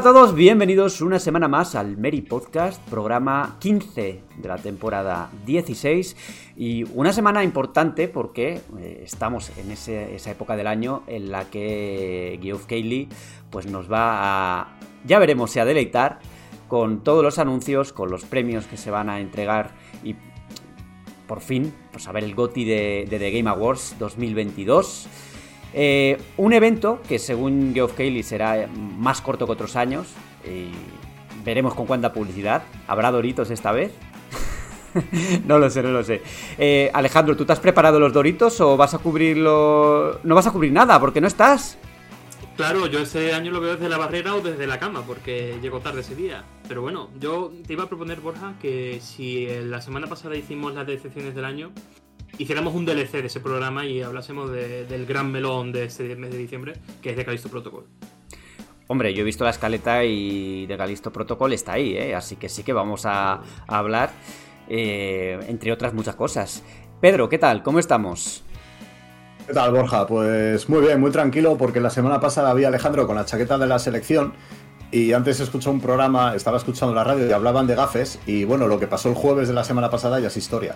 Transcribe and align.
Hola 0.00 0.08
a 0.08 0.14
todos, 0.14 0.34
bienvenidos 0.34 1.02
una 1.02 1.18
semana 1.18 1.46
más 1.46 1.74
al 1.74 1.98
Mary 1.98 2.22
Podcast, 2.22 2.80
programa 2.88 3.58
15 3.60 4.22
de 4.34 4.48
la 4.48 4.56
temporada 4.56 5.30
16 5.44 6.16
y 6.56 6.84
una 6.94 7.12
semana 7.12 7.44
importante 7.44 8.08
porque 8.08 8.62
eh, 8.78 9.02
estamos 9.04 9.52
en 9.58 9.70
esa 9.70 10.30
época 10.30 10.56
del 10.56 10.68
año 10.68 11.02
en 11.06 11.30
la 11.30 11.50
que 11.50 12.40
Geoff 12.42 12.64
Keighley 12.64 13.10
pues 13.50 13.66
nos 13.66 13.92
va 13.92 14.60
a, 14.60 14.78
ya 15.04 15.18
veremos 15.18 15.50
si 15.50 15.58
a 15.58 15.66
deleitar 15.66 16.20
con 16.66 17.04
todos 17.04 17.22
los 17.22 17.38
anuncios, 17.38 17.92
con 17.92 18.10
los 18.10 18.24
premios 18.24 18.66
que 18.66 18.78
se 18.78 18.90
van 18.90 19.10
a 19.10 19.20
entregar 19.20 19.72
y 20.02 20.16
por 21.26 21.42
fin, 21.42 21.74
pues 21.92 22.08
a 22.08 22.12
ver 22.12 22.24
el 22.24 22.34
GOTY 22.34 22.64
de, 22.64 23.06
de 23.10 23.18
The 23.18 23.30
Game 23.32 23.50
Awards 23.50 23.96
2022. 23.98 25.29
Eh, 25.72 26.18
un 26.36 26.52
evento 26.52 27.00
que 27.08 27.18
según 27.18 27.72
Geoff 27.74 27.94
Keighley 27.94 28.22
será 28.22 28.68
más 28.68 29.20
corto 29.20 29.46
que 29.46 29.52
otros 29.52 29.76
años. 29.76 30.08
Y 30.44 30.70
veremos 31.44 31.74
con 31.74 31.86
cuánta 31.86 32.12
publicidad. 32.12 32.62
¿Habrá 32.86 33.10
Doritos 33.10 33.50
esta 33.50 33.72
vez? 33.72 33.92
no 35.46 35.58
lo 35.58 35.70
sé, 35.70 35.82
no 35.82 35.90
lo 35.90 36.02
sé. 36.02 36.22
Eh, 36.58 36.90
Alejandro, 36.92 37.36
¿tú 37.36 37.44
te 37.44 37.52
has 37.52 37.60
preparado 37.60 38.00
los 38.00 38.12
Doritos 38.12 38.60
o 38.60 38.76
vas 38.76 38.94
a 38.94 38.98
cubrirlo? 38.98 40.20
No 40.24 40.34
vas 40.34 40.46
a 40.46 40.52
cubrir 40.52 40.72
nada 40.72 40.98
porque 40.98 41.20
no 41.20 41.26
estás. 41.26 41.78
Claro, 42.56 42.86
yo 42.88 42.98
ese 42.98 43.32
año 43.32 43.52
lo 43.52 43.60
veo 43.60 43.76
desde 43.76 43.88
la 43.88 43.96
barrera 43.96 44.34
o 44.34 44.42
desde 44.42 44.66
la 44.66 44.78
cama, 44.78 45.02
porque 45.06 45.58
llegó 45.62 45.80
tarde 45.80 46.02
ese 46.02 46.14
día. 46.14 46.44
Pero 46.68 46.82
bueno, 46.82 47.08
yo 47.18 47.50
te 47.66 47.72
iba 47.72 47.84
a 47.84 47.88
proponer, 47.88 48.20
Borja, 48.20 48.52
que 48.60 49.00
si 49.00 49.46
la 49.46 49.80
semana 49.80 50.08
pasada 50.08 50.36
hicimos 50.36 50.74
las 50.74 50.86
decepciones 50.86 51.34
del 51.34 51.46
año, 51.46 51.70
hiciéramos 52.42 52.74
un 52.74 52.84
DLC 52.86 53.20
de 53.20 53.26
ese 53.26 53.40
programa 53.40 53.84
y 53.84 54.02
hablásemos 54.02 54.50
de- 54.50 54.84
del 54.86 55.06
gran 55.06 55.30
melón 55.30 55.72
de 55.72 55.84
este 55.84 56.16
mes 56.16 56.30
de 56.30 56.38
diciembre, 56.38 56.72
que 57.02 57.10
es 57.10 57.16
de 57.16 57.24
Callisto 57.24 57.48
Protocol. 57.48 57.84
Hombre, 58.88 59.14
yo 59.14 59.20
he 59.20 59.24
visto 59.24 59.44
la 59.44 59.50
escaleta 59.50 60.04
y 60.04 60.66
de 60.66 60.76
Galisto 60.76 61.12
Protocol 61.12 61.52
está 61.52 61.74
ahí, 61.74 61.96
¿eh? 61.96 62.14
así 62.14 62.36
que 62.36 62.48
sí 62.48 62.62
que 62.64 62.72
vamos 62.72 63.06
a, 63.06 63.34
a 63.34 63.78
hablar, 63.78 64.10
eh, 64.68 65.38
entre 65.48 65.70
otras 65.70 65.94
muchas 65.94 66.16
cosas. 66.16 66.64
Pedro, 67.00 67.28
¿qué 67.28 67.38
tal? 67.38 67.62
¿Cómo 67.62 67.78
estamos? 67.78 68.42
¿Qué 69.46 69.54
tal, 69.54 69.72
Borja? 69.72 70.06
Pues 70.06 70.68
muy 70.68 70.80
bien, 70.80 70.98
muy 71.00 71.10
tranquilo, 71.10 71.56
porque 71.56 71.80
la 71.80 71.90
semana 71.90 72.20
pasada 72.20 72.52
vi 72.54 72.64
a 72.64 72.68
Alejandro 72.68 73.06
con 73.06 73.16
la 73.16 73.24
chaqueta 73.24 73.58
de 73.58 73.66
la 73.66 73.78
selección 73.78 74.32
y 74.90 75.12
antes 75.12 75.38
escuché 75.38 75.70
un 75.70 75.80
programa, 75.80 76.34
estaba 76.34 76.56
escuchando 76.56 76.92
la 76.94 77.04
radio 77.04 77.28
y 77.28 77.32
hablaban 77.32 77.66
de 77.68 77.76
gafes 77.76 78.18
y 78.26 78.44
bueno, 78.44 78.66
lo 78.66 78.80
que 78.80 78.86
pasó 78.88 79.08
el 79.08 79.14
jueves 79.14 79.46
de 79.46 79.54
la 79.54 79.62
semana 79.62 79.88
pasada 79.88 80.18
ya 80.18 80.28
es 80.28 80.36
historia. 80.36 80.74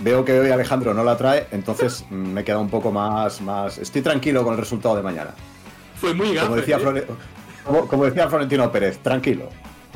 Veo 0.00 0.24
que 0.24 0.38
hoy 0.38 0.50
Alejandro 0.50 0.92
no 0.94 1.04
la 1.04 1.16
trae, 1.16 1.46
entonces 1.52 2.04
me 2.10 2.40
he 2.40 2.44
quedado 2.44 2.62
un 2.62 2.70
poco 2.70 2.90
más, 2.90 3.40
más... 3.40 3.78
Estoy 3.78 4.02
tranquilo 4.02 4.42
con 4.44 4.54
el 4.54 4.58
resultado 4.60 4.96
de 4.96 5.02
mañana. 5.02 5.30
Fue 5.96 6.12
muy 6.14 6.34
gafe, 6.34 6.46
Como 6.46 6.56
decía, 6.56 6.76
¿eh? 6.76 6.80
Flore- 6.80 7.06
como, 7.64 7.88
como 7.88 8.04
decía 8.04 8.28
Florentino 8.28 8.70
Pérez, 8.70 8.98
tranquilo. 8.98 9.44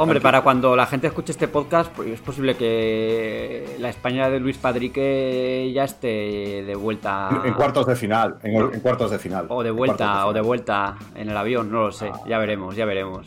Hombre, 0.01 0.21
Tranquilo. 0.21 0.23
para 0.23 0.43
cuando 0.43 0.77
la 0.77 0.87
gente 0.87 1.09
escuche 1.09 1.33
este 1.33 1.49
podcast, 1.49 1.91
pues 1.93 2.09
es 2.11 2.21
posible 2.21 2.55
que 2.57 3.77
la 3.81 3.89
España 3.91 4.31
de 4.31 4.39
Luis 4.39 4.57
Padrique 4.57 5.73
ya 5.75 5.83
esté 5.85 6.63
de 6.65 6.75
vuelta. 6.77 7.29
En 7.45 7.53
cuartos 7.55 7.85
de 7.85 7.97
final, 7.97 8.37
en, 8.45 8.55
en 8.75 8.81
cuartos 8.81 9.11
de 9.11 9.19
final. 9.19 9.47
O 9.49 9.61
de 9.65 9.73
vuelta, 9.73 10.25
o 10.29 10.33
de 10.33 10.41
vuelta 10.41 10.97
en 11.17 11.29
el 11.29 11.37
avión, 11.37 11.71
no 11.73 11.87
lo 11.87 11.93
sé. 11.93 12.13
Ya 12.29 12.39
veremos, 12.39 12.77
ya 12.77 12.85
veremos. 12.87 13.27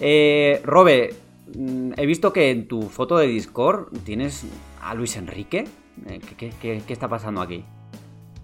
Eh, 0.00 0.60
Robe, 0.64 1.14
mm, 1.54 1.92
he 1.96 2.06
visto 2.06 2.32
que 2.32 2.50
en 2.50 2.66
tu 2.66 2.82
foto 2.88 3.16
de 3.16 3.28
Discord 3.28 3.86
tienes 4.04 4.44
a 4.82 4.94
Luis 4.94 5.16
Enrique. 5.16 5.64
Eh, 6.08 6.20
¿Qué, 6.20 6.34
qué- 6.36 6.52
qué- 6.60 6.82
qué 6.86 6.92
está 6.92 7.08
pasando 7.08 7.40
aquí? 7.40 7.64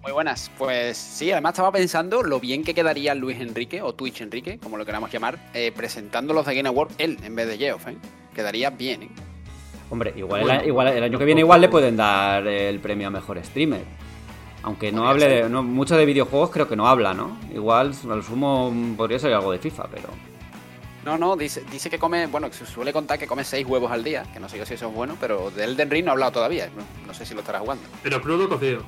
Muy 0.03 0.11
buenas. 0.11 0.51
Pues 0.57 0.97
sí, 0.97 1.31
además 1.31 1.53
estaba 1.53 1.71
pensando 1.71 2.23
lo 2.23 2.39
bien 2.39 2.63
que 2.63 2.73
quedaría 2.73 3.13
Luis 3.15 3.39
Enrique, 3.41 3.81
o 3.81 3.93
Twitch 3.93 4.21
Enrique, 4.21 4.57
como 4.59 4.77
lo 4.77 4.85
queramos 4.85 5.11
llamar, 5.11 5.37
eh, 5.53 5.71
presentando 5.75 6.33
los 6.33 6.45
de 6.45 6.55
Game 6.55 6.69
Award 6.69 6.91
él 6.97 7.17
en 7.23 7.35
vez 7.35 7.47
de 7.47 7.57
Geoff, 7.57 7.87
¿eh? 7.87 7.97
Quedaría 8.33 8.69
bien, 8.69 9.03
¿eh? 9.03 9.09
Hombre, 9.89 10.13
igual, 10.15 10.41
Bueno, 10.41 10.61
el, 10.61 10.67
igual 10.67 10.87
el 10.89 11.03
año 11.03 11.17
que 11.17 11.25
viene 11.25 11.41
igual 11.41 11.61
le 11.61 11.69
pueden 11.69 11.95
dar 11.97 12.45
el 12.45 12.79
premio 12.79 13.07
a 13.07 13.09
mejor 13.09 13.43
streamer. 13.43 13.83
Aunque 14.63 14.91
no 14.91 15.07
hable 15.07 15.27
de, 15.29 15.49
no, 15.49 15.63
mucho 15.63 15.95
de 15.95 16.05
videojuegos, 16.05 16.49
creo 16.51 16.67
que 16.67 16.75
no 16.75 16.87
habla, 16.87 17.13
¿no? 17.13 17.37
Igual 17.53 17.93
al 18.09 18.23
sumo 18.23 18.73
podría 18.97 19.17
ser 19.17 19.33
algo 19.33 19.51
de 19.51 19.59
FIFA, 19.59 19.87
pero. 19.89 20.09
No, 21.07 21.17
no, 21.17 21.37
dice, 21.37 21.63
dice 21.71 21.89
que 21.89 21.97
come, 21.97 22.27
bueno, 22.27 22.51
se 22.51 22.65
suele 22.65 22.91
contar 22.91 23.17
que 23.17 23.27
come 23.27 23.45
seis 23.45 23.65
huevos 23.65 23.89
al 23.89 24.03
día, 24.03 24.25
que 24.33 24.41
no 24.41 24.49
sé 24.49 24.57
yo 24.57 24.65
si 24.65 24.73
eso 24.73 24.89
es 24.89 24.93
bueno, 24.93 25.15
pero 25.21 25.49
de 25.51 25.63
Elden 25.63 25.89
Ring 25.89 26.03
no 26.03 26.11
ha 26.11 26.13
hablado 26.15 26.33
todavía, 26.33 26.67
no, 26.75 26.83
no 27.07 27.13
sé 27.13 27.25
si 27.25 27.33
lo 27.33 27.39
estará 27.39 27.59
jugando. 27.59 27.85
Pero 28.03 28.21
crudo 28.21 28.43
o 28.43 28.49
cocido. 28.49 28.83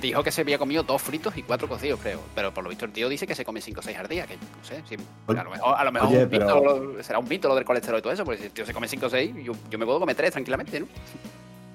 Dijo 0.00 0.22
que 0.22 0.30
se 0.30 0.42
había 0.42 0.56
comido 0.56 0.84
dos 0.84 1.02
fritos 1.02 1.36
y 1.36 1.42
cuatro 1.42 1.66
cocidos, 1.68 1.98
creo, 2.00 2.20
pero 2.32 2.54
por 2.54 2.62
lo 2.62 2.70
visto 2.70 2.84
el 2.84 2.92
tío 2.92 3.08
dice 3.08 3.26
que 3.26 3.34
se 3.34 3.44
come 3.44 3.60
cinco 3.60 3.80
o 3.80 3.82
seis 3.82 3.98
al 3.98 4.06
día, 4.06 4.24
que 4.28 4.36
no 4.36 4.42
sé, 4.62 4.80
si- 4.88 4.94
a 5.36 5.42
lo 5.42 5.50
mejor, 5.50 5.74
a 5.76 5.82
lo 5.82 5.90
mejor 5.90 6.08
oye, 6.10 6.22
un 6.22 6.30
mito, 6.30 6.46
pero- 6.46 7.02
será 7.02 7.18
un 7.18 7.28
mito 7.28 7.48
lo 7.48 7.56
del 7.56 7.64
colesterol 7.64 7.98
y 7.98 8.02
todo 8.02 8.12
eso, 8.12 8.24
porque 8.24 8.38
si 8.38 8.46
el 8.46 8.52
tío 8.52 8.64
se 8.64 8.72
come 8.72 8.86
cinco 8.86 9.06
o 9.06 9.10
seis, 9.10 9.34
yo, 9.42 9.54
yo 9.68 9.78
me 9.80 9.84
puedo 9.84 9.98
comer 9.98 10.14
tres 10.14 10.30
tranquilamente, 10.30 10.78
¿no? 10.78 10.86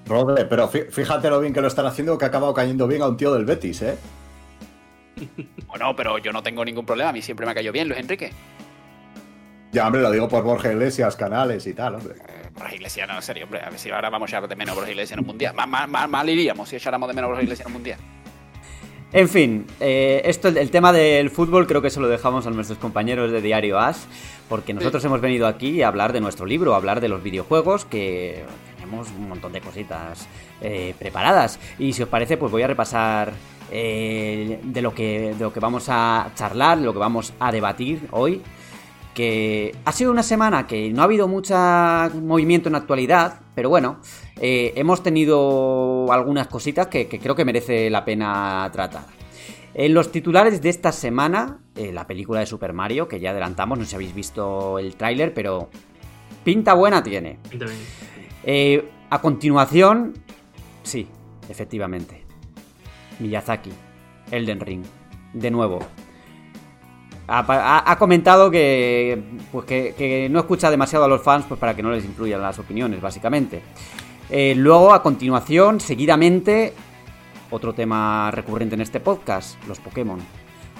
Robe, 0.05 0.45
pero 0.45 0.71
fí- 0.71 0.89
fíjate 0.89 1.29
lo 1.29 1.41
bien 1.41 1.51
que 1.51 1.59
lo 1.59 1.67
están 1.67 1.85
haciendo, 1.87 2.17
que 2.17 2.23
ha 2.23 2.29
acabado 2.29 2.53
cayendo 2.53 2.87
bien 2.87 3.01
a 3.01 3.07
un 3.09 3.17
tío 3.17 3.33
del 3.33 3.43
Betis, 3.43 3.81
¿eh? 3.81 3.97
Bueno, 5.67 5.93
pero 5.93 6.17
yo 6.19 6.31
no 6.31 6.41
tengo 6.41 6.63
ningún 6.63 6.85
problema, 6.85 7.09
a 7.09 7.13
mí 7.13 7.21
siempre 7.21 7.45
me 7.45 7.51
ha 7.51 7.55
caído 7.55 7.73
bien 7.73 7.89
Luis 7.89 7.99
Enrique. 7.99 8.31
Ya, 9.73 9.87
hombre, 9.87 10.01
lo 10.03 10.11
digo 10.11 10.29
por 10.29 10.43
Borja 10.43 10.71
Iglesias, 10.71 11.15
canales 11.15 11.65
y 11.67 11.73
tal, 11.73 11.95
hombre. 11.95 12.13
Borja 12.53 12.75
Iglesias, 12.75 13.07
no, 13.07 13.15
en 13.15 13.21
serio, 13.23 13.45
hombre. 13.45 13.61
A 13.61 13.69
ver 13.71 13.79
si 13.79 13.89
ahora 13.89 14.09
vamos 14.11 14.31
a 14.31 14.37
echar 14.37 14.47
de 14.47 14.55
menos 14.55 14.75
Borja 14.75 14.91
Iglesias 14.91 15.13
en 15.13 15.19
un 15.21 15.25
mundial. 15.27 15.55
Mal, 15.55 15.67
mal, 15.67 15.87
mal- 15.89 16.07
mal 16.09 16.29
iríamos 16.29 16.69
si 16.69 16.75
echáramos 16.75 17.07
de 17.09 17.15
menos 17.15 17.29
Borja 17.29 17.41
Iglesias 17.43 17.65
en 17.65 17.71
un 17.71 17.73
mundial. 17.73 17.99
En 19.11 19.29
fin, 19.29 19.67
eh, 19.79 20.21
esto, 20.25 20.47
el 20.47 20.71
tema 20.71 20.91
del 20.91 21.29
fútbol 21.29 21.67
creo 21.67 21.81
que 21.83 21.89
se 21.91 21.99
lo 21.99 22.07
dejamos 22.07 22.47
a 22.47 22.49
nuestros 22.49 22.79
compañeros 22.79 23.31
de 23.31 23.41
Diario 23.41 23.79
As, 23.79 24.07
porque 24.49 24.73
nosotros 24.73 25.03
hemos 25.05 25.21
venido 25.21 25.45
aquí 25.47 25.81
a 25.83 25.87
hablar 25.87 26.13
de 26.13 26.21
nuestro 26.21 26.45
libro, 26.47 26.73
a 26.73 26.77
hablar 26.77 26.99
de 26.99 27.09
los 27.09 27.21
videojuegos, 27.21 27.85
que 27.85 28.43
tenemos 28.75 29.09
un 29.11 29.29
montón 29.29 29.53
de 29.53 29.61
cositas 29.61 30.27
eh, 30.61 30.95
preparadas. 30.97 31.59
Y 31.77 31.93
si 31.93 32.01
os 32.03 32.09
parece, 32.09 32.37
pues 32.37 32.51
voy 32.51 32.63
a 32.63 32.67
repasar 32.67 33.33
eh, 33.71 34.59
de, 34.63 34.81
lo 34.81 34.93
que, 34.95 35.35
de 35.37 35.43
lo 35.43 35.53
que 35.53 35.59
vamos 35.59 35.85
a 35.89 36.31
charlar, 36.35 36.79
de 36.79 36.85
lo 36.85 36.93
que 36.93 36.99
vamos 36.99 37.33
a 37.39 37.51
debatir 37.51 38.07
hoy. 38.11 38.41
Que 39.13 39.75
ha 39.85 39.91
sido 39.91 40.11
una 40.11 40.23
semana 40.23 40.65
que 40.65 40.91
no 40.91 41.01
ha 41.01 41.05
habido 41.05 41.27
mucho 41.27 41.55
movimiento 42.21 42.69
en 42.69 42.73
la 42.73 42.79
actualidad, 42.79 43.41
pero 43.53 43.69
bueno, 43.69 43.99
eh, 44.41 44.73
hemos 44.75 45.03
tenido 45.03 46.11
algunas 46.11 46.47
cositas 46.47 46.87
que, 46.87 47.07
que 47.07 47.19
creo 47.19 47.35
que 47.35 47.45
merece 47.45 47.89
la 47.89 48.03
pena 48.03 48.67
tratar. 48.73 49.05
En 49.75 49.93
los 49.93 50.11
titulares 50.11 50.61
de 50.61 50.69
esta 50.69 50.91
semana, 50.91 51.59
eh, 51.75 51.91
la 51.91 52.05
película 52.05 52.39
de 52.39 52.45
Super 52.45 52.73
Mario, 52.73 53.07
que 53.07 53.19
ya 53.19 53.31
adelantamos, 53.31 53.79
no 53.79 53.83
sé 53.83 53.91
si 53.91 53.95
habéis 53.95 54.13
visto 54.13 54.77
el 54.77 54.95
tráiler, 54.95 55.33
pero 55.33 55.69
pinta 56.43 56.75
buena 56.75 57.01
tiene. 57.01 57.39
Pinta 57.49 57.65
bien. 57.65 57.77
Eh, 58.43 58.89
a 59.09 59.19
continuación, 59.19 60.13
sí, 60.83 61.07
efectivamente. 61.49 62.23
Miyazaki, 63.19 63.71
Elden 64.29 64.59
Ring, 64.59 64.83
de 65.33 65.49
nuevo. 65.49 65.79
Ha, 67.27 67.95
comentado 67.97 68.51
que, 68.51 69.21
pues 69.51 69.65
que, 69.65 69.95
que 69.97 70.27
no 70.29 70.39
escucha 70.39 70.69
demasiado 70.69 71.05
a 71.05 71.07
los 71.07 71.21
fans 71.21 71.45
pues 71.47 71.59
para 71.59 71.75
que 71.75 71.81
no 71.81 71.91
les 71.91 72.03
influyan 72.03 72.41
las 72.41 72.59
opiniones, 72.59 73.01
básicamente. 73.01 73.61
Eh, 74.29 74.55
luego, 74.55 74.93
a 74.93 75.03
continuación, 75.03 75.79
seguidamente, 75.79 76.73
otro 77.49 77.73
tema 77.73 78.31
recurrente 78.31 78.75
en 78.75 78.81
este 78.81 78.99
podcast, 78.99 79.63
los 79.67 79.79
Pokémon. 79.79 80.19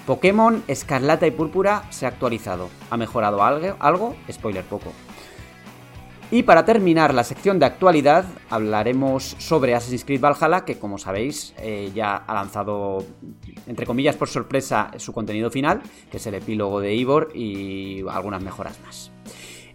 Pokémon 0.06 0.62
Escarlata 0.68 1.26
y 1.26 1.30
Púrpura 1.30 1.84
se 1.90 2.04
ha 2.04 2.10
actualizado. 2.10 2.68
Ha 2.90 2.96
mejorado 2.96 3.42
algo, 3.42 3.76
algo 3.78 4.16
spoiler 4.30 4.64
poco. 4.64 4.92
Y 6.34 6.42
para 6.42 6.64
terminar 6.64 7.14
la 7.14 7.22
sección 7.22 7.60
de 7.60 7.66
actualidad, 7.66 8.24
hablaremos 8.50 9.36
sobre 9.38 9.72
Assassin's 9.72 10.04
Creed 10.04 10.20
Valhalla, 10.20 10.64
que 10.64 10.80
como 10.80 10.98
sabéis 10.98 11.54
eh, 11.58 11.92
ya 11.94 12.16
ha 12.16 12.34
lanzado, 12.34 13.06
entre 13.68 13.86
comillas 13.86 14.16
por 14.16 14.26
sorpresa, 14.26 14.90
su 14.96 15.12
contenido 15.12 15.48
final, 15.52 15.80
que 16.10 16.16
es 16.16 16.26
el 16.26 16.34
epílogo 16.34 16.80
de 16.80 16.92
Ivor 16.92 17.30
y 17.36 18.02
algunas 18.08 18.42
mejoras 18.42 18.80
más. 18.84 19.12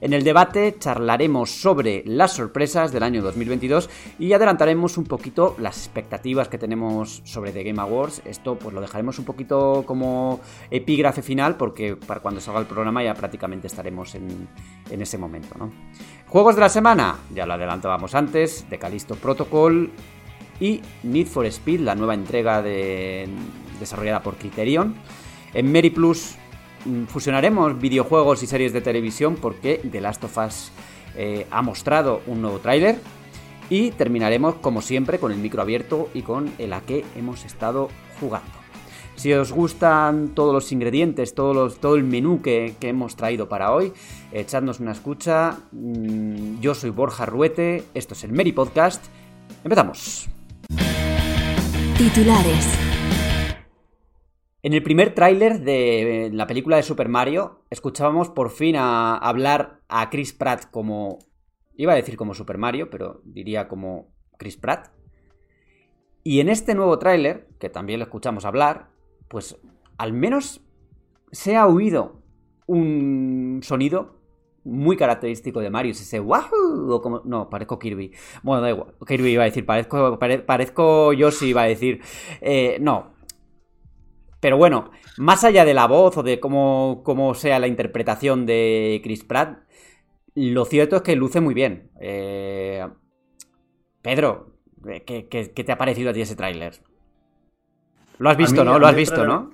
En 0.02 0.14
el 0.14 0.24
debate 0.24 0.78
charlaremos 0.80 1.52
sobre 1.52 2.04
las 2.06 2.32
sorpresas 2.34 2.94
del 2.94 3.04
año 3.04 3.22
2022 3.22 3.90
y 4.18 4.32
adelantaremos 4.32 4.98
un 4.98 5.04
poquito 5.04 5.58
las 5.60 5.78
expectativas 5.78 6.48
que 6.48 6.58
tenemos 6.58 7.22
sobre 7.26 7.52
The 7.52 7.64
Game 7.64 7.82
Awards. 7.82 8.22
Esto 8.24 8.58
pues 8.58 8.74
lo 8.74 8.80
dejaremos 8.80 9.20
un 9.20 9.26
poquito 9.26 9.84
como 9.86 10.40
epígrafe 10.72 11.22
final 11.22 11.58
porque 11.58 11.98
para 11.98 12.22
cuando 12.22 12.40
salga 12.40 12.62
el 12.62 12.66
programa 12.66 13.04
ya 13.04 13.14
prácticamente 13.14 13.68
estaremos 13.68 14.16
en, 14.16 14.48
ese 14.90 15.18
momento. 15.18 15.70
Juegos 16.28 16.56
de 16.56 16.62
la 16.62 16.70
semana, 16.70 17.18
ya 17.34 17.46
lo 17.46 17.54
adelantábamos 17.54 18.16
antes, 18.16 18.70
de 18.70 18.80
Callisto 18.80 19.16
Protocol 19.16 19.92
y 20.62 20.82
Need 21.04 21.28
for 21.28 21.46
Speed, 21.46 21.82
la 21.82 21.96
nueva 21.96 22.14
entrega 22.14 22.62
de, 22.62 23.28
desarrollada 23.80 24.24
por 24.24 24.38
Criterion. 24.38 24.96
En 25.54 25.72
Mary 25.72 25.90
Plus 25.90 26.36
fusionaremos 27.08 27.80
videojuegos 27.80 28.44
y 28.44 28.48
series 28.48 28.74
de 28.74 28.82
televisión 28.82 29.36
porque 29.36 29.82
The 29.90 30.02
Last 30.02 30.24
of 30.24 30.38
Us 30.38 30.72
eh, 31.16 31.48
ha 31.52 31.62
mostrado 31.62 32.22
un 32.28 32.42
nuevo 32.42 32.60
tráiler. 32.60 33.00
Y 33.70 33.92
terminaremos, 33.92 34.56
como 34.56 34.82
siempre, 34.82 35.20
con 35.20 35.32
el 35.32 35.38
micro 35.38 35.62
abierto 35.62 36.10
y 36.14 36.24
con 36.24 36.52
el 36.58 36.74
a 36.74 36.82
qué 36.82 37.06
hemos 37.16 37.46
estado 37.46 37.90
jugando. 38.20 38.50
Si 39.20 39.34
os 39.34 39.52
gustan 39.52 40.30
todos 40.30 40.54
los 40.54 40.72
ingredientes, 40.72 41.36
todo 41.36 41.96
el 41.96 42.04
menú 42.06 42.42
que, 42.42 42.78
hemos 42.80 43.18
traído 43.18 43.50
para 43.50 43.74
hoy, 43.74 43.92
echadnos 44.32 44.80
una 44.80 44.94
escucha. 44.94 45.58
Mm, 45.74 46.62
yo 46.62 46.74
soy 46.74 46.90
Borja 46.90 47.26
Ruete, 47.26 47.84
esto 47.94 48.14
es 48.14 48.24
el 48.24 48.32
Meri 48.32 48.54
Podcast. 48.54 49.06
Empezamos. 49.64 50.30
Titulares. 51.98 52.66
En 54.62 54.74
el 54.74 54.84
primer 54.84 55.16
tráiler 55.16 55.62
de 55.62 56.32
la 56.34 56.46
película 56.46 56.76
de 56.76 56.84
Super 56.84 57.08
Mario, 57.08 57.62
escuchábamos 57.70 58.30
por 58.30 58.50
fin 58.50 58.76
a 58.76 59.16
hablar 59.16 59.80
a 59.88 60.10
Chris 60.10 60.34
Pratt 60.34 60.66
como... 60.70 61.20
Iba 61.78 61.94
a 61.94 61.96
decir 61.96 62.18
como 62.18 62.34
Super 62.34 62.58
Mario, 62.58 62.90
pero 62.90 63.22
diría 63.24 63.70
como 63.70 64.12
Chris 64.38 64.58
Pratt. 64.58 64.88
Y 66.26 66.42
en 66.42 66.50
este 66.50 66.76
nuevo 66.76 67.00
tráiler, 67.00 67.48
que 67.58 67.70
también 67.70 68.00
lo 68.00 68.04
escuchamos 68.04 68.44
hablar, 68.44 68.90
pues 69.30 69.58
al 69.98 70.12
menos 70.12 70.62
se 71.32 71.56
ha 71.56 71.66
oído 71.66 72.22
un 72.68 73.62
sonido 73.64 74.20
muy 74.66 74.98
característico 74.98 75.62
de 75.62 75.70
Mario, 75.70 75.94
es 75.94 76.02
ese 76.02 76.20
wahoo, 76.20 76.94
o 76.94 77.02
como, 77.02 77.22
no, 77.24 77.50
parezco 77.50 77.80
Kirby. 77.80 78.12
Bueno, 78.44 78.62
da 78.62 78.72
igual, 78.72 78.94
Kirby 79.08 79.30
iba 79.30 79.44
a 79.44 79.46
decir, 79.46 79.66
parezco, 79.66 80.20
parezco 80.20 81.14
Yoshi 81.14 81.48
iba 81.48 81.62
a 81.62 81.68
decir, 81.68 82.02
eh, 82.42 82.78
no, 82.82 83.19
pero 84.40 84.58
bueno, 84.58 84.92
más 85.18 85.44
allá 85.44 85.66
de 85.66 85.74
la 85.74 85.88
voz 85.88 86.18
o 86.18 86.24
de 86.24 86.40
cómo, 86.40 87.34
sea 87.36 87.60
la 87.60 87.68
interpretación 87.68 88.46
de 88.46 89.02
Chris 89.04 89.24
Pratt, 89.24 89.60
lo 90.36 90.66
cierto 90.66 90.98
es 90.98 91.02
que 91.02 91.16
luce 91.16 91.42
muy 91.42 91.54
bien. 91.54 91.92
Eh, 92.00 92.88
Pedro, 94.02 94.54
¿qué, 95.06 95.54
te 95.54 95.72
ha 95.72 95.78
parecido 95.78 96.12
a 96.12 96.14
ti 96.14 96.22
ese 96.22 96.36
tráiler? 96.36 96.80
Lo 98.18 98.30
has 98.30 98.38
visto, 98.38 98.64
¿no? 98.64 98.80
Lo 98.80 98.88
has 98.88 98.96
visto, 98.96 99.26
¿no? 99.26 99.50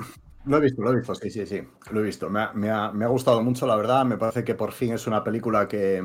Lo 0.45 0.57
he 0.57 0.61
visto, 0.61 0.83
lo 0.83 0.91
he 0.91 0.97
visto, 0.97 1.15
sí, 1.15 1.31
sí, 1.31 1.45
sí, 1.47 1.61
lo 1.89 2.01
he 2.01 2.03
visto. 2.03 2.29
Me 2.29 2.69
ha, 2.69 3.07
gustado 3.07 3.41
mucho, 3.41 3.65
la 3.65 3.75
verdad. 3.75 4.05
Me 4.05 4.17
parece 4.17 4.43
que 4.43 4.53
por 4.53 4.71
fin 4.71 4.93
es 4.93 5.07
una 5.07 5.23
película 5.23 5.67
que, 5.67 6.03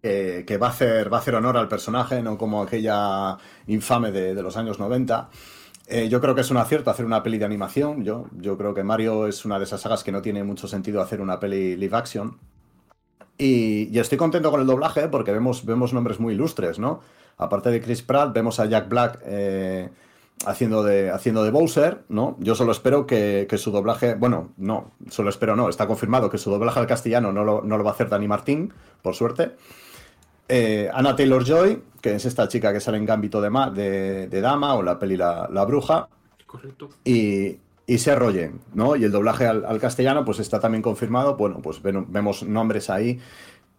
que, 0.00 0.58
va, 0.58 0.68
a 0.68 0.70
hacer, 0.70 1.12
va 1.12 1.18
a 1.18 1.20
hacer 1.20 1.34
honor 1.34 1.58
al 1.58 1.68
personaje, 1.68 2.22
no 2.22 2.38
como 2.38 2.62
aquella 2.62 3.36
infame 3.66 4.12
de, 4.12 4.34
de 4.34 4.42
los 4.42 4.56
años 4.56 4.78
90. 4.78 5.28
Eh, 5.86 6.08
yo 6.08 6.20
creo 6.20 6.34
que 6.34 6.40
es 6.40 6.50
un 6.50 6.56
acierto 6.56 6.90
hacer 6.90 7.04
una 7.04 7.22
peli 7.22 7.38
de 7.38 7.44
animación. 7.44 8.04
Yo, 8.04 8.26
yo 8.32 8.56
creo 8.56 8.74
que 8.74 8.82
Mario 8.82 9.26
es 9.26 9.44
una 9.44 9.58
de 9.58 9.64
esas 9.64 9.82
sagas 9.82 10.02
que 10.02 10.12
no 10.12 10.22
tiene 10.22 10.42
mucho 10.44 10.66
sentido 10.66 11.00
hacer 11.00 11.20
una 11.20 11.38
peli 11.38 11.76
live 11.76 11.96
action. 11.96 12.38
Y, 13.36 13.98
estoy 13.98 14.16
contento 14.16 14.50
con 14.50 14.60
el 14.60 14.66
doblaje 14.66 15.08
porque 15.08 15.32
vemos, 15.32 15.64
vemos 15.64 15.92
nombres 15.92 16.20
muy 16.20 16.34
ilustres, 16.34 16.78
¿no? 16.78 17.00
Aparte 17.36 17.70
de 17.70 17.80
Chris 17.80 18.02
Pratt, 18.02 18.32
vemos 18.32 18.60
a 18.60 18.66
Jack 18.66 18.88
Black 18.88 19.20
eh, 19.24 19.90
haciendo, 20.46 20.84
de, 20.84 21.10
haciendo 21.10 21.42
de 21.42 21.50
Bowser, 21.50 22.04
¿no? 22.08 22.36
Yo 22.38 22.54
solo 22.54 22.70
espero 22.70 23.06
que, 23.06 23.48
su 23.58 23.72
doblaje, 23.72 24.14
bueno, 24.14 24.52
no, 24.56 24.92
solo 25.10 25.30
espero 25.30 25.56
no, 25.56 25.68
está 25.68 25.88
confirmado 25.88 26.30
que 26.30 26.38
su 26.38 26.50
doblaje 26.50 26.78
al 26.78 26.86
castellano 26.86 27.32
no 27.32 27.44
lo, 27.44 27.62
no 27.62 27.76
lo 27.76 27.82
va 27.82 27.90
a 27.90 27.94
hacer 27.94 28.08
Dani 28.08 28.28
Martín, 28.28 28.72
por 29.02 29.16
suerte. 29.16 29.56
Eh, 30.48 30.90
Anna 30.92 31.16
Taylor 31.16 31.44
Joy, 31.44 31.82
que 32.00 32.14
es 32.14 32.24
esta 32.24 32.48
chica 32.48 32.72
que 32.72 32.80
sale 32.80 32.98
en 32.98 33.06
Gambito 33.06 33.40
de, 33.40 34.28
de, 34.28 34.40
Dama 34.40 34.74
o 34.74 34.82
la 34.82 34.98
peli 34.98 35.16
La, 35.16 35.64
Bruja. 35.66 36.08
Correcto. 36.46 36.90
Y, 37.04 37.58
y 37.86 37.98
se 37.98 38.10
arrollen, 38.10 38.60
¿no? 38.74 38.96
Y 38.96 39.04
el 39.04 39.12
doblaje 39.12 39.46
al, 39.46 39.80
castellano, 39.80 40.24
pues 40.24 40.38
está 40.38 40.60
también 40.60 40.82
confirmado. 40.82 41.36
Bueno, 41.36 41.60
pues 41.62 41.80
vemos 41.82 42.42
nombres 42.42 42.90
ahí 42.90 43.18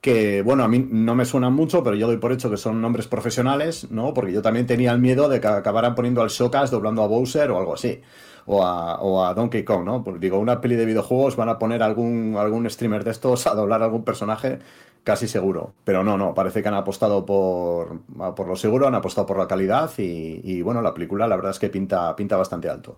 que, 0.06 0.44
bueno, 0.44 0.64
a 0.64 0.68
mí 0.68 0.88
no 0.88 1.16
me 1.16 1.26
suenan 1.26 1.54
mucho, 1.54 1.84
pero 1.84 1.96
yo 1.96 2.06
doy 2.06 2.18
por 2.18 2.32
hecho 2.32 2.52
que 2.52 2.58
son 2.58 2.80
nombres 2.80 3.08
profesionales, 3.08 3.90
¿no? 3.90 4.14
Porque 4.14 4.32
yo 4.32 4.44
también 4.44 4.68
tenía 4.68 4.92
el 4.92 5.00
miedo 5.00 5.28
de 5.30 5.42
que 5.42 5.48
acabaran 5.48 5.96
poniendo 5.96 6.22
al 6.22 6.30
Shokas 6.30 6.70
doblando 6.70 7.02
a 7.02 7.08
Bowser 7.08 7.50
o 7.50 7.58
algo 7.58 7.74
así. 7.74 8.02
O 8.46 8.64
a, 8.64 9.02
o 9.02 9.26
a, 9.26 9.34
Donkey 9.34 9.64
Kong, 9.64 9.84
¿no? 9.84 10.04
Pues 10.04 10.20
digo, 10.20 10.38
una 10.38 10.62
peli 10.62 10.76
de 10.76 10.86
videojuegos 10.86 11.36
van 11.36 11.50
a 11.50 11.58
poner 11.58 11.82
algún, 11.82 12.36
algún 12.38 12.70
streamer 12.70 13.04
de 13.04 13.10
estos 13.10 13.48
a 13.48 13.56
doblar 13.56 13.82
algún 13.82 14.04
personaje 14.04 14.60
casi 15.06 15.30
seguro. 15.30 15.76
Pero 15.86 16.04
no, 16.04 16.18
no, 16.18 16.34
parece 16.34 16.62
que 16.62 16.68
han 16.68 16.74
apostado 16.74 17.26
por, 17.26 18.02
por 18.36 18.48
lo 18.48 18.56
seguro, 18.58 18.88
han 18.88 18.96
apostado 18.96 19.26
por 19.26 19.38
la 19.38 19.48
calidad 19.48 19.90
y, 19.98 20.62
bueno, 20.62 20.82
la 20.82 20.94
película 20.94 21.28
la 21.28 21.38
verdad 21.38 21.52
es 21.52 21.60
que 21.60 21.70
pinta, 21.70 22.14
pinta 22.18 22.36
bastante 22.36 22.68
alto. 22.68 22.98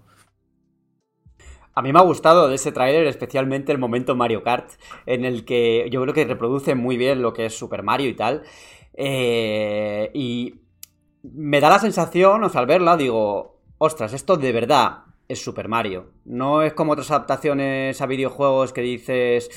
A 1.76 1.84
mí 1.84 1.94
me 1.94 2.00
ha 2.00 2.04
gustado 2.04 2.48
de 2.48 2.56
ese 2.56 2.72
tráiler 2.72 3.06
especialmente 3.06 3.72
el 3.72 3.78
momento 3.78 4.16
Mario 4.16 4.42
Kart, 4.42 4.72
en 5.06 5.26
el 5.26 5.46
que 5.46 5.88
yo 5.92 6.02
creo 6.02 6.14
que 6.16 6.26
reproduce 6.26 6.74
muy 6.74 6.98
bien 6.98 7.22
lo 7.22 7.34
que 7.34 7.46
es 7.46 7.56
Super 7.56 7.84
Mario 7.84 8.10
y 8.10 8.16
tal. 8.16 8.42
Eh, 8.94 10.10
y 10.16 10.56
me 11.22 11.60
da 11.60 11.70
la 11.70 11.78
sensación, 11.78 12.44
o 12.44 12.50
sea, 12.50 12.62
al 12.62 12.68
verla, 12.68 12.98
digo, 12.98 13.60
ostras, 13.78 14.14
esto 14.14 14.38
de 14.38 14.54
verdad 14.54 15.04
es 15.28 15.44
Super 15.44 15.68
Mario. 15.68 16.14
No 16.26 16.64
es 16.64 16.74
como 16.74 16.94
otras 16.94 17.12
adaptaciones 17.12 18.02
a 18.02 18.08
videojuegos 18.08 18.74
que 18.74 18.82
dices, 18.82 19.52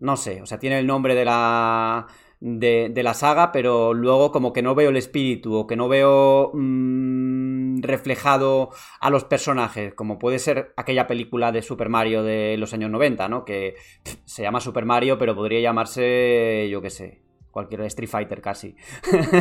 no 0.00 0.16
sé, 0.16 0.42
o 0.42 0.46
sea, 0.46 0.58
tiene 0.58 0.78
el 0.78 0.86
nombre 0.86 1.14
de 1.14 1.24
la, 1.24 2.06
de, 2.40 3.02
la 3.02 3.14
saga, 3.14 3.52
pero 3.52 3.94
luego 3.94 4.30
como 4.30 4.52
que 4.52 4.62
no 4.62 4.74
veo 4.74 4.90
el 4.90 4.96
espíritu 4.96 5.54
o 5.54 5.66
que 5.66 5.76
no 5.76 5.88
veo 5.88 6.50
mm, 6.54 7.80
reflejado 7.82 8.70
a 9.00 9.10
los 9.10 9.24
personajes, 9.24 9.94
como 9.94 10.18
puede 10.18 10.38
ser 10.38 10.72
aquella 10.76 11.06
película 11.06 11.52
de 11.52 11.62
Super 11.62 11.88
Mario 11.88 12.22
de 12.22 12.56
los 12.58 12.72
años 12.74 12.90
90, 12.90 13.28
¿no? 13.28 13.44
Que 13.44 13.74
se 14.24 14.42
llama 14.42 14.60
Super 14.60 14.84
Mario, 14.84 15.18
pero 15.18 15.34
podría 15.34 15.60
llamarse, 15.60 16.68
yo 16.70 16.80
qué 16.80 16.90
sé, 16.90 17.22
cualquier 17.50 17.82
Street 17.82 18.10
Fighter 18.10 18.40
casi. 18.40 18.76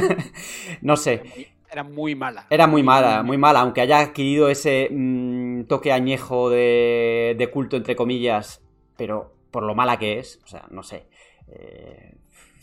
no 0.81 0.97
sé. 0.97 1.53
Era 1.69 1.83
muy 1.83 2.15
mala. 2.15 2.47
Era 2.49 2.65
muy 2.65 2.81
mala, 2.81 3.23
muy 3.23 3.37
mala, 3.37 3.59
aunque 3.59 3.81
haya 3.81 3.99
adquirido 3.99 4.49
ese 4.49 4.87
mm, 4.89 5.65
toque 5.65 5.91
añejo 5.91 6.49
de, 6.49 7.35
de 7.37 7.51
culto, 7.51 7.75
entre 7.75 7.97
comillas, 7.97 8.63
pero 8.95 9.36
por 9.57 9.65
lo 9.65 9.73
mala 9.73 9.97
que 9.97 10.19
es, 10.19 10.39
o 10.43 10.47
sea, 10.47 10.67
no 10.69 10.83
sé. 10.83 11.07
Eh, 11.47 12.13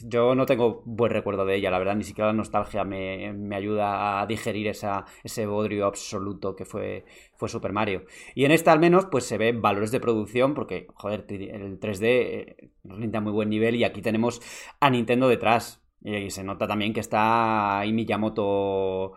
yo 0.05 0.37
no 0.37 0.47
tengo 0.47 0.81
buen 0.85 1.11
recuerdo 1.11 1.45
de 1.45 1.57
ella, 1.57 1.69
la 1.73 1.81
verdad, 1.81 1.97
ni 1.97 2.05
siquiera 2.05 2.29
la 2.29 2.35
nostalgia 2.35 2.85
me, 2.85 3.53
ayuda 3.53 4.21
a 4.21 4.27
digerir 4.27 4.69
esa, 4.69 5.05
ese 5.25 5.45
bodrio 5.45 5.87
absoluto 5.87 6.55
que 6.55 6.65
fue, 6.65 7.05
fue 7.35 7.49
Super 7.49 7.73
Mario. 7.73 8.05
Y 8.37 8.45
en 8.45 8.53
esta 8.53 8.71
al 8.71 8.79
menos, 8.79 9.07
pues 9.07 9.25
se 9.25 9.39
ven 9.39 9.61
valores 9.61 9.91
de 9.91 9.99
producción, 9.99 10.55
porque, 10.55 10.87
joder, 10.95 11.25
el 11.29 11.81
3D 11.81 12.05
eh, 12.05 12.71
nos 12.85 13.01
muy 13.23 13.33
buen 13.33 13.49
nivel 13.49 13.75
y 13.75 13.83
aquí 13.83 14.01
tenemos 14.01 14.41
a 14.79 14.89
Nintendo 14.89 15.27
detrás. 15.27 15.83
Y 16.01 16.31
se 16.31 16.45
nota 16.45 16.69
también 16.69 16.93
que 16.93 17.01
está 17.01 17.81
ahí 17.81 17.93
Miyamoto 17.93 19.15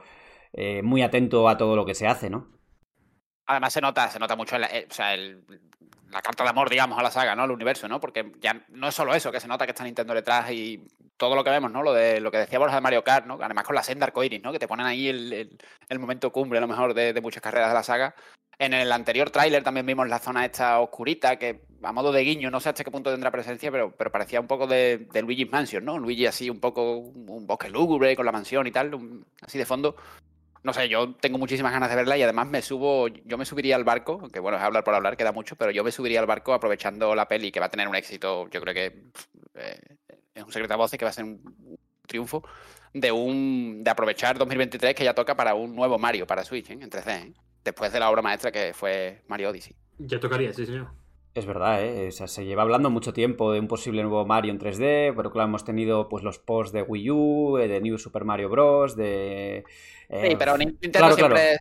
eh, 0.52 0.82
muy 0.82 1.04
atento 1.04 1.48
a 1.48 1.58
todo 1.58 1.76
lo 1.76 1.86
que 1.86 1.94
se 1.94 2.08
hace, 2.08 2.32
¿no? 2.32 2.57
Además 3.48 3.74
se 3.74 3.82
nota, 3.82 4.10
se 4.10 4.20
nota 4.20 4.36
mucho 4.36 4.58
o 4.58 4.94
sea, 4.94 5.14
el, 5.14 5.44
la 6.12 6.22
carta 6.22 6.44
de 6.44 6.50
amor, 6.50 6.70
digamos, 6.70 6.98
a 6.98 7.04
la 7.04 7.12
saga, 7.12 7.36
¿no? 7.36 7.44
Al 7.44 7.52
universo, 7.52 7.88
¿no? 7.88 8.00
Porque 8.00 8.32
ya 8.40 8.62
no 8.70 8.88
es 8.88 8.96
solo 8.96 9.14
eso, 9.14 9.32
que 9.32 9.40
se 9.40 9.48
nota 9.48 9.66
que 9.66 9.72
está 9.72 9.84
Nintendo 9.84 10.14
detrás 10.14 10.52
y 10.52 10.86
todo 11.18 11.36
lo 11.36 11.44
que 11.44 11.50
vemos, 11.50 11.72
¿no? 11.72 11.84
Lo 11.84 11.94
de 11.94 12.20
lo 12.20 12.32
que 12.32 12.38
decía 12.38 12.60
Borja 12.60 12.76
de 12.76 12.82
Mario 12.82 13.04
Kart, 13.04 13.26
¿no? 13.26 13.38
Además 13.42 13.66
con 13.66 13.76
la 13.76 13.84
senda 13.84 14.06
arcoiris, 14.06 14.42
¿no? 14.42 14.52
Que 14.52 14.60
te 14.60 14.68
ponen 14.68 14.86
ahí 14.86 15.08
el, 15.08 16.00
momento 16.00 16.32
cumbre, 16.32 16.60
a 16.60 16.62
lo 16.62 16.68
mejor, 16.68 16.94
de, 16.94 17.20
muchas 17.22 17.42
carreras 17.42 17.70
de 17.70 17.74
la 17.74 17.84
saga. 17.84 18.16
En 18.60 18.74
el 18.74 18.92
anterior 18.92 19.30
tráiler 19.30 19.64
también 19.64 19.86
vimos 19.86 20.08
la 20.08 20.20
zona 20.20 20.46
esta 20.46 20.80
oscurita, 20.80 21.38
que 21.38 21.62
a 21.84 21.92
modo 21.92 22.12
de 22.12 22.24
guiño, 22.24 22.50
no 22.50 22.60
sé 22.60 22.70
hasta 22.70 22.84
qué 22.84 22.90
punto 22.90 23.12
tendrá 23.12 23.30
presencia, 23.30 23.72
pero, 23.72 23.92
pero 23.92 24.12
parecía 24.12 24.40
un 24.42 24.48
poco 24.48 24.66
de, 24.66 25.08
de 25.12 25.22
Luigi's 25.22 25.52
Mansion, 25.52 25.86
¿no? 25.86 25.98
Luigi 26.00 26.26
así 26.26 26.50
un 26.50 26.60
poco, 26.60 26.98
un 26.98 27.46
bosque 27.46 27.70
lúgubre 27.70 28.16
con 28.16 28.26
la 28.26 28.32
mansión 28.32 28.66
y 28.66 28.72
tal, 28.72 28.92
así 29.42 29.58
de 29.58 29.66
fondo 29.66 29.96
no 30.68 30.74
sé, 30.74 30.90
yo 30.90 31.14
tengo 31.14 31.38
muchísimas 31.38 31.72
ganas 31.72 31.90
de 31.90 31.96
verla 31.96 32.18
y 32.18 32.24
además 32.24 32.46
me 32.50 32.62
subo, 32.62 33.08
yo 33.08 33.38
me 33.38 33.46
subiría 33.46 33.78
al 33.78 33.86
barco, 33.86 34.28
que 34.28 34.42
bueno, 34.42 34.58
es 34.58 34.64
hablar 34.64 34.84
por 34.84 34.94
hablar, 34.94 35.16
queda 35.16 35.32
mucho, 35.32 35.56
pero 35.56 35.72
yo 35.72 35.82
me 35.82 35.94
subiría 35.94 36.20
al 36.20 36.26
barco 36.26 36.54
aprovechando 36.54 37.16
la 37.16 37.26
peli 37.26 37.54
que 37.54 37.62
va 37.62 37.68
a 37.68 37.70
tener 37.70 37.88
un 37.88 37.96
éxito, 37.96 38.50
yo 38.50 38.60
creo 38.60 38.74
que 38.74 39.04
eh, 39.56 39.80
es 40.36 40.44
un 40.44 40.52
secreto 40.52 40.74
a 40.74 40.78
voces 40.78 41.00
que 41.00 41.06
va 41.06 41.12
a 41.12 41.14
ser 41.14 41.24
un 41.24 41.80
triunfo 42.06 42.44
de 42.94 43.14
un 43.14 43.82
de 43.82 43.90
aprovechar 43.90 44.38
2023 44.38 44.94
que 44.94 45.06
ya 45.06 45.14
toca 45.14 45.36
para 45.38 45.56
un 45.56 45.74
nuevo 45.74 45.98
Mario 45.98 46.28
para 46.28 46.44
Switch 46.44 46.70
¿eh? 46.70 46.74
en 46.74 46.90
3D, 46.90 47.28
¿eh? 47.28 47.34
después 47.64 47.94
de 47.94 48.00
la 48.02 48.10
obra 48.10 48.22
maestra 48.22 48.52
que 48.52 48.74
fue 48.74 49.24
Mario 49.28 49.52
Odyssey. 49.52 49.74
Ya 50.00 50.20
tocaría, 50.20 50.52
sí 50.52 50.66
señor. 50.66 50.90
Es 51.38 51.46
verdad, 51.46 51.86
¿eh? 51.86 52.08
O 52.08 52.12
sea, 52.12 52.28
se 52.28 52.46
lleva 52.46 52.64
hablando 52.64 52.90
mucho 52.90 53.14
tiempo 53.14 53.52
de 53.52 53.60
un 53.60 53.68
posible 53.68 54.02
nuevo 54.02 54.26
Mario 54.26 54.52
en 54.52 54.60
3D, 54.60 55.14
pero 55.16 55.32
claro, 55.32 55.48
hemos 55.48 55.64
tenido 55.64 56.10
pues 56.10 56.24
los 56.24 56.40
posts 56.40 56.74
de 56.74 56.82
Wii 56.82 57.12
U, 57.12 57.58
eh, 57.60 57.68
de 57.68 57.80
New 57.80 58.00
Super 58.00 58.26
Mario 58.26 58.50
Bros., 58.50 58.96
de... 58.96 59.64
eh, 60.10 60.28
sí, 60.30 60.36
pero 60.36 60.58
Nintendo 60.58 60.98
claro, 60.98 61.14
siempre... 61.14 61.60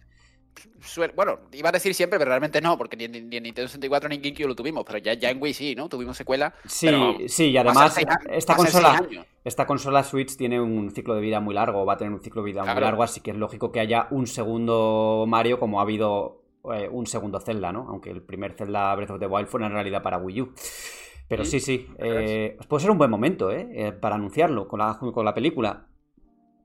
Claro. 0.95 1.13
Bueno, 1.15 1.41
iba 1.53 1.69
a 1.69 1.73
decir 1.73 1.93
siempre, 1.93 2.19
pero 2.19 2.31
realmente 2.31 2.63
no, 2.63 2.79
porque 2.79 2.97
ni, 2.97 3.05
en 3.05 3.29
Nintendo 3.29 3.69
64 3.69 4.09
ni 4.09 4.15
en 4.15 4.23
GameCube 4.23 4.49
lo 4.49 4.57
tuvimos, 4.57 4.83
pero 4.87 4.97
ya, 4.97 5.13
ya 5.13 5.29
en 5.29 5.43
Wii 5.43 5.53
sí, 5.53 5.75
¿no? 5.75 5.91
Tuvimos 5.91 6.17
secuela. 6.17 6.55
Sí, 6.65 6.89
sí, 7.29 7.51
y 7.51 7.57
además 7.59 7.99
esta 8.31 8.57
consola, 8.57 9.07
esta 9.45 9.67
consola 9.67 10.03
Switch 10.05 10.37
tiene 10.39 10.59
un 10.59 10.91
ciclo 10.91 11.15
de 11.15 11.21
vida 11.21 11.41
muy 11.41 11.55
largo, 11.55 11.85
va 11.85 11.95
a 11.95 11.97
tener 11.99 12.15
un 12.15 12.23
ciclo 12.23 12.41
de 12.41 12.47
vida 12.47 12.63
claro. 12.63 12.77
muy 12.77 12.85
largo, 12.85 13.03
así 13.03 13.21
que 13.21 13.33
es 13.33 13.37
lógico 13.37 13.71
que 13.71 13.81
haya 13.81 14.07
un 14.11 14.27
segundo 14.27 15.27
Mario 15.29 15.61
como 15.61 15.81
ha 15.81 15.83
habido 15.83 16.46
eh, 16.75 16.89
un 16.89 17.07
segundo 17.07 17.41
Zelda, 17.41 17.73
¿no? 17.73 17.89
Aunque 17.89 18.11
el 18.11 18.23
primer 18.23 18.53
Zelda 18.55 18.95
Breath 18.95 19.11
of 19.11 19.21
the 19.21 19.27
Wild 19.27 19.49
fue 19.49 19.63
en 19.65 19.73
realidad 19.73 20.03
para 20.03 20.19
Wii 20.19 20.41
U. 20.41 20.55
Pero 21.29 21.45
sí, 21.45 21.59
sí, 21.59 21.89
eh, 21.99 22.57
puede 22.69 22.83
ser 22.83 22.91
un 22.91 22.99
buen 22.99 23.11
momento, 23.11 23.51
¿eh? 23.51 23.69
¿eh? 23.73 23.93
Para 23.93 24.15
anunciarlo 24.15 24.69
con 24.69 24.79
la, 24.79 24.97
con 24.99 25.25
la 25.25 25.35
película. 25.35 25.89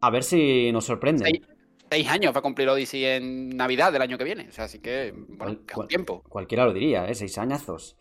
A 0.02 0.10
ver 0.12 0.24
si 0.24 0.72
nos 0.72 0.86
sorprende. 0.86 1.26
Seis, 1.26 1.42
seis, 1.90 2.08
años 2.08 2.34
va 2.34 2.40
a 2.40 2.42
cumplir 2.44 2.70
Odyssey 2.70 3.06
en 3.06 3.50
Navidad 3.50 3.92
del 3.92 4.04
año 4.04 4.18
que 4.18 4.24
viene. 4.24 4.48
O 4.50 4.52
sea, 4.52 4.66
así 4.66 4.80
que, 4.80 5.14
bueno, 5.16 5.38
cual, 5.38 5.62
cual, 5.74 5.88
tiempo. 5.88 6.24
Cualquiera 6.30 6.66
lo 6.66 6.74
diría, 6.74 7.08
¿eh? 7.08 7.16
Seis 7.16 7.38
añazos. 7.40 7.98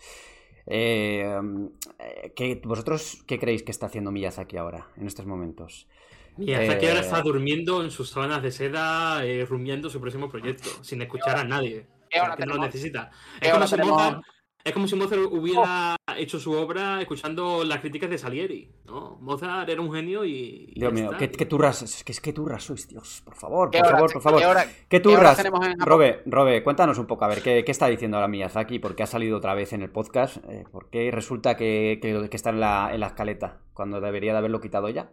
Eh, 0.66 1.34
¿qué, 2.36 2.60
¿Vosotros 2.62 3.24
qué 3.26 3.38
creéis 3.38 3.62
que 3.62 3.70
está 3.70 3.86
haciendo 3.86 4.12
Miyazaki 4.12 4.58
ahora, 4.58 4.88
en 4.96 5.06
estos 5.06 5.24
momentos? 5.24 5.88
Miyazaki 6.40 6.86
eh... 6.86 6.88
ahora 6.88 7.00
está 7.00 7.20
durmiendo 7.22 7.82
en 7.82 7.90
sus 7.90 8.10
sábanas 8.10 8.42
de 8.42 8.50
seda, 8.50 9.24
eh, 9.24 9.44
rumiando 9.44 9.90
su 9.90 10.00
próximo 10.00 10.28
proyecto, 10.28 10.70
sin 10.82 11.02
escuchar 11.02 11.38
a 11.38 11.44
nadie. 11.44 11.86
Que 12.10 12.46
no 12.46 12.54
lo 12.54 12.62
necesita. 12.62 13.10
Es 13.40 13.52
como, 13.52 13.66
si 13.66 13.76
Mozart, 13.76 14.22
es 14.64 14.72
como, 14.72 14.88
si 14.88 14.96
Mozart, 14.96 15.22
hubiera 15.30 15.94
oh. 15.94 16.12
hecho 16.16 16.40
su 16.40 16.52
obra 16.52 17.00
escuchando 17.00 17.62
las 17.62 17.80
críticas 17.80 18.10
de 18.10 18.18
Salieri. 18.18 18.72
¿no? 18.84 19.16
Mozart 19.20 19.68
era 19.68 19.80
un 19.80 19.92
genio 19.92 20.24
y. 20.24 20.72
y 20.74 20.80
Dios 20.80 20.92
mío, 20.92 21.12
¿qué, 21.18 21.30
¿qué, 21.30 21.46
turras? 21.46 21.82
Es 21.82 22.02
que, 22.02 22.12
es 22.12 22.20
que 22.20 22.32
turras 22.32 22.64
sois, 22.64 22.88
Dios, 22.88 23.22
por 23.24 23.36
favor, 23.36 23.70
por 23.70 23.86
favor, 23.86 24.12
por 24.12 24.22
favor. 24.22 24.40
¿Qué, 24.40 24.46
hora, 24.46 24.66
¿Qué 24.88 25.00
turras? 25.00 25.44
Robe, 25.78 26.22
Robe, 26.26 26.62
cuéntanos 26.64 26.98
un 26.98 27.06
poco, 27.06 27.24
a 27.26 27.28
ver, 27.28 27.42
¿qué, 27.42 27.62
qué 27.64 27.70
está 27.70 27.86
diciendo 27.86 28.16
ahora 28.16 28.28
Miyazaki? 28.28 28.80
¿Por 28.80 28.96
qué 28.96 29.04
ha 29.04 29.06
salido 29.06 29.36
otra 29.36 29.54
vez 29.54 29.72
en 29.72 29.82
el 29.82 29.90
podcast? 29.90 30.38
Eh, 30.48 30.64
¿Por 30.72 30.90
qué 30.90 31.10
resulta 31.12 31.56
que, 31.56 32.00
que, 32.02 32.28
que 32.28 32.36
está 32.36 32.50
en 32.50 32.60
la, 32.60 32.90
en 32.92 33.00
la 33.00 33.06
escaleta 33.06 33.60
cuando 33.72 34.00
debería 34.00 34.32
de 34.32 34.38
haberlo 34.38 34.60
quitado 34.60 34.88
ya? 34.88 35.10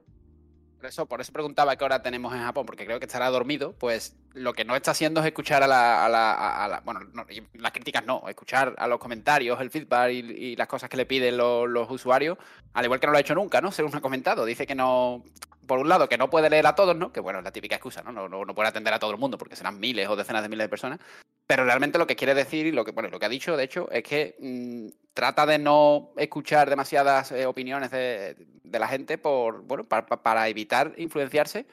Por 0.77 0.85
eso, 0.85 1.05
por 1.07 1.21
eso 1.21 1.33
preguntaba 1.33 1.75
qué 1.75 1.83
hora 1.83 2.03
tenemos 2.03 2.33
en 2.33 2.41
Japón, 2.41 2.67
porque 2.67 2.85
creo 2.85 2.99
que 2.99 3.05
estará 3.05 3.29
dormido. 3.29 3.73
Pues 3.73 4.15
lo 4.33 4.53
que 4.53 4.63
no 4.63 4.75
está 4.75 4.91
haciendo 4.91 5.21
es 5.21 5.25
escuchar 5.25 5.63
a 5.63 5.67
la. 5.67 6.05
A 6.05 6.09
la, 6.09 6.33
a 6.65 6.67
la 6.67 6.79
bueno, 6.81 7.01
no, 7.13 7.25
las 7.53 7.71
críticas 7.71 8.05
no, 8.05 8.23
escuchar 8.27 8.75
a 8.77 8.87
los 8.87 8.99
comentarios, 8.99 9.59
el 9.59 9.71
feedback 9.71 10.11
y, 10.11 10.55
las 10.55 10.67
cosas 10.67 10.89
que 10.89 10.97
le 10.97 11.07
piden 11.07 11.37
los, 11.37 11.89
usuarios, 11.89 12.37
al 12.73 12.85
igual 12.85 12.99
que 12.99 13.07
no 13.07 13.11
lo 13.11 13.17
ha 13.17 13.21
hecho 13.21 13.33
nunca, 13.33 13.59
¿no? 13.59 13.71
Según 13.71 13.95
ha 13.95 14.01
comentado. 14.01 14.45
Dice 14.45 14.67
que 14.67 14.75
no. 14.75 15.23
Por 15.65 15.79
un 15.79 15.89
lado, 15.89 16.07
que 16.07 16.17
no 16.17 16.29
puede 16.29 16.49
leer 16.49 16.65
a 16.67 16.75
todos, 16.75 16.95
¿no? 16.95 17.11
Que 17.11 17.19
bueno, 17.19 17.39
es 17.39 17.45
la 17.45 17.51
típica 17.51 17.75
excusa. 17.75 18.03
No, 18.03 18.11
no, 18.11 18.45
no 18.45 18.55
puede 18.55 18.69
atender 18.69 18.93
a 18.93 18.99
todo 18.99 19.11
el 19.11 19.17
mundo 19.17 19.37
porque 19.37 19.55
serán 19.55 19.79
miles 19.79 20.07
o 20.07 20.15
decenas 20.15 20.43
de 20.43 20.49
miles 20.49 20.65
de 20.65 20.69
personas. 20.69 20.99
Pero 21.47 21.63
realmente 21.63 21.97
lo 21.97 22.05
que 22.05 22.17
quiere 22.17 22.35
decir 22.35 22.65
y 22.65 22.73
lo 22.73 22.83
que, 22.83 22.91
bueno, 22.91 23.09
lo 23.09 23.19
que 23.19 23.25
ha 23.25 23.29
dicho, 23.29 23.55
de 23.55 23.63
hecho, 23.63 23.89
es 23.89 24.03
que 24.03 24.35
mmm, 24.39 24.89
trata 25.13 25.45
de 25.45 25.57
no 25.57 26.11
escuchar 26.17 26.69
demasiadas 26.69 27.31
eh, 27.31 27.45
opiniones 27.45 27.89
de, 27.89 28.35
de, 28.63 28.79
la 28.79 28.87
gente 28.87 29.17
por, 29.17 29.61
bueno, 29.63 29.85
para, 29.85 30.05
para, 30.05 30.49
evitar 30.49 30.93
influenciarse 30.97 31.65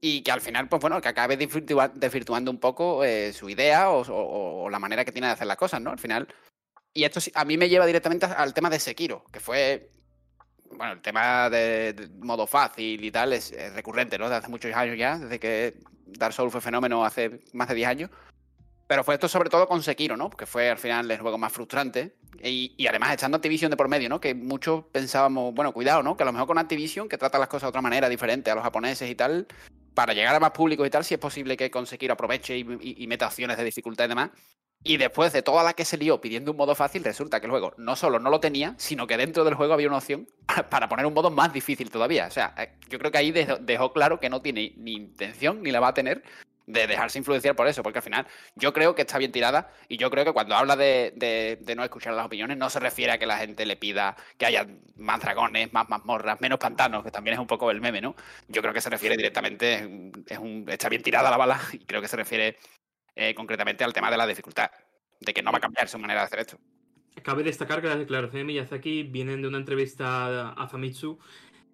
y 0.00 0.22
que 0.22 0.30
al 0.30 0.42
final, 0.42 0.68
pues 0.68 0.80
bueno, 0.80 1.00
que 1.00 1.08
acabe 1.08 1.38
desvirtuando 1.38 2.50
un 2.50 2.58
poco 2.58 3.02
eh, 3.02 3.32
su 3.32 3.48
idea 3.48 3.90
o, 3.90 4.02
o, 4.02 4.64
o, 4.64 4.70
la 4.70 4.78
manera 4.78 5.06
que 5.06 5.12
tiene 5.12 5.26
de 5.26 5.32
hacer 5.32 5.46
las 5.46 5.56
cosas, 5.56 5.80
¿no? 5.80 5.90
Al 5.90 5.98
final. 5.98 6.28
Y 6.92 7.04
esto 7.04 7.20
a 7.34 7.44
mí 7.44 7.56
me 7.56 7.68
lleva 7.68 7.86
directamente 7.86 8.26
al 8.26 8.52
tema 8.54 8.70
de 8.70 8.78
Sekiro, 8.78 9.24
que 9.32 9.40
fue. 9.40 9.90
Bueno, 10.70 10.92
el 10.92 11.00
tema 11.00 11.48
de, 11.48 11.94
de 11.94 12.08
modo 12.18 12.46
fácil 12.46 13.02
y 13.02 13.10
tal 13.10 13.32
es, 13.32 13.52
es, 13.52 13.72
recurrente, 13.72 14.18
¿no? 14.18 14.26
Desde 14.26 14.36
hace 14.36 14.48
muchos 14.48 14.74
años 14.74 14.98
ya, 14.98 15.18
desde 15.18 15.40
que 15.40 15.74
Dark 16.06 16.34
Souls 16.34 16.52
fue 16.52 16.60
fenómeno 16.60 17.04
hace 17.04 17.40
más 17.54 17.68
de 17.68 17.74
10 17.74 17.88
años. 17.88 18.10
Pero 18.88 19.04
fue 19.04 19.14
esto 19.14 19.28
sobre 19.28 19.50
todo 19.50 19.68
con 19.68 19.82
Sekiro, 19.82 20.16
¿no? 20.16 20.30
Que 20.30 20.46
fue 20.46 20.70
al 20.70 20.78
final 20.78 21.10
el 21.10 21.20
juego 21.20 21.36
más 21.36 21.52
frustrante. 21.52 22.16
Y, 22.42 22.74
y, 22.78 22.86
además 22.86 23.12
echando 23.12 23.36
Activision 23.36 23.70
de 23.70 23.76
por 23.76 23.88
medio, 23.88 24.08
¿no? 24.08 24.18
Que 24.18 24.34
muchos 24.34 24.84
pensábamos, 24.90 25.54
bueno, 25.54 25.72
cuidado, 25.72 26.02
¿no? 26.02 26.16
Que 26.16 26.22
a 26.22 26.26
lo 26.26 26.32
mejor 26.32 26.48
con 26.48 26.58
Activision, 26.58 27.06
que 27.06 27.18
trata 27.18 27.38
las 27.38 27.48
cosas 27.48 27.66
de 27.66 27.68
otra 27.68 27.82
manera, 27.82 28.08
diferente 28.08 28.50
a 28.50 28.54
los 28.54 28.64
japoneses 28.64 29.10
y 29.10 29.14
tal, 29.14 29.46
para 29.92 30.14
llegar 30.14 30.34
a 30.34 30.40
más 30.40 30.52
públicos 30.52 30.86
y 30.86 30.90
tal, 30.90 31.04
si 31.04 31.14
es 31.14 31.20
posible 31.20 31.56
que 31.56 31.70
con 31.70 31.86
Sekiro 31.86 32.14
aproveche 32.14 32.56
y, 32.56 32.62
y, 32.80 33.02
y 33.02 33.06
meta 33.06 33.26
opciones 33.26 33.58
de 33.58 33.64
dificultad 33.64 34.06
y 34.06 34.08
demás. 34.08 34.30
Y 34.84 34.96
después 34.96 35.32
de 35.32 35.42
toda 35.42 35.64
la 35.64 35.74
que 35.74 35.84
se 35.84 35.98
lió 35.98 36.20
pidiendo 36.20 36.52
un 36.52 36.56
modo 36.56 36.74
fácil, 36.74 37.04
resulta 37.04 37.40
que 37.40 37.46
el 37.46 37.50
juego 37.50 37.74
no 37.76 37.96
solo 37.96 38.18
no 38.20 38.30
lo 38.30 38.40
tenía, 38.40 38.74
sino 38.78 39.06
que 39.06 39.16
dentro 39.16 39.44
del 39.44 39.54
juego 39.54 39.74
había 39.74 39.88
una 39.88 39.98
opción 39.98 40.28
para 40.70 40.88
poner 40.88 41.04
un 41.04 41.14
modo 41.14 41.30
más 41.30 41.52
difícil 41.52 41.90
todavía. 41.90 42.26
O 42.26 42.30
sea, 42.30 42.54
eh, 42.56 42.70
yo 42.88 42.98
creo 42.98 43.10
que 43.10 43.18
ahí 43.18 43.32
dejó 43.32 43.92
claro 43.92 44.20
que 44.20 44.30
no 44.30 44.40
tiene 44.40 44.72
ni 44.76 44.92
intención 44.92 45.62
ni 45.62 45.72
la 45.72 45.80
va 45.80 45.88
a 45.88 45.94
tener 45.94 46.22
de 46.68 46.86
dejarse 46.86 47.18
influenciar 47.18 47.56
por 47.56 47.66
eso, 47.66 47.82
porque 47.82 47.98
al 47.98 48.02
final 48.02 48.26
yo 48.54 48.74
creo 48.74 48.94
que 48.94 49.02
está 49.02 49.16
bien 49.16 49.32
tirada 49.32 49.72
y 49.88 49.96
yo 49.96 50.10
creo 50.10 50.26
que 50.26 50.34
cuando 50.34 50.54
habla 50.54 50.76
de, 50.76 51.14
de, 51.16 51.74
no 51.74 51.82
escuchar 51.82 52.12
las 52.12 52.26
opiniones 52.26 52.58
no 52.58 52.68
se 52.68 52.78
refiere 52.78 53.12
a 53.12 53.18
que 53.18 53.24
la 53.24 53.38
gente 53.38 53.64
le 53.64 53.76
pida 53.76 54.16
que 54.36 54.44
haya 54.44 54.66
más 54.96 55.20
dragones, 55.20 55.72
más 55.72 55.88
mazmorras, 55.88 56.40
menos 56.42 56.58
pantanos, 56.58 57.02
que 57.02 57.10
también 57.10 57.34
es 57.34 57.40
un 57.40 57.46
poco 57.46 57.70
el 57.70 57.80
meme, 57.80 58.02
¿no? 58.02 58.14
Yo 58.48 58.60
creo 58.60 58.74
que 58.74 58.82
se 58.82 58.90
refiere 58.90 59.16
directamente, 59.16 60.12
está 60.66 60.90
bien 60.90 61.02
tirada 61.02 61.30
la 61.30 61.38
bala 61.38 61.58
y 61.72 61.78
creo 61.86 62.02
que 62.02 62.08
se 62.08 62.16
refiere 62.16 62.58
eh, 63.16 63.34
concretamente 63.34 63.82
al 63.82 63.94
tema 63.94 64.10
de 64.10 64.18
la 64.18 64.26
dificultad, 64.26 64.70
de 65.20 65.32
que 65.32 65.42
no 65.42 65.50
va 65.50 65.58
a 65.58 65.62
cambiar 65.62 65.88
su 65.88 65.98
manera 65.98 66.20
de 66.20 66.26
hacer 66.26 66.40
esto. 66.40 66.58
Cabe 67.22 67.42
destacar 67.42 67.80
que 67.80 67.88
las 67.88 67.98
declaraciones 67.98 68.40
de 68.40 68.44
Miyazaki 68.44 69.04
vienen 69.04 69.40
de 69.40 69.48
una 69.48 69.58
entrevista 69.58 70.50
a 70.50 70.68
Famitsu 70.68 71.18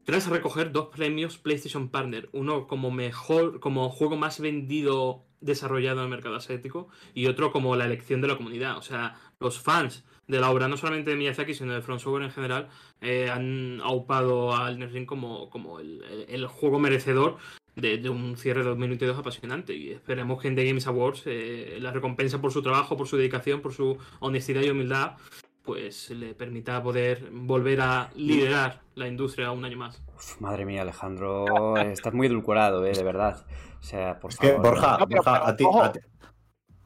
tras 0.04 0.28
recoger 0.28 0.70
dos 0.70 0.88
premios 0.88 1.38
PlayStation 1.38 1.88
Partner, 1.88 2.28
uno 2.32 2.66
como 2.66 2.90
mejor, 2.90 3.60
como 3.60 3.88
juego 3.88 4.16
más 4.16 4.38
vendido 4.38 5.24
desarrollado 5.40 5.98
en 5.98 6.04
el 6.04 6.10
mercado 6.10 6.36
asiático 6.36 6.88
y 7.14 7.26
otro 7.26 7.52
como 7.52 7.76
la 7.76 7.84
elección 7.84 8.20
de 8.20 8.28
la 8.28 8.36
comunidad. 8.36 8.78
O 8.78 8.82
sea, 8.82 9.14
los 9.40 9.60
fans 9.60 10.04
de 10.26 10.40
la 10.40 10.50
obra, 10.50 10.68
no 10.68 10.76
solamente 10.76 11.10
de 11.10 11.16
Miyazaki, 11.16 11.54
sino 11.54 11.74
de 11.74 11.82
From 11.82 11.98
Software 11.98 12.24
en 12.24 12.30
general, 12.30 12.68
eh, 13.00 13.30
han 13.30 13.80
aupado 13.82 14.54
al 14.54 14.78
Ring 14.90 15.06
como, 15.06 15.50
como 15.50 15.80
el, 15.80 16.46
juego 16.46 16.78
merecedor 16.78 17.36
de, 17.76 17.98
de, 17.98 18.08
un 18.08 18.36
cierre 18.36 18.62
de 18.62 18.68
2022 18.70 19.18
apasionante. 19.18 19.74
Y 19.74 19.90
esperemos 19.90 20.40
que 20.40 20.48
en 20.48 20.54
The 20.54 20.66
Games 20.66 20.86
Awards 20.86 21.22
eh, 21.26 21.78
la 21.80 21.92
recompensa 21.92 22.40
por 22.40 22.52
su 22.52 22.62
trabajo, 22.62 22.96
por 22.96 23.06
su 23.06 23.16
dedicación, 23.16 23.60
por 23.60 23.74
su 23.74 23.98
honestidad 24.20 24.62
y 24.62 24.70
humildad 24.70 25.16
pues 25.64 26.10
le 26.10 26.34
permita 26.34 26.82
poder 26.82 27.30
volver 27.32 27.80
a 27.80 28.10
liderar 28.14 28.82
la 28.94 29.08
industria 29.08 29.50
un 29.50 29.64
año 29.64 29.78
más. 29.78 30.02
Uf, 30.14 30.40
madre 30.40 30.64
mía, 30.64 30.82
Alejandro, 30.82 31.76
estás 31.78 32.12
muy 32.12 32.26
edulcorado, 32.26 32.84
¿eh? 32.84 32.92
de 32.92 33.02
verdad. 33.02 33.44
O 33.80 33.82
sea, 33.82 34.20
por 34.20 34.30
es 34.30 34.36
favor. 34.36 34.54
Que, 34.54 34.60
Borja, 34.60 34.98
no, 34.98 35.06
pero, 35.08 35.22
Borja 35.22 35.32
pero, 35.32 35.46
a, 35.46 35.56
ti, 35.56 35.64
a, 35.82 35.92
ti, 35.92 36.00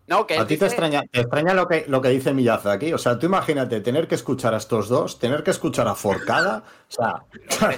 no, 0.07 0.27
que 0.27 0.39
a 0.39 0.47
ti, 0.47 0.57
te 0.57 0.65
extraña, 0.65 1.03
te 1.03 1.21
extraña 1.21 1.53
lo 1.53 1.69
que, 1.69 1.85
lo 1.87 2.01
que 2.01 2.09
dice 2.09 2.33
Miyazaki. 2.33 2.93
O 2.93 2.99
sea, 2.99 3.19
tú 3.19 3.27
imagínate 3.27 3.81
tener 3.81 4.09
que 4.09 4.15
escuchar 4.15 4.55
a 4.55 4.57
estos 4.57 4.89
dos, 4.89 5.19
tener 5.19 5.43
que 5.43 5.51
escuchar 5.51 5.87
a 5.87 5.95
Forcada. 5.95 6.63
O 6.89 6.91
sea, 6.91 7.25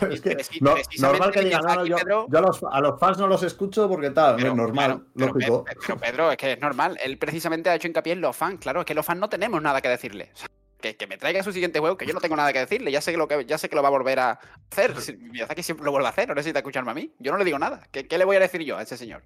es 0.11 0.21
que 0.21 0.37
no, 0.61 0.75
normal 1.01 1.33
que 1.33 1.41
digan, 1.41 1.63
no, 1.65 1.85
yo, 1.85 1.97
yo 2.29 2.39
a, 2.39 2.41
los, 2.41 2.63
a, 2.63 2.81
los, 2.81 3.01
fans 3.01 3.19
no 3.19 3.27
los 3.27 3.43
escucho 3.43 3.89
porque 3.89 4.11
tal, 4.11 4.37
pero, 4.37 4.51
es 4.51 4.55
normal, 4.55 5.05
claro, 5.17 5.33
lógico. 5.33 5.65
Pero, 5.65 5.81
pero, 5.81 5.99
Pedro, 5.99 6.31
es 6.31 6.37
que 6.37 6.53
es 6.53 6.61
normal. 6.61 6.99
Él 7.03 7.19
precisamente 7.19 7.69
ha 7.71 7.75
hecho 7.75 7.89
hincapié 7.89 8.13
en 8.13 8.21
los 8.21 8.37
fans. 8.37 8.61
Claro, 8.61 8.81
es 8.81 8.87
que 8.87 8.95
los 8.95 9.05
fans 9.05 9.19
no 9.19 9.29
tenemos 9.29 9.61
nada 9.61 9.81
que 9.81 9.89
decirle. 9.89 10.31
O 10.33 10.37
sea, 10.37 10.49
que, 10.81 10.97
que, 10.97 11.07
me 11.07 11.19
traiga 11.19 11.43
su 11.43 11.53
siguiente 11.53 11.79
juego, 11.79 11.97
que 11.97 12.07
yo 12.07 12.13
no 12.13 12.21
tengo 12.21 12.37
nada 12.37 12.53
que 12.53 12.61
decirle, 12.61 12.91
ya 12.91 13.01
sé 13.01 13.13
que 13.13 13.19
lo, 13.19 13.29
que, 13.29 13.45
ya 13.45 13.59
sé 13.59 13.69
que 13.69 13.77
lo 13.77 13.83
va 13.83 13.89
a 13.89 13.93
volver 13.93 14.19
a 14.19 14.41
hacer. 14.71 14.95
Miyazaki 15.19 15.63
siempre 15.63 15.85
lo 15.85 15.93
vuelve 15.93 16.07
a 16.07 16.11
hacer, 16.11 16.29
no 16.29 16.35
necesita 16.35 16.61
escucharme 16.61 16.91
a 16.91 16.95
mí. 16.95 17.13
Yo 17.19 17.33
no 17.33 17.39
le 17.39 17.45
digo 17.45 17.59
nada. 17.59 17.87
¿Qué, 17.91 18.07
qué 18.07 18.19
le 18.19 18.25
voy 18.25 18.37
a 18.37 18.41
decir 18.41 18.63
yo 18.63 18.77
a 18.77 18.83
ese 18.83 18.97
señor? 18.97 19.23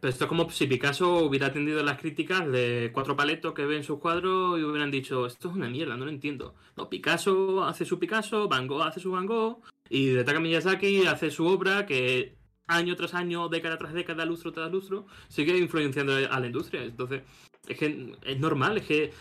Pero 0.00 0.12
esto 0.12 0.24
es 0.24 0.28
como 0.28 0.50
si 0.50 0.66
Picasso 0.66 1.24
hubiera 1.24 1.46
atendido 1.46 1.82
las 1.82 1.98
críticas 1.98 2.46
de 2.46 2.90
cuatro 2.92 3.16
paletos 3.16 3.54
que 3.54 3.64
ven 3.64 3.82
sus 3.82 4.00
cuadros 4.00 4.58
y 4.58 4.62
hubieran 4.62 4.90
dicho, 4.90 5.24
esto 5.24 5.48
es 5.48 5.54
una 5.54 5.70
mierda, 5.70 5.96
no 5.96 6.04
lo 6.04 6.10
entiendo. 6.10 6.54
No, 6.76 6.90
Picasso 6.90 7.64
hace 7.64 7.86
su 7.86 7.98
Picasso, 7.98 8.46
Van 8.46 8.66
Gogh 8.66 8.82
hace 8.82 9.00
su 9.00 9.12
Van 9.12 9.24
Gogh, 9.24 9.62
y 9.88 10.08
de 10.08 10.24
Taka 10.24 10.40
Miyazaki 10.40 11.06
hace 11.06 11.30
su 11.30 11.46
obra 11.46 11.86
que 11.86 12.36
año 12.66 12.96
tras 12.96 13.14
año, 13.14 13.48
década 13.48 13.78
tras 13.78 13.94
década, 13.94 14.26
lustro 14.26 14.52
tras 14.52 14.70
lustro, 14.70 15.06
sigue 15.28 15.56
influenciando 15.56 16.14
a 16.14 16.38
la 16.38 16.46
industria. 16.46 16.82
Entonces, 16.82 17.22
es 17.68 17.78
que 17.78 18.16
es 18.24 18.38
normal, 18.38 18.78
es 18.78 18.84
que 18.84 19.12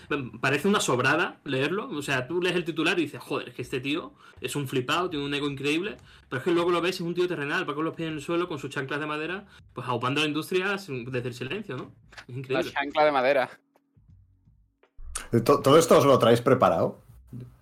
parece 0.42 0.68
una 0.68 0.80
sobrada 0.80 1.40
leerlo. 1.44 1.90
O 1.90 2.02
sea, 2.02 2.28
tú 2.28 2.42
lees 2.42 2.56
el 2.56 2.64
titular 2.64 2.98
y 3.00 3.04
dices, 3.04 3.22
joder, 3.22 3.50
es 3.50 3.56
que 3.56 3.62
este 3.62 3.80
tío 3.80 4.14
es 4.42 4.56
un 4.56 4.68
flipado, 4.68 5.10
tiene 5.10 5.26
un 5.26 5.34
ego 5.34 5.50
increíble. 5.50 5.98
Pero 6.30 6.40
es 6.40 6.44
que 6.44 6.52
luego 6.52 6.72
lo 6.72 6.82
ves, 6.82 6.96
es 6.96 7.02
un 7.02 7.14
tío 7.14 7.28
terrenal, 7.28 7.70
va 7.70 7.76
con 7.76 7.86
los 7.86 7.96
pies 7.96 8.10
en 8.10 8.16
el 8.16 8.22
suelo, 8.22 8.48
con 8.48 8.60
sus 8.60 8.70
chanclas 8.70 9.00
de 9.00 9.06
madera, 9.06 9.46
pues 9.74 9.88
aupando 9.88 10.22
a 10.22 10.24
la 10.24 10.28
industria 10.28 10.78
desde 10.78 11.28
el 11.28 11.34
silencio, 11.34 11.78
¿no? 11.78 11.92
Es 12.28 12.36
increíble. 12.36 12.66
La 12.66 12.72
chancla 12.72 13.06
de 13.06 13.12
madera. 13.12 13.50
¿Todo 15.44 15.78
esto 15.78 15.98
os 15.98 16.06
lo 16.06 16.18
traéis 16.20 16.42
preparado? 16.42 17.03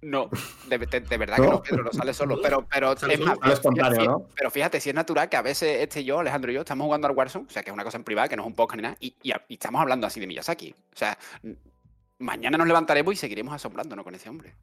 No, 0.01 0.29
de, 0.67 0.77
de, 0.79 0.99
de 1.01 1.17
verdad 1.17 1.37
¿No? 1.37 1.43
que 1.43 1.51
no, 1.51 1.61
Pedro, 1.63 1.83
no 1.83 1.91
sale 1.93 2.13
solo. 2.13 2.41
Pero, 2.41 2.65
pero, 2.69 2.93
es 2.93 3.19
más, 3.19 3.37
fíjate, 3.61 4.05
¿no? 4.05 4.27
pero 4.35 4.49
fíjate, 4.51 4.79
si 4.81 4.89
es 4.89 4.95
natural 4.95 5.29
que 5.29 5.37
a 5.37 5.41
veces 5.41 5.81
este 5.81 6.01
y 6.01 6.05
yo, 6.05 6.19
Alejandro 6.19 6.51
y 6.51 6.55
yo, 6.55 6.61
estamos 6.61 6.85
jugando 6.85 7.07
al 7.07 7.15
Warzone, 7.15 7.45
o 7.47 7.51
sea, 7.51 7.63
que 7.63 7.69
es 7.69 7.73
una 7.73 7.83
cosa 7.83 7.97
en 7.97 8.03
privada, 8.03 8.27
que 8.27 8.35
no 8.35 8.43
es 8.43 8.47
un 8.47 8.55
podcast 8.55 8.77
ni 8.77 8.83
nada, 8.83 8.97
y, 8.99 9.15
y, 9.23 9.31
y 9.47 9.53
estamos 9.53 9.81
hablando 9.81 10.07
así 10.07 10.19
de 10.19 10.27
Miyazaki. 10.27 10.71
O 10.93 10.97
sea, 10.97 11.17
mañana 12.19 12.57
nos 12.57 12.67
levantaremos 12.67 13.13
y 13.13 13.17
seguiremos 13.17 13.53
asombrándonos 13.53 14.03
con 14.03 14.15
ese 14.15 14.29
hombre. 14.29 14.55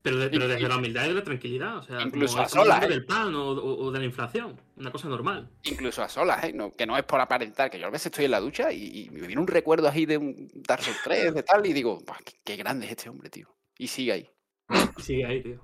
Pero, 0.00 0.16
de- 0.18 0.28
pero 0.30 0.46
desde 0.46 0.68
la 0.68 0.76
humildad 0.76 1.04
y 1.06 1.08
de 1.08 1.14
la 1.14 1.24
tranquilidad, 1.24 1.78
o 1.78 1.82
sea, 1.82 2.00
Incluso 2.02 2.40
a 2.40 2.48
solas, 2.48 2.82
¿eh? 2.84 2.88
del 2.88 3.04
pan 3.04 3.34
o, 3.34 3.50
o- 3.50 3.84
o 3.86 3.90
de 3.90 3.98
la 3.98 4.04
inflación, 4.04 4.58
una 4.76 4.92
cosa 4.92 5.08
normal. 5.08 5.50
Incluso 5.64 6.02
a 6.02 6.08
solas, 6.08 6.44
¿eh? 6.44 6.52
No, 6.52 6.70
que 6.72 6.86
no 6.86 6.96
es 6.96 7.02
por 7.02 7.20
aparentar, 7.20 7.68
que 7.68 7.80
yo 7.80 7.86
a 7.88 7.90
veces 7.90 8.06
estoy 8.06 8.26
en 8.26 8.30
la 8.30 8.40
ducha 8.40 8.72
y, 8.72 9.06
y 9.06 9.10
me 9.10 9.26
viene 9.26 9.42
un 9.42 9.48
recuerdo 9.48 9.88
ahí 9.88 10.06
de 10.06 10.16
un 10.16 10.48
Dark 10.54 10.82
Souls 10.84 11.00
3, 11.02 11.34
de 11.34 11.42
tal, 11.42 11.66
y 11.66 11.72
digo, 11.72 11.98
"Buah, 12.06 12.18
qué, 12.24 12.32
qué 12.44 12.56
grande 12.56 12.86
es 12.86 12.92
este 12.92 13.08
hombre, 13.10 13.28
tío. 13.28 13.48
Y 13.76 13.88
sigue 13.88 14.12
ahí. 14.12 14.30
Sigue 14.98 15.24
ahí, 15.26 15.42
tío. 15.42 15.60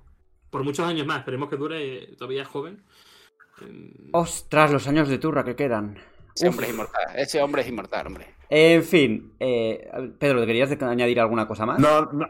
Por 0.51 0.65
muchos 0.65 0.87
años 0.87 1.07
más, 1.07 1.19
esperemos 1.19 1.49
que 1.49 1.57
dure, 1.57 2.15
todavía 2.17 2.43
es 2.43 2.49
joven. 2.49 2.83
Em, 3.61 3.93
Ostras, 4.13 4.71
los 4.73 4.87
años 4.87 5.09
de 5.09 5.19
turra 5.19 5.45
que 5.45 5.57
quedan. 5.57 5.99
Ese 6.35 6.49
Uf. 6.49 6.55
hombre 6.55 6.67
es 6.67 6.73
inmortal, 6.73 7.03
ese 7.17 7.43
hombre 7.43 7.63
es 7.63 7.69
inmortal, 7.69 8.07
hombre. 8.07 8.35
En 8.51 8.83
fin, 8.83 9.33
eh, 9.41 9.91
Pedro, 10.19 10.45
¿querías 10.47 10.71
añadir 10.83 11.21
alguna 11.21 11.47
cosa 11.47 11.67
más? 11.67 11.79
No, 11.79 12.07
no. 12.13 12.27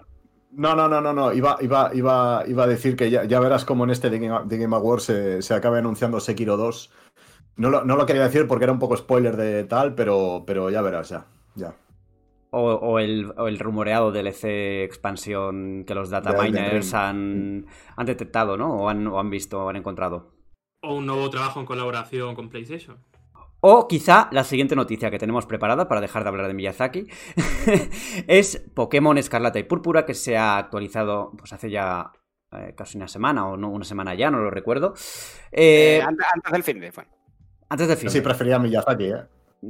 No, 0.56 0.76
no, 0.76 0.88
no, 0.88 1.00
no, 1.00 1.12
no. 1.12 1.32
Iba, 1.32 1.56
iba, 1.60 1.90
iba, 1.92 2.44
iba 2.46 2.64
a 2.64 2.66
decir 2.68 2.94
que 2.96 3.10
ya, 3.10 3.24
ya 3.24 3.40
verás 3.40 3.64
cómo 3.64 3.84
en 3.84 3.90
este 3.90 4.08
The 4.08 4.18
Game, 4.20 4.48
The 4.48 4.56
Game 4.56 4.76
Awards 4.76 5.02
se, 5.04 5.42
se 5.42 5.52
acaba 5.52 5.78
anunciando 5.78 6.20
Sekiro 6.20 6.56
2. 6.56 6.92
No 7.56 7.70
lo, 7.70 7.84
no 7.84 7.96
lo 7.96 8.06
quería 8.06 8.22
decir 8.22 8.46
porque 8.46 8.64
era 8.64 8.72
un 8.72 8.78
poco 8.78 8.96
spoiler 8.96 9.36
de 9.36 9.64
tal, 9.64 9.94
pero, 9.94 10.44
pero 10.46 10.70
ya 10.70 10.80
verás, 10.80 11.08
ya. 11.08 11.26
ya. 11.56 11.74
O, 12.56 12.74
o 12.74 12.98
el, 13.00 13.32
o 13.36 13.48
el 13.48 13.58
rumoreado 13.58 14.12
DLC 14.12 14.84
expansión 14.84 15.84
que 15.86 15.94
los 15.94 16.10
data 16.10 16.32
miners 16.32 16.92
Ring. 16.92 16.94
han, 16.94 17.66
han 17.96 18.06
detectado, 18.06 18.56
¿no? 18.56 18.74
O 18.76 18.88
han, 18.88 19.06
o 19.08 19.18
han 19.18 19.30
visto 19.30 19.64
o 19.64 19.68
han 19.68 19.76
encontrado. 19.76 20.32
o 20.82 20.94
un 20.94 21.06
nuevo 21.06 21.28
trabajo 21.30 21.58
en 21.60 21.66
colaboración 21.66 22.34
con 22.36 22.48
PlayStation. 22.48 22.96
O 23.66 23.88
quizá 23.88 24.28
la 24.30 24.44
siguiente 24.44 24.76
noticia 24.76 25.10
que 25.10 25.18
tenemos 25.18 25.46
preparada 25.46 25.88
para 25.88 26.02
dejar 26.02 26.22
de 26.22 26.28
hablar 26.28 26.48
de 26.48 26.54
Miyazaki 26.54 27.06
es 28.28 28.58
Pokémon 28.74 29.16
Escarlata 29.16 29.58
y 29.58 29.64
Púrpura 29.64 30.04
que 30.04 30.14
se 30.14 30.36
ha 30.36 30.58
actualizado 30.58 31.32
pues 31.38 31.52
hace 31.54 31.70
ya 31.70 32.12
eh, 32.52 32.74
casi 32.76 32.98
una 32.98 33.08
semana 33.08 33.48
o 33.48 33.56
no 33.56 33.70
una 33.70 33.84
semana 33.86 34.14
ya, 34.14 34.30
no 34.30 34.38
lo 34.40 34.50
recuerdo. 34.50 34.94
Eh, 35.52 35.98
Eh, 35.98 36.02
antes, 36.02 36.26
antes 36.34 36.52
del 36.52 36.62
fin 36.62 36.80
de, 36.80 36.90
bueno. 36.90 37.10
antes 37.68 37.88
del 37.88 37.96
fin. 37.96 38.10
Sí, 38.10 38.20
prefería 38.20 38.58
Miyazaki, 38.58 39.04
¿eh? 39.04 39.22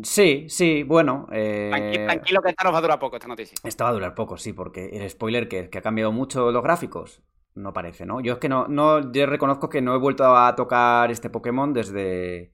Sí, 0.03 0.47
sí, 0.49 0.83
bueno. 0.83 1.27
eh, 1.33 1.71
Tranqui- 1.73 2.05
Tranquilo 2.07 2.43
que 2.43 2.51
esta 2.51 2.65
nos 2.65 2.75
va 2.75 2.79
a 2.79 2.83
durar 2.83 2.99
poco, 2.99 3.17
esta 3.17 3.29
noticia. 3.29 3.57
Esta 3.65 3.85
va 3.85 3.91
a 3.91 3.93
durar 3.93 4.15
poco, 4.15 4.37
sí, 4.37 4.53
porque 4.53 4.87
el 4.87 5.09
spoiler 5.09 5.49
que, 5.49 5.71
que 5.71 5.79
ha 5.79 5.83
cambiado 5.83 6.13
mucho 6.13 6.51
los 6.51 6.63
gráficos. 6.63 7.23
No 7.55 7.73
parece, 7.73 8.05
¿no? 8.05 8.21
Yo 8.21 8.35
es 8.35 8.39
que 8.41 8.49
no, 8.49 8.67
no, 8.67 9.13
yo 9.13 9.27
reconozco 9.27 9.69
que 9.69 9.81
no 9.81 9.95
he 9.95 9.99
vuelto 9.99 10.37
a 10.37 10.55
tocar 10.57 11.11
este 11.11 11.31
Pokémon 11.31 11.73
desde. 11.73 12.53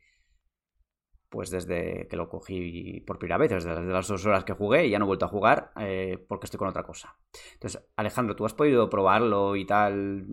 Pues 1.30 1.48
desde 1.50 2.08
que 2.08 2.16
lo 2.16 2.28
cogí 2.28 3.00
por 3.06 3.18
primera 3.18 3.38
vez, 3.38 3.50
desde 3.50 3.68
las, 3.70 3.86
de 3.86 3.92
las 3.92 4.08
dos 4.08 4.26
horas 4.26 4.42
que 4.44 4.52
jugué 4.52 4.86
y 4.86 4.90
ya 4.90 4.98
no 4.98 5.04
he 5.04 5.06
vuelto 5.06 5.26
a 5.26 5.28
jugar 5.28 5.70
eh, 5.78 6.18
porque 6.28 6.46
estoy 6.46 6.58
con 6.58 6.66
otra 6.68 6.82
cosa. 6.82 7.16
Entonces, 7.54 7.80
Alejandro, 7.94 8.34
¿tú 8.34 8.44
has 8.44 8.52
podido 8.54 8.90
probarlo 8.90 9.54
y 9.54 9.64
tal? 9.64 10.26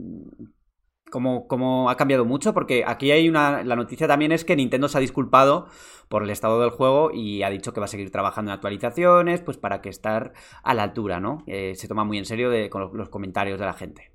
¿Cómo, 1.09 1.47
cómo 1.47 1.89
ha 1.89 1.95
cambiado 1.97 2.25
mucho? 2.25 2.53
Porque 2.53 2.83
aquí 2.85 3.11
hay 3.11 3.29
una. 3.29 3.63
La 3.63 3.75
noticia 3.75 4.07
también 4.07 4.31
es 4.31 4.43
que 4.43 4.55
Nintendo 4.55 4.87
se 4.89 4.97
ha 4.97 5.01
disculpado 5.01 5.67
por 6.09 6.23
el 6.23 6.29
estado 6.29 6.59
del 6.61 6.69
juego 6.69 7.11
y 7.13 7.43
ha 7.43 7.49
dicho 7.49 7.73
que 7.73 7.79
va 7.79 7.85
a 7.85 7.89
seguir 7.89 8.11
trabajando 8.11 8.51
en 8.51 8.55
actualizaciones, 8.55 9.41
pues 9.41 9.57
para 9.57 9.81
que 9.81 9.89
estar 9.89 10.33
a 10.63 10.73
la 10.73 10.83
altura, 10.83 11.19
¿no? 11.19 11.43
Eh, 11.47 11.73
se 11.75 11.87
toma 11.87 12.03
muy 12.03 12.17
en 12.17 12.25
serio 12.25 12.49
de, 12.49 12.69
con 12.69 12.81
los, 12.81 12.93
los 12.93 13.09
comentarios 13.09 13.59
de 13.59 13.65
la 13.65 13.73
gente. 13.73 14.11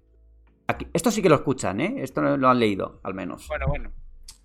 Aquí- 0.67 0.87
esto 0.93 1.11
sí 1.11 1.23
que 1.23 1.29
lo 1.29 1.35
escuchan, 1.37 1.81
¿eh? 1.81 1.95
Esto 1.99 2.21
lo 2.37 2.49
han 2.49 2.59
leído, 2.59 3.01
al 3.03 3.15
menos. 3.15 3.49
Bueno, 3.49 3.67
bueno. 3.69 3.91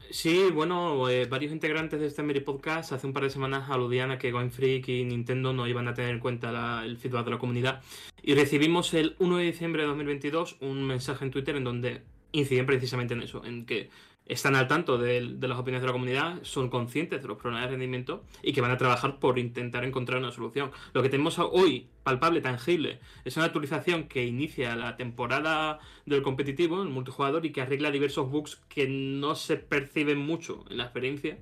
Sí, 0.10 0.50
bueno, 0.54 1.10
eh, 1.10 1.26
varios 1.26 1.52
integrantes 1.52 2.00
de 2.00 2.08
este 2.08 2.24
Meri 2.24 2.40
Podcast 2.40 2.94
hace 2.94 3.06
un 3.06 3.12
par 3.12 3.24
de 3.24 3.30
semanas 3.30 3.70
aludían 3.70 4.10
a 4.12 4.18
que 4.18 4.32
Game 4.32 4.52
Freak 4.52 4.88
y 4.88 5.04
Nintendo 5.04 5.52
no 5.52 5.68
iban 5.68 5.90
a 5.90 5.94
tener 5.94 6.12
en 6.12 6.20
cuenta 6.22 6.50
la- 6.54 6.84
el 6.86 6.98
feedback 6.98 7.26
de 7.26 7.32
la 7.32 7.38
comunidad. 7.40 7.82
Y 8.24 8.34
recibimos 8.36 8.94
el 8.94 9.18
1 9.20 9.36
de 9.38 9.44
diciembre 9.44 9.82
de 9.82 9.90
2022 9.90 10.58
un 10.62 10.86
mensaje 10.88 11.26
en 11.26 11.32
Twitter 11.32 11.58
en 11.58 11.66
donde 11.66 12.04
inciden 12.40 12.66
precisamente 12.66 13.14
en 13.14 13.22
eso, 13.22 13.44
en 13.44 13.66
que 13.66 13.90
están 14.28 14.56
al 14.56 14.68
tanto 14.68 14.98
de, 14.98 15.22
las 15.22 15.58
opiniones 15.58 15.82
de 15.82 15.88
la 15.88 15.94
comunidad, 15.94 16.40
son 16.44 16.70
conscientes 16.70 17.22
de 17.22 17.28
los 17.28 17.38
problemas 17.38 17.66
de 17.66 17.72
rendimiento 17.72 18.24
y 18.44 18.54
que 18.54 18.62
van 18.62 18.72
a 18.72 18.78
trabajar 18.78 19.20
por 19.20 19.40
intentar 19.40 19.86
encontrar 19.86 20.20
una 20.20 20.32
solución. 20.32 20.72
Lo 20.94 21.02
que 21.02 21.10
tenemos 21.10 21.40
hoy, 21.40 21.88
palpable, 22.04 22.42
tangible, 22.42 23.00
es 23.24 23.38
una 23.38 23.46
actualización 23.46 24.08
que 24.08 24.26
inicia 24.26 24.76
la 24.76 24.98
temporada 24.98 25.80
del 26.06 26.22
competitivo, 26.22 26.82
el 26.82 26.90
multijugador, 26.90 27.46
y 27.46 27.52
que 27.52 27.62
arregla 27.62 27.92
diversos 27.92 28.30
bugs 28.30 28.62
que 28.68 28.88
no 28.88 29.36
se 29.36 29.58
perciben 29.58 30.18
mucho 30.18 30.66
en 30.70 30.78
la 30.78 30.84
experiencia, 30.84 31.38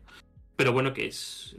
pero 0.56 0.72
bueno, 0.72 0.94
que 0.94 1.08
es, 1.08 1.58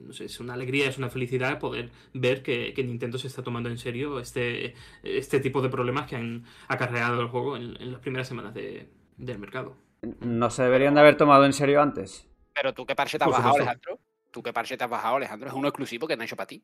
no 0.00 0.12
sé, 0.12 0.24
es 0.26 0.40
una 0.40 0.54
alegría, 0.54 0.88
es 0.88 0.98
una 0.98 1.10
felicidad 1.10 1.58
poder 1.58 1.90
ver 2.14 2.42
que, 2.42 2.72
que 2.74 2.84
Nintendo 2.84 3.18
se 3.18 3.26
está 3.28 3.42
tomando 3.42 3.68
en 3.68 3.78
serio 3.78 4.20
este, 4.20 4.74
este 5.02 5.40
tipo 5.40 5.60
de 5.62 5.68
problemas 5.68 6.08
que 6.08 6.16
han 6.16 6.44
acarreado 6.68 7.20
el 7.20 7.28
juego 7.28 7.56
en, 7.56 7.76
en 7.80 7.92
las 7.92 8.00
primeras 8.00 8.28
semanas 8.28 8.54
de- 8.54 8.88
del 9.16 9.38
mercado. 9.38 9.76
¿No 10.20 10.50
se 10.50 10.62
deberían 10.62 10.94
de 10.94 11.00
haber 11.00 11.16
tomado 11.16 11.44
en 11.46 11.52
serio 11.54 11.80
antes? 11.82 12.26
Pero 12.54 12.72
tú 12.74 12.86
qué 12.86 12.94
parche 12.94 13.18
te 13.18 13.24
has 13.24 13.28
Por 13.28 13.32
bajado, 13.32 13.54
supuesto. 13.54 13.70
Alejandro. 13.70 14.00
Tú 14.30 14.42
qué 14.42 14.52
parche 14.52 14.76
te 14.76 14.84
has 14.84 14.90
bajado, 14.90 15.16
Alejandro. 15.16 15.48
Es 15.48 15.54
uno 15.54 15.68
exclusivo 15.68 16.06
que 16.06 16.14
han 16.14 16.22
hecho 16.22 16.36
para 16.36 16.46
ti. 16.46 16.62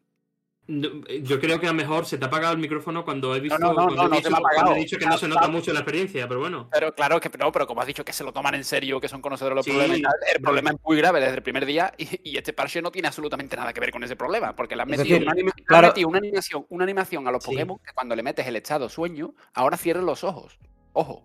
Eh, 0.69 1.23
Yo 1.23 1.39
creo 1.39 1.61
que 1.61 1.67
a 1.67 1.71
lo 1.71 1.77
mejor 1.77 2.07
se 2.07 2.19
te 2.19 2.25
ha 2.25 2.29
apagado 2.29 2.53
el 2.55 2.59
micrófono 2.59 3.05
cuando 3.05 3.35
he 3.37 3.41
visto 3.41 3.57
no, 3.59 3.69
no, 3.69 3.75
cuando 3.75 3.95
no, 3.95 4.03
he 4.03 4.09
no 4.09 4.17
dicho, 4.17 4.31
cuando 4.55 4.73
he 4.73 4.79
dicho 4.79 4.99
que 4.99 5.07
no 5.07 5.17
se 5.17 5.29
nota 5.29 5.47
mucho 5.49 5.73
la 5.73 5.81
experiencia, 5.81 6.27
pero 6.27 6.41
bueno. 6.41 6.69
Pero 6.73 6.93
claro 6.93 7.21
que 7.21 7.31
no, 7.39 7.53
pero 7.53 7.67
como 7.69 7.81
has 7.81 7.87
dicho 7.87 8.05
que 8.05 8.13
se 8.13 8.25
lo 8.25 8.33
toman 8.33 8.55
en 8.57 8.65
serio, 8.65 9.01
que 9.01 9.09
son 9.09 9.23
conocedores 9.23 9.53
de 9.53 9.57
los 9.57 9.65
Sí, 9.65 9.71
problemas 9.71 10.13
el 10.35 10.43
problema 10.43 10.71
es 10.71 10.77
muy 10.85 10.97
grave 10.97 11.21
desde 11.21 11.37
el 11.37 11.43
primer 11.43 11.67
día 11.67 11.95
y, 11.97 12.31
y 12.31 12.37
este 12.37 12.53
parche 12.53 12.83
no 12.83 12.91
tiene 12.91 13.07
absolutamente 13.09 13.55
nada 13.57 13.73
que 13.73 13.79
ver 13.81 13.93
con 13.93 14.03
ese 14.03 14.17
problema, 14.17 14.57
porque 14.57 14.75
le 14.75 14.83
han 14.83 14.89
metido, 14.89 15.19
una, 15.19 15.33
claro- 15.65 15.93
una 16.09 16.19
animación, 16.19 16.67
una 16.69 16.85
animación 16.85 17.29
a 17.29 17.31
los 17.31 17.45
Sí. 17.45 17.51
Pokémon 17.53 17.79
que 17.79 17.93
cuando 17.95 18.17
le 18.17 18.23
metes 18.25 18.47
el 18.47 18.57
estado 18.57 18.89
sueño, 18.89 19.35
ahora 19.55 19.77
cierren 19.77 20.05
los 20.05 20.25
ojos. 20.25 20.59
Ojo. 20.95 21.25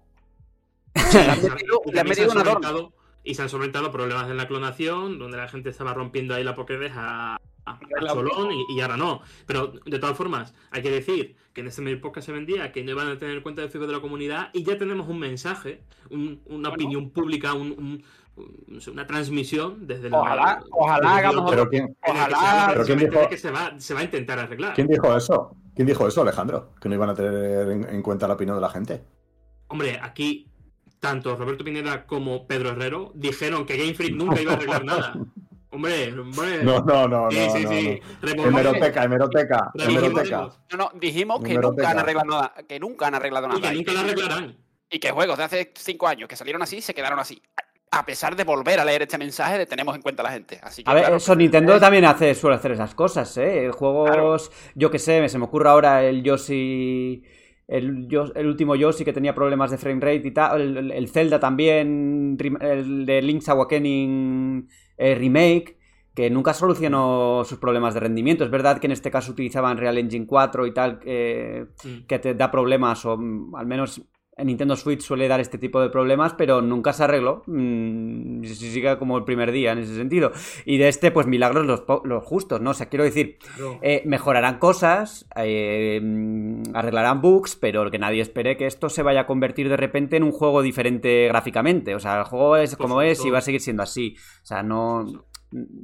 Le 1.14 1.20
han 1.20 1.42
metido, 1.42 1.82
le 1.86 2.00
han 2.00 2.08
un 2.08 2.38
adorno. 2.38 2.68
solventado- 2.70 2.94
Y 3.24 3.36
se 3.36 3.42
han 3.44 3.50
solventado 3.50 3.92
problemas 3.92 4.30
en 4.30 4.38
la 4.38 4.48
clonación, 4.48 5.18
donde 5.20 5.38
la 5.38 5.48
gente 5.48 5.70
estaba 5.70 5.94
rompiendo 5.94 6.34
ahí 6.36 6.44
la 6.44 6.56
Pokédex 6.56 6.94
a, 6.98 7.38
a, 7.66 7.72
a 7.74 7.80
La- 8.02 8.14
cholón 8.14 8.52
y, 8.52 8.66
y 8.76 8.82
ahora 8.82 8.98
no. 8.98 9.22
Pero 9.46 9.74
de 9.86 10.00
todas 10.00 10.18
formas, 10.18 10.54
hay 10.72 10.82
que 10.82 10.92
decir 10.92 11.36
que 11.54 11.62
en 11.62 11.68
este 11.68 11.82
medio 11.82 12.00
podcast 12.02 12.26
se 12.28 12.32
vendía 12.32 12.72
que 12.72 12.84
no 12.84 12.92
iban 12.92 13.08
a 13.08 13.18
tener 13.18 13.36
en 13.38 13.44
cuenta 13.44 13.62
el 13.62 13.70
feedback 13.70 13.88
de 13.88 13.94
la 13.96 14.02
comunidad 14.02 14.50
y 14.54 14.64
ya 14.64 14.78
tenemos 14.78 15.08
un 15.08 15.20
mensaje, 15.20 15.84
un- 16.10 16.42
una 16.46 16.70
Bueno. 16.70 16.74
opinión 16.74 17.10
pública, 17.12 17.54
un- 17.54 17.72
un- 17.72 18.04
una 18.92 19.06
transmisión 19.06 19.86
desde 19.86 20.10
la. 20.10 20.20
Ojalá- 20.22 20.64
ojalá 20.72 21.10
desde 21.10 21.20
hagamos 21.28 21.44
la- 21.46 21.50
Pero 21.52 21.70
¿quién, 21.70 21.84
en 21.84 21.90
el 21.90 21.96
que 22.04 22.12
Ojalá- 22.12 22.62
habla 22.64 22.74
¿Pero 22.74 22.86
quién 22.86 23.00
dijo- 23.00 23.20
de 23.20 23.28
que 23.30 23.38
se 23.38 23.52
va, 23.52 23.74
se 23.80 23.94
va 23.94 24.00
a 24.00 24.04
intentar 24.04 24.40
arreglar. 24.40 24.74
quién 24.74 24.88
dijo 24.88 25.16
eso? 25.16 25.56
¿Quién 25.76 25.88
dijo 25.88 26.08
eso, 26.08 26.22
Alejandro? 26.22 26.72
Que 26.82 26.90
no 26.90 26.96
iban 26.96 27.10
a 27.10 27.14
tener 27.14 27.70
en, 27.70 27.84
en 27.90 28.02
cuenta 28.02 28.28
la 28.28 28.34
opinión 28.36 28.56
de 28.58 28.62
la 28.62 28.70
gente. 28.70 29.04
Hombre, 29.68 30.00
aquí 30.02 30.48
tanto 31.00 31.36
Roberto 31.36 31.64
Pineda 31.64 32.06
como 32.06 32.46
Pedro 32.48 32.70
Herrero 32.70 33.12
dijeron 33.16 33.66
que 33.66 33.76
Game 33.78 33.94
Freak 33.94 34.14
nunca 34.16 34.42
iba 34.42 34.52
a 34.54 34.56
arreglar 34.56 34.86
nada. 34.86 35.14
Hombre, 35.72 36.12
hombre. 36.20 36.64
No, 36.64 36.82
no, 36.82 37.08
no, 37.08 37.32
sí, 37.32 37.38
no. 37.40 37.52
sí, 37.54 37.64
no, 37.64 37.70
sí. 37.72 38.02
no. 38.36 38.46
Hemeroteca, 38.46 39.04
hemeroteca, 39.06 39.72
hemeroteca. 39.76 40.50
No, 40.72 40.78
no, 40.78 40.92
dijimos 41.00 41.42
que 41.42 41.52
Hemeroteca. 41.54 41.82
nunca 41.84 41.92
han 41.92 42.00
arreglado 42.00 42.28
nada, 42.30 42.54
que 42.68 42.80
nunca 42.80 43.08
han 43.08 43.16
arreglado 43.16 43.48
Y 43.48 43.50
nada. 43.62 43.70
que 43.72 43.76
nunca 43.78 43.94
la 43.94 44.00
arreglarán. 44.02 44.58
y 44.90 45.00
que 45.00 45.12
juegos 45.12 45.38
de 45.38 45.44
hace 45.46 45.72
cinco 45.76 46.08
años 46.08 46.28
que 46.28 46.36
salieron 46.36 46.62
así 46.62 46.82
se 46.82 46.94
quedaron 46.94 47.20
así. 47.20 47.42
A 47.94 48.06
pesar 48.06 48.36
de 48.38 48.44
volver 48.46 48.80
a 48.80 48.86
leer 48.86 49.02
este 49.02 49.18
mensaje 49.18 49.58
de 49.58 49.66
tenemos 49.66 49.96
en 49.96 50.02
cuenta 50.02 50.22
a 50.24 50.26
la 50.26 50.32
gente. 50.32 50.60
Así 50.64 50.84
que, 50.84 50.90
A 50.90 50.94
ver, 50.94 51.04
claro, 51.04 51.18
eso 51.18 51.36
Nintendo 51.36 51.78
también 51.80 52.06
hace, 52.06 52.34
suele 52.36 52.56
hacer 52.56 52.72
esas 52.74 52.94
cosas, 52.96 53.36
¿eh? 53.38 53.70
Juegos, 53.74 54.50
yo 54.76 54.90
que 54.92 55.00
sé, 55.00 55.28
se 55.28 55.38
me 55.38 55.44
ocurre 55.46 55.68
ahora 55.70 56.02
el 56.04 56.24
Yoshi, 56.24 57.22
el, 57.68 58.08
el 58.36 58.48
último 58.48 58.76
Yoshi 58.78 59.04
que 59.04 59.12
tenía 59.12 59.36
problemas 59.36 59.72
de 59.72 59.78
frame 59.78 60.00
rate 60.02 60.28
y 60.28 60.32
tal, 60.32 60.62
el, 60.62 60.78
el- 60.78 60.92
el 60.92 61.08
Zelda 61.10 61.40
también, 61.40 62.38
el 62.62 63.06
de 63.06 63.22
Link's 63.22 63.50
Awakening 63.50 64.70
eh, 65.02 65.16
Remake, 65.16 65.78
que 66.14 66.30
nunca 66.30 66.54
solucionó 66.54 67.44
sus 67.44 67.58
problemas 67.58 67.96
de 67.96 68.02
rendimiento. 68.02 68.44
Es 68.44 68.52
verdad 68.52 68.78
que 68.78 68.86
en 68.86 68.92
este 68.92 69.10
caso 69.10 69.32
utilizaban 69.32 69.78
Real 69.78 69.98
Engine 69.98 70.28
4 70.28 70.68
y 70.68 70.74
tal, 70.74 71.00
eh, 71.06 71.66
que 72.08 72.20
te 72.20 72.36
da 72.36 72.52
problemas, 72.52 73.04
o 73.06 73.18
mm, 73.18 73.56
al 73.56 73.66
menos 73.66 74.02
en 74.42 74.48
Nintendo 74.48 74.76
Switch 74.76 75.02
suele 75.02 75.28
dar 75.28 75.40
este 75.40 75.60
tipo 75.60 75.80
de 75.80 75.90
problemas, 75.90 76.34
pero 76.34 76.62
nunca 76.62 76.94
se 76.94 77.04
arregló. 77.04 77.44
Mm, 77.46 78.44
si 78.44 78.72
sigue 78.72 78.98
como 78.98 79.18
el 79.18 79.24
primer 79.24 79.52
día 79.52 79.72
en 79.72 79.78
ese 79.78 79.96
sentido. 79.96 80.32
Y 80.66 80.80
de 80.80 80.88
este, 80.88 81.12
pues 81.12 81.28
milagros 81.28 81.68
los, 81.68 81.84
los 82.04 82.24
justos, 82.24 82.60
¿no? 82.60 82.72
O 82.72 82.74
sea, 82.74 82.90
quiero 82.90 83.04
decir, 83.04 83.38
eh, 83.84 84.02
mejorarán 84.06 84.58
cosas, 84.58 85.28
eh, 85.36 86.00
mm, 86.02 86.76
arreglarán 86.76 87.22
bugs, 87.22 87.56
pero 87.56 87.90
que 87.92 88.00
nadie 88.00 88.22
espere 88.22 88.58
que 88.58 88.66
esto 88.66 88.90
se 88.90 89.04
vaya 89.04 89.22
a 89.22 89.28
convertir 89.28 89.70
de 89.70 89.78
repente 89.78 90.18
en 90.18 90.24
un 90.24 90.32
juego 90.32 90.64
diferente 90.64 91.28
gráficamente. 91.28 91.94
O 91.94 92.00
sea, 92.00 92.18
el 92.20 92.26
juego 92.26 92.58
es 92.58 92.76
como 92.76 93.04
es 93.04 93.24
y 93.24 93.30
va 93.30 93.38
a 93.38 93.42
seguir 93.42 93.62
siendo 93.62 93.84
así. 93.84 94.16
O 94.42 94.46
sea, 94.46 94.64
no. 94.64 95.06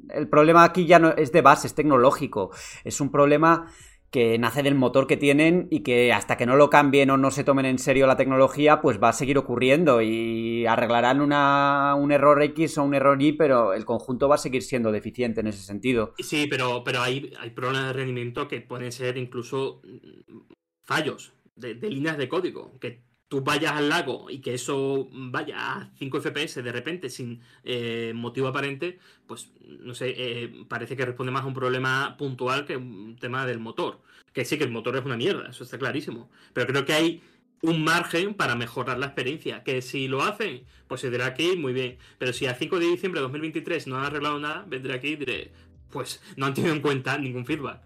El 0.09 0.29
problema 0.29 0.63
aquí 0.63 0.85
ya 0.85 0.97
no 0.97 1.09
es 1.11 1.31
de 1.31 1.41
base, 1.41 1.67
es 1.67 1.75
tecnológico. 1.75 2.51
Es 2.83 3.01
un 3.01 3.11
problema 3.11 3.67
que 4.11 4.37
nace 4.37 4.63
del 4.63 4.75
motor 4.75 5.05
que 5.05 5.17
tienen 5.17 5.67
y 5.69 5.81
que 5.81 6.13
hasta 6.13 6.37
que 6.37 6.45
no 6.45 6.55
lo 6.55 6.69
cambien 6.69 7.09
o 7.09 7.17
no 7.17 7.31
se 7.31 7.43
tomen 7.43 7.65
en 7.65 7.79
serio 7.79 8.07
la 8.07 8.15
tecnología, 8.15 8.81
pues 8.81 9.01
va 9.01 9.09
a 9.09 9.13
seguir 9.13 9.37
ocurriendo 9.37 10.01
y 10.01 10.65
arreglarán 10.65 11.21
una, 11.21 11.95
un 11.95 12.11
error 12.11 12.41
X 12.41 12.77
o 12.77 12.83
un 12.83 12.93
error 12.93 13.21
Y, 13.21 13.33
pero 13.33 13.73
el 13.73 13.85
conjunto 13.85 14.29
va 14.29 14.35
a 14.35 14.39
seguir 14.39 14.63
siendo 14.63 14.91
deficiente 14.91 15.41
en 15.41 15.47
ese 15.47 15.61
sentido. 15.61 16.13
Sí, 16.19 16.47
pero, 16.49 16.83
pero 16.83 17.01
hay, 17.01 17.33
hay 17.39 17.49
problemas 17.49 17.87
de 17.87 17.93
rendimiento 17.93 18.47
que 18.47 18.61
pueden 18.61 18.91
ser 18.91 19.17
incluso 19.17 19.81
mm, 19.83 20.53
fallos 20.83 21.33
de, 21.55 21.75
de 21.75 21.89
líneas 21.89 22.17
de 22.17 22.29
código, 22.29 22.79
que 22.79 23.06
tú 23.27 23.41
vayas 23.41 23.73
al 23.73 23.89
lago 23.89 24.29
y 24.29 24.39
que 24.39 24.53
eso 24.53 25.09
vaya 25.11 25.73
a 25.73 25.91
5 25.97 26.21
FPS 26.21 26.63
de 26.63 26.71
repente 26.71 27.09
sin 27.09 27.41
eh, 27.63 28.13
motivo 28.15 28.47
aparente, 28.47 28.99
pues 29.25 29.51
no 29.79 29.93
sé, 29.93 30.13
eh, 30.17 30.65
parece 30.67 30.95
que 30.95 31.05
responde 31.05 31.31
más 31.31 31.43
a 31.43 31.47
un 31.47 31.53
problema 31.53 32.15
puntual 32.17 32.65
que 32.65 32.77
un 32.77 33.17
tema 33.19 33.45
del 33.45 33.59
motor. 33.59 34.01
Que 34.33 34.45
sí 34.45 34.57
que 34.57 34.63
el 34.63 34.71
motor 34.71 34.95
es 34.95 35.05
una 35.05 35.17
mierda, 35.17 35.49
eso 35.49 35.63
está 35.63 35.77
clarísimo. 35.77 36.29
Pero 36.53 36.67
creo 36.67 36.85
que 36.85 36.93
hay 36.93 37.21
un 37.61 37.83
margen 37.83 38.33
para 38.33 38.55
mejorar 38.55 38.99
la 38.99 39.07
experiencia. 39.07 39.63
Que 39.63 39.81
si 39.81 40.07
lo 40.07 40.21
hacen, 40.23 40.63
pues 40.87 41.01
se 41.01 41.09
dirá 41.09 41.25
aquí, 41.25 41.55
muy 41.57 41.73
bien. 41.73 41.97
Pero 42.17 42.33
si 42.33 42.45
a 42.45 42.53
5 42.53 42.79
de 42.79 42.85
diciembre 42.85 43.19
de 43.19 43.23
2023 43.23 43.87
no 43.87 43.97
han 43.97 44.05
arreglado 44.05 44.39
nada, 44.39 44.65
vendré 44.67 44.93
aquí 44.93 45.09
y 45.09 45.15
diré, 45.15 45.51
pues 45.89 46.21
no 46.35 46.45
han 46.45 46.53
tenido 46.53 46.73
en 46.73 46.81
cuenta 46.81 47.17
ningún 47.17 47.45
feedback. 47.45 47.81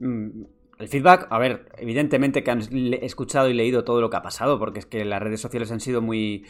Mm, 0.00 0.42
el 0.78 0.88
feedback, 0.88 1.28
a 1.30 1.38
ver, 1.38 1.70
evidentemente 1.78 2.42
que 2.42 2.50
han 2.50 2.60
escuchado 3.02 3.48
y 3.48 3.54
leído 3.54 3.84
todo 3.84 4.00
lo 4.00 4.10
que 4.10 4.16
ha 4.16 4.22
pasado, 4.22 4.58
porque 4.58 4.80
es 4.80 4.86
que 4.86 5.04
las 5.04 5.22
redes 5.22 5.40
sociales 5.40 5.70
han 5.70 5.80
sido 5.80 6.02
muy... 6.02 6.44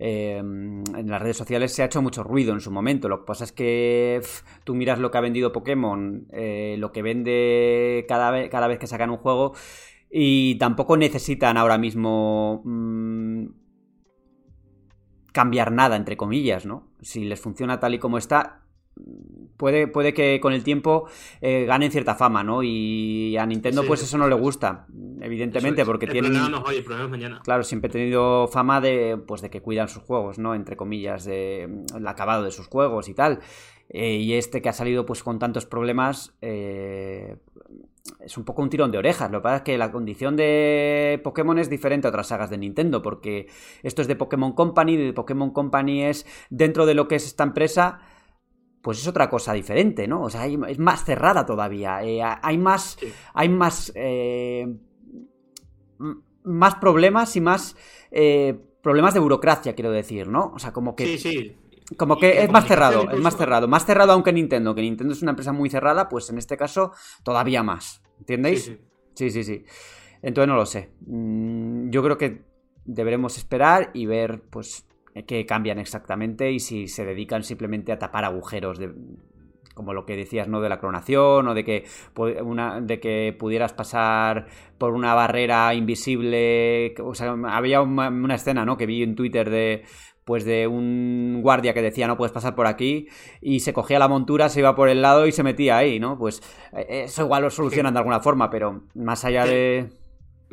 Eh, 0.00 0.36
en 0.36 1.10
las 1.10 1.20
redes 1.20 1.36
sociales 1.36 1.72
se 1.72 1.82
ha 1.82 1.86
hecho 1.86 2.00
mucho 2.00 2.22
ruido 2.22 2.52
en 2.52 2.60
su 2.60 2.70
momento. 2.70 3.08
Lo 3.08 3.20
que 3.20 3.26
pasa 3.26 3.44
es 3.44 3.52
que 3.52 4.20
tú 4.62 4.74
miras 4.74 5.00
lo 5.00 5.10
que 5.10 5.18
ha 5.18 5.20
vendido 5.20 5.52
Pokémon, 5.52 6.28
eh, 6.32 6.76
lo 6.78 6.92
que 6.92 7.02
vende 7.02 8.04
cada, 8.08 8.30
vez, 8.30 8.48
cada 8.48 8.68
vez 8.68 8.78
que 8.78 8.86
sacan 8.86 9.10
un 9.10 9.16
juego, 9.16 9.54
y 10.10 10.56
tampoco 10.56 10.96
necesitan 10.96 11.56
ahora 11.56 11.78
mismo 11.78 12.62
mmm, 12.64 13.46
cambiar 15.32 15.72
nada, 15.72 15.96
entre 15.96 16.16
comillas, 16.16 16.64
¿no? 16.64 16.88
Si 17.00 17.24
les 17.24 17.40
funciona 17.40 17.80
tal 17.80 17.94
y 17.94 17.98
como 17.98 18.18
está, 18.18 18.62
puede, 19.58 19.88
puede 19.88 20.14
que 20.14 20.40
con 20.40 20.54
el 20.54 20.64
tiempo 20.64 21.08
eh, 21.42 21.66
ganen 21.66 21.90
cierta 21.90 22.14
fama, 22.14 22.42
¿no? 22.42 22.62
Y 22.62 23.36
a 23.36 23.44
Nintendo, 23.44 23.82
sí, 23.82 23.88
pues 23.88 24.02
eso 24.02 24.16
no 24.16 24.26
le 24.26 24.34
gusta, 24.34 24.86
evidentemente, 25.20 25.84
porque 25.84 26.06
el 26.06 26.12
tienen. 26.12 26.32
Problema 26.32 26.58
no 26.58 26.64
hoy, 26.64 26.76
el 26.76 26.84
problema 26.84 27.04
es 27.04 27.10
mañana. 27.10 27.40
Claro, 27.44 27.64
siempre 27.64 27.88
he 27.90 27.92
tenido 27.92 28.48
fama 28.48 28.80
de, 28.80 29.18
pues, 29.26 29.42
de 29.42 29.50
que 29.50 29.60
cuidan 29.60 29.88
sus 29.88 30.02
juegos, 30.02 30.38
¿no? 30.38 30.54
Entre 30.54 30.76
comillas, 30.76 31.24
de 31.24 31.68
el 31.94 32.08
acabado 32.08 32.44
de 32.44 32.52
sus 32.52 32.68
juegos 32.68 33.08
y 33.10 33.14
tal. 33.14 33.40
Eh, 33.90 34.16
y 34.16 34.34
este 34.34 34.62
que 34.62 34.70
ha 34.70 34.72
salido, 34.72 35.04
pues, 35.04 35.22
con 35.22 35.38
tantos 35.38 35.66
problemas. 35.66 36.34
Eh, 36.40 37.36
es 38.20 38.38
un 38.38 38.44
poco 38.44 38.62
un 38.62 38.70
tirón 38.70 38.90
de 38.90 38.96
orejas. 38.96 39.30
Lo 39.30 39.40
que 39.40 39.42
pasa 39.42 39.56
es 39.56 39.62
que 39.62 39.76
la 39.76 39.92
condición 39.92 40.34
de 40.34 41.20
Pokémon 41.22 41.58
es 41.58 41.68
diferente 41.68 42.06
a 42.06 42.10
otras 42.10 42.28
sagas 42.28 42.48
de 42.48 42.56
Nintendo, 42.56 43.02
porque 43.02 43.48
esto 43.82 44.00
es 44.00 44.08
de 44.08 44.16
Pokémon 44.16 44.52
Company, 44.52 44.96
de 44.96 45.12
Pokémon 45.12 45.50
Company 45.50 46.04
es 46.04 46.24
dentro 46.48 46.86
de 46.86 46.94
lo 46.94 47.06
que 47.06 47.16
es 47.16 47.26
esta 47.26 47.44
empresa 47.44 48.00
pues 48.88 49.00
es 49.00 49.06
otra 49.06 49.28
cosa 49.28 49.52
diferente, 49.52 50.08
¿no? 50.08 50.22
O 50.22 50.30
sea, 50.30 50.40
hay, 50.40 50.58
es 50.66 50.78
más 50.78 51.04
cerrada 51.04 51.44
todavía. 51.44 52.02
Eh, 52.02 52.22
hay 52.22 52.56
más. 52.56 52.96
Sí. 52.98 53.12
Hay 53.34 53.50
más. 53.50 53.92
Eh, 53.94 54.66
más 56.44 56.76
problemas 56.76 57.36
y 57.36 57.42
más. 57.42 57.76
Eh, 58.10 58.58
problemas 58.80 59.12
de 59.12 59.20
burocracia, 59.20 59.74
quiero 59.74 59.90
decir, 59.90 60.28
¿no? 60.28 60.52
O 60.54 60.58
sea, 60.58 60.72
como 60.72 60.96
que. 60.96 61.04
Sí, 61.04 61.18
sí. 61.18 61.56
Como 61.98 62.16
que 62.16 62.42
es 62.42 62.50
más 62.50 62.66
cerrado, 62.66 63.02
incluso. 63.02 63.18
es 63.18 63.22
más 63.22 63.36
cerrado. 63.36 63.68
Más 63.68 63.84
cerrado 63.84 64.12
aunque 64.12 64.32
Nintendo, 64.32 64.74
que 64.74 64.80
Nintendo 64.80 65.12
es 65.12 65.20
una 65.20 65.32
empresa 65.32 65.52
muy 65.52 65.68
cerrada, 65.68 66.08
pues 66.08 66.30
en 66.30 66.38
este 66.38 66.56
caso 66.56 66.92
todavía 67.22 67.62
más. 67.62 68.02
¿Entendéis? 68.20 68.64
Sí, 68.64 68.78
sí, 69.12 69.30
sí. 69.30 69.44
sí. 69.44 69.64
Entonces 70.22 70.48
no 70.48 70.56
lo 70.56 70.64
sé. 70.64 70.92
Mm, 71.06 71.90
yo 71.90 72.02
creo 72.02 72.16
que 72.16 72.42
deberemos 72.86 73.36
esperar 73.36 73.90
y 73.92 74.06
ver, 74.06 74.40
pues, 74.48 74.87
que 75.26 75.46
cambian 75.46 75.78
exactamente 75.78 76.50
y 76.52 76.60
si 76.60 76.88
se 76.88 77.04
dedican 77.04 77.42
simplemente 77.42 77.92
a 77.92 77.98
tapar 77.98 78.24
agujeros 78.24 78.78
de, 78.78 78.92
como 79.78 79.94
lo 79.94 80.04
que 80.04 80.16
decías, 80.16 80.48
¿no? 80.48 80.60
De 80.60 80.68
la 80.68 80.80
clonación 80.80 81.46
o 81.46 81.54
de 81.54 81.64
que, 81.64 81.84
una, 82.42 82.80
de 82.80 82.98
que 82.98 83.34
pudieras 83.38 83.72
pasar 83.72 84.46
por 84.76 84.92
una 84.92 85.14
barrera 85.14 85.72
invisible. 85.72 86.94
O 87.02 87.14
sea, 87.14 87.36
había 87.48 87.80
una, 87.80 88.08
una, 88.08 88.34
escena, 88.34 88.64
¿no? 88.64 88.76
Que 88.76 88.86
vi 88.86 89.04
en 89.04 89.14
Twitter 89.14 89.48
de 89.48 89.84
pues 90.24 90.44
de 90.44 90.66
un 90.66 91.40
guardia 91.40 91.72
que 91.72 91.80
decía 91.80 92.06
no 92.06 92.18
puedes 92.18 92.32
pasar 92.32 92.54
por 92.54 92.66
aquí 92.66 93.08
y 93.40 93.60
se 93.60 93.72
cogía 93.72 93.98
la 93.98 94.08
montura, 94.08 94.50
se 94.50 94.60
iba 94.60 94.74
por 94.74 94.90
el 94.90 95.00
lado 95.00 95.26
y 95.26 95.32
se 95.32 95.42
metía 95.42 95.78
ahí, 95.78 95.98
¿no? 95.98 96.18
Pues 96.18 96.42
eso 96.72 97.22
igual 97.22 97.44
lo 97.44 97.50
solucionan 97.50 97.94
de 97.94 98.00
alguna 98.00 98.20
forma, 98.20 98.50
pero 98.50 98.82
más 98.94 99.24
allá 99.24 99.46
de... 99.46 99.88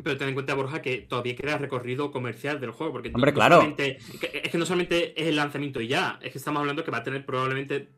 Pero 0.02 0.16
ten 0.16 0.28
en 0.28 0.34
cuenta, 0.34 0.54
Borja, 0.54 0.82
que 0.82 0.98
todavía 0.98 1.34
queda 1.36 1.58
recorrido 1.58 2.10
comercial 2.10 2.60
del 2.60 2.70
juego. 2.70 2.92
Porque 2.92 3.10
Hombre, 3.14 3.32
no, 3.32 3.34
claro. 3.34 3.74
Es 3.78 4.50
que 4.50 4.58
no 4.58 4.66
solamente 4.66 5.20
es 5.20 5.28
el 5.28 5.36
lanzamiento 5.36 5.80
y 5.80 5.88
ya. 5.88 6.18
Es 6.22 6.32
que 6.32 6.38
estamos 6.38 6.60
hablando 6.60 6.84
que 6.84 6.90
va 6.90 6.98
a 6.98 7.02
tener 7.02 7.24
probablemente 7.24 7.88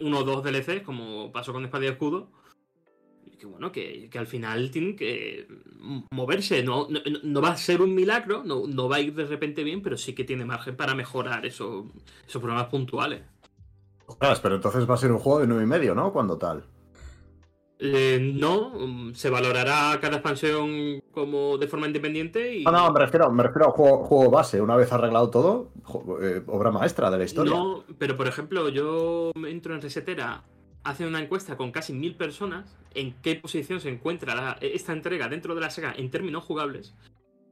uno 0.00 0.18
o 0.18 0.24
dos 0.24 0.44
DLCs, 0.44 0.82
como 0.82 1.32
pasó 1.32 1.52
con 1.52 1.64
Espada 1.64 1.84
y 1.84 1.88
Escudo. 1.88 2.30
Y 3.26 3.36
que 3.36 3.46
bueno, 3.46 3.72
que, 3.72 4.08
que 4.10 4.18
al 4.18 4.26
final 4.26 4.70
tienen 4.70 4.96
que 4.96 5.48
moverse. 6.10 6.62
No, 6.62 6.88
no, 6.88 7.00
no, 7.22 7.40
va 7.42 7.50
a 7.50 7.56
ser 7.56 7.82
un 7.82 7.94
milagro, 7.94 8.42
no, 8.44 8.66
no 8.66 8.88
va 8.88 8.96
a 8.96 9.00
ir 9.00 9.14
de 9.14 9.26
repente 9.26 9.64
bien, 9.64 9.82
pero 9.82 9.96
sí 9.96 10.14
que 10.14 10.24
tiene 10.24 10.44
margen 10.44 10.76
para 10.76 10.94
mejorar 10.94 11.44
eso, 11.44 11.90
esos 12.26 12.40
problemas 12.40 12.66
puntuales. 12.66 13.22
Ostras, 14.06 14.40
pero 14.40 14.54
entonces 14.54 14.88
va 14.88 14.94
a 14.94 14.98
ser 14.98 15.12
un 15.12 15.18
juego 15.18 15.40
de 15.40 15.46
nueve 15.46 15.64
y 15.64 15.66
medio, 15.66 15.94
¿no? 15.94 16.12
Cuando 16.12 16.38
tal. 16.38 16.64
Eh, 17.80 18.18
no, 18.34 19.12
se 19.14 19.30
valorará 19.30 19.98
cada 20.00 20.16
expansión 20.16 21.00
como 21.12 21.58
de 21.58 21.68
forma 21.68 21.86
independiente 21.86 22.56
y... 22.56 22.64
No, 22.64 22.72
no, 22.72 22.92
me 22.92 22.98
refiero, 22.98 23.30
me 23.30 23.44
refiero 23.44 23.68
a 23.68 23.70
juego, 23.70 24.04
juego 24.04 24.30
base. 24.30 24.60
Una 24.60 24.74
vez 24.74 24.92
arreglado 24.92 25.30
todo, 25.30 25.70
eh, 26.20 26.42
obra 26.48 26.72
maestra 26.72 27.10
de 27.10 27.18
la 27.18 27.24
historia. 27.24 27.52
No, 27.52 27.84
pero 27.98 28.16
por 28.16 28.26
ejemplo, 28.26 28.68
yo 28.68 29.30
entro 29.46 29.74
en 29.74 29.82
Resetera, 29.82 30.42
hace 30.82 31.06
una 31.06 31.20
encuesta 31.20 31.56
con 31.56 31.70
casi 31.70 31.92
mil 31.92 32.16
personas 32.16 32.76
en 32.94 33.14
qué 33.22 33.36
posición 33.36 33.80
se 33.80 33.90
encuentra 33.90 34.34
la, 34.34 34.58
esta 34.60 34.92
entrega 34.92 35.28
dentro 35.28 35.54
de 35.54 35.60
la 35.60 35.70
saga 35.70 35.94
en 35.96 36.10
términos 36.10 36.44
jugables 36.44 36.94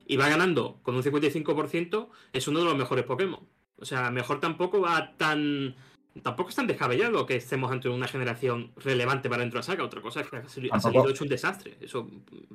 y 0.06 0.16
va 0.16 0.28
ganando 0.28 0.78
con 0.82 0.96
un 0.96 1.02
55%, 1.02 2.08
es 2.32 2.48
uno 2.48 2.60
de 2.60 2.64
los 2.64 2.76
mejores 2.76 3.04
Pokémon. 3.04 3.46
O 3.78 3.84
sea, 3.84 4.10
mejor 4.10 4.40
tampoco 4.40 4.80
va 4.80 5.14
tan 5.16 5.76
tampoco 6.22 6.50
es 6.50 6.56
tan 6.56 6.66
descabellado 6.66 7.26
que 7.26 7.36
estemos 7.36 7.70
ante 7.70 7.88
una 7.88 8.06
generación 8.06 8.70
relevante 8.76 9.28
para 9.28 9.40
dentro 9.40 9.58
de 9.58 9.60
la 9.60 9.62
saga. 9.64 9.84
Otra 9.84 10.00
cosa 10.00 10.20
es 10.20 10.28
que 10.28 10.36
ha 10.36 10.48
salido, 10.48 10.72
tampoco, 10.72 10.88
ha 10.88 10.92
salido 10.92 11.10
hecho 11.10 11.24
un 11.24 11.30
desastre. 11.30 11.76
Eso, 11.80 12.06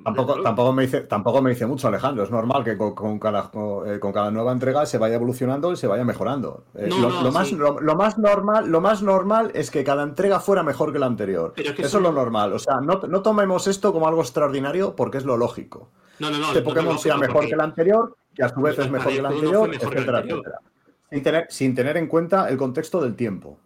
tampoco, 0.03 0.41
tampoco, 0.41 0.73
me 0.73 0.83
dice, 0.83 1.01
tampoco 1.01 1.41
me 1.41 1.51
dice 1.51 1.65
mucho, 1.65 1.87
Alejandro. 1.87 2.23
Es 2.23 2.31
normal 2.31 2.63
que 2.63 2.77
con, 2.77 2.95
con, 2.95 3.19
cada, 3.19 3.49
con, 3.49 3.89
eh, 3.89 3.99
con 3.99 4.11
cada, 4.11 4.31
nueva 4.31 4.51
entrega 4.51 4.85
se 4.85 4.97
vaya 4.97 5.15
evolucionando 5.15 5.71
y 5.71 5.75
se 5.75 5.87
vaya 5.87 6.03
mejorando. 6.03 6.65
Eh, 6.75 6.87
lo, 6.89 7.09
no, 7.09 7.23
lo, 7.23 7.31
más, 7.31 7.47
sí. 7.47 7.55
lo, 7.55 7.79
lo, 7.79 7.95
más 7.95 8.17
normal, 8.17 8.69
lo 8.69 8.81
más 8.81 9.01
normal 9.01 9.51
es 9.53 9.71
que 9.71 9.83
cada 9.83 10.03
entrega 10.03 10.39
fuera 10.39 10.63
mejor 10.63 10.93
que 10.93 10.99
la 10.99 11.05
anterior. 11.05 11.53
Es 11.55 11.73
que 11.73 11.81
Eso 11.83 11.97
es 11.97 12.03
lo 12.03 12.11
normal. 12.11 12.53
O 12.53 12.59
sea, 12.59 12.81
no, 12.81 13.01
no 13.07 13.21
tomemos 13.21 13.67
esto 13.67 13.93
como 13.93 14.07
algo 14.07 14.21
extraordinario 14.21 14.95
porque 14.95 15.17
es 15.17 15.25
lo 15.25 15.37
lógico. 15.37 15.89
No, 16.19 16.29
no, 16.29 16.37
no. 16.37 16.47
Este 16.47 16.61
Pokémon 16.61 16.99
sea 16.99 17.17
mejor 17.17 17.47
que 17.47 17.53
el 17.53 17.61
anterior, 17.61 18.15
que 18.35 18.43
a 18.43 18.49
su 18.49 18.61
vez 18.61 18.77
es 18.77 18.89
mejor 18.89 19.11
que 19.11 19.19
el 19.19 19.25
anterior, 19.25 19.73
etcétera, 19.73 20.19
etcétera. 20.19 20.59
Sin 21.11 21.23
tener, 21.23 21.47
sin 21.49 21.75
tener 21.75 21.97
en 21.97 22.07
cuenta 22.07 22.49
el 22.49 22.57
contexto 22.57 23.01
del 23.01 23.15
tiempo 23.15 23.59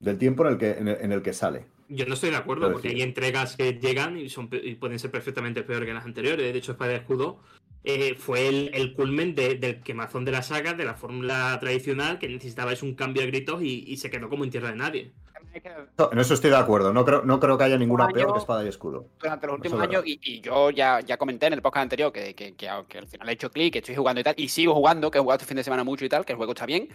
del 0.00 0.18
tiempo 0.18 0.46
en 0.46 0.52
el 0.52 0.58
que, 0.58 0.70
en 0.70 0.88
el, 0.88 0.96
en 1.00 1.12
el 1.12 1.22
que 1.22 1.32
sale. 1.32 1.66
Yo 1.88 2.06
no 2.06 2.14
estoy 2.14 2.30
de 2.30 2.36
acuerdo, 2.36 2.62
Pero 2.62 2.72
porque 2.74 2.88
decir. 2.88 3.02
hay 3.02 3.08
entregas 3.08 3.56
que 3.56 3.74
llegan 3.74 4.16
y, 4.16 4.28
son, 4.28 4.48
y 4.52 4.74
pueden 4.76 4.98
ser 4.98 5.10
perfectamente 5.10 5.62
peor 5.62 5.84
que 5.84 5.92
las 5.92 6.04
anteriores. 6.04 6.52
De 6.52 6.58
hecho, 6.58 6.72
Espada 6.72 6.92
de 6.92 6.96
Escudo 6.98 7.40
eh, 7.84 8.14
fue 8.16 8.48
el, 8.48 8.70
el 8.72 8.94
culmen 8.94 9.34
de, 9.34 9.56
del 9.56 9.80
quemazón 9.80 10.24
de 10.24 10.32
la 10.32 10.42
saga, 10.42 10.72
de 10.74 10.84
la 10.84 10.94
fórmula 10.94 11.56
tradicional, 11.60 12.18
que 12.18 12.28
necesitabais 12.28 12.82
un 12.82 12.94
cambio 12.94 13.22
a 13.22 13.26
gritos 13.26 13.62
y, 13.62 13.84
y, 13.86 13.96
se 13.96 14.10
quedó 14.10 14.28
como 14.28 14.44
en 14.44 14.50
tierra 14.50 14.70
de 14.70 14.76
nadie. 14.76 15.12
En 15.52 16.18
eso 16.18 16.34
estoy 16.34 16.50
de 16.50 16.56
acuerdo. 16.56 16.92
No 16.92 17.04
creo, 17.04 17.22
no 17.22 17.40
creo 17.40 17.58
que 17.58 17.64
haya 17.64 17.76
ninguna 17.76 18.04
año, 18.04 18.14
peor 18.14 18.32
que 18.32 18.38
Espada 18.38 18.64
y 18.64 18.68
Escudo. 18.68 19.06
Durante 19.18 19.46
los 19.46 19.56
últimos 19.56 19.80
años, 19.80 20.02
y, 20.06 20.20
y, 20.22 20.40
yo 20.40 20.70
ya, 20.70 21.00
ya 21.00 21.16
comenté 21.16 21.46
en 21.46 21.54
el 21.54 21.62
podcast 21.62 21.82
anterior 21.84 22.12
que, 22.12 22.34
que, 22.34 22.54
que, 22.54 22.68
que 22.88 22.98
al 22.98 23.06
final 23.06 23.28
he 23.28 23.32
hecho 23.32 23.50
clic, 23.50 23.72
que 23.72 23.78
estoy 23.80 23.96
jugando 23.96 24.20
y 24.20 24.24
tal, 24.24 24.34
y 24.36 24.48
sigo 24.48 24.74
jugando, 24.74 25.10
que 25.10 25.18
he 25.18 25.20
jugado 25.20 25.36
este 25.36 25.46
fin 25.46 25.56
de 25.56 25.64
semana 25.64 25.84
mucho 25.84 26.04
y 26.04 26.08
tal, 26.08 26.24
que 26.24 26.32
el 26.32 26.36
juego 26.36 26.52
está 26.52 26.66
bien, 26.66 26.88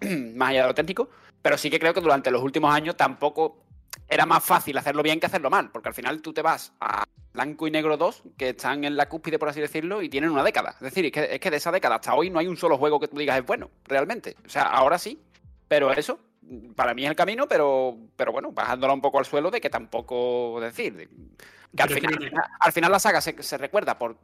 más 0.36 0.50
allá 0.50 0.58
de 0.58 0.64
lo 0.64 0.68
auténtico, 0.68 1.08
pero 1.40 1.56
sí 1.58 1.70
que 1.70 1.78
creo 1.78 1.94
que 1.94 2.00
durante 2.00 2.30
los 2.30 2.42
últimos 2.42 2.74
años 2.74 2.96
tampoco 2.96 3.64
era 4.08 4.26
más 4.26 4.44
fácil 4.44 4.76
hacerlo 4.76 5.02
bien 5.02 5.20
que 5.20 5.26
hacerlo 5.26 5.50
mal, 5.50 5.70
porque 5.70 5.88
al 5.88 5.94
final 5.94 6.20
tú 6.20 6.32
te 6.32 6.42
vas 6.42 6.72
a 6.80 7.04
Blanco 7.32 7.66
y 7.66 7.70
Negro 7.70 7.96
2, 7.96 8.22
que 8.36 8.50
están 8.50 8.84
en 8.84 8.96
la 8.96 9.08
cúspide, 9.08 9.38
por 9.38 9.48
así 9.48 9.60
decirlo, 9.60 10.02
y 10.02 10.08
tienen 10.08 10.30
una 10.30 10.44
década. 10.44 10.70
Es 10.76 10.80
decir, 10.80 11.06
es 11.06 11.12
que, 11.12 11.34
es 11.34 11.40
que 11.40 11.50
de 11.50 11.56
esa 11.56 11.72
década 11.72 11.96
hasta 11.96 12.14
hoy 12.14 12.30
no 12.30 12.38
hay 12.38 12.46
un 12.46 12.56
solo 12.56 12.78
juego 12.78 13.00
que 13.00 13.08
tú 13.08 13.18
digas 13.18 13.38
es 13.38 13.44
bueno, 13.44 13.70
realmente. 13.84 14.36
O 14.46 14.48
sea, 14.48 14.62
ahora 14.62 14.98
sí, 14.98 15.20
pero 15.66 15.92
eso, 15.92 16.20
para 16.74 16.94
mí 16.94 17.04
es 17.04 17.10
el 17.10 17.16
camino, 17.16 17.46
pero, 17.48 17.96
pero 18.16 18.32
bueno, 18.32 18.52
bajándolo 18.52 18.94
un 18.94 19.00
poco 19.00 19.18
al 19.18 19.24
suelo 19.24 19.50
de 19.50 19.60
que 19.60 19.70
tampoco 19.70 20.58
decir. 20.60 21.08
Que 21.76 21.82
al 21.82 21.90
final, 21.90 22.14
al 22.14 22.22
final, 22.22 22.44
al 22.60 22.72
final 22.72 22.92
la 22.92 22.98
saga 22.98 23.20
se, 23.20 23.42
se 23.42 23.58
recuerda 23.58 23.98
por 23.98 24.16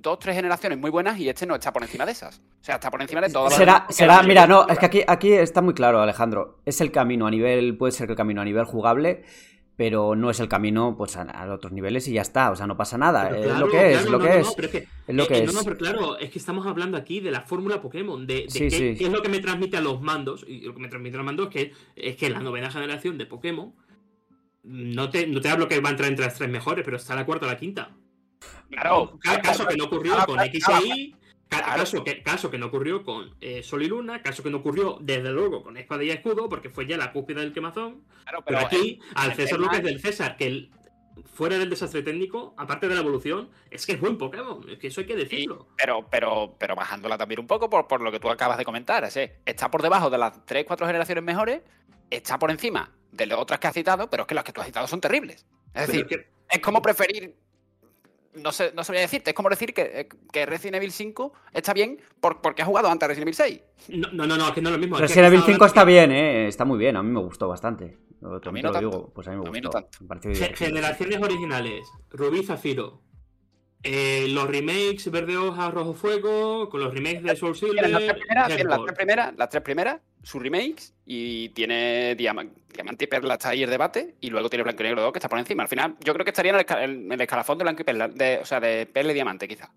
dos, 0.00 0.18
tres 0.18 0.34
generaciones 0.34 0.78
muy 0.78 0.90
buenas 0.90 1.18
y 1.18 1.28
este 1.28 1.46
no 1.46 1.54
está 1.54 1.72
por 1.72 1.82
encima 1.82 2.06
de 2.06 2.12
esas. 2.12 2.38
O 2.38 2.64
sea, 2.64 2.76
está 2.76 2.90
por 2.90 3.00
encima 3.02 3.20
de 3.20 3.30
todas 3.30 3.54
será, 3.54 3.84
las... 3.86 3.96
Será, 3.96 4.22
mira, 4.22 4.46
no, 4.46 4.66
es 4.68 4.78
que 4.78 4.86
aquí, 4.86 5.02
aquí 5.06 5.32
está 5.32 5.62
muy 5.62 5.74
claro, 5.74 6.00
Alejandro. 6.00 6.60
Es 6.64 6.80
el 6.80 6.90
camino 6.90 7.26
a 7.26 7.30
nivel, 7.30 7.76
puede 7.76 7.92
ser 7.92 8.06
que 8.06 8.12
el 8.12 8.16
camino 8.16 8.40
a 8.40 8.44
nivel 8.44 8.64
jugable, 8.64 9.24
pero 9.80 10.14
no 10.14 10.28
es 10.28 10.38
el 10.40 10.46
camino 10.46 10.94
pues 10.94 11.16
a, 11.16 11.22
a, 11.22 11.50
otros 11.54 11.72
niveles 11.72 12.06
y 12.06 12.12
ya 12.12 12.20
está, 12.20 12.50
o 12.50 12.54
sea, 12.54 12.66
no 12.66 12.76
pasa 12.76 12.98
nada. 12.98 13.30
Claro, 13.30 13.50
es 13.50 13.58
lo 13.58 13.68
que 13.70 13.92
es, 13.92 14.02
claro, 14.02 14.10
lo 14.10 14.18
no, 14.18 14.24
que 14.24 14.28
no, 14.28 14.34
es. 14.34 14.46
No, 14.46 14.52
pero 14.54 14.66
es, 14.66 14.72
que, 14.72 14.78
es 15.06 15.14
lo 15.16 15.26
que 15.26 15.34
eh, 15.34 15.42
es. 15.42 15.46
No, 15.46 15.58
no, 15.58 15.64
pero 15.64 15.78
claro, 15.78 16.18
es 16.18 16.30
que 16.30 16.38
estamos 16.38 16.66
hablando 16.66 16.98
aquí 16.98 17.20
de 17.20 17.30
la 17.30 17.40
fórmula 17.40 17.80
Pokémon, 17.80 18.26
de, 18.26 18.42
de 18.42 18.50
sí, 18.50 18.58
qué, 18.58 18.70
sí. 18.70 18.94
qué, 18.98 19.06
es 19.06 19.10
lo 19.10 19.22
que 19.22 19.30
me 19.30 19.38
transmite 19.38 19.78
a 19.78 19.80
los 19.80 20.02
mandos. 20.02 20.44
Y 20.46 20.66
lo 20.66 20.74
que 20.74 20.80
me 20.80 20.88
transmite 20.88 21.16
a 21.16 21.20
los 21.20 21.24
mandos 21.24 21.46
es 21.46 21.52
que, 21.54 21.72
es 21.96 22.16
que 22.16 22.28
la 22.28 22.40
novena 22.40 22.70
generación 22.70 23.16
de 23.16 23.24
Pokémon 23.24 23.72
no 24.64 25.08
te, 25.08 25.26
no 25.26 25.40
te 25.40 25.48
hablo 25.48 25.66
que 25.66 25.80
va 25.80 25.88
a 25.88 25.92
entrar 25.92 26.10
entre 26.10 26.26
las 26.26 26.34
tres 26.34 26.50
mejores, 26.50 26.84
pero 26.84 26.98
está 26.98 27.14
la 27.14 27.24
cuarta 27.24 27.46
o 27.46 27.48
la 27.48 27.56
quinta. 27.56 27.90
Claro. 28.68 29.18
Caso 29.42 29.66
que 29.66 29.78
no 29.78 29.84
ocurrió 29.84 30.14
con 30.26 30.40
X 30.40 30.62
e 30.68 30.86
Y, 30.88 31.16
Claro. 31.58 31.66
caso, 31.82 32.04
que, 32.04 32.22
caso 32.22 32.50
que 32.50 32.58
no 32.58 32.66
ocurrió 32.66 33.02
con 33.02 33.34
eh, 33.40 33.62
Sol 33.62 33.82
y 33.82 33.86
Luna, 33.88 34.22
caso 34.22 34.42
que 34.42 34.50
no 34.50 34.58
ocurrió, 34.58 34.98
desde 35.00 35.30
luego, 35.30 35.62
con 35.62 35.76
Espada 35.76 36.04
y 36.04 36.10
Escudo, 36.10 36.48
porque 36.48 36.70
fue 36.70 36.86
ya 36.86 36.96
la 36.96 37.12
cúspide 37.12 37.40
del 37.40 37.52
quemazón. 37.52 38.02
Claro, 38.22 38.42
Pero, 38.44 38.58
pero 38.58 38.58
aquí, 38.60 39.00
al 39.16 39.30
el 39.30 39.36
César 39.36 39.58
es- 39.72 39.82
del 39.82 40.00
César, 40.00 40.36
que 40.36 40.46
el- 40.46 40.70
fuera 41.34 41.58
del 41.58 41.68
desastre 41.68 42.02
técnico, 42.02 42.54
aparte 42.56 42.88
de 42.88 42.94
la 42.94 43.00
evolución, 43.00 43.50
es 43.70 43.84
que 43.84 43.92
es 43.92 44.00
buen 44.00 44.16
Pokémon, 44.16 44.64
es 44.70 44.78
que 44.78 44.86
eso 44.86 45.00
hay 45.00 45.06
que 45.06 45.16
decirlo. 45.16 45.66
Pero, 45.76 46.08
pero, 46.08 46.54
pero 46.58 46.74
bajándola 46.76 47.18
también 47.18 47.40
un 47.40 47.46
poco 47.46 47.68
por, 47.68 47.86
por 47.88 48.00
lo 48.00 48.10
que 48.12 48.20
tú 48.20 48.30
acabas 48.30 48.56
de 48.56 48.64
comentar. 48.64 49.04
está 49.04 49.70
por 49.70 49.82
debajo 49.82 50.08
de 50.08 50.18
las 50.18 50.44
3, 50.46 50.64
4 50.64 50.86
generaciones 50.86 51.24
mejores, 51.24 51.62
está 52.10 52.38
por 52.38 52.50
encima 52.50 52.92
de 53.12 53.26
las 53.26 53.38
otras 53.38 53.58
que 53.58 53.66
has 53.66 53.74
citado, 53.74 54.08
pero 54.08 54.22
es 54.22 54.26
que 54.28 54.34
las 54.34 54.44
que 54.44 54.52
tú 54.52 54.60
has 54.60 54.66
citado 54.68 54.86
son 54.86 55.00
terribles. 55.00 55.38
Es 55.40 55.46
Pero 55.72 55.86
decir, 55.88 56.06
es 56.08 56.16
que- 56.16 56.28
es 56.48 56.60
como 56.60 56.80
preferir. 56.80 57.34
No 58.34 58.52
sé, 58.52 58.72
no 58.76 58.84
sabría 58.84 59.02
decirte, 59.02 59.30
es 59.30 59.34
como 59.34 59.48
decir 59.50 59.74
que, 59.74 60.08
que 60.32 60.46
Resident 60.46 60.76
Evil 60.76 60.92
5 60.92 61.32
está 61.52 61.74
bien 61.74 61.98
por- 62.20 62.40
porque 62.40 62.62
ha 62.62 62.64
jugado 62.64 62.88
antes 62.88 63.08
Resident 63.08 63.26
Evil 63.26 63.34
6. 63.34 63.62
no, 63.88 64.08
no, 64.12 64.26
no, 64.26 64.36
no, 64.36 64.46
es 64.48 64.52
que 64.52 64.62
no 64.62 64.68
es 64.68 64.74
lo 64.74 64.78
mismo. 64.78 64.98
Resident 64.98 65.26
Evil 65.26 65.40
aquí 65.40 65.52
5 65.52 65.64
está 65.66 65.84
bien, 65.84 66.12
¿eh? 66.12 66.46
Está 66.46 66.64
muy 66.64 66.78
bien, 66.78 66.96
a 66.96 67.02
mí 67.02 67.10
me 67.10 67.20
gustó 67.20 67.48
bastante. 67.48 67.98
Lo- 68.20 68.36
A 68.36 68.40
también 68.40 68.52
mí 68.52 68.60
te 68.60 68.66
no 68.66 68.68
lo 68.68 68.72
tanto. 68.90 68.96
digo, 68.98 69.12
pues 69.14 69.26
a 69.26 69.30
mí 69.32 69.36
me 69.38 69.48
A 69.48 69.50
mí 69.50 69.60
no 69.60 69.70
me 69.72 70.54
generaciones 70.54 71.20
originales, 71.20 71.88
Rubí 72.10 72.44
Zafiro. 72.44 73.00
eh, 73.82 74.26
los 74.28 74.46
remakes 74.48 75.10
Verde 75.10 75.36
Hoja, 75.38 75.70
Rojo 75.70 75.94
Fuego, 75.94 76.68
con 76.68 76.80
los 76.82 76.92
remakes 76.94 77.22
de 77.22 77.34
Soul 77.34 77.56
Silver. 77.56 77.88
Las 77.90 78.00
tres 78.02 78.12
primeras, 78.14 78.46
tienes 78.46 78.64
las 78.66 78.72
Headball. 78.74 78.86
tres 78.86 78.96
primeras, 78.96 79.34
las 79.38 79.48
tres 79.48 79.62
primeras, 79.62 80.00
sus 80.22 80.42
remakes, 80.42 80.94
y 81.06 81.48
tiene 81.50 82.14
Diama- 82.16 82.46
Diamante 82.72 83.04
y 83.04 83.08
Perla 83.08 83.34
está 83.34 83.50
ahí 83.50 83.62
el 83.62 83.70
debate, 83.70 84.16
y 84.20 84.30
luego 84.30 84.48
tiene 84.50 84.62
Blanco 84.62 84.82
y 84.82 84.86
Negro 84.86 85.02
2 85.02 85.12
que 85.12 85.18
está 85.18 85.28
por 85.28 85.38
encima. 85.38 85.62
Al 85.62 85.68
final, 85.68 85.96
yo 86.00 86.12
creo 86.12 86.24
que 86.24 86.30
estaría 86.30 86.50
en 86.52 86.58
el, 86.58 86.66
esca- 86.66 86.82
en 86.84 87.10
el 87.10 87.20
escalafón 87.20 87.58
de 87.58 87.64
Blanco 87.64 87.82
y 87.82 87.84
Perla, 87.84 88.08
de, 88.08 88.38
o 88.38 88.44
sea, 88.44 88.60
de 88.60 88.86
Perla 88.86 89.12
y 89.12 89.14
Diamante, 89.14 89.48
quizá. 89.48 89.70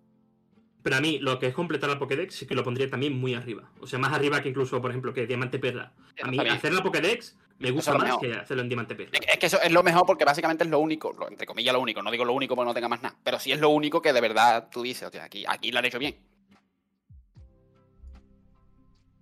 Pero 0.83 0.97
a 0.97 1.01
mí, 1.01 1.17
lo 1.19 1.39
que 1.39 1.47
es 1.47 1.53
completar 1.53 1.89
la 1.89 1.97
Pokédex, 1.97 2.35
sí 2.35 2.45
que 2.45 2.55
lo 2.55 2.63
pondría 2.63 2.89
también 2.89 3.13
muy 3.17 3.33
arriba. 3.35 3.71
O 3.79 3.87
sea, 3.87 3.99
más 3.99 4.11
arriba 4.11 4.41
que 4.41 4.49
incluso, 4.49 4.81
por 4.81 4.91
ejemplo, 4.91 5.13
que 5.13 5.25
Diamante 5.25 5.57
Perla. 5.57 5.93
A 6.21 6.27
mí, 6.27 6.37
hacer 6.39 6.73
la 6.73 6.83
Pokédex 6.83 7.37
me 7.59 7.71
gusta 7.71 7.93
más 7.93 8.03
mejor. 8.03 8.19
que 8.19 8.33
hacerlo 8.33 8.63
en 8.63 8.67
Diamante 8.69 8.93
Perla. 8.93 9.17
Es 9.31 9.37
que 9.39 9.45
eso 9.45 9.61
es 9.61 9.71
lo 9.71 9.81
mejor 9.81 10.05
porque 10.05 10.25
básicamente 10.25 10.65
es 10.65 10.69
lo 10.69 10.79
único, 10.79 11.15
entre 11.29 11.45
comillas 11.47 11.73
lo 11.73 11.79
único, 11.79 12.01
no 12.03 12.11
digo 12.11 12.25
lo 12.25 12.33
único 12.33 12.53
porque 12.57 12.67
no 12.67 12.73
tenga 12.73 12.89
más 12.89 13.01
nada, 13.01 13.15
pero 13.23 13.39
sí 13.39 13.53
es 13.53 13.61
lo 13.61 13.69
único 13.69 14.01
que 14.01 14.11
de 14.11 14.19
verdad 14.19 14.67
tú 14.69 14.81
dices, 14.81 15.07
o 15.07 15.11
sea, 15.11 15.23
aquí, 15.23 15.45
aquí 15.47 15.71
lo 15.71 15.79
han 15.79 15.85
hecho 15.85 15.99
bien. 15.99 16.17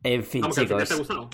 En 0.03 0.23
fin, 0.23 0.41
Vamos, 0.41 0.57
que 0.57 0.65
te 0.65 0.73
ha 0.73 0.77
chicos. 0.83 0.99
gustado. 0.99 1.29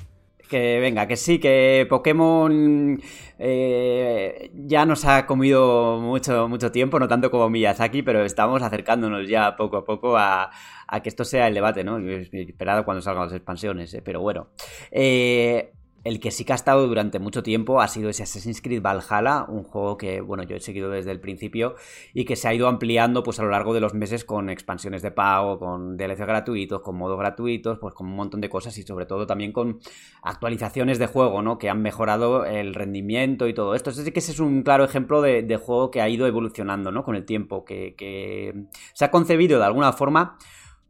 Que 0.49 0.79
venga, 0.79 1.07
que 1.07 1.17
sí, 1.17 1.39
que 1.39 1.85
Pokémon 1.89 3.01
eh, 3.37 4.49
ya 4.53 4.85
nos 4.85 5.03
ha 5.03 5.25
comido 5.25 5.99
mucho, 5.99 6.47
mucho 6.47 6.71
tiempo, 6.71 6.99
no 6.99 7.07
tanto 7.09 7.29
como 7.29 7.49
Miyazaki, 7.49 8.01
pero 8.01 8.23
estamos 8.23 8.61
acercándonos 8.61 9.27
ya 9.27 9.57
poco 9.57 9.75
a 9.75 9.83
poco 9.83 10.15
a, 10.17 10.49
a 10.87 11.03
que 11.03 11.09
esto 11.09 11.25
sea 11.25 11.47
el 11.47 11.53
debate, 11.53 11.83
¿no? 11.83 11.99
Yo 11.99 12.11
he 12.11 12.21
esperado 12.43 12.85
cuando 12.85 13.01
salgan 13.01 13.25
las 13.25 13.33
expansiones, 13.33 13.93
¿eh? 13.93 14.01
pero 14.01 14.21
bueno. 14.21 14.47
Eh, 14.89 15.73
el 16.07 16.21
que 16.21 16.31
sí 16.31 16.45
que 16.45 16.53
ha 16.53 16.55
estado 16.55 16.87
durante 16.87 17.19
mucho 17.19 17.43
tiempo 17.43 17.81
ha 17.81 17.87
sido 17.89 18.09
ese 18.09 18.23
Assassin's 18.23 18.61
Creed 18.61 18.81
Valhalla, 18.81 19.45
un 19.49 19.63
juego 19.63 19.97
que, 19.97 20.21
bueno, 20.21 20.43
yo 20.43 20.55
he 20.55 20.59
seguido 20.61 20.89
desde 20.89 21.11
el 21.11 21.19
principio 21.19 21.75
y 22.13 22.23
que 22.23 22.37
se 22.37 22.47
ha 22.47 22.53
ido 22.53 22.69
ampliando 22.69 23.23
pues 23.23 23.39
a 23.39 23.43
lo 23.43 23.49
largo 23.49 23.73
de 23.73 23.81
los 23.81 23.93
meses 23.93 24.23
con 24.23 24.49
expansiones 24.49 25.01
de 25.01 25.11
pago, 25.11 25.59
con 25.59 25.97
DLC 25.97 26.19
gratuitos, 26.19 26.81
con 26.81 26.95
modos 26.95 27.19
gratuitos, 27.19 27.77
pues 27.79 27.93
con 27.93 28.07
un 28.07 28.15
montón 28.15 28.39
de 28.39 28.49
cosas 28.49 28.77
y 28.77 28.83
sobre 28.83 29.05
todo 29.05 29.27
también 29.27 29.51
con 29.51 29.79
actualizaciones 30.21 30.97
de 30.97 31.07
juego, 31.07 31.41
¿no? 31.41 31.57
Que 31.57 31.69
han 31.69 31.81
mejorado 31.81 32.45
el 32.45 32.73
rendimiento 32.73 33.45
y 33.49 33.53
todo 33.53 33.75
esto. 33.75 33.89
Así 33.89 34.09
que 34.11 34.19
ese 34.19 34.31
es 34.31 34.39
un 34.39 34.63
claro 34.63 34.85
ejemplo 34.85 35.21
de, 35.21 35.43
de 35.43 35.57
juego 35.57 35.91
que 35.91 35.99
ha 35.99 36.07
ido 36.07 36.25
evolucionando, 36.25 36.89
¿no? 36.89 37.03
Con 37.03 37.17
el 37.17 37.25
tiempo, 37.25 37.65
que, 37.65 37.95
que 37.97 38.67
se 38.93 39.03
ha 39.03 39.11
concebido 39.11 39.59
de 39.59 39.65
alguna 39.65 39.91
forma 39.91 40.37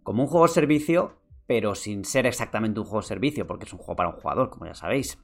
como 0.03 0.23
un 0.23 0.29
juego 0.29 0.47
servicio 0.47 1.16
pero 1.47 1.73
sin 1.73 2.03
ser 2.03 2.27
exactamente 2.27 2.79
un 2.79 2.85
juego 2.85 3.01
servicio, 3.01 3.47
porque 3.47 3.65
es 3.65 3.73
un 3.73 3.79
juego 3.79 3.95
para 3.95 4.09
un 4.09 4.15
jugador, 4.15 4.49
como 4.49 4.65
ya 4.65 4.75
sabéis. 4.75 5.17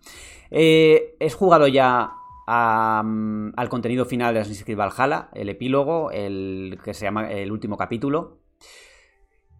Eh, 0.49 1.15
es 1.19 1.35
jugado 1.35 1.67
ya 1.67 2.13
a, 2.47 3.03
mm, 3.03 3.53
al 3.57 3.69
contenido 3.69 4.05
final 4.05 4.33
de 4.33 4.39
Assassin's 4.39 4.63
Creed 4.63 4.77
Valhalla, 4.77 5.29
el 5.33 5.49
epílogo, 5.49 6.11
el 6.11 6.79
que 6.83 6.93
se 6.93 7.05
llama 7.05 7.29
el 7.29 7.51
último 7.51 7.77
capítulo. 7.77 8.39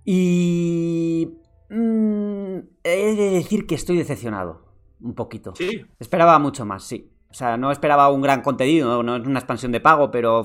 Y... 0.06 1.38
mm, 1.70 2.58
he 2.84 3.16
de 3.16 3.30
decir 3.32 3.68
que 3.68 3.76
estoy 3.76 3.98
decepcionado, 3.98 4.66
un 5.02 5.16
poquito. 5.16 5.54
Sí, 5.56 5.86
Esperaba 6.00 6.40
mucho 6.40 6.66
más, 6.66 6.84
sí. 6.84 7.10
O 7.30 7.34
sea, 7.34 7.58
no 7.58 7.72
esperaba 7.72 8.10
un 8.10 8.22
gran 8.22 8.42
contenido, 8.42 9.02
no, 9.02 9.16
es 9.18 9.26
una 9.26 9.40
expansión 9.40 9.72
de 9.72 9.80
pago, 9.80 10.12
pero 10.12 10.44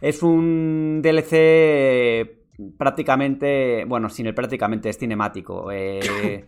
es 0.00 0.22
un 0.22 1.00
DLC 1.02 2.41
prácticamente, 2.78 3.84
bueno, 3.86 4.08
sin 4.08 4.26
el 4.26 4.34
prácticamente, 4.34 4.88
es 4.88 4.98
cinemático. 4.98 5.70
Eh, 5.72 6.46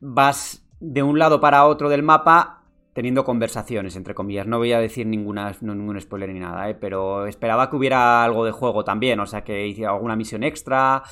vas 0.00 0.64
de 0.80 1.02
un 1.02 1.18
lado 1.18 1.40
para 1.40 1.66
otro 1.66 1.88
del 1.88 2.02
mapa 2.02 2.54
teniendo 2.92 3.24
conversaciones, 3.24 3.94
entre 3.96 4.14
comillas. 4.14 4.46
No 4.46 4.58
voy 4.58 4.72
a 4.72 4.80
decir 4.80 5.06
ninguna, 5.06 5.54
ningún 5.60 6.00
spoiler 6.00 6.30
ni 6.32 6.40
nada, 6.40 6.68
¿eh? 6.68 6.74
pero 6.74 7.26
esperaba 7.26 7.70
que 7.70 7.76
hubiera 7.76 8.24
algo 8.24 8.44
de 8.44 8.50
juego 8.50 8.82
también, 8.84 9.20
o 9.20 9.26
sea, 9.26 9.44
que 9.44 9.68
hiciera 9.68 9.92
alguna 9.92 10.16
misión 10.16 10.42
extra, 10.42 11.02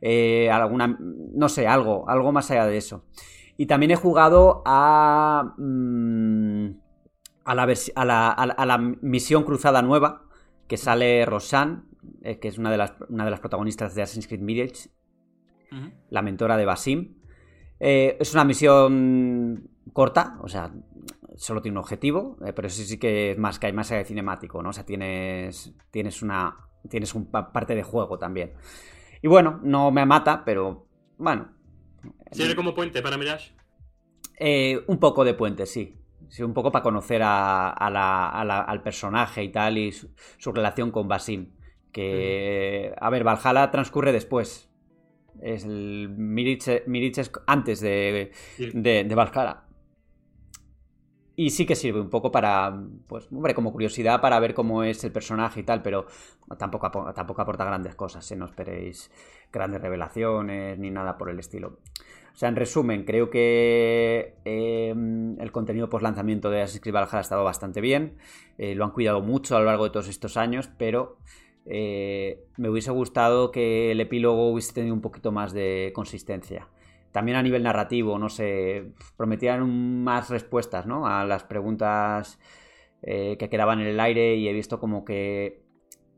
eh, 0.00 0.50
alguna, 0.50 0.96
no 0.98 1.48
sé, 1.50 1.66
algo, 1.66 2.08
algo 2.08 2.32
más 2.32 2.50
allá 2.50 2.64
de 2.66 2.78
eso. 2.78 3.04
Y 3.58 3.66
también 3.66 3.90
he 3.92 3.96
jugado 3.96 4.62
a. 4.64 5.52
mm, 5.58 6.70
a, 7.44 7.54
la 7.54 7.62
a, 7.94 8.04
la, 8.04 8.30
a 8.30 8.46
la- 8.46 8.52
a 8.54 8.66
la 8.66 8.78
misión 8.78 9.44
cruzada 9.44 9.82
nueva. 9.82 10.22
Que 10.66 10.78
sale 10.78 11.26
Rosan, 11.26 11.84
eh, 12.22 12.38
que 12.38 12.48
es 12.48 12.58
una 12.58 12.70
de, 12.70 12.76
las, 12.78 12.94
una 13.08 13.24
de 13.24 13.30
las 13.30 13.40
protagonistas 13.40 13.94
de 13.94 14.02
Assassin's 14.02 14.26
Creed 14.26 14.40
Mirage, 14.40 14.88
la 16.10 16.22
mentora 16.22 16.56
de 16.56 16.64
Basim. 16.64 17.14
Eh, 17.80 18.16
es 18.20 18.32
una 18.34 18.44
misión 18.44 19.68
corta, 19.92 20.38
o 20.40 20.48
sea, 20.48 20.72
solo 21.36 21.60
tiene 21.60 21.78
un 21.78 21.82
objetivo, 21.82 22.36
eh, 22.46 22.52
pero 22.52 22.68
sí 22.68 22.84
sí 22.84 22.98
que 22.98 23.32
es 23.32 23.38
más 23.38 23.58
que 23.58 23.66
hay 23.66 23.72
más 23.72 23.88
de 23.88 24.04
cinemático, 24.04 24.62
¿no? 24.62 24.70
O 24.70 24.72
sea, 24.72 24.84
tienes, 24.84 25.72
tienes 25.90 26.22
una. 26.22 26.56
Tienes 26.88 27.14
un 27.14 27.30
pa- 27.30 27.50
parte 27.50 27.74
de 27.74 27.82
juego 27.82 28.18
también. 28.18 28.52
Y 29.22 29.26
bueno, 29.26 29.58
no 29.62 29.90
me 29.90 30.04
mata, 30.04 30.44
pero 30.44 30.86
bueno. 31.16 31.48
sirve 32.30 32.54
como 32.54 32.74
puente 32.74 33.00
para 33.00 33.16
Mirage. 33.16 33.54
Eh, 34.38 34.84
un 34.86 34.98
poco 34.98 35.24
de 35.24 35.32
puente, 35.32 35.64
sí. 35.64 35.96
Sí, 36.28 36.42
un 36.42 36.52
poco 36.52 36.70
para 36.70 36.82
conocer 36.82 37.22
a, 37.22 37.70
a 37.70 37.88
la- 37.88 38.28
a 38.28 38.44
la- 38.44 38.60
al 38.60 38.82
personaje 38.82 39.42
y 39.42 39.48
tal, 39.50 39.78
y 39.78 39.92
su, 39.92 40.10
su 40.36 40.52
relación 40.52 40.90
con 40.90 41.08
Basim. 41.08 41.53
Que, 41.94 42.92
a 43.00 43.08
ver, 43.08 43.22
Valhalla 43.24 43.70
transcurre 43.70 44.12
después. 44.12 44.68
Es 45.40 45.64
el 45.64 46.08
Mirage 46.10 46.82
es 47.20 47.32
antes 47.46 47.80
de, 47.80 48.32
Sí. 48.56 48.70
de, 48.74 49.04
de 49.04 49.14
Valhalla. 49.14 49.62
Y 51.36 51.50
sí 51.50 51.66
que 51.66 51.74
sirve 51.74 52.00
un 52.00 52.10
poco 52.10 52.30
para, 52.30 52.80
pues, 53.08 53.28
hombre, 53.32 53.54
como 53.54 53.72
curiosidad 53.72 54.20
para 54.20 54.38
ver 54.40 54.54
cómo 54.54 54.82
es 54.84 55.02
el 55.04 55.12
personaje 55.12 55.60
y 55.60 55.62
tal, 55.62 55.82
pero 55.82 56.06
tampoco, 56.58 56.90
tampoco 57.12 57.42
aporta 57.42 57.64
grandes 57.64 57.94
cosas, 57.94 58.30
¿eh? 58.30 58.36
no 58.36 58.44
esperéis 58.44 59.10
grandes 59.52 59.80
revelaciones 59.80 60.78
ni 60.78 60.90
nada 60.90 61.16
por 61.16 61.30
el 61.30 61.38
estilo. 61.38 61.78
O 62.32 62.36
sea, 62.36 62.48
en 62.48 62.56
resumen, 62.56 63.04
creo 63.04 63.30
que 63.30 64.34
eh, 64.44 64.90
el 65.38 65.52
contenido 65.52 65.88
post 65.88 66.02
lanzamiento 66.02 66.50
de 66.50 66.62
Assassin's 66.62 66.82
Creed 66.82 66.94
Valhalla 66.94 67.18
ha 67.18 67.20
estado 67.20 67.44
bastante 67.44 67.80
bien. 67.80 68.16
Eh, 68.58 68.74
lo 68.74 68.84
han 68.84 68.90
cuidado 68.90 69.20
mucho 69.20 69.56
a 69.56 69.60
lo 69.60 69.66
largo 69.66 69.84
de 69.84 69.90
todos 69.90 70.08
estos 70.08 70.36
años, 70.36 70.68
pero 70.78 71.18
eh, 71.66 72.44
me 72.56 72.68
hubiese 72.68 72.90
gustado 72.90 73.50
que 73.50 73.90
el 73.92 74.00
epílogo 74.00 74.50
hubiese 74.50 74.72
tenido 74.72 74.94
un 74.94 75.00
poquito 75.00 75.32
más 75.32 75.52
de 75.52 75.92
consistencia. 75.94 76.68
También 77.12 77.36
a 77.36 77.42
nivel 77.42 77.62
narrativo, 77.62 78.18
no 78.18 78.28
sé, 78.28 78.92
prometían 79.16 80.02
más 80.02 80.30
respuestas, 80.30 80.86
¿no? 80.86 81.06
A 81.06 81.24
las 81.24 81.44
preguntas 81.44 82.38
eh, 83.02 83.36
que 83.38 83.48
quedaban 83.48 83.80
en 83.80 83.86
el 83.86 84.00
aire 84.00 84.34
y 84.36 84.48
he 84.48 84.52
visto 84.52 84.80
como 84.80 85.04
que 85.04 85.62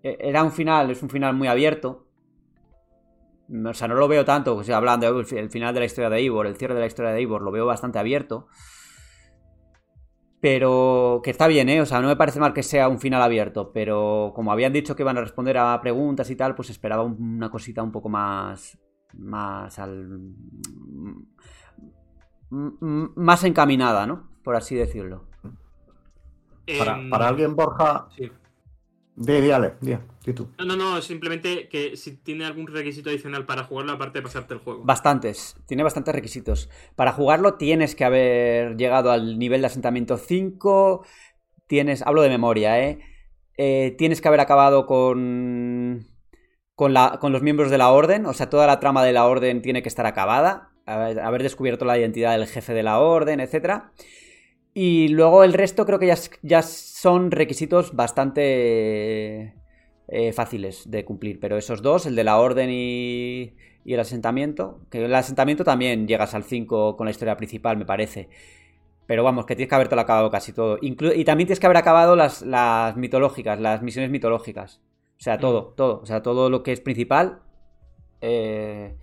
eh, 0.03 0.17
era 0.21 0.43
un 0.43 0.53
final, 0.53 0.91
es 0.91 1.03
un 1.03 1.11
final 1.11 1.35
muy 1.35 1.49
abierto. 1.49 2.07
O 3.49 3.75
sea, 3.75 3.87
no 3.87 3.95
lo 3.95 4.09
veo 4.09 4.25
tanto, 4.25 4.57
o 4.57 4.65
sea, 4.65 4.79
hablando 4.79 5.13
del 5.13 5.39
el 5.39 5.51
final 5.51 5.73
de 5.73 5.81
la 5.81 5.87
historia 5.87 6.11
de 6.11 6.21
Ivor, 6.21 6.47
el 6.47 6.57
cierre 6.57 6.75
de 6.75 6.81
la 6.81 6.87
historia 6.87 7.13
de 7.13 7.23
Ivor, 7.23 7.43
lo 7.43 7.53
veo 7.53 7.67
bastante 7.67 7.99
abierto. 7.99 8.49
Pero 10.49 11.23
que 11.25 11.31
está 11.31 11.49
bien, 11.49 11.69
¿eh? 11.69 11.81
O 11.81 11.87
sea, 11.87 12.01
no 12.01 12.07
me 12.07 12.15
parece 12.15 12.39
mal 12.39 12.53
que 12.55 12.63
sea 12.63 12.89
un 12.89 13.01
final 13.01 13.21
abierto, 13.21 13.73
pero 13.73 14.31
como 14.33 14.53
habían 14.53 14.73
dicho 14.73 14.95
que 14.95 15.03
iban 15.03 15.19
a 15.19 15.21
responder 15.21 15.59
a 15.59 15.81
preguntas 15.81 16.31
y 16.31 16.37
tal, 16.37 16.55
pues 16.55 16.71
esperaba 16.71 17.03
un- 17.03 17.17
una 17.21 17.51
cosita 17.51 17.83
un 17.83 17.91
poco 17.91 18.09
más. 18.09 18.79
más 19.19 19.77
al. 19.81 20.21
más 22.51 23.43
encaminada, 23.45 24.07
¿no? 24.07 24.29
Por 24.45 24.55
así 24.55 24.77
decirlo. 24.77 25.25
Para, 26.79 26.97
Em, 26.99 27.11
para 27.11 27.27
alguien, 27.29 27.57
Borja. 27.57 28.07
sí. 28.17 28.31
Di, 29.17 29.41
di, 29.41 29.51
Ale, 29.51 29.75
tú. 30.33 30.49
No, 30.59 30.65
no, 30.65 30.77
no, 30.77 31.01
simplemente 31.03 31.69
que 31.69 31.97
si 31.97 32.17
tiene 32.17 32.45
algún 32.45 32.67
requisito 32.67 33.11
adicional 33.11 33.47
para 33.47 33.65
jugarlo, 33.65 33.93
aparte 33.93 34.19
de 34.19 34.23
pasarte 34.23 34.55
el 34.55 34.61
juego. 34.61 34.83
Bastantes, 34.85 35.57
tiene 35.67 35.83
bastantes 35.83 36.15
requisitos. 36.15 36.69
Para 36.95 37.13
jugarlo 37.13 37.55
tienes 37.55 37.95
que 37.95 38.05
haber 38.05 38.77
llegado 38.77 39.11
al 39.11 39.39
nivel 39.39 39.61
de 39.61 39.69
asentamiento 39.69 40.17
5, 40.17 41.05
tienes, 41.67 42.03
hablo 42.03 42.23
de 42.23 42.29
memoria, 42.29 42.83
¿eh? 42.83 42.99
eh 43.57 43.95
tienes 43.99 44.21
que 44.21 44.29
haber 44.29 44.41
acabado 44.41 44.87
con, 44.87 46.07
con, 46.75 46.93
la, 46.93 47.19
con 47.21 47.33
los 47.33 47.43
miembros 47.43 47.71
de 47.71 47.79
la 47.79 47.91
orden, 47.91 48.27
o 48.27 48.33
sea, 48.33 48.51
toda 48.51 48.67
la 48.67 48.81
trama 48.81 49.05
de 49.05 49.13
la 49.13 49.27
orden 49.27 49.63
tiene 49.63 49.83
que 49.83 49.89
estar 49.89 50.07
acabada, 50.07 50.71
haber 50.87 51.43
descubierto 51.43 51.85
la 51.85 51.99
identidad 51.99 52.33
del 52.33 52.47
jefe 52.47 52.73
de 52.75 52.83
la 52.83 52.99
orden, 53.01 53.41
etc. 53.41 53.85
Y 54.73 55.09
luego 55.09 55.45
el 55.45 55.53
resto 55.53 55.87
creo 55.87 55.99
que 55.99 56.07
ya, 56.07 56.17
ya 56.43 56.63
son 56.63 57.31
requisitos 57.31 57.95
bastante 57.95 59.55
eh, 60.09 60.33
fáciles 60.33 60.91
de 60.91 61.05
cumplir, 61.05 61.41
pero 61.41 61.57
esos 61.57 61.83
dos, 61.83 62.07
el 62.07 62.17
de 62.17 62.25
la 62.25 62.39
orden 62.39 62.71
y, 62.71 63.55
y 63.85 63.95
el 63.95 64.01
asentamiento, 64.01 64.81
que 64.91 65.05
el 65.05 65.15
asentamiento 65.15 65.65
también 65.65 66.07
llegas 66.07 66.35
al 66.35 66.45
5 66.45 66.97
con 66.97 67.05
la 67.07 67.11
historia 67.11 67.37
principal, 67.37 67.77
me 67.77 67.85
parece. 67.87 68.29
Pero 69.07 69.23
vamos, 69.23 69.47
que 69.47 69.55
tienes 69.55 69.69
que 69.69 69.75
haberte 69.75 69.99
acabado 69.99 70.31
casi 70.31 70.53
todo. 70.53 70.79
y 70.81 70.95
también 71.25 71.47
tienes 71.47 71.61
que 71.61 71.67
haber 71.67 71.77
acabado 71.77 72.17
las, 72.17 72.43
las 72.43 72.97
mitológicas, 72.97 73.61
las 73.61 73.83
misiones 73.83 74.11
mitológicas. 74.11 74.81
O 75.19 75.23
sea, 75.23 75.39
todo, 75.39 75.71
mm. 75.71 75.77
todo. 75.77 76.01
O 76.01 76.07
sea, 76.07 76.23
todo 76.23 76.51
lo 76.51 76.63
que 76.63 76.73
es 76.73 76.81
principal. 76.81 77.41
Eh, 78.21 78.97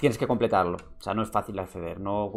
tienes 0.00 0.18
que 0.18 0.26
completarlo. 0.26 0.76
O 0.76 1.02
sea, 1.02 1.14
no 1.14 1.22
es 1.22 1.30
fácil 1.30 1.58
acceder. 1.58 2.00
No, 2.00 2.32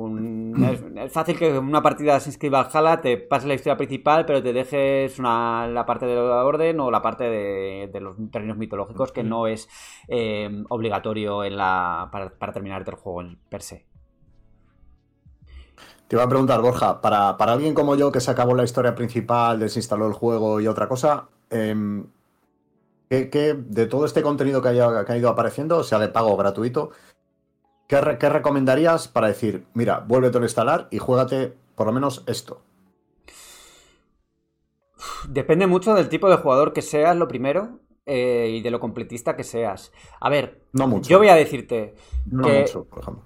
es, 0.97 1.12
fácil 1.12 1.38
que 1.38 1.58
una 1.58 1.82
partida 1.82 2.19
se 2.19 2.30
inscriba 2.30 2.60
al 2.60 2.69
Jala, 2.69 3.02
te 3.02 3.17
pase 3.17 3.47
la 3.47 3.56
historia 3.56 3.78
principal, 3.78 4.26
pero 4.26 4.43
te 4.43 4.54
dejes 4.54 5.17
una, 5.17 5.67
la 5.67 5.86
parte 5.86 6.06
de 6.06 6.15
la 6.15 6.45
orden 6.45 6.80
o 6.80 6.91
la 6.91 7.02
parte 7.02 7.23
de, 7.23 7.99
los 8.02 8.17
terrenos 8.32 8.58
mitológicos, 8.58 9.12
que 9.12 9.23
no 9.23 9.47
es 9.47 9.69
eh, 10.08 10.63
obligatorio 10.69 11.43
en 11.43 11.58
la, 11.58 12.10
para, 12.12 12.30
para 12.30 12.54
terminarte 12.54 12.91
el 12.91 12.97
juego 12.97 13.30
per 13.49 13.62
se. 13.62 13.86
Te 16.08 16.17
iba 16.17 16.23
a 16.23 16.30
preguntar, 16.30 16.62
Borja, 16.62 17.02
para, 17.02 17.30
alguien 17.30 17.73
como 17.73 17.95
yo 17.95 18.12
que 18.12 18.19
se 18.19 18.30
acabó 18.30 18.54
la 18.54 18.63
historia 18.63 18.93
principal, 18.93 19.60
desinstaló 19.60 20.06
el 20.06 20.13
juego 20.13 20.60
y 20.60 20.67
otra 20.67 20.88
cosa, 20.88 21.30
eh, 21.49 22.04
¿qué, 23.10 23.56
de 23.58 23.86
todo 23.88 24.06
este 24.06 24.21
contenido 24.21 24.62
que, 24.62 24.69
haya, 24.69 25.06
que 25.06 25.12
ha 25.13 25.17
ido 25.17 25.30
apareciendo, 25.30 25.84
sea 25.84 25.99
de 25.99 26.10
pago 26.10 26.34
o 26.34 26.38
gratuito, 26.38 26.91
¿Qué, 28.19 28.29
recomendarías 28.29 29.08
para 29.08 29.27
decir, 29.27 29.67
mira, 29.75 29.99
vuélvete 29.99 30.39
a 30.39 30.41
instalar 30.41 30.88
y 30.89 30.97
juégate 30.97 31.53
por 31.75 31.86
lo 31.86 31.93
menos 31.93 32.23
esto? 32.25 32.63
Depende 35.27 35.67
mucho 35.67 35.93
del 35.93 36.10
tipo 36.10 36.27
de 36.27 36.38
jugador 36.38 36.73
que 36.73 36.82
seas, 36.82 37.15
lo 37.15 37.27
primero, 37.27 37.82
eh, 38.08 38.49
y 38.51 38.62
de 38.62 38.71
lo 38.71 38.79
completista 38.79 39.36
que 39.36 39.43
seas. 39.43 39.91
A 40.19 40.29
ver, 40.32 40.63
yo 41.03 41.19
voy 41.19 41.27
a 41.27 41.36
decirte 41.36 41.93
que 42.43 42.65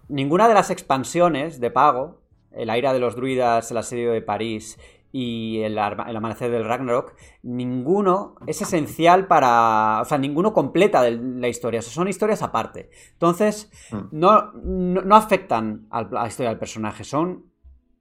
ninguna 0.09 0.49
de 0.49 0.53
las 0.53 0.69
expansiones 0.69 1.61
de 1.61 1.71
pago, 1.71 2.19
el 2.51 2.69
aire 2.69 2.91
de 2.91 2.99
los 2.99 3.15
druidas, 3.15 3.71
el 3.71 3.77
asedio 3.77 4.11
de 4.11 4.21
París 4.21 4.77
y 5.11 5.61
el, 5.61 5.77
amanecer 5.77 6.51
del 6.51 6.65
Ragnarok, 6.65 7.13
ninguno 7.43 8.35
es 8.45 8.61
esencial 8.61 9.27
para. 9.27 10.01
O 10.01 10.05
sea, 10.05 10.17
ninguno 10.17 10.53
completa 10.53 11.09
la 11.09 11.47
historia. 11.47 11.79
O 11.79 11.83
sea, 11.83 11.93
son 11.93 12.07
historias 12.07 12.41
aparte. 12.41 12.89
Entonces, 13.13 13.71
mm. 13.91 13.97
no, 14.11 14.51
no, 14.53 15.15
afectan 15.15 15.87
a 15.89 16.03
la 16.03 16.27
historia 16.27 16.49
del 16.49 16.59
personaje. 16.59 17.03
Son 17.03 17.45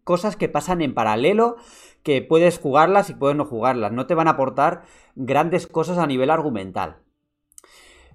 cosas 0.04 0.36
que 0.36 0.48
pasan 0.48 0.82
en 0.82 0.94
paralelo, 0.94 1.56
que 2.02 2.22
puedes 2.22 2.58
jugarlas 2.58 3.10
y 3.10 3.14
puedes 3.14 3.36
no 3.36 3.44
jugarlas. 3.44 3.92
No 3.92 4.06
te 4.06 4.14
van 4.14 4.28
a 4.28 4.32
aportar 4.32 4.82
grandes 5.14 5.66
cosas 5.66 5.98
a 5.98 6.06
nivel 6.06 6.30
argumental. 6.30 6.98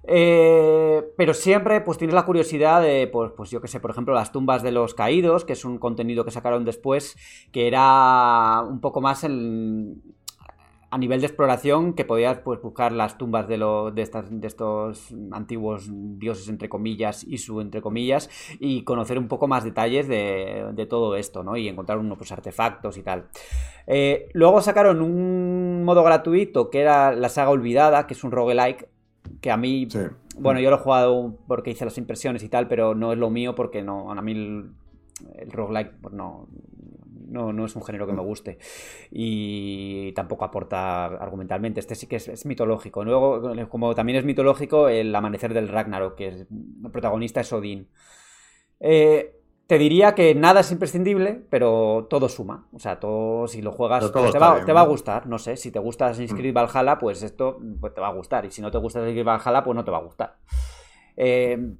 Eh, 0.04 1.02
pero 1.16 1.34
siempre 1.34 1.80
pues 1.80 1.98
tienes 1.98 2.14
la 2.14 2.24
curiosidad 2.24 2.82
de, 2.82 3.06
pues, 3.06 3.32
pues 3.36 3.50
yo 3.50 3.60
que 3.60 3.68
sé, 3.68 3.80
por 3.80 3.90
ejemplo, 3.90 4.14
las 4.14 4.32
tumbas 4.32 4.62
de 4.62 4.72
los 4.72 4.94
caídos, 4.94 5.44
que 5.44 5.52
es 5.52 5.64
un 5.64 5.78
contenido 5.78 6.24
que 6.24 6.30
sacaron 6.30 6.64
después, 6.64 7.16
que 7.52 7.66
era 7.68 8.62
un 8.62 8.80
poco 8.80 9.00
más 9.00 9.24
en, 9.24 10.02
a 10.92 10.98
nivel 10.98 11.20
de 11.20 11.26
exploración, 11.26 11.94
que 11.94 12.04
podías 12.04 12.40
pues, 12.40 12.60
buscar 12.60 12.92
las 12.92 13.16
tumbas 13.16 13.48
de, 13.48 13.56
de, 13.94 14.02
estas, 14.02 14.26
de 14.28 14.46
estos 14.46 15.14
antiguos 15.30 15.88
dioses, 15.90 16.50
entre 16.50 16.68
comillas, 16.68 17.24
y 17.24 17.38
su 17.38 17.62
entre 17.62 17.80
comillas, 17.80 18.28
y 18.60 18.84
conocer 18.84 19.18
un 19.18 19.26
poco 19.26 19.48
más 19.48 19.64
detalles 19.64 20.06
de, 20.06 20.86
todo 20.90 21.16
esto, 21.16 21.42
¿no? 21.42 21.56
Y 21.56 21.66
encontrar 21.66 21.96
unos 21.96 22.18
pues, 22.18 22.30
artefactos 22.30 22.98
y 22.98 23.02
tal. 23.02 23.28
Eh, 23.86 24.28
luego 24.34 24.60
sacaron 24.60 25.00
un 25.00 25.82
modo 25.82 26.02
gratuito 26.02 26.68
que 26.68 26.80
era 26.80 27.12
la 27.12 27.30
saga 27.30 27.48
olvidada, 27.48 28.06
que 28.06 28.12
es 28.12 28.22
un 28.22 28.30
roguelike, 28.30 28.91
que 29.40 29.50
a 29.50 29.56
mí, 29.56 29.88
bueno, 30.38 30.60
yo 30.60 30.70
lo 30.70 30.76
he 30.76 30.80
jugado 30.80 31.38
porque 31.46 31.70
hice 31.70 31.84
las 31.84 31.98
impresiones 31.98 32.42
y 32.42 32.48
tal, 32.48 32.68
pero 32.68 32.94
no 32.94 33.12
es 33.12 33.18
lo 33.18 33.30
mío 33.30 33.54
porque 33.54 33.82
no, 33.82 34.10
a 34.10 34.22
mí 34.22 34.32
el, 34.32 34.72
roguelike 35.50 35.92
pues 36.00 36.14
no, 36.14 36.48
no, 37.28 37.64
es 37.64 37.76
un 37.76 37.84
género 37.84 38.06
que 38.06 38.12
me 38.12 38.22
guste 38.22 38.58
y 39.10 40.12
tampoco 40.12 40.44
aporta 40.44 41.04
argumentalmente. 41.06 41.80
Este 41.80 41.94
sí 41.94 42.06
que 42.06 42.16
es, 42.16 42.46
mitológico. 42.46 43.04
Luego, 43.04 43.52
como 43.68 43.94
también 43.94 44.18
es 44.18 44.24
mitológico, 44.24 44.88
el 44.88 45.14
amanecer 45.14 45.54
del 45.54 45.68
Ragnarok, 45.68 46.14
que 46.16 46.28
es, 46.28 46.46
el 46.50 46.90
protagonista 46.90 47.40
es 47.40 47.52
Odín. 47.52 47.88
Eh, 48.80 49.41
te 49.72 49.78
diría 49.78 50.14
que 50.14 50.34
nada 50.34 50.60
es 50.60 50.70
imprescindible, 50.70 51.46
pero 51.48 52.06
todo 52.10 52.28
suma. 52.28 52.68
O 52.74 52.78
sea, 52.78 53.00
todo, 53.00 53.48
si 53.48 53.62
lo 53.62 53.72
juegas, 53.72 54.10
pues 54.10 54.30
te, 54.30 54.38
va, 54.38 54.80
a 54.82 54.84
gustar. 54.84 55.26
No 55.26 55.38
sé, 55.38 55.56
si 55.56 55.70
te 55.70 55.78
gusta 55.78 56.08
Assassin's 56.08 56.34
Creed 56.34 56.52
Valhalla, 56.52 56.98
pues 56.98 57.22
esto 57.22 57.58
pues 57.80 57.94
te 57.94 58.02
va 58.02 58.08
a 58.08 58.12
gustar. 58.12 58.44
Y 58.44 58.50
si 58.50 58.60
no 58.60 58.70
te 58.70 58.76
gusta 58.76 58.98
Assassin's 58.98 59.24
Valhalla, 59.24 59.64
pues 59.64 59.74
no 59.74 59.82
te 59.82 59.90
va 59.90 59.96
a 59.96 60.02
gustar. 60.02 60.36
Eh, 61.16 61.74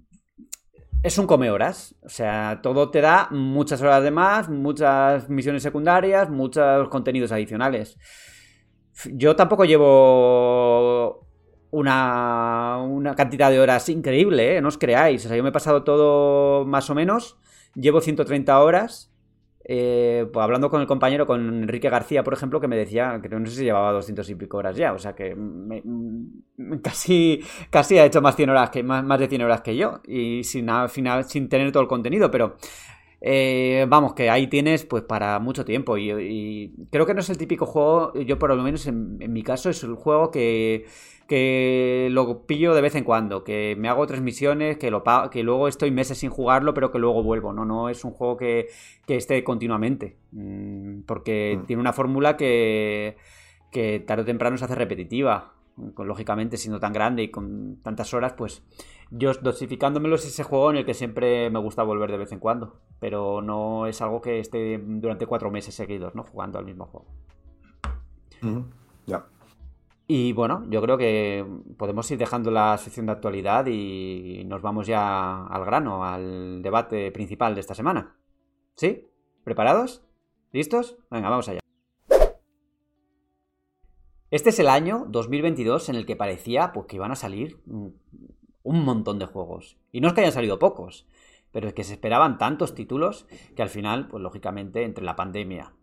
es 1.02 1.18
un 1.18 1.26
come 1.26 1.50
horas. 1.50 1.94
O 2.02 2.08
sea, 2.08 2.60
todo 2.62 2.90
te 2.90 3.02
da 3.02 3.28
muchas 3.30 3.82
horas 3.82 4.02
de 4.02 4.10
más, 4.10 4.48
muchas 4.48 5.28
misiones 5.28 5.62
secundarias, 5.62 6.30
muchos 6.30 6.88
contenidos 6.88 7.30
adicionales. 7.30 7.98
Yo 9.04 9.36
tampoco 9.36 9.66
llevo 9.66 11.28
una, 11.70 12.78
una 12.78 13.14
cantidad 13.14 13.50
de 13.50 13.60
horas 13.60 13.86
increíble, 13.90 14.56
¿eh? 14.56 14.62
no 14.62 14.68
os 14.68 14.78
creáis. 14.78 15.26
O 15.26 15.28
sea, 15.28 15.36
yo 15.36 15.42
me 15.42 15.50
he 15.50 15.52
pasado 15.52 15.84
todo 15.84 16.64
más 16.64 16.88
o 16.88 16.94
menos 16.94 17.36
llevo 17.74 18.00
130 18.00 18.60
horas. 18.60 19.08
Eh, 19.64 20.26
pues 20.32 20.42
hablando 20.42 20.70
con 20.70 20.80
el 20.80 20.88
compañero, 20.88 21.24
con 21.24 21.62
Enrique 21.62 21.88
García, 21.88 22.24
por 22.24 22.34
ejemplo, 22.34 22.60
que 22.60 22.66
me 22.66 22.76
decía 22.76 23.20
que 23.22 23.28
no 23.28 23.46
sé 23.46 23.58
si 23.58 23.64
llevaba 23.64 23.92
200 23.92 24.28
y 24.28 24.34
pico 24.34 24.56
horas 24.56 24.76
ya, 24.76 24.92
o 24.92 24.98
sea 24.98 25.14
que 25.14 25.36
casi, 26.82 27.40
casi 27.70 27.96
ha 27.96 28.04
hecho 28.04 28.20
más, 28.20 28.34
100 28.34 28.50
horas 28.50 28.70
que, 28.70 28.82
más, 28.82 29.04
más 29.04 29.20
de 29.20 29.28
100 29.28 29.42
horas 29.42 29.60
que 29.60 29.76
yo 29.76 30.00
y 30.04 30.42
sin, 30.42 30.68
al 30.68 30.88
final, 30.88 31.26
sin 31.26 31.48
tener 31.48 31.70
todo 31.70 31.84
el 31.84 31.88
contenido, 31.88 32.28
pero 32.28 32.56
eh, 33.20 33.86
vamos, 33.88 34.14
que 34.14 34.28
ahí 34.30 34.48
tienes 34.48 34.84
pues 34.84 35.04
para 35.04 35.38
mucho 35.38 35.64
tiempo 35.64 35.96
y, 35.96 36.74
creo 36.90 37.06
que 37.06 37.14
no 37.14 37.20
es 37.20 37.30
el 37.30 37.38
típico 37.38 37.64
juego, 37.64 38.14
yo 38.14 38.40
por 38.40 38.52
lo 38.52 38.60
menos 38.64 38.84
en 38.88 39.32
mi 39.32 39.44
caso 39.44 39.70
es 39.70 39.84
el 39.84 39.94
juego 39.94 40.32
que 40.32 40.86
que 41.26 42.08
lo 42.10 42.46
pillo 42.46 42.74
de 42.74 42.80
vez 42.80 42.94
en 42.94 43.04
cuando, 43.04 43.44
que 43.44 43.74
me 43.78 43.88
hago 43.88 44.06
tres 44.06 44.20
misiones, 44.20 44.76
que, 44.78 44.90
lo 44.90 45.02
que 45.30 45.42
luego 45.42 45.68
estoy 45.68 45.90
meses 45.90 46.18
sin 46.18 46.30
jugarlo, 46.30 46.74
pero 46.74 46.90
que 46.90 46.98
luego 46.98 47.22
vuelvo. 47.22 47.52
No, 47.52 47.64
no 47.64 47.88
es 47.88 48.04
un 48.04 48.12
juego 48.12 48.36
que, 48.36 48.68
esté 49.06 49.44
continuamente, 49.44 50.16
mm, 50.32 51.02
porque 51.02 51.58
mm. 51.58 51.66
tiene 51.66 51.80
una 51.80 51.92
fórmula 51.92 52.36
que, 52.36 53.16
que 53.70 54.00
tarde 54.00 54.22
o 54.22 54.26
temprano 54.26 54.56
se 54.56 54.64
hace 54.64 54.74
repetitiva. 54.74 55.54
Lógicamente, 55.96 56.58
siendo 56.58 56.78
tan 56.80 56.92
grande 56.92 57.22
y 57.22 57.30
con 57.30 57.78
tantas 57.82 58.12
horas, 58.12 58.34
pues 58.34 58.62
yo 59.10 59.32
dosificándomelo 59.34 60.16
es 60.16 60.26
ese 60.26 60.42
juego 60.42 60.70
en 60.70 60.78
el 60.78 60.84
que 60.86 60.94
siempre 60.94 61.50
me 61.50 61.58
gusta 61.58 61.82
volver 61.82 62.10
de 62.10 62.18
vez 62.18 62.32
en 62.32 62.38
cuando, 62.38 62.80
pero 62.98 63.42
no 63.42 63.86
es 63.86 64.00
algo 64.00 64.20
que 64.20 64.38
esté 64.38 64.78
durante 64.78 65.26
cuatro 65.26 65.50
meses 65.50 65.74
seguidos, 65.74 66.14
¿no? 66.14 66.22
Jugando 66.24 66.58
al 66.58 66.64
mismo 66.64 66.86
juego. 66.86 67.06
Ya. 69.06 69.26
Y 70.06 70.32
bueno, 70.32 70.66
yo 70.68 70.82
creo 70.82 70.98
que 70.98 71.46
podemos 71.76 72.10
ir 72.10 72.18
dejando 72.18 72.50
la 72.50 72.76
sección 72.76 73.06
de 73.06 73.12
actualidad 73.12 73.66
y 73.66 74.42
nos 74.46 74.60
vamos 74.60 74.86
ya 74.86 75.46
al 75.46 75.64
grano, 75.64 76.04
al 76.04 76.60
debate 76.62 77.10
principal 77.12 77.54
de 77.54 77.60
esta 77.60 77.74
semana. 77.74 78.16
¿Sí? 78.74 79.08
¿Preparados? 79.44 80.04
¿Listos? 80.52 80.98
Venga, 81.10 81.30
vamos 81.30 81.48
allá. 81.48 81.60
Este 84.30 84.48
es 84.48 84.58
el 84.58 84.68
año 84.68 85.04
2022 85.08 85.88
en 85.90 85.94
el 85.94 86.06
que 86.06 86.16
parecía 86.16 86.72
pues, 86.72 86.86
que 86.86 86.96
iban 86.96 87.12
a 87.12 87.16
salir 87.16 87.60
un 87.66 88.84
montón 88.84 89.18
de 89.18 89.26
juegos. 89.26 89.78
Y 89.92 90.00
no 90.00 90.08
es 90.08 90.14
que 90.14 90.20
hayan 90.22 90.32
salido 90.32 90.58
pocos, 90.58 91.06
pero 91.52 91.68
es 91.68 91.74
que 91.74 91.84
se 91.84 91.94
esperaban 91.94 92.38
tantos 92.38 92.74
títulos 92.74 93.26
que 93.54 93.62
al 93.62 93.68
final, 93.68 94.08
pues 94.08 94.22
lógicamente, 94.22 94.84
entre 94.84 95.04
la 95.04 95.16
pandemia, 95.16 95.74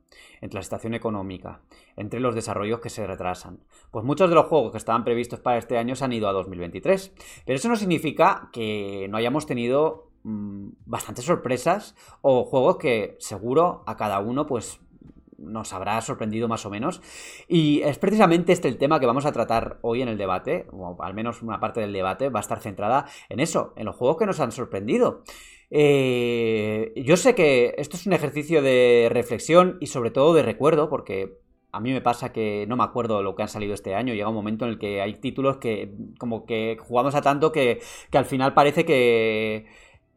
entre 0.42 0.58
la 0.58 0.64
situación 0.64 0.94
económica, 0.94 1.62
entre 1.96 2.20
los 2.20 2.36
desarrollos 2.36 2.80
que 2.80 2.90
se 2.90 3.06
retrasan. 3.06 3.60
Pues 3.92 4.06
muchos 4.06 4.30
de 4.30 4.36
los 4.36 4.46
juegos 4.48 4.72
que 4.72 4.78
estaban 4.78 5.04
previstos 5.04 5.40
para 5.40 5.58
este 5.58 5.78
año 5.78 5.96
se 5.96 6.06
han 6.06 6.14
ido 6.14 6.28
a 6.28 6.34
2023. 6.34 7.14
Pero 7.46 7.56
eso 7.56 7.70
no 7.70 7.76
significa 7.76 8.50
que 8.52 9.08
no 9.10 9.18
hayamos 9.18 9.46
tenido 9.46 10.12
mm, 10.24 10.70
bastantes 10.86 11.26
sorpresas 11.26 11.96
o 12.22 12.44
juegos 12.46 12.78
que 12.78 13.16
seguro 13.20 13.84
a 13.86 13.98
cada 13.98 14.20
uno 14.20 14.46
pues 14.46 14.80
nos 15.40 15.74
habrá 15.74 16.00
sorprendido 16.02 16.48
más 16.48 16.66
o 16.66 16.70
menos. 16.70 17.02
Y 17.48 17.82
es 17.82 17.98
precisamente 17.98 18.52
este 18.52 18.68
el 18.68 18.78
tema 18.78 19.00
que 19.00 19.06
vamos 19.06 19.26
a 19.26 19.32
tratar 19.32 19.80
hoy 19.82 20.02
en 20.02 20.10
el 20.10 20.18
debate, 20.18 20.68
o 20.72 20.98
al 21.02 21.14
menos 21.14 21.42
una 21.42 21.60
parte 21.60 21.80
del 21.80 21.94
debate 21.94 22.30
va 22.30 22.40
a 22.40 22.42
estar 22.42 22.60
centrada 22.60 23.06
en 23.30 23.40
eso, 23.40 23.74
en 23.76 23.86
los 23.86 23.96
juegos 23.96 24.18
que 24.18 24.26
nos 24.26 24.40
han 24.40 24.52
sorprendido. 24.52 25.24
Eh, 25.72 26.94
yo 26.96 27.18
sé 27.18 27.36
que 27.36 27.76
esto 27.78 27.96
es 27.98 28.08
un 28.08 28.14
ejercicio 28.14 28.62
de 28.62 29.10
reflexión 29.12 29.78
y 29.80 29.88
sobre 29.88 30.12
todo 30.12 30.34
de 30.34 30.44
recuerdo, 30.44 30.90
porque 30.90 31.40
a 31.72 31.80
mí 31.80 31.92
me 31.92 32.02
pasa 32.02 32.32
que 32.32 32.66
no 32.68 32.76
me 32.76 32.84
acuerdo 32.84 33.22
lo 33.22 33.36
que 33.36 33.44
han 33.44 33.50
salido 33.50 33.74
este 33.74 33.96
año. 33.96 34.14
Llega 34.14 34.30
un 34.30 34.36
momento 34.36 34.66
en 34.66 34.72
el 34.72 34.80
que 34.80 35.02
hay 35.02 35.16
títulos 35.16 35.58
que 35.58 35.94
como 36.18 36.46
que 36.46 36.78
jugamos 36.80 37.16
a 37.16 37.22
tanto 37.22 37.52
que, 37.52 37.82
que 38.10 38.18
al 38.18 38.26
final 38.26 38.54
parece 38.54 38.86
que, 38.86 39.68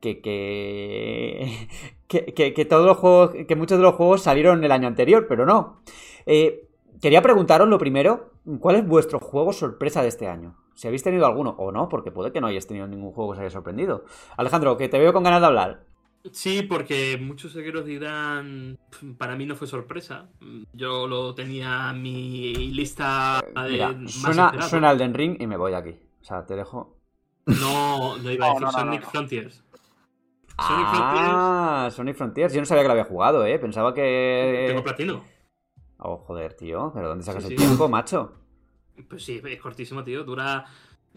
que, 0.01 0.21
que, 0.21 1.67
que, 2.55 2.65
todos 2.65 2.87
los 2.87 2.97
juegos, 2.99 3.33
que 3.47 3.57
muchos 3.57 3.79
de 3.79 3.83
los 3.83 3.95
juegos 3.95 4.23
salieron 4.23 4.65
el 4.65 4.73
año 4.73 4.89
anterior, 4.89 5.27
pero 5.29 5.47
no. 5.47 5.83
Eh, 6.27 6.69
quería 7.01 7.23
preguntaros 7.23 7.69
lo 7.69 7.79
primero, 7.79 8.33
¿cuál 8.61 8.77
es 8.77 8.87
vuestro 8.87 9.19
juego 9.19 9.53
sorpresa 9.53 10.03
de 10.03 10.09
este 10.09 10.29
año? 10.29 10.57
Si 10.75 10.87
habéis 10.87 11.03
tenido 11.03 11.27
alguno 11.27 11.55
o 11.59 11.71
no, 11.73 11.89
porque 11.89 12.11
puede 12.11 12.33
que 12.33 12.41
no 12.41 12.47
hayáis 12.47 12.67
tenido 12.67 12.87
ningún 12.87 13.13
juego 13.13 13.33
que 13.33 13.37
os 13.37 13.41
haya 13.41 13.51
sorprendido. 13.51 14.05
Alejandro, 14.37 14.77
que 14.77 14.89
te 14.89 14.99
veo 14.99 15.13
con 15.13 15.23
ganas 15.23 15.41
de 15.41 15.47
hablar. 15.47 15.85
Sí, 16.31 16.63
porque 16.63 17.19
muchos 17.21 17.53
seguidores 17.53 17.85
dirán, 17.85 18.79
para 19.19 19.35
mí 19.35 19.45
no 19.45 19.57
fue 19.57 19.67
sorpresa. 19.67 20.29
Yo 20.73 21.09
lo 21.09 21.35
tenía 21.35 21.91
en 21.91 22.01
mi 22.01 22.55
lista 22.73 23.43
de 23.55 23.71
Mira, 23.71 23.95
suena, 24.07 24.63
suena 24.63 24.95
Den 24.95 25.15
Ring 25.15 25.37
y 25.41 25.47
me 25.47 25.57
voy 25.57 25.73
de 25.73 25.79
aquí. 25.79 25.99
O 26.21 26.25
sea, 26.25 26.47
te 26.47 26.55
dejo. 26.55 26.97
No, 27.47 28.17
no 28.19 28.31
iba 28.31 28.47
a 28.47 28.51
decir 28.55 28.69
Sonic 28.69 29.03
Frontiers. 29.03 29.65
Sonic 30.59 30.87
ah, 30.91 31.89
Sonic 31.91 32.17
Frontiers. 32.17 32.55
Yo 32.55 32.61
no 32.61 32.67
sabía 32.67 32.83
que 32.83 32.89
lo 32.89 32.93
había 32.93 33.05
jugado, 33.05 33.45
¿eh? 33.45 33.59
Pensaba 33.59 33.93
que. 33.93 34.67
Tengo 34.69 34.85
platino. 34.85 35.25
Oh, 35.99 36.19
joder, 36.19 36.55
tío. 36.55 36.93
¿Pero 36.95 37.09
dónde 37.09 37.25
sacas 37.25 37.45
el 37.47 37.57
tiempo, 37.57 37.89
macho? 37.89 38.42
Pues 39.09 39.25
sí, 39.25 39.41
es 39.45 39.61
cortísimo, 39.61 40.05
tío. 40.05 40.25
Dura. 40.25 40.67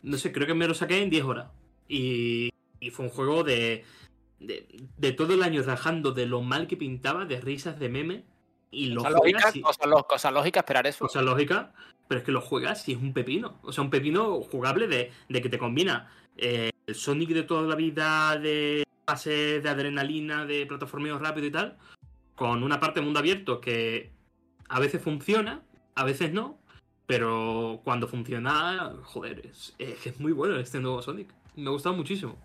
No 0.01 0.17
sé, 0.17 0.31
creo 0.31 0.47
que 0.47 0.53
me 0.53 0.67
lo 0.67 0.73
saqué 0.73 1.01
en 1.01 1.09
10 1.09 1.23
horas. 1.23 1.47
Y, 1.87 2.49
y 2.79 2.89
fue 2.89 3.05
un 3.05 3.11
juego 3.11 3.43
de 3.43 3.83
de, 4.39 5.11
todo 5.13 5.33
el 5.33 5.43
año 5.43 5.61
rajando 5.63 6.11
de 6.11 6.25
lo 6.25 6.41
mal 6.41 6.67
que 6.67 6.77
pintaba, 6.77 7.25
de 7.25 7.39
risas, 7.41 7.79
de 7.79 7.89
meme. 7.89 8.25
Y 8.71 8.87
lo 8.87 9.01
cosas 9.01 9.13
lógicas, 9.13 9.53
cosas, 10.07 10.33
lógicas, 10.33 10.61
esperar 10.63 10.87
eso. 10.87 11.05
Cosas 11.05 11.23
lógicas, 11.23 11.67
pero 12.07 12.19
es 12.19 12.25
que 12.25 12.31
lo 12.31 12.41
juegas 12.41 12.87
y 12.89 12.93
es 12.93 12.97
un 12.97 13.13
pepino. 13.13 13.59
O 13.63 13.71
sea, 13.71 13.83
un 13.83 13.89
pepino 13.89 14.41
jugable 14.41 14.87
de, 14.87 15.11
que 15.41 15.49
te 15.49 15.57
combina 15.57 16.11
eh, 16.35 16.71
el 16.85 16.95
Sonic 16.95 17.29
de 17.29 17.43
toda 17.43 17.61
la 17.67 17.75
vida, 17.75 18.37
de 18.37 18.83
fase 19.05 19.61
de 19.61 19.69
adrenalina, 19.69 20.45
de 20.45 20.65
plataformeo 20.65 21.17
rápido 21.19 21.47
y 21.47 21.51
tal, 21.51 21.77
con 22.35 22.63
una 22.63 22.79
parte 22.79 22.99
de 22.99 23.05
mundo 23.05 23.19
abierto 23.19 23.61
que 23.61 24.11
a 24.67 24.79
veces 24.79 25.01
funciona, 25.01 25.63
a 25.93 26.03
veces 26.03 26.33
no, 26.33 26.59
pero 27.05 27.81
cuando 27.83 28.07
funciona, 28.07 28.93
joder, 29.03 29.45
es, 29.45 29.75
es 29.79 30.19
muy 30.19 30.31
bueno 30.31 30.57
este 30.57 30.79
nuevo 30.79 31.01
Sonic. 31.01 31.33
Me 31.55 31.67
ha 31.67 31.71
gustado 31.71 31.95
muchísimo. 31.95 32.35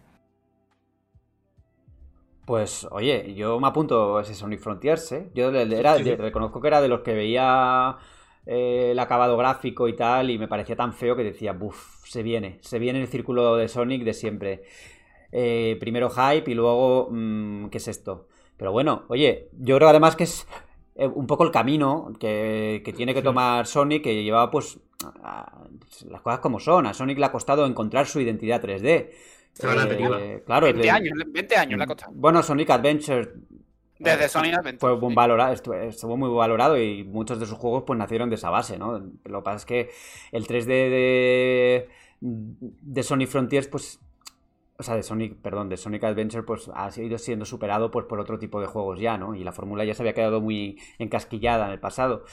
Pues 2.51 2.87
oye, 2.91 3.35
yo 3.35 3.61
me 3.61 3.69
apunto 3.69 4.19
a 4.19 4.23
ese 4.23 4.35
Sonic 4.35 4.61
Frontiers, 4.61 5.13
¿eh? 5.13 5.31
Yo 5.35 5.51
era, 5.51 5.97
reconozco 5.97 6.61
que 6.61 6.69
era 6.69 6.81
de 6.81 6.89
los 6.89 7.01
que 7.03 7.15
veía 7.15 7.97
eh, 8.45 8.89
el 8.91 8.99
acabado 8.99 9.37
gráfico 9.37 9.87
y 9.87 9.95
tal 9.95 10.31
y 10.31 10.39
me 10.39 10.49
parecía 10.49 10.75
tan 10.75 10.93
feo 10.93 11.15
que 11.15 11.23
decía, 11.23 11.53
buf, 11.53 12.05
se 12.05 12.23
viene, 12.25 12.59
se 12.63 12.81
viene 12.81 13.01
el 13.01 13.07
círculo 13.07 13.57
de 13.57 13.69
Sonic 13.69 14.03
de 14.03 14.15
siempre. 14.15 14.65
Eh, 15.33 15.77
primero 15.79 16.11
hype 16.11 16.51
y 16.51 16.55
luego, 16.55 17.09
mm, 17.11 17.69
¿qué 17.69 17.79
es 17.79 17.87
esto? 17.87 18.27
Pero 18.57 18.73
bueno, 18.73 19.05
oye, 19.09 19.49
yo 19.53 19.77
creo 19.77 19.89
además 19.89 20.17
que 20.17 20.25
es 20.25 20.49
un 21.07 21.27
poco 21.27 21.45
el 21.45 21.51
camino 21.51 22.13
que, 22.19 22.83
tiene 22.97 23.15
que 23.15 23.23
tomar 23.23 23.67
Sonic, 23.67 24.03
que 24.03 24.23
llevaba 24.23 24.51
pues 24.51 24.79
las 26.09 26.21
cosas 26.21 26.41
como 26.41 26.61
son. 26.61 26.87
A 26.87 26.95
Sonic 26.95 27.19
le 27.19 27.27
ha 27.27 27.33
costado 27.33 27.67
encontrar 27.67 28.07
su 28.07 28.21
identidad 28.21 28.63
3D. 28.63 29.11
Eh, 29.63 30.43
claro, 30.47 30.67
20 30.67 30.91
años, 30.91 31.19
20 31.27 31.57
años 31.57 31.79
le 31.79 31.85
ha 31.85 31.87
costado. 31.87 32.13
Bueno, 32.15 32.43
Sonic 32.43 32.71
Adventure 32.71 33.33
desde 34.01 34.29
Sonic 34.31 34.55
Adventure. 34.55 34.79
Fue 34.79 34.99
muy 34.99 35.15
valorado, 35.15 35.53
estuvo 35.53 36.17
muy 36.17 36.31
valorado 36.31 36.79
y 36.81 37.05
muchos 37.05 37.39
de 37.39 37.45
sus 37.45 37.59
juegos 37.59 37.85
pues 37.87 37.99
nacieron 37.99 38.31
de 38.31 38.37
esa 38.37 38.49
base, 38.49 38.79
¿no? 38.79 38.99
Lo 39.25 39.41
que 39.41 39.45
pasa 39.45 39.57
es 39.57 39.65
que 39.67 39.91
el 40.33 40.47
3D 40.47 40.67
de, 40.67 41.89
de 42.21 43.03
Sonic 43.03 43.29
Frontiers, 43.29 43.69
pues. 43.69 44.01
O 44.81 44.83
sea, 44.83 44.97
de 44.97 45.03
Sonic, 45.03 45.37
perdón, 45.43 45.69
de 45.69 45.77
Sonic 45.77 46.05
Adventure, 46.05 46.43
pues 46.43 46.71
ha 46.75 46.91
ido 46.97 47.19
siendo 47.19 47.45
superado 47.45 47.91
pues, 47.91 48.07
por 48.07 48.19
otro 48.19 48.39
tipo 48.39 48.63
de 48.63 48.67
juegos 48.67 48.99
ya, 48.99 49.19
¿no? 49.19 49.35
Y 49.35 49.45
la 49.45 49.53
fórmula 49.53 49.85
ya 49.85 49.93
se 49.93 50.01
había 50.01 50.15
quedado 50.15 50.41
muy 50.41 50.81
encasquillada 50.99 51.67
en 51.67 51.73
el 51.73 51.81
pasado. 51.81 52.25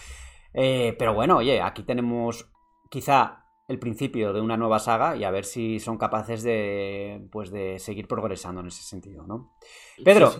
Eh, 0.53 0.95
pero 0.97 1.13
bueno, 1.13 1.35
oye, 1.35 1.61
aquí 1.61 1.83
tenemos 1.83 2.49
quizá 2.89 3.43
el 3.67 3.79
principio 3.79 4.31
de 4.31 4.39
una 4.39 4.55
nueva 4.55 4.79
saga 4.79 5.17
y 5.17 5.25
a 5.25 5.29
ver 5.29 5.43
si 5.43 5.81
son 5.81 5.97
capaces 5.97 6.41
de, 6.41 7.27
pues 7.33 7.51
de 7.51 7.79
seguir 7.79 8.07
progresando 8.07 8.61
en 8.61 8.67
ese 8.67 8.83
sentido, 8.83 9.27
¿no? 9.27 9.51
Pedro, 10.05 10.31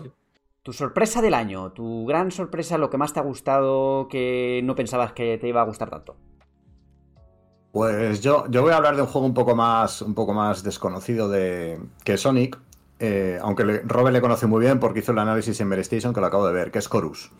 tu 0.62 0.72
sorpresa 0.72 1.20
del 1.20 1.34
año, 1.34 1.72
tu 1.72 2.06
gran 2.06 2.30
sorpresa, 2.30 2.78
lo 2.78 2.88
que 2.88 2.96
más 2.96 3.12
te 3.12 3.20
ha 3.20 3.22
gustado 3.22 4.08
que 4.08 4.62
no 4.64 4.74
pensabas 4.74 5.12
que 5.12 5.36
te 5.36 5.46
iba 5.46 5.60
a 5.60 5.66
gustar 5.66 5.90
tanto. 5.90 6.16
Pues 7.78 8.22
yo, 8.22 8.44
yo 8.50 8.62
voy 8.62 8.72
a 8.72 8.76
hablar 8.76 8.96
de 8.96 9.02
un 9.02 9.06
juego 9.06 9.24
un 9.24 9.34
poco 9.34 9.54
más, 9.54 10.02
un 10.02 10.12
poco 10.12 10.32
más 10.32 10.64
desconocido 10.64 11.28
de, 11.28 11.78
que 12.02 12.16
Sonic, 12.16 12.58
eh, 12.98 13.38
aunque 13.40 13.64
le, 13.64 13.78
Robert 13.82 14.12
le 14.12 14.20
conoce 14.20 14.48
muy 14.48 14.62
bien 14.62 14.80
porque 14.80 14.98
hizo 14.98 15.12
el 15.12 15.18
análisis 15.20 15.60
en 15.60 15.72
Station 15.74 16.12
que 16.12 16.18
lo 16.20 16.26
acabo 16.26 16.44
de 16.48 16.52
ver, 16.52 16.72
que 16.72 16.80
es 16.80 16.90
Chorus 16.90 17.30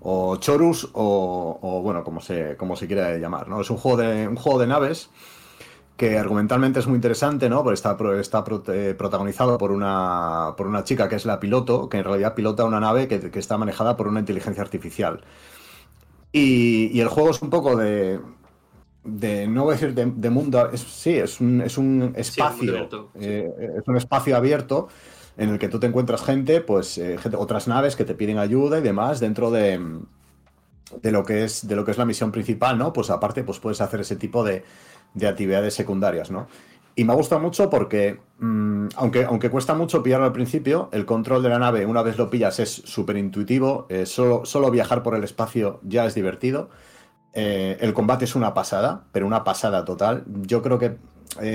o 0.00 0.36
Chorus 0.36 0.88
o, 0.94 1.80
bueno, 1.84 2.02
como 2.02 2.22
se, 2.22 2.56
como 2.56 2.76
se 2.76 2.86
quiera 2.86 3.18
llamar, 3.18 3.46
¿no? 3.50 3.60
Es 3.60 3.68
un 3.68 3.76
juego 3.76 3.98
de, 3.98 4.26
un 4.26 4.36
juego 4.36 4.58
de 4.58 4.68
naves 4.68 5.10
que 5.98 6.18
argumentalmente 6.18 6.80
es 6.80 6.86
muy 6.86 6.96
interesante, 6.96 7.50
¿no? 7.50 7.62
Porque 7.62 7.74
está, 7.74 7.94
está 8.18 8.42
eh, 8.68 8.94
protagonizado 8.96 9.58
por 9.58 9.70
una, 9.70 10.54
por 10.56 10.66
una 10.66 10.82
chica 10.84 11.10
que 11.10 11.16
es 11.16 11.26
la 11.26 11.38
piloto, 11.38 11.90
que 11.90 11.98
en 11.98 12.04
realidad 12.04 12.34
pilota 12.34 12.64
una 12.64 12.80
nave 12.80 13.06
que, 13.06 13.38
está 13.38 13.58
manejada 13.58 13.98
por 13.98 14.08
una 14.08 14.20
inteligencia 14.20 14.62
artificial. 14.62 15.20
Y, 16.32 16.98
el 16.98 17.08
juego 17.08 17.28
es 17.28 17.42
un 17.42 17.50
poco 17.50 17.76
de, 17.76 18.18
de 19.04 19.46
no 19.46 19.64
voy 19.64 19.74
a 19.74 19.78
decir 19.78 19.94
de, 19.94 20.30
mundo, 20.30 20.70
sí, 20.76 21.10
es 21.10 21.40
un, 21.40 21.60
es 21.60 21.76
un 21.78 22.12
espacio, 22.16 22.88
eh, 23.20 23.50
es 23.78 23.86
un 23.86 23.96
espacio 23.96 24.36
abierto 24.36 24.88
en 25.36 25.50
el 25.50 25.58
que 25.58 25.68
tú 25.68 25.78
te 25.78 25.86
encuentras 25.86 26.22
gente, 26.22 26.60
pues 26.60 26.96
eh, 26.98 27.18
otras 27.36 27.68
naves 27.68 27.96
que 27.96 28.04
te 28.04 28.14
piden 28.14 28.38
ayuda 28.38 28.78
y 28.78 28.82
demás 28.82 29.20
dentro 29.20 29.50
de, 29.50 29.80
de, 31.02 31.12
lo 31.12 31.24
que 31.24 31.44
es, 31.44 31.66
de 31.66 31.76
lo 31.76 31.84
que 31.84 31.90
es 31.90 31.98
la 31.98 32.06
misión 32.06 32.32
principal, 32.32 32.78
¿no? 32.78 32.92
Pues 32.92 33.10
aparte, 33.10 33.44
pues 33.44 33.58
puedes 33.58 33.80
hacer 33.80 34.00
ese 34.00 34.16
tipo 34.16 34.44
de, 34.44 34.64
de 35.12 35.28
actividades 35.28 35.74
secundarias, 35.74 36.30
¿no? 36.30 36.46
Y 36.96 37.04
me 37.04 37.12
ha 37.12 37.16
gustado 37.16 37.40
mucho 37.40 37.68
porque, 37.70 38.20
mm, 38.38 38.86
aunque, 38.96 39.24
aunque 39.24 39.50
cuesta 39.50 39.74
mucho 39.74 40.02
pillarlo 40.02 40.26
al 40.26 40.32
principio, 40.32 40.88
el 40.92 41.04
control 41.04 41.42
de 41.42 41.48
la 41.48 41.58
nave, 41.58 41.86
una 41.86 42.02
vez 42.02 42.16
lo 42.16 42.30
pillas, 42.30 42.60
es 42.60 42.70
súper 42.70 43.16
intuitivo. 43.16 43.86
Eh, 43.88 44.06
solo, 44.06 44.44
solo, 44.44 44.70
viajar 44.70 45.02
por 45.02 45.16
el 45.16 45.24
espacio 45.24 45.80
ya 45.82 46.04
es 46.06 46.14
divertido. 46.14 46.70
Eh, 47.34 47.76
el 47.80 47.92
combate 47.94 48.24
es 48.24 48.34
una 48.34 48.54
pasada, 48.54 49.04
pero 49.12 49.26
una 49.26 49.44
pasada 49.44 49.84
total. 49.84 50.24
Yo 50.42 50.62
creo 50.62 50.78
que 50.78 50.96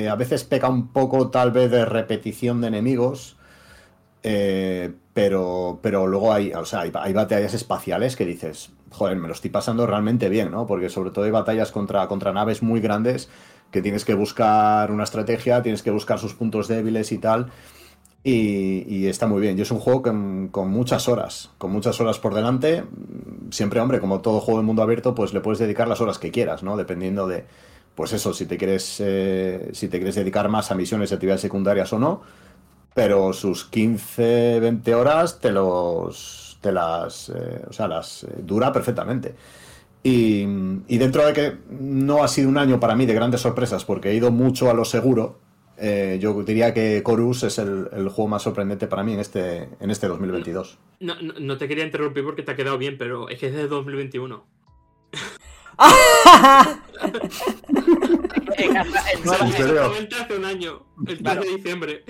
a 0.10 0.16
veces 0.16 0.44
peca 0.44 0.68
un 0.68 0.90
poco 0.90 1.30
tal 1.30 1.52
vez 1.52 1.72
de 1.72 1.86
repetición 1.86 2.60
de 2.60 2.68
enemigos. 2.68 3.38
Eh, 4.24 4.92
pero, 5.14 5.80
pero 5.82 6.08
luego 6.08 6.34
hay, 6.34 6.54
o 6.54 6.66
sea, 6.66 6.82
hay, 6.82 7.14
batallas 7.14 7.54
espaciales 7.54 8.16
que 8.16 8.26
dices, 8.26 8.72
joder, 8.92 9.18
me 9.18 9.28
lo 9.28 9.34
estoy 9.34 9.50
pasando 9.50 9.86
realmente 9.88 10.30
bien, 10.30 10.52
¿no? 10.52 10.68
Porque 10.68 10.90
sobre 10.90 11.12
todo 11.12 11.26
hay 11.26 11.32
batallas 11.32 11.72
contra, 11.72 12.08
contra 12.08 12.34
naves 12.34 12.62
muy 12.62 12.82
grandes 12.82 13.30
que 13.72 13.82
tienes 13.82 14.04
que 14.04 14.14
buscar 14.14 14.92
una 14.92 15.04
estrategia, 15.04 15.62
tienes 15.62 15.84
que 15.84 15.92
buscar 15.92 16.20
sus 16.20 16.34
puntos 16.34 16.68
débiles 16.68 17.12
y 17.12 17.18
tal. 17.18 17.52
Y, 18.24 19.08
está 19.08 19.28
muy 19.28 19.42
bien. 19.42 19.58
Y 19.58 19.62
es 19.62 19.72
un 19.72 19.80
juego 19.80 20.02
con, 20.02 20.70
muchas 20.70 21.08
horas, 21.08 21.52
con 21.58 21.72
muchas 21.72 22.00
horas 22.02 22.20
por 22.20 22.36
delante. 22.36 22.84
Siempre, 23.52 23.80
hombre, 23.80 24.00
como 24.00 24.20
todo 24.22 24.40
juego 24.40 24.60
de 24.60 24.66
mundo 24.66 24.82
abierto, 24.84 25.16
pues 25.16 25.34
le 25.34 25.40
puedes 25.40 25.60
dedicar 25.60 25.88
las 25.88 26.02
horas 26.02 26.20
que 26.20 26.32
quieras, 26.32 26.62
¿no? 26.62 26.78
Dependiendo 26.78 27.28
de, 27.28 27.46
pues 27.96 28.14
eso, 28.14 28.34
si 28.34 28.46
te 28.46 28.58
quieres, 28.58 28.98
eh, 29.00 29.70
si 29.74 29.88
te 29.88 29.98
quieres 29.98 30.16
dedicar 30.16 30.50
más 30.50 30.72
a 30.72 30.76
misiones 30.76 31.12
y 31.12 31.14
actividades 31.14 31.42
secundarias 31.42 31.92
o 31.94 32.00
no 32.00 32.22
pero 32.94 33.32
sus 33.32 33.64
15, 33.64 34.60
20 34.60 34.96
horas 34.96 35.40
te 35.40 35.52
los 35.52 36.58
te 36.60 36.72
las, 36.74 37.30
eh, 37.30 37.62
o 37.70 37.72
sea, 37.72 37.88
las 37.88 38.24
eh, 38.24 38.28
dura 38.40 38.74
perfectamente. 38.74 39.36
Y, 40.04 40.46
dentro 40.98 41.26
de 41.26 41.34
que 41.34 41.58
no 41.70 42.24
ha 42.24 42.28
sido 42.28 42.50
un 42.50 42.58
año 42.58 42.80
para 42.80 42.96
mí 42.96 43.06
de 43.06 43.14
grandes 43.14 43.42
sorpresas, 43.42 43.86
porque 43.86 44.10
he 44.10 44.16
ido 44.16 44.32
mucho 44.32 44.70
a 44.70 44.74
lo 44.74 44.84
seguro, 44.84 45.38
eh, 45.82 46.18
yo 46.20 46.34
diría 46.44 46.74
que 46.74 47.02
Chorus 47.06 47.44
es 47.44 47.58
el, 47.60 48.10
juego 48.10 48.28
más 48.28 48.42
sorprendente 48.42 48.88
para 48.88 49.04
mí 49.04 49.14
en 49.14 49.20
este, 49.20 49.70
en 49.80 49.92
este 49.92 50.08
2022. 50.08 50.78
No, 51.00 51.16
no, 51.22 51.58
te 51.58 51.68
quería 51.68 51.86
interrumpir 51.86 52.24
porque 52.24 52.44
te 52.44 52.52
ha 52.52 52.56
quedado 52.56 52.78
bien, 52.78 52.98
pero 52.98 53.30
es 53.30 53.40
que 53.40 53.48
es 53.48 53.54
de 53.54 53.68
2021. 53.68 54.44
hace 58.68 60.38
un 60.38 60.46
año, 60.46 60.86
el 61.08 61.24
3 61.24 61.40
de 61.42 61.50
diciembre. 61.56 62.04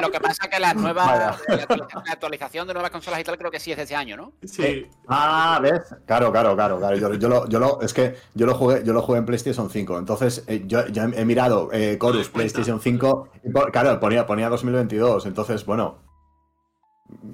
Lo 0.00 0.10
que, 0.10 0.20
pasa 0.20 0.44
es 0.44 0.50
que 0.50 0.60
la 0.60 0.74
nueva 0.74 1.38
la 1.48 2.12
actualización 2.12 2.66
de 2.66 2.74
nuevas 2.74 2.90
consolas 2.90 3.20
y 3.20 3.24
tal 3.24 3.38
creo 3.38 3.50
que 3.50 3.60
sí 3.60 3.70
es 3.70 3.76
de 3.76 3.84
ese 3.84 3.94
año, 3.94 4.16
¿no? 4.16 4.32
Sí. 4.44 4.62
Eh, 4.62 4.90
ah, 5.08 5.58
¿ves? 5.62 5.82
Claro, 6.06 6.32
claro, 6.32 6.54
claro, 6.54 6.78
claro. 6.78 6.96
Yo, 6.96 7.28
lo, 7.28 7.48
yo 7.48 7.58
lo, 7.58 7.80
es 7.82 7.92
que 7.92 8.16
yo 8.34 8.46
lo 8.46 8.54
jugué, 8.54 8.82
yo 8.84 8.92
lo 8.92 9.02
jugué 9.02 9.18
en 9.18 9.26
PlayStation 9.26 9.70
5. 9.70 9.98
Entonces, 9.98 10.44
eh, 10.46 10.62
yo, 10.66 10.86
ya 10.88 11.04
he 11.04 11.24
mirado 11.24 11.70
eh, 11.72 11.98
Chorus, 12.00 12.28
PlayStation 12.28 12.80
5. 12.80 13.28
claro, 13.72 14.00
ponía, 14.00 14.26
ponía 14.26 14.48
2022. 14.48 15.26
Entonces, 15.26 15.64
bueno. 15.64 16.02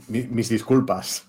mis 0.09 0.49
disculpas. 0.49 1.27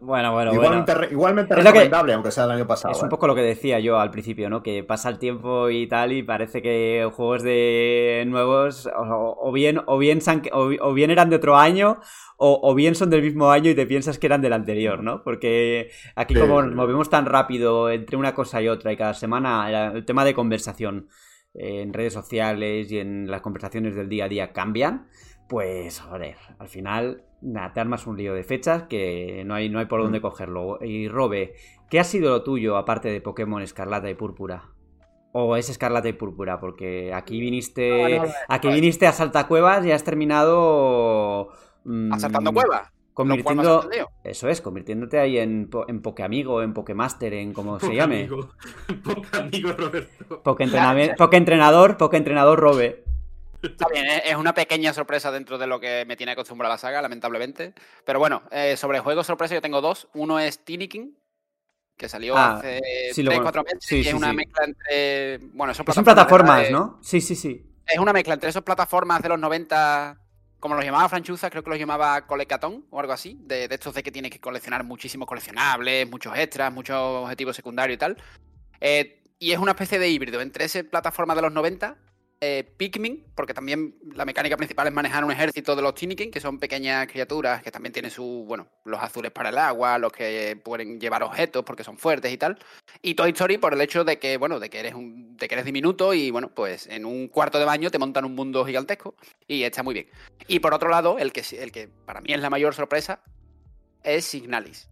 Bueno, 0.00 0.32
bueno, 0.32 0.52
igualmente, 0.52 0.92
bueno. 0.94 1.08
igualmente 1.10 1.54
que- 1.54 1.62
recomendable, 1.62 2.12
aunque 2.12 2.30
sea 2.30 2.44
el 2.44 2.50
año 2.50 2.66
pasado. 2.66 2.92
Es 2.92 3.00
¿eh? 3.00 3.04
un 3.04 3.08
poco 3.08 3.26
lo 3.26 3.34
que 3.34 3.40
decía 3.42 3.80
yo 3.80 3.98
al 3.98 4.10
principio, 4.10 4.50
¿no? 4.50 4.62
Que 4.62 4.84
pasa 4.84 5.08
el 5.08 5.18
tiempo 5.18 5.70
y 5.70 5.86
tal 5.88 6.12
y 6.12 6.22
parece 6.22 6.60
que 6.60 7.08
juegos 7.14 7.42
de 7.42 8.24
nuevos 8.26 8.86
o, 8.86 9.36
o 9.40 9.52
bien 9.52 9.80
o 9.86 9.96
bien, 9.98 10.20
o, 10.52 10.96
eran 10.98 11.30
de 11.30 11.36
otro 11.36 11.56
año 11.56 12.00
o, 12.36 12.60
o 12.62 12.74
bien 12.74 12.94
son 12.94 13.08
del 13.10 13.22
mismo 13.22 13.50
año 13.50 13.70
y 13.70 13.74
te 13.74 13.86
piensas 13.86 14.18
que 14.18 14.26
eran 14.26 14.42
del 14.42 14.52
anterior, 14.52 15.02
¿no? 15.02 15.22
Porque 15.22 15.90
aquí 16.14 16.34
Sí. 16.34 16.40
como 16.40 16.62
nos 16.62 16.74
movemos 16.74 17.08
tan 17.08 17.24
rápido 17.26 17.90
entre 17.90 18.16
una 18.16 18.34
cosa 18.34 18.60
y 18.60 18.68
otra 18.68 18.92
y 18.92 18.96
cada 18.96 19.14
semana 19.14 19.90
el 19.92 20.04
tema 20.04 20.24
de 20.24 20.34
conversación 20.34 21.08
eh, 21.54 21.80
en 21.82 21.94
redes 21.94 22.12
sociales 22.12 22.92
y 22.92 22.98
en 22.98 23.30
las 23.30 23.40
conversaciones 23.40 23.96
del 23.96 24.08
día 24.08 24.26
a 24.26 24.28
día 24.28 24.52
cambian, 24.52 25.08
pues 25.48 25.98
joder, 26.00 26.36
al 26.58 26.68
final 26.68 27.24
nada, 27.40 27.72
te 27.72 27.80
armas 27.80 28.06
un 28.06 28.16
lío 28.16 28.34
de 28.34 28.44
fechas 28.44 28.84
que 28.84 29.42
no 29.46 29.54
hay, 29.54 29.68
no 29.68 29.78
hay 29.78 29.86
por 29.86 30.02
dónde 30.02 30.20
cogerlo. 30.20 30.78
Y 30.82 31.08
Robe, 31.08 31.54
¿qué 31.90 32.00
ha 32.00 32.04
sido 32.04 32.30
lo 32.30 32.42
tuyo 32.42 32.76
aparte 32.76 33.08
de 33.08 33.20
Pokémon 33.20 33.62
Escarlata 33.62 34.08
y 34.10 34.14
Púrpura? 34.14 34.70
¿O 35.32 35.56
es 35.56 35.68
Escarlata 35.68 36.08
y 36.08 36.14
Púrpura? 36.14 36.58
Porque 36.58 37.12
aquí 37.12 37.38
viniste, 37.40 37.90
No, 37.90 38.08
no, 38.08 38.26
no, 38.26 38.32
aquí 38.48 38.68
no. 38.68 38.74
viniste 38.74 39.06
a 39.06 39.12
Saltacuevas 39.12 39.84
y 39.84 39.92
has 39.92 40.04
terminado... 40.04 41.50
mm, 41.84 42.12
Asaltando 42.12 42.52
cuevas. 42.52 42.90
Convirtiendo, 43.12 43.88
eso 44.22 44.48
es, 44.48 44.60
convirtiéndote 44.60 45.18
ahí 45.18 45.38
en, 45.38 45.68
en 45.88 46.02
Pokeamigo, 46.02 46.62
en 46.62 46.72
Pokemaster, 46.72 47.34
en 47.34 47.52
como 47.52 47.80
se 47.80 47.92
llame. 47.92 48.20
Amigo, 48.20 48.50
poca 49.04 49.38
amigo 49.40 49.72
Roberto. 49.72 50.40
Pokeentrenador, 50.44 51.96
Pokeentrenador 51.96 52.60
Robe. 52.60 53.04
Está 53.62 53.88
bien, 53.88 54.06
es 54.24 54.36
una 54.36 54.54
pequeña 54.54 54.92
sorpresa 54.92 55.32
dentro 55.32 55.58
de 55.58 55.66
lo 55.66 55.80
que 55.80 56.04
me 56.06 56.16
tiene 56.16 56.32
acostumbrada 56.32 56.74
la 56.74 56.78
saga, 56.78 57.02
lamentablemente. 57.02 57.74
Pero 58.04 58.18
bueno, 58.18 58.42
eh, 58.50 58.76
sobre 58.76 59.00
juegos 59.00 59.26
sorpresa 59.26 59.54
yo 59.54 59.60
tengo 59.62 59.80
dos. 59.80 60.08
Uno 60.14 60.38
es 60.38 60.64
Tinikin, 60.64 61.18
que 61.96 62.08
salió 62.08 62.36
Ah, 62.36 62.56
hace 62.56 62.80
sí, 63.12 63.22
lo 63.22 63.30
3, 63.30 63.40
conozco. 63.40 63.62
4 63.62 63.64
meses. 63.64 63.78
Sí, 63.88 63.96
y 63.96 64.02
sí, 64.04 64.08
es 64.10 64.14
una 64.14 64.32
mezcla 64.32 64.64
entre. 64.64 65.38
Bueno, 65.52 65.74
son 65.74 65.86
Son 65.86 66.04
plataformas 66.04 66.58
de 66.62 66.68
plataformas, 66.68 66.70
¿no? 66.70 66.98
Sí, 67.02 67.20
sí, 67.20 67.34
sí. 67.34 67.64
Es 67.86 67.98
una 67.98 68.12
mezcla 68.12 68.34
entre 68.34 68.50
esas 68.50 68.62
plataformas 68.62 69.22
de 69.22 69.30
los 69.30 69.38
90, 69.40 70.20
como 70.60 70.74
los 70.76 70.84
llamaba 70.84 71.08
Franchuza, 71.08 71.50
creo 71.50 71.64
que 71.64 71.70
los 71.70 71.78
llamaba 71.78 72.26
Colecatón 72.26 72.86
o 72.90 73.00
algo 73.00 73.12
así, 73.12 73.38
de, 73.42 73.66
de 73.66 73.74
estos 73.74 73.94
de 73.94 74.02
que 74.02 74.12
tienes 74.12 74.30
que 74.30 74.40
coleccionar 74.40 74.84
muchísimos 74.84 75.26
coleccionables, 75.26 76.08
muchos 76.08 76.36
extras, 76.36 76.72
muchos 76.72 76.96
objetivos 76.96 77.56
secundarios 77.56 77.96
y 77.96 77.98
tal. 77.98 78.16
Eh, 78.80 79.22
y 79.40 79.52
es 79.52 79.58
una 79.58 79.72
especie 79.72 79.98
de 79.98 80.08
híbrido 80.08 80.40
entre 80.40 80.64
esa 80.66 80.82
plataforma 80.84 81.34
de 81.34 81.42
los 81.42 81.52
90, 81.52 81.96
eh, 82.40 82.64
Pikmin, 82.76 83.24
porque 83.34 83.52
también 83.52 83.96
la 84.14 84.24
mecánica 84.24 84.56
principal 84.56 84.86
es 84.86 84.92
manejar 84.92 85.24
un 85.24 85.32
ejército 85.32 85.74
de 85.74 85.82
los 85.82 85.94
Tinikin, 85.94 86.30
que 86.30 86.40
son 86.40 86.58
pequeñas 86.58 87.08
criaturas 87.08 87.62
que 87.62 87.72
también 87.72 87.92
tienen 87.92 88.10
su, 88.10 88.44
bueno, 88.46 88.68
los 88.84 89.02
azules 89.02 89.32
para 89.32 89.48
el 89.48 89.58
agua, 89.58 89.98
los 89.98 90.12
que 90.12 90.60
pueden 90.62 91.00
llevar 91.00 91.22
objetos 91.22 91.64
porque 91.64 91.82
son 91.82 91.98
fuertes 91.98 92.32
y 92.32 92.38
tal. 92.38 92.58
Y 93.02 93.14
Toy 93.14 93.30
Story 93.30 93.58
por 93.58 93.74
el 93.74 93.80
hecho 93.80 94.04
de 94.04 94.18
que, 94.18 94.36
bueno, 94.36 94.60
de 94.60 94.70
que 94.70 94.78
eres 94.78 94.94
un, 94.94 95.36
de 95.36 95.48
que 95.48 95.54
eres 95.54 95.64
diminuto 95.64 96.14
y 96.14 96.30
bueno, 96.30 96.50
pues 96.54 96.86
en 96.86 97.04
un 97.04 97.28
cuarto 97.28 97.58
de 97.58 97.64
baño 97.64 97.90
te 97.90 97.98
montan 97.98 98.24
un 98.24 98.34
mundo 98.34 98.64
gigantesco 98.64 99.16
y 99.46 99.64
está 99.64 99.82
muy 99.82 99.94
bien. 99.94 100.08
Y 100.46 100.60
por 100.60 100.74
otro 100.74 100.88
lado, 100.88 101.18
el 101.18 101.32
que, 101.32 101.42
el 101.58 101.72
que 101.72 101.88
para 101.88 102.20
mí 102.20 102.32
es 102.32 102.40
la 102.40 102.50
mayor 102.50 102.74
sorpresa 102.74 103.20
es 104.04 104.24
Signalis. 104.24 104.88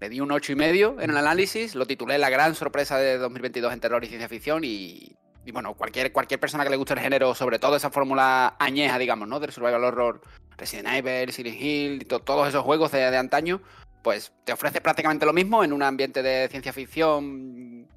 Le 0.00 0.08
di 0.08 0.20
un 0.20 0.32
ocho 0.32 0.50
y 0.50 0.56
medio 0.56 1.00
en 1.00 1.10
el 1.10 1.16
análisis, 1.16 1.76
lo 1.76 1.86
titulé 1.86 2.18
La 2.18 2.28
gran 2.28 2.56
sorpresa 2.56 2.98
de 2.98 3.18
2022 3.18 3.72
en 3.72 3.78
terror 3.78 4.02
y 4.02 4.08
ciencia 4.08 4.28
ficción 4.28 4.64
y, 4.64 5.16
y 5.44 5.52
bueno, 5.52 5.74
cualquier, 5.74 6.12
cualquier 6.12 6.38
persona 6.40 6.64
que 6.64 6.70
le 6.70 6.76
guste 6.76 6.94
el 6.94 7.00
género, 7.00 7.34
sobre 7.34 7.58
todo 7.58 7.76
esa 7.76 7.90
fórmula 7.90 8.56
añeja, 8.58 8.98
digamos, 8.98 9.26
¿no? 9.28 9.40
Del 9.40 9.52
survival 9.52 9.84
horror, 9.84 10.20
Resident 10.56 10.88
Evil, 10.88 11.32
Silent 11.32 11.60
Hill, 11.60 12.02
y 12.02 12.04
to- 12.04 12.20
todos 12.20 12.48
esos 12.48 12.62
juegos 12.62 12.92
de, 12.92 13.10
de 13.10 13.16
antaño, 13.16 13.60
pues 14.02 14.32
te 14.44 14.52
ofrece 14.52 14.80
prácticamente 14.80 15.26
lo 15.26 15.32
mismo 15.32 15.64
en 15.64 15.72
un 15.72 15.82
ambiente 15.82 16.22
de 16.22 16.48
ciencia 16.48 16.72
ficción 16.72 17.88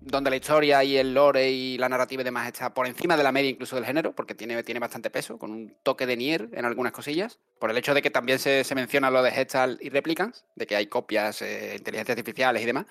donde 0.00 0.28
la 0.28 0.36
historia 0.36 0.84
y 0.84 0.98
el 0.98 1.14
lore 1.14 1.50
y 1.50 1.78
la 1.78 1.88
narrativa 1.88 2.20
y 2.20 2.24
demás 2.24 2.46
está 2.46 2.74
por 2.74 2.86
encima 2.86 3.16
de 3.16 3.22
la 3.22 3.32
media 3.32 3.48
incluso 3.48 3.74
del 3.76 3.86
género, 3.86 4.12
porque 4.14 4.34
tiene, 4.34 4.62
tiene 4.62 4.78
bastante 4.78 5.08
peso, 5.08 5.38
con 5.38 5.50
un 5.50 5.74
toque 5.82 6.04
de 6.06 6.16
Nier 6.16 6.50
en 6.52 6.66
algunas 6.66 6.92
cosillas, 6.92 7.38
por 7.58 7.70
el 7.70 7.78
hecho 7.78 7.94
de 7.94 8.02
que 8.02 8.10
también 8.10 8.38
se, 8.38 8.64
se 8.64 8.74
menciona 8.74 9.10
lo 9.10 9.22
de 9.22 9.30
Gestalt 9.30 9.82
y 9.82 9.88
Replicants, 9.88 10.44
de 10.56 10.66
que 10.66 10.76
hay 10.76 10.88
copias, 10.88 11.40
eh, 11.40 11.76
inteligencias 11.78 12.18
artificiales 12.18 12.62
y 12.62 12.66
demás. 12.66 12.84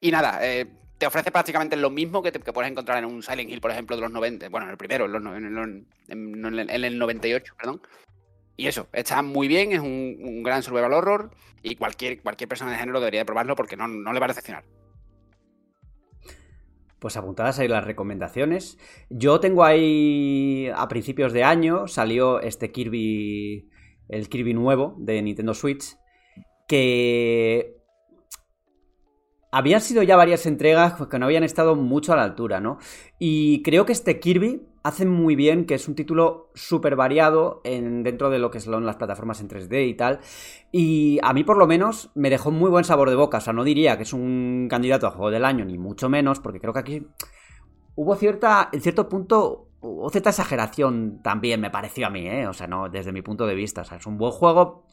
Y 0.00 0.10
nada, 0.10 0.38
eh, 0.40 0.66
te 0.98 1.06
ofrece 1.06 1.30
prácticamente 1.30 1.76
lo 1.76 1.90
mismo 1.90 2.22
que, 2.22 2.32
te- 2.32 2.40
puedes 2.40 2.70
encontrar 2.70 2.98
en 2.98 3.04
un 3.06 3.22
Silent 3.22 3.50
Hill, 3.50 3.60
por 3.60 3.70
ejemplo, 3.70 3.96
de 3.96 4.02
los 4.02 4.10
90, 4.12 4.48
bueno, 4.48 4.66
en 4.66 4.70
el 4.72 4.76
primero, 4.78 5.06
en, 5.06 5.12
los 5.12 5.22
en 5.26 5.44
el- 5.44 5.86
en- 6.08 6.44
el- 6.58 6.70
en 6.70 6.84
el 6.84 6.98
98, 6.98 7.54
perdón. 7.56 7.80
Y 8.56 8.68
eso, 8.68 8.86
está 8.92 9.20
muy 9.22 9.48
bien, 9.48 9.72
es 9.72 9.80
un, 9.80 10.42
gran 10.44 10.62
survival 10.62 10.92
horror 10.92 11.30
y 11.62 11.74
cualquier, 11.74 12.22
cualquier 12.22 12.48
persona 12.48 12.70
de 12.70 12.78
género 12.78 13.00
debería 13.00 13.20
de 13.20 13.24
probarlo 13.26 13.56
porque 13.56 13.76
no, 13.76 13.88
no 13.88 14.12
le 14.12 14.20
va 14.20 14.26
a 14.26 14.28
decepcionar. 14.28 14.64
Pues 17.00 17.16
apuntadas 17.16 17.58
ahí 17.58 17.68
las 17.68 17.84
recomendaciones. 17.84 18.78
Yo 19.10 19.40
tengo 19.40 19.64
ahí 19.64 20.70
a 20.74 20.88
principios 20.88 21.32
de 21.32 21.44
año 21.44 21.86
salió 21.88 22.40
este 22.40 22.70
Kirby, 22.70 23.68
el 24.08 24.28
Kirby 24.28 24.54
nuevo 24.54 24.94
de 24.98 25.20
Nintendo 25.20 25.52
Switch, 25.52 25.96
que 26.66 27.76
habían 29.54 29.80
sido 29.80 30.02
ya 30.02 30.16
varias 30.16 30.46
entregas 30.46 30.94
que 31.08 31.18
no 31.20 31.26
habían 31.26 31.44
estado 31.44 31.76
mucho 31.76 32.12
a 32.12 32.16
la 32.16 32.24
altura, 32.24 32.60
¿no? 32.60 32.78
Y 33.20 33.62
creo 33.62 33.86
que 33.86 33.92
este 33.92 34.18
Kirby 34.18 34.66
hace 34.82 35.06
muy 35.06 35.36
bien, 35.36 35.64
que 35.64 35.74
es 35.74 35.86
un 35.86 35.94
título 35.94 36.50
súper 36.54 36.96
variado 36.96 37.60
en, 37.62 38.02
dentro 38.02 38.30
de 38.30 38.40
lo 38.40 38.50
que 38.50 38.58
son 38.58 38.84
las 38.84 38.96
plataformas 38.96 39.40
en 39.40 39.48
3D 39.48 39.88
y 39.88 39.94
tal. 39.94 40.18
Y 40.72 41.20
a 41.22 41.32
mí 41.32 41.44
por 41.44 41.56
lo 41.56 41.68
menos 41.68 42.10
me 42.16 42.30
dejó 42.30 42.50
muy 42.50 42.68
buen 42.68 42.82
sabor 42.82 43.10
de 43.10 43.14
boca. 43.14 43.38
O 43.38 43.40
sea, 43.40 43.52
no 43.52 43.62
diría 43.62 43.96
que 43.96 44.02
es 44.02 44.12
un 44.12 44.66
candidato 44.68 45.06
a 45.06 45.12
juego 45.12 45.30
del 45.30 45.44
año, 45.44 45.64
ni 45.64 45.78
mucho 45.78 46.08
menos, 46.08 46.40
porque 46.40 46.58
creo 46.58 46.72
que 46.72 46.80
aquí 46.80 47.06
hubo 47.94 48.16
cierta, 48.16 48.70
en 48.72 48.80
cierto 48.80 49.08
punto, 49.08 49.68
hubo 49.80 50.10
cierta 50.10 50.30
exageración 50.30 51.22
también, 51.22 51.60
me 51.60 51.70
pareció 51.70 52.08
a 52.08 52.10
mí, 52.10 52.26
¿eh? 52.26 52.48
O 52.48 52.52
sea, 52.54 52.66
no, 52.66 52.88
desde 52.88 53.12
mi 53.12 53.22
punto 53.22 53.46
de 53.46 53.54
vista. 53.54 53.82
O 53.82 53.84
sea, 53.84 53.98
es 53.98 54.06
un 54.06 54.18
buen 54.18 54.32
juego, 54.32 54.88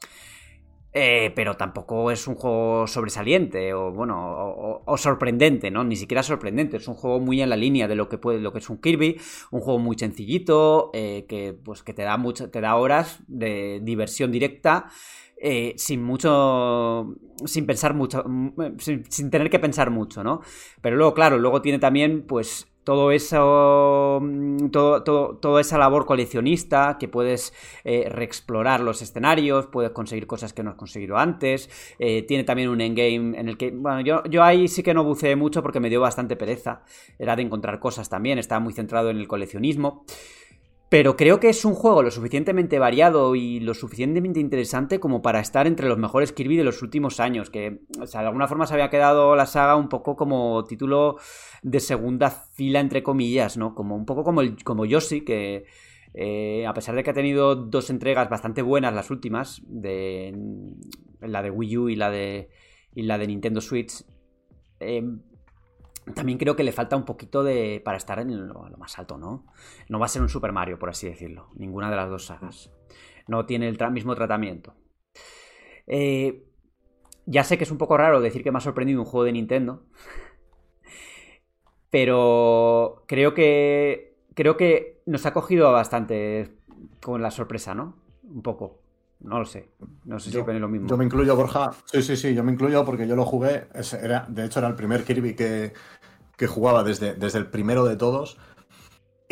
eh, 0.94 1.32
pero 1.36 1.56
tampoco 1.56 2.12
es 2.12 2.28
un 2.28 2.36
juego 2.36 2.86
sobresaliente 2.88 3.74
o, 3.74 3.92
bueno, 3.92 4.82
o, 4.86 4.98
sorprendente, 4.98 5.72
¿no? 5.72 5.84
Ni 5.84 5.96
siquiera 5.96 6.22
sorprendente. 6.24 6.78
Es 6.78 6.88
un 6.88 6.96
juego 6.96 7.20
muy 7.20 7.42
en 7.42 7.50
la 7.50 7.56
línea 7.56 7.88
de 7.88 7.96
lo 7.96 8.10
que 8.10 8.18
puede, 8.18 8.40
lo 8.40 8.52
que 8.52 8.60
es 8.60 8.70
un 8.70 8.80
Kirby, 8.82 9.20
un 9.52 9.62
juego 9.62 9.80
muy 9.80 9.98
sencillito, 9.98 10.90
eh, 10.94 11.26
que, 11.30 11.54
pues, 11.54 11.84
que 11.84 11.94
te 11.94 12.02
da 12.04 12.18
mucho, 12.18 12.50
te 12.52 12.60
da 12.62 12.76
horas 12.76 13.22
de 13.28 13.80
diversión 13.84 14.32
directa. 14.32 14.88
eh, 15.44 15.74
sin 15.78 16.04
mucho. 16.04 17.16
sin 17.46 17.66
pensar 17.66 17.94
mucho. 17.96 18.24
mm, 18.28 18.78
Sin, 18.80 19.06
sin 19.12 19.30
tener 19.32 19.50
que 19.50 19.60
pensar 19.60 19.90
mucho, 19.90 20.24
¿no? 20.24 20.42
Pero 20.82 20.98
luego, 20.98 21.14
claro, 21.14 21.38
luego 21.40 21.62
tiene 21.62 21.80
también, 21.80 22.26
pues, 22.28 22.68
todo 22.84 23.12
eso. 23.12 24.20
mm, 24.22 24.70
Todo, 24.72 25.04
todo- 25.04 25.38
toda 25.38 25.62
esa 25.62 25.78
labor 25.78 26.06
coleccionista 26.06 26.98
que 27.00 27.08
puedes 27.08 27.54
eh, 27.84 28.08
reexplorar 28.10 28.80
los 28.82 29.02
escenarios, 29.02 29.68
puedes 29.68 29.92
conseguir 29.92 30.28
cosas 30.28 30.54
que 30.54 30.64
no 30.64 30.72
has 30.72 30.76
conseguido 30.78 31.18
antes. 31.18 31.70
eh, 32.00 32.24
tiene 32.24 32.44
también 32.44 32.70
un 32.70 32.82
endgame 32.82 33.38
en 33.40 33.48
el 33.50 33.58
que. 33.58 33.72
Bueno, 33.72 34.02
yo, 34.02 34.24
yo 34.26 34.44
ahí 34.44 34.68
sí 34.68 34.84
que 34.84 34.94
no 34.94 35.04
buceé 35.04 35.36
mucho 35.36 35.62
porque 35.62 35.80
me 35.80 35.90
dio 35.90 36.02
bastante 36.02 36.36
pereza. 36.36 36.84
Era 37.20 37.36
de 37.36 37.42
encontrar 37.44 37.80
cosas 37.80 38.10
también, 38.10 38.38
estaba 38.40 38.60
muy 38.60 38.74
centrado 38.74 39.10
en 39.10 39.18
el 39.18 39.28
coleccionismo. 39.28 40.06
Pero 40.92 41.16
creo 41.16 41.40
que 41.40 41.48
es 41.48 41.64
un 41.64 41.74
juego 41.74 42.04
lo 42.04 42.12
suficientemente 42.12 42.78
variado 42.78 43.34
y 43.34 43.62
lo 43.62 43.74
suficientemente 43.74 44.42
interesante 44.42 45.00
como 45.00 45.22
para 45.22 45.40
estar 45.40 45.66
entre 45.66 45.88
los 45.88 45.98
mejores 45.98 46.34
Kirby 46.34 46.58
de 46.58 46.66
los 46.66 46.82
últimos 46.82 47.22
años. 47.22 47.50
Que, 47.50 47.80
o 47.98 48.06
sea, 48.08 48.20
de 48.20 48.28
alguna 48.28 48.50
forma 48.50 48.68
se 48.68 48.74
había 48.74 48.90
quedado 48.90 49.38
la 49.38 49.46
saga 49.46 49.78
un 49.78 49.88
poco 49.88 50.18
como 50.18 50.66
título 50.66 51.16
de 51.64 51.80
segunda 51.80 52.30
fila, 52.30 52.82
entre 52.82 53.04
comillas, 53.04 53.56
¿no? 53.56 53.74
Como 53.74 53.96
un 53.96 54.06
poco 54.06 54.26
como, 54.26 54.42
el, 54.42 54.62
como 54.66 54.84
Yoshi, 54.86 55.22
que 55.22 55.64
eh, 56.14 56.66
a 56.68 56.74
pesar 56.74 56.94
de 56.96 57.04
que 57.04 57.12
ha 57.12 57.14
tenido 57.14 57.56
dos 57.56 57.90
entregas 57.90 58.30
bastante 58.30 58.62
buenas 58.62 58.94
las 58.94 59.12
últimas, 59.12 59.62
de 59.68 60.36
la 61.22 61.42
de 61.42 61.52
Wii 61.52 61.78
U 61.78 61.88
y 61.88 61.96
la 61.96 62.12
de, 62.12 62.50
y 62.94 63.04
la 63.04 63.18
de 63.18 63.28
Nintendo 63.28 63.62
Switch, 63.62 64.04
eh, 64.82 65.02
también 66.16 66.38
creo 66.38 66.56
que 66.56 66.64
le 66.64 66.72
falta 66.72 66.96
un 66.96 67.06
poquito 67.06 67.44
de 67.44 67.82
para 67.84 67.98
estar 67.98 68.20
en 68.20 68.48
lo, 68.48 68.64
más 68.78 68.98
alto, 68.98 69.18
¿no? 69.18 69.46
No 69.88 70.00
va 70.00 70.06
a 70.06 70.10
ser 70.10 70.22
un 70.22 70.30
Super 70.30 70.52
Mario, 70.52 70.80
por 70.80 70.90
así 70.90 71.08
decirlo. 71.08 71.50
Ninguna 71.56 71.90
de 71.90 71.96
las 71.96 72.10
dos 72.10 72.26
sagas. 72.26 72.72
No 73.28 73.46
tiene 73.46 73.68
el 73.68 73.92
mismo 73.92 74.16
tratamiento. 74.16 74.74
Eh, 75.88 76.44
ya 77.26 77.44
sé 77.44 77.58
que 77.58 77.66
es 77.66 77.72
un 77.72 77.78
poco 77.78 77.98
raro 77.98 78.20
decir 78.20 78.44
que 78.44 78.52
me 78.52 78.58
ha 78.58 78.62
sorprendido 78.62 79.00
un 79.00 79.06
juego 79.06 79.26
de 79.26 79.34
Nintendo. 79.34 79.86
Pero 81.90 83.04
creo 83.08 83.34
que. 83.34 84.18
Creo 84.34 84.56
que 84.58 85.04
nos 85.06 85.26
ha 85.26 85.34
cogido 85.34 85.72
bastante 85.72 86.58
con 87.02 87.22
la 87.22 87.32
sorpresa, 87.32 87.76
¿no? 87.76 87.98
Un 88.24 88.42
poco. 88.42 88.81
No 89.24 89.40
lo 89.40 89.46
sé. 89.46 89.70
No 90.06 90.20
sé 90.20 90.32
si 90.32 90.38
lo 90.38 90.68
mismo. 90.68 90.88
yo 90.88 90.98
me 90.98 91.06
incluyo, 91.06 91.36
Borja. 91.36 91.72
Sí, 91.86 92.02
sí, 92.02 92.18
sí, 92.18 92.34
yo 92.34 92.44
me 92.44 92.52
incluyo 92.52 92.84
porque 92.84 93.08
yo 93.08 93.16
lo 93.16 93.26
jugué. 93.26 93.68
Era, 94.02 94.26
de 94.28 94.46
hecho, 94.46 94.60
era 94.60 94.68
el 94.68 94.76
primer 94.76 95.04
Kirby 95.04 95.36
que, 95.36 95.74
que 96.38 96.48
jugaba 96.48 96.84
desde, 96.84 97.14
desde 97.14 97.38
el 97.38 97.48
primero 97.48 97.86
de 97.86 97.96
todos. 97.96 98.38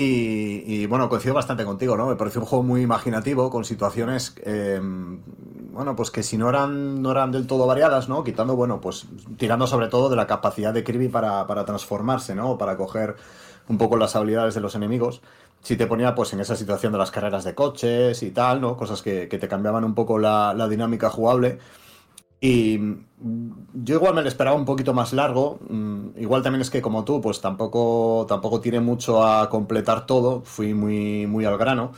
Y, 0.01 0.85
bueno, 0.85 1.09
coincido 1.09 1.35
bastante 1.35 1.65
contigo, 1.65 1.97
¿no? 1.97 2.07
Me 2.07 2.15
pareció 2.15 2.39
un 2.39 2.47
juego 2.47 2.63
muy 2.63 2.81
imaginativo, 2.81 3.49
con 3.49 3.65
situaciones, 3.65 4.33
eh, 4.45 4.79
bueno, 4.81 5.93
pues 5.97 6.09
que 6.09 6.23
si 6.23 6.37
no 6.37 6.47
eran, 6.47 7.01
no 7.01 7.11
eran 7.11 7.33
del 7.33 7.47
todo 7.47 7.67
variadas, 7.67 8.07
¿no? 8.07 8.23
Quitando, 8.23 8.55
bueno, 8.55 8.79
pues 8.79 9.07
tirando 9.35 9.67
sobre 9.67 9.89
todo 9.89 10.07
de 10.07 10.15
la 10.15 10.25
capacidad 10.25 10.73
de 10.73 10.85
Kirby 10.85 11.09
para, 11.09 11.45
para 11.47 11.65
transformarse, 11.65 12.33
¿no? 12.33 12.57
Para 12.57 12.77
coger 12.77 13.17
un 13.67 13.77
poco 13.77 13.97
las 13.97 14.15
habilidades 14.15 14.55
de 14.55 14.61
los 14.61 14.73
enemigos. 14.73 15.21
Si 15.62 15.76
te 15.76 15.88
ponía, 15.88 16.16
pues, 16.16 16.34
en 16.34 16.39
esa 16.39 16.55
situación 16.55 16.91
de 16.91 16.97
las 16.97 17.12
carreras 17.12 17.43
de 17.43 17.55
coches 17.55 18.24
y 18.24 18.32
tal, 18.32 18.62
¿no? 18.62 18.78
Cosas 18.78 19.01
que, 19.01 19.28
te 19.28 19.47
cambiaban 19.47 19.84
un 19.84 19.93
poco 19.93 20.18
la, 20.18 20.53
la 20.53 20.68
dinámica 20.68 21.10
jugable. 21.10 21.60
Y 22.41 22.80
yo 23.74 23.95
igual 23.95 24.14
me 24.14 24.22
lo 24.22 24.30
esperaba 24.30 24.55
un 24.55 24.66
poquito 24.66 24.93
más 24.93 25.12
largo. 25.14 25.60
Mm, 25.68 26.18
igual 26.18 26.41
también 26.41 26.62
es 26.62 26.70
que 26.70 26.82
como 26.82 27.03
tú, 27.03 27.20
pues 27.22 27.41
tampoco, 27.41 28.26
tampoco 28.28 28.62
tiene 28.62 28.80
mucho 28.80 29.24
a 29.24 29.49
completar 29.49 30.05
todo. 30.05 30.41
Fui 30.45 30.74
muy, 30.74 31.28
muy 31.28 31.45
al 31.45 31.57
grano. 31.57 31.91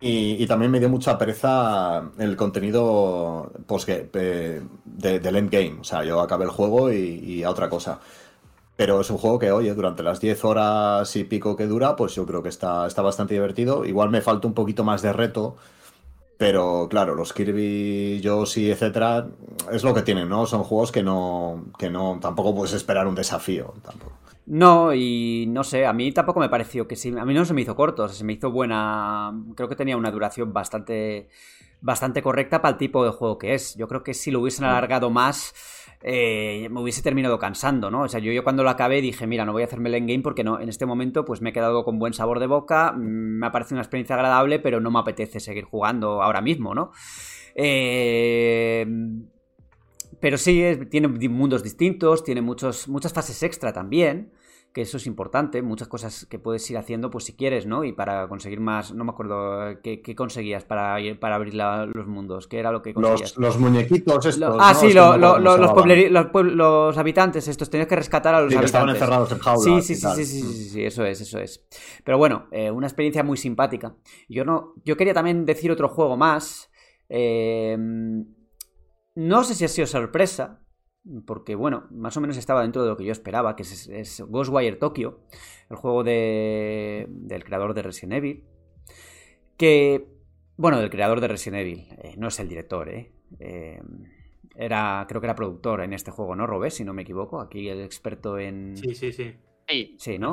Y, 0.00 0.46
también 0.46 0.70
me 0.70 0.78
dio 0.78 0.88
mucha 0.88 1.18
pereza 1.18 2.10
el 2.18 2.36
contenido 2.36 3.50
post 3.66 3.88
de, 3.88 4.62
del 4.84 5.36
endgame. 5.36 5.78
O 5.80 5.84
sea, 5.84 6.04
yo 6.04 6.20
acabé 6.20 6.44
el 6.44 6.50
juego 6.50 6.92
y, 6.92 7.42
a 7.42 7.50
otra 7.50 7.68
cosa. 7.68 8.00
Pero 8.78 9.02
es 9.02 9.10
un 9.10 9.18
juego 9.18 9.38
que, 9.38 9.52
oye, 9.52 9.74
durante 9.74 10.02
las 10.02 10.20
10 10.20 10.44
horas 10.46 11.14
y 11.16 11.24
pico 11.24 11.56
que 11.56 11.66
dura, 11.66 11.96
pues 11.96 12.14
yo 12.14 12.24
creo 12.24 12.42
que 12.42 12.48
está, 12.48 12.86
está 12.86 13.02
bastante 13.02 13.34
divertido. 13.34 13.84
Igual 13.84 14.08
me 14.08 14.22
falta 14.22 14.48
un 14.48 14.54
poquito 14.54 14.84
más 14.84 15.02
de 15.02 15.12
reto 15.12 15.56
pero 16.38 16.86
claro, 16.88 17.16
los 17.16 17.32
Kirby, 17.32 18.20
Yoshi, 18.20 18.70
etcétera, 18.70 19.26
es 19.72 19.82
lo 19.82 19.92
que 19.92 20.02
tienen, 20.02 20.28
¿no? 20.28 20.46
Son 20.46 20.62
juegos 20.62 20.92
que 20.92 21.02
no, 21.02 21.64
que 21.76 21.90
no, 21.90 22.18
tampoco 22.22 22.54
puedes 22.54 22.74
esperar 22.74 23.08
un 23.08 23.16
desafío, 23.16 23.74
tampoco. 23.82 24.12
No, 24.46 24.94
y 24.94 25.46
no 25.48 25.64
sé, 25.64 25.84
a 25.84 25.92
mí 25.92 26.12
tampoco 26.12 26.38
me 26.38 26.48
pareció 26.48 26.86
que 26.86 26.94
sí, 26.94 27.12
a 27.18 27.24
mí 27.24 27.34
no 27.34 27.44
se 27.44 27.54
me 27.54 27.62
hizo 27.62 27.74
corto, 27.74 28.08
se 28.08 28.24
me 28.24 28.34
hizo 28.34 28.52
buena, 28.52 29.32
creo 29.56 29.68
que 29.68 29.74
tenía 29.74 29.96
una 29.96 30.12
duración 30.12 30.52
bastante, 30.52 31.28
bastante 31.80 32.22
correcta 32.22 32.62
para 32.62 32.72
el 32.72 32.78
tipo 32.78 33.04
de 33.04 33.10
juego 33.10 33.36
que 33.36 33.54
es. 33.54 33.74
Yo 33.74 33.88
creo 33.88 34.04
que 34.04 34.14
si 34.14 34.30
lo 34.30 34.40
hubiesen 34.40 34.64
alargado 34.64 35.10
más, 35.10 35.52
eh, 36.02 36.68
me 36.70 36.80
hubiese 36.80 37.02
terminado 37.02 37.38
cansando, 37.38 37.90
¿no? 37.90 38.02
O 38.02 38.08
sea, 38.08 38.20
yo, 38.20 38.32
yo 38.32 38.44
cuando 38.44 38.62
lo 38.62 38.70
acabé 38.70 39.00
dije, 39.00 39.26
mira, 39.26 39.44
no 39.44 39.52
voy 39.52 39.62
a 39.62 39.64
hacerme 39.64 39.88
el 39.88 39.96
endgame 39.96 40.22
porque 40.22 40.44
no, 40.44 40.60
en 40.60 40.68
este 40.68 40.86
momento 40.86 41.24
pues 41.24 41.40
me 41.40 41.50
he 41.50 41.52
quedado 41.52 41.84
con 41.84 41.98
buen 41.98 42.12
sabor 42.12 42.38
de 42.38 42.46
boca, 42.46 42.92
mm, 42.92 43.38
me 43.40 43.46
ha 43.46 43.52
parecido 43.52 43.76
una 43.76 43.82
experiencia 43.82 44.14
agradable, 44.14 44.60
pero 44.60 44.80
no 44.80 44.90
me 44.90 45.00
apetece 45.00 45.40
seguir 45.40 45.64
jugando 45.64 46.22
ahora 46.22 46.40
mismo, 46.40 46.74
¿no? 46.74 46.92
Eh, 47.54 48.86
pero 50.20 50.38
sí, 50.38 50.62
tiene 50.90 51.08
mundos 51.08 51.62
distintos, 51.62 52.24
tiene 52.24 52.42
muchos, 52.42 52.88
muchas 52.88 53.12
fases 53.12 53.42
extra 53.42 53.72
también 53.72 54.32
que 54.78 54.82
eso 54.82 54.96
es 54.96 55.08
importante, 55.08 55.60
muchas 55.60 55.88
cosas 55.88 56.24
que 56.26 56.38
puedes 56.38 56.70
ir 56.70 56.78
haciendo, 56.78 57.10
pues 57.10 57.24
si 57.24 57.32
quieres, 57.32 57.66
¿no? 57.66 57.82
Y 57.82 57.92
para 57.92 58.28
conseguir 58.28 58.60
más, 58.60 58.94
no 58.94 59.02
me 59.02 59.10
acuerdo 59.10 59.82
qué, 59.82 60.14
conseguías 60.14 60.62
para, 60.62 60.98
para 61.18 61.34
abrir 61.34 61.56
los 61.56 62.06
mundos, 62.06 62.46
qué 62.46 62.60
era 62.60 62.70
lo 62.70 62.80
que 62.80 62.94
conseguías. 62.94 63.36
Los, 63.38 63.58
muñequitos 63.58 64.24
estos. 64.24 64.56
ah, 64.60 64.74
sí, 64.74 64.92
los, 64.92 66.96
habitantes 66.96 67.48
estos, 67.48 67.68
tenías 67.68 67.88
que 67.88 67.96
rescatar 67.96 68.36
a 68.36 68.42
los 68.42 68.54
habitantes. 68.54 68.68
estaban 68.68 68.90
encerrados 68.90 69.32
en 69.32 69.38
jaulas. 69.40 69.64
Sí, 69.64 69.82
sí, 69.82 69.96
sí, 69.96 70.08
sí, 70.14 70.42
sí, 70.42 70.70
sí, 70.70 70.84
eso 70.84 71.04
es, 71.04 71.22
eso 71.22 71.40
es. 71.40 71.66
Pero 72.04 72.16
bueno, 72.16 72.46
eh, 72.52 72.70
una 72.70 72.86
experiencia 72.86 73.24
muy 73.24 73.36
simpática. 73.36 73.96
Yo 74.28 74.44
no, 74.44 74.74
yo 74.84 74.96
quería 74.96 75.12
también 75.12 75.44
decir 75.44 75.72
otro 75.72 75.88
juego 75.88 76.16
más. 76.16 76.70
Eh, 77.08 77.76
no 79.16 79.42
sé 79.42 79.56
si 79.56 79.64
ha 79.64 79.68
sido 79.68 79.88
sorpresa, 79.88 80.60
porque 81.26 81.54
bueno, 81.54 81.86
más 81.90 82.16
o 82.16 82.20
menos 82.20 82.36
estaba 82.36 82.62
dentro 82.62 82.82
de 82.82 82.88
lo 82.88 82.96
que 82.96 83.04
yo 83.04 83.12
esperaba, 83.12 83.56
que 83.56 83.62
es, 83.62 84.22
Ghostwire 84.28 84.76
Tokyo, 84.76 85.20
el 85.70 85.76
juego 85.76 86.04
de, 86.04 87.06
del 87.08 87.44
creador 87.44 87.74
de 87.74 87.82
Resident 87.82 88.14
Evil, 88.14 88.44
que, 89.56 90.06
bueno, 90.56 90.78
del 90.78 90.90
creador 90.90 91.20
de 91.20 91.28
Resident 91.28 91.62
Evil, 91.62 91.88
eh, 92.02 92.14
no 92.16 92.28
es 92.28 92.38
el 92.40 92.48
director, 92.48 92.88
¿eh? 92.88 93.12
¿eh? 93.40 93.80
Era, 94.54 95.06
creo 95.08 95.20
que 95.20 95.26
era 95.26 95.34
productor 95.34 95.82
en 95.82 95.92
este 95.92 96.10
juego, 96.10 96.34
¿no, 96.34 96.46
Robé? 96.46 96.70
Si 96.70 96.84
no 96.84 96.92
me 96.92 97.02
equivoco, 97.02 97.40
aquí 97.40 97.68
el 97.68 97.80
experto 97.80 98.38
en... 98.38 98.76
Sí, 98.76 98.94
sí, 98.94 99.12
sí. 99.12 99.34
Sí, 99.98 100.18
¿no? 100.18 100.32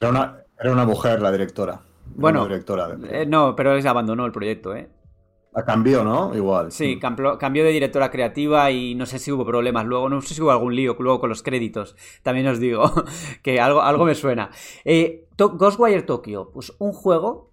Era 0.00 0.10
una, 0.10 0.44
era 0.58 0.72
una 0.72 0.84
mujer 0.84 1.22
la 1.22 1.30
directora. 1.30 1.82
bueno, 2.06 2.44
directora 2.46 2.96
eh, 3.10 3.24
no, 3.26 3.54
pero 3.54 3.76
él 3.76 3.86
abandonó 3.86 4.26
el 4.26 4.32
proyecto, 4.32 4.74
¿eh? 4.74 4.88
A 5.54 5.64
cambio, 5.64 6.02
¿no? 6.02 6.34
Igual. 6.34 6.72
Sí, 6.72 6.98
cambió, 6.98 7.36
de 7.38 7.72
directora 7.72 8.10
creativa 8.10 8.70
y 8.70 8.94
no 8.94 9.04
sé 9.04 9.18
si 9.18 9.30
hubo 9.32 9.44
problemas 9.44 9.84
luego, 9.84 10.08
no 10.08 10.22
sé 10.22 10.34
si 10.34 10.40
hubo 10.40 10.50
algún 10.50 10.74
lío 10.74 10.96
luego 10.98 11.20
con 11.20 11.28
los 11.28 11.42
créditos, 11.42 11.94
también 12.22 12.46
os 12.46 12.58
digo, 12.58 12.90
que 13.42 13.60
algo, 13.60 13.82
algo 13.82 14.06
me 14.06 14.14
suena. 14.14 14.50
Eh, 14.84 15.28
Ghostwire 15.36 16.02
Tokyo, 16.02 16.50
pues 16.52 16.72
un 16.78 16.92
juego 16.92 17.52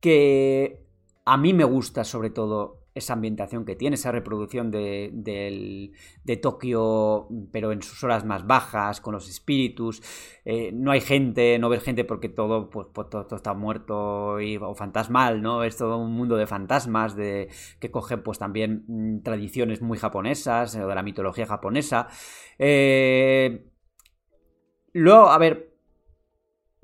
que 0.00 0.80
a 1.24 1.36
mí 1.36 1.52
me 1.52 1.64
gusta 1.64 2.04
sobre 2.04 2.30
todo 2.30 2.79
esa 3.00 3.14
ambientación 3.14 3.64
que 3.64 3.76
tiene, 3.76 3.94
esa 3.94 4.12
reproducción 4.12 4.70
de, 4.70 5.10
de, 5.12 6.36
Tokio, 6.36 7.28
pero 7.52 7.72
en 7.72 7.82
sus 7.82 8.02
horas 8.04 8.24
más 8.24 8.46
bajas, 8.46 9.00
con 9.00 9.14
los 9.14 9.28
espíritus. 9.28 10.02
Eh, 10.44 10.70
no 10.72 10.92
hay 10.92 11.00
gente, 11.00 11.58
no 11.58 11.68
ves 11.68 11.82
gente 11.82 12.04
porque 12.04 12.28
todo, 12.28 12.70
pues, 12.70 12.86
pues 12.92 13.10
todo, 13.10 13.26
está 13.36 13.54
muerto 13.54 14.36
o 14.36 14.74
fantasmal, 14.74 15.42
¿no? 15.42 15.64
Es 15.64 15.76
todo 15.76 15.98
un 15.98 16.12
mundo 16.12 16.36
de 16.36 16.46
fantasmas 16.46 17.16
de, 17.16 17.48
que 17.78 17.90
cogen 17.90 18.22
pues 18.22 18.38
también 18.38 18.84
mm, 18.86 19.22
tradiciones 19.22 19.82
muy 19.82 19.98
japonesas, 19.98 20.76
o 20.76 20.86
de 20.86 20.94
la 20.94 21.02
mitología 21.02 21.46
japonesa. 21.46 22.08
Eh, 22.58 23.66
luego, 24.92 25.30
a 25.30 25.38
ver, 25.38 25.74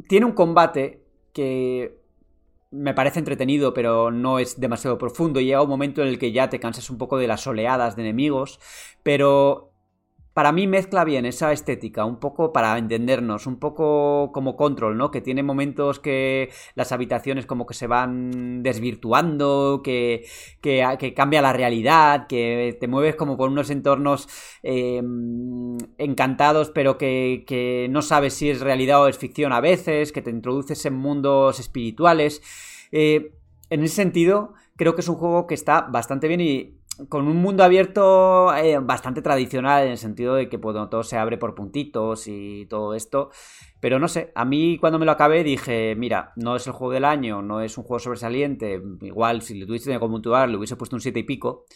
tiene 0.09 0.27
un 0.27 0.33
combate 0.33 1.05
que 1.33 2.06
me 2.71 2.95
parece 2.95 3.19
entretenido, 3.19 3.75
pero 3.75 4.11
no 4.11 4.39
es 4.39 4.61
demasiado 4.61 4.99
profundo. 4.99 5.41
Llega 5.41 5.63
un 5.63 5.69
momento 5.69 6.03
en 6.03 6.09
el 6.09 6.19
que 6.19 6.33
ya 6.33 6.49
te 6.49 6.61
cansas 6.61 6.91
un 6.91 6.99
poco 6.99 7.19
de 7.19 7.27
las 7.27 7.47
oleadas 7.47 7.97
de 7.97 8.03
enemigos, 8.03 8.61
pero 9.03 9.73
para 10.37 10.53
mí 10.53 10.67
mezcla 10.67 11.03
bien 11.05 11.25
esa 11.25 11.51
estética, 11.51 12.05
un 12.05 12.21
poco 12.21 12.53
para 12.53 12.77
entendernos, 12.77 13.47
un 13.47 13.59
poco 13.59 14.33
como 14.35 14.55
control, 14.55 14.99
¿no? 14.99 15.11
Que 15.11 15.23
tiene 15.23 15.43
momentos 15.43 15.99
que 15.99 16.51
las 16.75 16.93
habitaciones 16.93 17.47
como 17.47 17.65
que 17.65 17.73
se 17.73 17.87
van 17.87 18.63
desvirtuando, 18.63 19.81
que, 19.83 20.27
que, 20.61 21.15
cambia 21.17 21.41
la 21.41 21.55
realidad, 21.55 22.27
que 22.27 22.77
te 22.79 22.87
mueves 22.87 23.17
como 23.17 23.39
por 23.39 23.49
unos 23.49 23.71
entornos 23.71 24.29
em, 24.63 25.79
encantados, 25.97 26.69
pero 26.69 26.99
que, 26.99 27.45
que 27.47 27.89
no 27.89 28.03
sabes 28.03 28.35
si 28.35 28.51
es 28.51 28.61
realidad 28.61 29.05
o 29.05 29.09
es 29.09 29.17
ficción 29.17 29.55
a 29.55 29.63
veces, 29.63 30.13
que 30.13 30.21
te 30.21 30.29
introduces 30.29 30.85
en 30.85 30.97
mundos 30.97 31.61
espirituales. 31.61 32.43
Eh, 32.93 33.33
en 33.71 33.83
ese 33.83 33.95
sentido, 33.95 34.53
creo 34.77 34.95
que 34.95 35.01
es 35.01 35.09
un 35.09 35.17
juego 35.17 35.47
que 35.47 35.55
está 35.55 35.81
bastante 35.81 36.29
bien 36.29 36.43
y 36.43 36.77
con 37.09 37.29
un 37.29 37.37
mundo 37.37 37.63
abierto 37.65 38.55
eh, 38.55 38.79
bastante 38.79 39.23
tradicional 39.23 39.85
en 39.85 39.93
el 39.93 39.99
sentido 39.99 40.35
de 40.35 40.49
que 40.49 40.59
pues, 40.59 40.75
todo 40.91 41.03
se 41.03 41.17
abre 41.17 41.39
por 41.39 41.55
puntitos 41.55 42.27
y 42.27 42.67
todo 42.67 42.95
esto. 42.95 43.31
Pero 43.81 43.99
no 43.99 44.09
sé, 44.09 44.33
a 44.35 44.45
mí 44.45 44.79
cuando 44.79 44.99
me 44.99 45.07
lo 45.07 45.13
acabé 45.13 45.45
dije, 45.45 45.95
mira, 45.97 46.33
no 46.37 46.57
es 46.57 46.67
el 46.67 46.73
juego 46.73 46.93
del 46.93 47.05
año, 47.05 47.43
no 47.43 47.61
es 47.61 47.77
un 47.79 47.85
juego 47.85 48.01
sobresaliente, 48.01 48.83
igual 49.03 49.43
si 49.43 49.55
le 49.55 49.67
tuviese 49.67 49.99
como 49.99 50.15
puntuar 50.15 50.49
le 50.49 50.57
hubiese 50.57 50.77
puesto 50.77 50.97
un 50.97 51.03
7 51.03 51.21
y 51.21 51.25
pico. 51.25 51.67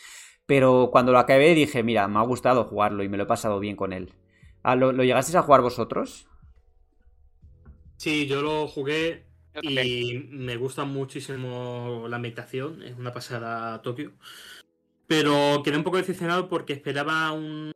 Pero 0.46 0.88
cuando 0.90 1.12
lo 1.12 1.18
acabé 1.18 1.54
dije, 1.54 1.82
mira, 1.82 2.08
me 2.08 2.18
ha 2.18 2.22
gustado 2.22 2.64
jugarlo 2.64 3.02
y 3.02 3.08
me 3.08 3.16
lo 3.16 3.24
he 3.24 3.26
pasado 3.26 3.60
bien 3.60 3.76
con 3.76 3.92
él. 3.92 4.12
Ah, 4.62 4.74
¿Lo, 4.76 4.92
lo 4.92 5.04
llegasteis 5.04 5.36
a 5.36 5.42
jugar 5.42 5.60
vosotros? 5.62 6.26
Sí, 7.96 8.26
yo 8.26 8.42
lo 8.42 8.66
jugué 8.66 9.26
y 9.62 10.18
me 10.30 10.56
gusta 10.56 10.84
muchísimo 10.84 12.06
la 12.08 12.16
ambientación, 12.16 12.82
es 12.82 12.96
una 12.96 13.12
pasada 13.12 13.74
a 13.74 13.82
Tokio. 13.82 14.12
Pero 15.10 15.62
quedé 15.64 15.76
un 15.76 15.82
poco 15.82 15.96
decepcionado 15.96 16.48
porque 16.48 16.72
esperaba 16.72 17.32
una 17.32 17.72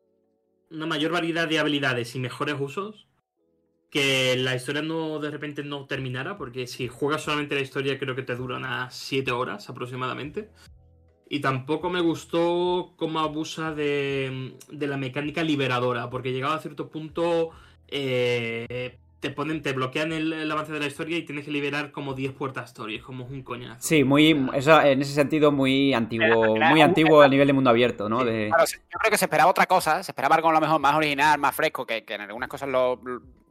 mayor 0.86 1.10
variedad 1.10 1.48
de 1.48 1.58
habilidades 1.58 2.14
y 2.14 2.20
mejores 2.20 2.54
usos. 2.60 3.08
Que 3.90 4.36
la 4.36 4.54
historia 4.54 4.82
no 4.82 5.18
de 5.18 5.32
repente 5.32 5.64
no 5.64 5.86
terminara, 5.86 6.38
porque 6.38 6.68
si 6.68 6.86
juegas 6.86 7.22
solamente 7.22 7.56
la 7.56 7.62
historia 7.62 7.98
creo 7.98 8.14
que 8.14 8.22
te 8.22 8.36
dura 8.36 8.58
unas 8.58 8.94
7 8.94 9.32
horas 9.32 9.68
aproximadamente. 9.68 10.48
Y 11.28 11.40
tampoco 11.40 11.90
me 11.90 12.00
gustó 12.00 12.94
cómo 12.96 13.18
abusa 13.18 13.74
de, 13.74 14.56
de 14.70 14.86
la 14.86 14.96
mecánica 14.96 15.42
liberadora, 15.42 16.10
porque 16.10 16.32
llegado 16.32 16.54
a 16.54 16.60
cierto 16.60 16.88
punto 16.88 17.50
eh, 17.88 19.00
te 19.24 19.30
ponen, 19.30 19.62
te 19.62 19.72
bloquean 19.72 20.12
el, 20.12 20.50
avance 20.52 20.70
de 20.70 20.78
la 20.78 20.86
historia 20.86 21.16
y 21.16 21.22
tienes 21.22 21.46
que 21.46 21.50
liberar 21.50 21.92
como 21.92 22.12
10 22.12 22.34
puertas 22.34 22.66
story, 22.66 23.00
como 23.00 23.24
un 23.24 23.42
coñazo. 23.42 23.80
Sí, 23.80 24.04
muy, 24.04 24.38
eso, 24.52 24.78
en 24.82 25.00
ese 25.00 25.14
sentido 25.14 25.50
muy 25.50 25.94
antiguo, 25.94 26.56
muy 26.56 26.82
antiguo 26.82 27.22
a 27.22 27.28
nivel 27.28 27.46
de 27.46 27.54
mundo 27.54 27.70
abierto, 27.70 28.06
¿no? 28.10 28.18
yo 28.18 28.28
creo 28.28 29.10
que 29.10 29.16
se 29.16 29.24
esperaba 29.24 29.50
otra 29.50 29.64
cosa, 29.64 30.02
se 30.02 30.12
esperaba 30.12 30.36
algo 30.36 30.50
a 30.50 30.52
lo 30.52 30.60
mejor 30.60 30.78
más 30.78 30.94
original, 30.94 31.38
más 31.38 31.56
fresco, 31.56 31.86
que, 31.86 32.04
en 32.06 32.20
algunas 32.20 32.50
cosas 32.50 32.68
lo, 32.68 33.00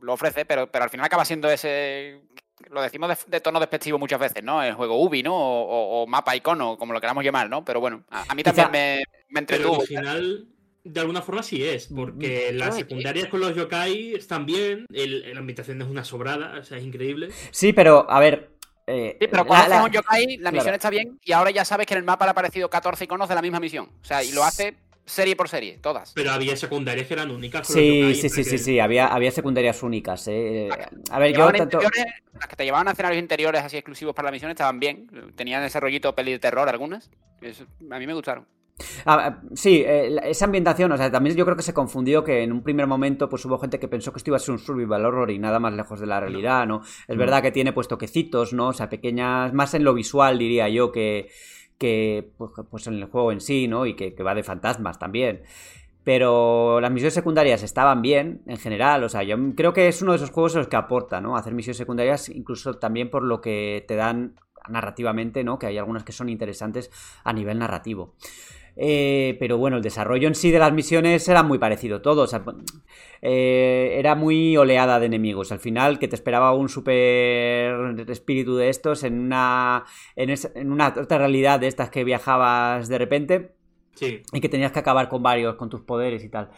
ofrece, 0.05 0.45
pero, 0.45 0.67
pero 0.67 0.83
al 0.83 0.91
final 0.91 1.07
acaba 1.07 1.25
siendo 1.25 1.49
ese 1.49 2.21
lo 2.69 2.81
decimos 2.83 3.25
de, 3.27 3.41
tono 3.41 3.59
despectivo 3.59 3.97
muchas 3.97 4.19
veces, 4.19 4.43
¿no? 4.43 4.61
El 4.61 4.75
juego 4.75 5.01
Ubi, 5.01 5.23
¿no? 5.23 5.33
O, 5.35 6.05
mapa 6.05 6.35
icono, 6.35 6.77
como 6.77 6.93
lo 6.93 7.01
queramos 7.01 7.23
llamar, 7.23 7.49
¿no? 7.49 7.65
Pero 7.65 7.79
bueno, 7.79 8.03
a, 8.11 8.33
mí 8.35 8.43
también 8.43 8.69
me, 8.71 9.03
me 9.29 9.39
entretuvo. 9.39 9.83
Pero 9.89 10.52
de 10.83 10.99
alguna 10.99 11.21
forma 11.21 11.43
sí 11.43 11.63
es, 11.63 11.87
porque 11.87 12.49
Mm, 12.53 12.57
las 12.57 12.75
secundarias 12.75 13.27
con 13.29 13.39
los 13.39 13.55
yokai 13.55 14.15
están 14.15 14.45
bien, 14.45 14.85
el, 14.93 15.33
la 15.33 15.39
ambientación 15.39 15.81
es 15.81 15.87
una 15.87 16.03
sobrada, 16.03 16.59
o 16.59 16.63
sea, 16.63 16.77
es 16.77 16.83
increíble. 16.83 17.29
Sí, 17.51 17.71
pero 17.73 18.05
a 18.09 18.19
ver. 18.19 18.49
eh, 18.87 19.15
Sí, 19.21 19.27
pero 19.31 19.45
cuando 19.45 19.69
la- 19.69 19.75
haces 19.77 19.87
un 19.87 19.93
yokai, 19.93 20.25
la 20.37 20.49
claro. 20.49 20.55
misión 20.57 20.75
está 20.75 20.89
bien 20.89 21.19
y 21.23 21.31
ahora 21.31 21.51
ya 21.51 21.63
sabes 21.63 21.87
que 21.87 21.93
en 21.93 21.99
el 21.99 22.03
mapa 22.03 22.25
le 22.25 22.29
ha 22.29 22.31
aparecido 22.33 22.69
14 22.69 23.05
iconos 23.05 23.29
de 23.29 23.35
la 23.35 23.41
misma 23.41 23.59
misión. 23.61 23.89
O 24.01 24.05
sea, 24.05 24.21
y 24.23 24.33
lo 24.33 24.43
hace 24.43 24.75
serie 25.05 25.35
por 25.37 25.47
serie, 25.47 25.77
todas. 25.81 26.11
Pero 26.13 26.31
había 26.31 26.55
secundarias 26.57 27.07
que 27.07 27.13
eran 27.13 27.31
únicas. 27.31 27.65
con 27.65 27.75
los 27.75 27.81
Sí, 27.83 27.99
yokai, 27.99 28.15
sí, 28.15 28.29
sí, 28.29 28.43
sí, 28.43 28.57
sí, 28.57 28.79
había, 28.79 29.07
había 29.07 29.31
secundarias 29.31 29.81
únicas. 29.83 30.27
eh. 30.27 30.69
A 31.11 31.19
ver, 31.19 31.33
yo 31.33 31.49
tanto. 31.51 31.79
las 31.81 32.47
que 32.49 32.55
te 32.57 32.65
llevaban 32.65 32.89
a 32.89 32.91
escenarios 32.91 33.21
interiores 33.21 33.61
así 33.63 33.77
exclusivos 33.77 34.13
para 34.13 34.27
la 34.27 34.31
misión 34.33 34.51
estaban 34.51 34.79
bien. 34.81 35.07
Tenían 35.35 35.63
ese 35.63 35.79
rollito 35.79 36.13
peli 36.13 36.33
de 36.33 36.39
terror 36.39 36.67
algunas. 36.67 37.09
Eso- 37.41 37.65
a 37.89 37.99
mí 37.99 38.05
me 38.07 38.13
gustaron. 38.13 38.45
Ah, 39.05 39.39
sí, 39.53 39.83
eh, 39.85 40.09
la- 40.09 40.21
esa 40.23 40.45
ambientación, 40.45 40.91
o 40.91 40.97
sea, 40.97 41.11
también 41.11 41.35
yo 41.35 41.45
creo 41.45 41.55
que 41.55 41.61
se 41.63 41.73
confundió 41.73 42.23
que 42.23 42.41
en 42.43 42.51
un 42.51 42.63
primer 42.63 42.87
momento 42.87 43.29
pues 43.29 43.45
hubo 43.45 43.59
gente 43.59 43.79
que 43.79 43.87
pensó 43.87 44.11
que 44.11 44.17
esto 44.17 44.29
iba 44.31 44.37
a 44.37 44.39
ser 44.39 44.53
un 44.53 44.59
survival 44.59 45.05
horror 45.05 45.31
y 45.31 45.39
nada 45.39 45.59
más 45.59 45.73
lejos 45.73 45.99
de 45.99 46.07
la 46.07 46.19
realidad, 46.19 46.65
¿no? 46.67 46.81
Es 47.07 47.17
verdad 47.17 47.41
que 47.41 47.51
tiene 47.51 47.71
pues 47.73 47.87
toquecitos, 47.87 48.51
¿no? 48.53 48.69
O 48.69 48.73
sea, 48.73 48.89
pequeñas, 48.89 49.53
más 49.53 49.73
en 49.73 49.83
lo 49.83 49.93
visual 49.93 50.39
diría 50.39 50.69
yo 50.69 50.91
que, 50.91 51.29
que 51.77 52.31
pues, 52.37 52.51
pues, 52.69 52.87
en 52.87 52.95
el 52.95 53.05
juego 53.05 53.31
en 53.31 53.41
sí, 53.41 53.67
¿no? 53.67 53.85
Y 53.85 53.95
que, 53.95 54.15
que 54.15 54.23
va 54.23 54.33
de 54.35 54.43
fantasmas 54.43 54.97
también. 54.99 55.43
Pero 56.03 56.81
las 56.81 56.91
misiones 56.91 57.13
secundarias 57.13 57.63
estaban 57.63 58.01
bien 58.01 58.41
en 58.47 58.57
general, 58.57 59.03
o 59.05 59.09
sea, 59.09 59.23
yo 59.23 59.37
creo 59.55 59.71
que 59.73 59.87
es 59.87 60.01
uno 60.01 60.11
de 60.11 60.17
esos 60.17 60.31
juegos 60.31 60.53
en 60.55 60.59
los 60.59 60.67
que 60.67 60.75
aporta, 60.75 61.21
¿no? 61.21 61.37
Hacer 61.37 61.53
misiones 61.53 61.77
secundarias, 61.77 62.27
incluso 62.29 62.73
también 62.75 63.09
por 63.09 63.23
lo 63.23 63.39
que 63.39 63.85
te 63.87 63.95
dan 63.95 64.35
narrativamente, 64.69 65.43
¿no? 65.45 65.59
Que 65.59 65.67
hay 65.67 65.77
algunas 65.77 66.03
que 66.03 66.11
son 66.11 66.27
interesantes 66.29 66.91
a 67.23 67.31
nivel 67.31 67.59
narrativo. 67.59 68.15
Eh, 68.75 69.35
pero 69.39 69.57
bueno, 69.57 69.77
el 69.77 69.83
desarrollo 69.83 70.27
en 70.27 70.35
sí 70.35 70.49
de 70.51 70.59
las 70.59 70.73
misiones 70.73 71.27
era 71.27 71.43
muy 71.43 71.59
parecido 71.59 72.01
todo. 72.01 72.23
O 72.23 72.27
sea, 72.27 72.43
eh, 73.21 73.95
era 73.97 74.15
muy 74.15 74.57
oleada 74.57 74.99
de 74.99 75.05
enemigos. 75.05 75.51
Al 75.51 75.59
final, 75.59 75.99
que 75.99 76.07
te 76.07 76.15
esperaba 76.15 76.53
un 76.53 76.69
super 76.69 77.99
espíritu 78.09 78.55
de 78.55 78.69
estos 78.69 79.03
en 79.03 79.19
una, 79.19 79.85
en 80.15 80.71
una 80.71 80.93
otra 80.97 81.17
realidad 81.17 81.59
de 81.59 81.67
estas 81.67 81.89
que 81.89 82.03
viajabas 82.03 82.87
de 82.89 82.97
repente 82.97 83.55
Sí. 83.95 84.21
y 84.31 84.41
que 84.41 84.49
tenías 84.49 84.71
que 84.71 84.79
acabar 84.79 85.07
con 85.07 85.21
varios, 85.21 85.55
con 85.55 85.69
tus 85.69 85.81
poderes 85.81 86.23
y 86.23 86.29
tal. 86.29 86.49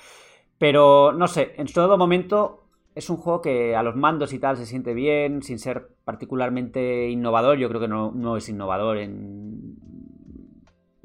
Pero 0.58 1.12
no 1.12 1.28
sé, 1.28 1.54
en 1.58 1.68
todo 1.68 1.98
momento 1.98 2.62
es 2.96 3.10
un 3.10 3.18
juego 3.18 3.42
que 3.42 3.76
a 3.76 3.84
los 3.84 3.98
mandos 3.98 4.32
y 4.32 4.40
tal 4.40 4.56
se 4.56 4.66
siente 4.66 4.94
bien, 4.94 5.44
sin 5.44 5.60
ser 5.60 5.90
particularmente 6.06 7.10
innovador. 7.10 7.58
Yo 7.58 7.68
creo 7.68 7.82
que 7.82 7.90
no, 7.90 8.14
no 8.16 8.38
es 8.38 8.48
innovador 8.48 8.98
en. 9.00 9.76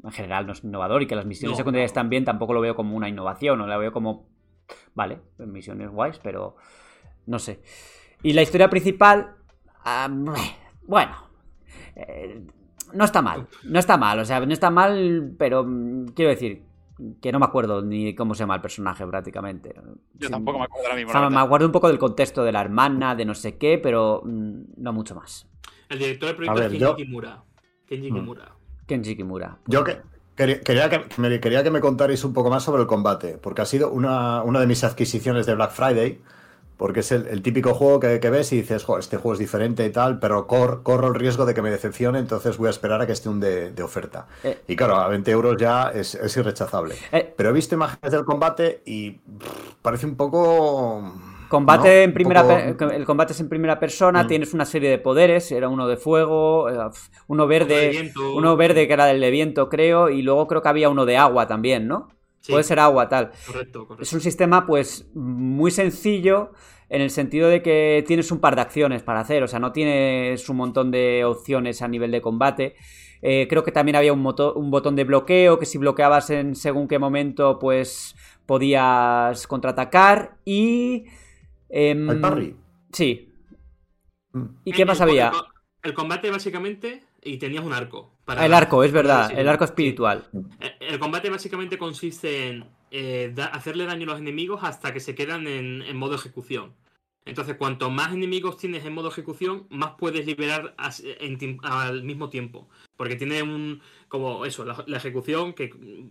En 0.03 0.11
general 0.11 0.47
no 0.47 0.53
es 0.53 0.63
innovador 0.63 1.01
y 1.03 1.07
que 1.07 1.15
las 1.15 1.25
misiones 1.25 1.53
No, 1.53 1.57
secundarias 1.57 1.89
no. 1.89 1.91
están 1.91 2.09
bien, 2.09 2.25
tampoco 2.25 2.53
lo 2.53 2.61
veo 2.61 2.75
como 2.75 2.95
una 2.95 3.07
innovación, 3.09 3.59
no 3.59 3.67
la 3.67 3.77
veo 3.77 3.91
como. 3.91 4.27
Vale, 4.95 5.19
misiones 5.37 5.89
guays, 5.91 6.19
pero. 6.23 6.55
No 7.27 7.37
sé. 7.39 7.61
Y 8.23 8.33
la 8.33 8.41
historia 8.41 8.69
principal. 8.69 9.35
bueno. 10.87 11.15
eh, 11.95 12.41
no 12.93 13.05
está 13.05 13.21
mal. 13.21 13.47
No 13.63 13.79
está 13.79 13.97
mal. 13.97 14.19
O 14.19 14.25
sea, 14.25 14.39
no 14.45 14.51
está 14.51 14.69
mal, 14.69 15.33
pero 15.37 15.63
mm, 15.65 16.07
quiero 16.15 16.31
decir 16.31 16.63
que 17.21 17.31
no 17.31 17.39
me 17.39 17.45
acuerdo 17.45 17.81
ni 17.81 18.13
cómo 18.13 18.35
se 18.35 18.39
llama 18.43 18.55
el 18.55 18.61
personaje 18.61 19.05
prácticamente. 19.07 19.73
Yo 20.15 20.27
Sí, 20.27 20.31
tampoco 20.31 20.59
me 20.59 20.65
acuerdo 20.65 20.85
ahora 20.87 20.95
mismo. 20.97 21.09
o 21.09 21.13
sea, 21.13 21.29
me 21.29 21.39
acuerdo 21.39 21.65
un 21.67 21.71
poco 21.71 21.87
del 21.87 21.97
contexto 21.97 22.43
de 22.43 22.51
la 22.51 22.61
hermana, 22.61 23.15
de 23.15 23.25
no 23.25 23.33
sé 23.33 23.57
qué, 23.57 23.77
pero 23.81 24.21
mm, 24.25 24.61
no 24.77 24.93
mucho 24.93 25.15
más. 25.15 25.47
El 25.89 25.99
director 25.99 26.27
del 26.27 26.35
proyecto 26.35 26.61
es 26.61 26.67
Kenji 26.69 26.79
yo- 26.79 26.95
Kimura. 26.95 27.43
Kenji 27.87 28.11
Mm. 28.11 28.15
Kenji 28.91 29.15
Kimura. 29.15 29.57
Yo 29.67 29.83
que, 29.85 29.99
quería, 30.35 30.59
quería 30.59 30.89
que 30.89 31.05
me, 31.17 31.39
quería 31.39 31.63
que 31.63 31.71
me 31.71 31.79
contarais 31.79 32.23
un 32.25 32.33
poco 32.33 32.49
más 32.49 32.63
sobre 32.63 32.81
el 32.81 32.87
combate, 32.87 33.37
porque 33.41 33.61
ha 33.61 33.65
sido 33.65 33.89
una, 33.89 34.43
una 34.43 34.59
de 34.59 34.67
mis 34.67 34.83
adquisiciones 34.83 35.45
de 35.45 35.55
Black 35.55 35.71
Friday, 35.71 36.19
porque 36.75 36.99
es 37.01 37.11
el, 37.13 37.27
el 37.27 37.41
típico 37.41 37.73
juego 37.73 37.99
que, 38.01 38.19
que 38.19 38.29
ves 38.29 38.51
y 38.51 38.57
dices, 38.61 38.83
"Jo, 38.83 38.97
este 38.97 39.15
juego 39.15 39.33
es 39.33 39.39
diferente 39.39 39.85
y 39.85 39.91
tal, 39.91 40.19
pero 40.19 40.45
cor- 40.47 40.81
corro 40.83 41.07
el 41.07 41.15
riesgo 41.15 41.45
de 41.45 41.53
que 41.53 41.61
me 41.61 41.69
decepcione, 41.71 42.19
entonces 42.19 42.57
voy 42.57 42.67
a 42.67 42.71
esperar 42.71 42.99
a 43.01 43.05
que 43.07 43.13
esté 43.13 43.29
un 43.29 43.39
de, 43.39 43.71
de 43.71 43.83
oferta. 43.83 44.27
Eh. 44.43 44.61
Y 44.67 44.75
claro, 44.75 44.95
a 44.97 45.07
20 45.07 45.31
euros 45.31 45.55
ya 45.57 45.89
es, 45.93 46.15
es 46.15 46.35
irrechazable. 46.35 46.95
Eh. 47.13 47.33
Pero 47.37 47.49
he 47.49 47.53
visto 47.53 47.75
imágenes 47.75 48.11
del 48.11 48.25
combate 48.25 48.81
y 48.85 49.11
pff, 49.11 49.75
parece 49.81 50.05
un 50.07 50.15
poco... 50.15 51.13
Combate 51.51 51.87
¿no? 51.89 52.03
en 52.05 52.13
primera 52.13 52.41
poco- 52.43 52.91
el 52.91 53.05
combate 53.05 53.33
es 53.33 53.39
en 53.41 53.49
primera 53.49 53.77
persona, 53.77 54.23
Mm. 54.23 54.27
tienes 54.27 54.53
una 54.53 54.65
serie 54.65 54.89
de 54.89 54.97
poderes, 54.97 55.51
era 55.51 55.67
uno 55.67 55.85
de 55.87 55.97
fuego, 55.97 56.69
eh, 56.69 56.77
uno 57.27 57.45
verde, 57.45 58.11
uno 58.35 58.55
verde 58.55 58.87
que 58.87 58.93
era 58.93 59.05
del 59.05 59.19
de 59.19 59.29
viento, 59.31 59.67
creo, 59.67 60.09
y 60.09 60.21
luego 60.21 60.47
creo 60.47 60.61
que 60.61 60.69
había 60.69 60.89
uno 60.89 61.05
de 61.05 61.17
agua 61.17 61.47
también, 61.47 61.87
¿no? 61.87 62.07
Sí, 62.39 62.53
Puede 62.53 62.63
ser 62.63 62.79
agua, 62.79 63.07
tal. 63.09 63.31
Correcto, 63.45 63.85
correcto. 63.85 64.01
Es 64.01 64.13
un 64.13 64.21
sistema, 64.21 64.65
pues, 64.65 65.07
muy 65.13 65.69
sencillo 65.69 66.53
en 66.89 67.01
el 67.01 67.09
sentido 67.09 67.49
de 67.49 67.61
que 67.61 68.03
tienes 68.07 68.31
un 68.31 68.39
par 68.39 68.55
de 68.55 68.61
acciones 68.61 69.03
para 69.03 69.19
hacer, 69.19 69.43
o 69.43 69.47
sea, 69.47 69.59
no 69.59 69.71
tienes 69.73 70.47
un 70.49 70.55
montón 70.57 70.89
de 70.89 71.23
opciones 71.25 71.81
a 71.81 71.87
nivel 71.87 72.11
de 72.11 72.21
combate. 72.21 72.75
Eh, 73.21 73.45
creo 73.49 73.63
que 73.63 73.71
también 73.71 73.95
había 73.97 74.13
un, 74.13 74.21
moto- 74.21 74.53
un 74.55 74.71
botón 74.71 74.95
de 74.95 75.03
bloqueo, 75.03 75.59
que 75.59 75.65
si 75.67 75.77
bloqueabas 75.77 76.29
en 76.31 76.55
según 76.55 76.87
qué 76.87 76.97
momento, 76.97 77.59
pues 77.59 78.15
podías 78.47 79.45
contraatacar 79.47 80.37
y... 80.45 81.05
em, 81.71 82.09
¿Hay 82.09 82.17
parry? 82.17 82.55
Sí. 82.91 83.29
Mm. 84.33 84.45
¿Y 84.65 84.71
qué 84.71 84.81
El- 84.83 84.87
más 84.87 84.97
el- 85.01 85.03
había? 85.09 85.29
El, 85.29 85.89
el 85.89 85.93
combate 85.93 86.29
básicamente, 86.29 87.03
y 87.23 87.37
tenías 87.37 87.63
un 87.63 87.73
arco. 87.73 88.11
para- 88.25 88.41
Ah, 88.41 88.45
El 88.45 88.53
arco, 88.53 88.83
es 88.83 88.91
verdad, 88.91 89.31
el 89.37 89.47
arco 89.49 89.65
espiritual. 89.65 90.25
Eh, 90.59 90.75
El 90.79 90.99
combate 90.99 91.29
básicamente 91.29 91.77
consiste 91.77 92.47
en 92.49 92.65
eh, 92.91 93.31
da- 93.33 93.45
hacerle 93.47 93.85
daño 93.85 94.03
a 94.03 94.11
los 94.13 94.19
enemigos 94.19 94.61
hasta 94.63 94.93
que 94.93 94.99
se 94.99 95.15
quedan 95.15 95.47
en, 95.47 95.81
en 95.81 95.97
modo 95.97 96.15
ejecución. 96.15 96.73
Entonces, 97.23 97.55
cuanto 97.55 97.89
más 97.91 98.13
enemigos 98.13 98.57
tienes 98.57 98.83
en 98.83 98.93
modo 98.93 99.09
ejecución, 99.09 99.67
más 99.69 99.91
puedes 99.97 100.25
liberar 100.25 100.75
en 101.19 101.57
al 101.63 102.03
mismo 102.03 102.29
tiempo. 102.29 102.67
Porque 102.97 103.15
tiene 103.15 103.43
un. 103.43 103.81
como 104.07 104.43
eso, 104.45 104.65
la, 104.65 104.83
la 104.87 104.97
ejecución, 104.97 105.53
que 105.53 105.69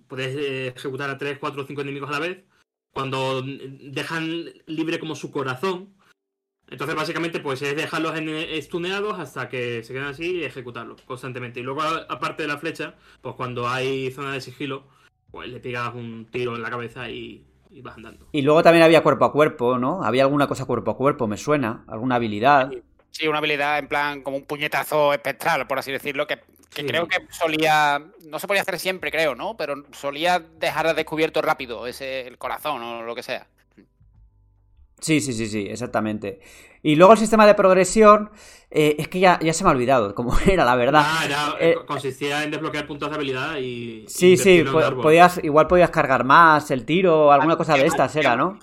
puedes 0.09 0.37
eh, 0.37 0.69
ejecutar 0.69 1.11
a 1.11 1.19
3, 1.19 1.39
4 1.39 1.63
o 1.63 1.67
5 1.67 1.81
enemigos 1.83 2.09
a 2.11 2.13
la 2.13 2.19
vez. 2.21 2.45
Cuando 2.93 3.43
dejan 3.43 4.45
libre 4.67 4.99
como 4.99 5.15
su 5.15 5.31
corazón. 5.31 5.95
Entonces, 6.69 6.95
básicamente, 6.97 7.41
pues 7.41 7.63
es 7.63 7.75
dejarlos 7.77 8.17
en- 8.17 8.29
estuneados 8.29 9.19
hasta 9.19 9.49
que 9.49 9.83
se 9.83 9.93
quedan 9.93 10.09
así 10.09 10.37
y 10.37 10.45
ejecutarlos 10.45 11.01
constantemente. 11.03 11.61
Y 11.61 11.63
luego, 11.65 11.83
aparte 11.83 12.43
de 12.45 12.49
la 12.49 12.59
flecha, 12.59 12.95
pues 13.23 13.35
cuando 13.35 13.69
hay 13.69 14.11
zona 14.13 14.33
de 14.33 14.41
sigilo, 14.41 14.85
pues 15.31 15.49
le 15.49 15.59
pegas 15.61 15.95
un 15.95 16.27
tiro 16.31 16.55
en 16.55 16.63
la 16.63 16.71
cabeza 16.71 17.11
y, 17.11 17.45
y 17.71 17.81
vas 17.81 17.97
andando. 17.97 18.29
Y 18.33 18.43
luego 18.43 18.63
también 18.63 18.85
había 18.85 19.03
cuerpo 19.03 19.25
a 19.25 19.33
cuerpo, 19.33 19.79
¿no? 19.79 20.03
Había 20.05 20.23
alguna 20.25 20.47
cosa 20.47 20.65
cuerpo 20.65 20.93
a 20.93 20.97
cuerpo, 20.97 21.27
me 21.27 21.37
suena, 21.37 21.85
alguna 21.89 22.17
habilidad. 22.17 22.71
Sí, 22.71 22.83
una 23.29 23.39
habilidad 23.39 23.79
en 23.79 23.89
plan 23.89 24.23
como 24.23 24.37
un 24.37 24.45
puñetazo 24.45 25.13
espectral, 25.13 25.67
por 25.67 25.79
así 25.79 25.91
decirlo, 25.93 26.27
que, 26.27 26.39
que 26.73 26.83
Sí. 26.83 26.87
creo 26.87 27.07
que 27.09 27.19
solía. 27.31 28.01
No 28.27 28.39
se 28.39 28.47
podía 28.47 28.63
hacer 28.63 28.79
siempre, 28.79 29.11
creo, 29.11 29.35
¿no? 29.35 29.57
Pero 29.57 29.85
solía 29.93 30.39
dejar 30.39 30.87
al 30.87 30.97
descubierto 30.97 31.43
rápido 31.43 31.87
ese 31.87 32.27
el 32.27 32.39
corazón 32.39 32.83
o 32.83 33.03
lo 33.03 33.15
que 33.15 33.23
sea. 33.23 33.47
Sí, 35.01 35.21
sí, 35.21 35.33
sí, 35.33 35.47
sí, 35.47 35.67
exactamente. 35.69 36.41
Y 36.83 36.95
luego 36.97 37.15
el 37.15 37.19
sistema 37.19 37.47
de 37.47 37.55
progresión, 37.55 38.31
eh, 38.71 38.97
es 38.99 39.09
que 39.09 39.19
ya, 39.19 39.39
ya 39.41 39.53
se 39.55 39.65
me 39.65 39.71
ha 39.71 39.73
olvidado 39.73 40.15
cómo 40.15 40.37
era, 40.47 40.65
la 40.65 40.77
verdad. 40.77 41.03
Ah, 41.05 41.23
era- 41.25 41.55
Eh, 41.59 41.77
consistía 41.87 42.45
en 42.45 42.51
desbloquear 42.51 42.87
puntos 42.87 43.09
de 43.09 43.17
habilidad 43.17 43.57
y. 43.57 44.05
Sí, 44.09 44.37
sí, 44.37 44.63
po- 44.71 45.01
podías, 45.01 45.41
igual 45.43 45.67
podías 45.67 45.91
cargar 45.91 46.25
más 46.25 46.71
el 46.71 46.85
tiro, 46.85 47.33
alguna 47.33 47.55
Ah, 47.55 47.57
cosa 47.57 47.75
de 47.77 47.87
estas 47.87 48.15
era, 48.17 48.37
¿no? 48.37 48.59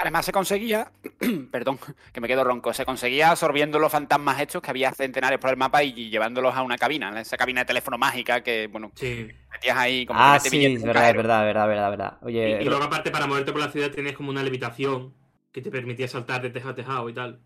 Además 0.00 0.24
se 0.24 0.32
conseguía, 0.32 0.90
perdón, 1.50 1.78
que 2.12 2.20
me 2.20 2.28
quedo 2.28 2.44
ronco, 2.44 2.72
se 2.72 2.84
conseguía 2.86 3.30
absorbiendo 3.30 3.78
los 3.78 3.92
fantasmas 3.92 4.40
hechos 4.40 4.62
que 4.62 4.70
había 4.70 4.90
centenares 4.92 5.38
por 5.38 5.50
el 5.50 5.56
mapa 5.56 5.82
y 5.82 6.08
llevándolos 6.10 6.54
a 6.54 6.62
una 6.62 6.78
cabina, 6.78 7.20
esa 7.20 7.36
cabina 7.36 7.60
de 7.60 7.66
teléfono 7.66 7.98
mágica 7.98 8.42
que, 8.42 8.68
bueno, 8.68 8.90
Sí. 8.94 9.28
metías 9.50 9.76
ahí 9.76 10.06
como 10.06 10.18
Ah, 10.20 10.38
que 10.42 10.48
sí, 10.50 10.64
es 10.64 10.82
verdad, 10.82 11.10
es 11.10 11.16
verdad, 11.16 11.40
es 11.40 11.46
verdad, 11.46 11.64
es 11.64 11.68
verdad, 11.68 11.90
verdad. 11.90 12.18
Y, 12.22 12.26
Oye, 12.26 12.62
y 12.62 12.64
luego, 12.64 12.84
aparte, 12.84 13.10
para 13.10 13.26
moverte 13.26 13.52
por 13.52 13.60
la 13.60 13.70
ciudad 13.70 13.90
tienes 13.90 14.14
como 14.16 14.30
una 14.30 14.42
levitación 14.42 15.12
que 15.52 15.60
te 15.60 15.70
permitía 15.70 16.08
saltar 16.08 16.40
de 16.40 16.48
teja 16.50 16.70
a 16.70 16.74
tejado 16.74 17.08
y 17.10 17.12
tal. 17.14 17.40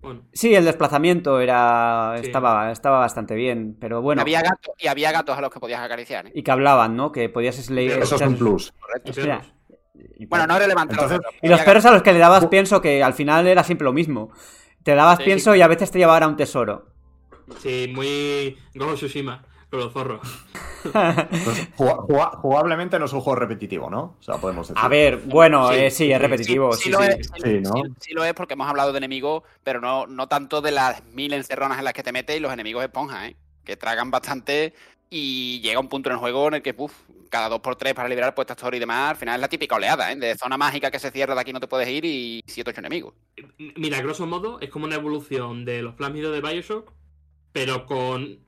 Bueno, 0.00 0.22
sí, 0.32 0.52
el 0.52 0.64
desplazamiento 0.64 1.38
era 1.40 2.16
Sí. 2.18 2.26
estaba, 2.26 2.72
estaba 2.72 2.98
bastante 2.98 3.36
bien, 3.36 3.76
pero 3.80 4.02
bueno. 4.02 4.20
Había 4.20 4.42
gatos 4.42 4.74
y 4.76 4.88
había 4.88 5.12
gatos 5.12 5.38
a 5.38 5.40
los 5.40 5.50
que 5.52 5.60
podías 5.60 5.80
acariciar. 5.80 6.26
¿eh? 6.26 6.32
Y 6.34 6.42
que 6.42 6.50
hablaban, 6.50 6.96
¿no? 6.96 7.12
Que 7.12 7.28
podías 7.28 7.70
leer. 7.70 8.02
Eso 8.02 8.16
es 8.16 8.22
un 8.22 8.36
plus. 8.36 8.72
y 9.04 9.10
Espera. 9.10 9.42
Bueno, 10.28 10.46
no 10.46 10.58
relevante. 10.58 10.94
Entonces- 10.94 11.18
los 11.18 11.24
perros, 11.26 11.40
Y 11.42 11.48
los 11.48 11.60
perros 11.62 11.84
a 11.86 11.90
los 11.92 12.02
que 12.02 12.12
le 12.12 12.18
dabas 12.18 12.46
pienso 12.46 12.80
que 12.80 13.02
al 13.02 13.14
final 13.14 13.46
era 13.46 13.64
siempre 13.64 13.84
lo 13.84 13.92
mismo. 13.92 14.30
Te 14.82 14.94
dabas 14.94 15.18
Sí, 15.18 15.24
pienso 15.24 15.52
sí. 15.52 15.58
y 15.58 15.62
a 15.62 15.68
veces 15.68 15.90
te 15.90 15.98
llevaban 15.98 16.22
a 16.24 16.28
un 16.28 16.36
tesoro. 16.36 16.86
Sí, 17.60 17.90
muy. 17.94 18.56
Gojo 18.74 18.94
Tsushima, 18.94 19.44
con 19.70 19.80
los 19.80 19.92
zorros. 19.92 20.20
Entonces, 20.84 21.68
juga- 21.76 22.30
jugablemente 22.36 22.98
no 22.98 23.04
es 23.04 23.12
un 23.12 23.20
juego 23.20 23.38
repetitivo, 23.38 23.88
¿no? 23.90 24.16
O 24.18 24.22
sea, 24.22 24.36
podemos 24.36 24.68
decir. 24.68 24.82
A 24.84 24.88
ver, 24.88 25.18
bueno, 25.18 25.68
Sí, 25.68 25.74
eh, 25.74 25.90
sí, 25.90 26.10
es 26.10 26.18
sí, 26.18 26.22
repetitivo. 26.22 26.72
Sí, 26.72 26.84
Sí, 26.84 26.90
lo 26.90 26.98
sí. 27.00 27.04
es, 27.08 27.30
Sí, 27.42 27.60
¿no? 27.60 27.72
sí- 27.74 27.92
sí 28.00 28.12
lo 28.14 28.24
es 28.24 28.34
porque 28.34 28.54
hemos 28.54 28.68
hablado 28.68 28.92
de 28.92 28.98
enemigos, 28.98 29.42
pero 29.62 29.80
no, 29.80 30.06
no 30.06 30.26
tanto 30.28 30.60
de 30.60 30.72
las 30.72 31.04
mil 31.12 31.32
encerronas 31.32 31.78
en 31.78 31.84
las 31.84 31.92
que 31.92 32.02
te 32.02 32.12
metes 32.12 32.36
y 32.36 32.40
los 32.40 32.52
enemigos 32.52 32.82
esponjas, 32.82 33.28
¿eh? 33.30 33.36
que 33.64 33.76
tragan 33.76 34.10
bastante 34.10 34.74
y 35.08 35.60
llega 35.60 35.78
un 35.78 35.88
punto 35.88 36.08
en 36.08 36.14
el 36.14 36.18
juego 36.18 36.48
en 36.48 36.54
el 36.54 36.62
que 36.62 36.74
uf, 36.76 36.92
cada 37.32 37.48
dos 37.48 37.60
por 37.60 37.76
tres 37.76 37.94
para 37.94 38.10
liberar 38.10 38.34
puestas 38.34 38.58
torres 38.58 38.76
y 38.76 38.80
demás, 38.80 39.12
al 39.12 39.16
final 39.16 39.36
es 39.36 39.40
la 39.40 39.48
típica 39.48 39.76
oleada, 39.76 40.12
¿eh? 40.12 40.16
De 40.16 40.36
zona 40.36 40.58
mágica 40.58 40.90
que 40.90 40.98
se 40.98 41.10
cierra 41.10 41.34
de 41.34 41.40
aquí 41.40 41.52
no 41.52 41.60
te 41.60 41.66
puedes 41.66 41.88
ir 41.88 42.04
y 42.04 42.42
siete 42.46 42.70
ocho 42.70 42.80
enemigos. 42.80 43.14
Mira, 43.56 44.02
grosso 44.02 44.26
modo, 44.26 44.60
es 44.60 44.68
como 44.68 44.84
una 44.84 44.96
evolución 44.96 45.64
de 45.64 45.80
los 45.80 45.94
plásmidos 45.94 46.34
de 46.34 46.42
Bioshock, 46.42 46.92
pero 47.50 47.86
con 47.86 48.38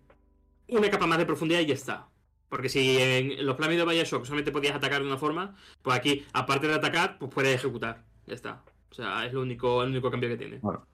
una 0.69 0.91
capa 0.91 1.07
más 1.07 1.17
de 1.17 1.25
profundidad 1.25 1.61
y 1.61 1.67
ya 1.67 1.75
está. 1.75 2.09
Porque 2.51 2.69
si 2.69 2.99
en 3.01 3.45
los 3.47 3.57
plásmidos 3.57 3.89
de 3.89 3.95
Bioshock 3.95 4.27
solamente 4.27 4.53
podías 4.53 4.77
atacar 4.77 5.01
de 5.01 5.09
una 5.09 5.17
forma, 5.17 5.57
pues 5.81 5.97
aquí, 5.97 6.27
aparte 6.35 6.69
de 6.69 6.75
atacar, 6.75 7.17
pues 7.19 7.33
puedes 7.33 7.55
ejecutar. 7.55 8.05
Ya 8.27 8.35
está. 8.35 8.63
O 8.91 8.95
sea, 8.95 9.25
es 9.25 9.33
lo 9.33 9.41
único, 9.41 9.83
el 9.83 9.91
único 9.91 10.11
cambio 10.11 10.29
que 10.29 10.37
tiene. 10.37 10.59
Bueno. 10.59 10.87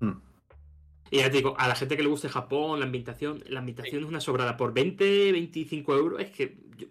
Mm. 0.00 0.33
Y 1.10 1.18
ya 1.18 1.30
te 1.30 1.36
digo, 1.36 1.54
a 1.58 1.68
la 1.68 1.74
gente 1.74 1.96
que 1.96 2.02
le 2.02 2.08
guste 2.08 2.28
Japón, 2.28 2.80
la 2.80 2.86
ambientación, 2.86 3.42
la 3.46 3.60
ambientación 3.60 4.02
es 4.02 4.08
una 4.08 4.20
sobrada. 4.20 4.56
Por 4.56 4.72
20, 4.72 5.32
25 5.32 5.96
euros, 5.96 6.20
es 6.20 6.30
que 6.30 6.58
yo, 6.76 6.86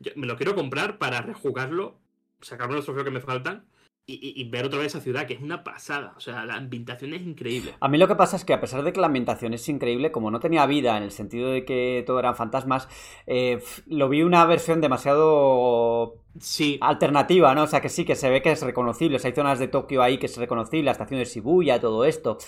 yo 0.00 0.12
me 0.16 0.26
lo 0.26 0.36
quiero 0.36 0.54
comprar 0.54 0.98
para 0.98 1.20
rejugarlo, 1.20 1.98
sacarme 2.40 2.74
los 2.74 2.84
trofeos 2.84 3.04
que 3.04 3.10
me 3.10 3.20
faltan 3.20 3.66
y, 4.10 4.48
ver 4.48 4.64
otra 4.64 4.78
vez 4.78 4.86
esa 4.88 5.00
ciudad, 5.02 5.26
que 5.26 5.34
es 5.34 5.42
una 5.42 5.62
pasada. 5.62 6.14
O 6.16 6.20
sea, 6.20 6.46
la 6.46 6.54
ambientación 6.54 7.12
es 7.12 7.20
increíble. 7.20 7.74
A 7.78 7.88
mí 7.88 7.98
lo 7.98 8.08
que 8.08 8.14
pasa 8.14 8.36
es 8.36 8.44
que 8.44 8.54
a 8.54 8.60
pesar 8.60 8.82
de 8.82 8.92
que 8.92 9.00
la 9.00 9.06
ambientación 9.06 9.52
es 9.52 9.68
increíble, 9.68 10.10
como 10.10 10.30
no 10.30 10.40
tenía 10.40 10.64
vida 10.64 10.96
en 10.96 11.02
el 11.02 11.10
sentido 11.10 11.50
de 11.50 11.66
que 11.66 12.04
todo 12.06 12.18
eran 12.18 12.34
fantasmas, 12.34 12.88
eh, 13.26 13.62
lo 13.86 14.08
vi 14.08 14.22
una 14.22 14.46
versión 14.46 14.80
demasiado 14.80 16.22
Sí, 16.40 16.78
alternativa, 16.80 17.54
¿no? 17.54 17.64
O 17.64 17.66
sea, 17.66 17.80
que 17.80 17.88
sí, 17.88 18.04
que 18.04 18.14
se 18.14 18.30
ve 18.30 18.42
que 18.42 18.52
es 18.52 18.62
reconocible. 18.62 19.16
O 19.16 19.18
sea, 19.18 19.30
hay 19.30 19.34
zonas 19.34 19.58
de 19.58 19.68
Tokio 19.68 20.02
ahí 20.02 20.18
que 20.18 20.26
es 20.26 20.36
reconocible, 20.36 20.84
la 20.84 20.92
estación 20.92 21.18
de 21.18 21.24
Shibuya, 21.26 21.80
todo 21.80 22.04
esto. 22.04 22.38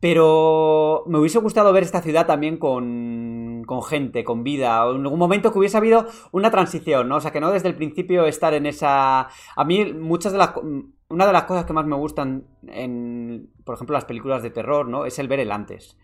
Pero 0.00 1.04
me 1.06 1.18
hubiese 1.18 1.38
gustado 1.38 1.72
ver 1.72 1.82
esta 1.82 2.00
ciudad 2.00 2.26
también 2.26 2.56
con, 2.56 3.62
con 3.66 3.82
gente, 3.82 4.24
con 4.24 4.42
vida, 4.42 4.86
o 4.86 4.96
en 4.96 5.02
algún 5.02 5.18
momento 5.18 5.52
que 5.52 5.58
hubiese 5.58 5.76
habido 5.76 6.06
una 6.32 6.50
transición, 6.50 7.08
¿no? 7.08 7.16
O 7.16 7.20
sea, 7.20 7.32
que 7.32 7.40
no 7.40 7.52
desde 7.52 7.68
el 7.68 7.76
principio 7.76 8.24
estar 8.24 8.54
en 8.54 8.66
esa... 8.66 9.28
A 9.56 9.64
mí 9.64 9.92
muchas 9.92 10.32
de 10.32 10.38
las... 10.38 10.52
Una 11.10 11.26
de 11.26 11.32
las 11.32 11.42
cosas 11.42 11.64
que 11.64 11.72
más 11.72 11.86
me 11.86 11.96
gustan 11.96 12.46
en, 12.68 13.50
por 13.64 13.74
ejemplo, 13.74 13.94
las 13.94 14.04
películas 14.04 14.42
de 14.44 14.50
terror, 14.50 14.88
¿no? 14.88 15.06
Es 15.06 15.18
el 15.18 15.26
ver 15.26 15.40
el 15.40 15.50
antes. 15.50 15.98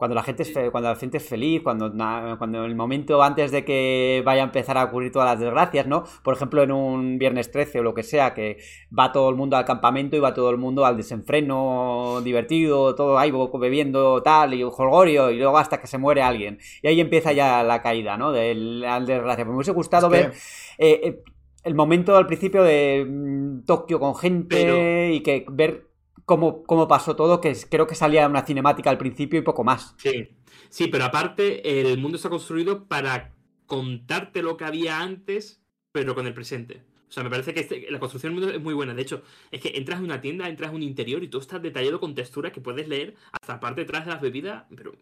Cuando 0.00 0.14
la 0.14 0.22
gente 0.22 0.44
es, 0.44 0.52
fe- 0.54 0.70
cuando 0.70 0.88
la 0.88 0.96
gente 0.96 1.18
es 1.18 1.28
feliz, 1.28 1.60
cuando, 1.62 1.92
cuando 2.38 2.64
el 2.64 2.74
momento 2.74 3.22
antes 3.22 3.52
de 3.52 3.66
que 3.66 4.22
vaya 4.24 4.40
a 4.40 4.44
empezar 4.46 4.78
a 4.78 4.84
ocurrir 4.84 5.12
todas 5.12 5.28
las 5.28 5.38
desgracias, 5.38 5.86
¿no? 5.86 6.04
Por 6.24 6.32
ejemplo, 6.34 6.62
en 6.62 6.72
un 6.72 7.18
viernes 7.18 7.50
13 7.50 7.80
o 7.80 7.82
lo 7.82 7.92
que 7.92 8.02
sea, 8.02 8.32
que 8.32 8.56
va 8.98 9.12
todo 9.12 9.28
el 9.28 9.36
mundo 9.36 9.58
al 9.58 9.66
campamento 9.66 10.16
y 10.16 10.20
va 10.20 10.32
todo 10.32 10.48
el 10.48 10.56
mundo 10.56 10.86
al 10.86 10.96
desenfreno 10.96 12.20
divertido, 12.24 12.94
todo 12.94 13.18
ahí 13.18 13.30
bebiendo 13.60 14.22
tal 14.22 14.54
y 14.54 14.62
jolgorio 14.62 15.30
y 15.30 15.36
luego 15.38 15.58
hasta 15.58 15.80
que 15.80 15.86
se 15.86 15.98
muere 15.98 16.22
alguien. 16.22 16.58
Y 16.82 16.88
ahí 16.88 16.98
empieza 17.00 17.32
ya 17.32 17.62
la 17.62 17.82
caída, 17.82 18.16
¿no? 18.16 18.32
De 18.32 18.54
la 18.54 19.00
desgracia. 19.00 19.44
Pues 19.44 19.48
me 19.48 19.56
hubiese 19.56 19.72
gustado 19.72 20.06
Es 20.08 20.12
que- 20.12 20.18
ver 20.28 20.32
eh, 20.78 21.00
eh, 21.04 21.22
el 21.64 21.74
momento 21.74 22.16
al 22.16 22.26
principio 22.26 22.62
de 22.62 23.06
mm, 23.06 23.66
Tokio 23.66 24.00
con 24.00 24.14
gente 24.16 24.56
Pero- 24.56 25.14
y 25.14 25.20
que 25.20 25.44
ver 25.50 25.89
cómo, 26.30 26.62
cómo 26.62 26.86
pasó 26.86 27.16
todo, 27.16 27.40
que 27.40 27.56
creo 27.68 27.88
que 27.88 27.96
salía 27.96 28.28
una 28.28 28.46
cinemática 28.46 28.88
al 28.88 28.98
principio 28.98 29.40
y 29.40 29.42
poco 29.42 29.64
más. 29.64 29.94
sí. 29.98 30.28
Sí, 30.68 30.86
pero 30.86 31.04
aparte, 31.04 31.80
el 31.80 31.98
mundo 31.98 32.14
está 32.16 32.28
construido 32.28 32.86
para 32.86 33.34
contarte 33.66 34.40
lo 34.40 34.56
que 34.56 34.64
había 34.64 35.00
antes, 35.00 35.60
pero 35.92 36.14
con 36.14 36.28
el 36.28 36.34
presente. 36.34 36.84
O 37.08 37.12
sea, 37.12 37.24
me 37.24 37.30
parece 37.30 37.52
que 37.52 37.60
este- 37.60 37.90
la 37.90 37.98
construcción 37.98 38.32
del 38.32 38.40
mundo 38.40 38.56
es 38.56 38.62
muy 38.62 38.72
buena. 38.74 38.94
De 38.94 39.02
hecho, 39.02 39.24
es 39.50 39.60
que 39.60 39.72
entras 39.74 39.98
en 39.98 40.04
una 40.04 40.20
tienda, 40.20 40.48
entras 40.48 40.70
en 40.70 40.76
un 40.76 40.82
interior 40.84 41.24
y 41.24 41.28
todo 41.28 41.40
está 41.42 41.58
detallado 41.58 41.98
con 41.98 42.14
texturas 42.14 42.52
que 42.52 42.60
puedes 42.60 42.86
leer 42.86 43.16
hasta 43.32 43.58
parte 43.58 43.80
de 43.80 43.84
atrás 43.86 44.04
de 44.04 44.12
las 44.12 44.20
bebidas. 44.20 44.64
Pero 44.76 44.92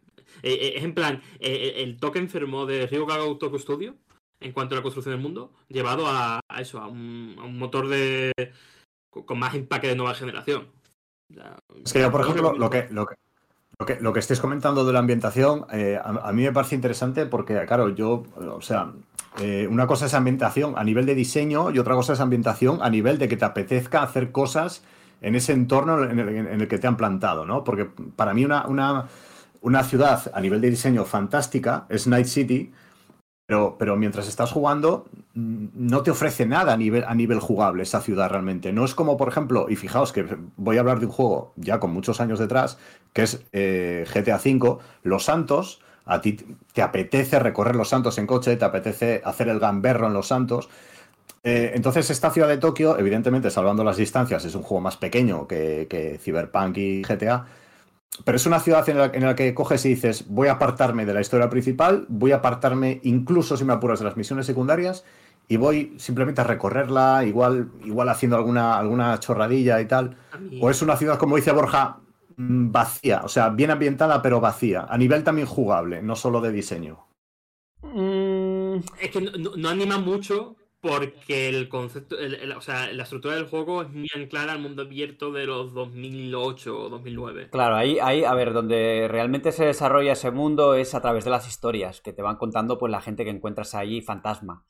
eh, 0.42 0.54
eh, 0.54 0.72
es 0.76 0.84
en 0.84 0.94
plan, 0.94 1.20
eh, 1.38 1.74
el 1.84 1.98
toque 1.98 2.18
enfermo 2.18 2.64
de 2.64 2.86
Ryuga 2.86 3.16
Tokyo 3.38 3.58
Studio 3.58 3.94
en 4.40 4.52
cuanto 4.52 4.74
a 4.74 4.76
la 4.78 4.82
construcción 4.82 5.14
del 5.14 5.22
mundo, 5.22 5.52
llevado 5.68 6.06
a, 6.06 6.40
a 6.48 6.60
eso, 6.62 6.78
a 6.78 6.86
un, 6.88 7.36
a 7.38 7.44
un 7.44 7.58
motor 7.58 7.88
de 7.88 8.32
con 9.10 9.38
más 9.38 9.54
empaque 9.54 9.88
de 9.88 9.96
nueva 9.96 10.14
generación. 10.14 10.68
Es 11.84 11.92
que 11.92 12.00
yo, 12.00 12.10
por 12.10 12.22
ejemplo, 12.22 12.54
lo 12.54 12.70
que, 12.70 12.88
lo 12.90 13.06
que, 13.06 13.16
lo 13.78 13.86
que, 13.86 14.00
lo 14.00 14.12
que 14.12 14.20
estáis 14.20 14.40
comentando 14.40 14.84
de 14.84 14.92
la 14.92 14.98
ambientación, 14.98 15.66
eh, 15.72 15.98
a, 16.02 16.28
a 16.28 16.32
mí 16.32 16.42
me 16.42 16.52
parece 16.52 16.74
interesante 16.74 17.26
porque, 17.26 17.64
claro, 17.66 17.90
yo, 17.90 18.24
o 18.36 18.60
sea, 18.60 18.92
eh, 19.40 19.68
una 19.70 19.86
cosa 19.86 20.06
es 20.06 20.14
ambientación 20.14 20.74
a 20.76 20.82
nivel 20.82 21.06
de 21.06 21.14
diseño 21.14 21.70
y 21.70 21.78
otra 21.78 21.94
cosa 21.94 22.14
es 22.14 22.20
ambientación 22.20 22.80
a 22.82 22.90
nivel 22.90 23.18
de 23.18 23.28
que 23.28 23.36
te 23.36 23.44
apetezca 23.44 24.02
hacer 24.02 24.32
cosas 24.32 24.82
en 25.20 25.34
ese 25.34 25.52
entorno 25.52 26.02
en 26.02 26.18
el, 26.18 26.28
en 26.28 26.60
el 26.60 26.68
que 26.68 26.78
te 26.78 26.86
han 26.86 26.96
plantado, 26.96 27.44
¿no? 27.44 27.62
Porque 27.62 27.88
para 28.16 28.34
mí 28.34 28.44
una, 28.44 28.66
una, 28.66 29.06
una 29.60 29.84
ciudad 29.84 30.30
a 30.34 30.40
nivel 30.40 30.60
de 30.60 30.70
diseño 30.70 31.04
fantástica 31.04 31.86
es 31.88 32.06
Night 32.06 32.26
City, 32.26 32.72
pero, 33.48 33.76
pero 33.78 33.96
mientras 33.96 34.28
estás 34.28 34.52
jugando, 34.52 35.06
mm, 35.32 35.68
no 35.72 36.02
te 36.02 36.10
ofrece 36.10 36.44
nada 36.44 36.74
a 36.74 36.76
nivel, 36.76 37.04
a 37.04 37.14
nivel 37.14 37.40
jugable 37.40 37.82
esa 37.82 38.02
ciudad 38.02 38.28
realmente. 38.28 38.74
No 38.74 38.84
es 38.84 38.94
como, 38.94 39.16
por 39.16 39.28
ejemplo, 39.28 39.68
y 39.70 39.76
fijaos 39.76 40.12
que 40.12 40.26
voy 40.58 40.76
a 40.76 40.80
hablar 40.80 41.00
de 41.00 41.06
un 41.06 41.12
juego 41.12 41.54
ya 41.56 41.80
con 41.80 41.90
muchos 41.90 42.20
años 42.20 42.38
detrás, 42.38 42.76
que 43.14 43.22
es 43.22 43.40
eh, 43.54 44.04
GTA 44.12 44.36
V, 44.36 44.80
Los 45.02 45.24
Santos. 45.24 45.80
A 46.04 46.20
ti 46.20 46.36
te 46.74 46.82
apetece 46.82 47.38
recorrer 47.38 47.74
Los 47.74 47.88
Santos 47.88 48.18
en 48.18 48.26
coche, 48.26 48.54
te 48.58 48.66
apetece 48.66 49.22
hacer 49.24 49.48
el 49.48 49.60
gamberro 49.60 50.08
en 50.08 50.12
Los 50.12 50.26
Santos. 50.28 50.68
Eh, 51.42 51.72
entonces, 51.74 52.10
esta 52.10 52.30
ciudad 52.30 52.48
de 52.48 52.58
Tokio, 52.58 52.98
evidentemente, 52.98 53.50
salvando 53.50 53.82
las 53.82 53.96
distancias, 53.96 54.44
es 54.44 54.54
un 54.54 54.62
juego 54.62 54.82
más 54.82 54.98
pequeño 54.98 55.48
que, 55.48 55.86
que 55.88 56.18
Cyberpunk 56.18 56.76
y 56.76 57.02
GTA. 57.02 57.46
Pero 58.24 58.36
es 58.36 58.46
una 58.46 58.60
ciudad 58.60 58.88
en 58.88 58.98
la, 58.98 59.06
en 59.06 59.22
la 59.24 59.34
que 59.34 59.54
coges 59.54 59.84
y 59.84 59.90
dices, 59.90 60.24
voy 60.28 60.48
a 60.48 60.52
apartarme 60.52 61.06
de 61.06 61.14
la 61.14 61.20
historia 61.20 61.48
principal, 61.48 62.06
voy 62.08 62.32
a 62.32 62.36
apartarme 62.36 63.00
incluso 63.04 63.56
si 63.56 63.64
me 63.64 63.72
apuras 63.72 64.00
de 64.00 64.06
las 64.06 64.16
misiones 64.16 64.46
secundarias 64.46 65.04
y 65.46 65.56
voy 65.56 65.94
simplemente 65.98 66.40
a 66.40 66.44
recorrerla, 66.44 67.24
igual, 67.24 67.70
igual 67.84 68.08
haciendo 68.08 68.36
alguna, 68.36 68.76
alguna 68.78 69.18
chorradilla 69.18 69.80
y 69.80 69.86
tal. 69.86 70.16
O 70.60 70.68
es 70.68 70.82
una 70.82 70.96
ciudad, 70.96 71.18
como 71.18 71.36
dice 71.36 71.52
Borja, 71.52 71.98
mm, 72.36 72.70
vacía, 72.70 73.22
o 73.24 73.28
sea, 73.28 73.48
bien 73.50 73.70
ambientada 73.70 74.20
pero 74.20 74.40
vacía, 74.40 74.86
a 74.88 74.98
nivel 74.98 75.24
también 75.24 75.46
jugable, 75.46 76.02
no 76.02 76.16
solo 76.16 76.40
de 76.40 76.52
diseño. 76.52 77.06
Mm, 77.82 78.78
Es 79.00 79.10
que 79.10 79.20
no 79.20 79.68
anima 79.68 79.98
mucho 79.98 80.56
porque 80.80 81.48
el 81.48 81.68
concepto, 81.68 82.18
el- 82.18 82.34
el- 82.34 82.52
o 82.52 82.60
sea, 82.60 82.92
la 82.92 83.02
estructura 83.02 83.34
del 83.34 83.48
juego 83.48 83.82
es 83.82 83.90
muy 83.90 84.08
anclada 84.14 84.52
al 84.52 84.60
mundo 84.60 84.82
abierto 84.82 85.32
de 85.32 85.46
los 85.46 85.74
2008 85.74 86.78
o 86.78 86.88
2009. 86.88 87.48
Claro, 87.50 87.76
ahí, 87.76 87.98
ahí, 88.00 88.24
a 88.24 88.34
ver, 88.34 88.52
donde 88.52 89.06
realmente 89.10 89.52
se 89.52 89.64
desarrolla 89.64 90.12
ese 90.12 90.30
mundo 90.30 90.74
es 90.74 90.94
a 90.94 91.00
través 91.00 91.24
de 91.24 91.30
las 91.30 91.48
historias 91.48 92.00
que 92.00 92.12
te 92.12 92.22
van 92.22 92.36
contando 92.36 92.78
pues 92.78 92.90
la 92.92 93.00
gente 93.00 93.24
que 93.24 93.30
encuentras 93.30 93.74
allí, 93.74 94.02
fantasma. 94.02 94.64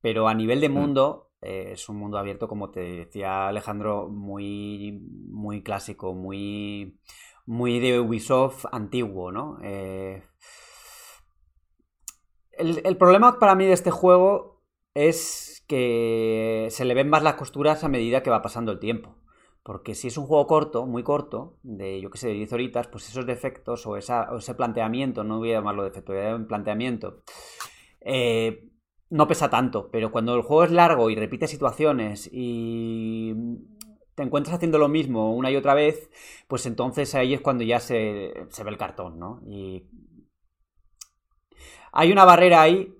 Pero 0.00 0.28
a 0.28 0.34
nivel 0.34 0.60
de 0.60 0.68
mundo, 0.68 1.30
eh, 1.42 1.70
es 1.72 1.88
un 1.88 1.96
mundo 1.96 2.18
abierto, 2.18 2.48
como 2.48 2.70
te 2.70 2.80
decía 2.80 3.48
Alejandro, 3.48 4.08
muy, 4.08 4.92
muy 5.30 5.62
clásico, 5.62 6.14
muy, 6.14 6.98
muy 7.46 7.80
de 7.80 8.00
Ubisoft 8.00 8.66
antiguo, 8.72 9.32
¿no? 9.32 9.58
Eh, 9.62 10.22
el, 12.52 12.80
el 12.84 12.96
problema 12.96 13.38
para 13.38 13.54
mí 13.54 13.66
de 13.66 13.72
este 13.72 13.90
juego 13.90 14.59
es 14.94 15.64
que 15.68 16.68
se 16.70 16.84
le 16.84 16.94
ven 16.94 17.08
más 17.08 17.22
las 17.22 17.34
costuras 17.34 17.84
a 17.84 17.88
medida 17.88 18.22
que 18.22 18.30
va 18.30 18.42
pasando 18.42 18.72
el 18.72 18.80
tiempo. 18.80 19.16
Porque 19.62 19.94
si 19.94 20.08
es 20.08 20.16
un 20.16 20.26
juego 20.26 20.46
corto, 20.46 20.86
muy 20.86 21.02
corto, 21.02 21.58
de 21.62 22.00
yo 22.00 22.10
que 22.10 22.18
sé, 22.18 22.28
de 22.28 22.34
10 22.34 22.52
horitas, 22.54 22.88
pues 22.88 23.08
esos 23.08 23.26
defectos 23.26 23.86
o, 23.86 23.96
ese 23.96 24.54
planteamiento, 24.54 25.22
no 25.22 25.38
voy 25.38 25.50
a 25.52 25.56
llamarlo 25.56 25.84
defecto, 25.84 26.12
voy 26.12 26.22
a 26.22 26.30
llamar 26.30 26.46
planteamiento, 26.46 27.22
eh, 28.00 28.68
no 29.10 29.28
pesa 29.28 29.50
tanto. 29.50 29.90
Pero 29.90 30.10
cuando 30.10 30.34
el 30.34 30.42
juego 30.42 30.64
es 30.64 30.70
largo 30.70 31.10
y 31.10 31.14
repite 31.14 31.46
situaciones 31.46 32.28
y 32.32 33.34
te 34.14 34.22
encuentras 34.22 34.56
haciendo 34.56 34.78
lo 34.78 34.88
mismo 34.88 35.34
una 35.34 35.50
y 35.50 35.56
otra 35.56 35.74
vez, 35.74 36.10
pues 36.48 36.66
entonces 36.66 37.14
ahí 37.14 37.34
es 37.34 37.40
cuando 37.40 37.62
ya 37.64 37.80
se, 37.80 38.32
se 38.48 38.64
ve 38.64 38.70
el 38.70 38.78
cartón, 38.78 39.18
¿no? 39.18 39.42
Y 39.46 39.86
hay 41.92 42.12
una 42.12 42.24
barrera 42.24 42.62
ahí 42.62 42.94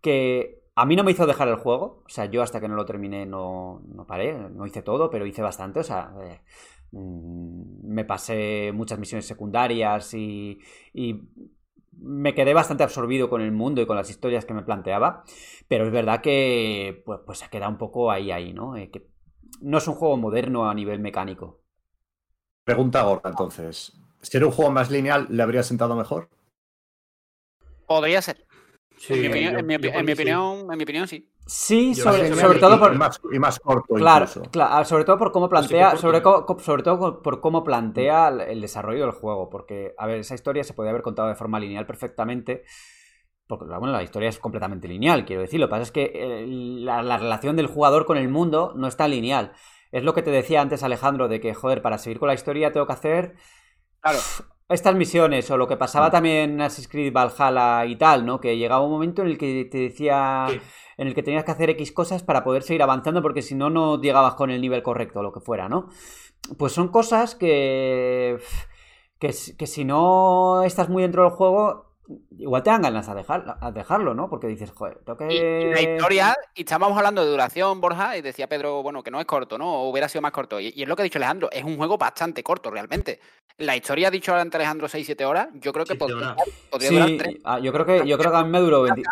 que 0.00 0.63
a 0.76 0.86
mí 0.86 0.96
no 0.96 1.04
me 1.04 1.12
hizo 1.12 1.26
dejar 1.26 1.48
el 1.48 1.56
juego. 1.56 2.02
O 2.04 2.08
sea, 2.08 2.26
yo 2.26 2.42
hasta 2.42 2.60
que 2.60 2.68
no 2.68 2.74
lo 2.74 2.84
terminé 2.84 3.26
no, 3.26 3.82
no 3.86 4.06
paré. 4.06 4.34
No 4.50 4.66
hice 4.66 4.82
todo, 4.82 5.10
pero 5.10 5.26
hice 5.26 5.42
bastante. 5.42 5.80
O 5.80 5.84
sea, 5.84 6.12
eh, 6.22 6.40
mm, 6.92 7.92
me 7.92 8.04
pasé 8.04 8.72
muchas 8.74 8.98
misiones 8.98 9.26
secundarias 9.26 10.14
y, 10.14 10.58
y 10.92 11.22
me 11.92 12.34
quedé 12.34 12.54
bastante 12.54 12.82
absorbido 12.82 13.30
con 13.30 13.40
el 13.40 13.52
mundo 13.52 13.80
y 13.80 13.86
con 13.86 13.96
las 13.96 14.10
historias 14.10 14.44
que 14.44 14.54
me 14.54 14.62
planteaba. 14.62 15.24
Pero 15.68 15.86
es 15.86 15.92
verdad 15.92 16.20
que 16.20 17.02
pues, 17.04 17.20
pues 17.24 17.38
se 17.38 17.48
queda 17.48 17.68
un 17.68 17.78
poco 17.78 18.10
ahí, 18.10 18.30
ahí, 18.30 18.52
¿no? 18.52 18.76
Eh, 18.76 18.90
que 18.90 19.08
no 19.60 19.78
es 19.78 19.86
un 19.88 19.94
juego 19.94 20.16
moderno 20.16 20.68
a 20.68 20.74
nivel 20.74 20.98
mecánico. 21.00 21.60
Pregunta 22.64 23.02
gorda, 23.02 23.30
entonces. 23.30 23.92
Si 24.22 24.36
era 24.36 24.46
un 24.46 24.52
juego 24.52 24.72
más 24.72 24.90
lineal, 24.90 25.26
¿le 25.30 25.42
habría 25.42 25.62
sentado 25.62 25.94
mejor? 25.96 26.30
Podría 27.86 28.22
ser. 28.22 28.43
Sí, 29.06 29.14
en, 29.14 29.20
mi 29.20 29.26
opinión, 29.28 29.52
yo- 29.52 29.58
en, 29.58 29.66
mi, 29.66 29.74
yo 29.76 29.76
opi- 29.76 29.90
creo 29.90 30.00
en 30.00 30.06
mi 30.06 30.12
que 30.12 30.16
sí. 30.16 30.22
opinión, 30.22 30.72
en 30.72 30.78
mi 30.78 30.84
opinión, 30.84 31.08
sí. 31.08 31.28
Sí, 31.46 31.94
Yo 31.94 32.04
sobre, 32.04 32.58
todo 32.58 32.76
Y 32.76 32.78
por, 32.78 32.94
más, 32.96 33.20
y 33.30 33.38
más 33.38 33.60
corto 33.60 33.98
Claro, 33.98 34.26
incluso. 34.26 34.42
claro, 34.50 34.84
sobre 34.86 35.04
todo 35.04 35.18
por 35.18 35.30
cómo 35.32 35.48
sí 35.48 35.50
plantea, 35.50 35.96
sobre, 35.96 36.22
sobre 36.60 36.82
todo 36.82 37.22
por- 37.22 37.40
cómo 37.40 37.62
plantea 37.64 38.28
el 38.28 38.40
el 38.40 38.60
desarrollo 38.62 39.02
del 39.02 39.12
juego, 39.12 39.50
porque, 39.50 39.94
a 39.98 40.06
ver, 40.06 40.20
esa 40.20 40.34
historia 40.34 40.64
se 40.64 40.74
podía 40.74 40.90
haber 40.90 41.02
contado 41.02 41.28
de 41.28 41.34
forma 41.34 41.60
lineal 41.60 41.86
perfectamente, 41.86 42.64
Porque 43.46 43.66
bueno, 43.66 43.92
la 43.92 44.02
historia 44.02 44.28
es 44.30 44.38
completamente 44.38 44.88
lineal, 44.88 45.24
quiero 45.26 45.42
decir. 45.42 45.60
Lo 45.60 45.66
que 45.68 45.72
pasa 45.72 45.82
es 45.84 45.92
que 45.92 46.12
eh, 46.14 46.46
la, 46.48 47.02
la 47.02 47.18
relación 47.18 47.56
del 47.56 47.66
jugador 47.68 48.06
con 48.06 48.16
el 48.18 48.28
mundo 48.28 48.72
no 48.76 48.86
está 48.88 49.08
lineal. 49.08 49.52
Es 49.92 50.04
lo 50.04 50.14
que 50.14 50.22
te 50.22 50.30
decía 50.30 50.60
antes 50.62 50.82
Alejandro, 50.84 51.28
de 51.28 51.40
que, 51.40 51.54
joder, 51.54 51.82
para 51.82 51.98
seguir 51.98 52.18
con 52.20 52.28
la 52.28 52.34
historia 52.34 52.72
tengo 52.72 52.86
que 52.86 52.92
hacer 52.94 53.36
Claro. 54.00 54.20
Estas 54.68 54.94
misiones, 54.94 55.50
o 55.50 55.56
lo 55.56 55.66
que 55.68 55.76
pasaba 55.76 56.10
también 56.10 56.52
en 56.52 56.60
Assassin's 56.62 56.88
Creed 56.88 57.12
Valhalla 57.12 57.86
y 57.86 57.96
tal, 57.96 58.24
¿no? 58.24 58.40
Que 58.40 58.56
llegaba 58.56 58.84
un 58.84 58.90
momento 58.90 59.22
en 59.22 59.28
el 59.28 59.38
que 59.38 59.64
te 59.70 59.78
decía... 59.78 60.46
Sí. 60.48 60.60
En 60.96 61.08
el 61.08 61.14
que 61.16 61.24
tenías 61.24 61.42
que 61.42 61.50
hacer 61.50 61.70
X 61.70 61.90
cosas 61.90 62.22
para 62.22 62.44
poder 62.44 62.62
seguir 62.62 62.80
avanzando, 62.80 63.20
porque 63.20 63.42
si 63.42 63.56
no, 63.56 63.68
no 63.68 64.00
llegabas 64.00 64.36
con 64.36 64.50
el 64.52 64.60
nivel 64.60 64.84
correcto, 64.84 65.18
o 65.18 65.22
lo 65.24 65.32
que 65.32 65.40
fuera, 65.40 65.68
¿no? 65.68 65.88
Pues 66.56 66.72
son 66.72 66.86
cosas 66.86 67.34
que... 67.34 68.38
Que, 69.18 69.34
que 69.58 69.66
si 69.66 69.84
no 69.84 70.62
estás 70.62 70.88
muy 70.88 71.02
dentro 71.02 71.24
del 71.24 71.32
juego, 71.32 71.93
igual 72.38 72.62
te 72.62 72.70
dan 72.70 72.82
ganas 72.82 73.08
a, 73.08 73.14
dejar, 73.14 73.56
a 73.60 73.70
dejarlo, 73.72 74.14
¿no? 74.14 74.28
Porque 74.28 74.46
dices, 74.46 74.70
joder, 74.70 74.98
tengo 75.04 75.16
que... 75.16 75.32
Y, 75.32 75.36
y 75.36 75.72
la 75.72 75.80
historia, 75.80 76.36
y 76.54 76.60
estábamos 76.62 76.96
hablando 76.96 77.24
de 77.24 77.30
duración, 77.30 77.80
Borja, 77.80 78.16
y 78.16 78.22
decía 78.22 78.48
Pedro, 78.48 78.82
bueno, 78.82 79.02
que 79.02 79.10
no 79.10 79.20
es 79.20 79.26
corto, 79.26 79.56
¿no? 79.58 79.82
O 79.82 79.88
hubiera 79.90 80.08
sido 80.08 80.22
más 80.22 80.32
corto. 80.32 80.60
Y, 80.60 80.72
y 80.76 80.82
es 80.82 80.88
lo 80.88 80.96
que 80.96 81.02
ha 81.02 81.04
dicho 81.04 81.18
Alejandro, 81.18 81.48
es 81.50 81.64
un 81.64 81.76
juego 81.76 81.96
bastante 81.96 82.42
corto, 82.42 82.70
realmente. 82.70 83.20
La 83.58 83.76
historia 83.76 84.08
ha 84.08 84.10
dicho 84.10 84.34
ante 84.34 84.56
Alejandro 84.56 84.88
6-7 84.88 85.24
horas, 85.24 85.48
yo 85.54 85.72
creo 85.72 85.84
que 85.86 85.94
podría, 85.94 86.32
horas. 86.32 86.36
podría 86.70 86.88
Sí, 86.88 86.94
durar 86.94 87.10
tres, 87.18 87.36
ah, 87.44 87.58
yo 87.60 87.72
creo 87.72 87.86
que 87.86 88.06
yo 88.06 88.18
creo 88.18 88.30
que 88.32 88.36
a 88.38 88.44
mí 88.44 88.50
me 88.50 88.60
duró 88.60 88.82
20 88.82 89.02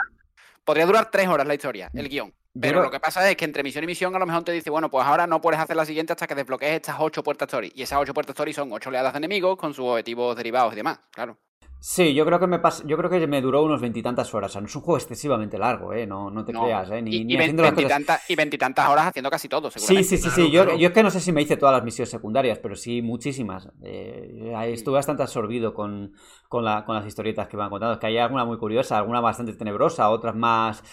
podría 0.64 0.86
durar 0.86 1.10
tres 1.10 1.28
horas 1.28 1.46
la 1.46 1.54
historia, 1.54 1.90
el 1.94 2.08
guion. 2.08 2.28
Yo 2.28 2.60
Pero 2.60 2.72
creo- 2.74 2.82
lo 2.84 2.90
que 2.90 3.00
pasa 3.00 3.28
es 3.30 3.36
que 3.36 3.44
entre 3.44 3.62
misión 3.62 3.82
y 3.84 3.86
misión 3.86 4.14
a 4.14 4.18
lo 4.18 4.26
mejor 4.26 4.44
te 4.44 4.52
dice, 4.52 4.68
bueno, 4.70 4.90
pues 4.90 5.06
ahora 5.06 5.26
no 5.26 5.40
puedes 5.40 5.58
hacer 5.58 5.74
la 5.76 5.86
siguiente 5.86 6.12
hasta 6.12 6.26
que 6.26 6.34
desbloquees 6.34 6.74
estas 6.74 6.96
ocho 6.98 7.22
puertas 7.22 7.46
story. 7.48 7.72
Y 7.74 7.82
esas 7.82 7.98
ocho 7.98 8.12
puertas 8.14 8.34
story 8.34 8.52
son 8.52 8.70
ocho 8.72 8.90
oleadas 8.90 9.12
de 9.14 9.18
enemigos 9.18 9.56
con 9.56 9.72
sus 9.74 9.86
objetivos 9.86 10.36
derivados 10.36 10.72
y 10.74 10.76
demás, 10.76 11.00
claro. 11.12 11.38
Sí, 11.84 12.14
yo 12.14 12.24
creo 12.24 12.38
que 12.38 12.46
me 12.46 12.62
pas- 12.62 12.84
yo 12.86 12.96
creo 12.96 13.10
que 13.10 13.26
me 13.26 13.42
duró 13.42 13.62
unos 13.64 13.80
veintitantas 13.80 14.32
horas. 14.34 14.50
O 14.50 14.52
sea, 14.52 14.60
no 14.60 14.68
es 14.68 14.76
un 14.76 14.82
juego 14.82 14.98
excesivamente 14.98 15.58
largo, 15.58 15.92
¿eh? 15.92 16.06
No, 16.06 16.30
no 16.30 16.44
te 16.44 16.52
No, 16.52 16.60
creas, 16.62 16.88
¿eh? 16.92 17.02
Ni, 17.02 17.16
y, 17.16 17.24
ni 17.24 17.34
y 17.34 17.36
ve- 17.36 17.42
haciendo 17.42 17.64
las 17.64 17.72
cosas- 17.72 17.88
veintitantas 17.88 18.30
y 18.30 18.36
veintitantas 18.36 18.88
horas 18.88 19.06
haciendo 19.08 19.30
casi 19.30 19.48
todo, 19.48 19.68
Sí, 19.68 19.80
seguramente. 19.80 20.08
sí, 20.08 20.16
sí, 20.16 20.22
Claro, 20.22 20.36
sí. 20.44 20.50
Yo, 20.52 20.76
yo 20.76 20.88
es 20.88 20.94
que 20.94 21.02
no 21.02 21.10
sé 21.10 21.18
si 21.18 21.32
me 21.32 21.42
hice 21.42 21.56
todas 21.56 21.74
las 21.74 21.82
misiones 21.84 22.10
secundarias, 22.10 22.58
pero 22.60 22.76
sí 22.76 23.02
muchísimas. 23.02 23.68
Eh, 23.82 24.52
estuve 24.68 24.94
bastante 24.94 25.24
absorbido 25.24 25.74
con, 25.74 26.12
con, 26.48 26.64
la- 26.64 26.84
con 26.84 26.94
las 26.94 27.04
historietas 27.06 27.48
que 27.48 27.56
me 27.56 27.64
han 27.64 27.70
contado. 27.70 27.94
Es 27.94 27.98
que 27.98 28.06
hay 28.06 28.18
alguna 28.18 28.44
muy 28.44 28.58
curiosa, 28.58 28.98
alguna 28.98 29.20
bastante 29.20 29.52
tenebrosa, 29.54 30.08
otras 30.10 30.36
más 30.36 30.84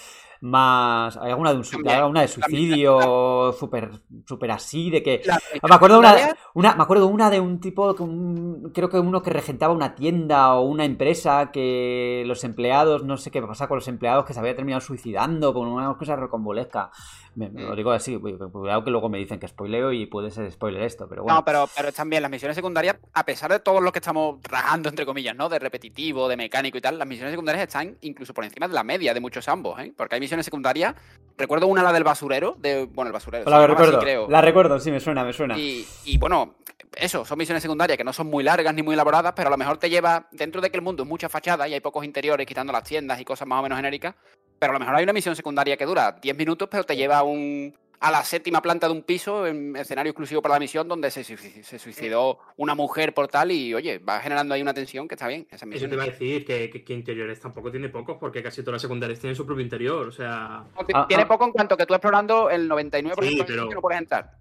más 0.41 1.17
hay 1.17 1.31
alguna 1.31 1.51
de 1.51 1.57
un 1.57 1.63
su- 1.65 1.71
También, 1.77 1.97
alguna 1.97 2.21
de 2.21 2.27
también. 2.27 2.49
suicidio 2.49 3.53
súper 3.53 4.51
así 4.51 4.89
de 4.89 5.03
que 5.03 5.21
La- 5.25 5.35
Ah, 5.61 5.67
Me 5.67 5.75
acuerdo 5.75 5.99
una, 5.99 6.15
una, 6.53 6.75
me 6.75 6.83
acuerdo 6.83 7.07
una 7.07 7.29
de 7.29 7.39
un 7.39 7.59
tipo, 7.59 7.93
que 7.95 8.03
un- 8.03 8.71
creo 8.73 8.89
que 8.89 8.99
uno 8.99 9.21
que 9.21 9.29
regentaba 9.31 9.73
una 9.73 9.95
tienda 9.95 10.53
o 10.55 10.61
una 10.61 10.85
empresa 10.85 11.51
que 11.51 12.23
los 12.25 12.43
empleados, 12.43 13.03
no 13.03 13.17
sé 13.17 13.31
qué 13.31 13.41
pasa 13.41 13.67
con 13.67 13.75
los 13.77 13.87
empleados, 13.87 14.25
que 14.25 14.33
se 14.33 14.39
había 14.39 14.55
terminado 14.55 14.81
suicidando 14.81 15.53
con 15.53 15.67
una 15.67 15.93
cosa 15.97 16.15
recombolesca. 16.15 16.91
Me, 17.35 17.49
me 17.49 17.61
lo 17.63 17.73
Mm. 17.73 17.75
digo 17.75 17.91
así, 17.91 18.17
cuidado 18.17 18.83
que 18.83 18.91
luego 18.91 19.09
me 19.09 19.17
dicen 19.17 19.39
que 19.39 19.47
spoileo 19.47 19.91
y 19.93 20.05
puede 20.07 20.31
ser 20.31 20.51
spoiler 20.51 20.83
esto, 20.83 21.07
pero 21.07 21.23
bueno. 21.23 21.37
No, 21.39 21.45
pero, 21.45 21.69
pero 21.75 21.89
están 21.89 22.09
bien 22.09 22.21
las 22.21 22.31
misiones 22.31 22.55
secundarias, 22.55 22.97
a 23.13 23.23
pesar 23.25 23.51
de 23.51 23.59
todo 23.59 23.81
lo 23.81 23.91
que 23.91 23.99
estamos 23.99 24.39
rajando, 24.43 24.89
entre 24.89 25.05
comillas, 25.05 25.35
¿no? 25.35 25.47
De 25.49 25.59
repetitivo, 25.59 26.27
de 26.27 26.37
mecánico 26.37 26.77
y 26.77 26.81
tal, 26.81 26.97
las 26.97 27.07
misiones 27.07 27.31
secundarias 27.31 27.67
están 27.67 27.97
incluso 28.01 28.33
por 28.33 28.43
encima 28.43 28.67
de 28.67 28.73
la 28.73 28.83
media 28.83 29.13
de 29.13 29.19
muchos 29.19 29.47
ambos, 29.47 29.79
¿eh? 29.79 29.93
Porque 29.95 30.15
hay 30.15 30.21
misiones 30.21 30.45
secundarias, 30.45 30.95
recuerdo 31.37 31.67
una, 31.67 31.83
la 31.83 31.93
del 31.93 32.03
basurero, 32.03 32.55
de, 32.57 32.85
bueno, 32.85 33.09
el 33.09 33.13
basurero, 33.13 33.49
la 33.49 33.57
así, 33.57 33.67
recuerdo, 33.67 33.99
creo. 33.99 34.27
la 34.29 34.41
recuerdo, 34.41 34.79
sí, 34.79 34.91
me 34.91 34.99
suena, 34.99 35.23
me 35.23 35.33
suena. 35.33 35.57
Y, 35.57 35.85
y, 36.05 36.17
bueno, 36.17 36.55
eso, 36.97 37.23
son 37.25 37.37
misiones 37.37 37.61
secundarias 37.61 37.97
que 37.97 38.03
no 38.03 38.11
son 38.13 38.27
muy 38.27 38.43
largas 38.43 38.73
ni 38.73 38.81
muy 38.81 38.93
elaboradas, 38.95 39.33
pero 39.35 39.47
a 39.47 39.51
lo 39.51 39.57
mejor 39.57 39.77
te 39.77 39.89
lleva, 39.89 40.27
dentro 40.31 40.59
de 40.61 40.69
que 40.71 40.77
el 40.77 40.83
mundo 40.83 41.03
es 41.03 41.09
mucha 41.09 41.29
fachada 41.29 41.67
y 41.67 41.73
hay 41.73 41.79
pocos 41.79 42.03
interiores 42.03 42.45
quitando 42.47 42.73
las 42.73 42.83
tiendas 42.83 43.19
y 43.21 43.25
cosas 43.25 43.47
más 43.47 43.59
o 43.59 43.63
menos 43.63 43.77
genéricas, 43.77 44.15
pero 44.59 44.71
a 44.71 44.73
lo 44.73 44.79
mejor 44.79 44.95
hay 44.95 45.03
una 45.03 45.13
misión 45.13 45.35
secundaria 45.35 45.77
que 45.77 45.85
dura 45.85 46.11
10 46.21 46.37
minutos, 46.37 46.67
pero 46.69 46.83
te 46.83 46.95
lleva 46.95 47.19
a 47.19 47.23
un, 47.23 47.73
a 48.01 48.11
la 48.11 48.23
séptima 48.23 48.61
planta 48.61 48.87
de 48.87 48.93
un 48.93 49.03
piso 49.03 49.47
en 49.47 49.75
escenario 49.75 50.11
exclusivo 50.11 50.41
para 50.41 50.55
la 50.55 50.59
misión 50.59 50.87
donde 50.87 51.09
se, 51.11 51.21
suici- 51.21 51.63
se 51.63 51.79
suicidó 51.79 52.39
una 52.57 52.75
mujer 52.75 53.13
por 53.13 53.27
tal 53.27 53.51
y, 53.51 53.73
oye, 53.73 53.99
va 53.99 54.19
generando 54.19 54.53
ahí 54.53 54.61
una 54.61 54.73
tensión 54.73 55.07
que 55.07 55.15
está 55.15 55.27
bien. 55.27 55.47
Esa 55.49 55.65
Eso 55.65 55.87
te 55.87 55.93
iba 55.95 56.03
a 56.03 56.07
decir, 56.07 56.45
que, 56.45 56.69
que- 56.69 56.83
que 56.83 56.93
interiores 56.93 57.39
tampoco 57.39 57.71
tiene 57.71 57.89
pocos, 57.89 58.17
porque 58.19 58.43
casi 58.43 58.61
todas 58.61 58.73
las 58.75 58.81
secundarias 58.81 59.19
tienen 59.19 59.35
su 59.35 59.45
propio 59.45 59.63
interior, 59.63 60.07
o 60.07 60.11
sea... 60.11 60.63
Ah, 60.93 61.05
Tiene 61.07 61.23
ah. 61.23 61.27
poco 61.27 61.45
en 61.45 61.51
cuanto 61.51 61.75
que 61.77 61.85
tú 61.85 61.93
explorando 61.93 62.49
el 62.49 62.69
99% 62.69 63.23
Sí, 63.23 63.37
de 63.37 63.43
pero- 63.43 63.67
que 63.69 63.75
no 63.75 63.81
puedes 63.81 63.99
entrar. 64.01 64.31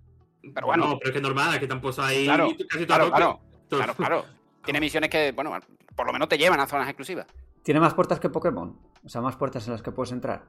Pero 0.55 0.67
bueno. 0.69 0.87
No, 0.87 0.99
pero 0.99 1.09
es 1.09 1.13
que 1.13 1.19
es 1.19 1.23
normal, 1.23 1.59
que 1.61 1.67
tampoco 1.67 2.01
hay 2.01 2.25
Claro, 2.25 2.49
casi 2.69 2.87
todo 2.87 2.97
Claro, 2.97 3.11
claro, 3.11 3.41
claro, 3.69 3.95
claro. 3.95 4.25
Tiene 4.65 4.81
misiones 4.81 5.11
que, 5.11 5.33
bueno, 5.33 5.53
por 5.97 6.07
lo 6.07 6.13
menos 6.13 6.29
te 6.29 6.39
llevan 6.39 6.61
a 6.61 6.67
zonas 6.67 6.87
exclusivas. 6.89 7.27
Tiene 7.63 7.81
más 7.81 7.93
puertas 7.93 8.21
que 8.21 8.29
Pokémon. 8.31 8.79
O 9.05 9.09
sea, 9.09 9.21
más 9.21 9.37
puertas 9.37 9.67
en 9.67 9.73
las 9.73 9.83
que 9.83 9.93
puedes 9.93 10.13
entrar. 10.13 10.45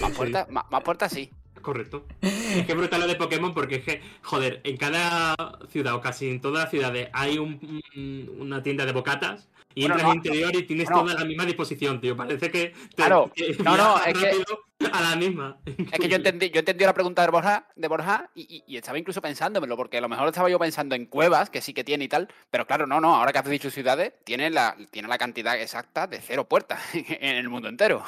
Más 0.00 0.10
Sí. 0.10 0.16
puertas, 0.16 0.48
más, 0.50 0.64
más 0.70 0.82
puertas 0.82 1.12
sí. 1.12 1.30
Correcto. 1.60 2.06
Es 2.20 2.66
que 2.66 2.74
brutal 2.74 3.00
lo 3.00 3.06
de 3.06 3.14
Pokémon 3.14 3.54
porque 3.54 3.76
es 3.76 3.84
que, 3.84 4.00
joder, 4.22 4.60
en 4.64 4.76
cada 4.76 5.34
ciudad 5.68 5.94
o 5.94 6.00
casi 6.00 6.28
en 6.28 6.40
todas 6.40 6.64
las 6.64 6.70
ciudades 6.70 7.08
hay 7.12 7.38
un- 7.38 7.82
un- 7.94 8.36
una 8.40 8.62
tienda 8.62 8.84
de 8.84 8.92
bocatas 8.92 9.48
y 9.74 9.82
Bueno, 9.82 9.94
entras 9.94 10.02
no, 10.02 10.10
al 10.10 10.16
interior 10.16 10.54
y 10.56 10.62
tienes 10.66 10.86
bueno. 10.86 11.02
toda 11.02 11.14
la 11.20 11.24
misma 11.24 11.44
disposición, 11.44 12.00
tío. 12.00 12.16
Parece 12.16 12.50
que 12.50 12.68
te 12.68 12.94
Claro. 12.96 13.30
No, 13.64 13.76
no, 13.76 13.96
es 14.04 14.18
que- 14.18 14.44
a 14.92 15.00
la 15.00 15.14
misma. 15.16 15.58
Es 15.64 15.98
que 16.00 16.08
yo 16.08 16.16
entendí, 16.16 16.50
yo 16.50 16.58
entendí 16.58 16.84
la 16.84 16.92
pregunta 16.92 17.22
de 17.22 17.30
Borja, 17.30 17.68
de 17.76 17.86
Borja 17.88 18.30
y, 18.34 18.42
y- 18.56 18.64
y 18.66 18.76
estaba 18.76 18.98
incluso 18.98 19.22
pensándomelo, 19.22 19.76
porque 19.76 19.98
a 19.98 20.00
lo 20.00 20.08
mejor 20.08 20.26
estaba 20.28 20.50
yo 20.50 20.58
pensando 20.58 20.96
en 20.96 21.06
cuevas, 21.06 21.50
que 21.50 21.60
sí 21.60 21.72
que 21.72 21.84
tiene 21.84 22.04
y 22.04 22.08
tal, 22.08 22.26
pero 22.50 22.66
claro, 22.66 22.86
no, 22.86 23.00
no, 23.00 23.14
ahora 23.14 23.32
que 23.32 23.38
has 23.38 23.44
dicho 23.48 23.70
ciudades, 23.70 24.12
tiene 24.24 24.50
la, 24.50 24.76
tiene 24.90 25.06
la 25.06 25.18
cantidad 25.18 25.60
exacta 25.60 26.08
de 26.08 26.20
cero 26.20 26.48
puertas 26.48 26.80
en 26.94 27.36
el 27.36 27.48
mundo 27.48 27.68
entero. 27.68 28.02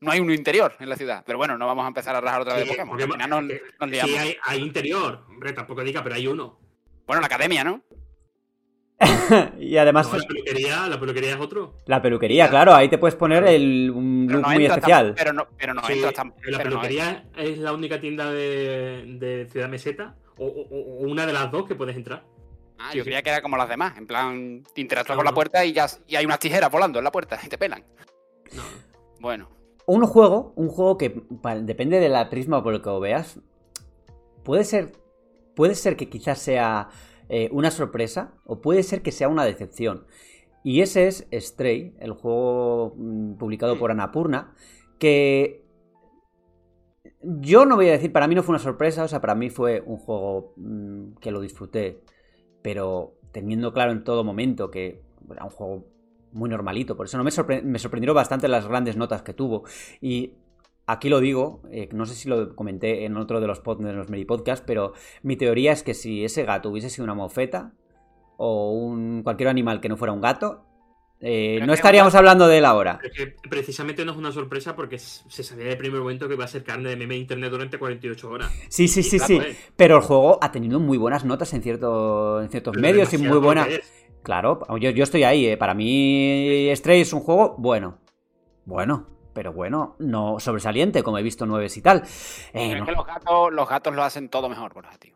No 0.00 0.12
hay 0.12 0.20
uno 0.20 0.32
interior 0.32 0.76
en 0.78 0.88
la 0.88 0.94
ciudad. 0.96 1.24
Pero 1.26 1.38
bueno, 1.38 1.58
no 1.58 1.66
vamos 1.66 1.84
a 1.84 1.88
empezar 1.88 2.14
a 2.14 2.20
rajar 2.20 2.42
otra 2.42 2.54
vez 2.54 2.62
Sí, 2.62 2.68
de 2.70 2.76
Pokémon. 2.76 2.96
Pokémon- 2.96 3.20
Al 3.20 3.22
final 3.24 3.30
nos, 3.80 3.90
nos. 3.90 4.00
Sí, 4.08 4.16
hay, 4.16 4.36
hay 4.44 4.60
interior. 4.60 5.24
Hombre, 5.28 5.52
tampoco 5.52 5.82
diga, 5.82 6.04
pero 6.04 6.14
hay 6.14 6.28
uno. 6.28 6.60
Bueno, 7.08 7.20
la 7.20 7.26
academia, 7.26 7.64
¿no? 7.64 7.82
y 9.60 9.76
además, 9.76 10.10
No, 10.12 10.18
la 10.18 10.26
peluquería, 10.26 10.88
la 10.88 10.98
peluquería 10.98 11.30
es 11.30 11.40
otro. 11.40 11.74
la 11.86 12.02
peluquería, 12.02 12.48
claro, 12.50 12.74
ahí 12.74 12.88
te 12.88 12.98
puedes 12.98 13.14
poner 13.14 13.44
el, 13.46 13.90
un 13.94 14.26
Pero 14.26 14.38
look 14.40 14.48
no 14.48 14.54
muy 14.54 14.66
especial. 14.66 15.14
pero 15.16 15.32
no, 15.32 15.46
pero 15.56 15.74
no 15.74 15.84
Sí, 15.86 16.00
la 16.00 16.10
pero 16.12 16.24
no 16.54 16.58
peluquería 16.62 17.24
es 17.36 17.58
la 17.58 17.72
única 17.72 18.00
tienda 18.00 18.30
de, 18.32 19.04
de 19.20 19.46
Ciudad 19.50 19.68
Meseta 19.68 20.16
o, 20.36 20.46
o- 20.46 20.68
o 20.70 21.08
una 21.08 21.26
de 21.26 21.32
las 21.32 21.50
dos 21.52 21.66
que 21.66 21.76
puedes 21.76 21.96
entrar. 21.96 22.24
Ah, 22.78 22.88
Sí, 22.92 22.98
yo 22.98 23.04
sí. 23.04 23.08
creía 23.08 23.22
que 23.22 23.30
era 23.30 23.42
como 23.42 23.56
las 23.56 23.68
demás. 23.68 23.96
En 23.98 24.06
plan, 24.06 24.64
te 24.74 24.80
interactúas 24.80 25.16
con 25.16 25.24
la 25.24 25.32
puerta 25.32 25.64
y 25.64 25.72
ya 25.72 25.86
y 26.06 26.16
hay 26.16 26.24
unas 26.24 26.38
tijeras 26.40 26.70
volando 26.70 26.98
en 26.98 27.04
la 27.04 27.12
puerta 27.12 27.38
y 27.44 27.48
te 27.48 27.58
pelan. 27.58 27.84
No. 28.54 28.62
Bueno, 29.20 29.48
Un 29.86 30.04
juego, 30.06 30.52
un 30.56 30.68
juego 30.68 30.96
que 30.98 31.22
depende 31.62 32.00
de 32.00 32.08
la 32.08 32.30
prisma 32.30 32.62
por 32.64 32.74
el 32.74 32.80
que 32.82 32.88
lo 32.88 33.00
veas, 33.00 33.40
puede 34.44 34.64
ser, 34.64 34.92
puede 35.54 35.74
ser 35.74 35.96
que 35.96 36.08
quizás 36.08 36.38
sea 36.40 36.88
eh, 37.28 37.48
una 37.52 37.70
sorpresa 37.70 38.34
o 38.44 38.60
puede 38.60 38.82
ser 38.82 39.02
que 39.02 39.12
sea 39.12 39.28
una 39.28 39.44
decepción. 39.44 40.06
Y 40.64 40.80
ese 40.82 41.08
es 41.08 41.26
Stray, 41.32 41.94
el 42.00 42.12
juego 42.12 42.94
mm, 42.96 43.34
publicado 43.34 43.78
por 43.78 43.90
Annapurna, 43.90 44.54
que 44.98 45.64
yo 47.22 47.64
no 47.66 47.76
voy 47.76 47.88
a 47.88 47.92
decir, 47.92 48.12
para 48.12 48.28
mí 48.28 48.34
no 48.34 48.42
fue 48.42 48.52
una 48.54 48.62
sorpresa, 48.62 49.04
o 49.04 49.08
sea, 49.08 49.20
para 49.20 49.34
mí 49.34 49.50
fue 49.50 49.82
un 49.84 49.96
juego 49.98 50.52
mm, 50.56 51.14
que 51.20 51.30
lo 51.30 51.40
disfruté, 51.40 52.00
pero 52.62 53.14
teniendo 53.32 53.72
claro 53.72 53.92
en 53.92 54.04
todo 54.04 54.24
momento 54.24 54.70
que 54.70 55.02
era 55.30 55.44
un 55.44 55.50
juego 55.50 55.86
muy 56.32 56.48
normalito, 56.50 56.96
por 56.96 57.06
eso 57.06 57.18
no 57.18 57.24
me, 57.24 57.30
sorpre- 57.30 57.62
me 57.62 57.78
sorprendieron 57.78 58.14
bastante 58.14 58.48
las 58.48 58.66
grandes 58.68 58.96
notas 58.96 59.22
que 59.22 59.34
tuvo. 59.34 59.64
Y 60.00 60.34
aquí 60.88 61.08
lo 61.08 61.20
digo, 61.20 61.62
eh, 61.70 61.88
no 61.92 62.04
sé 62.06 62.14
si 62.14 62.28
lo 62.28 62.56
comenté 62.56 63.04
en 63.04 63.16
otro 63.16 63.40
de 63.40 63.46
los, 63.46 63.62
pod- 63.62 63.78
de 63.78 63.92
los 63.92 64.08
Meri 64.08 64.24
Podcast, 64.24 64.64
pero 64.66 64.94
mi 65.22 65.36
teoría 65.36 65.72
es 65.72 65.82
que 65.82 65.94
si 65.94 66.24
ese 66.24 66.44
gato 66.44 66.70
hubiese 66.70 66.90
sido 66.90 67.04
una 67.04 67.14
mofeta 67.14 67.72
o 68.36 68.72
un 68.72 69.22
cualquier 69.22 69.48
animal 69.48 69.80
que 69.80 69.88
no 69.88 69.96
fuera 69.96 70.12
un 70.12 70.20
gato, 70.20 70.64
eh, 71.20 71.60
no 71.66 71.72
estaríamos 71.72 72.14
hablando 72.14 72.46
de 72.46 72.58
él 72.58 72.64
ahora. 72.64 73.00
Precisamente 73.50 74.04
no 74.04 74.12
es 74.12 74.18
una 74.18 74.30
sorpresa 74.30 74.76
porque 74.76 74.98
se 74.98 75.42
sabía 75.42 75.66
de 75.66 75.76
primer 75.76 76.00
momento 76.00 76.28
que 76.28 76.34
iba 76.34 76.44
a 76.44 76.48
ser 76.48 76.62
carne 76.62 76.90
de 76.90 76.96
meme 76.96 77.14
de 77.14 77.20
internet 77.20 77.50
durante 77.50 77.76
48 77.78 78.30
horas. 78.30 78.52
Sí, 78.68 78.86
sí, 78.86 79.02
sí, 79.02 79.18
sí. 79.18 79.36
Eh. 79.36 79.56
Pero 79.76 79.96
el 79.96 80.02
juego 80.02 80.38
ha 80.40 80.52
tenido 80.52 80.78
muy 80.78 80.96
buenas 80.96 81.24
notas 81.24 81.52
en, 81.54 81.62
cierto, 81.62 82.40
en 82.40 82.48
ciertos 82.50 82.72
Pero 82.72 82.82
medios 82.82 83.12
y 83.12 83.18
muy 83.18 83.38
buena. 83.38 83.66
Claro, 84.22 84.60
yo, 84.78 84.90
yo 84.90 85.02
estoy 85.02 85.24
ahí, 85.24 85.46
¿eh? 85.46 85.56
Para 85.56 85.74
mí 85.74 86.70
Stray 86.74 87.00
es 87.00 87.12
un 87.12 87.20
juego 87.20 87.56
bueno. 87.58 87.98
Bueno, 88.64 89.08
pero 89.38 89.52
bueno, 89.52 89.94
no 90.00 90.40
sobresaliente, 90.40 91.04
como 91.04 91.16
he 91.16 91.22
visto 91.22 91.46
nueves 91.46 91.76
y 91.76 91.80
tal. 91.80 91.98
Eh, 91.98 92.04
pero 92.52 92.72
es 92.74 92.80
no. 92.80 92.86
que 92.86 92.90
los 92.92 93.06
gatos, 93.06 93.52
los 93.52 93.68
gatos 93.68 93.94
lo 93.94 94.02
hacen 94.02 94.28
todo 94.28 94.48
mejor, 94.48 94.74
Borja, 94.74 94.98
tío. 94.98 95.12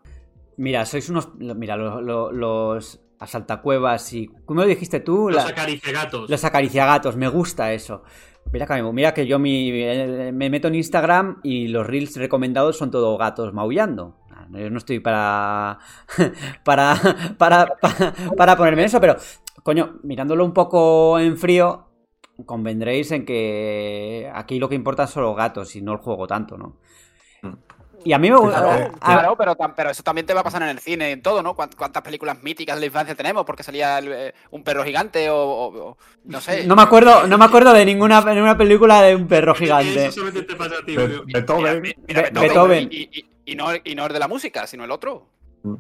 Mira, 0.59 0.87
sois 0.87 1.09
unos... 1.11 1.35
Mira, 1.35 1.77
lo- 1.77 2.01
lo- 2.01 2.31
los 2.31 3.01
asaltacuevas 3.19 4.13
y... 4.13 4.29
¿Cómo 4.47 4.61
lo 4.61 4.67
dijiste 4.69 5.01
tú? 5.01 5.29
Los 5.29 5.45
acariciagatos. 5.45 6.31
los 6.31 6.45
acariciagatos, 6.45 7.17
me 7.17 7.27
gusta 7.27 7.73
eso. 7.73 8.05
Mira 8.53 8.65
que, 8.65 8.81
mira 8.81 9.13
que 9.13 9.27
yo 9.27 9.41
mi, 9.41 9.71
eh, 9.73 10.31
me 10.33 10.51
meto 10.51 10.69
en 10.69 10.77
Instagram 10.77 11.41
y 11.43 11.67
los 11.67 11.85
reels 11.85 12.15
recomendados 12.17 12.79
son 12.79 12.93
todo 12.93 13.19
gatos 13.19 13.53
maullando. 13.53 14.19
Ah, 14.31 14.47
Yo 14.53 14.71
no 14.71 14.79
estoy 14.79 15.01
para, 15.01 15.81
para, 16.65 16.95
para, 17.39 17.67
para, 17.81 18.15
para 18.37 18.57
ponerme 18.57 18.85
eso, 18.85 19.01
pero, 19.01 19.17
coño, 19.65 19.99
mirándolo 20.05 20.45
un 20.45 20.53
poco 20.53 21.19
en 21.19 21.37
frío, 21.37 21.89
convendréis 22.47 23.11
en 23.13 23.25
que 23.25 24.31
aquí 24.35 24.59
lo 24.59 24.69
que 24.69 24.75
importa 24.75 25.07
son 25.07 25.23
los 25.25 25.37
gatos 25.37 25.75
y 25.77 25.83
no 25.83 25.93
el 25.93 25.99
juego 25.99 26.27
tanto, 26.27 26.57
¿no? 26.59 26.77
Mm. 27.43 27.55
Y 28.05 28.13
a 28.15 28.19
mí 28.19 28.31
me 28.33 28.37
gusta. 28.37 28.59
A- 28.75 28.91
Claro, 28.99 29.37
pero, 29.37 29.55
pero 29.77 29.91
eso 29.91 30.03
también 30.03 30.27
te 30.27 30.35
va 30.35 30.41
a 30.41 30.43
pasar 30.45 30.61
en 30.63 30.71
el 30.71 30.81
cine 30.81 31.11
y 31.11 31.13
en 31.13 31.23
todo, 31.23 31.41
¿no? 31.41 31.55
¿Cuánt- 31.55 31.77
¿Cuántas 31.77 32.03
películas 32.03 32.43
míticas 32.43 32.75
de 32.75 32.81
la 32.81 32.87
infancia 32.87 33.15
tenemos? 33.15 33.45
Porque 33.45 33.63
salía 33.63 33.99
el, 33.99 34.13
eh, 34.13 34.35
un 34.51 34.65
perro 34.65 34.83
gigante 34.83 35.31
o, 35.31 35.37
o- 35.37 35.89
o- 35.91 35.97
no 36.25 36.41
sé. 36.41 36.67
no 36.67 36.75
me 36.75 36.83
acuerdo, 36.83 37.29
no 37.29 37.39
me 37.39 37.45
acuerdo 37.45 37.73
de 37.73 37.85
ninguna, 37.85 38.21
ninguna 38.23 38.59
película 38.59 39.03
de 39.03 39.15
un 39.15 39.29
perro 39.29 39.55
gigante. 39.55 40.07
Eso 40.07 40.13
solamente 40.21 40.43
te 40.43 40.57
pasa 40.57 40.75
a 40.83 40.85
ti, 40.85 40.97
Be- 40.97 41.03
Julio. 41.07 41.23
Mira, 41.27 41.39
Beethoven. 41.41 41.83
mi- 41.83 41.95
mira, 42.09 42.23
Be- 42.23 42.31
Beethoven, 42.41 42.41
Beethoven. 42.41 42.89
Y, 42.91 43.09
y- 43.21 43.27
y 43.45 43.55
no, 43.55 43.69
y 43.85 43.95
no 43.95 44.07
el 44.07 44.13
de 44.13 44.19
la 44.19 44.27
música, 44.29 44.67
sino 44.67 44.83
el 44.85 44.91
otro. 44.91 45.29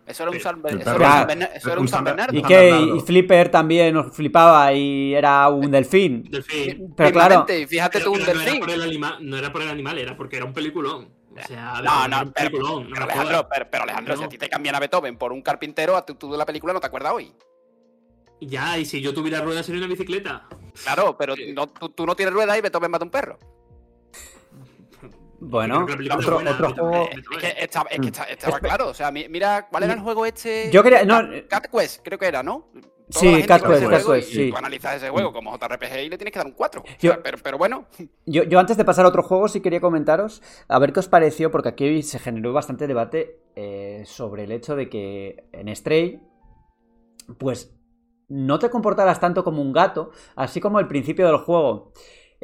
Eso 0.06 0.22
era 0.22 0.30
un 0.30 0.40
San, 0.40 0.56
un 0.56 0.62
un 0.66 1.78
un 1.78 2.04
Bernardo. 2.04 2.36
Y 2.38 2.42
que 2.42 2.70
y 2.96 3.00
Flipper 3.00 3.50
también 3.50 3.94
nos 3.94 4.14
flipaba 4.14 4.72
y 4.72 5.12
era 5.14 5.48
un 5.48 5.70
delfín. 5.70 6.22
Delfín. 6.30 6.94
Pero 6.96 7.10
claro, 7.12 7.46
fíjate 7.68 7.98
Pero- 7.98 8.04
tú 8.04 8.12
un 8.12 8.18
pero 8.24 8.34
no, 8.34 8.40
era 8.42 8.44
delfín. 8.44 8.60
por 8.60 8.70
el 8.70 8.82
anima- 8.82 9.18
no 9.20 9.36
era 9.36 9.52
por 9.52 9.62
el 9.62 9.68
animal, 9.68 9.98
era 9.98 10.16
porque 10.16 10.36
era 10.36 10.44
un 10.44 10.52
peliculón. 10.52 11.08
O 11.34 11.46
sea, 11.48 11.80
No, 11.82 12.04
era 12.04 12.08
no, 12.08 12.22
un 12.28 12.32
pero, 12.32 12.50
peliculón. 12.50 12.90
no 12.90 12.96
Alejandro, 13.02 13.48
pero, 13.50 13.66
pero 13.70 13.82
Alejandro, 13.84 14.16
si 14.16 14.22
a 14.24 14.28
ti 14.28 14.38
te 14.38 14.48
cambian 14.48 14.74
a 14.76 14.80
Beethoven 14.80 15.16
por 15.16 15.32
un 15.32 15.42
carpintero, 15.42 15.96
a 15.96 16.04
tú, 16.06 16.14
tú 16.14 16.30
de 16.30 16.38
la 16.38 16.46
película 16.46 16.72
no 16.72 16.80
te 16.80 16.86
acuerdas 16.86 17.12
hoy. 17.14 17.32
Ya, 18.40 18.78
y 18.78 18.84
si 18.84 19.00
yo 19.00 19.14
tuviera 19.14 19.40
ruedas 19.40 19.64
sería 19.66 19.80
una 19.80 19.88
bicicleta. 19.88 20.48
Claro, 20.82 21.16
pero 21.16 21.34
no, 21.54 21.66
tú, 21.68 21.88
tú 21.90 22.06
no 22.06 22.14
tienes 22.16 22.34
ruedas 22.34 22.58
y 22.58 22.60
Beethoven 22.60 22.90
mata 22.90 23.04
a 23.04 23.06
un 23.06 23.10
perro. 23.10 23.38
Bueno, 25.44 25.84
otro- 25.84 26.34
buena, 26.34 26.50
otro 26.52 26.72
juego-. 26.74 27.08
Es 27.10 27.40
que 27.40 27.64
estaba, 27.64 27.90
es 27.90 28.00
que 28.00 28.06
esta- 28.06 28.24
estaba 28.24 28.60
claro. 28.60 28.88
O 28.88 28.94
sea, 28.94 29.10
mi- 29.10 29.28
mira, 29.28 29.66
¿cuál 29.70 29.82
era 29.84 29.94
el 29.94 30.00
juego 30.00 30.24
este? 30.26 30.70
Yo 30.70 30.82
quería- 30.82 31.04
no, 31.04 31.20
Cat, 31.48 31.66
Quest, 31.70 32.00
creo 32.04 32.18
que 32.18 32.26
era, 32.26 32.42
¿no? 32.42 32.68
Toda 33.10 33.20
Sí, 33.20 33.42
Cat 33.42 33.62
Quest, 33.66 33.86
Cat 33.90 34.06
Quest, 34.06 34.28
sí. 34.32 34.50
Tú 34.50 34.56
analizas 34.56 34.96
ese 34.96 35.10
juego 35.10 35.32
como 35.32 35.52
JRPG 35.58 36.04
y 36.04 36.08
le 36.08 36.16
tienes 36.16 36.32
que 36.32 36.38
dar 36.38 36.46
un 36.46 36.52
4. 36.54 36.82
Yo- 37.00 37.22
pero, 37.22 37.36
pero 37.42 37.58
bueno, 37.58 37.86
Yo, 38.24 38.44
yo 38.44 38.58
antes 38.58 38.76
de 38.76 38.84
pasar 38.84 39.04
a 39.04 39.08
otro 39.08 39.22
juego 39.22 39.48
sí 39.48 39.60
quería 39.60 39.80
comentaros 39.80 40.40
a 40.68 40.78
ver 40.78 40.92
qué 40.92 41.00
os 41.00 41.08
pareció, 41.08 41.50
porque 41.50 41.68
aquí 41.70 42.02
se 42.02 42.18
generó 42.18 42.52
bastante 42.52 42.86
debate 42.86 43.40
eh, 43.56 44.04
sobre 44.06 44.44
el 44.44 44.52
hecho 44.52 44.76
de 44.76 44.88
que 44.88 45.44
en 45.52 45.74
Stray, 45.76 46.22
pues 47.38 47.74
no 48.28 48.58
te 48.58 48.70
comportaras 48.70 49.20
tanto 49.20 49.44
como 49.44 49.60
un 49.60 49.72
gato, 49.72 50.10
así 50.36 50.60
como 50.60 50.78
al 50.78 50.88
principio 50.88 51.26
del 51.26 51.36
juego. 51.38 51.92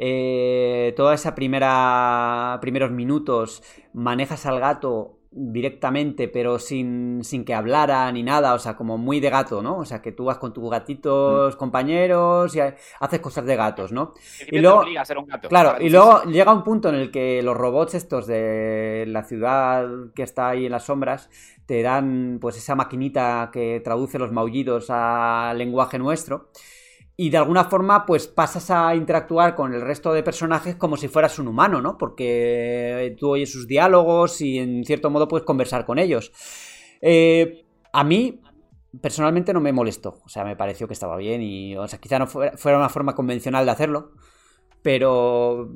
Eh, 0.01 0.93
toda 0.95 1.13
esa 1.13 1.35
primera 1.35 2.57
primeros 2.61 2.89
minutos 2.91 3.61
manejas 3.93 4.45
al 4.45 4.59
gato 4.61 5.17
directamente 5.31 6.27
pero 6.27 6.57
sin, 6.57 7.19
sin 7.23 7.43
que 7.45 7.53
hablara 7.53 8.11
ni 8.11 8.23
nada, 8.23 8.53
o 8.55 8.59
sea, 8.59 8.75
como 8.75 8.97
muy 8.97 9.19
de 9.19 9.29
gato, 9.29 9.61
¿no? 9.61 9.77
O 9.77 9.85
sea, 9.85 10.01
que 10.01 10.11
tú 10.13 10.23
vas 10.25 10.37
con 10.39 10.53
tus 10.53 10.67
gatitos 10.71 11.55
compañeros 11.55 12.55
y 12.55 12.61
ha- 12.61 12.75
haces 12.99 13.19
cosas 13.19 13.45
de 13.45 13.55
gatos, 13.55 13.91
¿no? 13.91 14.13
y 14.49 14.59
luego- 14.59 14.83
a 14.97 15.05
ser 15.05 15.17
un 15.19 15.25
gato. 15.27 15.47
Claro, 15.49 15.75
y 15.79 15.89
luego 15.89 16.23
llega 16.23 16.51
un 16.53 16.63
punto 16.63 16.89
en 16.89 16.95
el 16.95 17.11
que 17.11 17.43
los 17.43 17.55
robots 17.55 17.93
estos 17.93 18.25
de 18.25 19.03
la 19.07 19.23
ciudad 19.23 19.87
que 20.15 20.23
está 20.23 20.49
ahí 20.49 20.65
en 20.65 20.71
las 20.71 20.85
sombras 20.85 21.29
te 21.67 21.83
dan 21.83 22.39
pues 22.41 22.57
esa 22.57 22.73
maquinita 22.73 23.49
que 23.53 23.81
traduce 23.83 24.17
los 24.17 24.31
maullidos 24.31 24.87
a 24.89 25.53
lenguaje 25.55 25.99
nuestro 25.99 26.49
y 27.21 27.31
de 27.31 27.37
alguna 27.37 27.65
forma 27.65 28.05
pues 28.05 28.27
pasas 28.27 28.71
a 28.71 28.95
interactuar 28.95 29.53
con 29.53 29.73
el 29.73 29.81
resto 29.81 30.13
de 30.13 30.23
personajes 30.23 30.77
como 30.77 30.95
si 30.95 31.09
fueras 31.09 31.37
un 31.37 31.49
humano, 31.49 31.81
¿no? 31.81 31.97
Porque 31.97 33.13
tú 33.19 33.31
oyes 33.31 33.51
sus 33.51 33.67
diálogos 33.67 34.39
y 34.39 34.57
en 34.57 34.85
cierto 34.85 35.09
modo 35.09 35.27
puedes 35.27 35.45
conversar 35.45 35.85
con 35.85 35.99
ellos. 35.99 36.31
Eh, 37.01 37.65
a 37.91 38.05
mí 38.05 38.39
personalmente 39.01 39.51
no 39.51 39.59
me 39.59 39.73
molestó, 39.73 40.21
o 40.23 40.29
sea, 40.29 40.45
me 40.45 40.55
pareció 40.55 40.87
que 40.87 40.93
estaba 40.93 41.17
bien 41.17 41.41
y, 41.41 41.75
o 41.75 41.89
sea, 41.89 41.99
quizá 41.99 42.19
no 42.19 42.25
fuera, 42.25 42.55
fuera 42.55 42.77
una 42.77 42.87
forma 42.87 43.15
convencional 43.15 43.65
de 43.65 43.71
hacerlo, 43.71 44.13
pero 44.81 45.73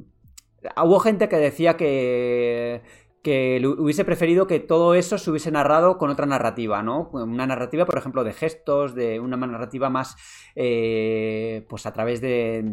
hubo 0.81 0.99
gente 0.99 1.27
que 1.27 1.35
decía 1.35 1.75
que, 1.75 2.83
que 3.23 3.59
hubiese 3.65 4.03
preferido 4.05 4.45
que 4.47 4.59
todo 4.59 4.93
eso 4.95 5.17
se 5.17 5.29
hubiese 5.31 5.49
narrado 5.49 5.97
con 5.97 6.09
otra 6.09 6.25
narrativa, 6.25 6.83
¿no? 6.83 7.09
Una 7.13 7.47
narrativa, 7.47 7.85
por 7.85 7.97
ejemplo, 7.97 8.23
de 8.23 8.33
gestos, 8.33 8.93
de 8.95 9.19
una 9.21 9.37
narrativa 9.37 9.89
más, 9.89 10.15
eh, 10.55 11.65
pues 11.69 11.85
a 11.85 11.93
través 11.93 12.19
de, 12.21 12.63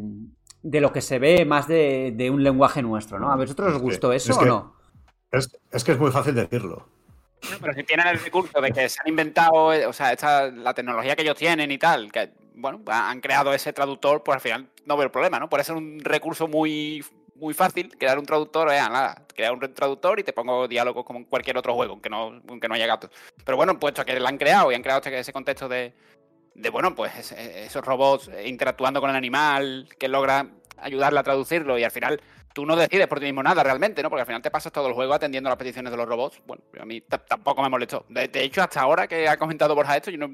de 0.63 0.81
lo 0.81 0.93
que 0.93 1.01
se 1.01 1.19
ve, 1.19 1.45
más 1.45 1.69
de, 1.69 2.13
de 2.17 2.31
un 2.31 2.43
lenguaje 2.43 2.83
nuestro, 2.83 3.19
¿no? 3.19 3.31
¿A 3.33 3.37
vosotros 3.37 3.69
os 3.69 3.77
Es 3.77 3.81
gustó 3.83 4.13
eso 4.13 4.33
es 4.33 4.37
o 4.37 4.41
que- 4.41 4.47
no? 4.47 4.75
Es, 5.33 5.57
es 5.71 5.85
que 5.85 5.93
es 5.93 5.99
muy 5.99 6.11
fácil 6.11 6.35
decirlo. 6.35 6.89
No, 7.53 7.57
pero 7.61 7.73
si 7.73 7.85
tienen 7.85 8.09
el 8.09 8.19
recurso 8.19 8.61
de 8.61 8.73
que 8.73 8.89
se 8.89 9.01
han 9.01 9.09
inventado, 9.09 9.73
eh, 9.73 9.87
o 9.87 9.93
sea, 9.93 10.13
esta, 10.13 10.51
la 10.51 10.75
tecnología 10.75 11.15
que 11.15 11.23
ellos 11.23 11.37
tienen 11.37 11.71
y 11.71 11.79
tal, 11.79 12.11
que, 12.11 12.33
bueno, 12.57 12.81
ha- 12.89 13.11
han 13.11 13.21
creado 13.21 13.55
ese 13.55 13.73
traductor, 13.73 14.23
pues 14.25 14.35
al 14.35 14.41
final 14.41 14.69
no 14.85 14.97
veo 14.97 15.05
el 15.05 15.11
problema, 15.13 15.39
¿no? 15.39 15.49
Puede 15.49 15.63
ser 15.65 15.77
un 15.77 16.01
recurso 16.01 16.49
muy, 16.49 17.05
muy 17.41 17.55
fácil, 17.55 17.97
crear 17.99 18.19
un 18.19 18.27
traductor, 18.27 18.71
eh, 18.71 18.79
nada, 18.79 19.25
crear 19.35 19.53
un 19.53 19.75
traductor 19.75 20.21
y 20.21 20.23
te 20.23 20.33
pongo 20.33 20.69
diálogos 20.69 21.05
como 21.05 21.19
en 21.19 21.25
cualquier 21.25 21.57
otro 21.59 21.75
juego, 21.75 21.95
aunque 21.95 22.11
no, 22.11 22.41
aunque 22.49 22.69
no 22.69 22.75
haya 22.75 22.87
gatos. 22.87 23.11
Pero 23.45 23.57
bueno, 23.57 23.79
puesto 23.81 24.05
que 24.05 24.19
lo 24.19 24.29
han 24.29 24.39
creado 24.39 24.71
y 24.71 24.75
han 24.75 24.83
creado 24.83 25.03
ese 25.05 25.33
contexto 25.33 25.69
de, 25.69 25.95
de 26.55 26.71
bueno, 26.71 26.95
pues 26.95 27.33
esos 27.33 27.85
robots 27.85 28.31
interactuando 28.45 29.01
con 29.01 29.11
el 29.11 29.17
animal, 29.17 29.89
que 29.99 30.09
logra 30.09 30.47
ayudarle 30.79 31.21
a 31.21 31.23
traducirlo 31.23 31.79
y 31.79 31.85
al 31.85 31.91
final 31.91 32.21
tú 32.53 32.67
no 32.67 32.77
decides 32.77 33.07
por 33.07 33.19
ti 33.19 33.27
mismo 33.27 33.43
nada 33.43 33.63
realmente, 33.63 34.03
¿no? 34.03 34.11
Porque 34.11 34.23
al 34.23 34.27
final 34.27 34.43
te 34.43 34.51
pasas 34.51 34.73
todo 34.73 34.89
el 34.89 34.95
juego 34.95 35.15
atendiendo 35.15 35.49
las 35.49 35.59
peticiones 35.59 35.91
de 35.91 35.97
los 35.97 36.07
robots. 36.07 36.41
Bueno, 36.47 36.63
a 36.81 36.85
mí 36.85 37.01
tampoco 37.01 37.63
me 37.63 37.69
molestó. 37.69 38.05
De, 38.09 38.29
de 38.29 38.43
hecho, 38.43 38.63
hasta 38.63 38.81
ahora 38.81 39.07
que 39.07 39.29
ha 39.29 39.37
comentado 39.37 39.75
Borja 39.75 39.97
esto, 39.97 40.11
yo 40.11 40.19
no, 40.19 40.29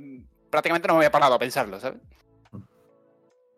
prácticamente 0.51 0.89
no 0.89 0.95
me 0.95 0.99
había 0.99 1.11
parado 1.11 1.35
a 1.35 1.39
pensarlo, 1.39 1.79
¿sabes? 1.79 2.01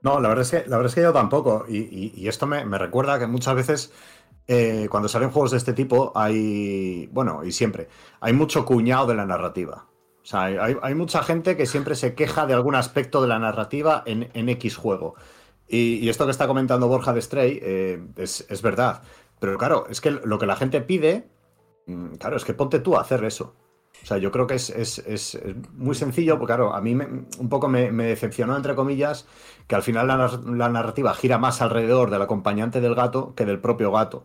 No, 0.01 0.21
la 0.21 0.29
verdad 0.29 0.43
es 0.43 0.51
que, 0.51 0.69
la 0.71 0.77
verdad 0.77 0.91
es 0.91 0.95
que 0.95 1.03
yo 1.03 1.13
tampoco. 1.13 1.65
Y, 1.69 2.13
y- 2.15 2.29
esto 2.29 2.47
me, 2.47 2.65
me 2.65 2.79
recuerda 2.79 3.19
que 3.19 3.27
muchas 3.27 3.55
veces 3.57 3.93
eh, 4.47 4.89
cuando 4.91 5.09
salen 5.09 5.31
juegos 5.31 5.51
de 5.53 5.57
este 5.59 5.73
tipo 5.73 6.13
hay, 6.15 7.09
bueno, 7.13 7.45
y 7.45 7.53
siempre, 7.53 7.89
hay 8.21 8.33
mucho 8.33 8.65
cuñado 8.65 9.07
de 9.09 9.15
la 9.17 9.27
narrativa. 9.27 9.87
O 10.23 10.27
sea, 10.27 10.43
hay, 10.45 10.77
hay- 10.83 10.95
mucha 10.95 11.23
gente 11.23 11.57
que 11.57 11.67
siempre 11.67 11.95
se 11.97 12.15
queja 12.15 12.47
de 12.47 12.55
algún 12.55 12.75
aspecto 12.77 13.21
de 13.23 13.29
la 13.29 13.39
narrativa 13.39 14.03
en, 14.07 14.31
en 14.35 14.49
X 14.51 14.77
juego. 14.77 15.15
Y, 15.69 15.97
y 15.97 16.09
esto 16.09 16.25
que 16.25 16.31
está 16.31 16.47
comentando 16.47 16.89
Borja 16.89 17.13
de 17.13 17.23
Stray 17.23 17.59
eh, 17.63 18.07
es, 18.17 18.47
es 18.49 18.63
verdad. 18.63 19.03
Pero 19.41 19.59
claro, 19.59 19.87
es 19.91 20.01
que 20.01 20.11
lo 20.13 20.39
que 20.39 20.47
la 20.47 20.57
gente 20.57 20.81
pide, 20.81 21.29
mm, 21.87 22.15
claro, 22.17 22.37
es 22.37 22.45
que 22.45 22.55
ponte 22.55 22.79
tú 22.81 22.97
a 22.97 23.01
hacer 23.03 23.25
eso. 23.25 23.55
O 24.09 24.11
sea, 24.11 24.17
yo 24.17 24.31
creo 24.33 24.47
que 24.47 24.55
es, 24.55 24.71
es- 24.71 25.01
es- 25.01 25.39
muy 25.77 25.95
sencillo, 25.95 26.39
porque 26.39 26.55
claro, 26.55 26.73
a 26.75 26.81
mí 26.81 26.95
me- 26.95 27.27
un 27.39 27.49
poco 27.51 27.69
me, 27.69 27.93
me 27.93 28.05
decepcionó, 28.05 28.57
entre 28.57 28.75
comillas, 28.75 29.27
que 29.67 29.75
al 29.75 29.83
final 29.83 30.07
la, 30.07 30.17
nar- 30.17 30.45
la 30.57 30.71
narrativa 30.71 31.13
gira 31.13 31.37
más 31.37 31.61
alrededor 31.61 32.09
del 32.11 32.23
acompañante 32.23 32.81
del 32.81 32.95
gato 32.95 33.35
que 33.35 33.45
del 33.45 33.61
propio 33.61 33.93
gato. 33.93 34.25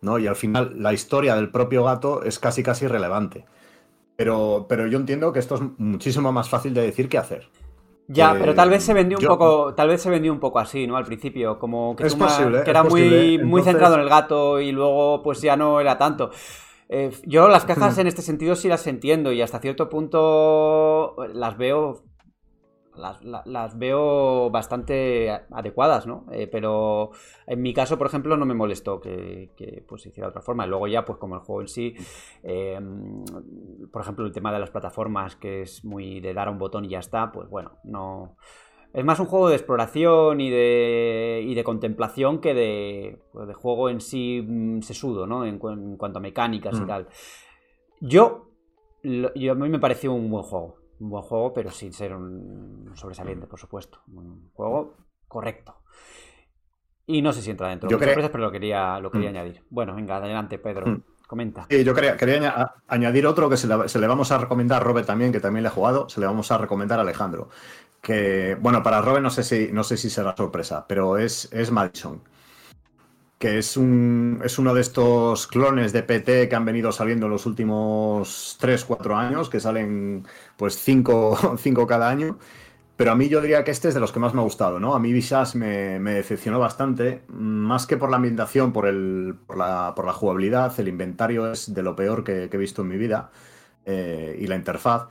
¿no? 0.00 0.18
Y 0.18 0.26
al 0.28 0.36
final 0.36 0.74
la 0.82 0.94
historia 0.94 1.34
del 1.36 1.50
propio 1.50 1.84
gato 1.84 2.22
es 2.24 2.38
casi 2.38 2.62
casi 2.62 2.86
irrelevante. 2.86 3.44
Pero, 4.16 4.66
pero 4.68 4.86
yo 4.86 4.98
entiendo 4.98 5.32
que 5.32 5.40
esto 5.40 5.56
es 5.56 5.62
muchísimo 5.78 6.32
más 6.32 6.48
fácil 6.48 6.74
de 6.74 6.82
decir 6.82 7.08
que 7.10 7.18
hacer. 7.18 7.48
Ya, 8.08 8.32
Eh, 8.32 8.36
pero 8.40 8.54
tal 8.54 8.70
vez 8.70 8.82
se 8.82 8.94
vendió 8.94 9.18
un 9.18 9.22
yo- 9.24 9.28
poco, 9.28 9.74
tal 9.74 9.88
vez 9.88 10.02
se 10.02 10.10
vendió 10.10 10.32
un 10.32 10.40
poco 10.40 10.58
así, 10.58 10.86
¿no? 10.86 10.96
Al 10.96 11.04
principio, 11.04 11.58
como 11.58 11.94
que, 11.96 12.06
Es 12.06 12.14
posible, 12.14 12.62
que 12.64 12.70
era 12.70 12.82
muy, 12.82 13.38
centrado 13.62 13.94
en 13.94 14.00
el 14.02 14.08
gato 14.08 14.60
y 14.60 14.72
luego 14.72 15.22
pues 15.22 15.40
ya 15.42 15.56
no 15.56 15.80
era 15.80 15.98
tanto. 15.98 16.30
Eh, 16.94 17.10
yo 17.24 17.48
las 17.48 17.64
cajas 17.64 17.96
Hmm. 17.96 18.00
en 18.02 18.06
este 18.08 18.20
sentido 18.22 18.54
sí 18.54 18.68
las 18.68 18.86
entiendo 18.86 19.32
y 19.32 19.40
hasta 19.40 19.60
cierto 19.60 19.88
punto 19.88 21.16
las 21.32 21.56
veo 21.56 22.02
las, 22.94 23.22
la- 23.24 23.42
las 23.46 23.78
veo 23.78 24.50
bastante 24.50 25.30
adecuadas, 25.50 26.06
¿no? 26.06 26.26
Eh, 26.30 26.46
pero 26.46 27.12
en 27.46 27.62
mi 27.62 27.72
caso, 27.72 27.96
por 27.96 28.06
ejemplo, 28.06 28.36
no 28.36 28.44
me 28.44 28.52
molestó 28.52 29.00
que, 29.00 29.50
que, 29.56 29.82
pues 29.88 30.02
se 30.02 30.10
hiciera 30.10 30.26
de 30.26 30.32
otra 30.32 30.42
forma. 30.42 30.66
Y 30.66 30.68
luego 30.68 30.86
ya, 30.86 31.02
pues 31.06 31.18
como 31.18 31.34
el 31.36 31.40
juego 31.40 31.62
en 31.62 31.68
sí, 31.68 31.94
eh, 32.42 32.78
por 33.90 34.02
ejemplo, 34.02 34.26
el 34.26 34.32
tema 34.32 34.52
de 34.52 34.58
las 34.58 34.70
plataformas, 34.70 35.36
que 35.36 35.62
es 35.62 35.84
muy 35.86 36.20
de 36.20 36.34
dar 36.34 36.48
a 36.48 36.50
un 36.50 36.58
botón 36.58 36.84
y 36.84 36.88
ya 36.90 36.98
está, 36.98 37.32
pues 37.32 37.48
bueno, 37.48 37.78
no... 37.84 38.36
Es 38.94 39.04
más 39.04 39.18
un 39.20 39.26
juego 39.26 39.48
de 39.48 39.56
exploración 39.56 40.40
y 40.40 40.50
de, 40.50 41.42
y 41.46 41.54
de 41.54 41.64
contemplación 41.64 42.40
que 42.40 42.52
de, 42.52 43.22
pues, 43.32 43.48
de 43.48 43.54
juego 43.54 43.88
en 43.88 44.00
sí 44.00 44.44
mm, 44.46 44.82
sesudo, 44.82 45.26
¿no? 45.26 45.44
En, 45.46 45.58
en 45.62 45.96
cuanto 45.96 46.18
a 46.18 46.20
mecánicas 46.22 46.76
y 46.78 46.82
Mm. 46.82 46.86
tal. 46.86 47.08
Yo, 48.00 48.48
yo, 49.02 49.52
a 49.52 49.54
mí 49.54 49.68
me 49.68 49.78
pareció 49.78 50.12
un 50.12 50.28
buen 50.30 50.42
juego. 50.44 50.76
Un 51.00 51.10
buen 51.10 51.22
juego, 51.22 51.52
pero 51.54 51.70
sin 51.70 51.92
ser 51.92 52.14
un 52.14 52.90
sobresaliente, 52.94 53.46
por 53.46 53.58
supuesto. 53.58 54.00
Un 54.12 54.50
juego 54.52 54.94
correcto. 55.26 55.76
Y 57.06 57.22
no 57.22 57.32
sé 57.32 57.42
si 57.42 57.50
entra 57.50 57.68
dentro 57.68 57.88
de 57.88 57.92
Yo 57.92 57.98
creo- 57.98 58.10
sorpresas, 58.10 58.30
pero 58.30 58.44
lo 58.44 58.52
quería, 58.52 59.00
lo 59.00 59.10
quería 59.10 59.30
Mm. 59.30 59.34
añadir. 59.36 59.64
Bueno, 59.70 59.94
venga, 59.94 60.16
adelante, 60.16 60.58
Pedro. 60.58 60.86
Mm. 60.86 61.02
Comenta. 61.26 61.66
Sí, 61.70 61.82
yo 61.82 61.94
quería, 61.94 62.14
quería 62.18 62.74
añadir 62.88 63.26
otro 63.26 63.48
que 63.48 63.56
se 63.56 63.66
le, 63.66 63.88
se 63.88 63.98
le 63.98 64.06
vamos 64.06 64.30
a 64.32 64.36
recomendar 64.38 64.82
a 64.82 64.84
Robert 64.84 65.06
también, 65.06 65.32
que 65.32 65.40
también 65.40 65.62
le 65.62 65.70
he 65.70 65.72
jugado, 65.72 66.06
se 66.10 66.20
le 66.20 66.26
vamos 66.26 66.52
a 66.52 66.58
recomendar 66.58 66.98
a 66.98 67.02
Alejandro. 67.02 67.48
Que, 68.02 68.56
bueno, 68.60 68.82
para 68.82 69.00
Robert 69.00 69.22
no 69.22 69.30
sé 69.30 69.44
si, 69.44 69.70
no 69.72 69.84
sé 69.84 69.96
si 69.96 70.10
será 70.10 70.36
sorpresa, 70.36 70.86
pero 70.88 71.16
es, 71.18 71.48
es 71.52 71.70
Madison. 71.70 72.20
Que 73.38 73.58
es, 73.58 73.76
un, 73.76 74.40
es 74.44 74.58
uno 74.58 74.74
de 74.74 74.80
estos 74.80 75.46
clones 75.46 75.92
de 75.92 76.02
PT 76.02 76.48
que 76.48 76.56
han 76.56 76.64
venido 76.64 76.92
saliendo 76.92 77.26
en 77.26 77.32
los 77.32 77.46
últimos 77.46 78.56
3, 78.60 78.84
4 78.84 79.16
años, 79.16 79.48
que 79.50 79.60
salen 79.60 80.26
pues 80.56 80.76
5 80.78 81.86
cada 81.88 82.08
año. 82.08 82.38
Pero 82.96 83.12
a 83.12 83.14
mí 83.16 83.28
yo 83.28 83.40
diría 83.40 83.64
que 83.64 83.70
este 83.70 83.88
es 83.88 83.94
de 83.94 84.00
los 84.00 84.12
que 84.12 84.20
más 84.20 84.34
me 84.34 84.40
ha 84.40 84.44
gustado, 84.44 84.78
¿no? 84.78 84.94
A 84.94 85.00
mí 85.00 85.12
Visage 85.12 85.58
me, 85.58 85.98
me 85.98 86.14
decepcionó 86.14 86.58
bastante, 86.60 87.22
más 87.28 87.86
que 87.86 87.96
por 87.96 88.10
la 88.10 88.16
ambientación, 88.16 88.72
por, 88.72 88.86
el, 88.86 89.34
por, 89.46 89.56
la, 89.56 89.94
por 89.96 90.04
la 90.06 90.12
jugabilidad, 90.12 90.78
el 90.78 90.88
inventario 90.88 91.50
es 91.50 91.72
de 91.74 91.82
lo 91.82 91.96
peor 91.96 92.22
que, 92.22 92.44
he 92.44 92.56
visto 92.56 92.82
en 92.82 92.88
mi 92.88 92.98
vida 92.98 93.30
eh, 93.86 94.36
y 94.40 94.46
la 94.46 94.56
interfaz. 94.56 95.08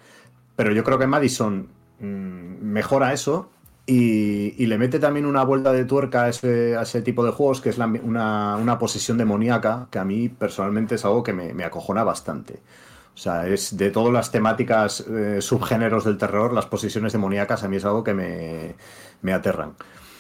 Pero 0.56 0.72
yo 0.72 0.84
creo 0.84 1.00
que 1.00 1.08
Madison 1.08 1.70
mejora 2.02 3.14
eso 3.14 3.52
y, 3.86 4.64
y, 4.64 4.68
le 4.68 4.78
mete 4.78 5.00
también 5.00 5.26
una 5.26 5.44
vuelta 5.44 5.74
de 5.74 5.86
tuerca 5.86 6.24
a 6.24 6.30
ese, 6.30 6.76
a 6.76 6.84
ese 6.84 7.02
tipo 7.02 7.26
de 7.26 7.32
juegos, 7.32 7.62
que 7.62 7.70
es 7.70 7.78
la, 7.78 7.88
una, 7.88 8.56
una, 8.56 8.78
posesión 8.78 9.18
demoníaca, 9.18 9.88
que 9.92 10.00
a 10.00 10.06
mí 10.06 10.30
personalmente 10.30 10.96
es 10.96 11.06
algo 11.06 11.24
que 11.24 11.34
me, 11.34 11.54
me 11.54 11.64
acojona 11.64 12.04
bastante. 12.04 12.60
O 13.14 13.18
sea, 13.18 13.48
es 13.48 13.76
de 13.76 13.92
todas 13.92 14.14
las 14.14 14.32
temáticas 14.32 15.02
eh, 15.02 15.42
subgéneros 15.42 16.06
del 16.06 16.18
terror, 16.18 16.54
las 16.54 16.68
posiciones 16.68 17.12
demoníacas 17.12 17.64
a 17.64 17.68
mí 17.68 17.78
es 17.78 17.86
algo 17.86 18.04
que 18.04 18.14
me, 18.14 18.76
me 19.22 19.34
aterran. 19.34 19.74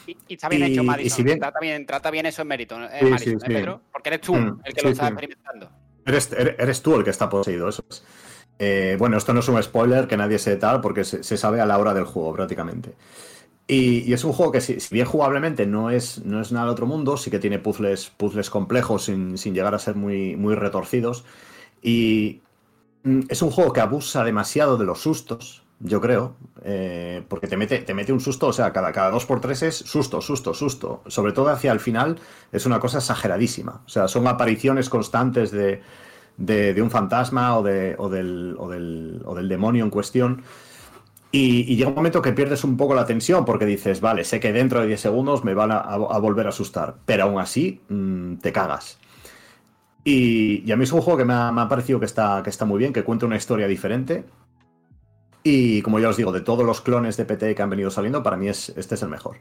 Y, 0.06 0.18
y, 0.28 0.34
está 0.34 0.49
bien 0.49 0.64
y, 0.64 0.74
hecho, 0.74 0.84
Madison. 0.84 1.16
Si 1.18 1.24
bien... 1.24 1.40
Trata, 1.40 1.60
bien, 1.62 1.86
trata, 1.86 2.12
bien, 2.12 2.26
eso 2.26 2.41
en 2.41 2.48
mérito, 2.48 2.84
¿eh, 2.84 2.90
sí, 2.99 3.06
Madison, 3.06 3.40
sí, 3.40 3.45
¿eh, 3.45 3.56
Pedro? 3.56 3.82
Porque 3.91 4.10
eres 4.10 4.22
tú 4.22 4.36
mm, 4.36 4.62
el 4.66 4.74
que 4.74 4.82
lo 4.82 4.90
está 4.90 5.08
experimentando. 5.08 5.70
Eres, 6.06 6.32
eres, 6.34 6.82
tú 6.82 6.95
el 6.95 7.03
que 7.03 7.12
está 7.12 7.30
poseído, 7.30 7.70
eso 7.70 7.84
es. 7.90 8.03
Eh, 8.63 8.95
bueno, 8.99 9.17
esto 9.17 9.33
no 9.33 9.39
es 9.39 9.47
un 9.47 9.61
spoiler 9.63 10.07
que 10.07 10.15
nadie 10.15 10.38
se 10.38 10.55
tal, 10.55 10.81
porque 10.81 11.03
se, 11.03 11.23
sabe 11.35 11.61
a 11.61 11.65
la 11.65 11.79
hora 11.79 11.95
del 11.95 12.03
juego 12.03 12.31
prácticamente. 12.31 12.93
Y, 13.65 14.07
y, 14.07 14.13
es 14.13 14.23
un 14.23 14.33
juego 14.33 14.51
que, 14.51 14.61
si, 14.61 14.79
si, 14.79 14.93
bien 14.93 15.07
jugablemente 15.07 15.65
no 15.65 15.89
es, 15.89 16.23
nada 16.23 16.45
del 16.45 16.69
otro 16.69 16.85
mundo, 16.85 17.17
sí 17.17 17.31
que 17.31 17.39
tiene 17.39 17.57
puzzles, 17.57 18.11
puzzles 18.11 18.51
complejos 18.51 19.05
sin, 19.05 19.35
llegar 19.35 19.73
a 19.73 19.79
ser 19.79 19.95
muy, 19.95 20.35
muy 20.35 20.53
retorcidos. 20.53 21.25
Y, 21.81 22.41
es 23.29 23.41
un 23.41 23.49
juego 23.49 23.73
que 23.73 23.81
abusa 23.81 24.23
demasiado 24.23 24.77
de 24.77 24.85
los 24.85 25.01
sustos, 25.01 25.63
yo 25.79 25.99
creo, 25.99 26.35
eh, 26.63 27.23
porque 27.27 27.47
te 27.47 27.57
mete, 27.57 27.79
te 27.79 27.95
mete 27.95 28.13
un 28.13 28.19
susto, 28.19 28.45
o 28.45 28.53
sea, 28.53 28.71
cada, 28.71 28.91
cada 28.91 29.09
dos 29.09 29.25
por 29.25 29.41
tres 29.41 29.63
es 29.63 29.75
susto, 29.75 30.21
susto, 30.21 30.53
susto. 30.53 31.01
Sobre 31.07 31.31
todo 31.31 31.49
hacia 31.49 31.71
el 31.71 31.79
final 31.79 32.19
es 32.51 32.67
una 32.67 32.79
cosa 32.79 32.99
exageradísima. 32.99 33.81
O 33.88 33.89
sea, 33.89 34.07
son 34.07 34.27
apariciones 34.27 34.88
constantes 34.88 35.49
de, 35.49 35.81
de, 36.38 36.82
un 36.82 36.91
fantasma 36.91 37.58
o, 37.58 37.60
o, 37.60 37.64
del, 37.64 37.98
o, 37.98 38.70
del, 38.70 39.22
o, 39.26 39.36
del, 39.36 39.49
demonio 39.49 39.84
en 39.84 39.90
cuestión. 39.90 40.44
Y, 41.32 41.76
llega 41.76 41.90
un 41.90 41.95
momento 41.95 42.22
que 42.22 42.34
pierdes 42.34 42.64
un 42.64 42.78
poco 42.78 42.94
la 42.94 43.06
tensión 43.06 43.45
porque 43.45 43.66
dices, 43.66 44.02
vale, 44.02 44.24
sé 44.24 44.40
que 44.40 44.52
dentro 44.52 44.82
de 44.82 44.88
10 44.88 44.99
segundos 44.99 45.44
me 45.44 45.53
van 45.53 45.72
a, 45.72 45.98
volver 46.18 46.45
a 46.48 46.49
asustar, 46.49 46.98
pero 47.06 47.24
aún 47.24 47.40
así 47.40 47.82
mmm, 47.90 48.36
te 48.36 48.52
cagas. 48.52 48.99
Y, 50.03 50.64
y, 50.66 50.72
a 50.72 50.78
mí 50.78 50.84
es 50.84 50.91
un 50.91 51.02
juego 51.02 51.18
que 51.18 51.26
me 51.26 51.34
ha, 51.34 51.52
me 51.52 51.62
ha, 51.62 51.68
parecido 51.68 51.99
que 51.99 52.06
está, 52.06 52.41
que 52.44 52.49
está 52.49 52.66
muy 52.66 52.80
bien, 52.80 52.91
que 52.91 53.03
cuenta 53.03 53.26
una 53.26 53.38
historia 53.38 53.68
diferente. 53.68 54.26
Y 55.44 55.82
como 55.82 55.99
ya 55.99 56.10
os 56.10 56.18
digo, 56.18 56.32
de 56.32 56.41
todos 56.41 56.66
los 56.66 56.82
clones 56.82 57.18
de 57.18 57.26
PT 57.26 57.56
que 57.56 57.62
han 57.62 57.70
venido 57.70 57.90
saliendo, 57.90 58.22
para 58.22 58.38
mí 58.38 58.48
es, 58.48 58.70
este 58.70 58.95
es 58.95 59.02
el 59.02 59.10
mejor. 59.10 59.38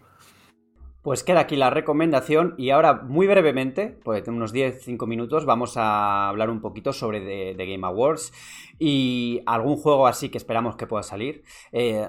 Pues 1.03 1.25
queda 1.25 1.41
aquí 1.41 1.57
la 1.57 1.71
recomendación 1.71 2.55
y 2.59 2.71
ahora 2.71 2.95
muy 2.95 3.27
brevemente, 3.27 3.99
pues 4.05 4.27
en 4.29 4.35
unos 4.35 4.53
10-5 4.53 5.07
minutos, 5.07 5.47
vamos 5.47 5.79
a 5.79 6.29
hablar 6.29 6.51
un 6.51 6.61
poquito 6.61 6.93
sobre 6.93 7.21
The, 7.55 7.67
Game 7.67 7.87
Awards 7.87 8.33
y 8.79 9.41
algún 9.47 9.77
juego 9.77 10.07
así 10.07 10.29
que 10.29 10.37
esperamos 10.37 10.77
que 10.77 10.87
pueda 10.87 11.03
salir. 11.03 11.43
Eh, 11.73 12.07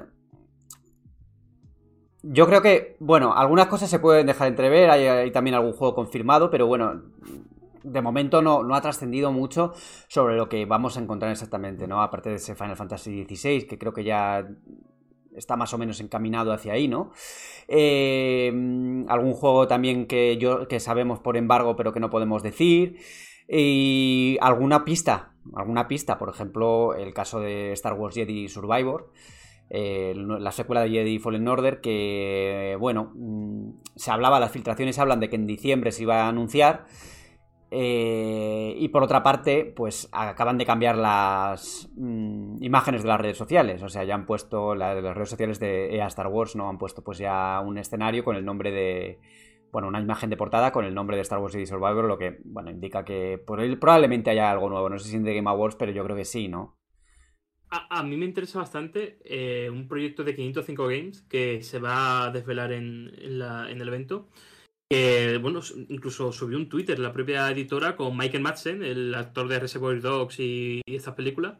yo 2.21 2.45
creo 2.47 2.61
que, 2.61 2.97
bueno, 2.99 3.33
algunas 3.33 3.67
cosas 3.67 3.89
se 3.89 3.99
pueden 3.99 4.27
dejar 4.27 4.49
entrever, 4.49 4.89
hay, 4.89 5.05
hay 5.07 5.31
también 5.31 5.55
algún 5.55 5.71
juego 5.71 5.95
confirmado, 5.95 6.51
pero 6.51 6.67
bueno, 6.67 7.01
de 7.83 8.01
momento 8.01 8.41
no, 8.41 8.63
no 8.63 8.75
ha 8.75 8.81
trascendido 8.81 9.31
mucho 9.31 9.73
sobre 10.07 10.35
lo 10.35 10.49
que 10.49 10.65
vamos 10.65 10.97
a 10.97 11.01
encontrar 11.01 11.31
exactamente, 11.31 11.87
¿no? 11.87 12.01
Aparte 12.01 12.29
de 12.29 12.35
ese 12.35 12.55
Final 12.55 12.75
Fantasy 12.75 13.23
XVI, 13.23 13.67
que 13.67 13.77
creo 13.77 13.93
que 13.93 14.03
ya 14.03 14.47
está 15.35 15.55
más 15.55 15.73
o 15.73 15.77
menos 15.77 15.99
encaminado 15.99 16.51
hacia 16.51 16.73
ahí, 16.73 16.87
¿no? 16.87 17.11
Eh, 17.67 18.51
algún 19.07 19.33
juego 19.33 19.67
también 19.67 20.05
que, 20.07 20.37
yo, 20.37 20.67
que 20.67 20.79
sabemos 20.79 21.19
por 21.19 21.37
embargo, 21.37 21.75
pero 21.75 21.93
que 21.93 21.99
no 21.99 22.09
podemos 22.09 22.43
decir. 22.43 22.97
Y 23.47 24.37
alguna 24.41 24.85
pista, 24.85 25.33
alguna 25.55 25.87
pista, 25.87 26.17
por 26.17 26.29
ejemplo, 26.29 26.93
el 26.95 27.13
caso 27.13 27.39
de 27.39 27.73
Star 27.73 27.93
Wars 27.93 28.15
Jedi 28.15 28.47
Survivor. 28.47 29.11
Eh, 29.73 30.13
la 30.15 30.51
secuela 30.51 30.81
de 30.81 30.89
Jedi 30.89 31.17
Fallen 31.19 31.47
Order 31.47 31.79
que, 31.79 32.75
bueno, 32.77 33.13
se 33.95 34.11
hablaba, 34.11 34.41
las 34.41 34.51
filtraciones 34.51 34.99
hablan 34.99 35.21
de 35.21 35.29
que 35.29 35.37
en 35.37 35.47
diciembre 35.47 35.93
se 35.93 36.03
iba 36.03 36.23
a 36.23 36.27
anunciar, 36.27 36.85
eh, 37.73 38.75
y 38.77 38.89
por 38.89 39.01
otra 39.01 39.23
parte, 39.23 39.63
pues 39.63 40.09
acaban 40.11 40.57
de 40.57 40.65
cambiar 40.65 40.97
las 40.97 41.89
mmm, 41.95 42.61
imágenes 42.61 43.01
de 43.01 43.07
las 43.07 43.21
redes 43.21 43.37
sociales. 43.37 43.81
O 43.81 43.87
sea, 43.87 44.03
ya 44.03 44.13
han 44.13 44.25
puesto 44.25 44.75
la, 44.75 44.93
las 44.95 45.15
redes 45.15 45.29
sociales 45.29 45.57
de 45.57 45.95
EA 45.95 46.07
Star 46.07 46.27
Wars, 46.27 46.57
¿no? 46.57 46.69
Han 46.69 46.77
puesto 46.77 47.01
pues 47.01 47.17
ya 47.17 47.61
un 47.65 47.77
escenario 47.77 48.25
con 48.25 48.35
el 48.35 48.43
nombre 48.43 48.71
de. 48.71 49.19
Bueno, 49.71 49.87
una 49.87 50.01
imagen 50.01 50.29
de 50.29 50.35
portada 50.35 50.73
con 50.73 50.83
el 50.83 50.93
nombre 50.93 51.15
de 51.15 51.21
Star 51.21 51.39
Wars 51.39 51.53
Jedi 51.53 51.65
Survivor, 51.65 52.03
lo 52.03 52.17
que, 52.17 52.41
bueno, 52.43 52.69
indica 52.69 53.05
que 53.05 53.37
por 53.37 53.61
él 53.61 53.79
probablemente 53.79 54.29
haya 54.29 54.51
algo 54.51 54.69
nuevo. 54.69 54.89
No 54.89 54.99
sé 54.99 55.09
si 55.09 55.15
en 55.15 55.23
The 55.23 55.33
Game 55.33 55.49
Awards, 55.49 55.77
pero 55.77 55.93
yo 55.93 56.03
creo 56.03 56.17
que 56.17 56.25
sí, 56.25 56.49
¿no? 56.49 56.77
A, 57.69 57.99
a, 57.99 58.03
mí 58.03 58.17
me 58.17 58.25
interesa 58.25 58.59
bastante 58.59 59.19
eh, 59.23 59.69
un 59.69 59.87
proyecto 59.87 60.25
de 60.25 60.35
505 60.35 60.87
Games 60.87 61.21
que 61.21 61.63
se 61.63 61.79
va 61.79 62.25
a 62.25 62.31
desvelar 62.31 62.73
en, 62.73 63.13
en, 63.17 63.39
la, 63.39 63.71
en 63.71 63.79
el 63.79 63.87
evento 63.87 64.27
que, 64.91 65.37
bueno, 65.37 65.61
incluso 65.87 66.33
subió 66.33 66.57
un 66.57 66.67
Twitter 66.67 66.99
la 66.99 67.13
propia 67.13 67.49
editora 67.49 67.95
con 67.95 68.17
Michael 68.17 68.43
Madsen, 68.43 68.83
el 68.83 69.15
actor 69.15 69.47
de 69.47 69.57
Reservoir 69.57 70.01
Dogs 70.01 70.37
y, 70.41 70.81
y 70.85 70.95
estas 70.97 71.15
películas, 71.15 71.53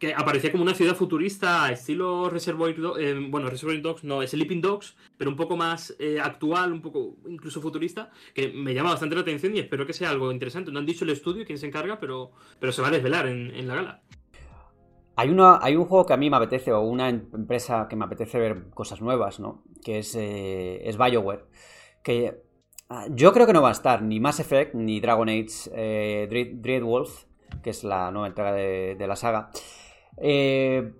que 0.00 0.12
aparecía 0.16 0.50
como 0.50 0.64
una 0.64 0.74
ciudad 0.74 0.96
futurista 0.96 1.70
estilo 1.70 2.28
Reservoir 2.28 2.76
Dogs, 2.76 3.00
eh, 3.00 3.14
bueno, 3.14 3.48
Reservoir 3.48 3.80
Dogs 3.80 4.02
no, 4.02 4.20
Sleeping 4.20 4.60
Dogs, 4.60 4.96
pero 5.16 5.30
un 5.30 5.36
poco 5.36 5.56
más 5.56 5.94
eh, 6.00 6.18
actual, 6.20 6.72
un 6.72 6.82
poco 6.82 7.18
incluso 7.28 7.60
futurista, 7.60 8.10
que 8.34 8.48
me 8.48 8.74
llama 8.74 8.90
bastante 8.90 9.14
la 9.14 9.20
atención 9.20 9.54
y 9.54 9.60
espero 9.60 9.86
que 9.86 9.92
sea 9.92 10.10
algo 10.10 10.32
interesante. 10.32 10.72
No 10.72 10.80
han 10.80 10.86
dicho 10.86 11.04
el 11.04 11.10
estudio 11.10 11.46
quién 11.46 11.58
se 11.58 11.68
encarga, 11.68 12.00
pero, 12.00 12.32
pero 12.58 12.72
se 12.72 12.82
va 12.82 12.88
a 12.88 12.90
desvelar 12.90 13.28
en, 13.28 13.54
en 13.54 13.68
la 13.68 13.76
gala. 13.76 14.02
Hay, 15.20 15.28
una, 15.28 15.58
hay, 15.60 15.76
un 15.76 15.84
juego 15.84 16.06
que 16.06 16.14
a 16.14 16.16
mí 16.16 16.30
me 16.30 16.38
apetece, 16.38 16.72
o 16.72 16.80
una 16.80 17.10
empresa 17.10 17.88
que 17.90 17.94
me 17.94 18.06
apetece 18.06 18.38
ver 18.38 18.70
cosas 18.70 19.02
nuevas, 19.02 19.38
¿no? 19.38 19.62
Que 19.84 19.98
es, 19.98 20.16
eh, 20.18 20.96
BioWare. 20.98 21.44
Que 22.02 22.40
uh, 22.88 23.14
yo 23.14 23.30
creo 23.34 23.46
que 23.46 23.52
no 23.52 23.60
va 23.60 23.68
a 23.68 23.72
estar 23.72 24.00
ni 24.00 24.18
Mass 24.18 24.40
Effect 24.40 24.74
ni 24.74 24.98
Dragon 24.98 25.28
Age 25.28 25.70
eh, 25.74 26.26
Dread, 26.30 26.62
Dreadwolf, 26.62 27.24
que 27.62 27.68
es 27.68 27.84
la 27.84 28.10
nueva 28.10 28.28
entrega 28.28 28.52
de, 28.54 28.96
de 28.98 29.06
la 29.06 29.14
saga. 29.14 29.50
Eh, 30.16 30.90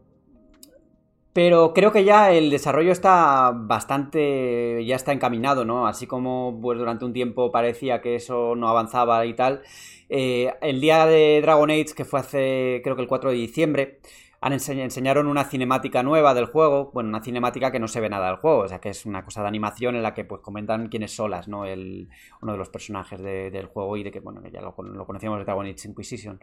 pero 1.32 1.72
creo 1.72 1.90
que 1.90 2.04
ya 2.04 2.30
el 2.30 2.50
desarrollo 2.50 2.92
está 2.92 3.52
bastante. 3.54 4.84
ya 4.84 4.96
está 4.96 5.12
encaminado, 5.12 5.64
¿no? 5.64 5.86
Así 5.86 6.06
como 6.06 6.58
pues, 6.60 6.78
durante 6.78 7.06
un 7.06 7.14
tiempo 7.14 7.50
parecía 7.50 8.02
que 8.02 8.16
eso 8.16 8.54
no 8.54 8.68
avanzaba 8.68 9.24
y 9.24 9.32
tal. 9.32 9.62
Eh, 10.10 10.52
el 10.60 10.80
día 10.80 11.06
de 11.06 11.40
Dragon 11.40 11.70
Age, 11.70 11.94
que 11.96 12.04
fue 12.04 12.20
hace 12.20 12.80
creo 12.82 12.96
que 12.96 13.02
el 13.02 13.08
4 13.08 13.30
de 13.30 13.36
diciembre, 13.36 14.00
han 14.40 14.52
ense 14.52 14.72
enseñaron 14.72 15.26
una 15.26 15.44
cinemática 15.44 16.02
nueva 16.02 16.34
del 16.34 16.46
juego, 16.46 16.90
bueno, 16.92 17.10
una 17.10 17.22
cinemática 17.22 17.70
que 17.70 17.78
no 17.78 17.88
se 17.88 18.00
ve 18.00 18.08
nada 18.08 18.28
del 18.28 18.36
juego, 18.36 18.60
o 18.60 18.68
sea 18.68 18.80
que 18.80 18.88
es 18.88 19.06
una 19.06 19.24
cosa 19.24 19.42
de 19.42 19.48
animación 19.48 19.96
en 19.96 20.02
la 20.02 20.14
que 20.14 20.24
pues 20.24 20.40
comentan 20.40 20.88
quién 20.88 21.02
es 21.04 21.14
Solas, 21.14 21.46
¿no? 21.46 21.64
El, 21.64 22.08
uno 22.42 22.52
de 22.52 22.58
los 22.58 22.70
personajes 22.70 23.20
de, 23.20 23.50
del 23.50 23.66
juego 23.66 23.96
y 23.96 24.02
de 24.02 24.10
que, 24.10 24.20
bueno, 24.20 24.42
ya 24.52 24.60
lo, 24.60 24.74
lo 24.82 25.06
conocíamos 25.06 25.38
de 25.38 25.44
Dragon 25.44 25.66
Age 25.66 25.88
Inquisition. 25.88 26.40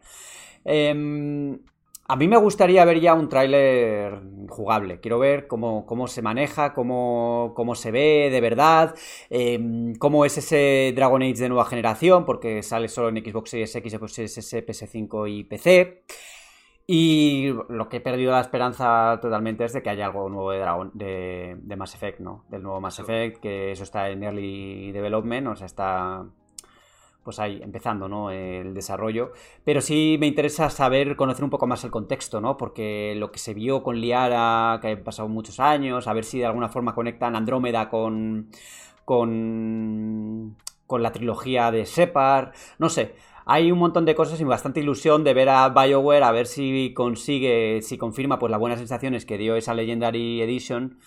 Eh, 0.63 1.59
a 2.09 2.15
mí 2.15 2.27
me 2.27 2.37
gustaría 2.37 2.85
ver 2.85 2.99
ya 3.01 3.13
un 3.13 3.27
tráiler 3.27 4.21
jugable. 4.47 4.99
Quiero 5.01 5.19
ver 5.19 5.47
cómo, 5.47 5.85
cómo 5.85 6.07
se 6.07 6.21
maneja, 6.21 6.73
cómo, 6.73 7.53
cómo, 7.55 7.75
se 7.75 7.91
ve 7.91 8.29
de 8.31 8.39
verdad, 8.39 8.95
eh, 9.29 9.93
cómo 9.99 10.23
es 10.23 10.37
ese 10.37 10.93
Dragon 10.95 11.21
Age 11.21 11.33
de 11.33 11.49
nueva 11.49 11.65
generación, 11.65 12.25
porque 12.25 12.63
sale 12.63 12.87
solo 12.87 13.09
en 13.09 13.23
Xbox 13.23 13.49
Series 13.49 13.75
X, 13.75 13.93
Xbox 13.93 14.13
Series 14.13 14.37
S, 14.37 14.65
PS5 14.65 15.29
y 15.29 15.43
PC. 15.43 16.03
Y 16.89 17.49
lo 17.67 17.89
que 17.89 17.97
he 17.97 18.01
perdido 18.01 18.31
la 18.31 18.39
esperanza 18.39 19.19
totalmente 19.21 19.65
es 19.65 19.73
de 19.73 19.83
que 19.83 19.89
haya 19.89 20.05
algo 20.05 20.29
nuevo 20.29 20.51
de, 20.51 20.59
Dragon, 20.59 20.91
de, 20.93 21.57
de 21.59 21.75
Mass 21.75 21.95
Effect, 21.95 22.21
¿no? 22.21 22.45
Del 22.49 22.63
nuevo 22.63 22.79
Mass 22.79 22.99
Effect, 22.99 23.41
que 23.41 23.71
eso 23.71 23.83
está 23.83 24.09
en 24.09 24.23
Early 24.23 24.93
Development, 24.93 25.47
o 25.47 25.55
sea, 25.57 25.65
está 25.65 26.25
pues 27.27 27.39
ahí, 27.39 27.59
empezando, 27.61 28.07
¿no? 28.07 28.31
El 28.31 28.73
desarrollo. 28.73 29.33
Pero 29.65 29.81
sí 29.81 30.15
me 30.17 30.27
interesa 30.27 30.69
saber, 30.69 31.17
conocer 31.17 31.43
un 31.43 31.49
poco 31.49 31.67
más 31.67 31.83
el 31.83 31.91
contexto, 31.91 32.39
¿no? 32.39 32.55
Porque 32.55 33.15
lo 33.17 33.33
que 33.33 33.39
se 33.39 33.53
vio 33.53 33.83
con 33.83 33.99
Liara, 33.99 34.79
que 34.81 34.87
han 34.87 35.03
pasado 35.03 35.27
muchos 35.27 35.59
años, 35.59 36.07
a 36.07 36.13
ver 36.13 36.23
si 36.23 36.39
de 36.39 36.45
alguna 36.45 36.69
forma 36.69 36.95
conectan 36.95 37.35
Andrómeda 37.35 37.89
con. 37.89 38.47
con. 39.03 40.55
con 40.85 41.03
la 41.03 41.11
trilogía 41.11 41.69
de 41.69 41.85
Separ. 41.85 42.53
No 42.79 42.87
sé. 42.87 43.15
Hay 43.45 43.73
un 43.73 43.79
montón 43.79 44.05
de 44.05 44.15
cosas 44.15 44.39
y 44.39 44.45
bastante 44.45 44.79
ilusión 44.79 45.25
de 45.25 45.33
ver 45.33 45.49
a 45.49 45.67
BioWare 45.67 46.23
a 46.23 46.31
ver 46.31 46.47
si 46.47 46.93
consigue, 46.93 47.81
si 47.81 47.97
confirma 47.97 48.39
pues 48.39 48.51
las 48.51 48.59
buenas 48.59 48.79
sensaciones 48.79 49.25
que 49.25 49.37
dio 49.37 49.57
esa 49.57 49.73
Legendary 49.73 50.41
Edition 50.41 50.97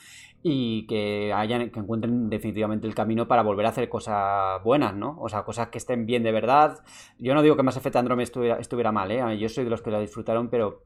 y 0.43 0.87
que 0.87 1.33
hayan 1.35 1.71
que 1.71 1.81
encuentren 1.81 2.31
definitivamente 2.31 2.87
el 2.87 2.95
camino 2.95 3.29
para 3.29 3.43
volver 3.43 3.67
a 3.67 3.71
hacer 3.71 3.89
cosas 3.89 4.63
buenas, 4.65 4.95
¿no? 4.95 5.19
O 5.21 5.29
sea, 5.29 5.43
cosas 5.43 5.69
que 5.69 5.79
estén 5.79 6.07
bien 6.07 6.23
de 6.23 6.33
verdad. 6.33 6.83
Yo 7.19 7.35
no 7.35 7.43
digo 7.43 7.57
que 7.57 7.63
Mass 7.63 7.77
Effect 7.77 7.97
Andromeda 7.97 8.25
estuviera, 8.25 8.59
estuviera 8.59 8.93
mal, 8.93 9.11
¿eh? 9.11 9.39
Yo 9.39 9.49
soy 9.49 9.65
de 9.65 9.71
los 9.71 9.83
que 9.83 9.91
la 9.91 10.01
disfrutaron, 10.01 10.49
pero 10.49 10.85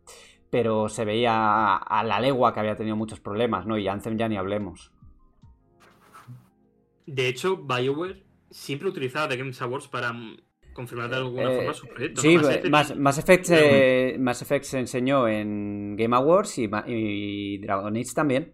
pero 0.51 0.89
se 0.89 1.05
veía 1.05 1.76
a 1.76 2.05
la 2.05 2.20
legua 2.20 2.55
que 2.55 2.60
había 2.60 2.76
tenido 2.76 2.94
muchos 2.94 3.18
problemas, 3.18 3.66
¿no? 3.66 3.76
Y 3.76 3.89
Anthem 3.89 4.16
ya 4.16 4.28
ni 4.28 4.36
hablemos. 4.36 4.93
De 7.06 7.28
hecho, 7.28 7.56
BioWare 7.56 8.24
siempre 8.51 8.89
utilizaba 8.89 9.28
The 9.28 9.36
Games 9.36 9.60
Awards 9.60 9.89
para 9.89 10.12
confirmar 10.75 11.09
de 11.09 11.17
alguna 11.17 11.51
Eh, 11.53 11.57
forma 11.57 11.73
su 11.75 11.87
proyecto. 11.87 12.21
Sí, 12.21 12.37
¿no? 12.37 12.43
Mass 12.43 12.51
Effect- 12.51 12.71
Mass, 12.71 12.97
Mass 12.97 13.19
Effect, 13.19 13.45
se- 13.45 14.17
Mass 14.19 14.43
Effect 14.43 14.65
se 14.65 14.79
enseñó 14.81 15.27
en 15.29 15.97
Game 15.97 16.15
Awards 16.17 16.59
y, 16.59 16.69
y 16.87 17.59
Dragon 17.59 17.97
Age 17.97 18.13
también. 18.15 18.53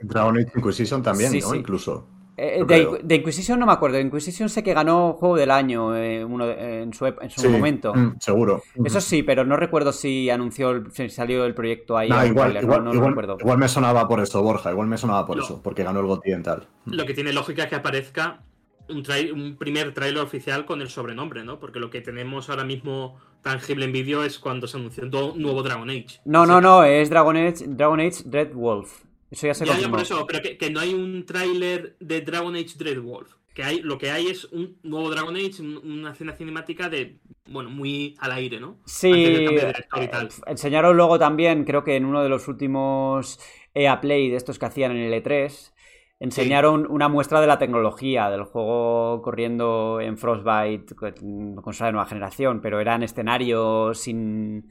Dragon 0.00 0.36
Age 0.38 0.48
Inquisition 0.56 1.02
también, 1.02 1.30
Sí, 1.30 1.40
¿no? 1.40 1.50
sí. 1.50 1.58
Incluso. 1.58 2.08
Eh, 2.40 2.62
de, 3.02 3.16
Inquisition 3.16 3.58
no 3.58 3.66
me 3.66 3.72
acuerdo. 3.72 3.96
De 3.96 4.02
Inquisition 4.02 4.48
sé 4.48 4.62
que 4.62 4.72
ganó 4.72 5.14
Juego 5.14 5.36
del 5.36 5.50
Año 5.50 5.96
eh, 5.96 6.24
uno 6.24 6.46
de- 6.46 6.82
en 6.82 6.92
su, 6.92 7.04
ep- 7.04 7.18
en 7.20 7.30
su 7.30 7.40
Sí, 7.40 7.48
momento. 7.48 7.92
mm, 7.92 8.14
seguro. 8.20 8.62
Eso 8.84 9.00
sí, 9.00 9.24
pero 9.24 9.44
no 9.44 9.56
recuerdo 9.56 9.90
si 9.92 10.30
anunció, 10.30 10.70
el- 10.70 10.92
si 10.92 11.08
salió 11.08 11.44
el 11.44 11.54
proyecto 11.54 11.96
ahí. 11.98 12.08
Nah, 12.08 12.24
igual, 12.26 12.52
tráiler, 12.52 12.62
igual, 12.62 12.78
no, 12.78 12.84
no 12.84 12.90
lo 12.92 12.96
igual- 12.98 13.10
recuerdo. 13.10 13.36
igual 13.40 13.58
me 13.58 13.66
sonaba 13.66 14.06
por 14.06 14.20
eso, 14.20 14.40
Borja. 14.40 14.70
Igual 14.70 14.86
me 14.86 14.96
sonaba 14.96 15.26
por 15.26 15.36
No. 15.36 15.42
eso, 15.42 15.60
porque 15.60 15.82
ganó 15.82 15.98
el 15.98 16.06
GOTY 16.06 16.30
en 16.30 16.42
tal. 16.44 16.68
Lo 16.86 17.04
que 17.06 17.12
tiene 17.14 17.32
lógica 17.32 17.64
es 17.64 17.68
que 17.70 17.74
aparezca 17.74 18.44
un, 18.88 19.56
primer 19.58 19.92
tráiler 19.94 20.22
oficial 20.22 20.64
con 20.64 20.80
el 20.80 20.88
sobrenombre, 20.88 21.44
¿no? 21.44 21.58
Porque 21.60 21.78
lo 21.78 21.90
que 21.90 22.00
tenemos 22.00 22.48
ahora 22.50 22.64
mismo 22.64 23.18
tangible 23.42 23.84
en 23.84 23.92
vídeo 23.92 24.24
es 24.24 24.38
cuando 24.38 24.66
se 24.66 24.76
anunció 24.76 25.04
un 25.04 25.42
nuevo 25.42 25.62
Dragon 25.62 25.88
Age. 25.88 26.20
No, 26.24 26.46
no, 26.46 26.60
no, 26.60 26.84
es 26.84 27.10
Dragon 27.10 27.36
Age, 27.36 27.64
Dragon 27.68 28.00
Age 28.00 28.24
Red 28.26 28.52
Wolf. 28.54 29.04
Eso 29.30 29.46
ya 29.46 29.54
se 29.54 29.66
Ya, 29.66 29.90
por 29.90 30.00
eso, 30.00 30.26
pero 30.26 30.40
que, 30.42 30.56
que 30.56 30.70
no 30.70 30.80
hay 30.80 30.94
un 30.94 31.26
tráiler 31.26 31.96
de 32.00 32.22
Dragon 32.22 32.54
Age 32.54 32.74
Dreadwolf. 32.78 33.34
Que 33.54 33.62
hay, 33.64 33.80
lo 33.80 33.98
que 33.98 34.10
hay 34.10 34.28
es 34.28 34.44
un 34.46 34.78
nuevo 34.84 35.10
Dragon 35.10 35.34
Age, 35.34 35.60
un- 35.60 35.76
una 35.78 36.12
escena 36.12 36.32
cinemática 36.32 36.88
de, 36.88 37.18
bueno, 37.46 37.70
muy 37.70 38.14
al 38.20 38.32
aire, 38.32 38.60
¿no? 38.60 38.78
Sí, 38.86 39.10
de 39.10 39.74
y 39.96 40.00
eh, 40.00 40.08
tal. 40.08 40.28
enseñaron 40.46 40.96
luego 40.96 41.18
también, 41.18 41.64
creo 41.64 41.82
que 41.82 41.96
en 41.96 42.04
uno 42.04 42.22
de 42.22 42.28
los 42.28 42.46
últimos 42.46 43.40
EA 43.74 44.00
Play 44.00 44.30
de 44.30 44.36
estos 44.36 44.58
que 44.60 44.66
hacían 44.66 44.92
en 44.92 45.12
el 45.12 45.22
E3, 45.22 45.72
enseñaron 46.20 46.86
una 46.90 47.08
muestra 47.08 47.40
de 47.40 47.46
la 47.46 47.58
tecnología 47.58 48.28
del 48.30 48.44
juego 48.44 49.22
corriendo 49.22 50.00
en 50.00 50.18
Frostbite 50.18 50.94
con 50.94 51.56
consola 51.56 51.86
de 51.88 51.92
nueva 51.92 52.08
generación, 52.08 52.60
pero 52.60 52.80
eran 52.80 53.02
escenarios 53.02 53.98
sin, 53.98 54.68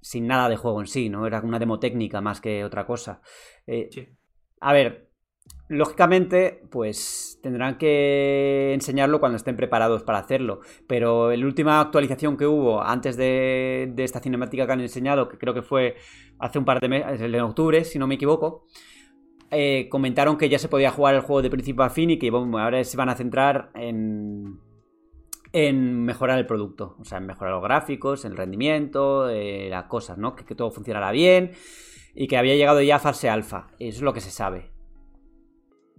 sin 0.00 0.26
nada 0.26 0.48
de 0.48 0.56
juego 0.56 0.80
en 0.80 0.86
sí, 0.86 1.08
¿no? 1.08 1.26
Era 1.26 1.40
una 1.40 1.58
demo 1.58 1.78
técnica 1.78 2.20
más 2.20 2.40
que 2.40 2.64
otra 2.64 2.86
cosa. 2.86 3.20
Eh, 3.66 3.88
Sí. 3.92 4.08
A 4.62 4.74
ver, 4.74 5.08
lógicamente, 5.68 6.62
pues 6.70 7.38
tendrán 7.42 7.78
que 7.78 8.72
enseñarlo 8.74 9.20
cuando 9.20 9.36
estén 9.36 9.56
preparados 9.56 10.02
para 10.02 10.18
hacerlo. 10.18 10.60
Pero 10.86 11.34
la 11.34 11.46
última 11.46 11.80
actualización 11.80 12.36
que 12.36 12.46
hubo 12.46 12.82
antes 12.82 13.16
de, 13.16 13.90
de 13.94 14.04
esta 14.04 14.20
cinemática 14.20 14.66
que 14.66 14.72
han 14.72 14.80
enseñado, 14.80 15.28
que 15.28 15.38
creo 15.38 15.54
que 15.54 15.62
fue 15.62 15.96
hace 16.38 16.58
un 16.58 16.64
par 16.66 16.80
de 16.80 16.88
meses, 16.88 17.20
en 17.22 17.40
octubre, 17.40 17.84
si 17.84 17.98
no 17.98 18.06
me 18.06 18.16
equivoco, 18.16 18.66
eh, 19.50 19.88
comentaron 19.88 20.38
que 20.38 20.48
ya 20.48 20.58
se 20.58 20.68
podía 20.68 20.92
jugar 20.92 21.14
el 21.14 21.22
juego 21.22 21.42
de 21.42 21.50
principio 21.50 21.82
a 21.82 21.90
fin 21.90 22.10
y 22.10 22.18
que 22.18 22.28
ahora 22.28 22.84
se 22.84 22.96
van 22.96 23.08
a 23.08 23.16
centrar 23.16 23.70
en, 23.74 24.60
en 25.52 26.04
mejorar 26.04 26.38
el 26.38 26.46
producto. 26.46 26.96
O 27.00 27.04
sea, 27.04 27.18
en 27.18 27.26
mejorar 27.26 27.54
los 27.54 27.62
gráficos, 27.62 28.24
el 28.24 28.36
rendimiento, 28.36 29.28
eh, 29.28 29.68
las 29.68 29.84
cosas, 29.86 30.18
¿no? 30.18 30.36
Que, 30.36 30.54
todo 30.54 30.70
funcionara 30.70 31.10
bien 31.10 31.52
y 32.14 32.28
que 32.28 32.36
había 32.36 32.54
llegado 32.54 32.80
ya 32.80 32.96
a 32.96 33.00
fase 33.00 33.28
alfa. 33.28 33.68
Eso 33.80 33.98
es 33.98 34.02
lo 34.02 34.12
que 34.12 34.20
se 34.20 34.30
sabe. 34.30 34.70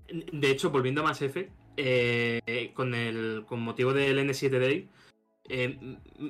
De 0.10 0.52
hecho, 0.52 0.70
volviendo 0.70 1.02
a 1.02 1.06
Mass 1.06 1.22
Effect, 1.22 1.52
eh, 1.76 2.72
con, 2.74 2.94
el, 2.94 3.44
con 3.46 3.62
motivo 3.62 3.94
del 3.94 4.18
N7 4.20 4.60
Day, 4.60 4.90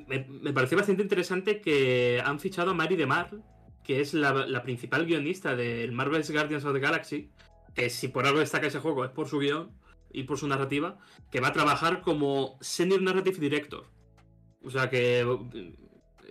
me, 0.08 0.26
me 0.28 0.52
pareció 0.52 0.76
bastante 0.76 1.02
interesante 1.02 1.60
que 1.60 2.20
han 2.24 2.40
fichado 2.40 2.72
a 2.72 2.74
Mari 2.74 2.96
de 2.96 3.06
Mar, 3.06 3.30
que 3.84 4.00
es 4.00 4.14
la, 4.14 4.32
la 4.46 4.62
principal 4.62 5.06
guionista 5.06 5.56
del 5.56 5.92
Marvel's 5.92 6.30
Guardians 6.30 6.64
of 6.64 6.72
the 6.72 6.80
Galaxy, 6.80 7.30
que 7.74 7.90
si 7.90 8.08
por 8.08 8.26
algo 8.26 8.40
destaca 8.40 8.66
ese 8.66 8.80
juego 8.80 9.04
es 9.04 9.10
por 9.10 9.28
su 9.28 9.38
guion 9.38 9.70
y 10.10 10.24
por 10.24 10.38
su 10.38 10.46
narrativa, 10.46 10.98
que 11.30 11.40
va 11.40 11.48
a 11.48 11.52
trabajar 11.52 12.02
como 12.02 12.58
Senior 12.60 13.02
Narrative 13.02 13.38
Director. 13.38 13.84
O 14.64 14.70
sea 14.70 14.88
que 14.90 15.20
eh, 15.20 15.74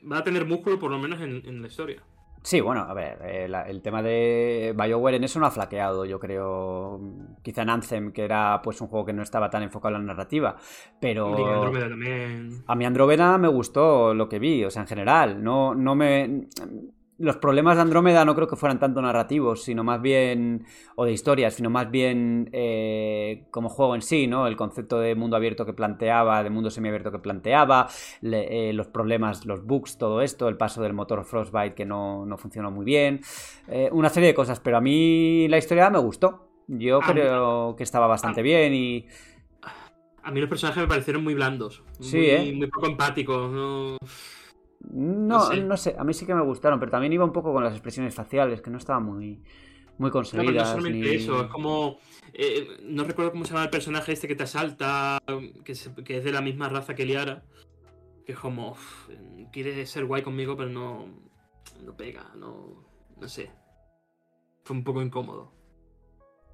va 0.10 0.20
a 0.20 0.24
tener 0.24 0.46
músculo 0.46 0.80
por 0.80 0.92
lo 0.92 1.00
menos 1.00 1.20
en, 1.20 1.42
en 1.46 1.62
la 1.62 1.68
historia. 1.68 2.04
Sí, 2.44 2.60
bueno, 2.60 2.82
a 2.82 2.94
ver, 2.96 3.20
eh, 3.22 3.48
el 3.68 3.82
tema 3.84 4.02
de 4.02 4.74
BioWare 4.76 5.18
en 5.18 5.24
eso 5.24 5.40
no 5.40 5.46
ha 5.46 5.52
flaqueado, 5.52 6.06
yo 6.06 6.20
creo. 6.20 7.00
Quizá 7.44 7.62
en 7.62 7.70
Anthem, 7.70 8.12
que 8.12 8.24
era 8.24 8.62
pues 8.64 8.82
un 8.82 8.88
juego 8.88 9.06
que 9.06 9.14
no 9.14 9.22
estaba 9.22 9.52
tan 9.52 9.62
enfocado 9.62 9.96
en 9.96 10.08
la 10.08 10.14
narrativa, 10.14 10.58
pero... 11.00 11.36
También. 11.72 12.64
A 12.66 12.76
mi 12.76 12.86
Andrómeda 12.86 13.38
me 13.38 13.48
gustó 13.48 14.16
lo 14.16 14.28
que 14.28 14.40
vi, 14.40 14.64
o 14.64 14.72
sea, 14.72 14.82
en 14.82 14.88
general. 14.88 15.44
No, 15.44 15.76
no 15.76 15.94
me. 15.94 16.48
Los 17.22 17.38
problemas 17.38 17.76
de 17.76 17.84
Andrómeda 17.84 18.26
no 18.26 18.34
creo 18.36 18.48
que 18.48 18.56
fueran 18.56 18.80
tanto 18.80 19.02
narrativos, 19.02 19.64
sino 19.64 19.84
más 19.84 20.02
bien. 20.02 20.66
o 20.96 21.06
de 21.06 21.12
historias, 21.14 21.54
sino 21.54 21.70
más 21.70 21.90
bien 21.92 22.50
eh, 22.52 23.46
como 23.52 23.70
juego 23.70 23.96
en 23.96 24.02
sí, 24.02 24.28
¿no? 24.28 24.48
El 24.48 24.56
concepto 24.56 25.00
de 25.00 25.16
mundo 25.16 25.36
abierto 25.38 25.66
que 25.66 25.74
planteaba, 25.74 26.44
de 26.44 26.50
mundo 26.50 26.70
semiabierto 26.70 27.12
que 27.12 27.20
planteaba, 27.20 27.88
le- 28.22 28.70
eh, 28.70 28.74
los 28.74 28.88
problemas, 28.88 29.46
los 29.46 29.66
bugs, 29.66 29.98
todo 29.98 30.22
esto, 30.22 30.48
el 30.50 30.58
paso 30.58 30.82
del 30.82 30.94
motor 30.94 31.24
Frostbite 31.24 31.76
que 31.76 31.86
no, 31.86 32.26
no 32.26 32.38
funcionó 32.38 32.72
muy 32.72 32.86
bien. 32.86 33.22
eh, 33.68 33.90
una 33.92 34.10
serie 34.10 34.28
de 34.30 34.36
cosas, 34.36 34.60
pero 34.60 34.78
a 34.78 34.82
mí 34.82 35.48
la 35.48 35.58
historia 35.58 35.90
me 35.90 36.00
gustó. 36.00 36.50
Yo 36.68 37.00
A 37.02 37.08
mí- 37.08 37.14
creo 37.14 37.76
que 37.76 37.84
estaba 37.84 38.08
bastante 38.08 38.42
bien 38.42 38.74
y. 38.74 39.08
A 40.24 40.32
mí 40.32 40.40
los 40.40 40.50
personajes 40.50 40.82
me 40.84 40.88
parecieron 40.88 41.24
muy 41.24 41.34
blandos. 41.34 41.84
Sí, 42.00 42.18
muy, 42.18 42.26
¿eh? 42.30 42.54
muy 42.54 42.68
poco 42.68 42.88
empáticos. 42.88 43.52
¿no? 43.52 43.98
No, 44.90 45.38
No 45.38 45.40
sé. 45.42 45.62
no 45.64 45.78
sé, 45.78 45.96
a 45.98 46.04
mí 46.04 46.14
sí 46.14 46.26
que 46.26 46.34
me 46.34 46.42
gustaron, 46.44 46.80
pero 46.80 46.92
también 46.92 47.14
iba 47.14 47.24
un 47.26 47.32
poco 47.34 47.54
con 47.54 47.64
las 47.64 47.74
expresiones 47.74 48.16
faciales, 48.16 48.62
que 48.62 48.70
no 48.72 48.78
estaban 48.78 49.04
muy, 49.04 49.16
muy 49.18 49.38
No, 49.38 49.44
pero 49.98 50.08
no 50.08 50.12
conseguidas. 50.12 50.70
solamente 50.70 51.00
ni- 51.10 51.16
eso, 51.16 51.42
es 51.44 51.48
como. 51.50 51.98
eh, 52.34 52.68
no 52.84 53.04
recuerdo 53.04 53.32
cómo 53.32 53.46
se 53.46 53.52
llama 53.54 53.66
el 53.66 53.70
personaje 53.70 54.12
este 54.14 54.28
que 54.28 54.36
te 54.36 54.44
asalta, 54.44 55.20
que, 55.64 55.76
se- 55.76 55.94
que 56.04 56.18
es 56.18 56.24
de 56.24 56.32
la 56.32 56.42
misma 56.42 56.70
raza 56.70 56.96
que 56.96 57.06
Liara. 57.06 57.44
Que 58.26 58.32
es 58.34 58.40
como. 58.40 58.72
uf, 58.72 59.10
quiere 59.52 59.86
ser 59.86 60.06
guay 60.06 60.22
conmigo, 60.24 60.56
pero 60.58 60.70
no. 60.70 61.06
No 61.84 61.96
pega, 61.96 62.32
no. 62.36 62.84
No 63.20 63.28
sé. 63.28 63.52
Fue 64.64 64.76
un 64.76 64.84
poco 64.84 65.02
incómodo. 65.02 65.52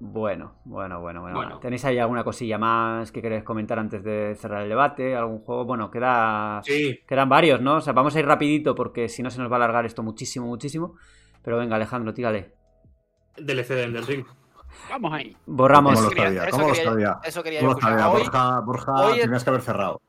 Bueno, 0.00 0.54
bueno, 0.64 1.00
bueno, 1.00 1.20
bueno. 1.22 1.36
Bueno. 1.36 1.58
¿Tenéis 1.58 1.84
ahí 1.84 1.98
alguna 1.98 2.22
cosilla 2.22 2.56
más 2.56 3.10
que 3.10 3.20
queréis 3.20 3.42
comentar 3.42 3.78
antes 3.80 4.02
de 4.04 4.36
cerrar 4.36 4.62
el 4.62 4.68
debate? 4.68 5.16
¿Algún 5.16 5.40
juego? 5.40 5.64
Bueno, 5.64 5.90
queda... 5.90 6.60
Sí, 6.64 7.00
quedan 7.06 7.28
varios, 7.28 7.60
¿no? 7.60 7.76
O 7.76 7.80
sea, 7.80 7.92
vamos 7.92 8.14
a 8.14 8.20
ir 8.20 8.26
rapidito 8.26 8.74
porque 8.76 9.08
si 9.08 9.22
no 9.24 9.30
se 9.30 9.40
nos 9.40 9.50
va 9.50 9.56
a 9.56 9.58
alargar 9.58 9.86
esto 9.86 10.04
muchísimo, 10.04 10.46
muchísimo. 10.46 10.94
Pero 11.42 11.56
venga, 11.58 11.74
Alejandro, 11.76 12.14
tírale. 12.14 12.54
DLC 13.36 13.68
del 13.74 13.92
del 13.92 14.06
ring. 14.06 14.24
Vamos 14.90 15.12
ahí. 15.12 15.36
Borramos. 15.46 15.94
¿Cómo 15.94 16.10
lo 16.10 16.16
sabía? 16.22 16.42
eso 16.44 16.50
¿Cómo 16.50 16.68
lo 16.68 16.74
quería- 16.74 16.90
sabía? 16.90 17.18
Eso 17.24 17.42
quería 17.42 17.60
¿Cómo 17.60 17.72
yo 17.72 17.76
lo 17.76 17.80
sabía? 17.82 18.08
Hoy, 18.10 18.22
Borja, 18.22 18.60
Borja 18.60 18.92
hoy 18.92 19.16
es- 19.18 19.22
tenías 19.22 19.42
que 19.44 19.50
haber 19.50 19.62
cerrado. 19.62 20.00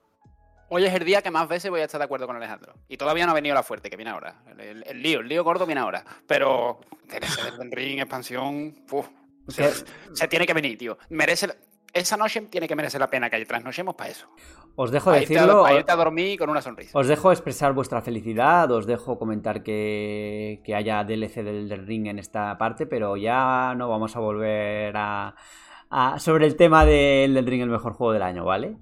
hoy 0.70 0.86
es 0.86 0.94
el 0.94 1.03
día 1.06 1.24
que 1.24 1.32
más 1.32 1.48
veces 1.48 1.72
voy 1.72 1.82
a 1.82 1.86
estar 1.86 1.98
de 1.98 2.06
acuerdo 2.06 2.28
con 2.28 2.36
Alejandro. 2.36 2.74
Y 2.88 2.98
todavía 2.98 3.26
no 3.26 3.32
ha 3.32 3.36
venido 3.36 3.56
la 3.56 3.64
fuerte, 3.64 3.90
que 3.90 3.95
viene 3.95 4.11
ahora. 4.11 4.36
El, 4.52 4.60
el- 4.60 4.84
el 4.86 5.02
lío, 5.02 5.22
el 5.22 5.28
lío 5.28 5.44
gordo 5.44 5.66
viene 5.66 5.82
ahora. 5.82 6.03
Pero 6.28 6.80
DLC 7.07 7.44
del 7.44 7.53
Elden 7.56 7.72
Ring, 7.72 7.99
expansión. 7.99 8.76
uf, 8.91 9.07
se, 9.49 9.71
se 10.13 10.27
tiene 10.27 10.45
que 10.45 10.53
venir, 10.53 10.77
tío. 10.77 10.97
Merece. 11.09 11.47
la- 11.47 11.55
Esa 11.93 12.17
noche 12.17 12.41
tiene 12.49 12.67
que 12.67 12.76
merecer 12.76 12.99
la 13.01 13.09
pena 13.09 13.30
que 13.30 13.43
trasnochemos 13.45 13.95
para 13.95 14.11
eso. 14.11 14.27
Os 14.76 14.91
dejo 14.91 15.09
Para 15.09 15.21
irte, 15.21 15.38
a, 15.38 15.41
decirlo. 15.41 15.63
para 15.63 15.76
irte 15.76 15.91
a 15.91 15.95
dormir 15.95 16.38
con 16.39 16.49
una 16.49 16.61
sonrisa. 16.61 16.97
Os 16.97 17.07
dejo 17.07 17.31
expresar 17.31 17.73
vuestra 17.73 18.01
felicidad, 18.01 18.71
os 18.71 18.85
dejo 18.85 19.17
comentar 19.17 19.61
que, 19.63 20.61
que 20.63 20.76
haya 20.76 21.03
DLC 21.03 21.43
del, 21.43 21.67
del 21.67 21.85
ring 21.88 22.07
en 22.07 22.19
esta 22.19 22.57
parte, 22.57 22.85
pero 22.85 23.17
ya 23.17 23.73
no 23.76 23.89
vamos 23.89 24.15
a 24.15 24.19
volver 24.19 24.95
a, 24.95 25.35
a- 25.89 26.19
sobre 26.19 26.45
el 26.45 26.55
tema 26.55 26.85
del 26.85 27.34
del 27.34 27.45
ring 27.45 27.61
el 27.63 27.69
mejor 27.69 27.93
juego 27.93 28.13
del 28.13 28.21
año, 28.21 28.45
¿vale? 28.45 28.77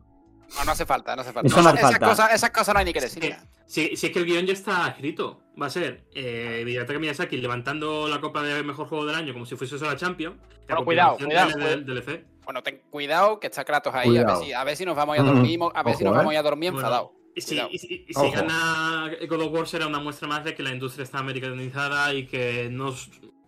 No, 0.56 0.65
no 0.65 0.72
hace 0.72 0.86
falta, 0.86 1.15
no 1.15 1.22
hace 1.22 1.34
falta. 1.34 1.48
Eso 1.48 1.61
no 1.61 1.69
hace 1.69 1.80
esas. 1.80 1.99
Cosas, 1.99 2.34
esas 2.34 2.49
cosas 2.52 2.74
no 2.74 2.80
hay 2.80 2.86
ni 2.86 2.94
que 2.94 3.02
decir. 3.02 3.24
Sí, 3.24 3.32
sí, 3.65 3.95
sí, 3.98 4.07
es 4.07 4.11
que 4.14 4.19
el 4.19 4.26
guion 4.26 4.45
ya 4.45 4.53
está 4.53 4.88
escrito. 4.88 5.41
Va 5.61 5.65
a 5.65 5.69
ser 5.69 6.06
eh, 6.14 6.64
Miyazaki 6.99 7.38
levantando 7.38 8.07
la 8.07 8.22
copa 8.22 8.44
de 8.44 8.64
mejor 8.64 8.88
juego 8.88 9.06
del 9.06 9.15
año 9.15 9.34
como 9.34 9.45
si 9.45 9.56
fuese 9.56 9.76
eso 9.76 9.86
la 9.86 9.95
Champions. 9.95 10.38
Pero 10.65 10.84
cuidado, 10.86 11.18
cuidado, 11.18 11.57
Del, 11.57 11.86
DLC. 11.86 12.26
Bueno, 12.44 12.64
ten 12.64 12.82
cuidado 12.90 13.40
que 13.40 13.48
está 13.48 13.65
Kratos 13.65 13.94
ahí. 13.94 14.18
A 14.18 14.24
ver, 14.24 14.36
si, 14.38 14.53
a 14.53 14.64
ver 14.64 14.78
si 14.78 14.86
nos 14.86 14.95
vamos 14.95 15.18
a 15.19 15.24
dormir, 15.24 15.60
a 15.74 15.84
ver 15.84 15.95
si 15.95 16.03
nos 16.03 16.15
vamos 16.15 16.34
eh. 16.34 16.38
a 16.38 16.44
dormir 16.44 16.72
Bueno, 16.72 16.88
enfadados. 16.88 17.11
Y 17.36 17.41
si, 17.41 17.49
Cuidado. 17.49 17.69
y 17.72 17.78
si- 17.78 18.06
y 18.07 18.14
si 18.14 18.32
gana 18.32 19.11
God 19.30 19.41
of 19.41 19.53
War 19.53 19.68
será 19.68 19.86
una 19.88 19.99
muestra 19.99 20.28
más 20.28 20.44
de 20.44 20.56
que 20.56 20.64
la 20.64 20.72
industria 20.72 21.03
está 21.03 21.19
americanizada 21.19 22.14
y 22.14 22.26
que 22.26 22.68
no 22.72 22.95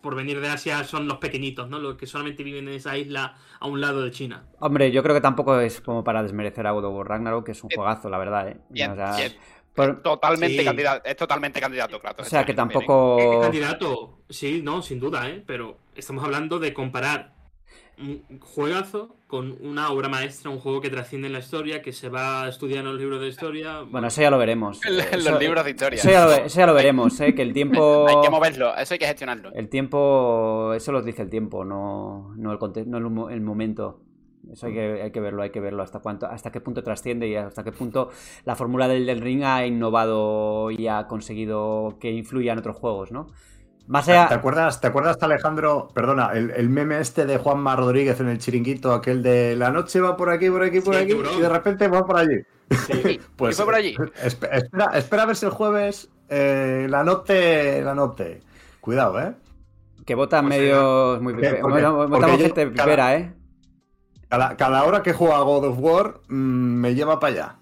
por 0.00 0.14
venir 0.14 0.40
de 0.40 0.48
Asia 0.48 0.82
son 0.84 1.06
los 1.08 1.18
pequeñitos, 1.18 1.68
¿no? 1.68 1.78
Los 1.78 1.96
que 1.96 2.06
solamente 2.06 2.42
viven 2.42 2.68
en 2.68 2.74
esa 2.74 2.96
isla 2.96 3.36
a 3.58 3.66
un 3.66 3.80
lado 3.80 4.02
de 4.02 4.10
China. 4.10 4.44
Hombre, 4.58 4.90
yo 4.90 5.02
creo 5.02 5.14
que 5.14 5.20
tampoco 5.20 5.58
es 5.60 5.80
como 5.80 6.02
para 6.04 6.22
desmerecer 6.22 6.66
a 6.66 6.70
God 6.72 6.84
of 6.86 6.94
War 6.94 7.08
Ragnarok, 7.08 7.46
que 7.46 7.52
es 7.52 7.62
un 7.62 7.68
Bien. 7.68 7.78
juegazo, 7.80 8.08
la 8.08 8.18
verdad, 8.18 8.48
¿eh? 8.48 8.56
Bien, 8.70 8.90
O 8.92 8.94
sea, 8.96 9.16
bien. 9.16 9.36
por- 9.74 10.02
Totalmente 10.02 10.58
Sí. 10.58 10.64
candidato, 10.64 11.02
es 11.04 11.16
totalmente 11.16 11.60
candidato, 11.60 12.00
Kratos. 12.00 12.26
o 12.26 12.30
sea, 12.30 12.44
que 12.44 12.52
año 12.52 12.56
también, 12.56 12.80
¿eh? 12.80 12.86
tampoco... 12.86 13.40
Candidato, 13.40 14.18
sí, 14.28 14.60
no, 14.62 14.82
sin 14.82 14.98
duda, 15.00 15.28
¿eh? 15.28 15.42
Pero 15.46 15.78
estamos 15.94 16.24
hablando 16.24 16.58
de 16.58 16.72
comparar 16.74 17.34
un 18.00 18.40
juegazo 18.40 19.16
con 19.26 19.56
una 19.60 19.90
obra 19.90 20.08
maestra, 20.08 20.50
un 20.50 20.58
juego 20.58 20.80
que 20.80 20.90
trasciende 20.90 21.26
en 21.28 21.32
la 21.34 21.38
historia, 21.38 21.82
que 21.82 21.92
se 21.92 22.08
va 22.08 22.44
a 22.44 22.48
estudiar 22.48 22.80
en 22.80 22.86
los 22.86 22.98
libros 22.98 23.20
de 23.20 23.28
historia. 23.28 23.82
Bueno, 23.82 24.08
eso 24.08 24.22
ya 24.22 24.30
lo 24.30 24.38
veremos. 24.38 24.84
En 24.84 24.98
Eso- 25.00 25.30
los 25.30 25.40
libros 25.40 25.64
de 25.64 25.70
historia. 25.70 25.96
Eso 25.98 26.10
ya, 26.10 26.24
lo, 26.24 26.32
eso 26.32 26.58
ya 26.58 26.66
lo 26.66 26.74
veremos, 26.74 27.20
¿eh? 27.20 27.34
que 27.34 27.42
el 27.42 27.52
tiempo... 27.52 28.06
Hay 28.08 28.20
que 28.22 28.30
moverlo, 28.30 28.74
eso 28.76 28.94
hay 28.94 28.98
que 28.98 29.06
gestionarlo. 29.06 29.52
El 29.52 29.68
tiempo, 29.68 30.72
eso 30.74 30.92
lo 30.92 31.02
dice 31.02 31.22
el 31.22 31.30
tiempo, 31.30 31.64
no, 31.64 32.34
no, 32.36 32.52
el, 32.52 32.90
no 32.90 33.30
el 33.30 33.40
momento. 33.40 34.00
Eso 34.50 34.66
hay 34.66 34.72
que, 34.72 35.02
hay 35.02 35.10
que 35.12 35.20
verlo, 35.20 35.42
hay 35.42 35.50
que 35.50 35.60
verlo 35.60 35.82
hasta 35.82 36.00
cuánto, 36.00 36.26
hasta 36.26 36.50
qué 36.50 36.60
punto 36.60 36.82
trasciende 36.82 37.28
y 37.28 37.36
hasta 37.36 37.62
qué 37.62 37.72
punto 37.72 38.10
la 38.44 38.56
fórmula 38.56 38.88
del, 38.88 39.06
del 39.06 39.20
ring 39.20 39.44
ha 39.44 39.66
innovado 39.66 40.70
y 40.70 40.88
ha 40.88 41.06
conseguido 41.06 41.98
que 42.00 42.10
influya 42.10 42.54
en 42.54 42.58
otros 42.58 42.76
juegos, 42.76 43.12
¿no? 43.12 43.26
Más 43.90 44.06
¿Te 44.06 44.12
acuerdas, 44.16 44.80
¿Te 44.80 44.86
acuerdas, 44.86 45.16
Alejandro? 45.20 45.88
Perdona, 45.92 46.30
el, 46.32 46.50
el 46.52 46.68
meme 46.70 47.00
este 47.00 47.26
de 47.26 47.38
Juanma 47.38 47.74
Rodríguez 47.74 48.20
en 48.20 48.28
el 48.28 48.38
chiringuito, 48.38 48.92
aquel 48.92 49.20
de 49.20 49.56
la 49.56 49.72
noche 49.72 50.00
va 50.00 50.16
por 50.16 50.30
aquí, 50.30 50.48
por 50.48 50.62
aquí, 50.62 50.80
por 50.80 50.94
Sí, 50.94 51.00
aquí, 51.02 51.12
y 51.12 51.40
de 51.40 51.48
repente 51.48 51.88
va 51.88 52.06
por 52.06 52.16
allí. 52.16 52.36
Sí. 52.86 53.20
Pues 53.36 53.54
¿Y 53.54 53.56
fue 53.56 53.64
por 53.64 53.74
allí? 53.74 53.96
espe- 53.96 54.48
Espera, 54.52 54.90
espera 54.94 55.22
a 55.24 55.26
ver 55.26 55.34
si 55.34 55.44
el 55.46 55.50
jueves 55.50 56.08
eh, 56.28 56.86
la 56.88 57.02
noche, 57.02 57.82
la 57.82 57.96
noche. 57.96 58.40
Cuidado, 58.80 59.20
¿eh? 59.20 59.34
que 60.06 60.14
votan 60.14 60.46
Pues 60.46 60.58
medios 60.60 61.20
muy 61.20 61.32
Porque- 61.34 61.48
pipe- 61.50 61.60
porque- 61.60 61.82
votamos 61.86 62.38
yo- 62.38 62.54
cada- 62.54 62.70
pipera, 62.70 63.16
¿eh? 63.16 63.34
Cada, 64.28 64.56
cada 64.56 64.84
hora 64.84 65.02
que 65.02 65.12
juega 65.12 65.40
God 65.40 65.64
of 65.66 65.78
War 65.80 66.20
mm, 66.28 66.34
me 66.34 66.94
lleva 66.94 67.18
para 67.18 67.32
allá. 67.32 67.56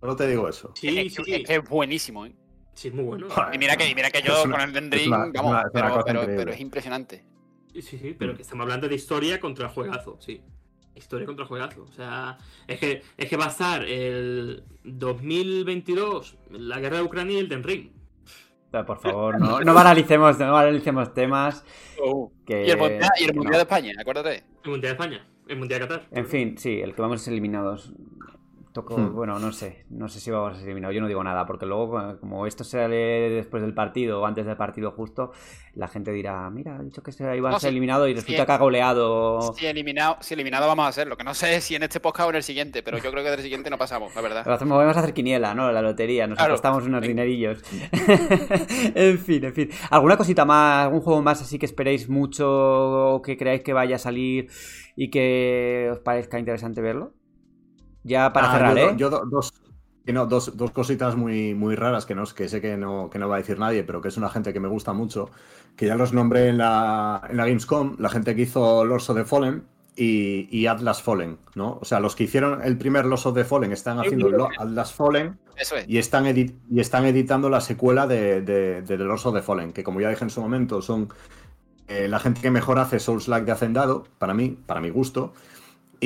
Solo 0.00 0.16
te 0.16 0.26
digo 0.26 0.48
eso. 0.48 0.72
Sí, 0.74 0.98
es, 0.98 1.12
sí, 1.14 1.42
que 1.44 1.54
es 1.56 1.64
buenísimo, 1.68 2.24
¿eh? 2.24 2.34
Sí, 2.74 2.88
es 2.88 2.94
muy 2.94 3.04
bueno. 3.04 3.28
Y 3.52 3.58
mira 3.58 3.76
que, 3.76 3.88
y 3.88 3.94
mira 3.94 4.10
que 4.10 4.20
yo 4.22 4.42
una- 4.44 4.56
con 4.56 4.60
el 4.68 4.72
Den 4.72 4.92
es 4.92 5.00
Ring, 5.00 5.08
una- 5.08 5.18
vamos, 5.32 5.50
una- 5.52 5.60
es 5.62 6.04
una 6.10 6.26
pero, 6.26 6.52
es 6.52 6.60
impresionante. 6.60 7.24
Sí, 7.72 7.82
sí, 7.82 8.16
pero 8.18 8.36
que 8.36 8.42
estamos 8.42 8.62
hablando 8.64 8.88
de 8.88 8.94
historia 8.94 9.40
contra 9.40 9.68
juegazo, 9.68 10.16
sí. 10.20 10.40
Historia 10.94 11.26
contra 11.26 11.44
juegazo. 11.44 11.82
O 11.82 11.92
sea, 11.92 12.38
es 12.68 12.78
que, 12.78 13.02
es 13.16 13.28
que 13.28 13.36
va 13.36 13.46
a 13.46 13.48
estar 13.48 13.82
el 13.84 14.62
2022, 14.84 16.36
la 16.50 16.78
guerra 16.78 16.98
de 16.98 17.02
Ucrania 17.02 17.36
y 17.36 17.40
el 17.40 17.48
Den 17.48 17.64
Ring. 17.64 17.90
Pero, 18.70 18.86
Por 18.86 19.00
favor, 19.00 19.40
no, 19.40 19.60
no 19.60 19.74
banalicemos, 19.74 20.38
no 20.38 20.52
banalicemos 20.52 21.12
temas 21.14 21.64
que... 22.46 22.66
Y 22.66 22.70
el 22.70 22.78
Mundial, 22.78 23.10
y 23.20 23.24
el 23.24 23.30
que 23.30 23.36
mundial 23.36 23.52
no. 23.52 23.58
de 23.58 23.62
España, 23.62 23.92
acuérdate. 24.00 24.44
El 24.64 24.70
Mundial 24.70 24.96
de 24.96 25.02
España, 25.04 25.26
el 25.48 25.56
Mundial 25.58 25.80
de 25.80 25.88
Qatar. 25.88 26.08
En 26.12 26.26
fin, 26.26 26.58
sí, 26.58 26.80
el 26.80 26.94
que 26.94 27.02
vamos 27.02 27.26
eliminados. 27.28 27.92
Toco, 28.74 28.98
Hmm. 28.98 29.14
bueno, 29.14 29.38
no 29.38 29.52
sé, 29.52 29.84
no 29.90 30.08
sé 30.08 30.18
si 30.18 30.32
vamos 30.32 30.54
a 30.54 30.56
ser 30.56 30.64
eliminados, 30.64 30.96
yo 30.96 31.00
no 31.00 31.06
digo 31.06 31.22
nada, 31.22 31.46
porque 31.46 31.64
luego, 31.64 32.18
como 32.18 32.44
esto 32.44 32.64
sale 32.64 32.96
después 33.30 33.62
del 33.62 33.72
partido 33.72 34.20
o 34.20 34.26
antes 34.26 34.44
del 34.46 34.56
partido 34.56 34.90
justo, 34.90 35.30
la 35.74 35.86
gente 35.86 36.10
dirá, 36.10 36.50
mira, 36.50 36.76
ha 36.76 36.82
dicho 36.82 37.00
que 37.00 37.12
se 37.12 37.22
iba 37.36 37.50
a 37.50 37.52
No, 37.52 37.60
ser 37.60 37.68
sí, 37.68 37.72
eliminado 37.76 38.08
y 38.08 38.14
resulta 38.14 38.42
eh. 38.42 38.46
que 38.46 38.50
ha 38.52 38.58
goleado. 38.58 39.52
Si 39.56 39.64
eliminado, 39.66 40.16
si 40.22 40.34
eliminado 40.34 40.66
vamos 40.66 40.86
a 40.86 40.88
hacerlo. 40.88 41.16
Que 41.16 41.22
no 41.22 41.34
sé 41.34 41.60
si 41.60 41.76
en 41.76 41.84
este 41.84 42.00
podcast 42.00 42.26
o 42.26 42.30
en 42.30 42.36
el 42.36 42.42
siguiente, 42.42 42.82
pero 42.82 42.98
yo 42.98 43.12
creo 43.12 43.22
que 43.22 43.30
del 43.30 43.42
siguiente 43.42 43.70
no 43.70 43.78
pasamos, 43.78 44.12
la 44.16 44.20
verdad. 44.22 44.44
Lo 44.44 44.54
hacemos, 44.54 44.76
vamos 44.76 44.96
a 44.96 45.00
hacer 45.00 45.14
quiniela, 45.14 45.54
¿no? 45.54 45.70
La 45.70 45.80
lotería, 45.80 46.26
nos 46.26 46.36
Claro. 46.36 46.54
apostamos 46.54 46.82
unos 46.84 47.02
Sí. 47.02 47.08
dinerillos. 47.08 47.62
en 48.94 49.18
fin, 49.20 49.44
en 49.44 49.54
fin. 49.54 49.70
¿Alguna 49.90 50.16
cosita 50.16 50.44
más, 50.44 50.86
algún 50.86 51.00
juego 51.00 51.22
más 51.22 51.40
así 51.40 51.60
que 51.60 51.66
esperéis 51.66 52.08
mucho 52.08 52.44
o 53.14 53.22
que 53.22 53.36
creáis 53.36 53.62
que 53.62 53.72
vaya 53.72 53.94
a 53.96 53.98
salir 54.00 54.48
y 54.96 55.10
que 55.10 55.90
os 55.92 56.00
parezca 56.00 56.40
interesante 56.40 56.80
verlo? 56.80 57.12
Ya 58.04 58.32
para 58.32 58.48
Ah, 58.50 58.52
cerrar, 58.52 58.76
yo, 58.78 58.90
¿eh? 58.90 58.94
yo 58.96 59.10
do- 59.10 59.24
dos, 59.26 59.52
que 60.04 60.12
no, 60.12 60.26
dos, 60.26 60.56
dos 60.56 60.70
cositas 60.70 61.16
muy, 61.16 61.54
muy 61.54 61.74
raras 61.74 62.04
que, 62.06 62.14
no, 62.14 62.24
que 62.26 62.48
sé 62.48 62.60
que 62.60 62.76
no, 62.76 63.08
que 63.10 63.18
no 63.18 63.28
va 63.28 63.36
a 63.36 63.38
decir 63.38 63.58
nadie, 63.58 63.82
pero 63.84 64.00
que 64.00 64.08
es 64.08 64.16
una 64.16 64.28
gente 64.30 64.52
que 64.52 64.60
me 64.60 64.68
gusta 64.68 64.92
mucho, 64.92 65.30
que 65.76 65.86
ya 65.86 65.96
los 65.96 66.12
nombré 66.12 66.48
en 66.48 66.58
la, 66.58 67.22
en 67.28 67.36
la 67.38 67.46
Gamescom, 67.46 67.96
la 67.98 68.10
gente 68.10 68.36
que 68.36 68.42
hizo 68.42 68.84
Lords 68.84 69.08
of 69.10 69.16
the 69.16 69.24
Fallen 69.24 69.64
y, 69.96 70.48
y 70.50 70.66
Atlas 70.66 71.02
Fallen, 71.02 71.38
¿no? 71.54 71.78
O 71.80 71.84
sea, 71.84 72.00
los 72.00 72.14
que 72.14 72.24
hicieron 72.24 72.60
el 72.62 72.76
primer 72.76 73.06
Lords 73.06 73.26
of 73.26 73.34
the 73.34 73.44
Fallen 73.44 73.72
están 73.72 73.98
haciendo 73.98 74.28
Lo- 74.28 74.48
Atlas 74.58 74.92
Fallen 74.92 75.38
Eso 75.56 75.76
es. 75.76 75.88
y 75.88 75.96
están, 75.98 76.26
edit- 76.26 76.54
y 76.70 76.80
están 76.80 77.06
editando 77.06 77.48
la 77.48 77.60
secuela 77.62 78.06
de, 78.06 78.42
de, 78.42 78.82
de 78.82 78.98
The 78.98 79.04
Lords 79.04 79.24
of 79.24 79.34
the 79.34 79.42
Fallen, 79.42 79.72
que 79.72 79.82
como 79.84 80.00
ya 80.00 80.10
dije 80.10 80.24
en 80.24 80.30
su 80.30 80.40
momento, 80.42 80.82
son 80.82 81.08
eh, 81.88 82.08
la 82.08 82.18
gente 82.18 82.40
que 82.40 82.50
mejor 82.50 82.78
hace 82.78 82.98
Souls-like 82.98 83.46
de 83.46 83.52
Hacendado, 83.52 84.04
para 84.18 84.34
mí, 84.34 84.58
para 84.66 84.80
mi 84.80 84.90
gusto. 84.90 85.32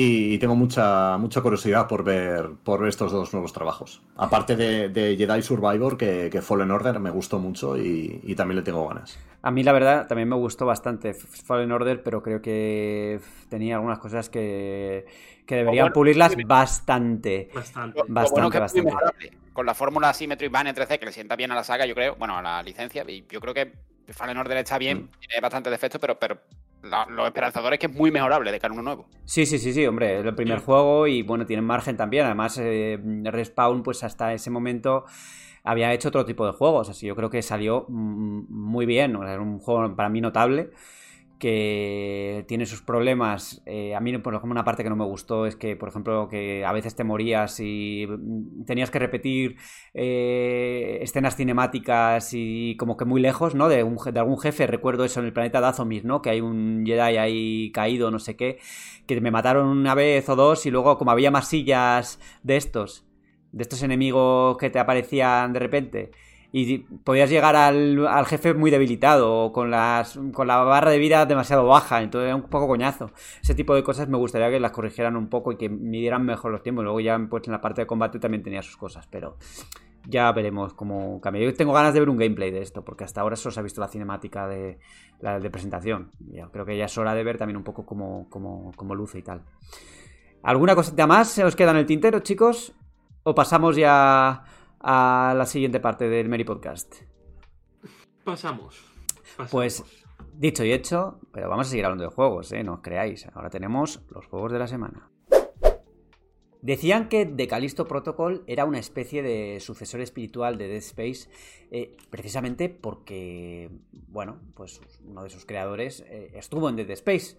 Y 0.01 0.37
tengo 0.39 0.55
mucha, 0.55 1.17
mucha 1.17 1.41
curiosidad 1.41 1.85
por 1.85 2.05
ver, 2.05 2.51
por 2.63 2.79
ver 2.79 2.87
estos 2.87 3.11
dos 3.11 3.33
nuevos 3.33 3.51
trabajos. 3.51 4.01
Aparte 4.15 4.55
de, 4.55 4.87
de 4.87 5.17
Jedi 5.17 5.41
Survivor, 5.41 5.97
que, 5.97 6.29
que 6.31 6.41
Fallen 6.41 6.71
Order 6.71 7.01
me 7.01 7.09
gustó 7.09 7.37
mucho 7.37 7.77
y, 7.77 8.21
y 8.23 8.33
también 8.33 8.55
le 8.55 8.61
tengo 8.61 8.87
ganas. 8.87 9.19
A 9.41 9.51
mí 9.51 9.61
la 9.61 9.73
verdad 9.73 10.07
también 10.07 10.29
me 10.29 10.37
gustó 10.37 10.65
bastante 10.65 11.13
Fallen 11.13 11.73
Order, 11.73 12.01
pero 12.01 12.23
creo 12.23 12.41
que 12.41 13.19
tenía 13.49 13.75
algunas 13.75 13.99
cosas 13.99 14.29
que, 14.29 15.05
que 15.45 15.55
deberían 15.55 15.87
bueno, 15.87 15.93
pulirlas 15.93 16.31
sí. 16.31 16.45
bastante. 16.45 17.49
Bastante. 17.53 18.01
Bastante, 18.07 18.41
bueno 18.41 18.57
bastante. 18.57 19.37
Con 19.51 19.65
la 19.65 19.73
fórmula 19.73 20.11
así 20.11 20.27
Metroidvania 20.27 20.73
3D 20.73 20.97
que 20.97 21.07
le 21.07 21.11
sienta 21.11 21.35
bien 21.35 21.51
a 21.51 21.55
la 21.55 21.65
saga, 21.65 21.85
yo 21.85 21.93
creo, 21.93 22.15
bueno, 22.15 22.37
a 22.37 22.41
la 22.41 22.63
licencia, 22.63 23.03
y 23.05 23.25
yo 23.29 23.41
creo 23.41 23.53
que 23.53 23.73
Fallen 24.13 24.37
Order 24.37 24.57
está 24.57 24.77
bien, 24.77 24.97
Mm. 25.03 25.19
tiene 25.19 25.41
bastantes 25.41 25.71
defectos, 25.71 25.99
pero, 26.01 26.17
pero 26.19 26.37
la- 26.83 27.05
lo 27.07 27.25
esperanzador 27.25 27.73
es 27.73 27.79
que 27.79 27.87
es 27.87 27.93
muy 27.93 28.11
mejorable 28.11 28.51
de 28.51 28.59
cara 28.59 28.71
a 28.71 28.73
uno 28.75 28.83
nuevo. 28.83 29.07
Sí, 29.25 29.45
sí, 29.45 29.59
sí, 29.59 29.73
sí, 29.73 29.85
hombre, 29.85 30.19
es 30.19 30.25
el 30.25 30.35
primer 30.35 30.59
juego 30.59 31.07
y 31.07 31.21
bueno, 31.23 31.45
tienen 31.45 31.65
margen 31.65 31.97
también. 31.97 32.25
Además, 32.25 32.57
eh, 32.61 32.97
Respawn, 33.25 33.83
pues 33.83 34.03
hasta 34.03 34.33
ese 34.33 34.49
momento 34.49 35.05
había 35.63 35.93
hecho 35.93 36.07
otro 36.07 36.25
tipo 36.25 36.45
de 36.45 36.53
juegos, 36.53 36.89
así 36.89 37.05
yo 37.05 37.15
creo 37.15 37.29
que 37.29 37.41
salió 37.41 37.85
mm, 37.89 38.45
muy 38.49 38.85
bien, 38.85 39.15
o 39.15 39.23
sea, 39.23 39.33
era 39.33 39.41
un 39.41 39.59
juego 39.59 39.95
para 39.95 40.09
mí 40.09 40.21
notable 40.21 40.69
que 41.39 42.45
tiene 42.47 42.65
sus 42.65 42.81
problemas. 42.81 43.61
Eh, 43.65 43.95
a 43.95 44.01
mí, 44.01 44.15
por 44.19 44.33
ejemplo, 44.33 44.51
una 44.51 44.65
parte 44.65 44.83
que 44.83 44.89
no 44.89 44.97
me 44.97 45.05
gustó 45.05 45.45
es 45.45 45.55
que, 45.55 45.75
por 45.77 45.89
ejemplo, 45.89 46.27
que 46.27 46.65
a 46.65 46.73
veces 46.73 46.95
te 46.95 47.05
morías 47.05 47.59
y 47.61 48.05
mm, 48.07 48.65
tenías 48.65 48.91
que 48.91 48.99
repetir 48.99 49.55
eh, 49.93 50.99
escenas 51.01 51.37
cinemáticas 51.37 52.31
y 52.33 52.75
como 52.77 52.97
que 52.97 53.05
muy 53.05 53.21
lejos, 53.21 53.55
¿no? 53.55 53.69
De, 53.69 53.83
un 53.83 53.97
de 54.13 54.19
algún 54.19 54.37
jefe, 54.39 54.67
recuerdo 54.67 55.05
eso 55.05 55.21
en 55.21 55.27
el 55.27 55.33
planeta 55.33 55.61
Dathomir, 55.61 56.05
¿no? 56.05 56.21
Que 56.21 56.31
hay 56.31 56.41
un 56.41 56.83
Jedi 56.85 57.17
ahí 57.17 57.71
caído, 57.71 58.11
no 58.11 58.19
sé 58.19 58.35
qué, 58.35 58.59
que 59.07 59.19
me 59.21 59.31
mataron 59.31 59.67
una 59.67 59.95
vez 59.95 60.27
o 60.29 60.35
dos 60.35 60.65
y 60.65 60.71
luego 60.71 60.97
como 60.97 61.11
había 61.11 61.31
más 61.31 61.47
sillas 61.47 62.19
de 62.43 62.57
estos, 62.57 63.05
de 63.53 63.63
estos 63.63 63.81
enemigos 63.81 64.57
que 64.57 64.69
te 64.69 64.79
aparecían 64.79 65.53
de 65.53 65.59
repente. 65.59 66.11
Y 66.51 66.79
podías 66.79 67.29
llegar 67.29 67.55
al, 67.55 68.25
jefe 68.25 68.55
muy 68.55 68.71
debilitado 68.71 69.31
o 69.31 69.53
con, 69.53 69.69
las, 69.69 70.19
con 70.33 70.47
la 70.47 70.57
barra 70.57 70.89
de 70.89 70.97
vida 70.97 71.25
demasiado 71.27 71.67
baja, 71.67 72.01
entonces 72.01 72.27
era 72.27 72.35
un 72.35 72.43
poco 72.43 72.67
coñazo. 72.67 73.11
Ese 73.41 73.53
tipo 73.53 73.75
de 73.75 73.83
cosas 73.83 74.09
me 74.09 74.17
gustaría 74.17 74.49
que 74.49 74.59
las 74.59 74.71
corrigieran 74.71 75.15
un 75.15 75.29
poco 75.29 75.51
y 75.51 75.57
que 75.57 75.69
midieran 75.69 76.25
mejor 76.25 76.51
los 76.51 76.63
tiempos. 76.63 76.83
Luego 76.83 76.99
ya 76.99 77.19
pues, 77.29 77.43
en 77.45 77.51
la 77.51 77.61
parte 77.61 77.81
de 77.81 77.87
combate 77.87 78.17
también 78.17 78.41
tenía 78.41 78.63
sus 78.63 78.77
cosas, 78.77 79.05
pero 79.07 79.37
ya 80.07 80.31
veremos 80.31 80.73
cómo 80.73 81.21
cambia. 81.21 81.43
Yo 81.43 81.53
tengo 81.53 81.71
ganas 81.71 81.93
de 81.93 81.99
ver 81.99 82.09
un 82.09 82.17
gameplay 82.17 82.49
de 82.49 82.61
esto, 82.61 82.83
porque 82.83 83.03
hasta 83.03 83.21
ahora 83.21 83.35
solo 83.35 83.53
se 83.53 83.59
ha 83.59 83.63
visto 83.63 83.79
la 83.79 83.87
cinemática 83.87 84.47
de, 84.47 84.79
la 85.21 85.39
presentación. 85.51 86.11
Yo 86.31 86.49
creo 86.51 86.65
que 86.65 86.75
ya 86.77 86.85
es 86.85 86.97
hora 86.97 87.13
de 87.13 87.23
ver 87.23 87.37
también 87.37 87.57
un 87.57 87.63
poco 87.63 87.85
cómo, 87.85 88.27
cómo 88.29 88.95
luce 88.95 89.19
y 89.19 89.21
tal. 89.21 89.43
¿Alguna 90.41 90.73
cosita 90.73 91.05
más 91.05 91.29
se 91.29 91.43
os 91.43 91.55
queda 91.55 91.71
en 91.71 91.77
el 91.77 91.85
tintero, 91.85 92.21
chicos? 92.21 92.73
¿O 93.23 93.35
pasamos 93.35 93.75
ya 93.75 94.43
a 94.79 95.33
la 95.37 95.45
siguiente 95.45 95.79
parte 95.79 96.07
del 96.07 96.29
Mary 96.29 96.43
Podcast? 96.43 96.95
Pasamos. 98.23 98.83
Pasamos. 99.37 99.51
Pues 99.51 99.83
dicho 100.33 100.63
y 100.63 100.71
hecho, 100.71 101.19
pero 101.31 101.49
vamos 101.49 101.67
a 101.67 101.69
seguir 101.69 101.85
hablando 101.85 102.05
de 102.05 102.09
juegos, 102.09 102.51
¿eh? 102.51 102.63
No 102.63 102.75
os 102.75 102.79
creáis. 102.81 103.27
Ahora 103.33 103.49
tenemos 103.49 104.01
los 104.09 104.25
juegos 104.27 104.51
de 104.51 104.59
la 104.59 104.67
semana. 104.67 105.09
Decían 106.61 107.07
que 107.07 107.25
The 107.25 107.47
Callisto 107.47 107.87
Protocol 107.87 108.43
era 108.45 108.65
una 108.65 108.79
especie 108.79 109.23
de 109.23 109.59
sucesor 109.61 110.01
espiritual 110.01 110.57
de 110.57 110.67
Dead 110.67 110.77
Space, 110.79 111.29
eh, 111.71 111.95
precisamente 112.09 112.67
porque, 112.67 113.69
bueno, 113.91 114.41
pues 114.55 114.81
uno 115.05 115.23
de 115.23 115.29
sus 115.29 115.45
creadores 115.45 116.03
eh, 116.07 116.31
estuvo 116.35 116.67
en 116.67 116.75
Dead 116.75 116.89
Space. 116.91 117.37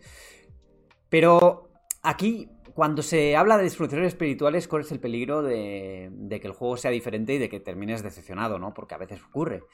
Pero 1.10 1.70
aquí, 2.02 2.48
cuando 2.80 3.02
se 3.02 3.36
habla 3.36 3.58
de 3.58 3.68
sucesores 3.68 4.06
espirituales, 4.06 4.66
¿cuál 4.66 4.80
es 4.80 4.90
el 4.90 5.00
peligro 5.00 5.42
de, 5.42 6.10
que 6.30 6.46
el 6.46 6.54
juego 6.54 6.78
sea 6.78 6.90
diferente 6.90 7.34
y 7.34 7.38
de 7.38 7.50
que 7.50 7.60
termines 7.60 8.02
decepcionado, 8.02 8.58
¿no? 8.58 8.72
Porque 8.72 8.94
a 8.94 8.96
veces 8.96 9.22
ocurre. 9.22 9.64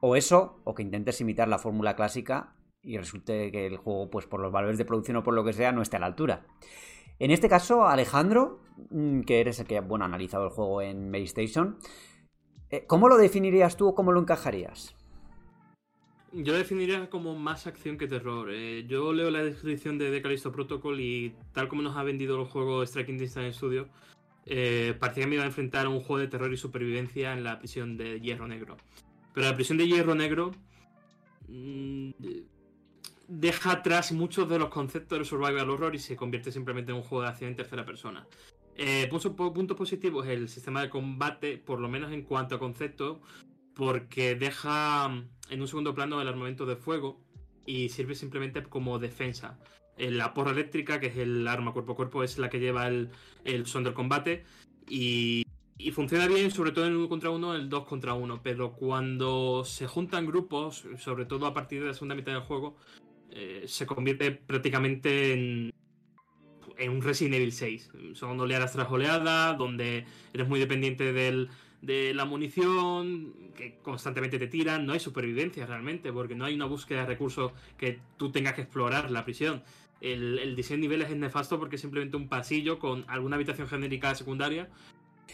O 0.00 0.16
eso, 0.16 0.60
o 0.64 0.74
que 0.74 0.82
intentes 0.82 1.20
imitar 1.20 1.46
la 1.46 1.60
fórmula 1.60 1.94
clásica 1.94 2.56
y 2.82 2.98
resulte 2.98 3.52
que 3.52 3.68
el 3.68 3.76
juego, 3.76 4.10
pues 4.10 4.26
por 4.26 4.40
los 4.40 4.50
valores 4.50 4.76
de 4.76 4.84
producción 4.84 5.18
o 5.18 5.22
por 5.22 5.34
lo 5.34 5.44
que 5.44 5.52
sea, 5.52 5.70
no 5.70 5.82
esté 5.82 5.98
a 5.98 6.00
la 6.00 6.06
altura. 6.06 6.44
En 7.20 7.30
este 7.30 7.48
caso, 7.48 7.86
Alejandro, 7.86 8.58
mm, 8.90 9.20
que 9.20 9.38
eres 9.38 9.60
el 9.60 9.68
que 9.68 9.78
bueno, 9.78 10.04
ha 10.04 10.08
analizado 10.08 10.46
el 10.46 10.50
juego 10.50 10.82
en 10.82 11.12
Playstation, 11.12 11.78
eh, 12.70 12.86
¿cómo 12.88 13.08
lo 13.08 13.18
definirías 13.18 13.76
tú 13.76 13.86
o 13.86 13.94
cómo 13.94 14.10
lo 14.10 14.18
encajarías? 14.18 14.96
Yo 16.34 16.52
lo 16.52 16.58
definiría 16.58 17.10
como 17.10 17.38
más 17.38 17.66
acción 17.66 17.98
que 17.98 18.08
terror. 18.08 18.48
Eh, 18.50 18.86
yo 18.88 19.12
leo 19.12 19.30
la 19.30 19.44
descripción 19.44 19.98
de 19.98 20.10
The 20.10 20.22
Callisto 20.22 20.50
Protocol 20.50 20.98
y 21.00 21.34
tal 21.52 21.68
como 21.68 21.82
nos 21.82 21.96
ha 21.96 22.02
vendido 22.02 22.40
el 22.40 22.46
juego 22.46 22.86
Striking 22.86 23.18
Distance 23.18 23.58
Studio, 23.58 23.88
eh, 24.46 24.94
parecía 24.98 25.24
que 25.24 25.28
me 25.28 25.34
iba 25.34 25.44
a 25.44 25.48
enfrentar 25.48 25.86
a 25.86 25.90
un 25.90 26.00
juego 26.00 26.18
de 26.18 26.28
terror 26.28 26.52
y 26.52 26.56
supervivencia 26.56 27.34
en 27.34 27.44
la 27.44 27.58
prisión 27.58 27.98
de 27.98 28.18
Hierro 28.20 28.48
Negro. 28.48 28.78
Pero 29.34 29.46
la 29.46 29.54
prisión 29.54 29.76
de 29.76 29.86
Hierro 29.86 30.14
Negro 30.14 30.52
mm, 31.48 32.10
deja 33.28 33.72
atrás 33.72 34.12
muchos 34.12 34.48
de 34.48 34.58
los 34.58 34.70
conceptos 34.70 35.18
del 35.18 35.26
survival 35.26 35.68
horror 35.68 35.94
y 35.94 35.98
se 35.98 36.16
convierte 36.16 36.50
simplemente 36.50 36.92
en 36.92 36.96
un 36.96 37.02
juego 37.02 37.22
de 37.22 37.28
acción 37.28 37.50
en 37.50 37.56
tercera 37.56 37.84
persona. 37.84 38.26
Eh, 38.74 39.06
puntos, 39.10 39.32
puntos 39.32 39.76
positivos 39.76 40.26
el 40.26 40.48
sistema 40.48 40.80
de 40.80 40.88
combate, 40.88 41.58
por 41.58 41.78
lo 41.78 41.90
menos 41.90 42.10
en 42.10 42.22
cuanto 42.22 42.54
a 42.54 42.58
concepto, 42.58 43.20
porque 43.74 44.34
deja 44.34 45.08
mm, 45.08 45.28
en 45.50 45.60
un 45.60 45.68
segundo 45.68 45.94
plano 45.94 46.20
el 46.20 46.28
armamento 46.28 46.66
de 46.66 46.76
fuego 46.76 47.20
y 47.66 47.88
sirve 47.88 48.14
simplemente 48.14 48.62
como 48.62 48.98
defensa. 48.98 49.58
Eh, 49.96 50.10
la 50.10 50.34
porra 50.34 50.52
eléctrica, 50.52 51.00
que 51.00 51.06
es 51.06 51.16
el 51.16 51.46
arma 51.46 51.72
cuerpo 51.72 51.92
a 51.92 51.96
cuerpo, 51.96 52.22
es 52.22 52.38
la 52.38 52.48
que 52.48 52.60
lleva 52.60 52.88
el, 52.88 53.10
el 53.44 53.66
son 53.66 53.84
del 53.84 53.94
combate 53.94 54.44
y, 54.88 55.44
y 55.78 55.90
funciona 55.90 56.26
bien, 56.26 56.50
sobre 56.50 56.72
todo 56.72 56.86
en 56.86 56.92
el 56.92 56.98
uno 56.98 57.08
contra 57.08 57.30
uno, 57.30 57.54
el 57.54 57.68
2 57.68 57.84
contra 57.84 58.14
uno, 58.14 58.40
pero 58.42 58.72
cuando 58.72 59.64
se 59.64 59.86
juntan 59.86 60.26
grupos, 60.26 60.84
sobre 60.98 61.24
todo 61.24 61.46
a 61.46 61.54
partir 61.54 61.80
de 61.80 61.88
la 61.88 61.94
segunda 61.94 62.14
mitad 62.14 62.32
del 62.32 62.42
juego, 62.42 62.76
eh, 63.30 63.64
se 63.66 63.86
convierte 63.86 64.30
prácticamente 64.30 65.32
en, 65.32 65.72
en 66.78 66.90
un 66.90 67.02
Resident 67.02 67.34
Evil 67.34 67.52
6. 67.52 67.90
Son 68.14 68.38
oleadas 68.38 68.72
tras 68.72 68.90
oleadas, 68.90 69.56
donde 69.58 70.04
eres 70.32 70.48
muy 70.48 70.60
dependiente 70.60 71.12
del, 71.12 71.48
de 71.82 72.14
la 72.14 72.24
munición, 72.24 73.34
que 73.56 73.78
constantemente 73.82 74.38
te 74.38 74.46
tiran, 74.48 74.86
no 74.86 74.94
hay 74.94 75.00
supervivencia 75.00 75.66
realmente, 75.66 76.12
porque 76.12 76.34
no 76.36 76.44
hay 76.46 76.54
una 76.54 76.66
búsqueda 76.66 77.00
de 77.02 77.06
recursos 77.06 77.52
que 77.76 78.00
tú 78.16 78.32
tengas 78.32 78.54
que 78.54 78.62
explorar 78.62 79.10
la 79.10 79.24
prisión. 79.24 79.62
El, 80.00 80.38
el 80.38 80.56
diseño 80.56 80.78
de 80.78 80.82
niveles 80.82 81.10
es 81.10 81.16
nefasto 81.16 81.58
porque 81.58 81.76
es 81.76 81.82
simplemente 81.82 82.16
un 82.16 82.28
pasillo 82.28 82.78
con 82.78 83.04
alguna 83.08 83.36
habitación 83.36 83.68
genérica 83.68 84.14
secundaria, 84.14 84.70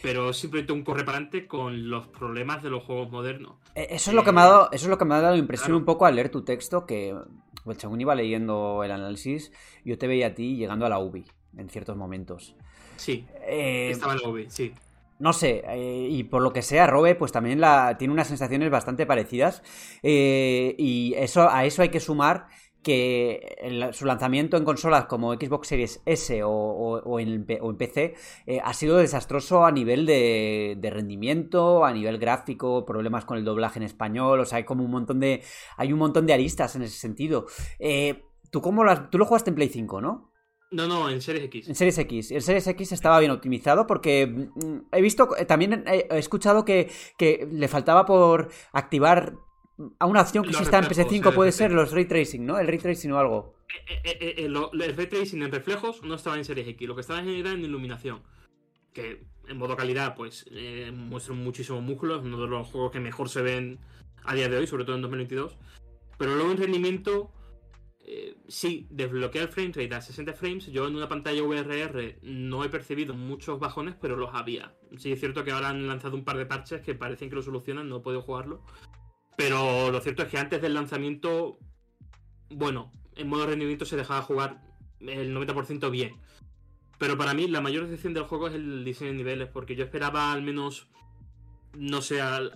pero 0.01 0.33
simplemente 0.33 0.73
un 0.73 0.83
correparante 0.83 1.47
con 1.47 1.89
los 1.89 2.07
problemas 2.07 2.63
de 2.63 2.69
los 2.71 2.83
juegos 2.83 3.09
modernos. 3.11 3.55
Eh, 3.75 3.87
Eso 3.91 4.11
es 4.11 4.15
lo 4.15 4.23
que 4.23 4.31
me 4.31 4.41
ha 4.41 4.45
dado, 4.45 4.69
eso 4.71 4.85
es 4.85 4.89
lo 4.89 4.97
que 4.97 5.05
me 5.05 5.15
ha 5.15 5.21
dado 5.21 5.35
impresión 5.37 5.67
claro. 5.67 5.77
un 5.77 5.85
poco 5.85 6.05
al 6.05 6.15
leer 6.15 6.29
tu 6.29 6.43
texto, 6.43 6.85
que 6.85 7.15
pues, 7.63 7.77
según 7.77 8.01
iba 8.01 8.15
leyendo 8.15 8.83
el 8.83 8.91
análisis, 8.91 9.51
yo 9.85 9.97
te 9.97 10.07
veía 10.07 10.27
a 10.27 10.33
ti 10.35 10.55
llegando 10.57 10.85
a 10.85 10.89
la 10.89 10.99
UBI 10.99 11.25
en 11.57 11.69
ciertos 11.69 11.95
momentos. 11.97 12.55
Sí, 12.95 13.25
Eh, 13.47 13.89
estaba 13.91 14.13
en 14.13 14.19
la 14.21 14.27
UBI, 14.29 14.49
sí. 14.49 14.73
No 15.19 15.33
sé, 15.33 15.63
eh, 15.67 16.07
y 16.09 16.23
por 16.23 16.41
lo 16.41 16.53
que 16.53 16.61
sea, 16.61 16.87
Robe, 16.87 17.15
pues 17.15 17.31
también 17.31 17.59
la, 17.61 17.97
tiene 17.97 18.13
unas 18.13 18.27
sensaciones 18.27 18.69
bastante 18.71 19.05
parecidas. 19.05 19.61
eh, 20.03 20.75
y 20.77 21.13
eso, 21.17 21.49
a 21.49 21.65
eso 21.65 21.81
hay 21.81 21.89
que 21.89 21.99
sumar 21.99 22.47
que 22.81 23.89
su 23.91 24.05
lanzamiento 24.05 24.55
en 24.55 24.63
consolas 24.63 25.05
como 25.05 25.33
Xbox 25.33 25.67
Series 25.67 26.01
S 26.05 26.41
o, 26.45 27.19
en, 27.19 27.45
o 27.61 27.69
en 27.71 27.77
PC 27.77 28.15
eh, 28.45 28.61
ha 28.63 28.73
sido 28.73 28.97
desastroso 28.97 29.65
a 29.65 29.71
nivel 29.71 30.05
de, 30.05 30.75
de 30.79 30.89
rendimiento, 30.89 31.83
a 31.83 31.91
nivel 31.91 32.17
gráfico, 32.19 32.85
problemas 32.85 33.25
con 33.25 33.37
el 33.37 33.43
doblaje 33.43 33.79
en 33.79 33.83
español, 33.83 34.39
o 34.39 34.45
sea, 34.45 34.59
hay 34.59 34.63
como 34.63 34.85
un 34.85 34.91
montón 34.91 35.19
de, 35.19 35.43
hay 35.77 35.91
un 35.91 35.99
montón 35.99 36.25
de 36.25 36.33
aristas 36.33 36.75
en 36.77 36.83
ese 36.83 36.97
sentido. 36.97 37.47
Eh, 37.79 38.23
¿tú, 38.49 38.61
cómo 38.61 38.83
lo 38.85 38.91
has- 38.91 39.09
tú 39.09 39.17
lo 39.17 39.25
jugaste 39.25 39.49
en 39.49 39.55
Play 39.55 39.69
5, 39.69 39.99
¿no? 40.01 40.28
No, 40.71 40.87
no, 40.87 41.09
en 41.09 41.21
Series 41.21 41.45
X. 41.45 41.67
En 41.67 41.75
Series 41.75 41.97
X. 41.97 42.31
El 42.31 42.41
Series 42.41 42.67
X 42.67 42.91
estaba 42.91 43.19
bien 43.19 43.31
optimizado 43.31 43.87
porque 43.87 44.27
mm, 44.27 44.79
he 44.91 45.01
visto, 45.01 45.35
eh, 45.37 45.45
también 45.45 45.83
he, 45.87 46.07
escuchado 46.17 46.63
que, 46.63 46.91
que 47.17 47.47
le 47.51 47.67
faltaba 47.67 48.05
por 48.05 48.49
activar 48.71 49.33
a 49.97 50.05
una 50.05 50.21
opción 50.21 50.43
que 50.43 50.51
está 50.51 50.77
en 50.77 50.85
reflejos, 50.85 51.11
PS5, 51.13 51.29
el 51.29 51.33
puede 51.35 51.51
ser 51.51 51.71
los 51.71 51.91
ray 51.91 52.05
tracing, 52.05 52.45
¿no? 52.45 52.59
El 52.59 52.67
ray 52.67 52.77
tracing 52.77 53.11
o 53.13 53.17
algo. 53.19 53.55
Eh, 54.03 54.35
eh, 54.37 54.49
lo- 54.49 54.71
el 54.73 54.95
ray 54.95 55.07
tracing 55.07 55.41
en 55.41 55.51
reflejos 55.51 56.03
no 56.03 56.15
estaba 56.15 56.37
en 56.37 56.45
Series 56.45 56.67
X, 56.67 56.87
lo 56.87 56.95
que 56.95 57.01
estaba 57.01 57.19
en 57.19 57.29
era 57.29 57.51
en 57.51 57.63
iluminación. 57.63 58.21
Que 58.93 59.23
en 59.47 59.57
modo 59.57 59.75
calidad, 59.75 60.15
pues 60.15 60.45
eh, 60.51 60.91
muestra 60.93 61.33
muchísimos 61.33 61.81
músculos, 61.81 62.23
uno 62.23 62.39
de 62.41 62.47
los 62.47 62.67
juegos 62.67 62.91
que 62.91 62.99
mejor 62.99 63.29
se 63.29 63.41
ven 63.41 63.79
a 64.23 64.35
día 64.35 64.49
de 64.49 64.57
hoy, 64.57 64.67
sobre 64.67 64.83
todo 64.83 64.95
en 64.95 65.01
2022. 65.01 65.57
Pero 66.17 66.35
luego 66.35 66.51
en 66.51 66.57
rendimiento, 66.57 67.31
eh, 68.01 68.37
sí, 68.47 68.87
desbloquea 68.89 69.43
el 69.43 69.49
frame 69.49 69.71
rate 69.73 69.95
a 69.95 70.01
60 70.01 70.33
frames. 70.33 70.65
Yo 70.67 70.87
en 70.87 70.95
una 70.95 71.07
pantalla 71.09 71.43
VRR 71.43 72.19
no 72.23 72.63
he 72.63 72.69
percibido 72.69 73.13
muchos 73.13 73.59
bajones, 73.59 73.95
pero 74.01 74.15
los 74.15 74.33
había. 74.33 74.73
Sí, 74.97 75.11
es 75.11 75.19
cierto 75.19 75.43
que 75.43 75.51
ahora 75.51 75.69
han 75.69 75.87
lanzado 75.87 76.15
un 76.15 76.23
par 76.23 76.37
de 76.37 76.45
parches 76.45 76.81
que 76.81 76.95
parecen 76.95 77.29
que 77.29 77.35
lo 77.35 77.41
solucionan, 77.43 77.87
no 77.89 77.97
he 77.97 78.01
podido 78.01 78.21
jugarlo. 78.21 78.63
Pero 79.37 79.91
lo 79.91 80.01
cierto 80.01 80.23
es 80.23 80.29
que 80.29 80.37
antes 80.37 80.61
del 80.61 80.73
lanzamiento, 80.73 81.59
bueno, 82.49 82.91
en 83.15 83.27
modo 83.29 83.45
rendimiento 83.45 83.85
se 83.85 83.95
dejaba 83.95 84.21
jugar 84.21 84.61
el 84.99 85.33
90% 85.33 85.89
bien. 85.89 86.15
Pero 86.97 87.17
para 87.17 87.33
mí 87.33 87.47
la 87.47 87.61
mayor 87.61 87.83
decepción 87.85 88.13
del 88.13 88.23
juego 88.23 88.47
es 88.47 88.55
el 88.55 88.83
diseño 88.83 89.11
de 89.11 89.17
niveles, 89.17 89.49
porque 89.49 89.75
yo 89.75 89.85
esperaba 89.85 90.33
al 90.33 90.41
menos, 90.41 90.89
no 91.77 92.01
sé, 92.01 92.19
al- 92.21 92.51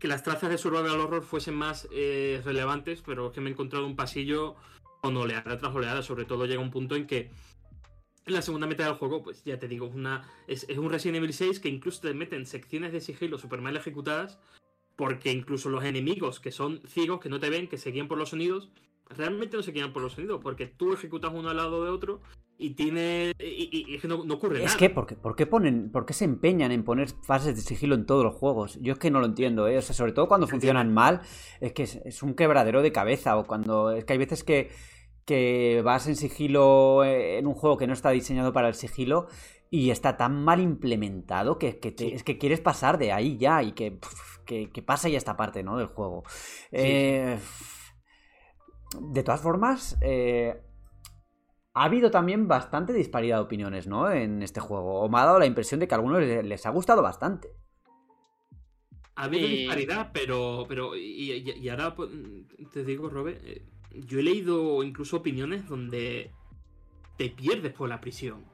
que 0.00 0.08
las 0.08 0.22
trazas 0.22 0.50
de 0.50 0.58
Survival 0.58 0.98
Horror 0.98 1.22
fuesen 1.22 1.54
más 1.54 1.86
eh, 1.92 2.40
relevantes, 2.44 3.02
pero 3.04 3.28
es 3.28 3.32
que 3.32 3.40
me 3.40 3.50
he 3.50 3.52
encontrado 3.52 3.86
un 3.86 3.96
pasillo 3.96 4.56
con 5.02 5.16
oleada 5.16 5.58
tras 5.58 5.74
oleada. 5.74 6.02
Sobre 6.02 6.24
todo 6.24 6.46
llega 6.46 6.60
un 6.60 6.70
punto 6.70 6.96
en 6.96 7.06
que 7.06 7.30
en 8.26 8.34
la 8.34 8.42
segunda 8.42 8.66
mitad 8.66 8.86
del 8.86 8.94
juego, 8.94 9.22
pues 9.22 9.44
ya 9.44 9.58
te 9.58 9.68
digo, 9.68 9.86
una, 9.86 10.28
es 10.46 10.66
un 10.76 10.90
Resident 10.90 11.18
Evil 11.18 11.32
6 11.32 11.60
que 11.60 11.68
incluso 11.68 12.00
te 12.00 12.14
meten 12.14 12.46
secciones 12.46 12.92
de 12.92 13.00
sigilo 13.00 13.38
super 13.38 13.60
mal 13.60 13.76
ejecutadas, 13.76 14.38
porque 14.96 15.32
incluso 15.32 15.68
los 15.68 15.84
enemigos 15.84 16.40
que 16.40 16.50
son 16.50 16.80
ciegos, 16.86 17.20
que 17.20 17.28
no 17.28 17.38
te 17.38 17.50
ven, 17.50 17.68
que 17.68 17.78
se 17.78 17.90
guían 17.90 18.08
por 18.08 18.18
los 18.18 18.30
sonidos, 18.30 18.70
realmente 19.08 19.56
no 19.56 19.62
se 19.62 19.72
guían 19.72 19.92
por 19.92 20.02
los 20.02 20.14
sonidos, 20.14 20.40
porque 20.42 20.66
tú 20.66 20.94
ejecutas 20.94 21.32
uno 21.34 21.50
al 21.50 21.56
lado 21.56 21.84
de 21.84 21.90
otro 21.90 22.20
y 22.60 22.74
tiene. 22.74 23.32
Y, 23.38 23.68
y- 23.72 23.84
y 23.92 23.94
es 23.96 24.02
que 24.02 24.08
no, 24.08 24.24
no 24.24 24.34
ocurre 24.34 24.58
Es 24.58 24.64
nada. 24.66 24.76
que, 24.76 24.90
¿por 24.90 25.06
qué, 25.06 25.16
por 25.16 25.34
qué 25.34 25.46
ponen, 25.46 25.90
por 25.90 26.04
qué 26.06 26.12
se 26.12 26.24
empeñan 26.24 26.70
en 26.72 26.84
poner 26.84 27.08
fases 27.24 27.56
de 27.56 27.62
sigilo 27.62 27.94
en 27.94 28.06
todos 28.06 28.22
los 28.24 28.34
juegos? 28.34 28.78
Yo 28.82 28.92
es 28.92 28.98
que 28.98 29.10
no 29.10 29.20
lo 29.20 29.26
entiendo, 29.26 29.66
¿eh? 29.68 29.78
O 29.78 29.82
sea, 29.82 29.94
sobre 29.94 30.12
todo 30.12 30.28
cuando 30.28 30.46
funcionan 30.46 30.92
mal, 30.92 31.22
es 31.60 31.72
que 31.72 31.84
es, 31.84 31.96
es 32.04 32.22
un 32.22 32.34
quebradero 32.34 32.82
de 32.82 32.92
cabeza. 32.92 33.36
O 33.38 33.44
cuando. 33.46 33.90
Es 33.92 34.04
que 34.04 34.12
hay 34.12 34.18
veces 34.18 34.44
que, 34.44 34.70
que 35.24 35.80
vas 35.84 36.06
en 36.06 36.16
sigilo 36.16 37.02
eh, 37.04 37.38
en 37.38 37.46
un 37.46 37.54
juego 37.54 37.76
que 37.76 37.86
no 37.86 37.92
está 37.92 38.10
diseñado 38.10 38.52
para 38.52 38.68
el 38.68 38.74
sigilo 38.74 39.26
y 39.70 39.90
está 39.90 40.16
tan 40.16 40.42
mal 40.42 40.60
implementado 40.60 41.56
que, 41.58 41.78
que 41.78 41.92
te- 41.92 42.08
Sí. 42.08 42.12
es 42.14 42.24
que 42.24 42.38
quieres 42.38 42.60
pasar 42.60 42.98
de 42.98 43.12
ahí 43.12 43.38
ya 43.38 43.62
y 43.62 43.72
que, 43.72 43.98
que 44.44 44.82
pasa 44.82 45.08
ya 45.08 45.16
esta 45.16 45.36
parte, 45.36 45.62
¿no? 45.62 45.76
Del 45.78 45.86
juego. 45.86 46.24
Eh, 46.72 47.38
de 49.00 49.22
todas 49.22 49.40
formas, 49.40 49.96
eh, 50.00 50.60
ha 51.74 51.84
habido 51.84 52.10
también 52.10 52.48
bastante 52.48 52.92
disparidad 52.92 53.36
de 53.38 53.42
opiniones, 53.42 53.86
¿no? 53.86 54.10
En 54.10 54.42
este 54.42 54.60
juego. 54.60 55.00
O 55.00 55.08
me 55.08 55.18
ha 55.18 55.24
dado 55.24 55.38
la 55.38 55.46
impresión 55.46 55.80
de 55.80 55.86
que 55.88 55.94
a 55.94 55.98
algunos 55.98 56.20
les, 56.20 56.44
les 56.44 56.66
ha 56.66 56.70
gustado 56.70 57.02
bastante. 57.02 57.48
Ha 59.16 59.24
habido 59.24 59.46
disparidad, 59.48 60.10
pero. 60.12 60.64
pero 60.68 60.96
y, 60.96 61.32
y- 61.32 61.50
y 61.60 61.68
ahora 61.68 61.94
pues, 61.94 62.10
te 62.72 62.84
digo, 62.84 63.08
Robert, 63.08 63.40
eh, 63.44 63.62
yo 63.92 64.18
he 64.18 64.22
leído 64.22 64.82
incluso 64.82 65.18
opiniones 65.18 65.68
donde 65.68 66.30
te 67.16 67.28
pierdes 67.30 67.72
por 67.72 67.88
la 67.88 68.00
prisión. 68.00 68.44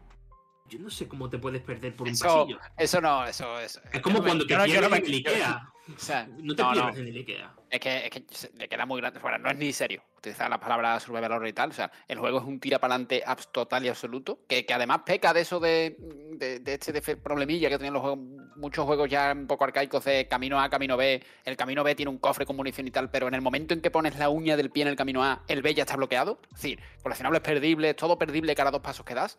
Yo 0.69 0.79
no 0.79 0.91
sé 0.91 1.07
cómo 1.09 1.29
te 1.31 1.39
puedes 1.39 1.63
perder 1.63 1.95
por 1.95 2.07
un 2.09 2.15
Eso, 2.15 2.25
pasillo. 2.41 2.59
eso 2.77 3.01
no, 3.01 3.25
eso 3.27 3.59
es. 3.61 3.81
Es 3.93 4.01
como 4.01 4.19
no 4.19 4.23
me- 4.23 4.29
cuando 4.29 4.47
te 4.47 4.57
no- 4.57 4.65
pierdes 4.65 4.83
no 4.83 4.89
me- 4.91 4.97
en 4.99 5.05
el 5.07 5.15
Ikea. 5.15 5.73
O 5.89 6.01
sea, 6.01 6.27
No 6.39 6.53
te 6.57 6.63
no, 6.65 6.75
no, 6.75 6.83
pierdes 6.83 6.99
en 7.01 7.07
el 7.07 7.17
Ikea. 7.19 7.55
Es 7.71 7.79
que, 7.79 8.07
es 8.07 8.11
que 8.11 8.25
le 8.59 8.69
queda 8.69 8.87
muy 8.87 9.01
grande. 9.01 9.21
Bueno, 9.21 9.39
no 9.39 9.49
es 9.51 9.57
ni 9.57 9.73
serio 9.73 10.03
utilizar 10.19 10.51
la 10.51 10.59
palabra 10.59 10.99
survival 10.99 11.31
horror 11.31 11.47
y 11.47 11.53
tal. 11.53 11.71
O 11.71 11.73
sea, 11.73 11.93
el 12.09 12.19
juego 12.19 12.39
es 12.41 12.45
un 12.45 12.59
tira 12.59 12.81
para 12.81 12.95
adelante 12.95 13.23
total 13.53 13.85
y 13.85 13.89
absoluto. 13.89 14.41
Que, 14.49 14.67
que 14.67 14.75
además 14.75 15.03
peca 15.07 15.33
de 15.33 15.43
eso 15.43 15.61
de, 15.61 15.97
de, 16.33 16.59
de 16.59 16.75
este 16.75 16.91
de 16.93 17.01
fe- 17.03 17.17
problemilla 17.17 17.69
que 17.69 17.77
tienen 17.79 17.93
los 17.93 18.03
juegos. 18.03 18.19
Muchos 18.57 18.85
juegos 18.85 19.09
ya 19.09 19.33
un 19.33 19.47
poco 19.47 19.63
arcaicos 19.63 20.05
de 20.07 20.27
camino 20.27 20.61
A, 20.61 20.69
camino 20.69 20.97
B. 20.97 21.23
El 21.45 21.57
camino 21.57 21.85
B 21.85 21.95
tiene 21.95 22.11
un 22.11 22.19
cofre 22.19 22.47
con 22.47 22.57
munición 22.57 22.89
y 22.89 22.91
tal. 22.91 23.09
Pero 23.09 23.29
en 23.29 23.35
el 23.35 23.41
momento 23.41 23.73
en 23.73 23.81
que 23.81 23.93
pones 23.93 24.19
la 24.19 24.29
uña 24.29 24.57
del 24.57 24.71
pie 24.71 24.83
en 24.83 24.89
el 24.89 24.97
camino 24.97 25.23
A, 25.23 25.45
el 25.47 25.63
B 25.63 25.73
ya 25.73 25.85
está 25.85 25.95
bloqueado. 25.95 26.41
Es 26.49 26.63
decir, 26.63 26.81
coleccionables 27.01 27.43
perdibles, 27.43 27.95
todo 27.95 28.19
perdible 28.19 28.57
cada 28.57 28.73
dos 28.73 28.81
pasos 28.81 29.07
que 29.07 29.15
das. 29.15 29.39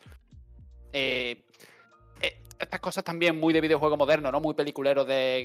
Eh, 0.94 1.44
eh, 2.22 2.38
estas 2.60 2.80
cosas 2.80 3.04
también 3.04 3.40
muy 3.40 3.54
de 3.54 3.62
videojuego 3.62 3.98
moderno, 3.98 4.32
¿no? 4.32 4.40
Muy 4.40 4.54
peliculero 4.54 5.06
de, 5.06 5.42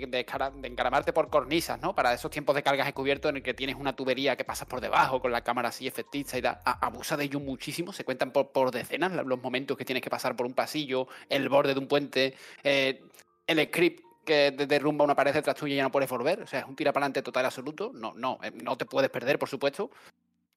encaramarte 0.62 1.12
por 1.12 1.28
cornisas, 1.28 1.80
¿no? 1.80 1.94
Para 1.94 2.14
esos 2.14 2.30
tiempos 2.30 2.54
de 2.54 2.62
cargas 2.62 2.88
encubiertos 2.88 3.28
en 3.28 3.36
el 3.36 3.42
que 3.42 3.54
tienes 3.54 3.76
una 3.76 3.94
tubería 3.94 4.36
que 4.36 4.44
pasas 4.44 4.66
por 4.66 4.80
debajo 4.80 5.20
con 5.20 5.30
la 5.32 5.42
cámara 5.42 5.68
así 5.68 5.86
efectista 5.86 6.38
y 6.38 6.40
da, 6.40 6.62
abusa 6.64 7.16
de 7.16 7.24
ello 7.24 7.40
muchísimo. 7.40 7.92
Se 7.92 8.04
cuentan 8.04 8.32
por, 8.32 8.70
decenas 8.70 9.12
los 9.12 9.42
momentos 9.42 9.76
que 9.76 9.84
tienes 9.84 10.02
que 10.02 10.10
pasar 10.10 10.36
por 10.36 10.46
un 10.46 10.54
pasillo, 10.54 11.06
el 11.28 11.48
borde 11.48 11.74
de 11.74 11.80
un 11.80 11.86
puente, 11.86 12.34
eh, 12.62 13.02
el 13.46 13.66
script 13.66 14.02
que 14.24 14.52
de- 14.52 14.66
derrumba 14.66 15.04
una 15.04 15.14
pared 15.14 15.34
detrás 15.34 15.56
tuya 15.56 15.74
y 15.74 15.76
ya 15.76 15.82
no 15.82 15.92
puedes 15.92 16.08
volver. 16.08 16.42
O 16.42 16.46
sea, 16.46 16.60
es 16.60 16.66
un 16.66 16.76
tira 16.76 16.92
para 16.92 17.04
adelante 17.04 17.22
total 17.22 17.44
absoluto. 17.44 17.90
No, 17.92 18.14
no, 18.14 18.38
no 18.62 18.76
te 18.78 18.86
puedes 18.86 19.10
perder, 19.10 19.38
por 19.38 19.48
supuesto. 19.48 19.90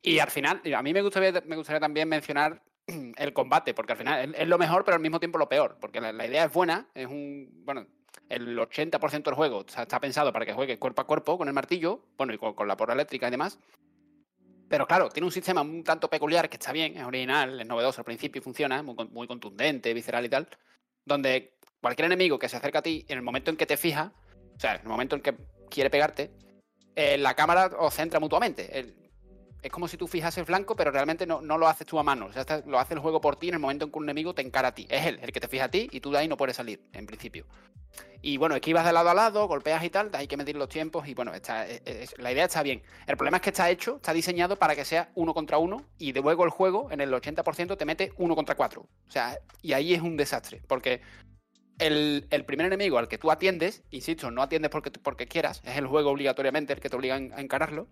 Y 0.02 0.20
al 0.20 0.30
final, 0.30 0.62
a 0.74 0.82
mí 0.84 0.94
me 0.94 1.02
gustaría 1.02 1.80
también 1.80 2.07
mencionar 2.07 2.62
el 3.18 3.34
combate, 3.34 3.74
porque 3.74 3.94
al 3.94 3.98
final 3.98 4.36
es, 4.36 4.48
lo 4.48 4.57
mejor, 4.57 4.84
pero 4.84 4.95
al 4.95 5.02
mismo 5.02 5.20
tiempo 5.20 5.38
lo 5.38 5.49
peor, 5.49 5.78
porque 5.80 6.02
la, 6.02 6.26
idea 6.26 6.45
es 6.45 6.53
buena, 6.53 6.88
es 6.94 7.07
un, 7.07 7.49
bueno, 7.66 7.86
el 8.30 8.57
80% 8.57 9.24
del 9.24 9.34
juego 9.34 9.66
está, 9.68 9.99
pensado 9.99 10.32
para 10.32 10.45
que 10.45 10.53
juegue 10.53 10.80
cuerpo 10.80 11.02
a 11.02 11.07
cuerpo 11.07 11.38
con 11.38 11.48
el 11.48 11.53
martillo, 11.53 12.06
bueno, 12.18 12.34
y 12.34 12.38
con, 12.38 12.68
la 12.68 12.78
porra 12.78 12.94
eléctrica 12.94 13.28
y 13.28 13.32
demás, 13.32 13.60
pero 14.68 14.88
claro, 14.88 15.10
tiene 15.10 15.26
un 15.26 15.32
sistema 15.32 15.62
un 15.62 15.84
tanto 15.84 16.10
peculiar, 16.10 16.49
que 16.49 16.57
está 16.57 16.72
bien, 16.72 16.98
es 16.98 17.03
original, 17.03 17.60
es 17.60 17.68
novedoso 17.68 18.02
al 18.02 18.06
principio 18.06 18.40
y 18.40 18.44
funciona, 18.44 18.82
muy, 18.82 18.95
con- 18.95 19.14
muy 19.14 19.28
contundente, 19.28 19.94
visceral 19.94 20.26
y 20.26 20.30
tal, 20.30 20.48
donde 21.06 21.57
cualquier 21.82 22.07
enemigo 22.07 22.40
que 22.40 22.49
se 22.49 22.57
acerca 22.57 22.80
a 22.80 22.82
ti, 22.82 23.06
en 23.07 23.18
el 23.18 23.24
momento 23.24 23.52
en 23.52 23.57
que 23.57 23.66
te 23.66 23.78
fija, 23.78 24.12
o 24.56 24.60
sea, 24.60 24.76
en 24.76 24.82
el 24.82 24.88
momento 24.88 25.16
en 25.16 25.22
que 25.22 25.36
quiere 25.70 25.90
pegarte, 25.90 26.32
eh, 26.95 27.18
la 27.18 27.36
cámara 27.36 27.72
os 27.78 27.94
centra 27.94 28.20
mutuamente. 28.20 29.05
Es 29.65 29.71
como 29.71 29.87
si 29.87 29.97
tú 29.97 30.07
fijas 30.07 30.37
el 30.37 30.45
flanco, 30.45 30.75
pero 30.75 30.91
realmente 30.91 31.25
no, 31.25 31.41
no 31.41 31.57
lo 31.57 31.67
haces 31.67 31.87
tú 31.87 31.97
a 31.97 32.03
mano. 32.03 32.27
O 32.27 32.31
sea, 32.31 32.41
está- 32.41 32.61
lo 32.67 32.77
hace 32.79 32.93
el 32.93 32.99
juego 32.99 33.19
por 33.19 33.35
ti 33.35 33.47
en 33.47 33.55
el 33.55 33.59
momento 33.59 33.85
en 33.85 33.91
que 33.91 33.97
un 33.97 34.03
enemigo 34.05 34.35
te 34.35 34.43
encara 34.43 34.67
a 34.67 34.75
ti. 34.75 34.85
Es 34.89 35.07
él 35.07 35.19
el 35.23 35.31
que 35.31 35.39
te 35.39 35.47
fija 35.47 35.65
a 35.65 35.71
ti 35.71 35.89
y 35.91 35.99
tú 36.01 36.11
de 36.11 36.19
ahí 36.19 36.27
no 36.27 36.37
puedes 36.37 36.55
salir, 36.55 36.83
en 36.93 37.07
principio. 37.07 37.47
Y 38.21 38.37
bueno, 38.37 38.53
esquivas 38.53 38.85
de 38.85 38.93
lado 38.93 39.09
a 39.09 39.15
lado, 39.15 39.47
golpeas 39.47 39.83
y 39.83 39.89
tal, 39.89 40.11
hay 40.13 40.27
que 40.27 40.37
medir 40.37 40.55
los 40.55 40.69
tiempos 40.69 41.07
y 41.07 41.15
bueno, 41.15 41.33
es- 41.33 41.41
es- 41.85 42.15
la 42.19 42.31
idea 42.31 42.45
está 42.45 42.61
bien. 42.61 42.83
El 43.07 43.17
problema 43.17 43.37
es 43.37 43.41
que 43.43 43.49
está 43.49 43.67
hecho, 43.71 43.95
está 43.95 44.13
diseñado 44.13 44.55
para 44.57 44.75
que 44.75 44.85
sea 44.85 45.09
uno 45.15 45.33
contra 45.33 45.57
uno 45.57 45.83
y 45.97 46.11
de 46.11 46.21
luego 46.21 46.43
el 46.43 46.51
juego 46.51 46.91
en 46.91 47.01
el 47.01 47.11
80% 47.11 47.75
te 47.75 47.85
mete 47.85 48.13
uno 48.17 48.35
contra 48.35 48.53
cuatro. 48.53 48.81
O 49.07 49.11
sea, 49.11 49.35
y 49.63 49.73
ahí 49.73 49.95
es 49.95 50.01
un 50.01 50.15
desastre, 50.15 50.61
porque 50.67 51.01
el, 51.79 52.27
el 52.29 52.45
primer 52.45 52.67
enemigo 52.67 52.99
al 52.99 53.07
que 53.07 53.17
tú 53.17 53.31
atiendes, 53.31 53.83
insisto, 53.89 54.29
no 54.29 54.43
atiendes 54.43 54.69
porque, 54.69 54.91
porque 54.91 55.27
quieras, 55.27 55.61
es 55.65 55.75
el 55.77 55.87
juego 55.87 56.11
obligatoriamente 56.11 56.73
el 56.73 56.79
que 56.79 56.89
te 56.89 56.95
obliga 56.95 57.15
a 57.15 57.41
encararlo, 57.41 57.87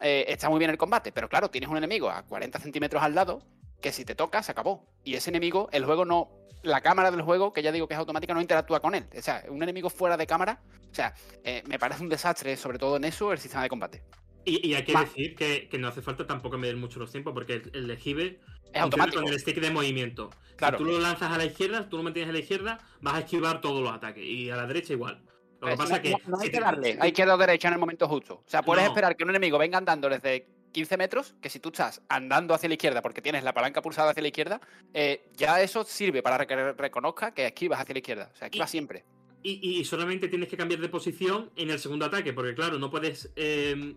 eh, 0.00 0.24
está 0.28 0.48
muy 0.48 0.58
bien 0.58 0.70
el 0.70 0.78
combate, 0.78 1.12
pero 1.12 1.28
claro, 1.28 1.50
tienes 1.50 1.68
un 1.70 1.76
enemigo 1.76 2.10
a 2.10 2.22
40 2.24 2.58
centímetros 2.60 3.02
al 3.02 3.14
lado 3.14 3.42
que 3.80 3.92
si 3.92 4.04
te 4.04 4.14
toca 4.14 4.42
se 4.42 4.52
acabó. 4.52 4.86
Y 5.04 5.14
ese 5.14 5.30
enemigo, 5.30 5.68
el 5.72 5.84
juego 5.84 6.04
no, 6.04 6.30
la 6.62 6.80
cámara 6.80 7.10
del 7.10 7.22
juego, 7.22 7.52
que 7.52 7.62
ya 7.62 7.72
digo 7.72 7.86
que 7.88 7.94
es 7.94 7.98
automática, 8.00 8.34
no 8.34 8.40
interactúa 8.40 8.80
con 8.80 8.94
él. 8.94 9.06
O 9.16 9.22
sea, 9.22 9.44
un 9.48 9.62
enemigo 9.62 9.88
fuera 9.90 10.16
de 10.16 10.26
cámara, 10.26 10.60
o 10.90 10.94
sea, 10.94 11.14
eh, 11.44 11.62
me 11.66 11.78
parece 11.78 12.02
un 12.02 12.08
desastre, 12.08 12.56
sobre 12.56 12.78
todo 12.78 12.96
en 12.96 13.04
eso, 13.04 13.32
el 13.32 13.38
sistema 13.38 13.62
de 13.62 13.68
combate. 13.68 14.02
Y, 14.44 14.66
y 14.68 14.74
hay 14.74 14.84
que 14.84 14.92
Va. 14.94 15.00
decir 15.02 15.34
que, 15.36 15.68
que 15.68 15.78
no 15.78 15.88
hace 15.88 16.00
falta 16.02 16.26
tampoco 16.26 16.58
medir 16.58 16.76
mucho 16.76 16.98
los 16.98 17.10
tiempos, 17.12 17.34
porque 17.34 17.54
el, 17.54 17.70
el 17.74 17.90
esquive 17.90 18.40
Es 18.72 18.80
automático. 18.82 19.22
con 19.22 19.32
el 19.32 19.38
stick 19.38 19.60
de 19.60 19.70
movimiento. 19.70 20.30
Claro. 20.56 20.78
Si 20.78 20.84
tú 20.84 20.90
lo 20.90 20.98
lanzas 20.98 21.30
a 21.30 21.38
la 21.38 21.44
izquierda, 21.44 21.88
tú 21.88 21.98
lo 21.98 22.02
mantienes 22.02 22.30
a 22.30 22.32
la 22.32 22.38
izquierda, 22.40 22.78
vas 23.00 23.14
a 23.14 23.18
esquivar 23.20 23.60
todos 23.60 23.82
los 23.82 23.92
ataques. 23.92 24.24
Y 24.24 24.50
a 24.50 24.56
la 24.56 24.66
derecha 24.66 24.92
igual. 24.94 25.22
Lo 25.60 25.68
que 25.68 25.76
pasa 25.76 25.90
no, 25.90 25.96
es 25.96 26.02
que. 26.02 26.10
no- 26.10 26.18
no 26.26 26.38
hay 26.40 26.50
que 26.50 26.60
darle 26.60 26.98
a 27.00 27.06
izquierda 27.08 27.34
o 27.34 27.38
derecha 27.38 27.68
en 27.68 27.74
el 27.74 27.80
momento 27.80 28.06
justo. 28.08 28.34
O 28.46 28.48
sea, 28.48 28.62
puedes 28.62 28.84
No. 28.84 28.90
esperar 28.90 29.16
que 29.16 29.24
un 29.24 29.30
enemigo 29.30 29.58
venga 29.58 29.78
andando 29.78 30.08
desde 30.08 30.46
15 30.72 30.96
metros, 30.96 31.34
que 31.40 31.48
si 31.50 31.58
tú 31.60 31.70
estás 31.70 32.02
andando 32.08 32.54
hacia 32.54 32.68
la 32.68 32.74
izquierda 32.74 33.02
porque 33.02 33.22
tienes 33.22 33.42
la 33.42 33.52
palanca 33.54 33.82
pulsada 33.82 34.10
hacia 34.10 34.22
la 34.22 34.28
izquierda, 34.28 34.60
eh, 34.94 35.30
ya 35.34 35.60
eso 35.60 35.82
sirve 35.84 36.22
para 36.22 36.46
que 36.46 36.72
reconozca 36.74 37.32
que 37.32 37.46
esquivas 37.46 37.80
hacia 37.80 37.94
la 37.94 37.98
izquierda. 37.98 38.30
O 38.32 38.36
sea, 38.36 38.46
esquivas 38.48 38.70
siempre. 38.70 39.04
Y, 39.42 39.58
y- 39.68 39.80
y 39.80 39.84
solamente 39.84 40.28
tienes 40.28 40.48
que 40.48 40.56
cambiar 40.56 40.80
de 40.80 40.88
posición 40.88 41.50
en 41.56 41.70
el 41.70 41.78
segundo 41.78 42.04
ataque, 42.04 42.32
porque 42.32 42.54
claro, 42.54 42.78
no 42.78 42.90
puedes 42.90 43.32
eh, 43.36 43.94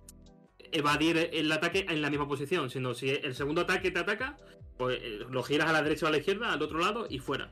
evadir 0.71 1.29
el 1.33 1.51
ataque 1.51 1.85
en 1.89 2.01
la 2.01 2.09
misma 2.09 2.27
posición, 2.27 2.69
sino 2.69 2.93
si 2.93 3.09
el 3.09 3.35
segundo 3.35 3.61
ataque 3.61 3.91
te 3.91 3.99
ataca, 3.99 4.37
pues 4.77 4.99
eh, 5.01 5.19
lo 5.29 5.43
giras 5.43 5.69
a 5.69 5.73
la 5.73 5.81
derecha 5.81 6.05
o 6.05 6.09
a 6.09 6.11
la 6.11 6.17
izquierda, 6.17 6.53
al 6.53 6.61
otro 6.61 6.79
lado 6.79 7.05
y 7.09 7.19
fuera. 7.19 7.51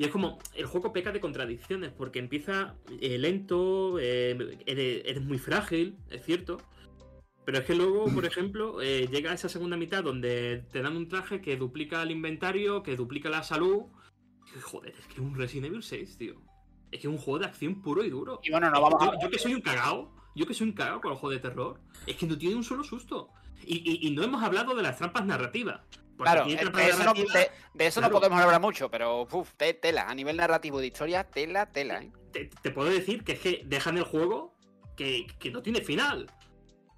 Y 0.00 0.04
es 0.04 0.10
como, 0.10 0.38
el 0.54 0.64
juego 0.64 0.94
peca 0.94 1.12
de 1.12 1.20
contradicciones, 1.20 1.92
porque 1.92 2.20
empieza 2.20 2.74
eh, 3.02 3.18
lento, 3.18 3.98
eh, 4.00 4.56
eres, 4.64 5.02
eres 5.04 5.22
muy 5.22 5.36
frágil, 5.36 5.98
es 6.08 6.24
cierto. 6.24 6.56
Pero 7.44 7.58
es 7.58 7.64
que 7.66 7.74
luego, 7.74 8.06
por 8.06 8.24
ejemplo, 8.24 8.80
eh, 8.80 9.08
llega 9.12 9.34
esa 9.34 9.50
segunda 9.50 9.76
mitad 9.76 10.02
donde 10.02 10.64
te 10.72 10.80
dan 10.80 10.96
un 10.96 11.06
traje 11.06 11.42
que 11.42 11.58
duplica 11.58 12.02
el 12.02 12.12
inventario, 12.12 12.82
que 12.82 12.96
duplica 12.96 13.28
la 13.28 13.42
salud. 13.42 13.82
Y, 14.56 14.60
joder, 14.60 14.94
es 14.98 15.04
que 15.06 15.12
es 15.12 15.18
un 15.18 15.34
Resident 15.34 15.66
Evil 15.66 15.82
6, 15.82 16.16
tío. 16.16 16.40
Es 16.90 17.00
que 17.02 17.06
es 17.06 17.12
un 17.12 17.18
juego 17.18 17.40
de 17.40 17.44
acción 17.44 17.82
puro 17.82 18.02
y 18.02 18.08
duro. 18.08 18.40
Y 18.42 18.50
bueno, 18.52 18.70
no 18.70 18.80
vamos 18.80 19.04
yo, 19.04 19.12
a... 19.12 19.20
yo 19.20 19.28
que 19.28 19.38
soy 19.38 19.52
un 19.52 19.60
cagao, 19.60 20.16
yo 20.34 20.46
que 20.46 20.54
soy 20.54 20.68
un 20.68 20.72
cagao 20.72 21.02
con 21.02 21.12
el 21.12 21.18
juego 21.18 21.34
de 21.34 21.40
terror, 21.40 21.78
es 22.06 22.16
que 22.16 22.26
no 22.26 22.38
tiene 22.38 22.54
un 22.56 22.64
solo 22.64 22.84
susto. 22.84 23.28
Y, 23.66 23.76
y- 23.84 24.08
y 24.08 24.10
no 24.12 24.22
hemos 24.22 24.42
hablado 24.42 24.74
de 24.74 24.82
las 24.82 24.96
trampas 24.96 25.26
narrativas. 25.26 25.82
Porque 26.20 26.32
Claro, 26.32 26.42
aquí 26.42 26.50
hay 26.50 26.56
de 26.56 26.88
eso, 26.90 26.98
no, 26.98 27.04
narrativas, 27.04 27.32
de- 27.34 27.50
de 27.74 27.86
eso 27.86 28.00
no 28.02 28.08
claro. 28.08 28.20
podemos 28.20 28.40
hablar 28.44 28.60
mucho, 28.60 28.90
pero 28.90 29.22
uf, 29.22 29.52
te- 29.56 29.72
tela. 29.74 30.06
A 30.08 30.14
nivel 30.14 30.36
narrativo 30.36 30.78
de 30.80 30.86
historia, 30.88 31.24
tela, 31.24 31.66
tela. 31.66 32.02
¿eh? 32.02 32.12
te, 32.32 32.50
te 32.62 32.70
puedo 32.70 32.90
decir 32.90 33.24
que 33.24 33.32
es 33.32 33.40
que 33.40 33.62
dejan 33.64 33.96
el 33.96 34.04
juego 34.04 34.54
que, 34.96 35.26
que 35.38 35.50
no 35.50 35.62
tiene 35.62 35.80
final. 35.80 36.30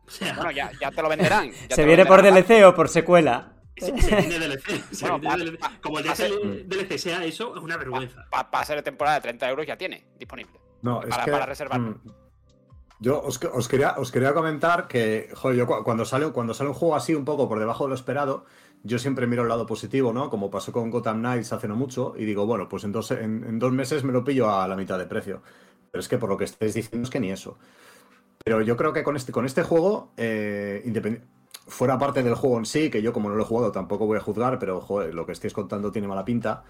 O 0.07 0.11
sea, 0.11 0.35
Bueno, 0.35 0.51
ya, 0.51 0.71
ya 0.81 0.91
te 0.91 1.01
lo 1.01 1.09
venderán. 1.09 1.53
ya 1.69 1.77
¿Se 1.77 1.83
lo 1.83 1.87
viene 1.87 2.05
por. 2.05 2.21
DLC 2.23 2.65
o 2.67 2.75
por 2.75 2.89
secuela? 2.89 3.53
se, 3.77 3.97
se 4.03 4.17
viene 4.17 4.39
DLC. 4.39 4.83
se 4.93 5.09
Bueno, 5.09 5.19
viene 5.21 5.37
pa- 5.37 5.37
DLC. 5.45 5.59
pa- 5.61 5.81
Como 5.81 5.99
el 6.01 6.05
pa- 6.07 6.15
DLC, 6.15 6.65
DLC 6.67 6.99
sea 6.99 7.25
eso, 7.25 7.57
es 7.57 7.63
una 7.63 7.77
vergüenza. 7.77 8.27
Para 8.31 8.65
ser 8.65 8.77
de 8.77 8.83
temporada 8.83 9.17
de 9.17 9.23
30 9.23 9.49
euros 9.49 9.67
ya 9.67 9.77
tiene 9.79 10.05
disponible. 10.19 10.61
No, 10.83 11.01
es 11.03 11.09
Para- 11.11 11.25
que, 11.25 11.31
para 11.31 11.47
reservarlo. 11.47 11.91
mm, 11.93 12.11
Yo 12.99 13.21
os, 13.21 13.39
que- 13.39 13.47
os 13.49 13.67
quería, 13.69 13.95
os 13.99 14.13
quería 14.13 14.33
comentar 14.35 14.87
que, 14.87 15.31
joder, 15.35 15.57
yo 15.57 15.67
cu- 15.67 15.83
cuando 15.83 16.05
sale, 16.05 16.31
cuando 16.31 16.55
sale 16.55 16.69
un 16.71 16.75
juego 16.75 16.95
así 16.95 17.15
un 17.15 17.25
poco 17.25 17.49
por 17.49 17.59
debajo 17.59 17.85
de 17.85 17.89
lo 17.91 17.95
esperado, 17.97 18.45
yo 18.85 18.99
siempre 18.99 19.27
miro 19.27 19.43
el 19.43 19.49
lado 19.49 19.67
positivo, 19.67 20.13
¿no? 20.13 20.29
Como 20.29 20.51
pasó 20.51 20.73
con 20.73 20.91
Gotham 20.91 21.21
Knights 21.21 21.53
hace 21.53 21.69
no 21.69 21.77
mucho, 21.77 22.15
y 22.17 22.25
digo, 22.25 22.47
bueno, 22.47 22.69
pues 22.69 22.85
en 22.85 22.93
dos, 22.93 23.11
en, 23.13 23.59
dos 23.59 23.73
meses 23.73 24.05
me 24.05 24.13
lo 24.13 24.25
pillo 24.25 24.51
a 24.51 24.67
la 24.67 24.77
mitad 24.77 24.99
de 24.99 25.07
precio. 25.07 25.43
Pero 25.91 26.01
es 26.01 26.09
que 26.09 26.19
por 26.19 26.29
lo 26.29 26.37
que 26.37 26.45
estáis 26.45 26.75
diciendo 26.75 27.05
es 27.05 27.11
que 27.11 27.21
ni 27.21 27.31
eso. 27.31 27.59
Pero 28.45 28.61
yo 28.63 28.77
creo 28.77 28.93
que 28.93 29.05
con 29.05 29.17
este, 29.17 29.31
con 29.31 29.47
este 29.47 29.63
juego, 29.63 30.13
eh, 30.17 30.83
fuera 31.67 31.99
parte 31.99 32.23
del 32.23 32.35
juego 32.35 32.59
en 32.59 32.67
sí, 32.67 32.91
que 32.91 33.03
yo 33.03 33.13
como 33.13 33.29
no 33.29 33.37
lo 33.37 33.43
he 33.43 33.47
jugado 33.47 33.71
tampoco 33.71 34.07
voy 34.07 34.19
a 34.19 34.21
juzgar, 34.21 34.59
pero 34.59 34.81
joder, 34.81 35.15
lo 35.15 35.27
que 35.27 35.33
estáis 35.33 35.53
contando 35.53 35.93
tiene 35.93 36.09
mala 36.09 36.25
pinta, 36.25 36.65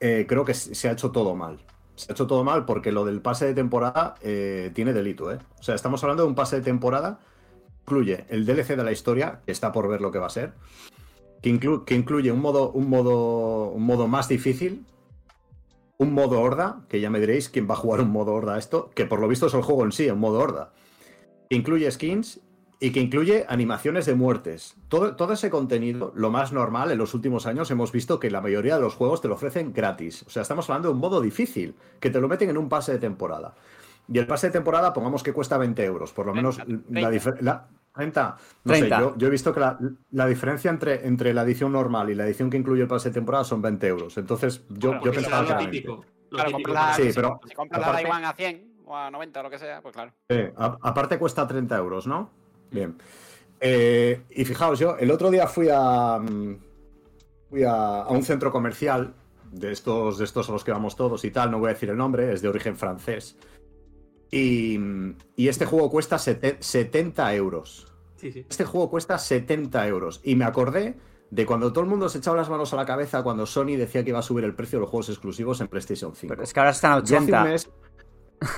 eh, 0.00 0.26
creo 0.28 0.44
que 0.44 0.54
se 0.54 0.88
ha 0.88 0.92
hecho 0.92 1.12
todo 1.12 1.36
mal. 1.36 1.60
Se 1.94 2.10
ha 2.10 2.14
hecho 2.14 2.26
todo 2.26 2.42
mal 2.42 2.64
porque 2.64 2.90
lo 2.90 3.04
del 3.04 3.20
pase 3.20 3.46
de 3.46 3.54
temporada 3.54 4.16
eh, 4.20 4.72
tiene 4.74 4.92
delito, 4.92 5.30
¿eh? 5.30 5.38
O 5.60 5.62
sea, 5.62 5.74
estamos 5.74 6.02
hablando 6.02 6.24
de 6.24 6.28
un 6.30 6.34
pase 6.34 6.56
de 6.56 6.62
temporada, 6.62 7.20
incluye 7.82 8.24
el 8.28 8.44
DLC 8.46 8.76
de 8.76 8.84
la 8.84 8.92
historia, 8.92 9.42
que 9.44 9.52
está 9.52 9.70
por 9.70 9.88
ver 9.88 10.00
lo 10.00 10.10
que 10.10 10.18
va 10.18 10.26
a 10.26 10.30
ser, 10.30 10.54
que, 11.42 11.52
inclu- 11.54 11.84
que 11.84 11.94
incluye 11.94 12.32
un 12.32 12.40
modo, 12.40 12.70
un, 12.70 12.88
modo, 12.88 13.68
un 13.70 13.82
modo 13.84 14.08
más 14.08 14.28
difícil, 14.28 14.86
un 15.98 16.14
modo 16.14 16.40
horda, 16.40 16.80
que 16.88 17.00
ya 17.00 17.10
me 17.10 17.20
diréis 17.20 17.48
quién 17.48 17.68
va 17.68 17.74
a 17.74 17.76
jugar 17.76 18.00
un 18.00 18.10
modo 18.10 18.32
horda 18.32 18.54
a 18.54 18.58
esto, 18.58 18.90
que 18.94 19.04
por 19.06 19.20
lo 19.20 19.28
visto 19.28 19.46
es 19.46 19.54
el 19.54 19.62
juego 19.62 19.84
en 19.84 19.92
sí, 19.92 20.08
un 20.10 20.18
modo 20.18 20.38
horda, 20.40 20.72
que 21.48 21.56
incluye 21.56 21.90
skins 21.90 22.40
y 22.80 22.90
que 22.90 22.98
incluye 22.98 23.44
animaciones 23.48 24.06
de 24.06 24.16
muertes. 24.16 24.74
Todo, 24.88 25.14
todo 25.14 25.34
ese 25.34 25.50
contenido, 25.50 26.10
lo 26.16 26.30
más 26.30 26.52
normal, 26.52 26.90
en 26.90 26.98
los 26.98 27.14
últimos 27.14 27.46
años 27.46 27.70
hemos 27.70 27.92
visto 27.92 28.18
que 28.18 28.30
la 28.30 28.40
mayoría 28.40 28.74
de 28.74 28.80
los 28.80 28.94
juegos 28.96 29.20
te 29.20 29.28
lo 29.28 29.34
ofrecen 29.34 29.72
gratis. 29.72 30.24
O 30.26 30.30
sea, 30.30 30.42
estamos 30.42 30.68
hablando 30.68 30.88
de 30.88 30.94
un 30.94 31.00
modo 31.00 31.20
difícil, 31.20 31.76
que 32.00 32.10
te 32.10 32.20
lo 32.20 32.26
meten 32.26 32.50
en 32.50 32.58
un 32.58 32.68
pase 32.68 32.90
de 32.90 32.98
temporada. 32.98 33.54
Y 34.12 34.18
el 34.18 34.26
pase 34.26 34.48
de 34.48 34.54
temporada, 34.54 34.92
pongamos 34.92 35.22
que 35.22 35.32
cuesta 35.32 35.58
20 35.58 35.84
euros, 35.84 36.12
por 36.12 36.26
lo 36.26 36.34
menos 36.34 36.56
30, 36.56 37.00
la 37.00 37.10
30. 37.10 37.68
Diferencia... 37.94 38.36
30. 38.36 38.36
No 38.64 38.72
30. 38.72 38.96
sé, 38.96 39.02
yo, 39.02 39.14
yo 39.16 39.26
he 39.26 39.30
visto 39.30 39.52
que 39.52 39.60
la, 39.60 39.78
la 40.10 40.26
diferencia 40.26 40.70
entre, 40.70 41.06
entre 41.06 41.34
la 41.34 41.42
edición 41.42 41.72
normal 41.72 42.10
y 42.10 42.14
la 42.14 42.24
edición 42.26 42.48
que 42.50 42.56
incluye 42.56 42.82
el 42.82 42.88
pase 42.88 43.10
de 43.10 43.14
temporada 43.14 43.44
son 43.44 43.60
20 43.62 43.86
euros. 43.86 44.16
Entonces, 44.18 44.62
yo, 44.70 45.00
yo 45.02 45.12
pensaba 45.12 45.44
que 45.44 45.52
lo 45.52 45.58
20. 45.58 45.70
típico. 45.72 45.94
Lo 46.30 46.38
Claro, 46.38 46.50
típico 46.50 46.68
compras 46.68 46.88
la, 46.88 46.94
Sí, 47.04 47.08
si- 47.10 47.14
pero 47.14 47.40
si 47.46 47.54
compras 47.54 47.80
la 47.80 47.86
aparte- 47.88 48.02
Daiwan 48.04 48.24
a 48.24 48.32
100 48.32 48.72
o 48.86 48.96
a 48.96 49.10
90 49.10 49.40
o 49.40 49.42
lo 49.42 49.50
que 49.50 49.58
sea, 49.58 49.80
pues 49.82 49.94
claro. 49.94 50.12
Sí, 50.30 50.36
a- 50.56 50.78
aparte 50.82 51.18
cuesta 51.18 51.46
30 51.46 51.76
euros, 51.76 52.06
¿no? 52.06 52.30
Bien. 52.70 52.96
Eh, 53.60 54.22
y 54.30 54.44
fijaos, 54.44 54.78
yo 54.78 54.96
el 54.98 55.10
otro 55.10 55.30
día 55.30 55.46
fui 55.46 55.68
a. 55.70 56.18
mm, 56.18 56.56
Fui 57.50 57.64
a, 57.64 58.00
a 58.04 58.08
un 58.08 58.22
centro 58.22 58.50
comercial 58.50 59.12
de 59.50 59.72
estos, 59.72 60.16
de 60.16 60.24
estos 60.24 60.48
a 60.48 60.52
los 60.52 60.64
que 60.64 60.72
vamos 60.72 60.96
todos 60.96 61.22
y 61.26 61.30
tal, 61.30 61.50
no 61.50 61.58
voy 61.58 61.68
a 61.68 61.74
decir 61.74 61.90
el 61.90 61.98
nombre, 61.98 62.32
es 62.32 62.40
de 62.40 62.48
origen 62.48 62.76
francés. 62.78 63.36
Y, 64.32 64.78
y 65.36 65.48
este 65.48 65.66
juego 65.66 65.88
cuesta 65.90 66.16
sete- 66.18 66.56
70 66.58 67.34
euros. 67.36 67.92
Sí, 68.16 68.32
sí. 68.32 68.46
Este 68.48 68.64
juego 68.64 68.90
cuesta 68.90 69.18
70 69.18 69.86
euros. 69.86 70.20
Y 70.24 70.34
me 70.36 70.44
acordé 70.44 70.96
de 71.30 71.46
cuando 71.46 71.70
todo 71.72 71.84
el 71.84 71.90
mundo 71.90 72.08
se 72.08 72.18
echaba 72.18 72.36
las 72.36 72.48
manos 72.50 72.72
a 72.72 72.76
la 72.76 72.84
cabeza 72.86 73.22
cuando 73.22 73.46
Sony 73.46 73.76
decía 73.76 74.02
que 74.02 74.10
iba 74.10 74.18
a 74.18 74.22
subir 74.22 74.44
el 74.44 74.54
precio 74.54 74.78
de 74.78 74.80
los 74.82 74.90
juegos 74.90 75.08
exclusivos 75.10 75.60
en 75.60 75.68
PlayStation 75.68 76.14
5. 76.16 76.30
Pero 76.32 76.42
es 76.42 76.52
que 76.52 76.60
ahora 76.60 76.70
están 76.70 76.92
a 76.92 76.96
Yo 77.02 77.02
hace 77.02 77.16
un 77.16 77.22
80. 77.24 77.44
mes. 77.44 77.70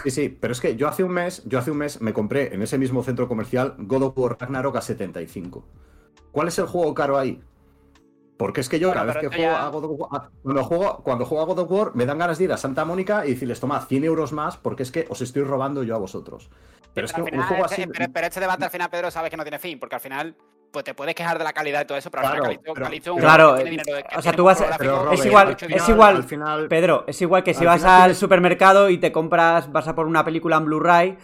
Sí, 0.05 0.11
sí, 0.11 0.29
pero 0.29 0.53
es 0.53 0.61
que 0.61 0.77
yo 0.77 0.89
hace 0.89 1.05
un 1.05 1.13
mes, 1.13 1.43
yo 1.45 1.59
hace 1.59 1.71
un 1.71 1.77
mes 1.77 2.01
me 2.01 2.15
compré 2.15 2.55
en 2.55 2.63
ese 2.63 2.79
mismo 2.79 3.03
centro 3.03 3.29
comercial 3.29 3.75
God 3.79 4.03
of 4.05 4.19
War 4.19 4.37
Ragnarok 4.41 4.77
a 4.77 4.81
75. 4.81 5.67
¿Cuál 6.33 6.49
es 6.49 6.59
el 6.59 6.67
juego 6.67 6.95
caro 6.95 7.19
ahí? 7.19 7.41
Porque 8.45 8.61
es 8.61 8.69
que 8.69 8.79
yo 8.79 8.89
Bueno, 8.89 9.01
cada 9.01 9.07
vez 9.15 9.17
pero 9.23 9.31
que 9.31 9.37
juego 9.39 9.53
ya- 9.53 9.65
a 9.65 9.69
God 9.71 9.85
of 9.85 9.91
War, 9.99 10.31
cuando 10.43 10.65
juego, 10.65 10.97
cuando 11.03 11.25
juego 11.25 11.43
a 11.43 11.47
God 11.47 11.59
of 11.61 11.71
War, 11.71 11.91
me 11.95 12.05
dan 12.05 12.19
ganas 12.19 12.37
de 12.37 12.45
ir 12.45 12.53
a 12.53 12.59
Santa 12.59 12.85
Mónica 12.85 13.25
y 13.25 13.31
decirles, 13.31 13.59
toma, 13.59 13.81
100 13.81 14.05
euros 14.05 14.35
más 14.35 14.59
porque 14.59 14.83
es 14.83 14.93
que 14.93 15.07
os 15.09 15.23
estoy 15.23 15.45
robando 15.45 15.83
yo 15.83 15.95
a 15.95 15.99
vosotros. 15.99 16.51
Pero 16.93 17.07
es 17.07 17.13
que 17.15 17.21
al 17.23 17.25
un 17.25 17.31
final, 17.31 17.47
juego 17.49 17.65
este- 17.65 17.83
así. 17.85 17.91
pero, 17.91 18.13
pero 18.13 18.27
este 18.27 18.41
debate 18.41 18.65
al 18.67 18.71
final, 18.71 18.91
Pedro, 18.91 19.11
sabes 19.11 19.31
que 19.31 19.39
no 19.39 19.45
tiene 19.45 19.59
fin, 19.59 19.81
porque 19.81 19.95
al 19.95 20.03
final 20.03 20.37
pues 20.71 20.85
te 20.85 20.93
puedes 20.93 21.15
quejar 21.15 21.39
de 21.39 21.45
la 21.45 21.53
calidad 21.55 21.83
y 21.83 21.85
todo 21.87 21.97
eso, 21.97 22.11
pero 22.11 22.25
al 22.27 22.31
Claro, 22.33 22.45
final 22.47 22.93
es 22.95 23.07
un 23.07 23.19
Claro, 23.21 23.55
tiene 23.55 23.71
dinero 23.71 23.95
de- 23.95 24.05
o 24.15 24.21
sea, 24.21 24.33
tú 24.33 24.43
vas- 24.45 24.63
pero, 24.77 25.05
Robert, 25.05 25.21
es 25.21 25.25
igual- 25.27 25.47
al 25.63 25.73
es 25.73 25.89
igual- 25.89 26.17
Al 26.17 26.25
final, 26.25 26.69
Pedro, 26.69 27.05
es 27.07 27.23
igual 27.23 27.45
que 27.45 27.55
si 27.55 27.61
Al 27.61 27.67
vas 27.67 27.81
final 27.81 28.03
al 28.03 28.15
supermercado 28.17 28.91
y 28.91 28.99
te 28.99 29.11
compras, 29.13 29.71
vas 29.73 29.87
a 29.89 29.95
por 29.95 30.07
una 30.07 30.25
película 30.25 30.57
en 30.57 30.65
Blu-ray 30.67 31.17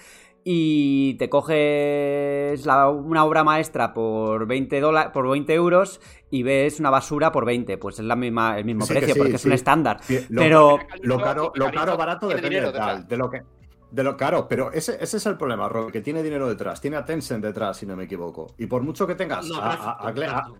y 0.44 1.14
te 1.14 1.28
coges 1.28 2.64
la- 2.66 2.88
una 2.88 3.24
obra 3.24 3.44
maestra 3.44 3.92
por 3.92 4.46
20, 4.46 4.80
dola- 4.80 5.12
por 5.12 5.28
20 5.28 5.52
euros 5.54 6.00
y 6.30 6.42
ves 6.42 6.80
una 6.80 6.90
basura 6.90 7.30
por 7.32 7.44
20. 7.44 7.76
Pues 7.78 7.98
es 7.98 8.04
la 8.04 8.16
misma, 8.16 8.58
el 8.58 8.64
mismo 8.64 8.84
Sí, 8.86 8.94
precio, 8.94 9.14
sí, 9.14 9.18
porque 9.20 9.36
es 9.36 9.44
un 9.44 9.52
estándar. 9.52 9.98
Sí, 10.02 10.18
lo- 10.30 10.40
Pero 10.42 10.78
Lo 11.02 11.18
caro, 11.20 11.52
lo 11.54 11.70
caro 11.70 11.96
barato 11.96 12.28
depende 12.28 12.60
de 12.60 12.72
tal, 12.72 13.06
lo 13.10 13.30
que. 13.30 13.42
De 13.90 14.04
lo 14.04 14.16
caro, 14.16 14.46
pero 14.46 14.70
ese, 14.72 14.96
ese 15.02 15.16
es 15.16 15.26
el 15.26 15.36
problema, 15.36 15.68
Rob, 15.68 15.90
que 15.90 16.00
tiene 16.00 16.22
dinero 16.22 16.48
detrás, 16.48 16.80
tiene 16.80 16.96
a 16.96 17.04
Tencent 17.04 17.44
detrás, 17.44 17.76
si 17.76 17.86
no 17.86 17.96
me 17.96 18.04
equivoco. 18.04 18.46
Y 18.56 18.66
por 18.66 18.82
mucho 18.82 19.04
que 19.04 19.16
tengas 19.16 19.48
No, 19.48 19.56
a- 19.56 19.72
a- 20.08 20.52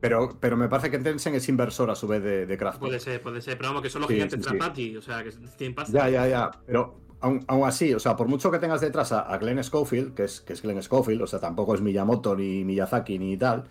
pero, 0.00 0.30
pero 0.40 0.56
me 0.56 0.68
parece 0.68 0.90
que 0.90 0.98
Tencent 0.98 1.36
es 1.36 1.48
inversor 1.48 1.90
a 1.90 1.94
su 1.94 2.06
vez 2.06 2.22
de, 2.22 2.46
de 2.46 2.56
Craft. 2.58 2.78
Puede 2.78 3.00
ser, 3.00 3.20
puede 3.20 3.40
ser. 3.42 3.56
Pero 3.58 3.68
vamos, 3.70 3.82
que 3.82 3.90
son 3.90 4.00
los 4.02 4.08
Sí, 4.08 4.14
gigantes 4.14 4.44
sí, 4.44 4.56
de 4.58 4.74
sí. 4.74 4.96
O 4.96 5.02
sea, 5.02 5.22
que 5.22 5.30
tienen 5.58 5.74
pasta. 5.74 5.92
Ya, 5.92 6.08
ya, 6.08 6.26
ya. 6.28 6.50
Pero 6.66 7.05
aún, 7.48 7.64
así, 7.64 7.92
o 7.94 7.98
sea, 7.98 8.16
por 8.16 8.28
mucho 8.28 8.50
que 8.50 8.58
tengas 8.58 8.80
detrás 8.80 9.12
a, 9.12 9.36
Glenn 9.38 9.62
Schofield, 9.62 10.14
que 10.14 10.24
es, 10.24 10.40
que 10.40 10.52
es 10.52 10.62
Glenn 10.62 10.82
Schofield, 10.82 11.22
o 11.22 11.26
sea, 11.26 11.40
tampoco 11.40 11.74
es 11.74 11.80
Miyamoto 11.80 12.34
ni 12.36 12.64
Miyazaki 12.64 13.18
ni 13.18 13.36
tal, 13.36 13.64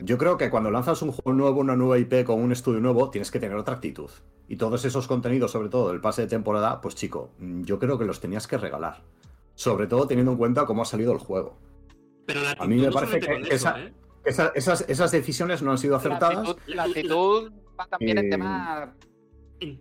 yo 0.00 0.16
creo 0.16 0.36
que 0.36 0.50
cuando 0.50 0.70
lanzas 0.70 1.02
un 1.02 1.12
juego 1.12 1.32
nuevo, 1.32 1.60
una 1.60 1.76
nueva 1.76 1.98
IP 1.98 2.24
con 2.24 2.40
un 2.40 2.52
estudio 2.52 2.80
nuevo, 2.80 3.10
tienes 3.10 3.30
que 3.30 3.40
tener 3.40 3.56
otra 3.56 3.74
actitud. 3.74 4.10
Y 4.48 4.56
todos 4.56 4.84
esos 4.84 5.06
contenidos, 5.06 5.50
sobre 5.50 5.68
todo 5.68 5.88
del 5.90 6.00
pase 6.00 6.22
de 6.22 6.28
temporada, 6.28 6.80
pues 6.80 6.94
chico, 6.94 7.30
yo 7.38 7.78
creo 7.78 7.98
que 7.98 8.04
los 8.04 8.20
tenías 8.20 8.46
que 8.46 8.58
regalar. 8.58 9.02
Sobre 9.54 9.86
todo 9.86 10.06
teniendo 10.06 10.32
en 10.32 10.38
cuenta 10.38 10.66
cómo 10.66 10.82
ha 10.82 10.84
salido 10.84 11.12
el 11.12 11.18
juego. 11.18 11.58
Pero 12.26 12.40
a 12.58 12.66
mí 12.66 12.76
me 12.76 12.92
parece 12.92 13.20
que, 13.20 13.32
¿eh? 13.32 13.60
esas, 14.24 15.10
decisiones 15.10 15.62
no 15.62 15.72
han 15.72 15.78
sido 15.78 15.96
acertadas. 15.96 16.56
La 16.66 16.84
actitud, 16.84 17.50
va 17.78 17.86
también 17.86 18.18
en 18.18 18.30
tema 18.30 18.94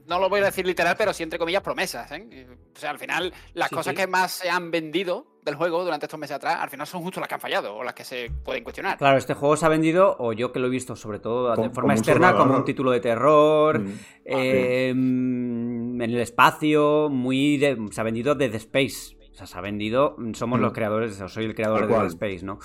no 0.05 0.19
lo 0.19 0.29
voy 0.29 0.41
a 0.41 0.45
decir 0.45 0.65
literal, 0.65 0.95
pero 0.97 1.13
sí 1.13 1.23
entre 1.23 1.39
comillas 1.39 1.61
promesas. 1.61 2.11
¿eh? 2.11 2.47
O 2.75 2.79
sea, 2.79 2.91
al 2.91 2.99
final, 2.99 3.33
las 3.53 3.69
cosas 3.69 3.93
que 3.93 4.07
más 4.07 4.31
se 4.31 4.49
han 4.49 4.71
vendido 4.71 5.37
del 5.43 5.55
juego 5.55 5.83
durante 5.83 6.05
estos 6.05 6.19
meses 6.19 6.35
atrás, 6.35 6.57
al 6.59 6.69
final 6.69 6.85
son 6.85 7.01
justo 7.01 7.19
las 7.19 7.29
que 7.29 7.35
han 7.35 7.41
fallado 7.41 7.75
o 7.75 7.83
las 7.83 7.93
que 7.93 8.03
se 8.03 8.29
pueden 8.43 8.63
cuestionar. 8.63 8.97
Claro, 8.97 9.17
este 9.17 9.33
juego 9.33 9.55
se 9.55 9.65
ha 9.65 9.69
vendido, 9.69 10.15
o 10.19 10.33
yo 10.33 10.51
que 10.51 10.59
lo 10.59 10.67
he 10.67 10.69
visto 10.69 10.95
sobre 10.95 11.19
todo 11.19 11.55
de 11.55 11.69
forma 11.69 11.93
externa, 11.93 12.35
como 12.35 12.55
un 12.55 12.65
título 12.65 12.91
de 12.91 12.99
terror, 12.99 13.79
mm. 13.79 13.99
em, 14.25 16.01
en 16.01 16.11
el 16.11 16.19
espacio, 16.19 17.09
muy 17.09 17.59
se 17.91 18.01
ha 18.01 18.03
vendido 18.03 18.35
de 18.35 18.49
The 18.49 18.57
Space. 18.57 19.17
O 19.31 19.35
sea, 19.37 19.47
se 19.47 19.57
ha 19.57 19.61
vendido, 19.61 20.17
somos 20.33 20.59
los 20.59 20.71
mm. 20.71 20.75
creadores, 20.75 21.21
o 21.21 21.29
soy 21.29 21.45
el 21.45 21.55
creador 21.55 21.87
de 21.87 21.93
The 21.93 22.07
Space, 22.07 22.43
¿no? 22.43 22.59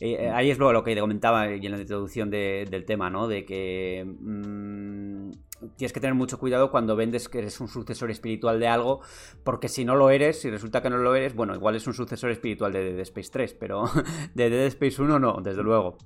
Eh, 0.00 0.16
eh, 0.20 0.30
ahí 0.30 0.50
es 0.50 0.58
lo, 0.58 0.84
que 0.84 0.94
te 0.94 1.00
comentaba 1.00 1.46
en 1.46 1.70
la 1.70 1.80
introducción 1.80 2.30
del 2.30 2.84
tema, 2.84 3.08
¿no? 3.08 3.28
De 3.28 3.44
que 3.44 4.04
mm, 4.04 5.30
tienes 5.76 5.92
que 5.92 6.00
tener 6.00 6.14
mucho 6.14 6.38
cuidado 6.38 6.70
cuando 6.70 6.96
vendes 6.96 7.28
que 7.28 7.38
eres 7.38 7.60
un 7.60 7.68
sucesor 7.68 8.10
espiritual 8.10 8.60
de 8.60 8.68
algo, 8.68 9.00
porque 9.44 9.68
si 9.68 9.84
no 9.84 9.96
lo 9.96 10.10
eres, 10.10 10.40
si 10.40 10.50
resulta 10.50 10.82
que 10.82 10.90
no 10.90 10.98
lo 10.98 11.14
eres, 11.14 11.34
bueno, 11.34 11.54
igual 11.54 11.76
es 11.76 11.86
un 11.86 11.94
sucesor 11.94 12.30
espiritual 12.30 12.72
de 12.72 12.92
Dead 12.92 13.00
Space 13.00 13.30
3, 13.32 13.54
pero 13.54 13.84
de 14.34 14.50
Dead 14.50 14.66
Space 14.66 15.00
1 15.00 15.18
no, 15.18 15.40
desde 15.42 15.62
luego. 15.62 15.96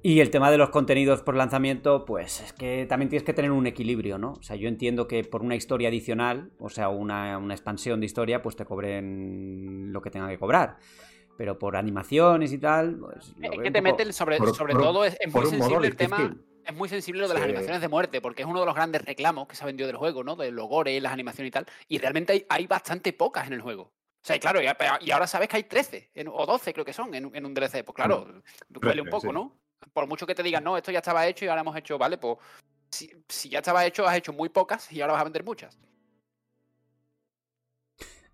Y 0.00 0.20
el 0.20 0.30
tema 0.30 0.50
de 0.50 0.58
los 0.58 0.70
contenidos 0.70 1.22
por 1.22 1.34
lanzamiento, 1.34 2.04
pues 2.04 2.40
es 2.40 2.52
que 2.52 2.86
también 2.86 3.08
tienes 3.08 3.24
que 3.24 3.34
tener 3.34 3.50
un 3.50 3.66
equilibrio, 3.66 4.16
¿no? 4.16 4.34
O 4.38 4.42
sea, 4.42 4.54
yo 4.54 4.68
entiendo 4.68 5.08
que 5.08 5.24
por 5.24 5.42
una 5.42 5.56
historia 5.56 5.88
adicional, 5.88 6.52
o 6.60 6.68
sea, 6.68 6.88
una, 6.88 7.36
una 7.36 7.54
expansión 7.54 7.98
de 7.98 8.06
historia, 8.06 8.40
pues 8.40 8.54
te 8.54 8.64
cobren 8.64 9.92
lo 9.92 10.00
que 10.00 10.10
tenga 10.10 10.28
que 10.28 10.38
cobrar 10.38 10.78
pero 11.38 11.56
por 11.56 11.76
animaciones 11.76 12.52
y 12.52 12.58
tal. 12.58 12.96
Pues, 12.96 13.32
es 13.40 13.60
que 13.62 13.70
te 13.70 13.80
meten 13.80 14.12
sobre, 14.12 14.38
sobre 14.38 14.74
todo, 14.74 15.04
es, 15.04 15.16
muy 15.32 15.46
sensible 15.46 15.86
el 15.86 15.94
tema. 15.94 16.16
Es 16.16 16.30
muy 16.74 16.88
sensible 16.88 17.22
lo 17.22 17.28
de 17.28 17.34
las 17.34 17.42
animaciones 17.42 17.80
de 17.80 17.88
muerte, 17.88 18.20
porque 18.20 18.42
es 18.42 18.48
uno 18.48 18.60
de 18.60 18.66
los 18.66 18.74
grandes 18.74 19.02
reclamos 19.02 19.48
que 19.48 19.56
se 19.56 19.64
ha 19.64 19.66
vendido 19.66 19.86
del 19.86 19.96
juego, 19.96 20.24
¿no? 20.24 20.36
De 20.36 20.50
los 20.50 20.68
gore, 20.68 21.00
las 21.00 21.12
animaciones 21.12 21.48
y 21.48 21.52
tal. 21.52 21.66
Y 21.88 21.98
realmente 21.98 22.32
hay, 22.32 22.46
hay 22.48 22.66
bastante 22.66 23.12
pocas 23.12 23.46
en 23.46 23.54
el 23.54 23.60
juego. 23.60 23.82
O 23.82 24.26
sea, 24.28 24.36
y 24.36 24.40
claro, 24.40 24.60
y, 24.60 25.10
ahora 25.10 25.26
sabes 25.26 25.48
que 25.48 25.56
hay 25.56 25.64
13 25.64 26.10
o 26.32 26.44
12 26.44 26.72
creo 26.72 26.84
que 26.84 26.92
son 26.92 27.14
en, 27.14 27.24
un 27.24 27.54
DLC. 27.54 27.84
Pues 27.84 27.94
claro, 27.94 28.26
mm. 28.26 28.78
duele 28.80 29.02
un 29.02 29.08
poco, 29.08 29.32
¿no? 29.32 29.58
Por 29.92 30.06
mucho 30.06 30.26
que 30.26 30.34
te 30.34 30.42
digan, 30.42 30.64
no, 30.64 30.76
esto 30.76 30.90
ya 30.90 30.98
estaba 30.98 31.26
hecho 31.26 31.44
y 31.44 31.48
ahora 31.48 31.60
hemos 31.60 31.76
hecho, 31.76 31.96
vale, 31.98 32.18
pues 32.18 32.36
si, 32.90 33.10
si 33.28 33.48
ya 33.48 33.58
estaba 33.58 33.86
hecho, 33.86 34.06
has 34.06 34.16
hecho 34.16 34.32
muy 34.32 34.48
pocas 34.48 34.90
y 34.92 35.00
ahora 35.00 35.14
vas 35.14 35.20
a 35.20 35.24
vender 35.24 35.44
muchas. 35.44 35.78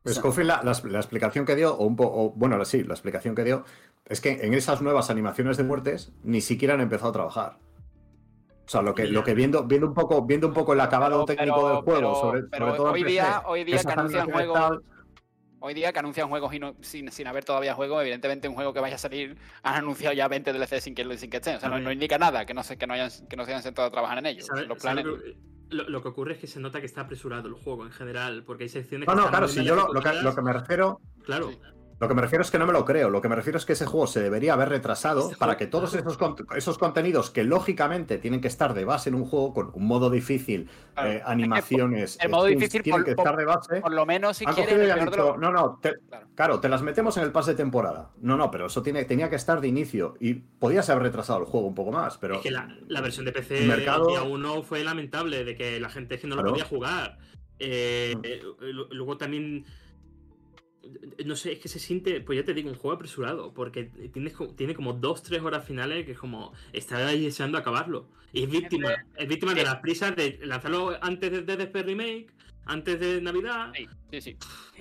Scofield, 0.07 0.49
la, 0.49 0.63
la, 0.63 0.99
explicación 0.99 1.47
que 1.47 1.57
dio, 1.57 1.75
o 1.75 1.87
un 1.87 1.97
poco, 1.97 2.31
bueno, 2.31 2.63
sí, 2.65 2.83
la 2.83 2.93
explicación 2.93 3.35
que 3.35 3.45
dio, 3.45 3.65
es 4.05 4.21
que 4.21 4.33
en 4.43 4.53
esas 4.53 4.83
nuevas 4.83 5.09
animaciones 5.09 5.57
de 5.57 5.65
muertes 5.65 6.13
ni 6.23 6.41
siquiera 6.41 6.75
han 6.75 6.81
empezado 6.81 7.11
a 7.11 7.13
trabajar. 7.13 7.59
O 8.67 8.69
sea, 8.69 8.83
lo 8.83 8.95
que, 8.95 9.07
lo 9.07 9.23
que 9.23 9.35
viendo, 9.35 9.65
viendo 9.65 9.87
un 9.87 9.95
poco, 9.95 10.25
viendo 10.25 10.49
un 10.49 10.55
poco 10.55 10.73
el 10.73 10.81
acabado 10.81 11.25
técnico 11.25 11.69
del 11.69 11.79
juego, 11.79 12.15
sobre, 12.15 12.43
todo 12.43 12.93
hoy 12.93 13.05
día, 13.05 13.43
hoy 13.47 13.65
día 13.65 13.83
que 13.83 13.93
anuncian 13.93 14.31
juegos. 14.31 14.81
Hoy 15.61 15.73
día 15.73 15.95
que 15.95 15.99
anuncian 15.99 16.29
juegos 16.29 16.53
y 16.53 16.59
no, 16.59 16.77
sin, 16.83 17.11
sin, 17.11 17.27
haber 17.27 17.43
todavía 17.43 17.75
juego, 17.75 17.99
evidentemente 17.99 18.49
un 18.49 18.55
juego 18.55 18.75
que 18.75 18.81
vaya 18.81 18.97
a 18.97 18.99
salir 18.99 19.39
han 19.63 19.77
anunciado 19.77 20.15
ya 20.15 20.29
20 20.29 20.53
DLC 20.53 20.79
sin 20.79 20.95
que, 20.95 21.17
sin 21.17 21.31
que 21.31 21.39
estén. 21.39 21.57
O 21.57 21.61
sea, 21.61 21.71
no, 21.71 21.91
indica 21.91 22.19
nada 22.19 22.45
que 22.45 22.53
no, 22.53 22.63
se, 22.63 22.77
que 22.77 22.87
no, 22.87 22.93
hayan, 22.93 23.11
que 23.31 23.37
no 23.37 23.47
se 23.47 23.53
hayan 23.53 23.63
sentado 23.63 23.89
a 23.89 23.91
trabajar 23.91 24.19
en 24.19 24.27
ellos. 24.27 24.47
Los 24.69 24.79
planes 24.79 25.07
lo, 25.71 26.03
que 26.03 26.09
ocurre 26.09 26.35
es 26.35 26.39
que 26.39 26.47
se 26.47 26.61
nota 26.61 26.81
que 26.81 26.87
está 26.87 27.03
apresurado 27.03 27.49
el 27.49 27.55
juego 27.55 27.85
en 27.85 27.93
general, 27.93 28.45
porque 28.45 28.65
hay 28.65 28.69
secciones 28.69 29.07
no, 29.07 29.15
que. 29.15 29.17
No, 29.17 29.25
no, 29.25 29.31
claro, 29.31 29.49
si 29.49 29.65
yo 29.65 29.75
lo, 29.75 29.87
que, 30.01 30.13
lo, 30.23 30.35
que, 30.35 30.43
me 30.43 30.53
refiero. 30.53 31.01
Claro. 31.25 31.51
Lo 32.01 32.09
que 32.09 32.15
me 32.15 32.23
refiero 32.23 32.43
es 32.43 32.51
que 32.51 32.59
no 32.59 32.67
me 32.67 32.73
lo 32.73 32.85
creo. 32.85 33.11
Lo 33.11 33.21
que 33.21 33.29
me 33.29 33.37
refiero 33.37 33.59
es 33.59 33.65
que 33.65 33.75
ese 33.75 33.87
juego 33.87 34.07
se 34.07 34.21
debería 34.21 34.55
haber 34.55 34.69
retrasado 34.69 35.31
para 35.39 35.57
que 35.57 35.67
todos 35.67 35.95
esos, 35.95 36.19
esos 36.57 36.79
contenidos 36.79 37.31
que 37.31 37.45
lógicamente 37.45 38.19
tienen 38.19 38.41
que 38.41 38.49
estar 38.49 38.75
de 38.75 38.85
base 38.85 39.09
en 39.09 39.15
un 39.15 39.25
juego 39.25 39.53
con 39.53 39.71
un 39.75 39.87
modo 39.87 40.11
difícil, 40.11 40.69
eh, 41.03 41.23
animaciones, 41.25 42.19
el 42.21 42.31
modo 42.31 42.47
difícil 42.47 42.83
tienen 42.83 43.05
que 43.05 43.13
estar 43.13 43.37
de 43.37 43.45
base. 43.45 43.81
Por 43.81 43.93
lo 43.93 44.07
menos 44.07 44.37
si 44.37 44.45
quieres. 44.47 44.95
No, 45.15 45.37
no, 45.37 45.81
claro. 46.35 46.61
te 46.61 46.69
las 46.69 46.83
metemos 46.83 47.17
en 47.17 47.25
el 47.25 47.33
pase 47.33 47.53
de 47.53 47.57
temporada. 47.57 48.11
No, 48.21 48.37
no, 48.37 48.51
pero 48.51 48.67
eso 48.67 48.83
tiene, 48.83 49.05
tenía 49.05 49.31
que 49.31 49.37
estar 49.37 49.61
de 49.61 49.69
inicio 49.69 50.17
y 50.21 50.35
podías 50.35 50.89
haber 50.91 51.05
retrasado 51.05 51.41
el 51.41 51.47
juego 51.47 51.67
un 51.67 51.75
poco 51.75 51.93
más. 51.93 52.19
Pero 52.19 52.37
es 52.37 52.43
que 52.43 52.51
la, 52.51 53.01
versión 53.01 53.25
de 53.25 53.33
PC 53.33 53.59
el 53.59 53.69
mercado... 53.69 54.09
día 54.09 54.23
uno 54.23 54.63
fue 54.63 54.83
lamentable 54.83 55.45
de 55.45 55.57
que 55.57 55.81
la 55.81 55.89
gente 55.89 56.17
es 56.17 56.21
que 56.21 56.27
no 56.27 56.37
lo 56.37 56.45
podía 56.45 56.65
jugar. 56.65 57.19
Eh, 57.59 58.15
mm. 58.17 58.21
eh, 58.25 58.43
luego 58.91 59.17
también 59.17 59.65
no 61.25 61.37
sé, 61.37 61.53
es 61.53 61.59
que 61.59 61.69
se 61.69 61.79
siente, 61.79 62.21
pues 62.21 62.39
ya 62.39 62.45
te 62.45 62.55
digo, 62.55 62.69
un 62.69 62.77
juego 62.77 62.97
apresurado, 62.97 63.53
porque 63.53 63.85
tienes, 64.13 64.35
tiene 64.57 64.75
como 64.75 64.93
dos, 64.93 65.23
tres 65.23 65.43
horas 65.43 65.65
finales 65.65 66.05
que 66.05 66.13
es 66.13 66.19
como 66.19 66.53
estar 66.73 67.03
ahí 67.03 67.25
deseando 67.25 67.59
acabarlo. 67.59 68.09
Y 68.33 68.45
es 68.45 68.51
víctima, 68.51 68.93
es 69.17 69.29
víctima 69.29 69.55
de 69.55 69.65
las 69.65 69.77
prisas 69.77 70.17
de 70.17 70.41
lanzarlo 70.43 70.97
antes 71.01 71.47
de 71.47 71.57
Death 71.57 71.75
Remake, 71.75 72.27
antes 72.67 72.99
de 72.99 73.21
Navidad. 73.21 73.73
Sí, 74.11 74.21
sí, 74.21 74.37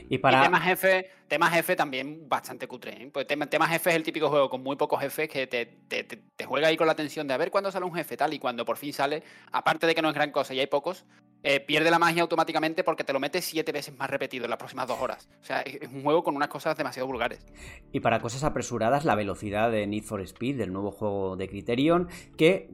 Y 0.09 0.17
para. 0.17 0.43
tema 0.43 0.59
jefe, 0.59 1.09
tema 1.27 1.49
jefe 1.49 1.75
también 1.75 2.27
bastante 2.27 2.67
cutre. 2.67 3.03
¿eh? 3.03 3.09
Pues 3.11 3.27
tema, 3.27 3.67
jefe 3.67 3.89
es 3.89 3.95
el 3.95 4.03
típico 4.03 4.29
juego 4.29 4.49
con 4.49 4.63
muy 4.63 4.75
pocos 4.75 4.99
jefes 4.99 5.29
que 5.29 5.47
te, 5.47 5.65
te, 5.87 6.03
te, 6.03 6.45
juega 6.45 6.67
ahí 6.67 6.77
con 6.77 6.87
la 6.87 6.95
tensión 6.95 7.27
de 7.27 7.33
a 7.33 7.37
ver 7.37 7.51
cuándo 7.51 7.71
sale 7.71 7.85
un 7.85 7.93
jefe 7.93 8.17
tal 8.17 8.33
y 8.33 8.39
cuando 8.39 8.65
por 8.65 8.77
fin 8.77 8.93
sale, 8.93 9.23
aparte 9.51 9.87
de 9.87 9.95
que 9.95 10.01
no 10.01 10.09
es 10.09 10.15
gran 10.15 10.31
cosa 10.31 10.53
y 10.53 10.59
hay 10.59 10.67
pocos, 10.67 11.05
eh, 11.43 11.59
pierde 11.59 11.91
la 11.91 11.99
magia 11.99 12.21
automáticamente 12.21 12.83
porque 12.83 13.03
te 13.03 13.13
lo 13.13 13.19
metes 13.19 13.45
siete 13.45 13.71
veces 13.71 13.97
más 13.97 14.09
repetido 14.09 14.45
en 14.45 14.49
las 14.49 14.57
próximas 14.57 14.87
dos 14.87 14.99
horas. 14.99 15.29
O 15.41 15.45
sea, 15.45 15.61
es 15.61 15.89
un 15.89 16.03
juego 16.03 16.23
con 16.23 16.35
unas 16.35 16.47
cosas 16.47 16.77
demasiado 16.77 17.07
vulgares. 17.07 17.45
Y 17.91 17.99
para 17.99 18.19
cosas 18.19 18.43
apresuradas, 18.43 19.05
la 19.05 19.15
velocidad 19.15 19.71
de 19.71 19.85
Need 19.85 20.03
for 20.03 20.21
Speed, 20.21 20.57
del 20.57 20.73
nuevo 20.73 20.91
juego 20.91 21.35
de 21.35 21.47
Criterion, 21.47 22.07
que 22.37 22.69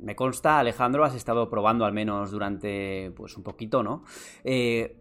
me 0.00 0.16
consta, 0.16 0.58
Alejandro, 0.58 1.04
has 1.04 1.14
estado 1.14 1.50
probando 1.50 1.84
al 1.84 1.92
menos 1.92 2.30
durante 2.30 3.12
pues 3.16 3.36
un 3.36 3.42
poquito, 3.42 3.82
¿no? 3.82 4.04
Eh, 4.44 4.96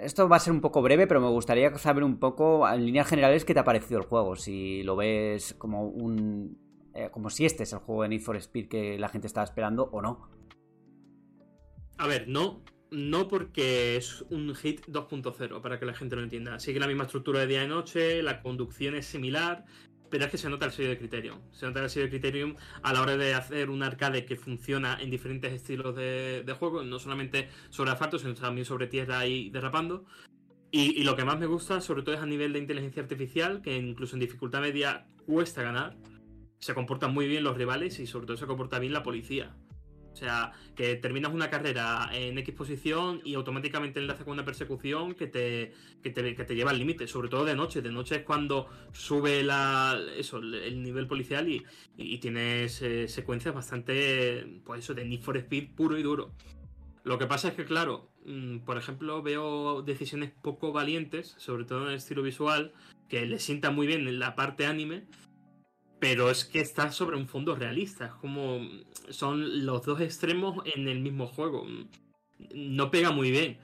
esto 0.00 0.28
va 0.28 0.36
a 0.36 0.40
ser 0.40 0.52
un 0.52 0.60
poco 0.60 0.82
breve, 0.82 1.06
pero 1.06 1.20
me 1.20 1.28
gustaría 1.28 1.72
saber 1.78 2.02
un 2.02 2.18
poco, 2.18 2.68
en 2.68 2.84
líneas 2.84 3.06
generales, 3.06 3.44
qué 3.44 3.54
te 3.54 3.60
ha 3.60 3.64
parecido 3.64 4.00
el 4.00 4.06
juego. 4.06 4.36
Si 4.36 4.82
lo 4.82 4.96
ves 4.96 5.54
como 5.54 5.84
un. 5.84 6.58
Eh, 6.94 7.08
como 7.10 7.30
si 7.30 7.46
este 7.46 7.62
es 7.62 7.72
el 7.72 7.78
juego 7.78 8.02
de 8.02 8.10
Need 8.10 8.20
for 8.20 8.36
Speed 8.36 8.68
que 8.68 8.98
la 8.98 9.08
gente 9.08 9.26
estaba 9.26 9.44
esperando 9.44 9.88
o 9.92 10.02
no. 10.02 10.28
A 12.02 12.08
ver, 12.08 12.26
no. 12.26 12.64
No 12.90 13.28
porque 13.28 13.96
es 13.96 14.24
un 14.28 14.52
hit 14.56 14.84
2.0, 14.88 15.62
para 15.62 15.78
que 15.78 15.86
la 15.86 15.94
gente 15.94 16.16
lo 16.16 16.22
entienda. 16.24 16.58
Sigue 16.58 16.80
la 16.80 16.88
misma 16.88 17.04
estructura 17.04 17.38
de 17.38 17.46
día 17.46 17.62
y 17.62 17.68
noche, 17.68 18.24
la 18.24 18.42
conducción 18.42 18.96
es 18.96 19.06
similar, 19.06 19.64
pero 20.10 20.24
es 20.24 20.30
que 20.32 20.36
se 20.36 20.50
nota 20.50 20.66
el 20.66 20.72
sello 20.72 20.88
de 20.88 20.98
Criterion. 20.98 21.40
Se 21.52 21.64
nota 21.64 21.80
el 21.80 21.88
sello 21.88 22.06
de 22.06 22.10
Criterion 22.10 22.56
a 22.82 22.92
la 22.92 23.02
hora 23.02 23.16
de 23.16 23.34
hacer 23.34 23.70
un 23.70 23.84
arcade 23.84 24.24
que 24.24 24.34
funciona 24.34 24.98
en 25.00 25.10
diferentes 25.10 25.52
estilos 25.52 25.94
de, 25.94 26.56
juego, 26.58 26.82
no 26.82 26.98
solamente 26.98 27.48
sobre 27.70 27.92
asfalto, 27.92 28.18
sino 28.18 28.34
también 28.34 28.64
sobre 28.64 28.88
tierra 28.88 29.24
y 29.28 29.50
derrapando. 29.50 30.04
Y, 30.72 31.04
lo 31.04 31.14
que 31.14 31.24
más 31.24 31.38
me 31.38 31.46
gusta, 31.46 31.80
sobre 31.80 32.02
todo, 32.02 32.16
es 32.16 32.20
a 32.20 32.26
nivel 32.26 32.52
de 32.52 32.58
inteligencia 32.58 33.00
artificial, 33.00 33.62
que 33.62 33.76
incluso 33.76 34.16
en 34.16 34.20
dificultad 34.20 34.60
media 34.60 35.06
cuesta 35.24 35.62
ganar. 35.62 35.96
Se 36.58 36.74
comportan 36.74 37.14
muy 37.14 37.28
bien 37.28 37.44
los 37.44 37.56
rivales 37.56 38.00
y 38.00 38.08
sobre 38.08 38.26
todo 38.26 38.36
se 38.36 38.46
comporta 38.46 38.80
bien 38.80 38.92
la 38.92 39.04
policía. 39.04 39.54
O 40.12 40.16
sea, 40.16 40.52
que 40.76 40.96
terminas 40.96 41.32
una 41.32 41.48
carrera 41.48 42.10
en 42.12 42.36
X 42.38 42.54
posición 42.54 43.20
y 43.24 43.34
automáticamente 43.34 44.00
enlaza 44.00 44.24
con 44.24 44.34
una 44.34 44.44
persecución 44.44 45.14
que 45.14 45.26
te, 45.26 45.72
que 46.02 46.10
te, 46.10 46.54
lleva 46.54 46.70
al 46.70 46.78
límite, 46.78 47.06
sobre 47.06 47.28
todo 47.28 47.44
de 47.44 47.56
noche. 47.56 47.80
De 47.80 47.90
noche 47.90 48.16
es 48.16 48.22
cuando 48.22 48.68
sube 48.92 49.42
la, 49.42 49.98
eso, 50.16 50.38
el 50.38 50.82
nivel 50.82 51.06
policial 51.06 51.48
y, 51.48 52.18
tienes 52.18 52.82
eh, 52.82 53.08
secuencias 53.08 53.54
bastante, 53.54 54.60
pues 54.64 54.84
eso, 54.84 54.94
de 54.94 55.04
Need 55.04 55.22
for 55.22 55.36
Speed 55.36 55.70
puro 55.74 55.98
y 55.98 56.02
duro. 56.02 56.32
Lo 57.04 57.18
que 57.18 57.26
pasa 57.26 57.48
es 57.48 57.54
que, 57.54 57.64
claro, 57.64 58.10
mm, 58.26 58.58
por 58.58 58.78
ejemplo, 58.78 59.22
veo 59.22 59.82
decisiones 59.82 60.30
poco 60.30 60.72
valientes, 60.72 61.34
sobre 61.38 61.64
todo 61.64 61.82
en 61.82 61.88
el 61.88 61.94
estilo 61.94 62.22
visual, 62.22 62.72
que 63.08 63.26
le 63.26 63.38
sienta 63.38 63.70
muy 63.70 63.86
bien 63.86 64.06
en 64.06 64.18
la 64.18 64.36
parte 64.36 64.66
anime, 64.66 65.04
pero 66.02 66.30
es 66.30 66.44
que 66.44 66.58
está 66.58 66.90
sobre 66.90 67.16
un 67.16 67.28
fondo 67.28 67.54
realista. 67.54 68.06
Es 68.06 68.12
como 68.14 68.58
son 69.10 69.64
los 69.64 69.86
dos 69.86 70.00
extremos 70.00 70.60
en 70.74 70.88
el 70.88 70.98
mismo 70.98 71.28
juego. 71.28 71.64
No 72.52 72.90
pega 72.90 73.12
muy 73.12 73.30
bien. 73.30 73.60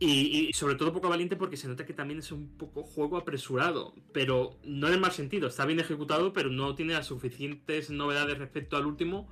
Y, 0.00 0.50
sobre 0.54 0.76
todo 0.76 0.94
poco 0.94 1.10
valiente 1.10 1.36
porque 1.36 1.58
se 1.58 1.68
nota 1.68 1.84
que 1.84 1.92
también 1.92 2.20
es 2.20 2.32
un 2.32 2.56
poco 2.56 2.84
juego 2.84 3.18
apresurado. 3.18 3.92
Pero 4.14 4.58
no 4.64 4.88
en 4.88 4.94
el 4.94 5.00
mal 5.00 5.12
sentido. 5.12 5.46
Está 5.46 5.66
bien 5.66 5.78
ejecutado, 5.78 6.32
pero 6.32 6.48
no 6.48 6.74
tiene 6.74 6.94
las 6.94 7.08
suficientes 7.08 7.90
novedades 7.90 8.38
respecto 8.38 8.78
al 8.78 8.86
último 8.86 9.28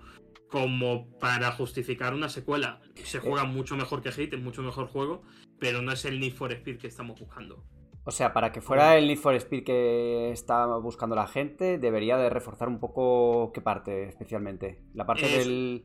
como 0.51 1.09
para 1.19 1.53
justificar 1.53 2.13
una 2.13 2.29
secuela. 2.29 2.83
Se 3.03 3.19
juega 3.19 3.45
mucho 3.45 3.77
mejor 3.77 4.03
que 4.03 4.11
Hate, 4.11 4.35
es 4.35 4.43
mucho 4.43 4.61
mejor 4.61 4.89
juego. 4.89 5.23
pero 5.59 5.81
no 5.81 5.91
es 5.91 6.05
el 6.05 6.21
Need 6.21 6.35
for 6.35 6.53
Speed 6.53 6.77
que 6.77 6.89
estamos 6.89 7.19
buscando. 7.19 7.65
O 8.09 8.13
sea, 8.13 8.33
para 8.33 8.53
que 8.53 8.61
fuera 8.61 8.97
el 8.97 9.09
Need 9.09 9.19
for 9.19 9.35
Speed 9.35 9.65
que 9.65 10.31
está 10.31 10.65
buscando 10.77 11.17
la 11.17 11.27
gente, 11.27 11.77
debería 11.77 12.17
de 12.17 12.31
reforzar 12.31 12.69
un 12.69 12.79
poco 12.79 13.51
qué 13.53 13.61
parte 13.61 14.09
especialmente. 14.09 14.81
La 14.95 15.05
parte 15.05 15.27
Es- 15.27 15.45
del... 15.45 15.85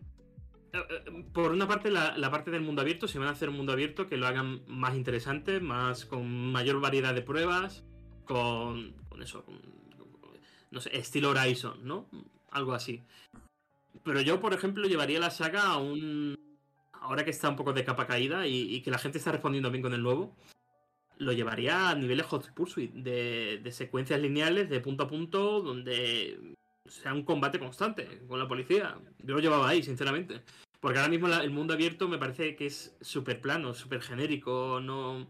Eh, 0.73 0.77
eh, 0.77 1.25
Por 1.33 1.51
una 1.51 1.67
parte, 1.67 1.89
la, 1.89 2.15
la 2.17 2.29
parte 2.29 2.51
del 2.51 2.61
mundo 2.61 2.81
abierto, 2.83 3.07
si 3.07 3.17
van 3.17 3.27
a 3.27 3.31
hacer 3.31 3.49
un 3.49 3.57
mundo 3.57 3.73
abierto, 3.73 4.07
que 4.07 4.17
lo 4.17 4.27
hagan 4.27 4.61
más 4.67 4.95
interesante, 4.95 5.59
más 5.59 6.05
con 6.05 6.51
mayor 6.51 6.79
variedad 6.79 7.13
de 7.15 7.23
pruebas, 7.23 7.83
con, 8.25 8.93
con 9.09 9.23
eso, 9.23 9.43
con- 9.43 9.59
no 10.69 10.79
sé, 10.79 10.95
estilo 10.95 11.31
Horizon, 11.31 11.83
¿no? 11.85 12.07
Algo 12.51 12.73
así. 12.73 13.01
Pero 14.03 14.21
yo, 14.21 14.39
por 14.39 14.53
ejemplo, 14.53 14.87
llevaría 14.87 15.19
la 15.19 15.31
saga 15.31 15.63
a 15.71 15.77
un... 15.77 16.35
Ahora 16.93 17.25
que 17.25 17.31
está 17.31 17.49
un 17.49 17.55
poco 17.55 17.73
de 17.73 17.83
capa 17.83 18.05
caída 18.05 18.45
y, 18.45 18.75
y 18.75 18.81
que 18.83 18.91
la 18.91 18.99
gente 18.99 19.17
está 19.17 19.31
respondiendo 19.31 19.71
bien 19.71 19.81
con 19.81 19.93
el 19.93 20.03
nuevo, 20.03 20.35
lo 21.21 21.33
llevaría 21.33 21.89
a 21.89 21.95
niveles 21.95 22.25
Hot 22.25 22.51
Pursuit, 22.53 22.91
de, 22.93 23.71
secuencias 23.71 24.19
lineales, 24.19 24.69
de 24.69 24.79
punto 24.79 25.03
a 25.03 25.07
punto, 25.07 25.61
donde 25.61 26.55
sea 26.87 27.13
un 27.13 27.23
combate 27.23 27.59
constante 27.59 28.23
con 28.27 28.39
la 28.39 28.47
policía. 28.47 28.97
Yo 29.19 29.35
lo 29.35 29.39
llevaba 29.39 29.69
ahí, 29.69 29.83
sinceramente. 29.83 30.41
Porque 30.79 30.97
ahora 30.97 31.11
mismo 31.11 31.27
el 31.27 31.51
mundo 31.51 31.75
abierto 31.75 32.07
me 32.07 32.17
parece 32.17 32.55
que 32.55 32.65
es 32.65 32.97
súper 33.01 33.39
plano, 33.39 33.75
súper 33.75 34.01
genérico, 34.01 34.79
no... 34.81 35.27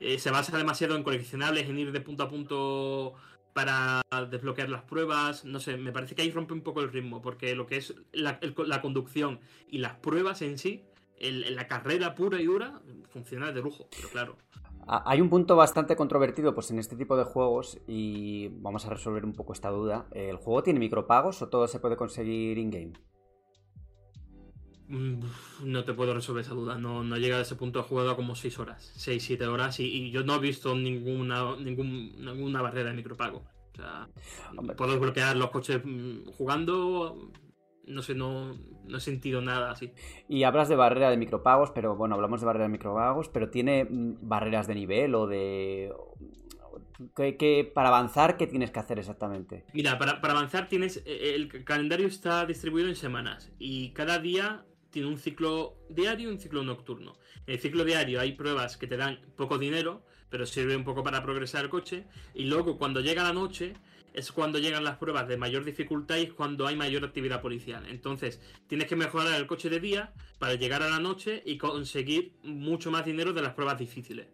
eh, 0.00 0.18
se 0.18 0.32
basa 0.32 0.56
demasiado 0.58 0.96
en 0.96 1.04
coleccionables, 1.04 1.68
en 1.68 1.78
ir 1.78 1.92
de 1.92 2.00
punto 2.00 2.24
a 2.24 2.28
punto 2.28 3.14
para 3.52 4.02
desbloquear 4.30 4.68
las 4.68 4.82
pruebas, 4.82 5.44
no 5.44 5.60
sé, 5.60 5.76
me 5.76 5.92
parece 5.92 6.14
que 6.14 6.22
ahí 6.22 6.30
rompe 6.30 6.52
un 6.52 6.62
poco 6.62 6.80
el 6.80 6.92
ritmo, 6.92 7.22
porque 7.22 7.54
lo 7.54 7.66
que 7.66 7.76
es 7.76 7.94
la, 8.12 8.38
el- 8.42 8.54
la 8.66 8.80
conducción 8.80 9.40
y 9.68 9.78
las 9.78 9.94
pruebas 9.96 10.42
en 10.42 10.58
sí, 10.58 10.84
la 11.20 11.66
carrera 11.66 12.14
pura 12.14 12.40
y 12.40 12.44
dura, 12.46 12.80
funciona 13.10 13.50
de 13.52 13.60
lujo, 13.60 13.88
pero 13.96 14.08
claro. 14.10 14.36
Hay 14.90 15.20
un 15.20 15.28
punto 15.28 15.54
bastante 15.54 15.96
controvertido 15.96 16.54
pues, 16.54 16.70
en 16.70 16.78
este 16.78 16.96
tipo 16.96 17.14
de 17.16 17.24
juegos 17.24 17.78
y 17.86 18.48
vamos 18.48 18.86
a 18.86 18.90
resolver 18.90 19.24
un 19.24 19.34
poco 19.34 19.52
esta 19.52 19.68
duda. 19.68 20.06
¿El 20.12 20.36
juego 20.36 20.62
tiene 20.62 20.80
micropagos 20.80 21.42
o 21.42 21.48
todo 21.48 21.68
se 21.68 21.78
puede 21.78 21.96
conseguir 21.96 22.56
in-game? 22.56 22.92
Mm, 24.88 25.20
No 25.64 25.84
te 25.84 25.92
puedo 25.92 26.14
resolver 26.14 26.42
esa 26.42 26.54
duda. 26.54 26.78
No, 26.78 27.04
no 27.04 27.16
llega 27.18 27.36
a 27.36 27.42
ese 27.42 27.54
punto. 27.56 27.80
He 27.80 27.82
jugado 27.82 28.16
como 28.16 28.34
6 28.34 28.58
horas, 28.58 28.90
6, 28.96 29.22
7 29.22 29.46
horas 29.46 29.78
y, 29.80 29.84
y 29.84 30.10
yo 30.10 30.24
no 30.24 30.36
he 30.36 30.38
visto 30.40 30.74
ninguna, 30.74 31.54
ningún, 31.56 32.16
ninguna 32.24 32.62
barrera 32.62 32.88
de 32.90 32.96
micropago. 32.96 33.38
O 33.72 33.76
sea, 33.76 34.08
Hombre. 34.56 34.74
puedo 34.74 34.92
desbloquear 34.92 35.36
los 35.36 35.50
coches 35.50 35.82
mm, 35.84 36.30
jugando. 36.36 37.30
No 37.88 38.02
sé, 38.02 38.14
no, 38.14 38.54
no 38.86 38.96
he 38.98 39.00
sentido 39.00 39.40
nada 39.40 39.70
así. 39.70 39.92
Y 40.28 40.42
hablas 40.44 40.68
de 40.68 40.76
barrera 40.76 41.10
de 41.10 41.16
micropagos, 41.16 41.70
pero 41.72 41.96
bueno, 41.96 42.14
hablamos 42.14 42.40
de 42.40 42.46
barrera 42.46 42.64
de 42.66 42.70
micropagos, 42.72 43.28
pero 43.28 43.50
¿tiene 43.50 43.84
mm, 43.84 44.28
barreras 44.28 44.66
de 44.66 44.74
nivel 44.74 45.14
o 45.14 45.26
de... 45.26 45.92
¿Qué, 47.16 47.36
qué- 47.36 47.70
para 47.74 47.88
avanzar, 47.88 48.36
¿qué 48.36 48.46
tienes 48.46 48.70
que 48.70 48.80
hacer 48.80 48.98
exactamente? 48.98 49.64
Mira, 49.72 49.98
para, 49.98 50.20
para 50.20 50.32
avanzar 50.34 50.68
tienes. 50.68 51.02
eh, 51.06 51.34
El 51.34 51.64
calendario 51.64 52.06
está 52.06 52.44
distribuido 52.46 52.88
en 52.88 52.96
semanas 52.96 53.52
y 53.58 53.92
cada 53.92 54.18
día 54.18 54.64
tiene 54.90 55.08
un 55.08 55.18
ciclo 55.18 55.76
diario 55.90 56.28
y 56.28 56.32
un 56.32 56.38
ciclo 56.40 56.62
nocturno. 56.64 57.18
En 57.46 57.54
el 57.54 57.60
ciclo 57.60 57.84
diario 57.84 58.20
hay 58.20 58.32
pruebas 58.32 58.76
que 58.76 58.86
te 58.86 58.96
dan 58.96 59.20
poco 59.36 59.58
dinero, 59.58 60.02
pero 60.30 60.46
sirve 60.46 60.76
un 60.76 60.84
poco 60.84 61.02
para 61.02 61.22
progresar 61.22 61.64
el 61.64 61.70
coche. 61.70 62.06
Y 62.34 62.44
luego 62.44 62.78
cuando 62.78 63.00
llega 63.00 63.22
la 63.22 63.32
noche 63.32 63.74
es 64.18 64.32
cuando 64.32 64.58
llegan 64.58 64.84
las 64.84 64.96
pruebas 64.96 65.28
de 65.28 65.36
mayor 65.36 65.64
dificultad 65.64 66.16
y 66.16 66.24
es 66.24 66.32
cuando 66.32 66.66
hay 66.66 66.74
mayor 66.74 67.04
actividad 67.04 67.40
policial. 67.40 67.86
Entonces 67.88 68.40
tienes 68.66 68.88
que 68.88 68.96
mejorar 68.96 69.38
el 69.38 69.46
coche 69.46 69.70
de 69.70 69.78
día 69.78 70.12
para 70.38 70.54
llegar 70.54 70.82
a 70.82 70.90
la 70.90 70.98
noche 70.98 71.42
y 71.46 71.56
conseguir 71.56 72.34
mucho 72.42 72.90
más 72.90 73.04
dinero 73.04 73.32
de 73.32 73.42
las 73.42 73.54
pruebas 73.54 73.78
difíciles. 73.78 74.26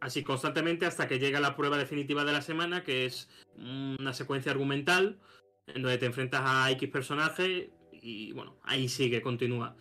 Así 0.00 0.22
constantemente 0.22 0.86
hasta 0.86 1.06
que 1.06 1.18
llega 1.18 1.40
la 1.40 1.56
prueba 1.56 1.78
definitiva 1.78 2.24
de 2.24 2.32
la 2.32 2.42
semana, 2.42 2.82
que 2.82 3.04
es 3.04 3.28
una 3.56 4.12
secuencia 4.14 4.52
argumental 4.52 5.18
en 5.66 5.82
donde 5.82 5.98
te 5.98 6.06
enfrentas 6.06 6.42
a 6.44 6.70
X 6.70 6.88
personaje 6.90 7.70
y 7.92 8.32
bueno, 8.32 8.56
ahí 8.62 8.88
sigue, 8.88 9.20
continúa. 9.22 9.76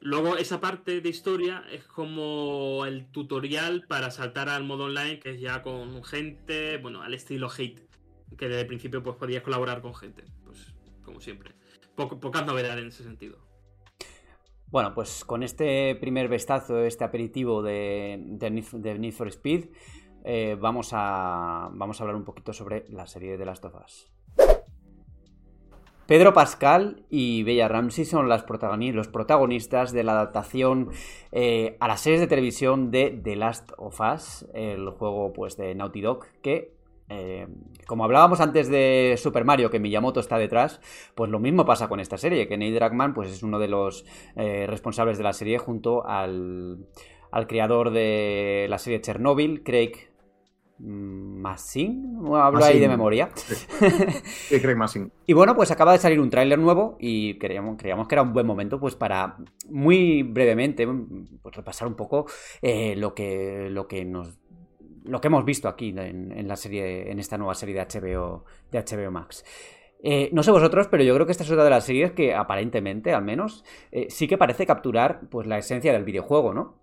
Luego 0.00 0.36
esa 0.38 0.60
parte 0.60 1.00
de 1.00 1.08
historia 1.08 1.64
es 1.70 1.84
como 1.84 2.86
el 2.86 3.10
tutorial 3.12 3.84
para 3.86 4.10
saltar 4.10 4.48
al 4.48 4.64
modo 4.64 4.84
online, 4.84 5.18
que 5.18 5.32
es 5.32 5.40
ya 5.40 5.62
con 5.62 6.02
gente, 6.04 6.78
bueno, 6.78 7.02
al 7.02 7.12
estilo 7.12 7.50
Hate, 7.50 7.89
que 8.36 8.48
desde 8.48 8.62
el 8.62 8.66
principio 8.66 9.02
pues 9.02 9.16
podías 9.16 9.42
colaborar 9.42 9.80
con 9.82 9.94
gente, 9.94 10.24
pues 10.44 10.74
como 11.04 11.20
siempre. 11.20 11.52
Pocas 11.96 12.46
novedades 12.46 12.80
en 12.82 12.88
ese 12.88 13.02
sentido. 13.02 13.38
Bueno, 14.68 14.94
pues 14.94 15.24
con 15.24 15.42
este 15.42 15.96
primer 15.96 16.28
vistazo, 16.28 16.78
este 16.84 17.04
aperitivo 17.04 17.62
de, 17.62 18.18
de, 18.20 18.64
de 18.72 18.98
Need 18.98 19.12
for 19.12 19.28
Speed, 19.28 19.66
eh, 20.24 20.56
vamos, 20.58 20.90
a, 20.92 21.68
vamos 21.72 22.00
a 22.00 22.04
hablar 22.04 22.16
un 22.16 22.24
poquito 22.24 22.52
sobre 22.52 22.84
la 22.88 23.06
serie 23.06 23.36
de 23.36 23.44
las 23.44 23.60
Us. 23.64 24.10
Pedro 26.06 26.32
Pascal 26.32 27.04
y 27.08 27.44
Bella 27.44 27.68
Ramsey 27.68 28.04
son 28.04 28.28
las 28.28 28.44
protagoni- 28.44 28.92
los 28.92 29.06
protagonistas 29.06 29.92
de 29.92 30.02
la 30.02 30.12
adaptación 30.12 30.90
eh, 31.30 31.76
a 31.78 31.86
las 31.86 32.00
series 32.00 32.20
de 32.20 32.26
televisión 32.26 32.90
de 32.90 33.10
The 33.10 33.36
Last 33.36 33.70
of 33.76 34.00
Us, 34.00 34.46
el 34.52 34.88
juego 34.90 35.32
pues, 35.32 35.56
de 35.56 35.74
Naughty 35.74 36.00
Dog, 36.00 36.26
que, 36.42 36.74
eh, 37.10 37.48
como 37.86 38.04
hablábamos 38.04 38.40
antes 38.40 38.68
de 38.68 39.16
Super 39.18 39.44
Mario, 39.44 39.68
que 39.68 39.80
Miyamoto 39.80 40.20
está 40.20 40.38
detrás, 40.38 40.80
pues 41.16 41.28
lo 41.28 41.40
mismo 41.40 41.66
pasa 41.66 41.88
con 41.88 41.98
esta 41.98 42.16
serie, 42.16 42.46
que 42.46 42.56
Neil 42.56 42.74
Druckmann 42.76 43.14
pues, 43.14 43.30
es 43.30 43.42
uno 43.42 43.58
de 43.58 43.66
los 43.68 44.04
eh, 44.36 44.66
responsables 44.68 45.18
de 45.18 45.24
la 45.24 45.32
serie 45.32 45.58
junto 45.58 46.06
al, 46.06 46.86
al 47.32 47.46
creador 47.48 47.90
de 47.90 48.66
la 48.70 48.78
serie 48.78 49.00
Chernobyl, 49.00 49.64
Craig 49.64 50.10
Massin, 50.82 52.22
no 52.22 52.36
hablo 52.36 52.64
ahí 52.64 52.78
de 52.78 52.88
memoria. 52.88 53.28
Sí, 53.34 54.60
Craig 54.62 54.76
Massing. 54.76 55.12
Y 55.26 55.34
bueno, 55.34 55.54
pues 55.54 55.70
acaba 55.70 55.92
de 55.92 55.98
salir 55.98 56.20
un 56.20 56.30
tráiler 56.30 56.58
nuevo 56.58 56.96
y 56.98 57.38
creíamos, 57.38 57.76
creíamos 57.76 58.08
que 58.08 58.14
era 58.14 58.22
un 58.22 58.32
buen 58.32 58.46
momento 58.46 58.80
pues 58.80 58.94
para 58.94 59.36
muy 59.68 60.22
brevemente 60.22 60.86
pues, 61.42 61.56
repasar 61.56 61.86
un 61.86 61.96
poco 61.96 62.26
eh, 62.62 62.94
lo 62.96 63.14
que 63.14 63.68
lo 63.68 63.86
que 63.86 64.06
nos 64.06 64.38
lo 65.04 65.20
que 65.20 65.28
hemos 65.28 65.44
visto 65.44 65.68
aquí 65.68 65.88
en, 65.90 66.32
en 66.32 66.48
la 66.48 66.56
serie 66.56 67.10
en 67.10 67.18
esta 67.18 67.38
nueva 67.38 67.54
serie 67.54 67.74
de 67.74 67.80
HBO 67.80 68.44
de 68.70 68.78
HBO 68.78 69.10
Max. 69.10 69.44
Eh, 70.02 70.30
no 70.32 70.42
sé 70.42 70.50
vosotros, 70.50 70.88
pero 70.88 71.02
yo 71.04 71.14
creo 71.14 71.26
que 71.26 71.32
esta 71.32 71.44
es 71.44 71.50
otra 71.50 71.64
de 71.64 71.70
las 71.70 71.84
series 71.84 72.12
que 72.12 72.34
aparentemente, 72.34 73.12
al 73.14 73.22
menos, 73.24 73.64
eh, 73.92 74.06
sí 74.10 74.28
que 74.28 74.38
parece 74.38 74.66
capturar 74.66 75.20
pues 75.30 75.46
la 75.46 75.58
esencia 75.58 75.92
del 75.92 76.04
videojuego, 76.04 76.54
¿no? 76.54 76.80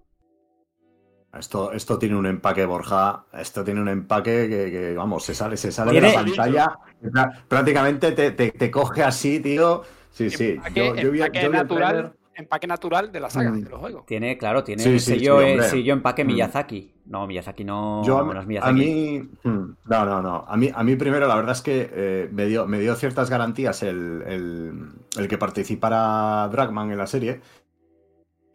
Esto, 1.34 1.72
esto 1.72 1.99
tiene 1.99 2.15
un 2.15 2.26
empaque, 2.26 2.65
Borja. 2.65 3.26
Esto 3.34 3.64
tiene 3.64 3.81
un 3.81 3.89
empaque 3.89 4.48
que, 4.49 4.72
que, 4.72 4.94
vamos, 4.95 5.23
se 5.23 5.35
sale, 5.35 5.57
se 5.57 5.72
sale 5.72 5.94
de 5.94 6.02
la 6.02 6.11
pantalla. 6.14 6.68
Prá- 7.02 7.45
Prácticamente 7.48 8.11
te, 8.14 8.31
te- 8.31 8.52
te 8.52 8.72
coge 8.72 9.03
así, 9.03 9.39
tío. 9.39 9.84
Sí, 10.10 10.30
sí. 10.31 10.64
Empaque, 10.64 10.73
Yo, 10.73 10.95
yo 10.95 11.11
vi, 11.11 11.19
empaque 11.19 11.39
yo 11.39 11.52
vi 11.52 11.60
el 11.60 11.68
natural, 11.68 11.69
tráiler. 11.69 12.16
Empaque 12.38 12.68
natural 12.68 13.11
de 13.11 13.19
la 13.19 13.30
saga, 13.30 13.51
Mm. 13.51 13.61
de 13.64 13.69
los 13.69 13.80
juegos. 13.80 14.05
Tiene, 14.05 14.38
claro, 14.38 14.64
tiene 14.64 14.84
Sí, 14.84 14.89
el 14.89 14.99
sí, 14.99 15.11
sello, 15.14 15.39
sí, 15.39 15.45
el 15.45 15.51
hombre. 15.53 15.69
sello 15.69 15.93
empaque 15.93 16.23
Mm. 16.23 16.27
Miyazaki. 16.27 16.93
No, 17.07 17.26
Miyazaki 17.26 17.64
no, 17.64 18.03
Yo 18.05 18.19
a, 18.19 18.23
no 18.23 18.31
es 18.39 18.45
a 18.45 18.47
Miyazaki. 18.47 18.73
mí, 18.80 19.19
hmm, 19.43 19.69
no, 19.85 20.05
no, 20.05 20.22
no. 20.22 20.45
A 20.47 20.57
mí, 20.57 20.69
a 20.73 20.84
mí 20.84 20.95
primero, 20.95 21.27
la 21.27 21.35
verdad 21.35 21.53
es 21.53 21.61
que 21.61 21.89
eh, 21.91 22.30
me, 22.31 22.45
dio, 22.45 22.68
me 22.68 22.80
dio 22.80 22.95
ciertas 22.95 23.30
garantías 23.30 23.81
el, 23.84 24.23
el- 24.27 24.89
el 25.18 25.27
que 25.27 25.38
participara 25.38 26.47
Dragman 26.51 26.91
en 26.91 26.97
la 26.97 27.07
serie. 27.07 27.41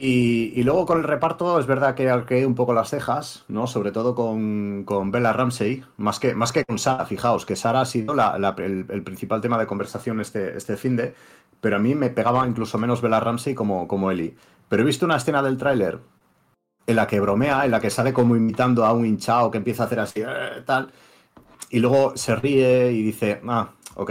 Y, 0.05 0.61
luego 0.65 0.85
con 0.85 0.99
el 0.99 1.05
reparto 1.05 1.61
es 1.61 1.67
verdad 1.67 1.95
que 1.95 2.11
arqueé 2.11 2.45
un 2.45 2.57
poco 2.57 2.75
las 2.75 2.91
cejas, 2.91 3.45
¿no? 3.47 3.69
Sobre 3.69 3.93
todo 3.93 4.17
con, 4.17 4.83
con 4.85 5.13
Bella 5.13 5.33
Ramsey, 5.33 5.85
más 5.97 6.19
que, 6.19 6.35
más 6.35 6.51
que 6.51 6.65
con 6.65 6.81
Sara, 6.81 7.07
fijaos, 7.07 7.47
que 7.47 7.55
Sara 7.55 7.83
ha 7.83 7.85
sido 7.85 8.13
la- 8.13 8.35
el 8.59 9.03
principal 9.05 9.41
tema 9.41 9.59
de 9.59 9.67
conversación 9.69 10.21
este, 10.21 10.57
este 10.57 10.77
fin 10.77 10.97
de, 10.97 11.15
pero 11.61 11.77
a 11.77 11.79
mí 11.79 11.95
me 11.95 12.11
pegaba 12.11 12.45
incluso 12.49 12.79
menos 12.79 13.01
Bella 13.01 13.21
Ramsey 13.21 13.55
como, 13.55 13.87
como 13.87 14.11
Ellie. 14.11 14.35
Pero 14.69 14.83
he 14.83 14.87
visto 14.87 15.07
una 15.07 15.17
escena 15.19 15.41
del 15.41 15.57
tráiler 15.57 16.01
en 16.87 16.97
la 16.97 17.07
que 17.07 17.21
bromea, 17.21 17.65
en 17.65 17.71
la 17.71 17.81
que 17.81 17.91
sale 17.91 18.13
como 18.13 18.37
imitando 18.37 18.85
a 18.85 18.93
un 18.93 19.07
hinchado 19.07 19.51
que 19.51 19.59
empieza 19.59 19.85
a 19.85 19.87
hacer 19.87 20.01
así, 20.01 20.21
"Eh", 20.23 20.63
tal, 20.67 20.93
y 21.71 21.81
luego 21.81 22.17
se 22.17 22.37
ríe 22.37 22.93
y 22.93 23.03
dice, 23.03 23.43
ah, 23.49 23.71
ok, 23.97 24.11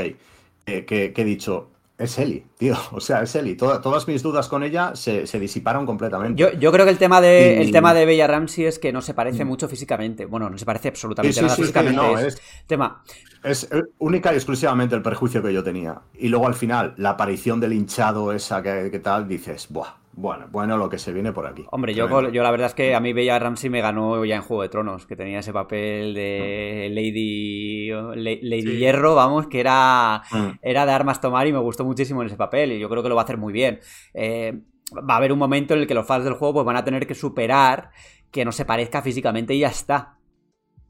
eh, 0.68 0.86
que, 0.86 1.14
que 1.14 1.22
he 1.24 1.26
dicho, 1.26 1.71
es 2.04 2.18
Ellie, 2.18 2.46
tío, 2.58 2.76
o 2.92 3.00
sea, 3.00 3.22
es. 3.24 3.38
Toda- 3.58 3.82
todas 3.82 4.08
mis 4.08 4.22
dudas 4.24 4.48
con 4.48 4.64
ella 4.64 4.96
se, 4.96 5.26
se 5.28 5.40
disiparon 5.40 5.86
completamente. 5.86 6.40
Yo, 6.42 6.52
yo 6.54 6.72
creo 6.72 6.86
que 6.86 6.92
el 6.92 6.98
tema 6.98 7.22
de 7.22 7.58
Y- 7.60 7.62
el 7.66 7.72
tema 7.72 7.94
de 7.94 8.06
Bella 8.06 8.28
Ramsey 8.28 8.66
es 8.66 8.80
que 8.80 8.92
no 8.92 9.02
se 9.02 9.14
parece 9.14 9.46
mucho 9.46 9.68
físicamente. 9.68 10.26
Bueno, 10.26 10.50
no 10.50 10.58
se 10.58 10.66
parece 10.66 10.90
absolutamente 10.90 11.36
sí, 11.36 11.42
nada 11.42 11.56
sí, 11.56 11.62
sí, 11.62 11.62
físicamente. 11.64 11.96
no, 11.98 12.18
es, 12.18 12.36
es, 12.36 12.42
tema. 12.68 13.04
es 13.44 13.64
eh, 13.72 13.82
única 14.00 14.34
y 14.34 14.36
exclusivamente 14.36 14.96
el 14.96 15.02
perjuicio 15.02 15.42
que 15.42 15.54
yo 15.54 15.64
tenía. 15.64 16.02
Y 16.18 16.28
luego 16.30 16.48
al 16.48 16.54
final, 16.56 16.94
la 16.98 17.12
aparición 17.12 17.60
del 17.60 17.74
hinchado 17.74 18.34
esa 18.34 18.62
que, 18.62 18.90
que 18.92 19.00
tal, 19.00 19.28
dices, 19.28 19.68
buah, 19.70 20.01
bueno, 20.14 20.48
bueno, 20.52 20.78
lo 20.78 20.90
que 20.90 20.98
se 20.98 21.14
viene 21.14 21.32
por 21.32 21.48
aquí. 21.48 21.66
Hombre, 21.72 21.94
yo, 21.94 22.08
yo 22.30 22.44
la 22.44 22.52
verdad 22.52 22.68
es 22.68 22.74
que 22.74 22.94
a 22.96 23.00
mí 23.00 23.14
Bella 23.14 23.40
Ramsey 23.40 23.70
me 23.70 23.82
ganó 23.82 24.24
ya 24.26 24.36
en 24.36 24.42
Juego 24.42 24.64
de 24.64 24.70
Tronos, 24.70 25.06
que 25.06 25.16
tenía 25.16 25.40
ese 25.40 25.54
papel 25.54 26.14
de 26.14 26.90
Lady 26.92 27.90
La- 27.90 28.14
Lady 28.42 28.62
Sí. 28.62 28.78
Hierro, 28.78 29.16
vamos, 29.16 29.48
que 29.48 29.60
era 29.60 30.22
Mm. 30.32 30.60
era 30.62 30.86
de 30.86 30.92
armas 30.92 31.22
tomar 31.22 31.48
y 31.48 31.54
me 31.54 31.60
gustó 31.60 31.86
muchísimo 31.86 32.22
en 32.22 32.28
ese 32.28 32.36
papel 32.38 32.74
y 32.74 32.80
yo 32.80 32.90
creo 32.90 33.02
que 33.04 33.10
lo 33.10 33.16
va 33.16 33.22
a 33.22 33.24
hacer 33.24 33.38
muy 33.38 33.54
bien. 33.54 33.80
Eh, 34.14 34.60
va 34.98 35.14
a 35.14 35.18
haber 35.18 35.32
un 35.32 35.40
momento 35.40 35.74
en 35.74 35.82
el 35.82 35.88
que 35.88 35.94
los 35.94 36.06
fans 36.06 36.26
del 36.26 36.34
juego 36.34 36.56
pues, 36.56 36.66
van 36.66 36.76
a 36.78 36.84
tener 36.84 37.08
que 37.08 37.16
superar 37.16 37.92
que 38.32 38.44
no 38.46 38.52
se 38.52 38.66
parezca 38.66 39.02
físicamente 39.02 39.54
y 39.54 39.60
ya 39.60 39.68
está. 39.70 40.18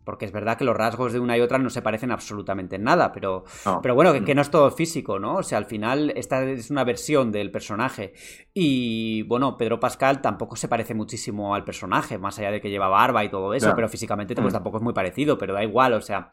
Porque 0.04 0.26
es 0.26 0.32
verdad 0.32 0.58
que 0.58 0.64
los 0.64 0.76
rasgos 0.76 1.14
de 1.14 1.20
una 1.20 1.38
y 1.38 1.42
otra 1.42 1.58
no 1.60 1.70
se 1.70 1.82
parecen 1.84 2.12
absolutamente 2.12 2.76
en 2.78 2.84
nada, 2.84 3.12
pero, 3.12 3.44
No. 3.66 3.82
pero 3.82 3.94
bueno, 3.96 4.12
que, 4.14 4.22
Mm. 4.22 4.26
que 4.26 4.36
no 4.36 4.42
es 4.42 4.50
todo 4.50 4.72
físico, 4.72 5.20
¿no? 5.20 5.36
O 5.36 5.44
sea, 5.44 5.58
al 5.60 5.66
final 5.66 6.12
esta 6.16 6.44
es 6.44 6.72
una 6.72 6.84
versión 6.84 7.32
del 7.32 7.52
personaje. 7.52 8.14
Y 8.54 9.24
bueno, 9.24 9.58
Pedro 9.58 9.80
Pascal 9.80 10.22
tampoco 10.22 10.56
se 10.56 10.68
parece 10.68 10.94
muchísimo 10.94 11.54
al 11.56 11.64
personaje, 11.64 12.18
más 12.18 12.38
allá 12.40 12.52
de 12.52 12.62
que 12.62 12.70
lleva 12.70 12.88
barba 12.88 13.24
y 13.24 13.30
todo 13.30 13.54
eso, 13.54 13.74
pero 13.76 13.88
físicamente 13.90 14.34
pues 14.36 14.48
Mm. 14.48 14.54
tampoco 14.54 14.78
es 14.78 14.84
muy 14.84 14.94
parecido, 14.94 15.38
pero 15.38 15.54
da 15.54 15.64
igual, 15.64 15.94
o 15.94 16.02
sea. 16.02 16.32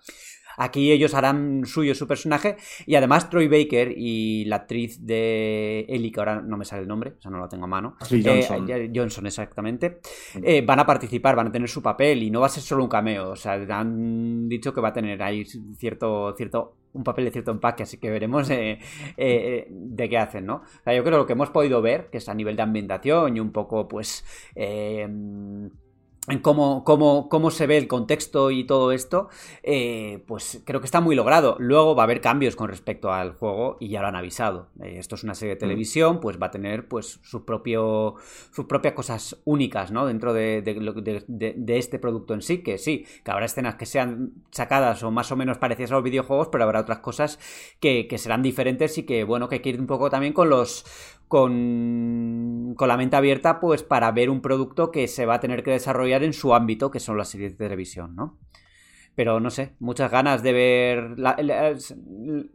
Aquí 0.59 0.93
ellos 0.93 1.15
harán 1.15 1.65
suyo 1.65 1.95
su 1.95 2.07
personaje 2.07 2.57
y 2.87 2.97
además 2.97 3.31
Troy 3.31 3.49
Baker 3.49 3.95
y 3.97 4.45
la 4.47 4.57
actriz 4.57 5.07
de 5.07 5.87
Ellie, 5.89 6.13
que 6.13 6.21
ahora 6.21 6.43
no 6.43 6.57
me 6.57 6.65
sale 6.65 6.83
el 6.83 6.89
nombre, 6.89 7.15
o 7.17 7.21
sea, 7.21 7.31
no 7.31 7.39
lo 7.39 7.49
tengo 7.49 7.65
a 7.65 7.69
mano. 7.69 7.97
Eh, 8.11 8.23
Johnson. 8.25 8.69
eh, 8.69 8.91
Johnson, 8.95 9.27
exactamente. 9.27 10.01
Eh, 10.43 10.63
van 10.63 10.81
a 10.81 10.85
participar, 10.87 11.37
van 11.37 11.47
a 11.47 11.53
tener 11.53 11.69
su 11.69 11.81
papel 11.83 12.23
y 12.23 12.31
no 12.31 12.41
va 12.41 12.47
a 12.47 12.51
ser 12.51 12.63
solo 12.63 12.83
un 12.83 12.89
cameo. 12.91 13.31
O 13.31 13.37
sea, 13.37 13.55
han 13.55 14.49
dicho 14.49 14.75
que 14.75 14.81
va 14.81 14.89
a 14.89 14.93
tener 14.93 15.23
ahí 15.23 15.45
cierto, 15.77 16.35
cierto, 16.37 16.75
un 16.93 17.05
papel 17.05 17.27
de 17.27 17.31
cierto 17.31 17.51
empaque, 17.51 17.83
así 17.85 17.99
que 17.99 18.11
veremos 18.11 18.49
eh, 18.51 18.73
eh, 18.73 18.79
eh, 19.17 19.67
de 19.71 20.09
qué 20.09 20.19
hacen, 20.19 20.47
¿no? 20.47 20.57
O 20.57 20.83
sea, 20.83 20.95
yo 20.95 21.03
creo 21.03 21.13
que 21.15 21.19
lo 21.19 21.27
que 21.27 21.35
hemos 21.35 21.51
podido 21.51 21.81
ver, 21.83 22.09
que 22.11 22.19
es 22.19 22.29
a 22.29 22.35
nivel 22.35 22.57
de 22.57 22.63
ambientación 22.63 23.37
y 23.37 23.41
un 23.41 23.53
poco, 23.53 23.87
pues, 23.87 24.25
eh, 24.55 25.07
en 26.29 26.41
cómo, 26.41 26.85
cómo, 26.85 27.29
cómo 27.29 27.51
se 27.51 27.67
ve 27.67 27.77
el 27.79 27.89
contexto 27.89 28.51
y 28.51 28.65
todo 28.65 28.93
esto, 28.93 29.29
eh, 29.63 30.23
pues 30.27 30.63
creo 30.65 30.81
que 30.81 30.85
está 30.87 31.01
muy 31.01 31.15
logrado. 31.17 31.57
Luego 31.59 31.95
va 31.95 32.03
a 32.03 32.05
haber 32.05 32.21
cambios 32.21 32.57
con 32.57 32.69
respecto 32.69 33.13
al 33.13 33.33
juego 33.35 33.77
y 33.81 33.89
ya 33.89 34.01
lo 34.03 34.09
han 34.09 34.17
avisado. 34.17 34.69
Eh, 34.83 34.97
esto 34.99 35.15
es 35.15 35.25
una 35.25 35.35
serie 35.35 35.55
de 35.55 35.61
televisión, 35.61 36.21
pues 36.21 36.39
va 36.41 36.47
a 36.47 36.51
tener 36.51 36.89
pues 36.89 37.21
su 37.23 37.45
propio, 37.45 38.15
sus 38.53 38.67
propias 38.67 38.95
cosas 38.95 39.37
únicas, 39.45 39.91
¿no? 39.91 40.07
Dentro 40.07 40.33
de- 40.33 40.63
de 40.63 41.79
este 41.79 41.99
producto 41.99 42.35
en 42.35 42.43
sí, 42.43 42.59
que 42.63 42.79
sí, 42.79 43.07
que 43.25 43.31
habrá 43.31 43.47
escenas 43.47 43.77
que 43.77 43.87
sean 43.87 44.33
sacadas 44.51 45.03
o 45.03 45.11
más 45.11 45.31
o 45.33 45.37
menos 45.37 45.59
parecidas 45.59 45.91
a 45.93 45.95
los 45.95 46.05
videojuegos, 46.05 46.49
pero 46.51 46.65
habrá 46.65 46.81
otras 46.81 46.99
cosas 46.99 47.39
que, 47.81 48.07
que 48.09 48.19
serán 48.19 48.43
diferentes 48.43 48.99
y 48.99 49.05
que, 49.05 49.25
bueno, 49.25 49.49
que 49.49 49.57
hay 49.57 49.61
que 49.61 49.71
ir 49.71 49.81
un 49.81 49.87
poco 49.87 50.11
también 50.11 50.33
con 50.33 50.49
los 50.51 50.85
con, 51.29 52.75
con 52.77 52.89
la 52.89 52.97
mente 52.97 53.17
abierta, 53.17 53.61
pues 53.61 53.83
para 53.83 54.11
ver 54.13 54.31
un 54.31 54.41
producto 54.41 54.91
que 54.91 55.09
se 55.09 55.27
va 55.27 55.35
a 55.35 55.41
tener 55.41 55.63
que 55.63 55.71
desarrollar 55.71 56.23
en 56.23 56.33
su 56.33 56.55
ámbito, 56.55 56.91
que 56.91 57.01
son 57.01 57.17
las 57.17 57.29
series 57.29 57.57
de 57.57 57.65
televisión, 57.65 58.15
¿no? 58.17 58.39
Pero 59.15 59.41
no 59.41 59.51
sé, 59.51 59.75
muchas 59.81 60.11
ganas 60.13 60.43
de 60.45 60.53
ver. 60.53 61.19
la- 61.19 61.37
la- 61.41 61.75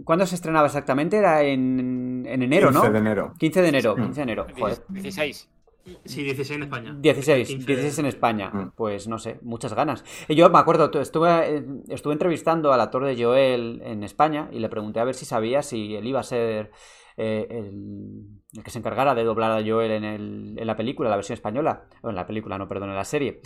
¿Cuándo 0.06 0.26
se 0.26 0.36
estrenaba 0.36 0.68
exactamente? 0.68 1.18
Era 1.18 1.44
en, 1.44 2.26
en 2.28 2.42
enero, 2.42 2.70
15 2.70 2.88
¿no? 2.88 2.94
de 2.94 3.00
enero. 3.00 3.34
15 3.38 3.62
de 3.62 3.68
enero, 3.68 3.96
Sí. 3.98 4.02
15 4.02 4.16
de 4.20 4.24
enero. 4.24 4.48
Joder. 4.58 4.78
16. 4.90 5.50
Sí, 6.06 6.24
16 6.24 6.52
en 6.56 6.64
España. 6.64 6.96
16, 6.98 7.46
15 7.50 7.66
16 7.68 8.00
en 8.00 8.06
España. 8.06 8.50
Mm. 8.54 8.72
Pues 8.78 9.10
no 9.10 9.20
sé, 9.20 9.40
muchas 9.42 9.74
ganas. 9.74 10.06
Y 10.30 10.36
yo 10.36 10.50
me 10.50 10.58
acuerdo, 10.58 10.90
tu- 10.90 11.00
estuve, 11.00 11.58
eh, 11.58 11.66
estuve 11.90 12.14
entrevistando 12.14 12.72
al 12.72 12.80
actor 12.80 13.04
de 13.04 13.22
Joel 13.22 13.82
en 13.84 14.02
España 14.06 14.48
y 14.54 14.60
le 14.60 14.70
pregunté 14.70 15.02
a 15.02 15.04
ver 15.04 15.16
si 15.16 15.26
sabía 15.26 15.62
si 15.64 15.94
él 15.96 16.08
iba 16.08 16.22
a 16.22 16.24
ser 16.24 16.72
eh, 17.18 17.46
el, 17.50 18.22
el 18.56 18.64
que 18.64 18.72
se 18.72 18.80
encargara 18.80 19.16
de 19.16 19.24
doblar 19.24 19.52
a 19.52 19.64
Joel 19.66 19.92
en, 19.92 20.04
el- 20.04 20.56
en 20.58 20.68
la 20.68 20.76
película, 20.76 21.10
la 21.10 21.16
versión 21.16 21.34
española. 21.36 21.86
O 22.02 22.10
en 22.10 22.16
la 22.16 22.26
película, 22.28 22.58
no, 22.58 22.68
perdón, 22.68 22.90
en 22.90 22.96
la 22.96 23.04
serie. 23.06 23.42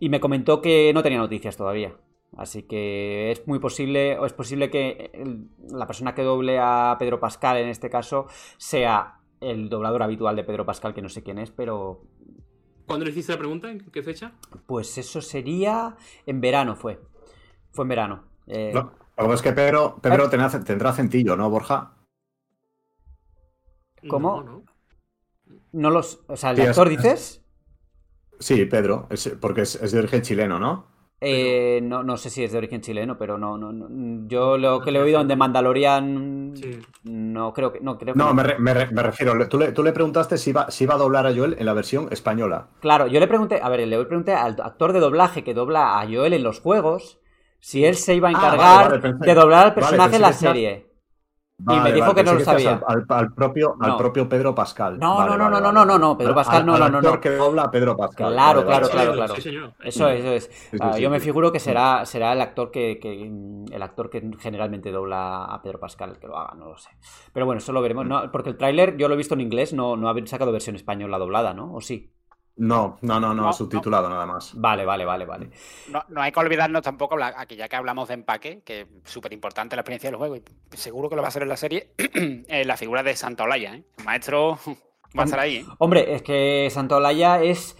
Y 0.00 0.08
me 0.08 0.20
comentó 0.20 0.60
que 0.62 0.92
no 0.94 1.02
tenía 1.02 1.18
noticias 1.18 1.56
todavía. 1.56 1.94
Así 2.36 2.64
que 2.64 3.30
es 3.30 3.46
muy 3.46 3.58
posible, 3.58 4.18
o 4.18 4.26
es 4.26 4.32
posible 4.32 4.68
que 4.70 5.10
el- 5.14 5.48
la 5.70 5.86
persona 5.86 6.14
que 6.14 6.22
doble 6.22 6.58
a 6.60 6.96
Pedro 6.98 7.18
Pascal 7.20 7.56
en 7.58 7.68
este 7.68 7.88
caso 7.88 8.26
sea 8.58 9.20
el 9.40 9.68
doblador 9.68 10.02
habitual 10.02 10.34
de 10.36 10.44
Pedro 10.44 10.64
Pascal, 10.66 10.92
que 10.94 11.02
no 11.02 11.08
sé 11.08 11.22
quién 11.22 11.38
es, 11.38 11.50
pero 11.50 12.02
¿Cuándo 12.86 13.04
le 13.04 13.10
hiciste 13.10 13.32
la 13.32 13.38
pregunta? 13.38 13.68
¿En 13.70 13.80
qué 13.90 14.02
fecha? 14.02 14.32
pues 14.66 14.96
eso 14.96 15.20
sería 15.20 15.96
en 16.24 16.40
verano 16.40 16.76
fue. 16.76 17.00
Fue 17.72 17.82
en 17.84 17.88
verano. 17.88 18.24
Eh, 18.46 18.70
Lo, 18.72 18.82
lo 18.82 18.90
que 18.90 18.96
pasa 19.16 19.34
es 19.34 19.42
que 19.42 19.52
Pedro, 19.52 19.96
Pedro 20.00 20.30
tendrá, 20.30 20.48
tendrá 20.62 20.90
acentillo, 20.90 21.36
¿no, 21.36 21.50
Borja? 21.50 21.95
¿Cómo? 24.08 24.42
No, 24.42 24.42
no. 24.42 24.62
no 25.72 25.90
los, 25.90 26.20
o 26.28 26.36
sea, 26.36 26.50
el 26.50 26.56
Sí, 26.56 26.62
actor 26.62 26.88
es- 26.88 26.96
dices, 26.96 27.42
Sí, 28.38 28.66
Pedro, 28.66 29.06
es- 29.10 29.34
porque 29.40 29.62
es, 29.62 29.76
es 29.76 29.92
de 29.92 29.98
origen 29.98 30.20
chileno, 30.22 30.58
¿no? 30.58 30.86
Eh, 31.22 31.80
no, 31.82 32.02
no 32.02 32.18
sé 32.18 32.28
si 32.28 32.44
es 32.44 32.52
de 32.52 32.58
origen 32.58 32.82
chileno, 32.82 33.16
pero 33.16 33.38
no, 33.38 33.56
no, 33.56 33.72
no. 33.72 34.28
yo 34.28 34.58
lo 34.58 34.82
que 34.82 34.90
le 34.90 34.98
he 34.98 35.02
oído 35.02 35.18
en 35.22 35.28
The 35.28 35.36
Mandalorian 35.36 36.52
Sí. 36.54 36.78
no 37.04 37.54
creo 37.54 37.72
que 37.72 37.80
no 37.80 37.96
creo 37.96 38.12
que 38.12 38.18
No, 38.18 38.34
me, 38.34 38.42
re- 38.42 38.58
me 38.58 38.74
re- 38.74 38.90
me 38.90 39.02
refiero, 39.02 39.48
tú 39.48 39.58
le, 39.58 39.72
tú 39.72 39.82
le 39.82 39.92
preguntaste 39.92 40.36
si 40.36 40.50
iba, 40.50 40.70
si 40.70 40.84
iba 40.84 40.94
a 40.94 40.98
doblar 40.98 41.26
a 41.26 41.34
Joel 41.34 41.56
en 41.58 41.64
la 41.64 41.72
versión 41.72 42.08
española. 42.10 42.68
Claro, 42.80 43.06
yo 43.06 43.18
le 43.18 43.26
pregunté, 43.26 43.60
a 43.62 43.68
ver, 43.70 43.88
le 43.88 44.04
pregunté 44.04 44.34
al 44.34 44.56
actor 44.60 44.92
de 44.92 45.00
doblaje 45.00 45.42
que 45.42 45.54
dobla 45.54 45.98
a 45.98 46.04
Joel 46.06 46.34
en 46.34 46.42
los 46.42 46.60
juegos 46.60 47.18
si 47.60 47.86
él 47.86 47.96
se 47.96 48.14
iba 48.14 48.28
a 48.28 48.32
Ah, 48.32 48.34
encargar 48.34 48.58
vale, 48.90 48.98
vale, 49.00 49.02
pensé- 49.02 49.24
de 49.24 49.34
doblar 49.34 49.66
al 49.68 49.74
personaje 49.74 50.16
en 50.16 50.22
la 50.22 50.32
serie. 50.34 50.85
Vale, 51.58 51.80
me 51.80 51.92
dijo 51.92 52.06
vale, 52.06 52.14
que 52.14 52.24
no 52.24 52.34
lo 52.34 52.40
sabía. 52.40 52.82
Al, 52.86 53.04
al 53.08 53.34
propio, 53.34 53.76
al 53.80 53.96
propio 53.96 54.28
Pedro 54.28 54.54
Pascal. 54.54 54.98
No, 54.98 55.16
Vale, 55.16 55.30
no, 55.30 55.38
no, 55.38 55.50
vale, 55.50 55.60
no, 55.62 55.72
no, 55.72 55.84
no, 55.86 55.98
no, 55.98 56.18
Pedro 56.18 56.30
Al- 56.30 56.34
Pascal, 56.34 56.60
al- 56.60 56.66
no, 56.66 56.74
al 56.74 56.80
no, 56.80 56.88
no, 56.90 56.98
actor 56.98 57.14
no. 57.14 57.20
que 57.20 57.30
dobla 57.30 57.62
a 57.62 57.70
Pedro 57.70 57.96
Pascal. 57.96 58.32
Claro, 58.34 58.58
Vale, 58.60 58.66
claro, 58.66 58.88
claro, 58.90 59.12
claro. 59.14 59.34
Sí, 59.36 59.40
señor. 59.42 59.72
Eso 59.82 60.08
es, 60.08 60.20
eso 60.20 60.32
es. 60.32 60.50
sí, 60.70 60.78
Ah, 60.80 60.92
sí, 60.92 61.00
yo 61.02 61.10
me 61.10 61.18
figuro 61.20 61.50
que 61.52 61.60
será, 61.60 62.04
será 62.06 62.32
el 62.34 62.40
actor 62.42 62.70
que, 62.70 62.98
que- 63.00 63.24
el 63.72 63.82
actor 63.82 64.10
que 64.10 64.30
generalmente 64.38 64.90
dobla 64.92 65.44
a 65.46 65.62
Pedro 65.62 65.80
Pascal 65.80 66.10
el 66.10 66.18
que 66.18 66.26
lo 66.26 66.36
haga, 66.38 66.54
no 66.54 66.66
lo 66.66 66.76
sé. 66.78 66.90
Pero 67.32 67.46
bueno, 67.46 67.58
eso 67.58 67.72
lo 67.72 67.80
veremos. 67.82 68.06
No, 68.06 68.30
porque 68.30 68.50
el 68.50 68.56
tráiler 68.58 68.96
yo 68.96 69.08
lo 69.08 69.14
he 69.14 69.16
visto 69.16 69.34
en 69.34 69.40
inglés, 69.40 69.72
no, 69.72 69.96
no 69.96 70.08
ha 70.10 70.26
sacado 70.26 70.52
versión 70.52 70.76
española 70.76 71.18
doblada, 71.18 71.54
¿no? 71.54 71.72
¿O 71.74 71.80
sí? 71.80 72.12
No, 72.58 72.96
no, 73.02 73.20
no, 73.20 73.34
no, 73.34 73.42
No, 73.42 73.52
subtitulado 73.52 74.08
nada 74.08 74.24
más. 74.24 74.52
Vale, 74.54 74.84
vale, 74.86 75.04
vale, 75.04 75.24
vale. 75.26 75.50
No, 75.88 76.02
no 76.08 76.22
hay 76.22 76.32
que 76.32 76.40
olvidarnos 76.40 76.82
tampoco, 76.82 77.16
la- 77.16 77.34
aquí 77.36 77.54
ya 77.56 77.68
que 77.68 77.76
hablamos 77.76 78.08
de 78.08 78.14
empaque, 78.14 78.62
que 78.64 78.80
es 78.82 78.86
súper 79.04 79.32
importante 79.34 79.76
la 79.76 79.80
experiencia 79.82 80.08
del 80.10 80.16
juego, 80.16 80.36
y 80.36 80.42
seguro 80.70 81.10
que 81.10 81.16
lo 81.16 81.22
va 81.22 81.28
a 81.28 81.30
ser 81.30 81.42
en 81.42 81.50
la 81.50 81.56
serie, 81.58 81.92
eh, 81.98 82.64
la 82.64 82.76
figura 82.78 83.02
de 83.02 83.14
Santa 83.14 83.44
Olaya. 83.44 83.74
¿eh? 83.74 83.84
El 83.98 84.04
maestro 84.04 84.58
va 85.18 85.22
a 85.22 85.24
estar 85.24 85.40
ahí. 85.40 85.56
¿eh? 85.56 85.66
Hombre, 85.78 86.14
es 86.14 86.22
que 86.22 86.68
Santa 86.70 86.96
Olaya 86.96 87.42
es 87.42 87.76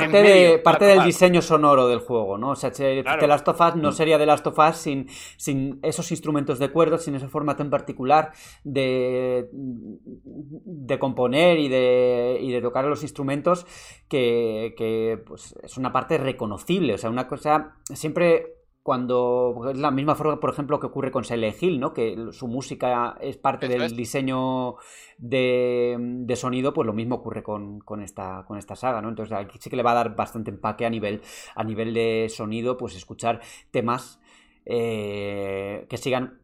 parte, 0.00 0.18
En 0.18 0.24
medio, 0.24 0.50
de, 0.52 0.58
parte 0.58 0.84
del 0.84 1.04
diseño 1.04 1.42
sonoro 1.42 1.88
del 1.88 1.98
juego, 2.00 2.38
¿no? 2.38 2.50
O 2.50 2.56
sea, 2.56 2.70
Claro. 2.70 3.20
The 3.20 3.26
Last 3.26 3.48
of 3.48 3.60
Us 3.60 3.76
no 3.76 3.90
Mm. 3.90 3.92
sería 3.92 4.18
The 4.18 4.26
Last 4.26 4.46
of 4.46 4.58
Us 4.58 4.76
sin, 4.76 5.06
sin 5.36 5.78
esos 5.82 6.10
instrumentos 6.10 6.58
de 6.58 6.70
cuerda, 6.70 6.98
sin 6.98 7.14
ese 7.14 7.28
formato 7.28 7.62
en 7.62 7.70
particular 7.70 8.32
de, 8.62 9.48
de 9.52 10.98
componer 10.98 11.58
y 11.58 11.68
de, 11.68 12.38
y 12.40 12.50
de 12.52 12.60
tocar 12.60 12.84
los 12.84 13.02
instrumentos 13.02 13.66
que, 14.08 14.74
que, 14.76 15.22
pues, 15.26 15.54
es 15.62 15.76
una 15.76 15.92
parte 15.92 16.18
reconocible. 16.18 16.94
O 16.94 16.98
sea, 16.98 17.10
una 17.10 17.28
cosa 17.28 17.76
siempre 17.92 18.63
cuando 18.84 19.70
es 19.72 19.78
la 19.78 19.90
misma 19.90 20.14
forma, 20.14 20.38
por 20.38 20.50
ejemplo, 20.50 20.78
que 20.78 20.86
ocurre 20.86 21.10
con 21.10 21.24
Silent 21.24 21.60
Hill, 21.60 21.80
¿no? 21.80 21.92
Que 21.94 22.28
su 22.32 22.46
música 22.48 23.16
es 23.20 23.36
parte 23.38 23.66
del 23.66 23.82
es. 23.82 23.96
diseño 23.96 24.76
de, 25.16 25.96
de 25.98 26.36
sonido, 26.36 26.72
pues 26.74 26.86
lo 26.86 26.92
mismo 26.92 27.16
ocurre 27.16 27.42
con, 27.42 27.80
con 27.80 28.02
esta, 28.02 28.44
con 28.46 28.58
esta 28.58 28.76
saga, 28.76 29.00
¿no? 29.00 29.08
Entonces 29.08 29.36
aquí 29.36 29.56
sí 29.58 29.70
que 29.70 29.76
le 29.76 29.82
va 29.82 29.92
a 29.92 29.94
dar 29.94 30.14
bastante 30.14 30.50
empaque 30.50 30.84
a 30.84 30.90
nivel, 30.90 31.22
a 31.56 31.64
nivel 31.64 31.94
de 31.94 32.26
sonido, 32.28 32.76
pues 32.76 32.94
escuchar 32.94 33.40
temas 33.70 34.20
eh, 34.66 35.86
que 35.88 35.96
sigan 35.96 36.40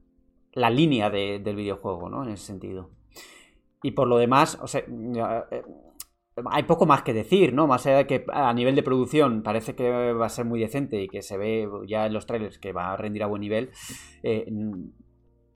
la 0.53 0.71
línea 0.71 1.11
de- 1.11 1.39
del 1.41 1.57
videojuego, 1.57 2.09
¿no? 2.09 2.25
En 2.25 2.31
ese 2.31 2.47
sentido. 2.47 2.91
Y 3.83 3.91
por 3.93 4.09
lo 4.09 4.17
demás, 4.17 4.59
o 4.63 4.67
sea, 4.67 4.81
eh, 4.81 5.63
hay 6.51 6.63
poco 6.65 6.87
más 6.87 7.03
que 7.03 7.13
decir, 7.15 7.53
¿no? 7.53 7.67
Más 7.67 7.87
allá 7.87 7.99
de 7.99 8.07
que 8.07 8.25
a 8.33 8.53
nivel 8.55 8.75
de 8.77 8.83
producción 8.83 9.43
parece 9.43 9.75
que 9.75 10.13
va 10.13 10.27
a 10.27 10.29
ser 10.29 10.45
muy 10.45 10.61
decente 10.61 11.03
y 11.03 11.09
que 11.09 11.23
se 11.23 11.37
ve 11.39 11.69
ya 11.87 12.07
en 12.07 12.13
los 12.13 12.27
trailers 12.27 12.59
que 12.59 12.73
va 12.73 12.93
a 12.93 12.97
rendir 12.97 13.23
a 13.23 13.27
buen 13.27 13.41
nivel. 13.41 13.71
eh, 14.23 14.47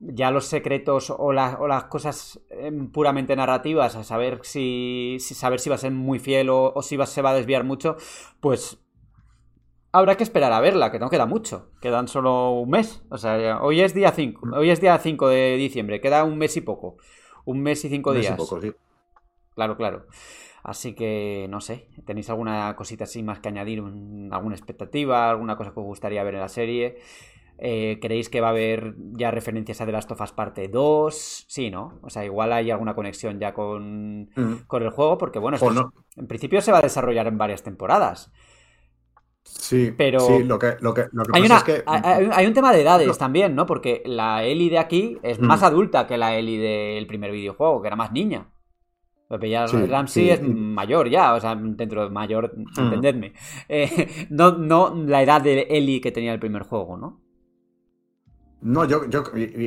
ya 0.01 0.31
los 0.31 0.47
secretos 0.47 1.11
o, 1.11 1.33
la- 1.33 1.57
o 1.61 1.67
las 1.67 1.85
cosas 1.85 2.41
em, 2.51 2.91
puramente 2.91 3.37
narrativas, 3.37 3.97
a 3.97 4.05
saber 4.05 4.41
si, 4.43 5.17
si- 5.21 5.35
saber 5.35 5.61
si 5.61 5.71
va 5.71 5.77
a 5.77 5.79
ser 5.79 5.93
muy 5.93 6.19
fiel 6.19 6.51
o, 6.51 6.73
o 6.75 6.83
si 6.83 6.97
va, 6.97 7.07
se 7.07 7.23
va 7.23 7.31
a 7.31 7.35
desviar 7.35 7.65
mucho, 7.65 7.97
pues 8.41 8.79
habrá 9.93 10.17
que 10.17 10.25
esperar 10.25 10.53
a 10.53 10.61
verla, 10.61 10.91
que 10.91 10.99
no 10.99 11.09
queda 11.11 11.27
mucho. 11.27 11.71
Quedan 11.81 12.09
solo 12.09 12.51
un 12.53 12.71
mes. 12.71 13.03
O 13.11 13.19
sea, 13.19 13.61
hoy 13.63 13.81
es 13.81 13.95
día 13.95 14.11
5, 14.13 14.49
hoy 14.55 14.71
es 14.71 14.81
día 14.81 14.99
5 14.99 15.29
de 15.29 15.57
diciembre, 15.57 16.01
queda 16.01 16.25
un 16.25 16.37
mes 16.39 16.57
y 16.57 16.61
poco. 16.61 16.97
Un 17.45 17.63
mes 17.63 17.85
y 17.85 17.89
cinco 17.89 18.11
Un 18.11 18.17
mes 18.17 18.25
y 18.25 18.29
días. 18.29 18.37
poco, 18.37 18.61
sí. 18.61 18.73
Claro, 19.55 19.77
claro. 19.77 20.07
Así 20.65 20.95
que 20.95 21.47
no 21.51 21.61
sé, 21.61 21.89
¿tenéis 22.07 22.31
alguna 22.31 22.75
cosita 22.75 23.05
así 23.05 23.23
más 23.23 23.39
que 23.39 23.49
añadir? 23.51 23.81
Un- 23.83 24.31
¿Alguna 24.33 24.57
expectativa? 24.57 25.31
¿Alguna 25.31 25.57
cosa 25.57 25.73
que 25.75 25.81
os 25.81 25.87
gustaría 25.87 26.25
ver 26.25 26.35
en 26.35 26.41
la 26.41 26.49
serie? 26.49 26.97
Eh, 27.59 27.99
¿Creéis 28.01 28.31
que 28.31 28.41
va 28.41 28.49
a 28.49 28.51
haber 28.51 28.95
ya 29.13 29.31
referencias 29.31 29.81
a 29.83 29.87
The 29.87 29.93
Last 29.93 30.11
of 30.11 30.21
Us 30.23 30.33
parte 30.33 30.69
2? 30.69 31.45
Sí, 31.49 31.71
¿no? 31.71 32.01
O 32.03 32.09
sea, 32.09 32.25
igual 32.25 32.51
hay 32.53 32.71
alguna 32.71 32.95
conexión 32.95 33.39
ya 33.39 33.53
con, 33.53 34.31
Mm. 34.35 34.65
con 34.67 34.83
el 34.83 34.89
juego, 34.91 35.19
porque 35.19 35.39
bueno, 35.39 35.57
esto 35.57 35.71
es- 35.71 36.19
en 36.19 36.27
principio 36.27 36.61
se 36.63 36.73
va 36.73 36.79
a 36.79 36.83
desarrollar 36.83 37.27
en 37.27 37.37
varias 37.39 37.63
temporadas. 37.63 38.33
Sí, 39.45 39.93
Pero- 39.97 40.21
sí, 40.21 40.43
lo 40.45 40.59
que, 40.59 40.77
lo 40.81 40.95
que, 40.95 41.05
lo 41.13 41.25
que 41.25 41.31
Hay, 41.35 41.43
pasa 41.43 41.55
una, 41.55 41.57
es 41.59 41.65
que. 41.65 41.83
hay, 41.87 42.01
hay- 42.05 42.31
hay 42.33 42.47
un 42.47 42.55
tema 42.55 42.73
de 42.73 42.81
edades 42.81 43.07
No. 43.07 43.15
también, 43.15 43.55
¿no? 43.55 43.67
Porque 43.67 44.03
la 44.07 44.43
Ellie 44.43 44.71
de 44.71 44.79
aquí 44.79 45.19
es 45.23 45.39
Mm. 45.39 45.45
más 45.45 45.63
adulta 45.63 46.07
que 46.07 46.17
la 46.17 46.35
Ellie 46.37 46.59
del 46.59 47.07
primer 47.07 47.31
videojuego, 47.33 47.83
que 47.83 47.89
era 47.89 47.97
más 47.97 48.11
niña. 48.13 48.49
Bella 49.39 49.67
Sí, 49.67 49.77
Ramsey 49.87 50.31
sí, 50.31 50.31
es 50.31 50.41
sí. 50.41 50.43
mayor 50.43 51.09
ya, 51.09 51.35
o 51.35 51.41
sea, 51.41 51.55
dentro 51.57 52.05
de 52.05 52.11
mayor, 52.11 52.55
entendedme. 52.77 53.33
Eh, 53.69 54.27
no, 54.31 54.53
no 54.59 54.95
la 55.07 55.23
edad 55.23 55.41
de 55.43 55.67
Ellie 55.71 56.01
que 56.01 56.13
tenía 56.13 56.33
el 56.33 56.41
primer 56.41 56.63
juego, 56.63 56.97
¿no? 56.97 57.21
No, 58.61 58.85
yo, 58.87 59.09
yo 59.11 59.25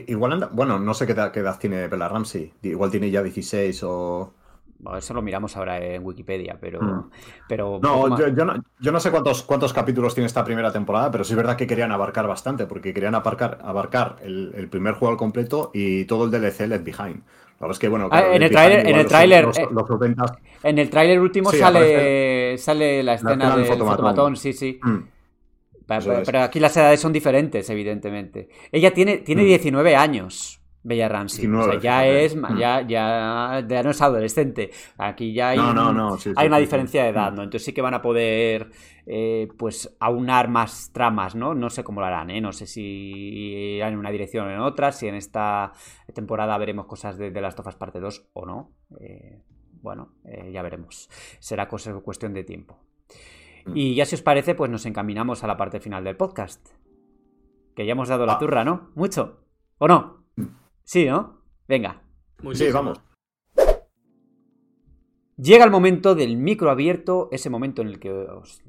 igual 0.08 0.34
anda. 0.34 0.50
Bueno, 0.52 0.80
no 0.80 0.94
sé 0.94 1.06
qué 1.06 1.14
edad, 1.14 1.32
qué 1.32 1.42
edad 1.42 1.60
tiene 1.60 1.88
Bella 1.88 2.10
Ramsey. 2.10 2.54
Igual 2.64 2.90
tiene 2.92 3.12
ya 3.12 3.22
16 3.24 3.84
o. 3.84 4.34
Bueno, 4.80 5.00
eso 5.00 5.14
lo 5.16 5.22
miramos 5.24 5.58
ahora 5.58 5.80
en 5.84 6.06
Wikipedia, 6.06 6.58
pero. 6.62 6.82
Mm. 6.82 7.10
pero 7.50 7.80
No, 7.82 8.18
yo, 8.18 8.28
yo 8.28 8.46
no, 8.46 8.54
yo 8.80 8.92
no 8.92 9.00
sé 9.00 9.10
cuántos, 9.12 9.42
cuántos 9.44 9.74
capítulos 9.74 10.14
tiene 10.14 10.28
esta 10.28 10.44
primera 10.44 10.72
temporada, 10.72 11.10
pero 11.10 11.24
sí 11.24 11.34
es 11.34 11.38
verdad 11.38 11.56
que 11.58 11.66
querían 11.66 11.92
abarcar 11.92 12.28
bastante, 12.28 12.68
porque 12.68 12.94
querían 12.94 13.16
abarcar, 13.16 13.58
abarcar 13.64 14.18
el, 14.24 14.52
el 14.56 14.70
primer 14.70 14.94
juego 14.94 15.12
al 15.14 15.18
completo 15.18 15.72
y 15.74 16.06
todo 16.06 16.26
el 16.26 16.32
DLC 16.32 16.68
Left 16.68 16.84
Behind. 16.86 17.24
La 17.60 17.62
verdad 17.66 17.72
es 17.72 17.80
que, 17.80 17.88
bueno, 17.88 18.06
Ah, 18.12 18.20
claro, 18.20 18.34
en 18.34 18.44
el 18.44 18.50
Behind 18.50 18.72
en 18.72 18.88
el 18.88 18.96
los- 18.98 19.08
tráiler, 19.08 19.46
Los, 19.46 19.58
eh. 19.58 19.68
los 19.72 19.90
90, 19.90 20.26
En 20.62 20.78
el 20.78 20.90
tráiler 20.92 21.20
último 21.20 21.50
Sí, 21.50 21.58
sale, 21.58 22.56
sale 22.60 23.02
la 23.02 23.16
escena 23.16 23.50
del 23.50 23.58
del 23.64 23.66
fotomatón. 23.66 23.96
fotomatón, 24.06 24.36
sí, 24.36 24.54
sí. 24.54 24.80
mm. 24.84 24.98
Pero 25.88 26.42
aquí 26.42 26.60
las 26.60 26.76
edades 26.78 27.00
son 27.00 27.14
diferentes, 27.14 27.70
evidentemente. 27.70 28.50
Ella 28.72 28.94
tiene, 28.94 29.18
tiene 29.20 29.44
Mm. 29.44 29.46
19 29.48 29.96
años, 29.96 30.57
Bella 30.88 31.10
Ramsey. 31.10 31.46
o 31.46 31.50
19, 31.50 31.72
sea, 31.74 31.82
ya 31.82 32.08
es, 32.08 32.36
Mm. 32.36 32.58
ya, 32.58 32.82
ya, 32.88 33.66
ya 33.68 33.84
no 33.84 33.90
es 33.92 34.02
adolescente. 34.02 34.72
Aquí 34.98 35.34
ya 35.34 35.50
hay, 35.50 35.58
No, 35.58 35.74
no, 35.74 35.90
un- 35.90 35.98
no, 35.98 36.18
sí, 36.18 36.30
hay 36.36 36.44
sí, 36.46 36.48
una 36.48 36.58
sí, 36.58 36.62
diferencia 36.62 37.04
de 37.04 37.10
edad, 37.10 37.32
Mm. 37.32 37.36
¿no? 37.36 37.44
Entonces 37.44 37.66
sí 37.66 37.74
que 37.74 37.82
van 37.82 37.94
a 37.94 38.02
poder, 38.02 38.70
eh, 39.06 39.50
pues, 39.58 39.96
aunar 40.00 40.48
más 40.50 40.92
tramas, 40.94 41.36
¿no? 41.36 41.54
No 41.54 41.70
sé 41.70 41.84
cómo 41.84 42.00
lo 42.00 42.08
harán, 42.08 42.30
¿eh? 42.30 42.40
No 42.40 42.54
sé 42.54 42.68
si 42.68 42.84
irán 43.76 43.94
en 43.94 44.00
una 44.00 44.12
dirección 44.12 44.48
o 44.48 44.52
en 44.52 44.60
otra, 44.60 44.92
si 44.94 45.08
en 45.08 45.16
esta 45.16 45.74
temporada 46.14 46.58
veremos 46.58 46.86
cosas 46.86 47.18
de, 47.18 47.28
of 47.38 47.68
Us 47.68 47.76
parte 47.76 48.00
2 48.00 48.30
o 48.34 48.46
no. 48.46 48.72
Eh, 49.00 49.42
bueno, 49.82 50.14
eh, 50.26 50.52
ya 50.54 50.62
veremos. 50.62 51.10
Será 51.40 51.68
cosa, 51.68 51.94
cuestión 52.00 52.34
de 52.34 52.44
tiempo. 52.46 52.80
Mm. 53.66 53.72
Y 53.76 53.96
ya 53.96 54.06
si 54.06 54.16
os 54.16 54.22
parece, 54.22 54.56
pues 54.56 54.72
nos 54.72 54.86
encaminamos 54.86 55.44
a 55.44 55.48
la 55.48 55.58
parte 55.58 55.80
final 55.82 56.04
del 56.06 56.16
podcast. 56.16 56.66
Que 57.76 57.86
ya 57.86 57.92
hemos 57.92 58.08
dado 58.08 58.26
la 58.26 58.34
Ah. 58.34 58.40
turra, 58.40 58.64
¿no? 58.64 58.90
¿Mucho? 58.96 59.42
¿O 59.78 59.88
no? 59.88 60.17
Sí, 60.88 61.06
¿no? 61.06 61.42
Venga. 61.68 62.02
Sí, 62.40 62.46
Muchísimo. 62.46 62.74
vamos. 62.74 63.02
Llega 65.36 65.66
el 65.66 65.70
momento 65.70 66.16
del 66.16 66.38
micro 66.38 66.72
abierto, 66.72 67.28
ese 67.34 67.50
momento 67.50 67.82
en 67.82 67.90
el 67.90 68.00
que 68.00 68.10
os 68.10 68.62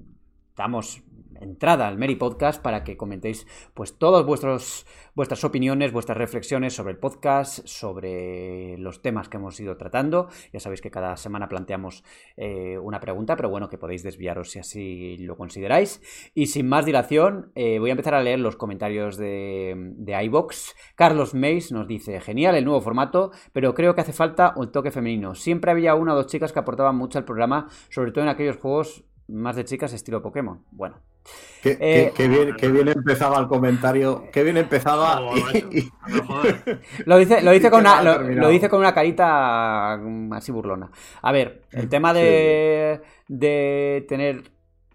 damos 0.57 1.01
entrada 1.40 1.89
al 1.89 1.98
Mary 1.98 2.16
Podcast 2.16 2.62
para 2.62 2.85
que 2.85 2.97
comentéis 2.97 3.47
pues 3.74 3.98
todas 3.98 4.24
vuestras 4.24 5.44
opiniones, 5.44 5.93
vuestras 5.93 6.19
reflexiones 6.19 6.74
sobre 6.74 6.93
el 6.93 6.98
podcast, 6.98 7.66
sobre 7.66 8.77
los 8.78 9.02
temas 9.02 9.28
que 9.28 9.36
hemos 9.36 9.59
ido 9.60 9.77
tratando. 9.77 10.28
Ya 10.52 10.60
sabéis 10.60 10.81
que 10.81 10.90
cada 10.90 11.16
semana 11.16 11.48
planteamos 11.48 12.05
eh, 12.36 12.78
una 12.78 13.01
pregunta, 13.01 13.36
pero 13.36 13.51
bueno, 13.51 13.69
que 13.69 13.78
podéis 13.78 14.02
desviaros 14.02 14.51
si 14.51 14.59
así 14.59 15.16
lo 15.19 15.36
consideráis. 15.36 16.01
Y 16.35 16.47
sin 16.47 16.69
más 16.69 16.86
dilación, 16.86 17.52
eh, 17.55 17.78
voy 17.78 17.90
a 17.90 17.93
empezar 17.93 18.15
a 18.15 18.23
leer 18.23 18.39
los 18.39 18.56
comentarios 18.56 19.16
de, 19.16 19.74
de 19.97 20.24
iVox. 20.24 20.74
Carlos 20.94 21.35
Mays 21.35 21.73
nos 21.73 21.86
dice, 21.86 22.20
genial 22.20 22.55
el 22.55 22.65
nuevo 22.65 22.81
formato, 22.81 23.31
pero 23.52 23.74
creo 23.74 23.94
que 23.94 24.01
hace 24.01 24.12
falta 24.12 24.52
un 24.56 24.73
toque 24.73 24.90
femenino. 24.90 25.35
Siempre 25.35 25.70
había 25.70 25.94
una 25.94 26.12
o 26.12 26.16
dos 26.16 26.27
chicas 26.27 26.52
que 26.52 26.59
aportaban 26.59 26.97
mucho 26.97 27.19
al 27.19 27.24
programa, 27.24 27.69
sobre 27.90 28.12
todo 28.12 28.24
en 28.24 28.31
aquellos 28.31 28.56
juegos 28.56 29.05
más 29.28 29.56
de 29.56 29.65
chicas 29.65 29.93
estilo 29.93 30.23
Pokémon. 30.23 30.65
Bueno, 30.70 31.01
Qué, 31.63 31.71
Eh, 31.73 31.77
qué- 31.79 32.13
qué 32.15 32.29
bien, 32.29 32.57
qué 32.57 32.69
bien 32.69 32.87
empezaba 32.89 33.39
el 33.41 33.49
comentario. 33.49 34.25
Qué 34.33 34.45
bien 34.45 34.57
empezaba. 34.57 35.21
Oh, 35.21 35.37
y- 35.37 35.79
y- 35.79 35.93
lo 37.05 37.17
dice, 37.19 37.43
lo 37.43 37.51
dice, 37.51 37.71
con, 37.71 37.81
una, 37.81 38.01
lo, 38.03 38.23
lo 38.23 38.49
dice 38.49 38.69
con 38.69 38.79
una 38.81 38.95
carita 38.95 39.99
mm, 40.01 40.33
así 40.35 40.53
burlona. 40.53 40.91
A 41.23 41.33
ver, 41.33 41.63
el 41.73 41.89
tema 41.89 42.13
de, 42.15 43.01
de 43.27 44.05
tener 44.09 44.45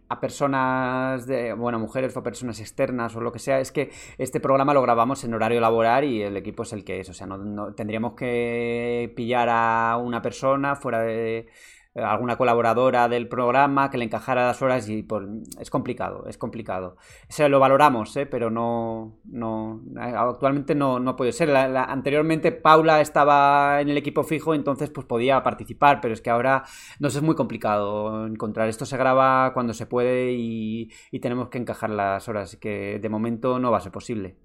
a 0.10 0.20
personas, 0.20 1.26
de, 1.26 1.54
bueno, 1.54 1.80
mujeres 1.80 2.16
o 2.16 2.22
personas 2.24 2.60
externas 2.60 3.16
o 3.16 3.22
lo 3.22 3.32
que 3.32 3.40
sea, 3.40 3.60
es 3.60 3.72
que 3.72 3.92
este 4.18 4.40
programa 4.40 4.74
lo 4.74 4.82
grabamos 4.82 5.24
en 5.24 5.34
horario 5.34 5.60
laboral 5.60 6.04
y 6.04 6.22
el 6.22 6.38
equipo 6.38 6.64
es 6.64 6.72
el 6.74 6.84
que 6.84 7.00
es. 7.00 7.10
O 7.10 7.14
sea, 7.14 7.26
no, 7.28 7.38
no- 7.38 7.74
tendríamos 7.74 8.14
que 8.14 9.12
pillar 9.16 9.50
a 9.52 9.98
una 9.98 10.22
persona 10.22 10.76
fuera 10.76 11.02
de 11.02 11.48
alguna 11.96 12.38
colaboradora 12.38 13.08
del 13.08 13.28
programa 13.28 13.90
que 13.92 13.98
le 13.98 14.06
encajara 14.06 14.48
las 14.48 14.62
horas 14.62 14.90
y 14.90 15.04
por, 15.04 15.28
es 15.60 15.70
complicado, 15.70 16.26
es 16.28 16.38
complicado. 16.38 16.98
Se 17.30 17.48
lo 17.50 17.60
valoramos, 17.60 18.16
¿eh? 18.18 18.26
pero 18.26 18.50
no, 18.50 19.20
no 19.26 19.82
actualmente 19.98 20.76
no, 20.76 21.00
no 21.00 21.16
puede 21.16 21.32
ser. 21.32 21.50
La- 21.50 21.68
la- 21.68 21.84
anteriormente 21.86 22.52
Paula 22.52 23.02
estaba 23.02 23.80
en 23.82 23.90
el 23.90 23.98
equipo 23.98 24.24
fijo, 24.24 24.54
entonces 24.56 24.90
pues 24.90 25.06
podía 25.06 25.44
participar, 25.44 26.00
pero 26.02 26.14
es 26.14 26.22
que 26.22 26.30
ahora 26.30 26.64
nos 27.00 27.16
es 27.16 27.22
muy 27.22 27.36
complicado 27.36 28.26
encontrar. 28.26 28.70
Esto 28.70 28.86
se 28.86 28.98
graba 28.98 29.52
cuando 29.54 29.74
se 29.74 29.86
puede 29.86 30.32
y, 30.34 30.90
y 31.12 31.20
tenemos 31.20 31.50
que 31.50 31.58
encajar 31.60 31.90
las 31.92 32.28
horas, 32.28 32.50
así 32.50 32.58
que 32.58 33.00
de 33.00 33.10
momento 33.10 33.60
no 33.60 33.72
va 33.72 33.78
a 33.78 33.82
ser 33.82 33.92
posible. 33.92 34.36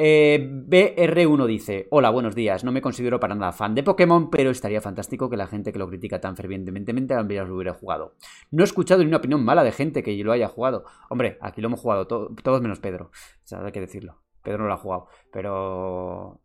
Eh, 0.00 0.38
BR1 0.48 1.46
dice: 1.46 1.88
Hola, 1.90 2.10
buenos 2.10 2.36
días. 2.36 2.62
No 2.62 2.70
me 2.70 2.80
considero 2.80 3.18
para 3.18 3.34
nada 3.34 3.50
fan 3.50 3.74
de 3.74 3.82
Pokémon, 3.82 4.30
pero 4.30 4.50
estaría 4.50 4.80
fantástico 4.80 5.28
que 5.28 5.36
la 5.36 5.48
gente 5.48 5.72
que 5.72 5.78
lo 5.80 5.88
critica 5.88 6.20
tan 6.20 6.36
fervientemente 6.36 6.92
también 7.08 7.48
lo 7.48 7.56
hubiera 7.56 7.74
jugado. 7.74 8.14
No 8.52 8.62
he 8.62 8.64
escuchado 8.64 9.00
ni 9.02 9.08
una 9.08 9.16
opinión 9.16 9.44
mala 9.44 9.64
de 9.64 9.72
gente 9.72 10.04
que 10.04 10.16
lo 10.22 10.30
haya 10.30 10.46
jugado. 10.46 10.84
Hombre, 11.10 11.36
aquí 11.40 11.60
lo 11.60 11.66
hemos 11.66 11.80
jugado 11.80 12.06
to- 12.06 12.32
todos 12.44 12.62
menos 12.62 12.78
Pedro. 12.78 13.06
O 13.06 13.10
sea, 13.46 13.64
hay 13.64 13.72
que 13.72 13.80
decirlo. 13.80 14.22
Pedro 14.44 14.58
no 14.58 14.68
lo 14.68 14.74
ha 14.74 14.78
jugado. 14.78 15.08
Pero. 15.32 16.40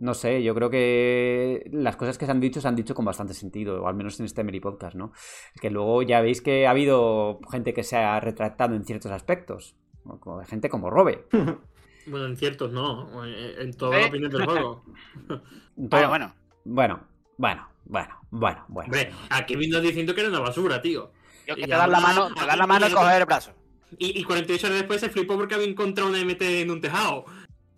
No 0.00 0.14
sé, 0.14 0.42
yo 0.42 0.52
creo 0.56 0.68
que 0.70 1.68
las 1.72 1.94
cosas 1.96 2.18
que 2.18 2.24
se 2.26 2.32
han 2.32 2.40
dicho 2.40 2.60
se 2.60 2.66
han 2.66 2.74
dicho 2.76 2.94
con 2.96 3.04
bastante 3.04 3.32
sentido, 3.34 3.80
o 3.82 3.86
al 3.86 3.94
menos 3.94 4.18
en 4.18 4.26
este 4.26 4.42
Meri 4.42 4.58
Podcast, 4.60 4.96
¿no? 4.96 5.12
Que 5.60 5.70
luego 5.70 6.02
ya 6.02 6.20
veis 6.20 6.40
que 6.42 6.66
ha 6.66 6.70
habido 6.70 7.38
gente 7.52 7.72
que 7.74 7.84
se 7.84 7.96
ha 7.96 8.18
retractado 8.18 8.74
en 8.74 8.84
ciertos 8.84 9.12
aspectos. 9.12 9.76
Como 10.20 10.42
gente 10.44 10.68
como 10.68 10.90
Robe. 10.90 11.26
Bueno, 12.08 12.26
en 12.26 12.36
ciertos 12.36 12.70
no. 12.72 13.24
En 13.24 13.60
en 13.60 13.74
toda 13.74 13.96
¿Eh? 13.98 14.02
la 14.02 14.06
opinión 14.08 14.30
del 14.30 14.44
juego. 14.44 14.84
Bueno, 15.80 16.08
bueno. 16.08 16.34
Bueno, 16.64 17.00
bueno, 17.36 17.68
bueno, 17.84 18.18
bueno, 18.30 18.64
bueno. 18.66 18.86
Hombre, 18.86 19.12
aquí 19.30 19.54
vino 19.54 19.80
diciendo 19.80 20.12
que 20.14 20.22
era 20.22 20.28
una 20.30 20.40
basura, 20.40 20.82
tío. 20.82 21.12
Yo 21.46 21.54
que 21.54 21.60
Y 21.62 21.64
te 21.64 21.70
das 21.70 21.88
la 21.88 22.00
mano, 22.00 22.34
te 22.34 22.44
la 22.44 22.66
mano 22.66 22.88
y 22.88 22.92
coger 22.92 23.20
el 23.20 23.26
brazo. 23.26 23.52
Y, 23.96 24.18
y 24.20 24.24
48 24.24 24.66
horas 24.66 24.78
después 24.80 25.00
se 25.00 25.08
flipó 25.08 25.36
porque 25.36 25.54
había 25.54 25.68
encontrado 25.68 26.10
una 26.10 26.18
MT 26.22 26.42
en 26.42 26.70
un 26.72 26.80
tejado. 26.80 27.24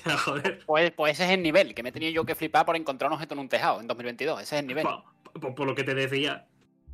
Joder. 0.25 0.61
Pues, 0.65 0.91
pues 0.93 1.13
ese 1.13 1.25
es 1.27 1.31
el 1.33 1.43
nivel 1.43 1.75
que 1.75 1.83
me 1.83 1.91
he 1.91 1.93
tenido 1.93 2.11
yo 2.11 2.25
que 2.25 2.35
flipar 2.35 2.65
por 2.65 2.75
encontrar 2.75 3.11
un 3.11 3.15
objeto 3.17 3.35
en 3.35 3.41
un 3.41 3.49
tejado 3.51 3.81
en 3.81 3.87
2022. 3.87 4.41
Ese 4.43 4.57
es 4.57 4.61
el 4.63 4.67
nivel. 4.67 4.85
Por, 4.85 5.41
por- 5.41 5.55
por 5.55 5.67
lo 5.67 5.75
que 5.75 5.85
te 5.85 5.95
decía. 5.95 6.47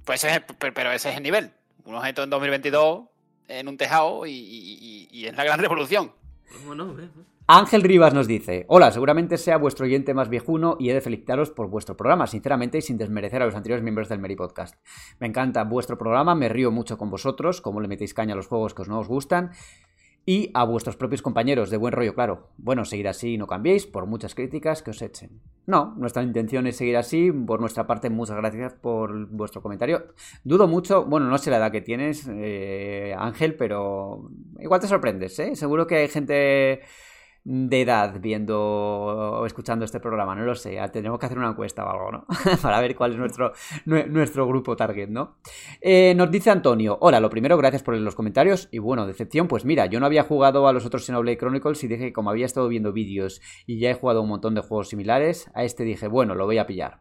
Pues 0.04 0.24
ese 0.24 0.36
es 0.36 0.42
pero, 0.58 0.74
pero 0.74 0.90
ese 0.90 1.10
es 1.10 1.16
el 1.16 1.22
nivel. 1.22 1.52
Un 1.84 1.94
objeto 1.94 2.24
en 2.24 2.30
2022 2.30 3.04
en 3.48 3.68
un 3.68 3.76
tejado 3.76 4.26
y, 4.26 4.32
y- 4.32 4.78
y- 4.80 5.20
y 5.20 5.26
es 5.26 5.36
la 5.36 5.44
gran 5.44 5.60
revolución. 5.60 6.12
Bueno, 6.66 6.94
eh, 6.98 7.09
Ángel 7.48 7.82
Rivas 7.82 8.12
nos 8.12 8.27
dice, 8.27 8.64
hola, 8.68 8.90
seguramente 8.90 9.39
sea 9.39 9.56
vuestro 9.56 9.86
oyente 9.86 10.14
más 10.14 10.28
viejuno 10.28 10.77
y 10.81 10.90
he 10.90 10.94
de 10.94 11.01
felicitaros 11.01 11.51
por 11.51 11.68
vuestro 11.68 11.97
programa, 11.97 12.27
sinceramente 12.27 12.78
y 12.78 12.82
sin 12.82 12.98
desmerecer 12.98 13.40
a 13.40 13.47
los 13.47 13.55
anteriores 13.55 13.85
miembros 13.85 14.09
del 14.09 14.18
Meri 14.18 14.35
Podcast. 14.35 14.74
Me 15.20 15.28
encanta 15.28 15.62
vuestro 15.62 15.97
programa, 15.97 16.35
me 16.35 16.48
río 16.48 16.73
mucho 16.73 16.98
con 16.98 17.09
vosotros, 17.09 17.60
cómo 17.60 17.81
le 17.81 17.86
metéis 17.86 18.14
caña 18.14 18.35
a 18.35 18.36
los 18.36 18.48
juegos 18.48 18.74
que 18.74 18.82
os 18.82 18.89
no 18.89 18.98
os 18.98 19.06
gustan, 19.06 19.52
y 20.28 20.50
a 20.54 20.64
vuestros 20.64 20.96
propios 20.96 21.22
compañeros, 21.22 21.70
de 21.70 21.76
buen 21.76 21.92
rollo, 21.92 22.14
claro. 22.14 22.48
Bueno, 22.58 22.84
seguir 22.84 23.06
así 23.06 23.34
y 23.34 23.38
no 23.38 23.46
cambiéis, 23.46 23.86
por 23.86 24.06
muchas 24.06 24.34
críticas 24.34 24.82
que 24.82 24.90
os 24.90 25.00
echen. 25.00 25.40
No, 25.66 25.94
nuestra 25.96 26.24
intención 26.24 26.66
es 26.66 26.76
seguir 26.76 26.96
así, 26.96 27.30
por 27.30 27.60
nuestra 27.60 27.86
parte, 27.86 28.10
muchas 28.10 28.36
gracias 28.36 28.74
por 28.74 29.28
vuestro 29.28 29.62
comentario. 29.62 30.08
Dudo 30.42 30.66
mucho, 30.66 31.04
bueno, 31.04 31.28
no 31.28 31.38
sé 31.38 31.50
la 31.50 31.58
edad 31.58 31.70
que 31.70 31.80
tienes, 31.80 32.28
eh, 32.28 33.14
Ángel, 33.16 33.54
pero 33.54 34.28
igual 34.58 34.80
te 34.80 34.88
sorprendes, 34.88 35.38
¿eh? 35.38 35.54
Seguro 35.54 35.86
que 35.86 35.96
hay 35.96 36.08
gente 36.08 36.82
de 37.48 37.82
edad 37.82 38.18
viendo 38.20 38.60
o 38.60 39.47
escuchando 39.47 39.85
este 39.85 40.01
programa, 40.01 40.35
no 40.35 40.44
lo 40.44 40.56
sé, 40.56 40.78
tendremos 40.93 41.20
que 41.20 41.27
hacer 41.27 41.39
una 41.39 41.51
encuesta 41.51 41.85
o 41.85 41.89
algo, 41.90 42.10
¿no? 42.10 42.27
Para 42.62 42.81
ver 42.81 42.97
cuál 42.97 43.12
es 43.12 43.18
nuestro, 43.18 43.52
nue- 43.85 44.06
nuestro 44.09 44.48
grupo 44.48 44.74
target, 44.74 45.09
¿no? 45.09 45.36
Eh, 45.81 46.12
nos 46.16 46.28
dice 46.32 46.51
Antonio, 46.51 46.98
hola, 47.01 47.20
lo 47.20 47.31
primero, 47.31 47.56
gracias 47.56 47.85
por 47.85 47.97
los 47.97 48.16
comentarios 48.16 48.68
y 48.73 48.78
bueno, 48.81 49.06
decepción, 49.06 49.47
pues 49.47 49.64
mira, 49.64 49.86
yo 49.86 50.01
no 50.01 50.06
había 50.06 50.24
jugado 50.24 50.66
a 50.66 50.73
los 50.73 50.85
otros 50.86 51.06
Xenoblade 51.06 51.39
Chronicles 51.39 51.85
y 51.85 51.86
dije 51.86 52.06
que 52.06 52.12
como 52.12 52.31
había 52.31 52.47
estado 52.47 52.66
viendo 52.66 52.93
vídeos 52.93 53.40
y 53.64 53.78
ya 53.78 53.90
he 53.90 53.94
jugado 53.94 54.23
un 54.23 54.28
montón 54.28 54.56
de 54.56 54.62
juegos 54.62 54.89
similares, 54.89 55.48
a 55.55 55.62
este 55.62 55.85
dije, 55.85 56.09
bueno, 56.09 56.35
lo 56.35 56.47
voy 56.47 56.59
a 56.59 56.66
pillar. 56.66 56.98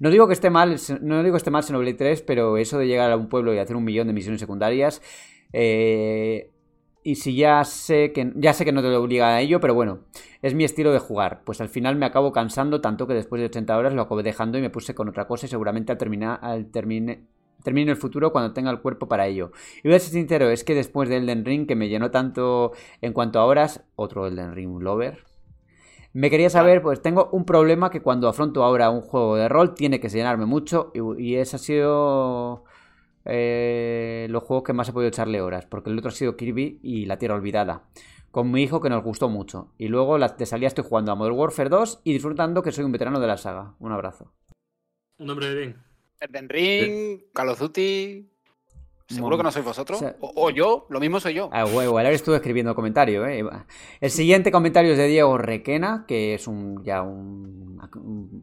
No 0.00 0.10
digo 0.10 0.26
que 0.26 0.32
esté 0.32 0.50
mal, 0.50 0.74
no 1.02 1.22
digo 1.22 1.34
que 1.34 1.38
esté 1.38 1.52
mal 1.52 1.62
Xenoblade 1.62 1.94
3, 1.94 2.22
pero 2.22 2.56
eso 2.56 2.78
de 2.78 2.88
llegar 2.88 3.12
a 3.12 3.16
un 3.16 3.28
pueblo 3.28 3.54
y 3.54 3.58
hacer 3.58 3.76
un 3.76 3.84
millón 3.84 4.08
de 4.08 4.12
misiones 4.12 4.40
secundarias, 4.40 5.00
eh, 5.52 6.50
y 7.04 7.16
si 7.16 7.36
ya 7.36 7.62
sé 7.64 8.12
que 8.12 8.32
ya 8.34 8.54
sé 8.54 8.64
que 8.64 8.72
no 8.72 8.82
te 8.82 8.88
lo 8.88 9.00
obliga 9.00 9.28
a 9.28 9.40
ello, 9.40 9.60
pero 9.60 9.74
bueno, 9.74 10.00
es 10.42 10.54
mi 10.54 10.64
estilo 10.64 10.90
de 10.90 10.98
jugar. 10.98 11.42
Pues 11.44 11.60
al 11.60 11.68
final 11.68 11.96
me 11.96 12.06
acabo 12.06 12.32
cansando 12.32 12.80
tanto 12.80 13.06
que 13.06 13.12
después 13.14 13.40
de 13.40 13.46
80 13.46 13.76
horas 13.76 13.92
lo 13.92 14.02
acabé 14.02 14.22
dejando 14.22 14.56
y 14.58 14.62
me 14.62 14.70
puse 14.70 14.94
con 14.94 15.08
otra 15.08 15.26
cosa 15.26 15.44
y 15.46 15.50
seguramente 15.50 15.92
al 15.92 15.98
terminar 15.98 16.40
al 16.42 16.70
termine 16.70 17.26
termine 17.62 17.90
el 17.90 17.96
futuro 17.96 18.32
cuando 18.32 18.52
tenga 18.52 18.70
el 18.70 18.80
cuerpo 18.80 19.06
para 19.06 19.26
ello. 19.26 19.52
Y 19.82 19.88
voy 19.88 19.96
a 19.96 20.00
ser 20.00 20.12
sincero, 20.12 20.50
es 20.50 20.64
que 20.64 20.74
después 20.74 21.08
de 21.08 21.18
Elden 21.18 21.44
Ring 21.44 21.66
que 21.66 21.76
me 21.76 21.88
llenó 21.88 22.10
tanto 22.10 22.72
en 23.02 23.12
cuanto 23.12 23.38
a 23.38 23.44
horas, 23.44 23.84
otro 23.96 24.26
Elden 24.26 24.54
Ring 24.54 24.80
lover. 24.80 25.24
Me 26.14 26.30
quería 26.30 26.48
saber, 26.48 26.80
pues 26.80 27.02
tengo 27.02 27.28
un 27.32 27.44
problema 27.44 27.90
que 27.90 28.00
cuando 28.00 28.28
afronto 28.28 28.64
ahora 28.64 28.88
un 28.90 29.00
juego 29.02 29.36
de 29.36 29.48
rol 29.48 29.74
tiene 29.74 30.00
que 30.00 30.08
llenarme 30.08 30.46
mucho 30.46 30.92
y, 30.94 31.22
y 31.22 31.36
ese 31.36 31.56
ha 31.56 31.58
sido 31.58 32.64
eh, 33.24 34.26
los 34.30 34.42
juegos 34.42 34.64
que 34.64 34.72
más 34.72 34.88
he 34.88 34.92
podido 34.92 35.08
echarle 35.08 35.40
horas, 35.40 35.66
porque 35.66 35.90
el 35.90 35.98
otro 35.98 36.10
ha 36.10 36.12
sido 36.12 36.36
Kirby 36.36 36.80
y 36.82 37.06
La 37.06 37.18
Tierra 37.18 37.34
Olvidada, 37.34 37.84
con 38.30 38.50
mi 38.50 38.62
hijo 38.62 38.80
que 38.80 38.90
nos 38.90 39.02
gustó 39.02 39.28
mucho. 39.28 39.72
Y 39.78 39.88
luego 39.88 40.18
de 40.18 40.46
salida 40.46 40.68
estoy 40.68 40.84
jugando 40.84 41.12
a 41.12 41.14
Modern 41.14 41.36
Warfare 41.36 41.68
2 41.68 42.00
y 42.04 42.12
disfrutando 42.12 42.62
que 42.62 42.72
soy 42.72 42.84
un 42.84 42.92
veterano 42.92 43.20
de 43.20 43.26
la 43.26 43.36
saga. 43.36 43.74
Un 43.78 43.92
abrazo. 43.92 44.32
Un 45.18 45.26
nombre 45.26 45.48
de 45.48 45.54
bien. 45.54 45.76
Elden 46.20 46.48
Ring, 46.48 47.24
Call 47.32 47.48
of 47.50 47.60
Duty, 47.60 48.30
¿Seguro 49.06 49.36
que 49.36 49.42
no 49.42 49.52
sois 49.52 49.64
vosotros? 49.64 50.02
O, 50.20 50.50
yo, 50.50 50.86
lo 50.88 50.98
mismo 50.98 51.20
soy 51.20 51.34
yo. 51.34 51.50
Ah, 51.52 51.66
huevo, 51.66 51.98
ahora 51.98 52.10
estuve 52.10 52.36
escribiendo 52.36 52.74
comentario, 52.74 53.26
¿eh? 53.26 53.44
El 54.00 54.10
siguiente 54.10 54.50
comentario 54.50 54.92
es 54.92 54.98
de 54.98 55.06
Diego 55.08 55.36
Requena, 55.36 56.06
que 56.08 56.34
es 56.34 56.46
un 56.46 56.82
ya 56.82 57.02
un, 57.02 57.78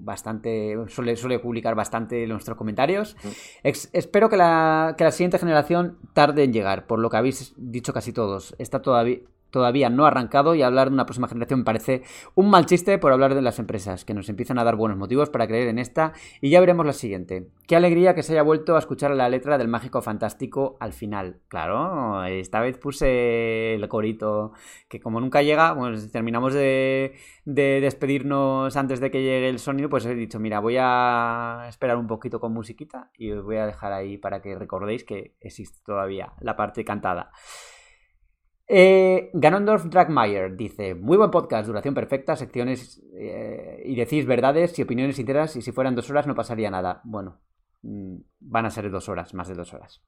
bastante. 0.03 0.75
Suele, 0.87 1.15
suele, 1.15 1.39
publicar 1.39 1.73
bastante 1.73 2.27
nuestros 2.27 2.57
comentarios. 2.57 3.17
Espero 3.63 4.29
que 4.29 4.37
la, 4.37 4.93
que 4.97 5.03
la 5.03 5.11
siguiente 5.11 5.39
generación 5.39 5.97
tarde 6.13 6.43
en 6.43 6.53
llegar, 6.53 6.85
por 6.85 6.99
lo 6.99 7.09
que 7.09 7.17
habéis 7.17 7.53
dicho 7.57 7.91
casi 7.91 8.13
todos. 8.13 8.55
Está 8.59 8.83
todavía 8.83 9.19
todavía 9.51 9.89
no 9.89 10.05
ha 10.05 10.07
arrancado 10.07 10.55
y 10.55 10.61
hablar 10.63 10.89
de 10.89 10.95
una 10.95 11.05
próxima 11.05 11.27
generación 11.27 11.59
me 11.59 11.65
parece 11.65 12.03
un 12.35 12.49
mal 12.49 12.65
chiste 12.65 12.97
por 12.97 13.11
hablar 13.11 13.35
de 13.35 13.41
las 13.41 13.59
empresas, 13.59 14.05
que 14.05 14.13
nos 14.13 14.29
empiezan 14.29 14.57
a 14.57 14.63
dar 14.63 14.75
buenos 14.75 14.97
motivos 14.97 15.29
para 15.29 15.47
creer 15.47 15.67
en 15.67 15.79
esta 15.79 16.13
y 16.41 16.49
ya 16.49 16.59
veremos 16.59 16.85
la 16.85 16.93
siguiente. 16.93 17.47
Qué 17.67 17.75
alegría 17.75 18.15
que 18.15 18.23
se 18.23 18.33
haya 18.33 18.41
vuelto 18.41 18.75
a 18.75 18.79
escuchar 18.79 19.11
la 19.11 19.29
letra 19.29 19.57
del 19.57 19.67
mágico 19.67 20.01
fantástico 20.01 20.77
al 20.79 20.93
final. 20.93 21.39
Claro, 21.47 22.23
esta 22.25 22.61
vez 22.61 22.77
puse 22.77 23.75
el 23.75 23.87
corito 23.87 24.53
que 24.89 24.99
como 24.99 25.19
nunca 25.19 25.41
llega, 25.41 25.75
pues 25.75 26.11
terminamos 26.11 26.53
de, 26.53 27.15
de 27.45 27.79
despedirnos 27.81 28.75
antes 28.75 28.99
de 28.99 29.11
que 29.11 29.21
llegue 29.21 29.49
el 29.49 29.59
sonido, 29.59 29.89
pues 29.89 30.05
he 30.05 30.15
dicho, 30.15 30.39
mira, 30.39 30.59
voy 30.59 30.77
a 30.79 31.65
esperar 31.67 31.97
un 31.97 32.07
poquito 32.07 32.39
con 32.39 32.53
musiquita 32.53 33.11
y 33.17 33.31
os 33.31 33.43
voy 33.43 33.57
a 33.57 33.65
dejar 33.65 33.93
ahí 33.93 34.17
para 34.17 34.41
que 34.41 34.55
recordéis 34.55 35.03
que 35.03 35.35
existe 35.39 35.79
todavía 35.85 36.33
la 36.39 36.55
parte 36.55 36.83
cantada. 36.85 37.31
Eh, 38.73 39.31
Ganondorf 39.33 39.83
Dragmeyer 39.87 40.55
dice: 40.55 40.95
Muy 40.95 41.17
buen 41.17 41.29
podcast, 41.29 41.67
duración 41.67 41.93
perfecta, 41.93 42.37
secciones 42.37 43.03
eh, 43.15 43.83
y 43.83 43.95
decís 43.97 44.25
verdades 44.25 44.79
y 44.79 44.81
opiniones 44.81 45.17
sinceras. 45.17 45.57
Y 45.57 45.61
si 45.61 45.73
fueran 45.73 45.93
dos 45.93 46.09
horas 46.09 46.25
no 46.25 46.35
pasaría 46.35 46.71
nada. 46.71 47.01
Bueno, 47.03 47.41
mm, 47.81 48.15
van 48.39 48.65
a 48.65 48.69
ser 48.69 48.89
dos 48.89 49.09
horas, 49.09 49.33
más 49.33 49.49
de 49.49 49.55
dos 49.55 49.73
horas. 49.73 50.01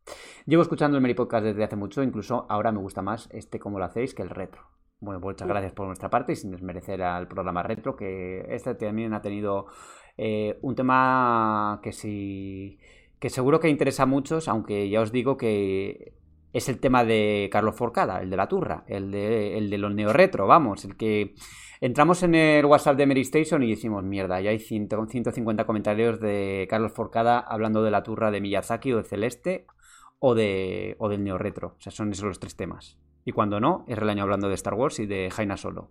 Llevo 0.45 0.61
escuchando 0.61 0.95
el 0.95 1.03
Meri 1.03 1.13
Podcast 1.13 1.43
desde 1.43 1.61
hace 1.65 1.75
mucho, 1.75 2.03
incluso 2.03 2.45
ahora 2.47 2.71
me 2.71 2.79
gusta 2.79 3.01
más 3.01 3.27
este 3.33 3.59
como 3.59 3.79
lo 3.79 3.85
hacéis 3.85 4.13
que 4.13 4.21
el 4.21 4.29
retro. 4.29 4.61
Bueno, 5.01 5.19
muchas 5.19 5.45
gracias 5.45 5.73
por 5.73 5.87
nuestra 5.87 6.09
parte 6.09 6.31
y 6.31 6.37
sin 6.37 6.51
desmerecer 6.51 7.03
al 7.03 7.27
programa 7.27 7.63
retro, 7.63 7.97
que 7.97 8.45
este 8.47 8.75
también 8.75 9.13
ha 9.13 9.21
tenido 9.21 9.65
eh, 10.15 10.57
un 10.61 10.73
tema 10.73 11.81
que 11.83 11.91
sí. 11.91 12.79
que 13.19 13.29
seguro 13.29 13.59
que 13.59 13.67
interesa 13.67 14.03
a 14.03 14.05
muchos, 14.05 14.47
aunque 14.47 14.89
ya 14.89 15.01
os 15.01 15.11
digo 15.11 15.35
que 15.35 16.22
es 16.53 16.69
el 16.69 16.79
tema 16.79 17.03
de 17.03 17.49
Carlos 17.51 17.75
Forcada, 17.75 18.21
el 18.21 18.29
de 18.29 18.37
la 18.37 18.47
turra, 18.47 18.83
el 18.87 19.11
de, 19.11 19.57
el 19.57 19.69
de 19.71 19.77
los 19.79 19.93
neo-retro, 19.93 20.45
vamos, 20.45 20.85
el 20.85 20.95
que 20.95 21.33
entramos 21.81 22.21
en 22.21 22.35
el 22.35 22.65
WhatsApp 22.65 22.95
de 22.95 23.07
Mary 23.07 23.21
Station 23.21 23.63
y 23.63 23.71
decimos, 23.71 24.03
mierda, 24.03 24.39
ya 24.39 24.51
hay 24.51 24.59
150 24.59 25.65
comentarios 25.65 26.19
de 26.19 26.67
Carlos 26.69 26.93
Forcada 26.93 27.39
hablando 27.39 27.83
de 27.83 27.91
la 27.91 28.03
turra 28.03 28.29
de 28.29 28.39
Miyazaki 28.39 28.93
o 28.93 28.97
de 28.97 29.03
Celeste 29.03 29.65
o, 30.19 30.35
de, 30.35 30.95
o 30.99 31.09
del 31.09 31.23
neo-retro. 31.23 31.75
O 31.77 31.81
sea, 31.81 31.91
son 31.91 32.11
esos 32.11 32.25
los 32.25 32.39
tres 32.39 32.55
temas. 32.55 32.99
Y 33.25 33.31
cuando 33.31 33.59
no, 33.59 33.83
es 33.87 33.97
el 33.97 34.09
año 34.09 34.23
hablando 34.23 34.47
de 34.47 34.55
Star 34.55 34.75
Wars 34.75 34.99
y 34.99 35.07
de 35.07 35.31
Jaina 35.31 35.57
Solo. 35.57 35.89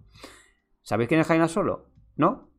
¿Sabéis 0.83 1.09
quién 1.09 1.21
es 1.21 1.27
Jaina 1.27 1.49
Solo? 1.49 1.89
¿No? 2.17 2.51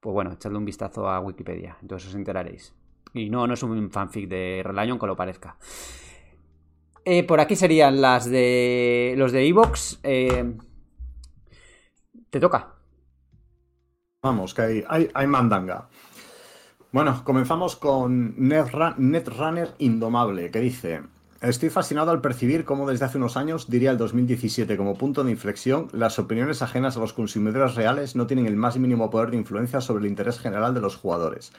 Pues 0.00 0.14
bueno, 0.14 0.32
echadle 0.32 0.58
un 0.58 0.64
vistazo 0.64 1.08
a 1.08 1.20
Wikipedia, 1.20 1.76
entonces 1.82 2.08
os 2.08 2.14
enteraréis. 2.14 2.74
Y 3.12 3.28
no, 3.28 3.46
no 3.46 3.54
es 3.54 3.62
un 3.62 3.90
fanfic 3.90 4.28
de 4.28 4.62
Relayon, 4.64 4.92
aunque 4.92 5.06
lo 5.06 5.16
parezca. 5.16 5.56
Eh, 7.04 7.22
por 7.24 7.40
aquí 7.40 7.54
serían 7.54 8.00
las 8.00 8.28
de 8.30 9.14
los 9.16 9.32
de 9.32 9.46
Evox. 9.46 10.00
Eh, 10.02 10.54
te 12.30 12.40
toca. 12.40 12.74
Vamos, 14.22 14.54
que 14.54 14.84
hay, 14.88 15.10
hay, 15.12 15.26
mandanga. 15.26 15.88
Bueno, 16.92 17.22
comenzamos 17.24 17.76
con 17.76 18.34
Netrunner 18.38 19.74
Indomable, 19.78 20.50
que 20.50 20.60
dice: 20.60 21.02
Estoy 21.42 21.68
fascinado 21.68 22.10
al 22.10 22.22
percibir 22.22 22.64
cómo 22.64 22.88
desde 22.88 23.04
hace 23.04 23.18
unos 23.18 23.36
años, 23.36 23.68
diría 23.68 23.90
el 23.90 23.98
2017 23.98 24.78
como 24.78 24.96
punto 24.96 25.24
de 25.24 25.30
inflexión, 25.30 25.88
las 25.92 26.18
opiniones 26.18 26.62
ajenas 26.62 26.96
a 26.96 27.00
los 27.00 27.12
consumidores 27.12 27.74
reales 27.74 28.16
no 28.16 28.26
tienen 28.26 28.46
el 28.46 28.56
más 28.56 28.78
mínimo 28.78 29.10
poder 29.10 29.30
de 29.30 29.36
influencia 29.36 29.82
sobre 29.82 30.04
el 30.04 30.10
interés 30.10 30.38
general 30.38 30.72
de 30.72 30.80
los 30.80 30.96
jugadores. 30.96 31.52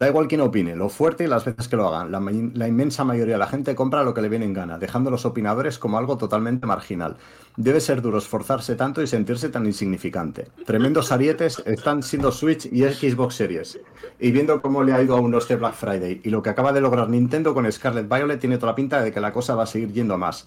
Da 0.00 0.08
igual 0.08 0.28
quién 0.28 0.40
opine, 0.40 0.76
lo 0.76 0.88
fuerte 0.88 1.24
y 1.24 1.26
las 1.26 1.44
veces 1.44 1.68
que 1.68 1.76
lo 1.76 1.86
hagan. 1.86 2.10
La, 2.10 2.66
inmensa 2.66 3.04
mayoría 3.04 3.34
de 3.34 3.38
la 3.38 3.46
gente 3.46 3.74
compra 3.74 4.02
lo 4.02 4.14
que 4.14 4.22
le 4.22 4.30
viene 4.30 4.46
en 4.46 4.54
gana, 4.54 4.78
dejando 4.78 5.08
a 5.08 5.10
los 5.10 5.26
opinadores 5.26 5.78
como 5.78 5.98
algo 5.98 6.16
totalmente 6.16 6.66
marginal. 6.66 7.18
Debe 7.58 7.80
ser 7.80 8.00
duro 8.00 8.16
esforzarse 8.16 8.76
tanto 8.76 9.02
y 9.02 9.06
sentirse 9.06 9.50
tan 9.50 9.66
insignificante. 9.66 10.48
Tremendos 10.64 11.12
arietes 11.12 11.62
están 11.66 12.02
siendo 12.02 12.32
Switch 12.32 12.64
y 12.72 12.84
Xbox 12.84 13.34
Series. 13.34 13.78
Y 14.18 14.30
viendo 14.30 14.62
cómo 14.62 14.82
le 14.82 14.94
ha 14.94 15.02
ido 15.02 15.18
a 15.18 15.20
uno 15.20 15.36
este 15.36 15.56
Black 15.56 15.74
Friday 15.74 16.22
y 16.24 16.30
lo 16.30 16.42
que 16.42 16.48
acaba 16.48 16.72
de 16.72 16.80
lograr 16.80 17.10
Nintendo 17.10 17.52
con 17.52 17.70
Scarlet 17.70 18.08
Violet, 18.08 18.40
tiene 18.40 18.56
toda 18.56 18.72
la 18.72 18.76
pinta 18.76 19.02
de 19.02 19.12
que 19.12 19.20
la 19.20 19.34
cosa 19.34 19.54
va 19.54 19.64
a 19.64 19.66
seguir 19.66 19.92
yendo 19.92 20.14
a 20.14 20.16
más. 20.16 20.46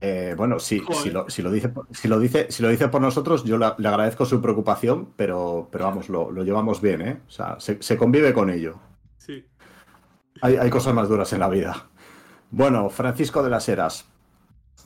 Eh, 0.00 0.34
bueno, 0.36 0.58
sí, 0.58 0.82
si 1.02 1.10
lo, 1.10 1.24
dice, 1.50 1.72
si, 1.90 2.08
lo 2.08 2.20
dice, 2.20 2.46
si 2.50 2.62
lo 2.62 2.68
dice 2.68 2.88
por 2.88 3.00
nosotros, 3.00 3.44
yo 3.44 3.56
le, 3.56 3.66
agradezco 3.66 4.26
su 4.26 4.42
preocupación, 4.42 5.08
pero, 5.16 5.68
pero 5.72 5.86
vamos, 5.86 6.08
lo, 6.08 6.30
llevamos 6.44 6.80
bien, 6.80 7.00
¿eh? 7.02 7.20
O 7.26 7.30
sea, 7.30 7.56
se, 7.58 7.96
convive 7.96 8.34
con 8.34 8.50
ello. 8.50 8.78
Sí. 9.16 9.44
Hay, 10.42 10.68
cosas 10.70 10.94
más 10.94 11.08
duras 11.08 11.32
en 11.32 11.40
la 11.40 11.48
vida. 11.48 11.88
Bueno, 12.50 12.90
Francisco 12.90 13.42
de 13.42 13.50
las 13.50 13.68
Heras. 13.68 14.06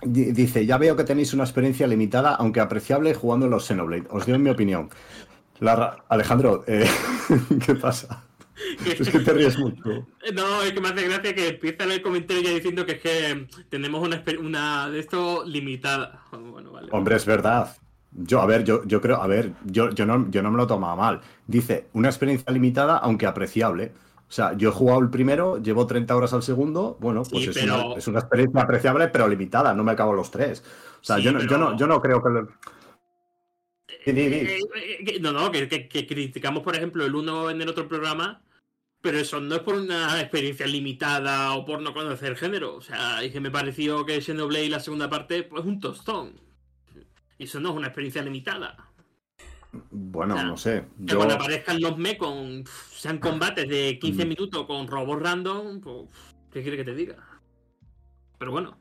Dice, 0.02 0.64
ya 0.64 0.78
veo 0.78 0.96
que 0.96 1.04
tenéis 1.04 1.34
una 1.34 1.44
experiencia 1.44 1.86
limitada, 1.86 2.36
aunque 2.36 2.60
apreciable, 2.60 3.12
jugando 3.12 3.46
en 3.46 3.50
los 3.50 3.66
Xenoblade. 3.66 4.06
Os 4.10 4.26
doy 4.26 4.38
mi 4.38 4.50
opinión. 4.50 4.88
Alejandro, 6.08 6.64
eh, 6.66 6.88
¿qué 7.66 7.74
pasa? 7.74 8.24
Es 8.86 9.08
que 9.08 9.18
te 9.20 9.32
ríes 9.32 9.58
mucho. 9.58 10.06
No, 10.34 10.62
es 10.62 10.72
que 10.72 10.80
me 10.80 10.88
hace 10.88 11.08
gracia 11.08 11.34
que 11.34 11.48
empieza 11.48 11.84
el 11.84 12.02
comentario 12.02 12.42
ya 12.42 12.50
diciendo 12.50 12.86
que 12.86 12.92
es 12.92 13.00
que 13.00 13.46
tenemos 13.68 14.06
una, 14.06 14.22
una 14.38 14.90
de 14.90 15.00
esto 15.00 15.44
limitada. 15.44 16.22
Hombre, 16.90 17.16
es 17.16 17.26
verdad. 17.26 17.76
Yo, 18.12 18.40
a 18.40 18.46
ver, 18.46 18.64
yo, 18.64 18.84
yo 18.84 19.00
creo, 19.00 19.22
a 19.22 19.26
ver, 19.26 19.52
yo, 19.64 19.90
yo, 19.90 20.04
no, 20.04 20.30
yo 20.30 20.42
no 20.42 20.50
me 20.50 20.56
lo 20.56 20.66
tomaba 20.66 20.96
mal. 20.96 21.20
Dice, 21.46 21.86
una 21.92 22.08
experiencia 22.08 22.52
limitada, 22.52 22.98
aunque 22.98 23.26
apreciable. 23.26 23.92
O 24.28 24.32
sea, 24.32 24.52
yo 24.56 24.68
he 24.68 24.72
jugado 24.72 25.00
el 25.00 25.10
primero, 25.10 25.60
llevo 25.60 25.86
30 25.86 26.14
horas 26.14 26.32
al 26.32 26.42
segundo, 26.42 26.96
bueno, 27.00 27.24
pues 27.28 27.48
es, 27.48 27.64
una, 27.64 27.94
es, 27.96 28.06
una, 28.06 28.20
experiencia 28.20 28.62
apreciable, 28.62 29.08
pero 29.08 29.26
limitada, 29.26 29.74
no 29.74 29.82
me 29.82 29.92
acabo 29.92 30.12
los 30.12 30.30
tres. 30.30 30.62
O 31.00 31.04
sea, 31.04 31.18
yo, 31.18 31.32
no, 31.32 31.40
yo, 31.40 31.58
no, 31.58 31.76
yo 31.76 31.86
no 31.88 32.00
creo 32.00 32.22
que... 32.22 32.28
Eh, 34.06 34.60
eh, 34.76 35.18
no, 35.20 35.32
no, 35.32 35.50
que, 35.50 35.88
que, 35.88 36.06
criticamos, 36.06 36.62
por 36.62 36.76
ejemplo, 36.76 37.04
el 37.04 37.14
uno 37.14 37.50
en 37.50 37.60
el 37.60 37.68
otro 37.68 37.88
programa 37.88 38.40
pero 39.00 39.18
eso 39.18 39.40
no 39.40 39.56
es 39.56 39.62
por 39.62 39.76
una 39.76 40.20
experiencia 40.20 40.66
limitada 40.66 41.54
o 41.54 41.64
por 41.64 41.80
no 41.80 41.94
conocer 41.94 42.30
el 42.30 42.36
género. 42.36 42.76
O 42.76 42.80
sea, 42.80 43.22
es 43.22 43.32
que 43.32 43.40
me 43.40 43.50
pareció 43.50 44.04
que 44.04 44.20
Xenoblade 44.20 44.68
la 44.68 44.80
segunda 44.80 45.08
parte, 45.08 45.42
pues 45.42 45.64
un 45.64 45.80
tostón. 45.80 46.32
Y 47.38 47.44
eso 47.44 47.60
no 47.60 47.70
es 47.70 47.76
una 47.76 47.86
experiencia 47.86 48.22
limitada. 48.22 48.76
Bueno, 49.90 50.42
no 50.42 50.56
sé. 50.56 50.84
Que 51.06 51.14
cuando 51.14 51.34
aparezcan 51.34 51.80
los 51.80 51.94
con 52.18 52.64
sean 52.90 53.18
combates 53.18 53.68
de 53.68 53.98
15 53.98 54.24
mm. 54.24 54.28
minutos 54.28 54.66
con 54.66 54.86
robots 54.86 55.22
random, 55.22 55.80
pues, 55.80 56.08
¿qué 56.52 56.62
quiere 56.62 56.76
que 56.76 56.84
te 56.84 56.94
diga? 56.94 57.16
Pero 58.38 58.50
bueno. 58.50 58.76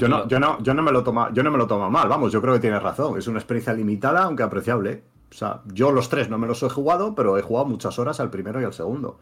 Yo 0.00 0.08
no, 0.08 0.26
yo 0.26 0.40
no, 0.40 0.62
yo 0.62 0.72
no 0.72 0.82
me 0.82 0.90
lo 0.90 1.04
toma, 1.04 1.30
yo 1.34 1.42
no 1.42 1.50
me 1.50 1.58
lo 1.58 1.66
tomo 1.66 1.90
mal, 1.90 2.08
vamos, 2.08 2.32
yo 2.32 2.40
creo 2.40 2.54
que 2.54 2.60
tienes 2.60 2.82
razón. 2.82 3.18
Es 3.18 3.26
una 3.26 3.38
experiencia 3.38 3.74
limitada, 3.74 4.24
aunque 4.24 4.42
apreciable. 4.42 5.04
O 5.30 5.34
sea, 5.34 5.62
yo 5.66 5.92
los 5.92 6.08
tres 6.08 6.30
no 6.30 6.38
me 6.38 6.46
los 6.46 6.62
he 6.62 6.68
jugado, 6.68 7.14
pero 7.14 7.36
he 7.38 7.42
jugado 7.42 7.66
muchas 7.66 7.98
horas 7.98 8.20
al 8.20 8.30
primero 8.30 8.60
y 8.60 8.64
al 8.64 8.72
segundo. 8.72 9.18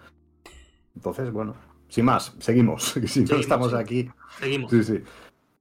Entonces, 0.94 1.32
bueno, 1.32 1.54
sin 1.88 2.04
más, 2.04 2.34
seguimos. 2.38 2.94
si 3.06 3.24
no 3.24 3.36
estamos 3.36 3.74
aquí. 3.74 4.10
Seguimos. 4.38 4.70
Sí, 4.70 4.84
sí. 4.84 5.02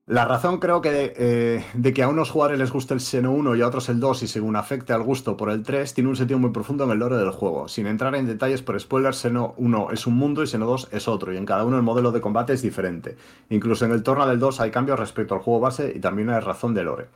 La 0.05 0.25
razón 0.25 0.59
creo 0.59 0.81
que 0.81 1.13
eh, 1.15 1.63
de, 1.75 1.93
que 1.93 2.03
a 2.03 2.09
unos 2.09 2.29
jugadores 2.29 2.59
les 2.59 2.73
guste 2.73 2.93
el 2.93 2.99
Seno 2.99 3.31
1 3.31 3.55
y 3.55 3.61
a 3.61 3.67
otros 3.67 3.87
el 3.87 4.01
2 4.01 4.23
y 4.23 4.27
según 4.27 4.57
afecte 4.57 4.91
al 4.91 5.01
gusto 5.01 5.37
por 5.37 5.49
el 5.49 5.63
3 5.63 5.93
tiene 5.93 6.09
un 6.09 6.17
sentido 6.17 6.39
muy 6.39 6.51
profundo 6.51 6.83
en 6.83 6.91
el 6.91 6.99
lore 6.99 7.15
del 7.15 7.31
juego. 7.31 7.69
Sin 7.69 7.87
entrar 7.87 8.13
en 8.15 8.25
detalles 8.25 8.61
por 8.61 8.77
spoilers, 8.77 9.15
Seno 9.15 9.53
1 9.55 9.91
es 9.91 10.05
un 10.05 10.17
mundo 10.17 10.43
y 10.43 10.47
Seno 10.47 10.65
2 10.65 10.89
es 10.91 11.07
otro 11.07 11.31
y 11.31 11.37
en 11.37 11.45
cada 11.45 11.63
uno 11.63 11.77
el 11.77 11.83
modelo 11.83 12.11
de 12.11 12.19
combate 12.19 12.51
es 12.51 12.61
diferente. 12.61 13.15
Incluso 13.49 13.85
en 13.85 13.91
el 13.91 14.03
torno 14.03 14.27
del 14.27 14.39
2 14.39 14.59
hay 14.59 14.71
cambios 14.71 14.99
respecto 14.99 15.35
al 15.35 15.39
juego 15.39 15.61
base 15.61 15.93
y 15.95 16.01
también 16.01 16.31
hay 16.31 16.41
razón 16.41 16.73
de 16.73 16.83
lore. 16.83 17.07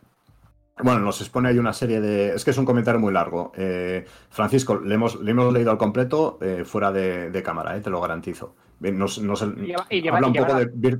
Bueno, 0.83 0.99
nos 0.99 1.19
expone 1.21 1.49
ahí 1.49 1.57
una 1.57 1.73
serie 1.73 1.99
de. 1.99 2.35
Es 2.35 2.45
que 2.45 2.51
es 2.51 2.57
un 2.57 2.65
comentario 2.65 2.99
muy 2.99 3.11
largo. 3.11 3.51
Eh, 3.55 4.05
Francisco, 4.29 4.75
le 4.79 4.95
hemos, 4.95 5.15
le 5.21 5.31
hemos 5.31 5.51
leído 5.51 5.71
al 5.71 5.77
completo 5.77 6.37
eh, 6.41 6.63
fuera 6.65 6.91
de, 6.91 7.41
cámara, 7.43 7.75
eh, 7.75 7.81
te 7.81 7.89
lo 7.89 7.99
garantizo. 7.99 8.55
Nos, 8.79 9.17
habla 9.41 10.27
un 10.27 10.33
poco 10.33 10.53
de. 10.55 10.99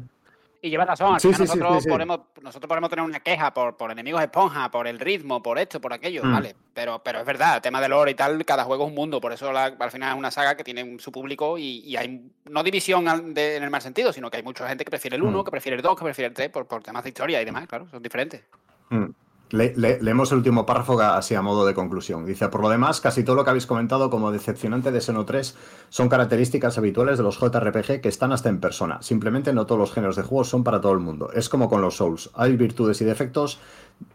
Y 0.60 0.72
lleva 0.72 0.86
razón, 0.86 1.20
Sí, 1.20 1.28
sí, 1.30 1.36
sí, 1.36 1.60
nosotros, 1.60 1.84
sí. 1.84 1.90
Podemos, 1.90 2.20
nosotros 2.42 2.68
podemos 2.68 2.90
tener 2.90 3.06
una 3.06 3.20
queja 3.20 3.54
por, 3.54 3.78
por 3.78 3.92
enemigos 3.92 4.24
esponja, 4.24 4.72
por 4.72 4.88
el 4.88 5.00
ritmo, 5.00 5.44
por 5.44 5.60
esto, 5.60 5.80
por 5.80 5.94
aquello, 5.94 6.24
Mm. 6.24 6.32
vale. 6.34 6.56
Pero, 6.74 7.00
pero 7.04 7.20
es 7.20 7.26
verdad, 7.28 7.58
el 7.58 7.62
tema 7.62 7.80
de 7.80 7.88
lore 7.88 8.10
y 8.12 8.16
tal, 8.16 8.44
cada 8.44 8.64
juego 8.64 8.86
es 8.86 8.90
un 8.90 8.96
mundo, 8.96 9.22
por 9.22 9.32
eso 9.32 9.52
la- 9.54 9.66
al 9.80 9.92
final 9.92 10.14
es 10.14 10.18
una 10.18 10.32
saga 10.32 10.58
que 10.58 10.64
tiene 10.64 10.98
su 10.98 11.12
público 11.12 11.60
y, 11.60 11.82
y 11.86 11.96
hay 11.96 12.32
no 12.50 12.64
división 12.64 13.36
de- 13.36 13.58
en 13.58 13.64
el 13.64 13.70
mal 13.70 13.84
sentido, 13.84 14.12
sino 14.12 14.32
que 14.32 14.38
hay 14.38 14.44
mucha 14.44 14.68
gente 14.68 14.84
que 14.84 14.90
prefiere 14.90 15.16
el 15.16 15.22
1, 15.22 15.42
Mm. 15.42 15.46
que 15.46 15.52
prefiere 15.52 15.76
el 15.76 15.84
2, 15.84 15.96
que 15.96 16.04
prefiere 16.04 16.28
el 16.30 16.34
3, 16.34 16.50
por, 16.50 16.66
por 16.66 16.82
temas 16.82 17.04
de 17.04 17.10
historia 17.10 17.40
y 17.40 17.46
demás, 17.46 17.68
claro, 17.68 17.88
son 17.92 18.02
diferentes. 18.02 18.42
Mm. 18.90 19.06
Le- 19.50 19.74
le- 19.78 20.02
leemos 20.02 20.32
el 20.34 20.40
último 20.40 20.66
párrafo 20.66 21.00
así 21.00 21.34
a 21.34 21.42
modo 21.42 21.66
de 21.66 21.74
conclusión. 21.74 22.26
Dice, 22.26 22.50
por 22.50 22.62
lo 22.62 22.70
demás, 22.70 23.00
casi 23.00 23.24
todo 23.24 23.36
lo 23.38 23.44
que 23.46 23.50
habéis 23.52 23.66
comentado 23.66 24.10
como 24.10 24.32
decepcionante 24.32 24.92
de 24.92 25.00
Xeno 25.00 25.24
3 25.26 25.56
son 25.90 26.10
características 26.10 26.78
habituales 26.78 27.18
de 27.18 27.24
los 27.24 27.40
JRPG 27.40 28.02
que 28.02 28.10
están 28.10 28.34
hasta 28.34 28.50
en 28.50 28.60
persona. 28.60 29.02
Simplemente 29.02 29.54
no 29.54 29.66
todos 29.66 29.80
los 29.80 29.94
géneros 29.94 30.18
de 30.18 30.24
juegos 30.24 30.50
son 30.50 30.64
para 30.66 30.82
todo 30.82 30.92
el 30.92 31.00
mundo. 31.00 31.32
Es 31.34 31.48
como 31.48 31.70
con 31.70 31.82
los 31.82 31.96
Souls. 31.96 32.30
Hay 32.34 32.58
virtudes 32.58 33.00
y 33.02 33.06
defectos 33.06 33.60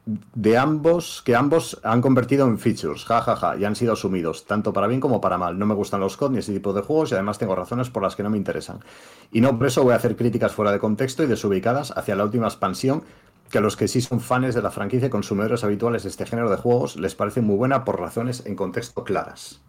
de 0.04 0.59
ambos 0.59 1.22
que 1.24 1.34
ambos 1.34 1.80
han 1.82 2.02
convertido 2.02 2.46
en 2.46 2.59
features, 2.59 3.04
jajaja, 3.04 3.56
y 3.56 3.64
han 3.64 3.74
sido 3.74 3.94
asumidos, 3.94 4.44
tanto 4.46 4.72
para 4.72 4.86
bien 4.86 5.00
como 5.00 5.20
para 5.20 5.38
mal. 5.38 5.59
No 5.59 5.66
me 5.66 5.74
gustan 5.74 6.00
los 6.00 6.16
COD 6.16 6.30
ni 6.32 6.38
ese 6.38 6.52
tipo 6.52 6.72
de 6.72 6.82
juegos 6.82 7.10
y 7.10 7.14
además 7.14 7.38
tengo 7.38 7.56
razones 7.56 7.90
por 7.90 8.02
las 8.02 8.14
que 8.16 8.22
no 8.22 8.30
me 8.30 8.36
interesan. 8.36 8.80
Y 9.32 9.40
no 9.40 9.56
por 9.56 9.66
eso 9.66 9.82
voy 9.82 9.94
a 9.94 9.96
hacer 9.96 10.14
críticas 10.14 10.52
fuera 10.52 10.72
de 10.72 10.78
contexto 10.78 11.22
y 11.22 11.26
desubicadas 11.26 11.92
hacia 11.96 12.14
la 12.16 12.24
última 12.24 12.46
expansión 12.46 13.02
que 13.53 13.59
a 13.59 13.61
los 13.61 13.77
que 13.77 13.87
sí 13.87 14.01
son 14.01 14.20
fans 14.20 14.55
de 14.55 14.62
la 14.62 14.70
franquicia 14.70 15.09
y 15.09 15.11
consumidores 15.11 15.62
habituales 15.62 16.03
de 16.03 16.09
este 16.09 16.24
género 16.24 16.49
de 16.49 16.57
juegos 16.57 16.97
les 16.97 17.15
parece 17.15 17.43
muy 17.43 17.55
buena 17.55 17.85
por 17.85 18.01
razones 18.01 18.45
en 18.47 18.57
contexto 18.57 19.05
claras. 19.05 19.61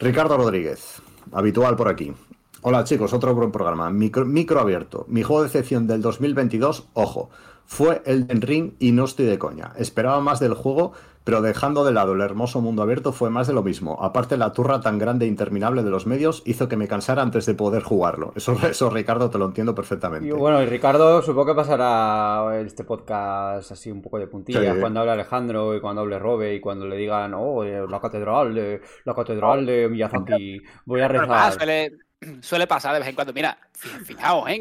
Ricardo 0.00 0.38
Rodríguez, 0.38 1.02
habitual 1.30 1.76
por 1.76 1.88
aquí. 1.88 2.14
Hola 2.62 2.84
chicos, 2.84 3.12
otro 3.12 3.34
buen 3.34 3.52
programa. 3.52 3.90
Micro, 3.90 4.24
micro 4.24 4.58
abierto. 4.58 5.04
Mi 5.06 5.22
juego 5.22 5.42
de 5.42 5.48
excepción 5.48 5.86
del 5.86 6.00
2022, 6.00 6.88
ojo, 6.94 7.28
fue 7.70 8.00
Elden 8.06 8.40
Ring 8.40 8.72
y 8.78 8.92
no 8.92 9.04
estoy 9.04 9.26
de 9.26 9.38
coña. 9.38 9.72
Esperaba 9.76 10.20
más 10.20 10.40
del 10.40 10.54
juego, 10.54 10.94
pero 11.22 11.42
dejando 11.42 11.84
de 11.84 11.92
lado 11.92 12.14
el 12.14 12.22
hermoso 12.22 12.62
mundo 12.62 12.80
abierto 12.82 13.12
fue 13.12 13.28
más 13.28 13.46
de 13.46 13.52
lo 13.52 13.62
mismo. 13.62 14.02
Aparte 14.02 14.38
la 14.38 14.54
turra 14.54 14.80
tan 14.80 14.98
grande 14.98 15.26
e 15.26 15.28
interminable 15.28 15.82
de 15.82 15.90
los 15.90 16.06
medios 16.06 16.42
hizo 16.46 16.66
que 16.68 16.78
me 16.78 16.88
cansara 16.88 17.20
antes 17.20 17.44
de 17.44 17.52
poder 17.52 17.82
jugarlo. 17.82 18.32
Eso, 18.34 18.56
eso 18.70 18.88
Ricardo, 18.88 19.28
te 19.28 19.36
lo 19.36 19.44
entiendo 19.44 19.74
perfectamente. 19.74 20.26
Y 20.26 20.30
bueno, 20.30 20.62
y 20.62 20.66
Ricardo, 20.66 21.20
supongo 21.20 21.48
que 21.48 21.54
pasará 21.56 22.58
este 22.58 22.84
podcast 22.84 23.70
así 23.70 23.90
un 23.90 24.00
poco 24.00 24.18
de 24.18 24.26
puntillas 24.28 24.74
Sí. 24.74 24.80
cuando 24.80 25.00
hable 25.00 25.12
Alejandro 25.12 25.76
y 25.76 25.80
cuando 25.82 26.00
hable 26.00 26.18
Robe 26.18 26.54
y 26.54 26.60
cuando 26.60 26.86
le 26.86 26.96
digan, 26.96 27.34
oh, 27.34 27.62
eh, 27.64 27.84
la 27.86 28.00
catedral 28.00 28.54
de 28.54 28.80
la 29.04 29.14
catedral 29.14 29.66
de 29.66 29.88
Miyazaki, 29.90 30.62
voy 30.86 31.02
a 31.02 31.08
rezar. 31.08 31.52
suele, 31.52 31.92
suele 32.40 32.66
pasar 32.66 32.94
de 32.94 33.00
vez 33.00 33.08
en 33.10 33.14
cuando. 33.14 33.34
Mira, 33.34 33.58
fi- 33.74 33.88
fijaos, 34.06 34.48
¿eh? 34.48 34.58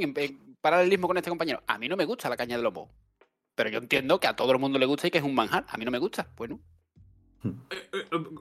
Paralelismo 0.67 1.07
con 1.07 1.17
este 1.17 1.29
compañero. 1.29 1.63
A 1.67 1.77
mí 1.77 1.87
no 1.87 1.95
me 1.95 2.05
gusta 2.05 2.27
la 2.29 2.35
caña 2.37 2.57
de 2.57 2.63
lobo. 2.63 2.89
Pero 3.55 3.69
yo 3.69 3.79
entiendo 3.79 4.19
que 4.19 4.27
a 4.27 4.35
todo 4.35 4.51
el 4.51 4.59
mundo 4.59 4.77
le 4.79 4.85
gusta 4.85 5.07
y 5.07 5.11
que 5.11 5.17
es 5.19 5.23
un 5.23 5.33
manjar. 5.33 5.65
A 5.69 5.77
mí 5.77 5.85
no 5.85 5.91
me 5.91 5.97
gusta. 5.99 6.27
Bueno, 6.35 6.59
Eh, 7.43 7.89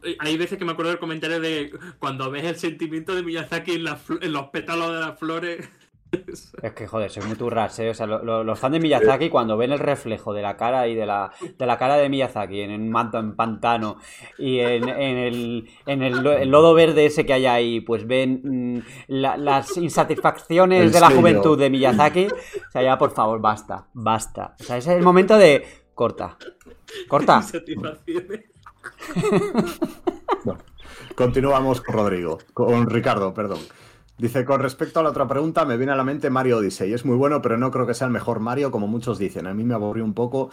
eh, 0.02 0.16
Hay 0.18 0.36
veces 0.36 0.58
que 0.58 0.64
me 0.64 0.72
acuerdo 0.72 0.90
del 0.90 0.98
comentario 0.98 1.38
de 1.38 1.70
cuando 1.98 2.30
ves 2.30 2.44
el 2.44 2.56
sentimiento 2.56 3.14
de 3.14 3.22
Miyazaki 3.22 3.72
en, 3.72 3.84
las 3.84 4.06
fl- 4.08 4.18
en 4.24 4.32
los 4.32 4.48
pétalos 4.50 4.92
de 4.92 5.00
las 5.00 5.18
flores. 5.18 5.68
Es 6.62 6.72
que 6.72 6.86
joder, 6.86 7.10
soy 7.10 7.24
muy 7.24 7.36
turras, 7.36 7.78
¿eh? 7.78 7.90
O 7.90 7.94
sea, 7.94 8.06
lo- 8.06 8.22
lo- 8.22 8.44
los 8.44 8.58
fans 8.58 8.72
de 8.74 8.80
Miyazaki 8.80 9.28
cuando 9.28 9.56
ven 9.56 9.72
el 9.72 9.78
reflejo 9.78 10.32
de 10.34 10.42
la 10.42 10.56
cara 10.56 10.86
y 10.88 10.94
de 10.94 11.06
la, 11.06 11.30
de 11.58 11.66
la 11.66 11.78
cara 11.78 11.96
de 11.96 12.08
Miyazaki 12.08 12.60
en 12.60 12.70
un 12.72 12.90
manto 12.90 13.18
en 13.18 13.34
pantano 13.36 13.96
y 14.38 14.58
en, 14.60 14.88
en 14.88 15.16
el, 15.16 15.68
en 15.86 16.02
el, 16.02 16.22
lo- 16.22 16.32
el 16.36 16.48
lodo 16.50 16.74
verde 16.74 17.06
ese 17.06 17.24
que 17.26 17.32
hay 17.32 17.46
ahí, 17.46 17.80
pues 17.80 18.06
ven 18.06 18.40
mm, 18.76 18.82
la- 19.08 19.36
las 19.36 19.76
insatisfacciones 19.76 20.82
El 20.82 20.92
de 20.92 21.00
la 21.00 21.08
sello. 21.08 21.20
juventud 21.20 21.58
de 21.58 21.70
Miyazaki. 21.70 22.26
O 22.26 22.70
sea, 22.70 22.82
ya 22.82 22.98
por 22.98 23.12
favor, 23.12 23.40
basta, 23.40 23.86
basta. 23.94 24.54
O 24.60 24.64
sea, 24.64 24.76
ese 24.76 24.92
es 24.92 24.98
el 24.98 25.02
momento 25.04 25.36
de 25.36 25.64
corta, 25.94 26.36
corta. 27.08 27.42
Continuamos 31.14 31.80
con 31.80 31.94
Rodrigo, 31.94 32.38
con 32.52 32.88
Ricardo, 32.90 33.32
perdón. 33.32 33.58
Dice, 34.18 34.46
con 34.46 34.60
respecto 34.60 34.98
a 34.98 35.02
la 35.02 35.10
otra 35.10 35.28
pregunta, 35.28 35.66
me 35.66 35.76
viene 35.76 35.92
a 35.92 35.96
la 35.96 36.02
mente 36.02 36.30
Mario 36.30 36.58
Odyssey. 36.58 36.90
Es 36.94 37.04
muy 37.04 37.16
bueno, 37.16 37.42
pero 37.42 37.58
no 37.58 37.70
creo 37.70 37.86
que 37.86 37.92
sea 37.92 38.06
el 38.06 38.14
mejor 38.14 38.40
Mario, 38.40 38.70
como 38.70 38.86
muchos 38.86 39.18
dicen. 39.18 39.46
A 39.46 39.52
mí 39.52 39.62
me 39.62 39.74
aburrió 39.74 40.04
un 40.04 40.14
poco. 40.14 40.48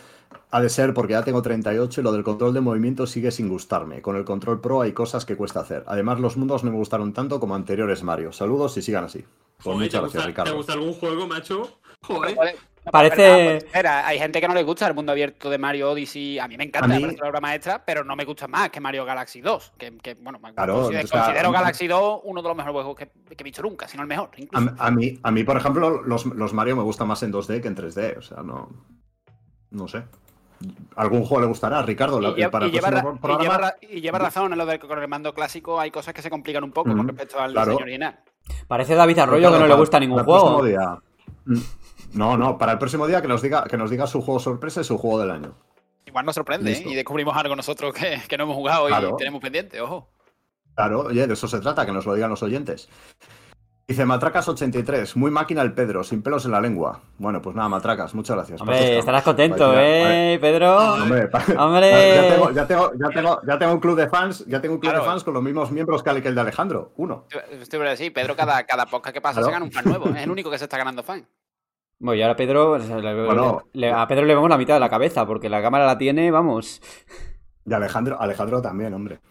Ha 0.52 0.60
de 0.60 0.68
ser 0.70 0.94
porque 0.94 1.14
ya 1.14 1.24
tengo 1.24 1.42
38 1.42 2.02
y 2.02 2.04
lo 2.04 2.12
del 2.12 2.24
control 2.24 2.54
de 2.54 2.60
movimiento 2.60 3.08
sigue 3.08 3.32
sin 3.32 3.48
gustarme. 3.48 4.02
Con 4.02 4.18
el 4.18 4.26
control 4.26 4.60
pro 4.60 4.82
hay 4.82 4.92
cosas 4.92 5.26
que 5.26 5.38
cuesta 5.38 5.62
hacer. 5.62 5.86
Además, 5.88 6.20
los 6.20 6.36
mundos 6.36 6.66
no 6.66 6.72
me 6.72 6.78
gustaron 6.78 7.14
tanto 7.14 7.40
como 7.40 7.56
anteriores 7.56 8.04
Mario. 8.04 8.34
Saludos 8.34 8.76
y 8.76 8.82
sigan 8.82 9.06
así. 9.06 9.20
Pues 9.20 9.64
Joder, 9.64 9.78
muchas 9.78 9.92
¿te, 9.92 9.98
gracias, 10.00 10.14
gusta, 10.14 10.28
Ricardo. 10.28 10.52
¿Te 10.52 10.58
gusta 10.58 10.74
algún 10.74 10.94
juego, 10.94 11.28
macho? 11.28 11.80
Joder. 12.02 12.58
Parece- 12.92 13.16
pues, 13.46 13.64
espera, 13.64 14.06
hay 14.06 14.20
gente 14.20 14.42
que 14.42 14.48
no 14.48 14.54
le 14.54 14.64
gusta 14.64 14.88
el 14.88 14.94
mundo 14.94 15.12
abierto 15.14 15.50
de 15.50 15.58
Mario 15.58 15.92
Odyssey. 15.92 16.38
A 16.40 16.48
mí 16.48 16.58
me 16.58 16.66
encanta, 16.66 16.86
A 16.86 16.98
mí- 17.00 17.06
me 17.06 17.14
una 17.14 17.30
obra 17.30 17.40
maestra, 17.40 17.84
pero 17.86 18.04
no 18.04 18.16
me 18.16 18.26
gusta 18.26 18.48
más 18.48 18.70
que 18.70 18.80
Mario 18.82 19.06
Galaxy 19.06 19.42
2. 19.42 19.74
Que, 19.78 19.98
que, 19.98 20.16
bueno, 20.16 20.40
Claro, 20.54 20.74
considero, 20.82 21.06
o 21.06 21.08
sea, 21.08 21.20
considero 21.26 21.52
Galaxy 21.52 21.88
2 21.88 22.22
uno 22.26 22.42
de 22.42 22.48
los 22.50 22.58
mejores 22.58 22.74
juegos 22.74 22.96
que, 22.98 23.06
que 23.08 23.36
he 23.40 23.44
visto 23.44 23.62
nunca, 23.62 23.88
si 23.88 23.96
no 23.96 24.04
el 24.04 24.10
mejor. 24.10 24.32
Incluso. 24.38 24.70
A, 24.78 24.88
a 24.88 24.92
mí, 24.92 25.18
a 25.24 25.32
mí, 25.32 25.44
por 25.44 25.56
ejemplo, 25.58 26.02
los, 26.04 26.26
los 26.26 26.54
Mario 26.54 26.76
me 26.76 26.84
gustan 26.84 27.08
más 27.08 27.24
en 27.24 27.32
2D 27.32 27.62
que 27.62 27.68
en 27.70 27.76
3D. 27.76 28.18
O 28.18 28.22
sea, 28.22 28.44
no. 28.44 28.70
No 29.72 29.88
sé. 29.88 30.04
¿Algún 30.96 31.24
juego 31.26 31.42
le 31.42 31.48
gustará? 31.48 31.82
Ricardo, 31.82 32.22
la- 32.22 32.30
Y, 32.30 32.36
lleva- 32.36 32.52
para 32.52 32.68
y 32.68 32.72
lleva, 32.72 33.74
y 33.82 33.98
y 34.08 34.10
razón 34.12 34.52
en 34.54 34.58
lo 34.58 34.66
del 34.66 34.80
con 34.80 34.98
el 35.02 35.08
mando 35.08 35.34
clásico. 35.34 35.80
Hay 35.80 35.92
cosas 35.92 36.14
que 36.14 36.22
se 36.22 36.30
complican 36.30 36.64
un 36.64 36.72
poco 36.72 36.90
con 36.90 37.00
Ujú, 37.00 37.08
respecto 37.10 37.40
al 37.40 37.52
claro. 37.52 37.72
diseño 37.72 37.84
original. 37.86 38.20
Parece 38.68 38.96
David 38.96 39.20
Arroyo 39.20 39.38
Ricardo, 39.48 39.58
que 39.58 39.62
no 39.64 39.68
le 39.68 39.80
gusta 39.80 40.00
ningún 40.00 40.24
juego. 40.24 40.64
día. 40.64 40.98
No, 42.14 42.38
no, 42.38 42.58
para 42.58 42.74
el 42.74 42.78
próximo 42.78 43.08
día 43.08 43.22
que 43.22 43.28
nos 43.28 43.42
diga, 43.42 43.64
que 43.66 43.78
nos 43.78 43.90
diga 43.90 44.08
su 44.08 44.22
juego 44.22 44.40
sorpresa 44.40 44.82
y 44.82 44.84
su 44.84 44.98
juego 44.98 45.20
del 45.20 45.32
año. 45.32 45.56
Igual 46.06 46.26
nos 46.26 46.36
sorprende 46.36 46.72
¿eh? 46.72 46.84
Y 46.86 46.94
descubrimos 46.96 47.36
algo 47.36 47.56
nosotros 47.56 47.94
que, 47.94 48.22
que 48.28 48.38
no 48.38 48.44
hemos 48.44 48.56
jugado 48.56 48.88
Claro. 48.88 49.12
y 49.14 49.18
tenemos 49.18 49.42
pendiente, 49.42 49.82
ojo. 49.82 50.10
Claro, 50.76 51.02
oye, 51.02 51.26
de 51.28 51.34
eso 51.34 51.48
se 51.48 51.60
trata, 51.60 51.86
que 51.86 51.92
nos 51.92 52.06
lo 52.06 52.14
digan 52.14 52.30
los 52.30 52.44
oyentes. 52.44 52.90
Dice 53.86 54.06
Matracas83, 54.06 55.16
muy 55.16 55.30
máquina 55.30 55.62
el 55.62 55.74
Pedro, 55.74 56.04
sin 56.06 56.24
pelos 56.24 56.46
en 56.46 56.52
la 56.52 56.62
lengua. 56.62 57.02
Bueno, 57.18 57.42
pues 57.42 57.54
nada, 57.56 57.68
Matracas, 57.68 58.16
muchas 58.16 58.38
gracias. 58.38 58.62
Hombre, 58.62 58.98
estarás 59.00 59.24
contento, 59.24 59.74
¿eh, 59.78 60.38
Pedro? 60.40 60.94
Hombre, 60.94 61.30
Hombre. 61.58 61.92
Ya 62.16 62.30
tengo, 62.34 62.52
ya, 62.52 62.68
tengo, 62.68 62.92
ya, 62.98 63.10
tengo, 63.10 63.42
ya 63.46 63.60
tengo 63.60 63.74
un 63.74 63.80
club 63.80 63.98
de 63.98 64.08
fans, 64.08 64.46
ya 64.48 64.62
tengo 64.62 64.76
un 64.76 64.80
club 64.80 64.92
Claro. 64.92 65.04
de 65.06 65.10
fans 65.12 65.24
con 65.24 65.34
los 65.34 65.44
mismos 65.44 65.70
miembros 65.72 66.02
que 66.02 66.10
el 66.12 66.22
que 66.22 66.30
el 66.30 66.36
de 66.36 66.42
Alejandro. 66.42 66.94
Uno. 66.96 67.26
Estoy 67.52 67.80
por 67.80 67.90
decir, 67.90 68.14
Pedro, 68.14 68.36
cada, 68.38 68.64
cada 68.66 68.86
podcast 68.86 69.14
que 69.14 69.22
pasa 69.22 69.42
Claro. 69.42 69.48
se 69.48 69.52
gana 69.52 69.66
un 69.66 69.72
fan 69.72 69.86
nuevo. 69.86 70.08
¿eh? 70.08 70.14
Es 70.18 70.24
el 70.24 70.32
único 70.32 70.50
que 70.50 70.58
se 70.58 70.64
está 70.66 70.78
ganando 70.78 71.04
fan. 71.04 71.28
Bueno, 72.04 72.16
y 72.20 72.22
ahora 72.22 72.36
Pedro, 72.36 72.78
le- 72.78 73.26
Bueno. 73.26 73.64
le- 73.72 73.90
a 73.90 74.06
Pedro 74.08 74.26
le 74.26 74.36
vemos 74.36 74.50
la 74.50 74.58
mitad 74.58 74.74
de 74.74 74.82
la 74.82 74.90
cabeza, 74.90 75.26
porque 75.26 75.48
la 75.48 75.62
cámara 75.62 75.86
la 75.86 75.98
tiene, 75.98 76.32
vamos. 76.32 76.82
Y 77.66 77.74
Alejandro, 77.74 78.20
Alejandro 78.20 78.62
también, 78.62 78.94
hombre. 78.94 79.22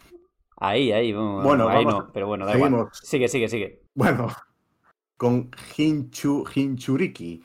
Ahí, 0.57 0.90
ahí, 0.90 1.12
vamos, 1.12 1.44
Bueno, 1.44 1.69
ahí 1.69 1.85
vamos, 1.85 2.07
no, 2.07 2.12
pero 2.15 2.27
bueno, 2.28 2.47
da 2.47 2.55
igual. 2.55 2.70
seguimos. 2.70 2.99
Sigue, 3.03 3.28
sigue, 3.28 3.49
sigue. 3.49 3.82
Bueno, 3.94 4.28
con 5.19 5.51
Hinchu, 5.77 6.44
Hinchuriki. 6.55 7.43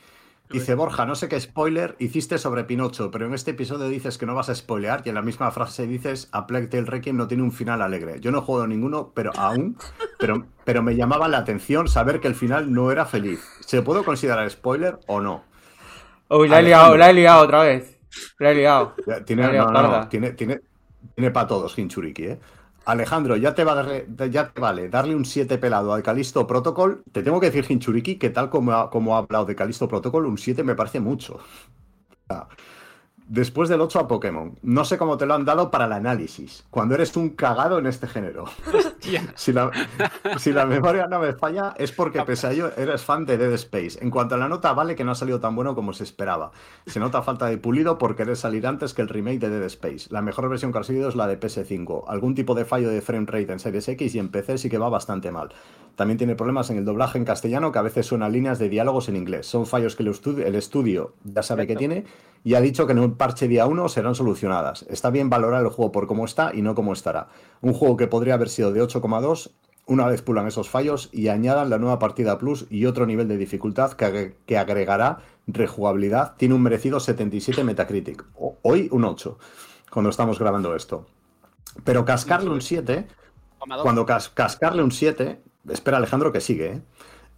Dice 0.49 0.75
Borja, 0.75 1.05
no 1.05 1.15
sé 1.15 1.27
qué 1.27 1.39
spoiler 1.39 1.95
hiciste 1.99 2.37
sobre 2.37 2.63
Pinocho, 2.63 3.11
pero 3.11 3.25
en 3.25 3.33
este 3.33 3.51
episodio 3.51 3.89
dices 3.89 4.17
que 4.17 4.25
no 4.25 4.33
vas 4.33 4.47
a 4.47 4.55
spoilear 4.55 5.01
y 5.03 5.09
en 5.09 5.15
la 5.15 5.21
misma 5.21 5.51
frase 5.51 5.85
dices 5.87 6.29
A 6.31 6.47
Plague 6.47 6.67
Tale 6.67 6.85
Requiem 6.85 7.17
no 7.17 7.27
tiene 7.27 7.43
un 7.43 7.51
final 7.51 7.81
alegre. 7.81 8.21
Yo 8.21 8.31
no 8.31 8.41
juego 8.41 8.65
ninguno, 8.65 9.11
pero 9.13 9.31
aún, 9.35 9.77
pero, 10.17 10.45
pero 10.63 10.81
me 10.81 10.95
llamaba 10.95 11.27
la 11.27 11.39
atención 11.39 11.89
saber 11.89 12.21
que 12.21 12.29
el 12.29 12.35
final 12.35 12.71
no 12.71 12.91
era 12.91 13.05
feliz. 13.05 13.43
¿Se 13.59 13.81
puede 13.81 14.03
considerar 14.05 14.49
spoiler 14.49 14.99
o 15.07 15.19
no? 15.19 15.43
Uy, 16.29 16.47
la 16.47 16.59
he 16.59 16.63
liado, 16.63 16.95
la 16.95 17.09
he 17.09 17.13
liado 17.13 17.43
otra 17.43 17.63
vez. 17.63 17.99
La 18.39 18.51
he 18.51 18.55
liado. 18.55 18.95
Tiene, 19.25 19.51
no, 19.51 19.69
no, 19.69 20.07
tiene, 20.07 20.31
tiene, 20.31 20.61
tiene 21.13 21.31
para 21.31 21.47
todos 21.47 21.77
Hinchuriki, 21.77 22.23
¿eh? 22.23 22.39
Alejandro, 22.91 23.35
ya 23.35 23.53
te, 23.53 23.63
va 23.67 23.73
a 23.73 23.75
darle- 23.75 24.29
ya 24.31 24.51
te 24.51 24.61
vale 24.61 24.89
darle 24.89 25.15
un 25.15 25.25
7 25.25 25.57
pelado 25.57 25.93
al 25.93 26.01
Calisto 26.03 26.47
Protocol. 26.47 27.03
Te 27.11 27.21
tengo 27.23 27.39
que 27.39 27.47
decir, 27.51 27.65
Hinchuriki, 27.69 28.17
que 28.17 28.29
tal 28.29 28.49
como 28.49 28.71
ha, 28.73 28.89
como 28.89 29.15
ha 29.15 29.19
hablado 29.19 29.45
de 29.45 29.55
Calisto 29.55 29.87
Protocol, 29.87 30.25
un 30.25 30.37
7 30.37 30.63
me 30.63 30.75
parece 30.75 30.99
mucho. 31.01 31.39
Después 33.29 33.67
del 33.67 33.81
8 33.81 33.99
a 33.99 34.07
Pokémon. 34.07 34.57
No 34.61 34.85
sé 34.85 34.97
cómo 34.97 35.17
te 35.17 35.25
lo 35.25 35.33
han 35.33 35.43
dado 35.43 35.69
para 35.69 35.83
el 35.85 35.91
análisis. 35.91 36.65
Cuando 36.69 36.95
eres 36.95 37.17
un 37.17 37.31
cagado 37.31 37.77
en 37.77 37.87
este 37.87 38.07
género. 38.07 38.45
Si 39.35 39.53
la, 39.53 39.71
si 40.37 40.51
la 40.51 40.65
memoria 40.65 41.07
no 41.07 41.19
me 41.19 41.31
falla, 41.31 41.73
es 41.77 41.93
porque 41.93 42.21
pese 42.23 42.47
a 42.47 42.51
ello 42.51 42.71
eres 42.75 43.03
fan 43.03 43.25
de 43.25 43.37
Dead 43.37 43.53
Space. 43.53 43.99
En 44.01 44.09
cuanto 44.09 44.35
a 44.35 44.37
la 44.37 44.49
nota, 44.49 44.73
vale 44.73 44.95
que 44.95 45.05
no 45.05 45.11
ha 45.11 45.15
salido 45.15 45.39
tan 45.39 45.55
bueno 45.55 45.75
como 45.75 45.93
se 45.93 46.03
esperaba. 46.03 46.51
Se 46.87 46.99
nota 46.99 47.21
falta 47.21 47.45
de 47.45 47.57
pulido 47.57 47.97
por 47.97 48.17
querer 48.17 48.35
salir 48.35 48.67
antes 48.67 48.93
que 48.93 49.01
el 49.01 49.07
remake 49.07 49.39
de 49.39 49.49
Dead 49.49 49.63
Space. 49.63 50.07
La 50.09 50.21
mejor 50.21 50.49
versión 50.49 50.73
que 50.73 50.79
ha 50.79 50.83
salido 50.83 51.07
es 51.07 51.15
la 51.15 51.27
de 51.27 51.39
PS5. 51.39 52.03
Algún 52.07 52.35
tipo 52.35 52.53
de 52.53 52.65
fallo 52.65 52.89
de 52.89 53.01
frame 53.01 53.27
rate 53.27 53.53
en 53.53 53.59
Series 53.59 53.87
X 53.87 54.15
y 54.15 54.19
en 54.19 54.27
PC 54.29 54.57
sí 54.57 54.69
que 54.69 54.77
va 54.77 54.89
bastante 54.89 55.31
mal. 55.31 55.53
También 55.95 56.17
tiene 56.17 56.35
problemas 56.35 56.69
en 56.69 56.77
el 56.77 56.85
doblaje 56.85 57.17
en 57.17 57.25
castellano, 57.25 57.71
que 57.71 57.79
a 57.79 57.81
veces 57.81 58.05
suenan 58.05 58.31
líneas 58.31 58.59
de 58.59 58.69
diálogos 58.69 59.09
en 59.09 59.15
inglés. 59.15 59.47
Son 59.47 59.65
fallos 59.65 59.95
que 59.95 60.03
el 60.03 60.55
estudio 60.55 61.13
ya 61.23 61.41
sabe 61.41 61.65
que 61.65 61.75
tiene 61.75 62.05
y 62.47 62.55
ha 62.55 62.61
dicho 62.61 62.85
que 62.85 62.93
en 62.93 62.99
un 62.99 63.17
parche 63.17 63.49
día 63.49 63.65
1 63.65 63.89
serán 63.89 64.15
solucionadas. 64.15 64.85
Está 64.89 65.09
bien 65.09 65.29
valorar 65.29 65.63
el 65.63 65.67
juego 65.69 65.91
por 65.91 66.07
cómo 66.07 66.23
está 66.23 66.51
y 66.53 66.61
no 66.61 66.75
cómo 66.75 66.93
estará. 66.93 67.27
Un 67.59 67.73
juego 67.73 67.97
que 67.97 68.07
podría 68.07 68.35
haber 68.35 68.47
sido 68.47 68.71
de 68.71 68.81
8,2 68.81 69.51
una 69.85 70.07
vez 70.07 70.21
pulan 70.21 70.47
esos 70.47 70.69
fallos 70.69 71.09
y 71.11 71.27
añadan 71.27 71.69
la 71.69 71.77
nueva 71.77 71.99
partida 71.99 72.37
plus 72.37 72.65
y 72.69 72.85
otro 72.85 73.05
nivel 73.05 73.27
de 73.27 73.35
dificultad 73.35 73.91
que, 73.93 74.05
agre- 74.05 74.35
que 74.45 74.57
agregará 74.57 75.17
rejugabilidad, 75.45 76.35
tiene 76.37 76.55
un 76.55 76.61
merecido 76.61 77.01
77 77.01 77.65
Metacritic. 77.65 78.23
Hoy 78.63 78.87
un 78.93 79.03
8, 79.03 79.37
cuando 79.91 80.09
estamos 80.09 80.39
grabando 80.39 80.73
esto. 80.73 81.05
Pero 81.83 82.05
cascarle 82.05 82.49
un 82.49 82.61
7, 82.61 83.07
cuando 83.83 84.05
cascarle 84.05 84.83
un 84.83 84.91
7, 84.91 85.41
espera 85.67 85.97
Alejandro 85.97 86.31
que 86.31 86.39
sigue, 86.39 86.67
¿eh? 86.71 86.81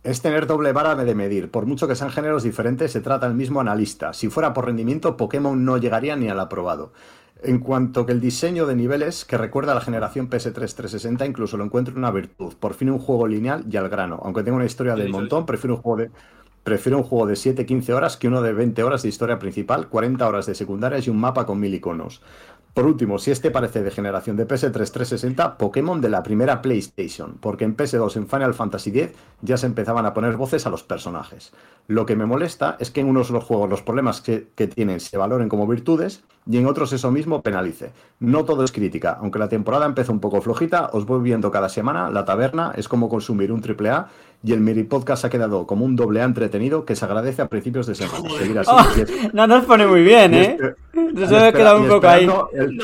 Es 0.03 0.21
tener 0.21 0.47
doble 0.47 0.71
vara 0.71 0.95
de 0.95 1.15
medir. 1.15 1.51
Por 1.51 1.65
mucho 1.65 1.88
que 1.88 1.95
sean 1.95 2.09
géneros 2.09 2.43
diferentes, 2.43 2.91
se 2.91 3.01
trata 3.01 3.27
del 3.27 3.35
mismo 3.35 3.59
analista. 3.59 4.13
Si 4.13 4.30
fuera 4.30 4.53
por 4.53 4.65
rendimiento, 4.65 5.17
Pokémon 5.17 5.63
no 5.63 5.77
llegaría 5.77 6.15
ni 6.15 6.30
al 6.30 6.39
aprobado. 6.39 6.93
En 7.41 7.59
cuanto 7.59 8.05
que 8.05 8.11
el 8.11 8.19
diseño 8.19 8.65
de 8.65 8.76
niveles, 8.76 9.23
que 9.23 9.38
recuerda 9.38 9.71
a 9.71 9.76
la 9.76 9.81
generación 9.81 10.30
PS3 10.30 10.53
360, 10.53 11.26
incluso 11.26 11.57
lo 11.57 11.63
encuentro 11.63 11.95
una 11.95 12.11
virtud. 12.11 12.53
Por 12.59 12.73
fin 12.73 12.89
un 12.89 12.99
juego 12.99 13.27
lineal 13.27 13.65
y 13.69 13.77
al 13.77 13.89
grano. 13.89 14.19
Aunque 14.23 14.43
tenga 14.43 14.57
una 14.57 14.65
historia 14.65 14.95
del 14.95 15.09
montón, 15.09 15.45
prefiero 15.45 15.76
un 15.76 15.81
juego 15.81 15.97
de 15.97 16.11
Prefiero 16.63 16.97
un 16.97 17.03
juego 17.03 17.26
de 17.26 17.35
7-15 17.35 17.93
horas 17.93 18.17
que 18.17 18.27
uno 18.27 18.41
de 18.41 18.53
20 18.53 18.84
horas 18.84 19.01
de 19.01 19.09
historia 19.09 19.39
principal, 19.39 19.88
40 19.88 20.27
horas 20.27 20.45
de 20.45 20.55
secundarias 20.55 21.07
y 21.07 21.09
un 21.09 21.17
mapa 21.17 21.45
con 21.45 21.59
mil 21.59 21.73
iconos. 21.73 22.21
Por 22.74 22.86
último, 22.86 23.18
si 23.18 23.32
este 23.32 23.52
parece 23.52 23.82
de 23.82 23.91
generación 23.91 24.38
de 24.38 24.48
PS3 24.48 24.72
360, 24.72 25.58
Pokémon 25.58 26.00
de 26.00 26.10
la 26.10 26.24
primera 26.24 26.62
PlayStation, 26.62 27.38
porque 27.40 27.66
en 27.66 27.76
PS2 27.76 28.16
en 28.16 28.28
Final 28.28 28.54
Fantasy 28.54 28.90
X 28.91 29.10
ya 29.41 29.58
se 29.58 29.66
empezaban 29.66 30.06
a 30.06 30.14
poner 30.14 30.38
voces 30.38 30.66
a 30.66 30.70
los 30.70 30.84
personajes. 30.84 31.52
Lo 31.88 32.06
que 32.06 32.16
me 32.16 32.26
molesta 32.26 32.78
es 32.80 32.91
que 32.91 33.02
en 33.02 33.08
unos 33.08 33.28
de 33.28 33.34
los 33.34 33.44
juegos 33.44 33.70
los 33.70 33.82
problemas 33.82 34.22
que, 34.22 34.50
que 34.56 34.68
tienen 34.68 35.00
se 35.00 35.18
valoren 35.18 35.50
como 35.50 35.68
virtudes 35.68 36.24
y 36.49 36.57
en 36.57 36.65
otros 36.65 36.91
eso 36.93 37.11
mismo 37.11 37.43
penalice. 37.43 37.91
No 38.19 38.43
todo 38.43 38.63
es 38.63 38.71
crítica, 38.71 39.17
aunque 39.21 39.38
la 39.38 39.49
temporada 39.49 39.85
empezó 39.85 40.11
un 40.11 40.19
poco 40.19 40.41
flojita, 40.41 40.89
os 40.93 41.05
voy 41.05 41.21
viendo 41.21 41.51
cada 41.51 41.69
semana, 41.69 42.09
la 42.09 42.26
taberna 42.26 42.73
es 42.76 42.88
como 42.88 43.07
consumir 43.07 43.51
un 43.51 43.61
triple 43.61 43.91
A 43.91 44.07
y 44.41 44.53
el 44.53 44.61
Miri 44.61 44.84
Podcast 44.84 45.26
ha 45.26 45.30
quedado 45.30 45.67
como 45.67 45.85
un 45.85 45.95
doble 45.95 46.21
A 46.21 46.26
entretenido 46.26 46.85
que 46.85 46.95
se 46.95 47.05
agradece 47.05 47.41
a 47.41 47.47
principios 47.47 47.88
de 47.88 47.95
semana. 47.95 48.30
Seguir 48.38 48.57
así, 48.57 48.71
Oh, 48.71 49.30
no 49.34 49.47
nos 49.47 49.65
pone 49.65 49.85
muy 49.85 50.01
bien, 50.01 50.34
¿eh? 50.34 50.57
Nos 50.93 51.31
hemos 51.31 51.53
quedado 51.53 51.81
un 51.81 51.88
poco 51.88 52.07
ahí. 52.07 52.30
El, 52.53 52.80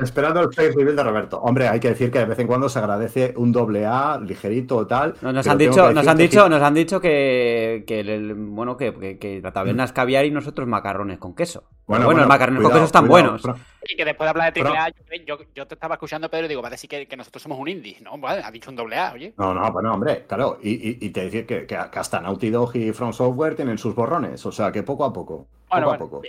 esperando 0.00 0.40
el 0.40 0.52
face 0.52 0.72
reveal 0.72 0.96
de 0.96 1.02
Roberto. 1.02 1.40
Hombre, 1.40 1.68
hay 1.68 1.80
que 1.80 1.88
decir 1.88 2.10
que 2.10 2.18
de 2.18 2.26
vez 2.26 2.38
en 2.38 2.46
cuando 2.46 2.68
se 2.68 2.78
agradece 2.78 3.32
un 3.36 3.52
doble 3.52 3.86
A 3.86 4.18
ligerito 4.20 4.76
o 4.76 4.86
tal. 4.86 5.14
No, 5.22 5.32
nos, 5.32 5.46
han 5.46 5.56
dicho, 5.56 5.92
nos, 5.92 6.06
han 6.06 6.16
dicho, 6.16 6.44
que... 6.44 6.50
nos 6.50 6.62
han 6.62 6.74
dicho 6.74 7.00
que, 7.00 7.84
que 7.86 8.00
el, 8.00 8.34
bueno, 8.34 8.76
que, 8.76 8.92
que, 8.94 9.18
que, 9.18 9.40
la 9.40 9.52
taberna 9.52 9.84
es 9.84 9.92
caviar 9.92 10.26
y 10.26 10.30
nosotros 10.30 10.68
macarrones 10.68 11.18
con 11.18 11.34
queso. 11.34 11.64
Bueno, 11.86 12.04
bueno, 12.04 12.06
bueno 12.06 12.20
los 12.20 12.28
macarrones 12.28 12.58
cuidado, 12.58 12.70
con 12.70 12.80
queso 12.80 12.86
están 12.86 13.06
cuidado, 13.06 13.07
buenos. 13.08 13.42
Pero... 13.42 13.56
Y 13.88 13.96
que 13.96 14.04
después 14.04 14.26
de 14.26 14.30
hablar 14.30 14.46
de 14.46 14.60
triple 14.60 14.78
A, 14.78 14.92
yo, 15.26 15.38
yo, 15.54 15.66
te 15.66 15.74
estaba 15.74 15.94
escuchando, 15.94 16.28
Pedro, 16.28 16.46
y 16.46 16.48
digo, 16.48 16.62
va 16.62 16.68
a 16.68 16.72
decir 16.72 16.90
que, 16.90 17.06
que 17.06 17.16
nosotros 17.16 17.42
somos 17.42 17.58
un 17.58 17.68
indie. 17.68 17.98
No, 18.02 18.18
vale, 18.18 18.42
ha 18.42 18.50
dicho 18.50 18.70
un 18.70 18.76
doble 18.76 18.96
A, 18.96 19.12
oye. 19.12 19.34
No, 19.38 19.54
no, 19.54 19.72
bueno, 19.72 19.94
hombre, 19.94 20.24
claro. 20.26 20.58
Y, 20.62 20.70
y, 20.70 20.98
y 21.00 21.10
te 21.10 21.24
decir 21.24 21.46
que, 21.46 21.66
que, 21.66 21.76
hasta 21.76 22.20
Naughty 22.20 22.50
Dog 22.50 22.76
y 22.76 22.92
From 22.92 23.12
Software 23.12 23.54
tienen 23.54 23.78
sus 23.78 23.94
borrones. 23.94 24.44
O 24.44 24.52
sea, 24.52 24.70
que 24.70 24.82
poco 24.82 25.04
a 25.04 25.12
poco. 25.12 25.46
Bueno, 25.70 25.86
poco 25.86 25.94
a 25.94 25.98
poco. 25.98 26.22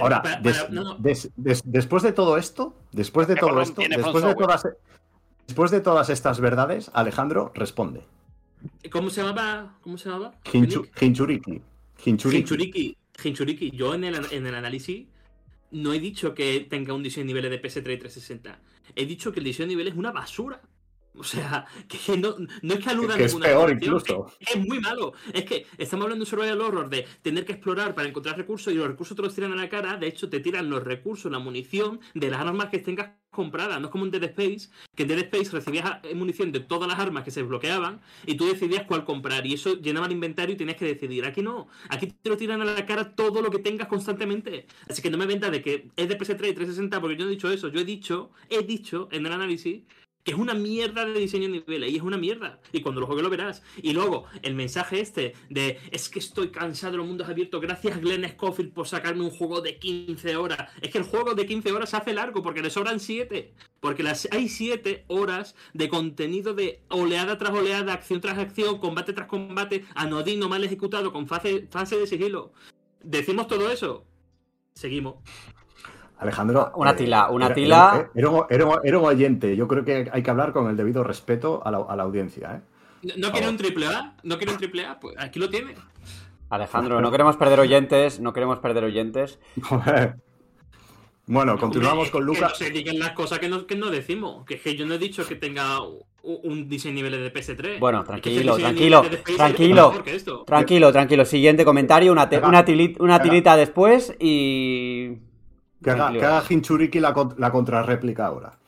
Ahora, 0.00 0.22
para, 0.22 0.36
para, 0.36 0.40
des, 0.42 0.70
no, 0.70 0.84
no. 0.84 0.94
Des, 0.96 1.30
des, 1.36 1.62
después 1.64 2.02
de 2.02 2.12
todo 2.12 2.36
esto, 2.36 2.74
después 2.92 3.26
de 3.26 3.36
todo 3.36 3.60
esto, 3.60 3.82
después 3.88 4.24
de 4.24 4.34
todas, 4.34 4.62
después 5.46 5.70
de 5.70 5.80
todas 5.80 6.10
estas 6.10 6.40
verdades, 6.40 6.90
Alejandro 6.94 7.52
responde. 7.54 8.02
¿Cómo 8.90 9.10
se 9.10 9.22
llamaba? 9.22 9.74
¿Cómo 9.80 9.98
se 9.98 10.08
llamaba? 10.08 10.34
Hinchu, 10.52 10.86
Hinchuriki. 11.00 11.62
Hinchuriki. 12.04 12.38
Hinchuriki. 12.38 12.98
Hinchuriki. 13.24 13.70
Yo 13.72 13.94
en 13.94 14.04
el, 14.04 14.26
en 14.30 14.46
el 14.46 14.54
análisis 14.54 15.06
no 15.72 15.92
he 15.92 15.98
dicho 15.98 16.34
que 16.34 16.60
tenga 16.60 16.94
un 16.94 17.02
diseño 17.02 17.24
de 17.24 17.28
niveles 17.28 17.50
de 17.50 17.62
PS3 17.62 17.78
y 17.78 17.98
360. 17.98 18.60
He 18.94 19.06
dicho 19.06 19.32
que 19.32 19.40
el 19.40 19.44
diseño 19.44 19.66
de 19.66 19.74
niveles 19.74 19.94
es 19.94 19.98
una 19.98 20.12
basura. 20.12 20.60
O 21.14 21.24
sea, 21.24 21.66
que 21.88 22.16
no, 22.16 22.36
no 22.62 22.74
es 22.74 22.80
que 22.80 22.90
aluda 22.90 23.16
que 23.16 23.24
a 23.24 23.26
ninguna 23.26 23.46
es 23.46 23.52
peor 23.52 23.70
incluso. 23.70 24.32
Es, 24.40 24.56
es, 24.56 24.66
muy 24.66 24.80
malo. 24.80 25.12
Es 25.32 25.44
que 25.44 25.66
estamos 25.78 26.04
hablando 26.04 26.24
de 26.24 26.30
un 26.30 26.38
survival 26.38 26.60
horror 26.60 26.88
de 26.88 27.06
tener 27.22 27.44
que 27.44 27.52
explorar 27.52 27.94
para 27.94 28.08
encontrar 28.08 28.36
recursos 28.36 28.72
y 28.72 28.76
los 28.76 28.86
recursos 28.86 29.16
te 29.16 29.22
los 29.22 29.34
tiran 29.34 29.52
a 29.52 29.56
la 29.56 29.68
cara. 29.68 29.96
De 29.96 30.06
hecho, 30.06 30.28
te 30.28 30.40
tiran 30.40 30.70
los 30.70 30.82
recursos, 30.82 31.30
la 31.30 31.38
munición 31.38 32.00
de 32.14 32.30
las 32.30 32.40
armas 32.40 32.68
que 32.68 32.78
tengas 32.78 33.10
compradas. 33.32 33.80
No 33.80 33.86
es 33.86 33.92
como 33.92 34.04
en 34.04 34.10
Dead 34.10 34.24
Space, 34.24 34.68
que 34.94 35.02
en 35.02 35.08
Dead 35.08 35.18
Space 35.20 35.50
recibías 35.50 36.00
munición 36.14 36.52
de 36.52 36.60
todas 36.60 36.88
las 36.88 36.98
armas 36.98 37.24
que 37.24 37.30
se 37.30 37.40
desbloqueaban 37.40 38.00
y 38.26 38.36
tú 38.36 38.46
decidías 38.46 38.84
cuál 38.84 39.04
comprar. 39.04 39.46
Y 39.46 39.54
eso 39.54 39.74
llenaba 39.80 40.06
el 40.06 40.12
inventario 40.12 40.54
y 40.54 40.58
tenías 40.58 40.76
que 40.76 40.84
decidir. 40.84 41.24
Aquí 41.24 41.42
no. 41.42 41.68
Aquí 41.88 42.06
te 42.06 42.28
lo 42.28 42.36
tiran 42.36 42.60
a 42.60 42.64
la 42.64 42.86
cara 42.86 43.14
todo 43.14 43.42
lo 43.42 43.50
que 43.50 43.58
tengas 43.58 43.88
constantemente. 43.88 44.66
Así 44.88 45.02
que 45.02 45.10
no 45.10 45.18
me 45.18 45.26
vendas 45.26 45.50
de 45.50 45.62
que 45.62 45.88
es 45.96 46.08
de 46.08 46.18
PS3 46.18 46.50
y 46.50 46.54
360 46.54 47.00
porque 47.00 47.16
yo 47.16 47.24
no 47.24 47.30
he 47.30 47.34
dicho 47.34 47.50
eso. 47.50 47.68
Yo 47.68 47.80
he 47.80 47.84
dicho, 47.84 48.30
he 48.50 48.62
dicho 48.62 49.08
en 49.10 49.26
el 49.26 49.32
análisis 49.32 49.82
que 50.24 50.32
es 50.32 50.38
una 50.38 50.54
mierda 50.54 51.04
de 51.04 51.18
diseño 51.18 51.44
de 51.44 51.60
niveles 51.60 51.90
y 51.90 51.96
es 51.96 52.02
una 52.02 52.16
mierda. 52.16 52.60
Y 52.72 52.80
cuando 52.80 53.00
lo 53.00 53.06
juegues 53.06 53.24
lo 53.24 53.30
verás. 53.30 53.62
Y 53.82 53.92
luego, 53.92 54.26
el 54.42 54.54
mensaje 54.54 55.00
este 55.00 55.34
de 55.50 55.78
es 55.90 56.08
que 56.08 56.20
estoy 56.20 56.50
cansado 56.50 56.92
de 56.92 56.98
los 56.98 57.06
mundos 57.06 57.28
abiertos. 57.28 57.60
Gracias 57.60 58.00
Glenn 58.00 58.28
Scofield 58.28 58.72
por 58.72 58.86
sacarme 58.86 59.24
un 59.24 59.30
juego 59.30 59.60
de 59.60 59.78
15 59.78 60.36
horas. 60.36 60.70
Es 60.80 60.90
que 60.90 60.98
el 60.98 61.04
juego 61.04 61.34
de 61.34 61.46
15 61.46 61.72
horas 61.72 61.90
se 61.90 61.96
hace 61.96 62.12
largo 62.12 62.42
porque 62.42 62.62
le 62.62 62.70
sobran 62.70 63.00
7. 63.00 63.52
Porque 63.80 64.02
las, 64.04 64.28
hay 64.30 64.48
7 64.48 65.04
horas 65.08 65.56
de 65.74 65.88
contenido 65.88 66.54
de 66.54 66.82
oleada 66.88 67.36
tras 67.36 67.50
oleada, 67.50 67.92
acción 67.92 68.20
tras 68.20 68.38
acción, 68.38 68.78
combate 68.78 69.12
tras 69.12 69.26
combate, 69.26 69.84
anodino, 69.94 70.48
mal 70.48 70.62
ejecutado, 70.62 71.12
con 71.12 71.26
fase, 71.26 71.66
fase 71.70 71.96
de 71.96 72.06
sigilo. 72.06 72.52
Decimos 73.02 73.48
todo 73.48 73.70
eso. 73.70 74.06
Seguimos. 74.74 75.16
Alejandro. 76.22 76.72
Una 76.76 76.96
tila, 76.96 77.30
una 77.30 77.46
era, 77.46 77.54
tila. 77.54 78.10
Era, 78.14 78.28
era, 78.28 78.46
era, 78.50 78.80
era, 78.84 78.98
un 78.98 79.04
oyente. 79.04 79.56
Yo 79.56 79.68
creo 79.68 79.84
que 79.84 80.10
hay 80.12 80.22
que 80.22 80.30
hablar 80.30 80.52
con 80.52 80.68
el 80.68 80.76
debido 80.76 81.04
respeto 81.04 81.62
a 81.64 81.70
la, 81.70 81.78
a 81.88 81.96
la 81.96 82.02
audiencia. 82.02 82.56
¿eh? 82.56 82.60
¿No, 83.02 83.28
no 83.28 83.32
quiere 83.32 83.48
un 83.48 83.56
triple 83.56 83.86
A? 83.86 84.14
¿No 84.22 84.36
quiere 84.36 84.52
un 84.52 84.58
triple 84.58 84.86
A? 84.86 84.98
Pues 85.00 85.16
aquí 85.18 85.38
lo 85.38 85.50
tiene. 85.50 85.74
Alejandro, 86.50 87.00
no 87.00 87.10
queremos 87.10 87.36
perder 87.36 87.60
oyentes, 87.60 88.20
no 88.20 88.32
queremos 88.32 88.58
perder 88.58 88.84
oyentes. 88.84 89.38
bueno, 91.26 91.58
continuamos 91.58 92.10
con 92.10 92.24
Lucas. 92.24 92.58
Que 92.58 92.64
no 92.64 92.68
se 92.68 92.70
digan 92.70 92.98
las 92.98 93.12
cosas 93.12 93.38
que 93.38 93.48
no, 93.48 93.66
que 93.66 93.74
no 93.74 93.90
decimos. 93.90 94.44
Que 94.44 94.54
es 94.54 94.60
que 94.60 94.76
yo 94.76 94.84
no 94.84 94.94
he 94.94 94.98
dicho 94.98 95.26
que 95.26 95.36
tenga 95.36 95.80
un 96.22 96.68
diseño 96.68 96.94
nivel 96.94 97.12
de 97.12 97.32
PS3. 97.32 97.78
Bueno, 97.80 98.04
tranquilo, 98.04 98.56
tranquilo, 98.56 99.02
tranquilo, 99.36 100.02
tranquilo, 100.44 100.92
tranquilo. 100.92 101.24
Siguiente 101.24 101.64
comentario, 101.64 102.12
una, 102.12 102.28
te, 102.28 102.38
una, 102.38 102.64
tilita, 102.64 103.02
una 103.02 103.20
tilita 103.20 103.56
después 103.56 104.14
y... 104.20 105.16
Que 105.82 105.90
haga, 105.90 106.12
que 106.12 106.24
haga 106.24 106.42
Hinchuriki 106.48 107.00
la, 107.00 107.14
la 107.36 107.50
contrarréplica 107.50 108.26
ahora. 108.26 108.58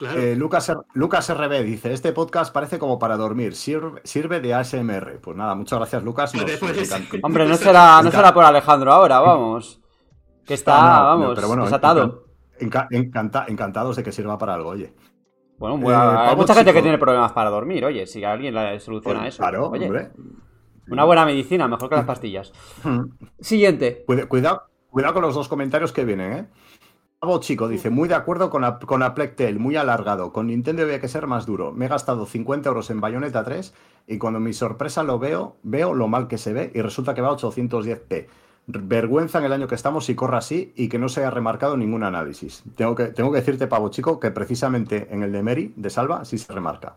Claro. 0.00 0.18
Eh, 0.18 0.34
Lucas, 0.34 0.72
Lucas 0.94 1.34
RB 1.34 1.62
dice: 1.62 1.92
Este 1.92 2.12
podcast 2.12 2.54
parece 2.54 2.78
como 2.78 2.98
para 2.98 3.18
dormir, 3.18 3.54
sirve, 3.54 4.00
sirve 4.04 4.40
de 4.40 4.54
ASMR. 4.54 5.20
Pues 5.20 5.36
nada, 5.36 5.54
muchas 5.54 5.78
gracias, 5.78 6.02
Lucas. 6.02 6.34
Nos, 6.34 6.50
pues, 6.52 6.90
Hombre, 7.22 7.46
no 7.46 7.54
será, 7.56 8.00
no 8.02 8.10
será 8.10 8.32
por 8.32 8.44
Alejandro 8.44 8.92
ahora, 8.92 9.20
vamos. 9.20 9.80
Que 10.46 10.54
está, 10.54 10.80
no, 10.80 10.88
no, 10.88 11.04
vamos, 11.04 11.32
pero 11.34 11.48
bueno, 11.48 11.64
desatado. 11.64 12.24
Enca 12.58 12.88
encanta 12.90 13.44
encantados 13.48 13.96
de 13.96 14.02
que 14.02 14.10
sirva 14.10 14.38
para 14.38 14.54
algo, 14.54 14.70
oye. 14.70 14.94
Bueno, 15.58 15.76
bueno 15.76 16.14
eh, 16.14 16.16
hay 16.30 16.36
mucha 16.36 16.54
gente 16.54 16.72
que 16.72 16.80
tiene 16.80 16.96
problemas 16.96 17.32
para 17.32 17.50
dormir, 17.50 17.84
oye, 17.84 18.06
si 18.06 18.24
alguien 18.24 18.54
le 18.54 18.80
soluciona 18.80 19.20
pues, 19.20 19.34
eso. 19.34 19.42
Claro, 19.42 19.68
oye, 19.68 19.84
hombre. 19.84 20.12
Una 20.88 21.04
buena 21.04 21.26
medicina, 21.26 21.68
mejor 21.68 21.90
que 21.90 21.96
las 21.96 22.06
pastillas. 22.06 22.52
Siguiente. 23.38 24.04
Cuidado, 24.28 24.69
cuidado 24.90 25.14
con 25.14 25.22
los 25.22 25.34
dos 25.34 25.48
comentarios 25.48 25.92
que 25.92 26.04
vienen, 26.04 26.32
¿eh? 26.32 26.46
Bravo 27.20 27.38
chico, 27.40 27.68
dice, 27.68 27.90
muy 27.90 28.08
de 28.08 28.14
acuerdo 28.14 28.48
con 28.48 28.62
la, 28.62 28.78
con 28.78 29.00
la 29.00 29.14
Plectel, 29.14 29.58
muy 29.58 29.76
alargado. 29.76 30.32
Con 30.32 30.46
Nintendo 30.46 30.84
había 30.84 31.02
que 31.02 31.08
ser 31.08 31.26
más 31.26 31.44
duro. 31.44 31.70
Me 31.70 31.84
he 31.84 31.88
gastado 31.88 32.24
50 32.24 32.70
euros 32.70 32.88
en 32.88 33.02
Bayonetta 33.02 33.44
3 33.44 33.74
y 34.06 34.16
cuando 34.16 34.40
mi 34.40 34.54
sorpresa 34.54 35.02
lo 35.02 35.18
veo, 35.18 35.56
veo 35.62 35.92
lo 35.92 36.08
mal 36.08 36.28
que 36.28 36.38
se 36.38 36.54
ve 36.54 36.72
y 36.74 36.80
resulta 36.80 37.12
que 37.12 37.20
va 37.20 37.28
a 37.28 37.32
810p. 37.32 38.26
Vergüenza 38.68 39.38
en 39.38 39.44
el 39.44 39.52
año 39.52 39.68
que 39.68 39.74
estamos 39.74 40.06
si 40.06 40.14
corra 40.14 40.38
así 40.38 40.72
y 40.76 40.88
que 40.88 40.98
no 40.98 41.10
se 41.10 41.20
haya 41.20 41.30
remarcado 41.30 41.76
ningún 41.76 42.04
análisis. 42.04 42.62
Tengo 42.74 42.94
que, 42.94 43.08
tengo 43.08 43.30
que 43.30 43.40
decirte, 43.40 43.66
Pavo 43.66 43.90
Chico, 43.90 44.18
que 44.18 44.30
precisamente 44.30 45.08
en 45.10 45.22
el 45.22 45.30
de 45.30 45.42
Meri, 45.42 45.74
de 45.76 45.90
Salva, 45.90 46.24
sí 46.24 46.38
se 46.38 46.50
remarca. 46.52 46.96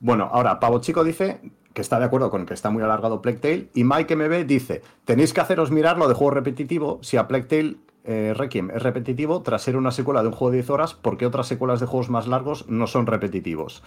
Bueno, 0.00 0.28
ahora, 0.30 0.60
Pavo 0.60 0.80
Chico 0.80 1.02
dice 1.02 1.40
que 1.74 1.82
está 1.82 1.98
de 1.98 2.04
acuerdo 2.04 2.30
con 2.30 2.46
que 2.46 2.54
está 2.54 2.70
muy 2.70 2.82
alargado 2.82 3.22
Plectail 3.22 3.70
y 3.74 3.84
Mike 3.84 4.16
MB 4.16 4.46
dice, 4.46 4.82
tenéis 5.04 5.32
que 5.32 5.40
haceros 5.40 5.70
mirar 5.70 5.98
lo 5.98 6.08
de 6.08 6.14
juego 6.14 6.32
repetitivo 6.32 6.98
si 7.02 7.16
a 7.16 7.28
Plectail 7.28 7.78
eh, 8.04 8.34
Requiem 8.36 8.70
es 8.70 8.82
repetitivo 8.82 9.42
tras 9.42 9.62
ser 9.62 9.76
una 9.76 9.90
secuela 9.90 10.22
de 10.22 10.28
un 10.28 10.34
juego 10.34 10.52
de 10.52 10.58
10 10.58 10.70
horas 10.70 10.94
porque 10.94 11.26
otras 11.26 11.46
secuelas 11.46 11.80
de 11.80 11.86
juegos 11.86 12.10
más 12.10 12.26
largos 12.26 12.68
no 12.68 12.86
son 12.86 13.06
repetitivos. 13.06 13.82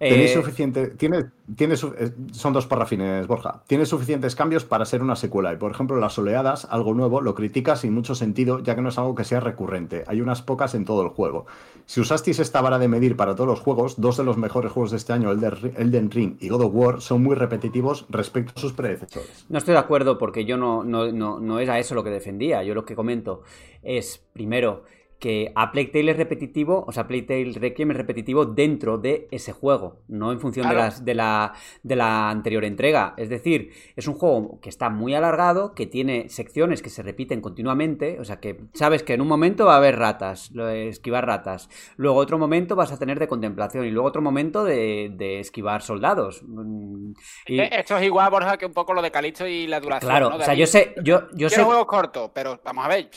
Eh... 0.00 0.10
Tenéis 0.10 0.32
suficiente. 0.32 0.88
Tiene, 0.88 1.26
tiene, 1.54 1.76
son 1.76 2.52
dos 2.52 2.66
parrafines, 2.66 3.26
Borja. 3.26 3.62
Tiene 3.66 3.86
suficientes 3.86 4.34
cambios 4.34 4.64
para 4.64 4.84
ser 4.84 5.02
una 5.02 5.16
secuela. 5.16 5.52
Y 5.52 5.56
por 5.56 5.70
ejemplo, 5.70 5.96
las 5.96 6.18
oleadas, 6.18 6.66
algo 6.70 6.94
nuevo, 6.94 7.20
lo 7.20 7.34
critica 7.34 7.76
sin 7.76 7.94
mucho 7.94 8.14
sentido, 8.14 8.60
ya 8.60 8.74
que 8.74 8.82
no 8.82 8.90
es 8.90 8.98
algo 8.98 9.14
que 9.14 9.24
sea 9.24 9.40
recurrente. 9.40 10.04
Hay 10.06 10.20
unas 10.20 10.42
pocas 10.42 10.74
en 10.74 10.84
todo 10.84 11.02
el 11.02 11.08
juego. 11.08 11.46
Si 11.86 12.00
usasteis 12.00 12.38
esta 12.40 12.60
vara 12.60 12.78
de 12.78 12.88
medir 12.88 13.16
para 13.16 13.34
todos 13.34 13.48
los 13.48 13.60
juegos, 13.60 14.00
dos 14.00 14.16
de 14.16 14.24
los 14.24 14.36
mejores 14.36 14.72
juegos 14.72 14.90
de 14.90 14.96
este 14.96 15.12
año, 15.12 15.30
Elden 15.30 16.10
Ring 16.10 16.36
y 16.40 16.48
God 16.48 16.62
of 16.62 16.72
War, 16.74 17.00
son 17.00 17.22
muy 17.22 17.36
repetitivos 17.36 18.06
respecto 18.08 18.52
a 18.56 18.60
sus 18.60 18.72
predecesores. 18.72 19.46
No 19.48 19.58
estoy 19.58 19.74
de 19.74 19.80
acuerdo 19.80 20.18
porque 20.18 20.44
yo 20.44 20.56
no, 20.56 20.84
no, 20.84 21.12
no, 21.12 21.38
no 21.38 21.60
es 21.60 21.68
a 21.68 21.78
eso 21.78 21.94
lo 21.94 22.02
que 22.02 22.10
defendía. 22.10 22.62
Yo 22.64 22.74
lo 22.74 22.84
que 22.84 22.96
comento 22.96 23.42
es, 23.82 24.22
primero, 24.32 24.82
que 25.18 25.50
a 25.54 25.72
Plague 25.72 25.88
Tale 25.88 26.10
es 26.10 26.16
repetitivo, 26.16 26.84
o 26.86 26.92
sea, 26.92 27.06
Plague 27.06 27.22
Tale 27.22 27.52
Requiem 27.54 27.90
es 27.90 27.96
repetitivo 27.96 28.44
dentro 28.44 28.98
de 28.98 29.28
ese 29.30 29.52
juego, 29.52 30.00
no 30.08 30.30
en 30.32 30.40
función 30.40 30.68
de, 30.68 30.74
las, 30.74 31.04
de, 31.04 31.14
la, 31.14 31.54
de 31.82 31.96
la 31.96 32.28
anterior 32.30 32.64
entrega. 32.64 33.14
Es 33.16 33.28
decir, 33.28 33.70
es 33.96 34.06
un 34.08 34.14
juego 34.14 34.60
que 34.60 34.68
está 34.68 34.90
muy 34.90 35.14
alargado, 35.14 35.74
que 35.74 35.86
tiene 35.86 36.28
secciones 36.28 36.82
que 36.82 36.90
se 36.90 37.02
repiten 37.02 37.40
continuamente, 37.40 38.20
o 38.20 38.24
sea, 38.24 38.40
que 38.40 38.58
sabes 38.74 39.02
que 39.02 39.14
en 39.14 39.20
un 39.22 39.28
momento 39.28 39.64
va 39.66 39.74
a 39.74 39.78
haber 39.78 39.98
ratas, 39.98 40.50
esquivar 40.74 41.26
ratas, 41.26 41.68
luego 41.96 42.18
otro 42.18 42.38
momento 42.38 42.76
vas 42.76 42.92
a 42.92 42.98
tener 42.98 43.18
de 43.18 43.28
contemplación 43.28 43.84
y 43.86 43.90
luego 43.90 44.08
otro 44.08 44.22
momento 44.22 44.64
de, 44.64 45.10
de 45.14 45.40
esquivar 45.40 45.80
soldados. 45.82 46.42
Mm, 46.46 47.12
y- 47.46 47.60
Esto 47.60 47.96
es 47.96 48.04
igual, 48.04 48.30
Borja, 48.30 48.56
que 48.58 48.66
un 48.66 48.72
poco 48.74 48.92
lo 48.92 49.00
de 49.02 49.10
Calixto 49.10 49.46
y 49.46 49.66
la 49.66 49.80
duración. 49.80 50.10
claro, 50.10 50.30
¿no? 50.30 50.36
o 50.36 50.40
sea, 50.42 50.54
yo 50.54 50.66
sé, 50.66 50.94
yo, 51.02 51.28
yo 51.34 51.48
sé... 51.48 51.62
Juegos 51.62 51.86
cortos, 51.86 52.30
pero 52.34 52.60
vamos 52.64 52.84
a 52.84 52.88
ver, 52.88 53.08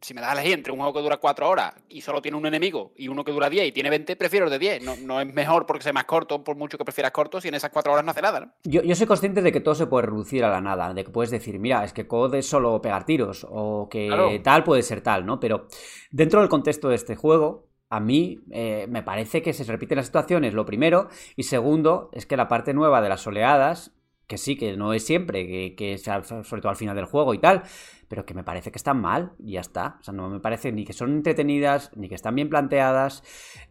si, 0.00 0.14
me 0.14 0.20
das 0.20 0.30
a 0.30 0.32
elegir 0.34 0.54
entre 0.54 0.72
un 0.72 0.78
juego 0.78 0.94
que 0.94 1.00
dura 1.02 1.16
4 1.18 1.48
horas 1.48 1.74
y 1.88 2.00
solo 2.00 2.20
tiene 2.22 2.36
un 2.36 2.46
enemigo 2.46 2.92
y 2.96 3.08
uno 3.08 3.24
que 3.24 3.32
dura 3.32 3.48
10 3.50 3.68
y 3.68 3.72
tiene 3.72 3.90
20, 3.90 4.16
prefiero 4.16 4.46
el 4.46 4.50
de 4.50 4.58
10. 4.58 4.82
No, 4.84 4.96
no 4.96 5.20
es 5.20 5.32
mejor 5.32 5.66
porque 5.66 5.82
sea 5.82 5.92
más 5.92 6.04
corto, 6.04 6.42
por 6.44 6.56
mucho 6.56 6.78
que 6.78 6.84
prefieras 6.84 7.12
corto, 7.12 7.40
si 7.40 7.48
en 7.48 7.54
esas 7.54 7.70
4 7.70 7.92
horas 7.92 8.04
no 8.04 8.10
hace 8.10 8.22
nada, 8.22 8.40
¿no? 8.40 8.52
Yo, 8.64 8.82
yo 8.82 8.94
soy 8.94 9.06
consciente 9.06 9.42
de 9.42 9.52
que 9.52 9.60
todo 9.60 9.74
se 9.74 9.86
puede 9.86 10.06
reducir 10.06 10.44
a 10.44 10.50
la 10.50 10.60
nada, 10.60 10.92
de 10.94 11.04
que 11.04 11.10
puedes 11.10 11.30
decir, 11.30 11.58
mira, 11.58 11.84
es 11.84 11.92
que 11.92 12.06
COD 12.06 12.34
es 12.36 12.46
solo 12.48 12.80
pegar 12.80 13.04
tiros, 13.04 13.46
o 13.48 13.88
que 13.90 14.06
Claro. 14.08 14.30
tal 14.42 14.64
puede 14.64 14.82
ser 14.82 15.00
tal, 15.00 15.26
¿no? 15.26 15.40
Pero 15.40 15.66
dentro 16.10 16.40
del 16.40 16.48
contexto 16.48 16.88
de 16.88 16.94
este 16.94 17.16
juego, 17.16 17.68
a 17.90 18.00
mí 18.00 18.40
eh, 18.50 18.86
me 18.88 19.02
parece 19.02 19.42
que 19.42 19.52
se 19.52 19.64
repiten 19.64 19.96
las 19.96 20.06
situaciones, 20.06 20.54
lo 20.54 20.66
primero, 20.66 21.08
y 21.36 21.44
segundo, 21.44 22.10
es 22.12 22.26
que 22.26 22.36
la 22.36 22.48
parte 22.48 22.74
nueva 22.74 23.00
de 23.00 23.08
las 23.08 23.26
oleadas, 23.26 23.92
que 24.28 24.36
sí, 24.36 24.56
que 24.56 24.76
no 24.76 24.92
es 24.92 25.04
siempre, 25.04 25.46
que, 25.46 25.74
que 25.74 25.96
sea 25.98 26.22
sobre 26.22 26.60
todo 26.60 26.68
al 26.68 26.76
final 26.76 26.94
del 26.94 27.06
juego 27.06 27.32
y 27.32 27.38
tal, 27.38 27.62
pero 28.08 28.26
que 28.26 28.34
me 28.34 28.44
parece 28.44 28.70
que 28.70 28.76
están 28.76 29.00
mal 29.00 29.32
y 29.38 29.52
ya 29.52 29.60
está. 29.60 29.96
O 30.00 30.02
sea, 30.02 30.12
no 30.12 30.28
me 30.28 30.38
parece 30.38 30.70
ni 30.70 30.84
que 30.84 30.92
son 30.92 31.12
entretenidas, 31.12 31.90
ni 31.96 32.08
que 32.08 32.14
están 32.14 32.34
bien 32.34 32.50
planteadas, 32.50 33.22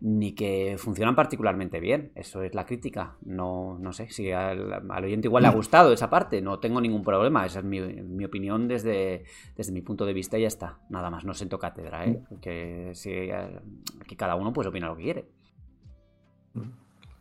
ni 0.02 0.34
que 0.34 0.76
funcionan 0.80 1.16
particularmente 1.16 1.80
bien. 1.80 2.12
Eso 2.16 2.42
es 2.42 2.56
la 2.56 2.66
crítica. 2.66 3.18
No, 3.24 3.78
no 3.80 3.94
sé, 3.94 4.10
si 4.10 4.32
al, 4.32 4.74
al 4.90 5.04
oyente 5.04 5.28
igual 5.28 5.44
le 5.44 5.50
ha 5.50 5.54
gustado 5.54 5.94
esa 5.94 6.10
parte, 6.10 6.42
no 6.42 6.60
tengo 6.60 6.82
ningún 6.82 7.04
problema. 7.04 7.46
Esa 7.46 7.60
es 7.60 7.66
mi, 7.66 7.80
mi 7.80 8.26
opinión 8.26 8.68
desde, 8.68 9.26
desde 9.56 9.72
mi 9.72 9.82
punto 9.82 10.06
de 10.06 10.14
vista 10.14 10.40
y 10.40 10.42
ya 10.42 10.48
está. 10.48 10.80
Nada 10.90 11.12
más, 11.12 11.24
no 11.24 11.36
siento 11.36 11.60
cátedra, 11.60 12.06
¿eh? 12.08 12.24
Que 12.42 12.92
si, 12.94 13.12
eh, 13.12 13.60
aquí 14.02 14.16
cada 14.16 14.36
uno 14.36 14.54
pues 14.54 14.68
opina 14.68 14.88
lo 14.88 14.98
que 14.98 15.04
quiere. 15.04 15.26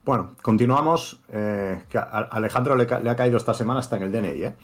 Bueno, 0.06 0.36
continuamos. 0.40 1.20
eh, 1.28 1.82
que 1.90 1.98
a 1.98 2.02
Alejandro 2.02 2.76
le, 2.76 2.86
ca- 2.86 3.00
le 3.00 3.10
ha 3.10 3.16
caído 3.16 3.36
esta 3.36 3.52
semana 3.52 3.80
hasta 3.80 3.96
en 3.96 4.04
el 4.04 4.12
DNI. 4.12 4.42
¿eh? 4.44 4.54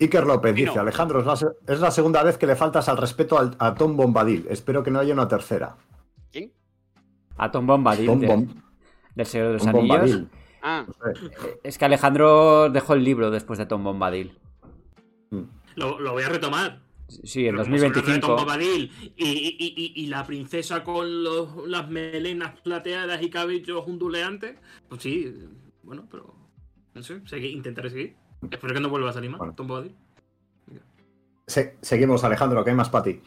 Iker 0.00 0.26
López 0.26 0.54
dice: 0.54 0.78
Alejandro, 0.78 1.20
es 1.20 1.26
la, 1.26 1.36
se- 1.36 1.46
es 1.68 1.80
la 1.80 1.90
segunda 1.90 2.22
vez 2.24 2.38
que 2.38 2.46
le 2.46 2.56
faltas 2.56 2.88
al 2.88 2.96
respeto 2.96 3.38
al- 3.38 3.54
a 3.58 3.74
Tom 3.74 3.94
Bombadil. 3.96 4.46
Espero 4.48 4.82
que 4.82 4.90
no 4.90 4.98
haya 4.98 5.12
una 5.12 5.28
tercera. 5.28 5.76
¿Quién? 6.32 6.50
A 7.36 7.50
Tom 7.50 7.66
Bombadil 7.66 8.06
Tom 8.06 8.20
de- 8.20 8.26
Bom- 8.28 8.62
del 9.14 9.26
Señor 9.26 9.46
de 9.48 9.52
los 9.52 9.62
Tom 9.62 9.68
Anillos. 9.68 9.96
Bombadil. 9.98 10.28
Ah, 10.62 10.86
sé. 11.14 11.58
Es 11.62 11.76
que 11.78 11.84
Alejandro 11.84 12.70
dejó 12.70 12.94
el 12.94 13.04
libro 13.04 13.30
después 13.30 13.58
de 13.58 13.66
Tom 13.66 13.84
Bombadil. 13.84 14.38
Lo, 15.76 16.00
lo 16.00 16.12
voy 16.12 16.22
a 16.22 16.28
retomar. 16.30 16.80
Sí, 17.10 17.46
en 17.46 17.56
Pero 17.56 17.64
como 17.64 17.78
se 17.78 17.90
trata 17.90 18.00
de 18.12 18.18
2025. 18.20 18.26
Tom 18.26 18.36
Bombadil 18.36 18.92
y, 19.16 19.24
y- 19.26 19.92
y- 19.96 20.06
la 20.06 20.24
princesa 20.26 20.82
con 20.84 21.22
los- 21.24 21.66
las 21.68 21.88
melenas 21.90 22.58
plateadas 22.60 23.20
y 23.22 23.30
cabellos 23.30 23.84
onduleantes, 23.86 24.56
pues 24.88 25.02
sí, 25.02 25.34
bueno, 25.82 26.06
pero 26.10 26.34
no 26.94 27.02
sé, 27.02 27.22
segui- 27.24 27.52
intentaré 27.52 27.90
seguir. 27.90 28.16
Espero 28.50 28.72
que 28.74 28.80
no 28.80 28.88
vuelva 28.88 29.10
a 29.10 29.12
salir 29.12 29.30
más, 29.30 29.38
Bueno. 29.38 29.54
Tom 29.54 29.66
Bombadil. 29.66 29.94
Se- 31.46 31.76
seguimos, 31.80 32.22
Alejandro, 32.24 32.62
que 32.64 32.70
hay 32.70 32.76
más 32.76 32.90
para 32.90 33.04
ti. 33.04 33.20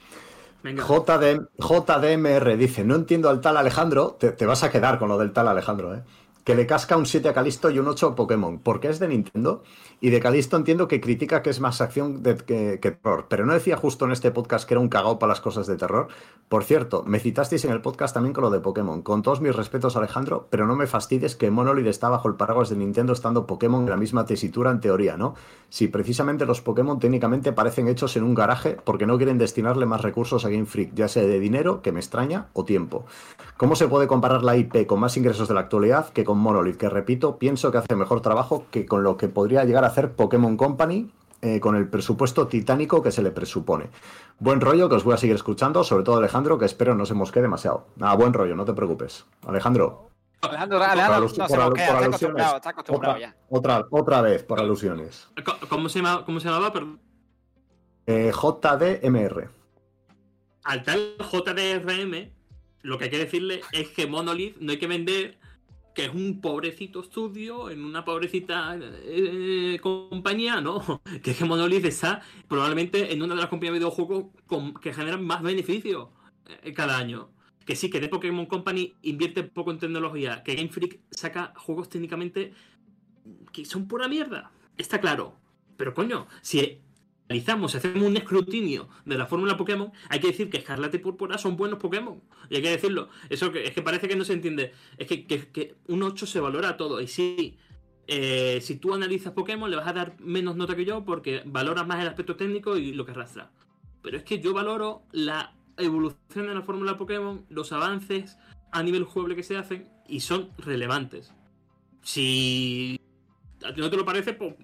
Venga. 0.64 0.81
JD, 0.81 1.49
JDMR 1.60 2.55
dice: 2.57 2.85
No 2.85 2.95
entiendo 2.95 3.30
al 3.30 3.41
tal 3.41 3.57
Alejandro. 3.57 4.15
Te, 4.18 4.31
te 4.31 4.45
vas 4.45 4.64
a 4.64 4.72
quedar 4.72 4.97
con 4.97 5.10
lo 5.10 5.18
del 5.18 5.34
tal 5.34 5.49
Alejandro, 5.49 5.93
¿eh? 5.93 6.03
Que 6.44 6.56
le 6.56 6.68
casca 6.68 6.98
un 6.98 7.06
7 7.06 7.30
a 7.30 7.34
Calisto 7.34 7.70
y 7.70 7.80
un 7.80 7.88
8 7.88 8.07
a 8.07 8.15
Pokémon. 8.15 8.60
Porque 8.60 8.90
es 8.90 8.99
de 8.99 9.07
Nintendo. 9.07 9.64
Y 10.02 10.10
de 10.10 10.20
Calisto 10.20 10.57
entiendo 10.57 10.88
que 10.90 10.99
critica 10.99 11.41
que 11.41 11.49
es 11.49 11.61
más 11.61 11.80
acción 11.80 12.22
que 12.22 12.78
terror. 12.78 13.28
Pero 13.30 13.45
no 13.45 13.53
decía 13.53 13.78
justo 13.78 14.06
en 14.06 14.11
este 14.11 14.32
podcast 14.32 14.68
que 14.68 14.74
era 14.74 14.82
un 14.82 14.90
cagao 14.90 15.20
para 15.20 15.32
las 15.32 15.40
cosas 15.40 15.68
de 15.68 15.78
terror. 15.78 16.10
Por 16.49 16.65
cierto, 16.65 17.03
me 17.06 17.20
citasteis 17.20 17.64
en 17.65 17.72
el 17.72 17.82
podcast 17.82 18.14
también 18.14 18.34
con 18.34 18.44
lo 18.44 18.49
de 18.49 18.60
Pokémon. 18.60 19.02
Con 19.02 19.22
todos 19.22 19.40
mis 19.40 19.56
respetos, 19.56 19.95
Alejandro, 19.95 20.48
pero 20.49 20.68
no 20.68 20.76
me 20.76 20.88
fastidies 20.88 21.36
que 21.36 21.49
Monolith 21.49 21.88
está 21.88 22.10
bajo 22.10 22.28
el 22.28 22.36
paraguas 22.36 22.70
de 22.70 22.76
Nintendo 22.76 23.14
estando 23.14 23.48
Pokémon 23.48 23.84
en 23.84 23.90
la 23.90 23.98
misma 23.98 24.26
tesitura 24.26 24.72
en 24.72 24.82
teoría, 24.82 25.15
¿no? 25.15 25.36
Si 25.70 25.88
precisamente 25.88 26.45
los 26.45 26.61
Pokémon 26.61 26.99
técnicamente 26.99 27.53
parecen 27.53 27.88
hechos 27.88 28.18
en 28.18 28.24
un 28.24 28.36
garaje 28.36 28.78
porque 28.84 29.07
no 29.07 29.18
quieren 29.18 29.38
destinarle 29.38 29.86
más 29.86 30.02
recursos 30.02 30.45
a 30.45 30.49
Game 30.49 30.65
Freak, 30.65 30.94
ya 30.94 31.07
sea 31.07 31.24
de 31.24 31.40
dinero, 31.40 31.82
que 31.82 31.91
me 31.91 32.02
extraña, 32.02 32.48
o 32.53 32.65
tiempo. 32.65 33.06
¿Cómo 33.57 33.76
se 33.76 33.88
puede 33.88 34.07
comparar 34.07 34.44
la 34.44 34.57
IP 34.57 34.86
con 34.86 34.99
más 34.99 35.15
ingresos 35.15 35.48
de 35.48 35.53
la 35.53 35.61
actualidad 35.61 36.10
que 36.10 36.24
con 36.24 36.32
Monolith? 36.38 36.77
Que 36.77 36.89
repito, 36.89 37.38
pienso 37.38 37.72
que 37.72 37.77
hace 37.77 37.95
mejor 37.95 38.22
trabajo 38.22 38.65
que 38.72 38.85
con 38.85 39.03
lo 39.03 39.18
que 39.18 39.27
podría 39.27 39.64
llegar 39.65 39.84
a 39.84 39.88
hacer 39.88 40.14
Pokémon 40.14 40.57
Company 40.57 41.10
eh, 41.41 41.60
con 41.60 41.76
el 41.76 41.88
presupuesto 41.89 42.47
titánico 42.47 43.03
que 43.03 43.11
se 43.11 43.22
le 43.22 43.31
presupone. 43.31 43.89
Buen 44.39 44.61
rollo 44.61 44.88
que 44.89 44.95
os 44.95 45.03
voy 45.03 45.14
a 45.14 45.18
seguir 45.18 45.35
escuchando, 45.35 45.84
sobre 45.84 46.03
todo 46.03 46.18
Alejandro, 46.18 46.57
que 46.57 46.65
espero 46.65 46.95
no 46.95 47.05
se 47.05 47.14
mosquee 47.14 47.41
demasiado. 47.41 47.88
Nada, 47.97 48.15
buen 48.15 48.34
rollo, 48.34 48.55
no 48.55 48.64
te 48.65 48.73
preocupes. 48.73 49.26
Alejandro, 49.45 50.10
Alejandro, 50.41 50.80
por, 50.80 50.88
Alejandro 50.89 51.15
alus- 51.27 51.38
no 51.38 51.47
se 51.47 51.53
por 51.55 51.64
alu- 51.64 51.68
bloquea, 51.68 51.88
por 51.88 51.95
está 51.95 52.05
alusiones. 52.05 52.14
acostumbrado, 52.45 52.55
está 52.57 52.69
acostumbrado 52.69 53.15
Otra, 53.15 53.27
ya. 53.27 53.35
otra, 53.49 53.88
otra 53.89 54.22
vez, 54.22 54.43
por 54.43 54.60
alusiones. 54.60 55.27
¿Cómo 55.69 55.89
se, 55.89 55.99
llama, 56.01 56.23
¿Cómo 56.26 56.39
se 56.39 56.47
llamaba? 56.49 56.72
Perdón. 56.72 56.99
Eh, 58.07 58.31
JDMR. 58.34 59.49
Al 60.65 60.84
tal 60.84 61.15
JDRM, 61.19 62.31
lo 62.84 62.97
que 62.97 63.05
hay 63.05 63.10
que 63.10 63.18
decirle 63.19 63.61
es 63.73 63.89
que 63.89 64.07
Monolith 64.07 64.57
no 64.60 64.72
hay 64.72 64.80
que 64.80 64.88
vender 64.88 65.38
que 65.94 66.06
es 66.06 66.14
un 66.14 66.41
pobrecito 66.41 67.02
estudio 67.02 67.70
en 67.70 67.84
una 67.84 68.03
pobrecita 68.03 68.78
eh, 68.80 69.80
compañía, 69.82 70.61
no. 70.61 71.02
Que 71.24 71.32
es 71.32 71.38
que 71.38 71.45
Monolith 71.45 71.86
está 71.86 72.22
probablemente 72.48 73.14
en 73.14 73.22
una 73.22 73.36
de 73.36 73.41
las 73.41 73.49
compañías 73.49 73.74
de 73.74 73.80
videojuegos 73.80 74.26
que 74.82 74.94
generan 74.94 75.24
más 75.26 75.41
beneficios 75.41 76.10
eh, 76.64 76.74
cada 76.74 76.98
año. 76.98 77.30
Que 77.65 77.76
sí, 77.76 77.90
que 77.90 77.99
de 77.99 78.10
Pokémon 78.10 78.45
Company 78.45 78.94
invierte 79.03 79.44
poco 79.44 79.72
en 79.72 79.80
tecnología, 79.80 80.44
que 80.44 80.56
Game 80.56 80.70
Freak 80.70 80.99
saca 81.11 81.53
juegos 81.56 81.90
técnicamente 81.90 82.53
que 83.53 83.65
son 83.65 83.88
pura 83.88 84.07
mierda. 84.07 84.52
Está 84.78 84.99
claro. 84.99 85.38
Pero 85.78 85.94
coño, 85.94 86.28
si 86.41 86.82
analizamos, 87.30 87.74
hacemos 87.76 88.04
un 88.08 88.18
escrutinio 88.18 88.90
de 89.06 89.18
la 89.18 89.26
fórmula 89.26 89.58
Pokémon, 89.58 89.91
hay 90.10 90.20
que 90.20 90.28
decir 90.28 90.50
que 90.50 90.58
Escarlata 90.58 90.98
y 90.98 91.00
Púrpura 91.00 91.38
son 91.38 91.56
buenos 91.58 91.80
Pokémon. 91.80 92.22
Y 92.50 92.56
hay 92.58 92.62
que 92.62 92.70
decirlo. 92.70 93.10
Eso 93.30 93.52
que, 93.52 93.66
es 93.66 93.72
que 93.74 93.82
parece 93.82 94.08
que 94.08 94.16
no 94.16 94.26
se 94.26 94.34
entiende. 94.34 94.74
Es 94.98 95.08
que, 95.08 95.26
que- 95.26 95.48
que 95.48 95.76
un 95.88 96.04
8 96.04 96.26
se 96.26 96.40
valora 96.40 96.78
todo. 96.78 97.02
Y 97.02 97.08
sí, 97.08 97.58
eh, 98.08 98.60
si 98.62 98.76
tú 98.78 98.94
analizas 98.94 99.34
Pokémon, 99.34 99.70
le 99.70 99.78
vas 99.78 99.88
a 99.88 99.94
dar 99.94 100.16
menos 100.20 100.56
nota 100.56 100.76
que 100.76 100.86
yo 100.86 101.06
porque 101.06 101.41
valoras 101.45 101.88
más 101.88 102.02
el 102.02 102.08
aspecto 102.08 102.36
técnico 102.36 102.78
y 102.78 102.94
lo 102.94 103.06
que 103.06 103.12
arrastra. 103.12 103.52
Pero 104.02 104.18
es 104.18 104.24
que 104.24 104.40
yo 104.40 104.54
valoro 104.54 105.04
la 105.12 105.56
evolución 105.78 106.48
de 106.48 106.54
la 106.54 106.62
fórmula 106.62 106.98
Pokémon, 106.98 107.45
los 107.50 107.72
avances 107.72 108.38
a 108.72 108.84
nivel 108.84 109.06
jugable 109.06 109.36
que 109.36 109.44
se 109.44 109.56
hacen 109.58 109.88
y 110.08 110.20
son 110.20 110.50
relevantes. 110.58 111.34
Si 112.02 113.00
a 113.66 113.74
ti 113.74 113.80
no 113.82 113.90
te 113.90 113.95
lo 113.98 114.04
parece, 114.06 114.34
pues, 114.34 114.56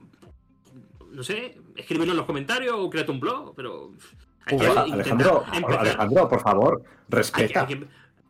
no 1.19 1.23
sé, 1.25 1.57
escríbelo 1.75 2.11
en 2.13 2.17
los 2.17 2.25
comentarios 2.25 2.75
o 2.77 2.89
créate 2.89 3.11
un 3.11 3.19
blog, 3.19 3.53
pero 3.53 3.91
hay 4.45 4.57
que 4.57 4.63
Uy, 4.63 4.69
intentar 4.69 4.93
Alejandro, 4.93 5.43
empezar. 5.53 5.79
Alejandro, 5.81 6.29
por 6.29 6.39
favor, 6.41 6.81
Hay 6.81 6.85
que- 7.09 7.15
respeta. 7.17 7.59
hay 7.59 7.67
que- 7.67 7.87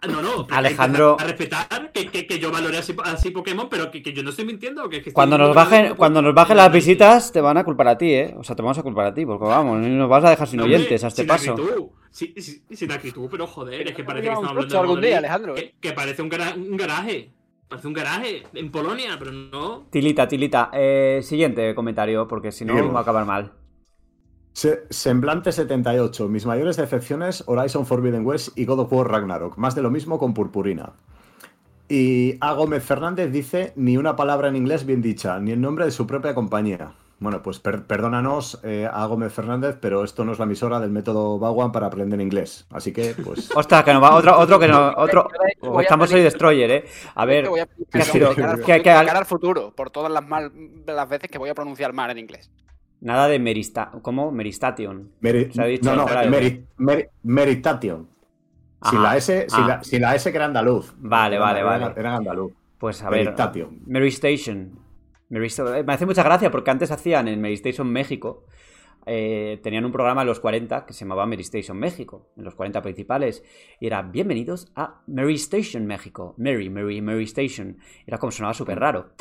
no, 0.08 0.22
no, 0.24 0.48
pero 0.48 0.58
Alejandro- 0.58 1.18
hay 1.20 1.26
que 1.28 1.32
empezar 1.34 1.68
A 1.68 1.68
respetar 1.68 1.92
que, 1.92 2.08
que- 2.08 2.26
que 2.26 2.40
yo 2.40 2.50
valore 2.52 2.80
así, 2.80 2.96
así 3.04 3.30
Pokémon, 3.30 3.70
pero 3.70 3.92
que, 3.92 4.02
que 4.02 4.12
yo 4.12 4.24
no 4.24 4.32
estoy 4.32 4.46
mintiendo. 4.46 4.84
Que, 4.86 4.90
que 4.90 4.98
estoy 5.10 5.14
Cuando 5.14 5.38
nos 5.38 5.54
bajen, 5.54 5.94
cuando 5.98 6.20
nos 6.24 6.34
bajen 6.34 6.58
las 6.58 6.72
visitas, 6.72 7.32
te 7.32 7.42
van 7.42 7.58
a 7.58 7.64
culpar 7.64 7.90
a 7.90 7.98
ti, 8.00 8.12
¿eh? 8.12 8.34
O 8.36 8.44
sea, 8.44 8.56
te 8.56 8.64
vamos 8.64 8.80
a 8.80 8.82
culpar 8.82 9.06
a 9.06 9.14
ti, 9.14 9.24
porque 9.24 9.46
vamos, 9.46 9.78
nos 9.86 10.10
vas 10.10 10.24
a 10.24 10.32
dejar 10.32 10.48
sin 10.48 10.58
No, 10.58 10.66
oyentes 10.66 11.04
a 11.04 11.10
este 11.10 11.22
sin 11.22 11.28
paso. 11.28 11.52
actitud. 11.52 11.86
Sí, 12.10 12.34
sí, 12.38 12.64
sin 12.76 12.92
actitud, 12.92 13.28
pero 13.30 13.46
joder, 13.46 13.88
es 13.88 13.94
que 13.94 14.04
parece 14.04 14.24
que 14.24 14.30
un 14.30 14.34
estamos 14.38 14.50
hablando 14.52 14.80
algún 14.80 15.02
día, 15.02 15.20
Alejandro, 15.20 15.56
¿eh? 15.56 15.76
Que, 15.80 15.90
que 15.90 15.94
parece 15.94 16.24
un, 16.24 16.30
gara- 16.30 16.56
un 16.56 16.76
garaje. 16.76 17.30
Parece 17.70 17.88
un 17.88 17.94
garaje 17.94 18.44
en 18.56 18.72
Polonia, 18.72 19.16
pero 19.20 19.32
no. 19.32 19.84
Tilita, 19.92 20.28
Tilita. 20.28 20.72
Eh, 20.74 21.20
siguiente 21.24 21.76
comentario, 21.76 22.28
porque 22.28 22.52
si 22.52 22.66
no 22.66 22.92
va 22.92 23.00
a 23.00 23.02
acabar 23.04 23.26
mal. 23.26 23.52
Se- 24.54 24.88
Semblante 24.90 25.52
78. 25.52 26.28
Mis 26.28 26.48
mayores 26.48 26.78
decepciones, 26.78 27.44
Horizon 27.46 27.86
Forbidden 27.86 28.26
West 28.26 28.58
y 28.58 28.66
God 28.66 28.80
of 28.80 28.92
War 28.94 29.08
Ragnarok. 29.12 29.58
Más 29.58 29.76
de 29.76 29.84
lo 29.84 29.92
mismo 29.92 30.18
con 30.18 30.34
Purpurina. 30.34 30.94
Y 31.88 32.36
A. 32.42 32.54
Gómez 32.54 32.84
Fernández 32.84 33.32
dice, 33.32 33.74
ni 33.76 33.98
una 33.98 34.16
palabra 34.16 34.48
en 34.48 34.56
inglés 34.56 34.86
bien 34.86 35.02
dicha, 35.04 35.40
ni 35.40 35.52
el 35.52 35.62
nombre 35.62 35.86
de 35.86 35.92
su 35.92 36.08
propia 36.08 36.34
compañía. 36.34 36.94
Bueno, 37.20 37.42
pues 37.44 37.60
per- 37.60 37.84
perdónanos, 37.86 38.62
eh, 38.64 38.88
A. 38.90 39.06
Gómez 39.06 39.34
Fernández, 39.34 39.78
pero 39.82 40.06
esto 40.06 40.24
no 40.24 40.32
es 40.32 40.40
la 40.40 40.46
emisora 40.46 40.80
del 40.80 40.90
método 40.90 41.38
Bauan 41.38 41.72
para 41.74 41.88
aprender 41.88 42.22
inglés. 42.22 42.66
Así 42.72 42.94
que, 42.94 43.14
pues... 43.24 43.50
Ostras, 43.56 43.84
que 43.84 43.94
nos 43.94 44.02
va 44.02 44.16
otro, 44.16 44.38
otro 44.40 44.58
que 44.58 44.70
no. 44.70 44.94
Otro. 44.96 45.28
A 45.78 45.82
Estamos 45.82 46.12
hoy 46.14 46.22
Destroyer, 46.22 46.72
¿eh? 46.72 46.86
A 47.16 47.26
ver. 47.26 47.50
Voy 47.50 47.60
a 47.60 47.66
pedir 47.66 47.88
¿qué 47.92 47.98
ha 47.98 48.02
perdón 48.02 48.12
sido? 48.14 48.30
de 48.30 48.36
cara 48.84 49.00
al 49.00 49.20
¿Qué- 49.20 49.26
futuro- 49.26 49.74
por 49.76 49.90
todas 49.90 50.10
las, 50.12 50.26
mal, 50.26 50.52
las 50.86 51.10
veces 51.10 51.30
que 51.30 51.38
voy 51.38 51.50
a 51.50 51.54
pronunciar 51.54 51.92
mal 51.92 52.10
en 52.12 52.20
inglés. 52.20 52.50
Nada 53.02 53.28
de 53.28 53.38
Merista. 53.40 53.92
¿Cómo? 54.02 54.32
Meristation. 54.32 55.12
Meri- 55.22 55.52
Se 55.52 55.62
ha 55.62 55.66
dicho, 55.66 55.94
no, 55.94 56.06
no. 56.06 56.08
Meri- 56.08 56.66
Meri- 56.78 57.08
Meritation. 57.24 58.08
Sin 58.90 59.04
la 59.04 59.18
S, 59.18 59.46
sin, 59.50 59.64
Ah. 59.64 59.68
la, 59.68 59.84
sin 59.84 60.02
la 60.02 60.16
S 60.16 60.32
que 60.32 60.38
era 60.38 60.46
andaluz. 60.46 60.94
Vale, 61.00 61.38
vale, 61.38 61.60
era- 61.60 61.70
vale. 61.70 61.94
Era 61.98 62.16
andaluz. 62.16 62.54
Pues 62.78 63.04
a 63.04 63.10
ver. 63.10 63.36
Meristation. 63.86 64.80
Eh, 65.32 65.84
Me 65.86 65.94
hace 65.94 66.06
mucha 66.06 66.24
gracia 66.24 66.50
porque 66.52 66.72
antes 66.72 66.92
hacían 66.92 67.28
en 67.28 67.42
Mary 67.42 67.54
Station 67.56 67.92
México. 67.92 68.46
eh, 69.06 69.60
tenían 69.64 69.86
un 69.86 69.92
programa 69.92 70.22
en 70.22 70.28
los 70.28 70.40
40 70.40 70.86
que 70.86 70.94
se 70.94 71.00
llamaba 71.06 71.26
Mary 71.26 71.42
Station 71.42 71.78
México, 71.80 72.28
en 72.38 72.44
los 72.44 72.54
40 72.54 72.82
principales, 72.82 73.44
y 73.80 73.88
era 73.88 74.02
bienvenidos 74.04 74.72
a 74.76 75.02
Mary 75.08 75.36
Station 75.36 75.86
México. 75.88 76.36
Mary, 76.38 76.70
Mary, 76.70 77.02
Mary 77.02 77.24
Station. 77.24 77.78
Era 78.06 78.18
como 78.18 78.32
sonaba 78.32 78.54
súper 78.54 78.78
raro. 78.80 79.12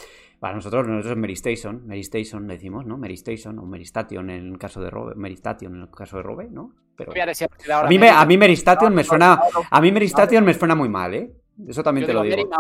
Para 0.41 0.55
nosotros, 0.55 0.87
nosotros 0.87 1.17
Mary 1.17 1.33
Station, 1.35 1.87
Mary 1.87 2.01
Station 2.01 2.47
decimos, 2.47 2.85
¿no? 2.87 2.99
Mary 2.99 3.15
Station 3.15 3.59
o 3.59 3.63
Mary 3.67 3.85
Station 3.85 4.29
en 4.31 4.53
el 4.53 4.59
caso 4.59 4.81
de 4.81 4.91
Robe, 4.91 5.15
Mary 5.15 5.35
Station 5.35 5.75
en 5.77 5.83
el 5.83 5.91
caso 5.91 6.17
de 6.19 6.23
Robe, 6.23 6.49
¿no? 6.51 6.75
Pero 6.97 7.13
a 7.13 7.89
mí, 7.89 7.99
me, 7.99 8.11
a 8.11 8.27
mí 8.27 8.37
Mary 8.37 8.53
Station 8.55 8.93
me 8.95 9.05
suena, 9.05 9.41
a 9.71 9.81
mí 9.81 9.93
Mary 9.93 10.07
Station 10.07 10.45
me 10.45 10.55
suena 10.55 10.75
muy 10.75 10.89
mal, 10.89 11.15
¿eh? 11.15 11.33
Eso 11.67 11.83
también 11.83 12.07
te 12.07 12.13
lo 12.13 12.23
digo, 12.23 12.51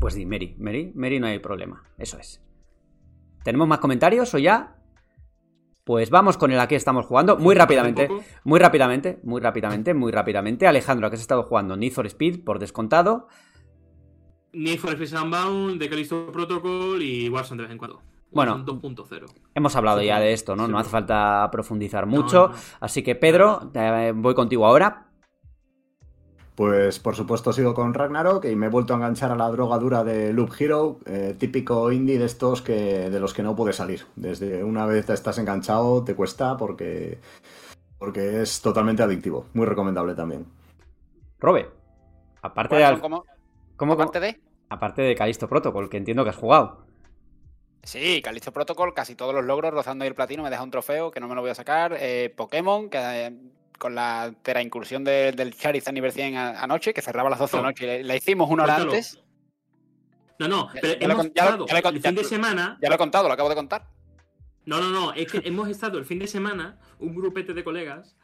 Pues 0.00 0.14
di, 0.14 0.26
Mary, 0.26 0.54
Mary, 0.58 0.92
Mary 0.94 1.18
no 1.20 1.26
hay 1.26 1.38
problema, 1.38 1.82
eso 1.98 2.18
es. 2.18 2.40
¿Tenemos 3.42 3.66
más 3.66 3.78
comentarios 3.78 4.32
o 4.34 4.38
ya? 4.38 4.76
Pues 5.84 6.10
vamos 6.10 6.36
con 6.36 6.52
el 6.52 6.60
a 6.60 6.68
qué 6.68 6.76
estamos 6.76 7.06
jugando, 7.06 7.36
muy 7.38 7.54
rápidamente, 7.54 8.08
muy 8.44 8.60
rápidamente, 8.60 9.18
muy 9.22 9.40
rápidamente, 9.40 9.94
muy 9.94 10.12
rápidamente. 10.12 10.66
Alejandro, 10.66 11.06
¿a 11.06 11.10
qué 11.10 11.14
has 11.16 11.22
estado 11.22 11.42
jugando? 11.44 11.76
Need 11.76 11.92
for 11.92 12.06
Speed, 12.06 12.44
por 12.44 12.58
descontado. 12.58 13.28
Need 14.52 14.78
for 14.78 14.92
Speed 14.92 15.18
Unbound, 15.22 15.78
The 15.80 15.88
Callisto 15.88 16.30
Protocol 16.30 17.02
y 17.02 17.28
Warzone 17.28 17.62
de 17.62 17.66
vez 17.68 17.72
en 17.72 17.78
cuando. 17.78 18.02
Bueno. 18.30 18.52
Warzone 18.56 18.80
2.0. 18.80 19.26
Hemos 19.54 19.76
hablado 19.76 20.02
ya 20.02 20.20
de 20.20 20.32
esto, 20.34 20.54
¿no? 20.54 20.68
No 20.68 20.78
hace 20.78 20.90
falta 20.90 21.48
profundizar 21.50 22.06
No, 22.06 22.16
mucho. 22.16 22.48
no. 22.48 22.54
Así 22.80 23.02
que, 23.02 23.14
Pedro, 23.14 23.70
eh, 23.74 24.12
voy 24.14 24.34
contigo 24.34 24.66
ahora. 24.66 25.07
Pues 26.58 26.98
por 26.98 27.14
supuesto 27.14 27.52
sigo 27.52 27.72
con 27.72 27.94
Ragnarok 27.94 28.44
y 28.46 28.56
me 28.56 28.66
he 28.66 28.68
vuelto 28.68 28.92
a 28.92 28.96
enganchar 28.96 29.30
a 29.30 29.36
la 29.36 29.48
droga 29.48 29.78
dura 29.78 30.02
de 30.02 30.32
Loop 30.32 30.50
Hero, 30.58 30.98
eh, 31.06 31.36
típico 31.38 31.92
indie 31.92 32.18
de 32.18 32.24
estos 32.24 32.62
que 32.62 33.08
de 33.10 33.20
los 33.20 33.32
que 33.32 33.44
no 33.44 33.54
puedes 33.54 33.76
salir. 33.76 34.06
Desde 34.16 34.64
una 34.64 34.84
vez 34.84 35.06
te 35.06 35.12
estás 35.12 35.38
enganchado 35.38 36.02
te 36.02 36.16
cuesta 36.16 36.56
porque 36.56 37.20
porque 37.96 38.42
es 38.42 38.60
totalmente 38.60 39.04
adictivo. 39.04 39.46
Muy 39.54 39.66
recomendable 39.66 40.16
también. 40.16 40.46
Robe, 41.38 41.68
aparte 42.42 42.74
de, 42.74 42.84
al- 42.84 43.00
como- 43.00 43.24
¿cómo- 43.76 43.92
aparte 43.92 44.18
de... 44.18 44.40
aparte 44.68 45.02
de 45.02 45.14
Callisto 45.14 45.48
Protocol, 45.48 45.88
que 45.88 45.98
entiendo 45.98 46.24
que 46.24 46.30
has 46.30 46.36
jugado. 46.36 46.78
Sí, 47.84 48.20
Callisto 48.20 48.52
Protocol, 48.52 48.94
casi 48.94 49.14
todos 49.14 49.32
los 49.32 49.44
logros, 49.44 49.72
rozando 49.72 50.02
ahí 50.02 50.08
el 50.08 50.16
platino, 50.16 50.42
me 50.42 50.50
deja 50.50 50.64
un 50.64 50.72
trofeo 50.72 51.12
que 51.12 51.20
no 51.20 51.28
me 51.28 51.36
lo 51.36 51.40
voy 51.40 51.50
a 51.50 51.54
sacar. 51.54 51.96
Eh, 52.00 52.34
Pokémon, 52.36 52.90
que 52.90 52.98
eh, 52.98 53.32
con 53.78 53.94
la 53.94 54.34
tera 54.42 54.60
incursión 54.60 55.04
de- 55.04 55.32
del 55.32 55.54
Charizard 55.56 55.94
nivel 55.94 56.12
100 56.12 56.36
a- 56.36 56.60
anoche, 56.62 56.92
que 56.92 57.00
cerraba 57.02 57.28
a 57.28 57.30
las 57.30 57.38
12 57.38 57.56
de 57.56 57.62
la 57.62 57.68
noche, 57.68 58.02
la- 58.02 58.16
hicimos 58.16 58.50
una 58.50 58.64
hora 58.64 58.74
Cuéntalo. 58.74 58.92
antes. 58.92 59.22
No, 60.38 60.46
no, 60.48 60.68
pero 60.72 60.98
ya 60.98 61.08
lo 61.08 61.14
hemos 61.14 61.26
ya 61.34 61.44
lo- 61.44 61.48
estado 61.50 61.66
ya 61.66 61.74
lo 61.74 61.82
con- 61.82 61.94
el 61.96 62.02
fin 62.02 62.14
de 62.14 62.24
semana. 62.24 62.78
Ya 62.82 62.88
lo 62.88 62.94
he 62.94 62.98
contado, 62.98 63.26
lo 63.28 63.34
acabo 63.34 63.48
de 63.48 63.54
contar. 63.56 63.88
No, 64.66 64.80
no, 64.80 64.90
no, 64.90 65.12
es 65.14 65.30
que 65.32 65.40
hemos 65.48 65.68
estado 65.68 65.98
el 65.98 66.04
fin 66.04 66.18
de 66.18 66.26
semana, 66.26 66.78
un 66.98 67.14
grupete 67.14 67.54
de 67.54 67.64
colegas, 67.64 68.16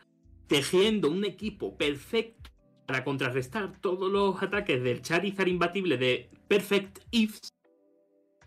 tejiendo 0.47 1.10
un 1.10 1.24
equipo 1.24 1.76
perfecto 1.76 2.51
para 2.86 3.02
contrarrestar 3.02 3.81
todos 3.81 4.12
los 4.12 4.40
ataques 4.43 4.82
del 4.82 5.01
Charizard 5.01 5.48
imbatible 5.48 5.97
de 5.97 6.31
Perfect 6.48 6.98
Ifs. 7.10 7.48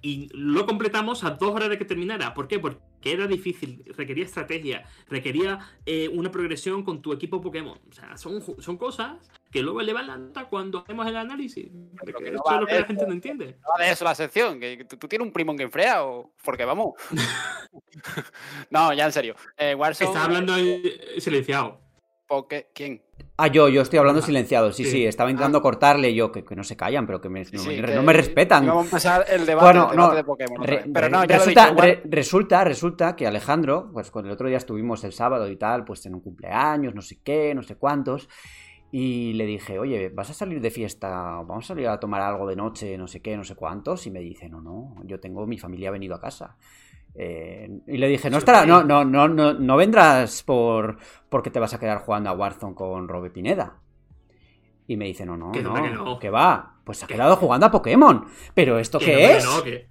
Y 0.01 0.29
lo 0.31 0.65
completamos 0.67 1.23
a 1.23 1.31
dos 1.31 1.55
horas 1.55 1.69
de 1.69 1.77
que 1.79 1.85
terminara. 1.85 2.35
¿Por 2.35 2.47
qué? 2.47 2.59
Porque 2.59 2.79
era 3.11 3.27
difícil, 3.27 3.83
requería 3.95 4.25
estrategia, 4.25 4.83
requería 5.07 5.59
eh, 5.85 6.07
una 6.09 6.31
progresión 6.31 6.83
con 6.83 7.01
tu 7.01 7.13
equipo 7.13 7.41
Pokémon. 7.41 7.79
O 7.89 7.93
sea, 7.93 8.17
son, 8.17 8.41
son 8.61 8.77
cosas 8.77 9.29
que 9.51 9.61
luego 9.61 9.81
elevan 9.81 10.07
la 10.07 10.17
nota 10.17 10.45
cuando 10.45 10.79
hacemos 10.79 11.07
el 11.07 11.15
análisis. 11.15 11.67
Porque 11.99 12.13
que 12.23 12.29
eso 12.29 12.43
es 12.51 12.59
lo 12.61 12.67
que 12.67 12.79
la 12.79 12.85
gente 12.85 13.05
no 13.07 13.13
entiende. 13.13 13.57
No 13.61 13.83
de 13.83 13.91
eso 13.91 14.03
la 14.05 14.15
sección, 14.15 14.59
que 14.59 14.85
tú, 14.85 14.97
tú 14.97 15.07
tienes 15.07 15.25
un 15.25 15.33
primo 15.33 15.51
en 15.51 15.57
Game 15.57 15.71
Freya 15.71 16.03
o. 16.05 16.33
Porque 16.43 16.65
vamos. 16.65 16.93
no, 18.69 18.93
ya 18.93 19.05
en 19.05 19.11
serio. 19.11 19.35
Eh, 19.57 19.75
Warzone. 19.75 20.09
Estás 20.09 20.25
hablando 20.25 20.55
eh, 20.57 21.15
silenciado. 21.19 21.79
Poké- 22.27 22.67
¿Quién? 22.73 23.01
Ah, 23.39 23.47
yo, 23.47 23.69
yo 23.69 23.83
estoy 23.83 23.99
hablando 23.99 24.21
silenciado. 24.23 24.71
Sí, 24.71 24.83
sí, 24.83 24.89
Sí. 24.91 25.05
estaba 25.05 25.29
intentando 25.29 25.61
cortarle 25.61 26.11
yo, 26.15 26.31
que, 26.31 26.43
que 26.43 26.55
no 26.55 26.63
se 26.63 26.75
callan, 26.75 27.05
pero 27.05 27.21
que 27.21 27.29
me- 27.29 27.41
no, 27.43 27.59
Sí, 27.59 27.69
me- 27.69 27.81
que- 27.85 27.93
no 27.95 28.01
me 28.01 28.11
respetan. 28.13 28.65
Vamos 28.65 28.85
a 28.85 28.87
empezar 28.87 29.25
el 29.29 29.45
debate, 29.45 29.63
Bueno, 29.65 29.83
el 29.83 29.91
debate 29.91 30.09
no, 30.09 30.15
de 30.15 30.23
Pokémon. 30.23 30.63
Re-. 30.63 30.85
Pero 30.91 31.09
no, 31.09 31.23
resulta, 31.23 31.69
dicho. 31.69 31.81
re- 31.83 32.01
resulta, 32.05 32.63
resulta 32.63 33.15
que 33.15 33.27
Alejandro, 33.27 33.91
pues 33.93 34.09
cuando 34.09 34.29
el 34.29 34.33
otro 34.33 34.47
día 34.47 34.57
estuvimos 34.57 35.03
el 35.03 35.13
sábado 35.13 35.47
y 35.51 35.55
tal, 35.55 35.85
pues 35.85 36.03
en 36.07 36.15
un 36.15 36.21
cumpleaños, 36.21 36.95
no 36.95 37.01
sé 37.03 37.19
qué, 37.23 37.53
no 37.53 37.61
sé 37.61 37.75
cuántos, 37.75 38.27
y 38.91 39.33
le 39.33 39.45
dije, 39.45 39.77
oye, 39.77 40.09
¿vas 40.09 40.31
a 40.31 40.33
salir 40.33 40.59
de 40.59 40.71
fiesta? 40.71 41.07
¿Vamos 41.45 41.65
a 41.65 41.67
salir 41.67 41.87
a 41.89 41.99
tomar 41.99 42.21
algo 42.21 42.47
de 42.47 42.55
noche, 42.55 42.97
no 42.97 43.05
sé 43.07 43.21
qué, 43.21 43.37
no 43.37 43.43
sé 43.43 43.53
cuántos? 43.53 44.07
Y 44.07 44.09
me 44.11 44.19
dice, 44.21 44.49
no, 44.49 44.61
no, 44.61 44.95
yo 45.05 45.19
tengo, 45.19 45.45
mi 45.45 45.59
familia 45.59 45.89
ha 45.89 45.91
venido 45.91 46.15
a 46.15 46.19
casa. 46.21 46.55
Eh, 47.19 47.67
y 47.87 47.97
le 47.97 48.07
dije, 48.07 48.29
no 48.29 48.37
estará, 48.37 48.63
no, 48.65 48.83
no, 48.83 49.03
no, 49.03 49.27
no, 49.27 49.53
no 49.53 49.75
vendrás 49.75 50.43
por 50.43 50.97
porque 51.29 51.49
te 51.49 51.59
vas 51.59 51.73
a 51.73 51.79
quedar 51.79 51.99
jugando 51.99 52.29
a 52.29 52.33
Warzone 52.33 52.75
con 52.75 53.07
Robe 53.07 53.31
Pineda. 53.31 53.77
Y 54.85 54.95
me 54.97 55.05
dice, 55.05 55.25
no, 55.25 55.35
no, 55.35 55.51
Que 55.51 55.61
no, 55.63 55.75
no, 55.75 55.83
que 55.83 55.89
no. 55.89 56.19
que 56.19 56.29
va. 56.29 56.75
Pues 56.85 56.99
se 56.99 57.05
ha 57.05 57.07
quedado 57.07 57.35
jugando 57.35 57.65
a 57.65 57.71
Pokémon. 57.71 58.25
¿Pero 58.53 58.77
esto 58.79 58.99
Que 58.99 59.05
qué 59.05 59.37
es? 59.37 59.43
no, 59.45 59.61
que- 59.63 59.89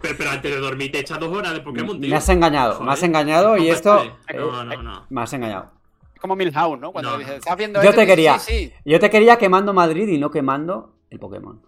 Pero, 0.00 0.14
pero 0.16 0.30
antes 0.30 0.50
de 0.50 0.58
dormir 0.60 0.90
te 0.92 1.00
echas 1.00 1.18
dos 1.18 1.36
horas 1.36 1.52
de 1.52 1.60
Pokémon, 1.60 2.00
tío. 2.00 2.08
Me 2.08 2.16
has 2.16 2.28
engañado, 2.28 2.72
Joder. 2.74 2.86
me 2.86 2.92
has 2.92 3.02
engañado 3.02 3.56
y 3.58 3.68
esto... 3.68 4.02
No, 4.34 4.64
no, 4.64 4.82
no. 4.82 5.06
Me 5.10 5.20
has 5.22 5.32
engañado. 5.32 5.72
Como 6.20 6.36
Milhouse, 6.36 6.78
¿no? 6.78 6.92
Cuando 6.92 7.18
dices. 7.18 7.36
¿estás 7.38 7.56
viendo 7.56 7.82
Yo 7.82 7.90
esto? 7.90 8.00
te 8.02 8.06
quería. 8.06 8.38
Sí, 8.38 8.52
sí. 8.66 8.72
Yo 8.84 9.00
te 9.00 9.10
quería 9.10 9.36
quemando 9.38 9.72
Madrid 9.74 10.06
y 10.08 10.18
no 10.18 10.30
quemando 10.30 10.94
el 11.10 11.18
Pokémon. 11.18 11.62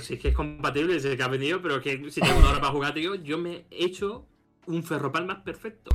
Si 0.00 0.14
es 0.14 0.20
que 0.20 0.28
es 0.28 0.34
compatible, 0.34 0.98
si 1.00 1.08
es 1.08 1.16
que 1.16 1.22
ha 1.22 1.28
venido, 1.28 1.60
pero 1.60 1.80
que 1.80 2.10
si 2.10 2.20
tengo 2.20 2.38
una 2.38 2.50
hora 2.50 2.60
para 2.60 2.72
jugar, 2.72 2.94
tío, 2.94 3.14
yo 3.16 3.38
me 3.38 3.66
he 3.70 3.84
hecho 3.84 4.26
un 4.66 4.82
ferropal 4.82 5.26
más 5.26 5.38
perfecto. 5.40 5.90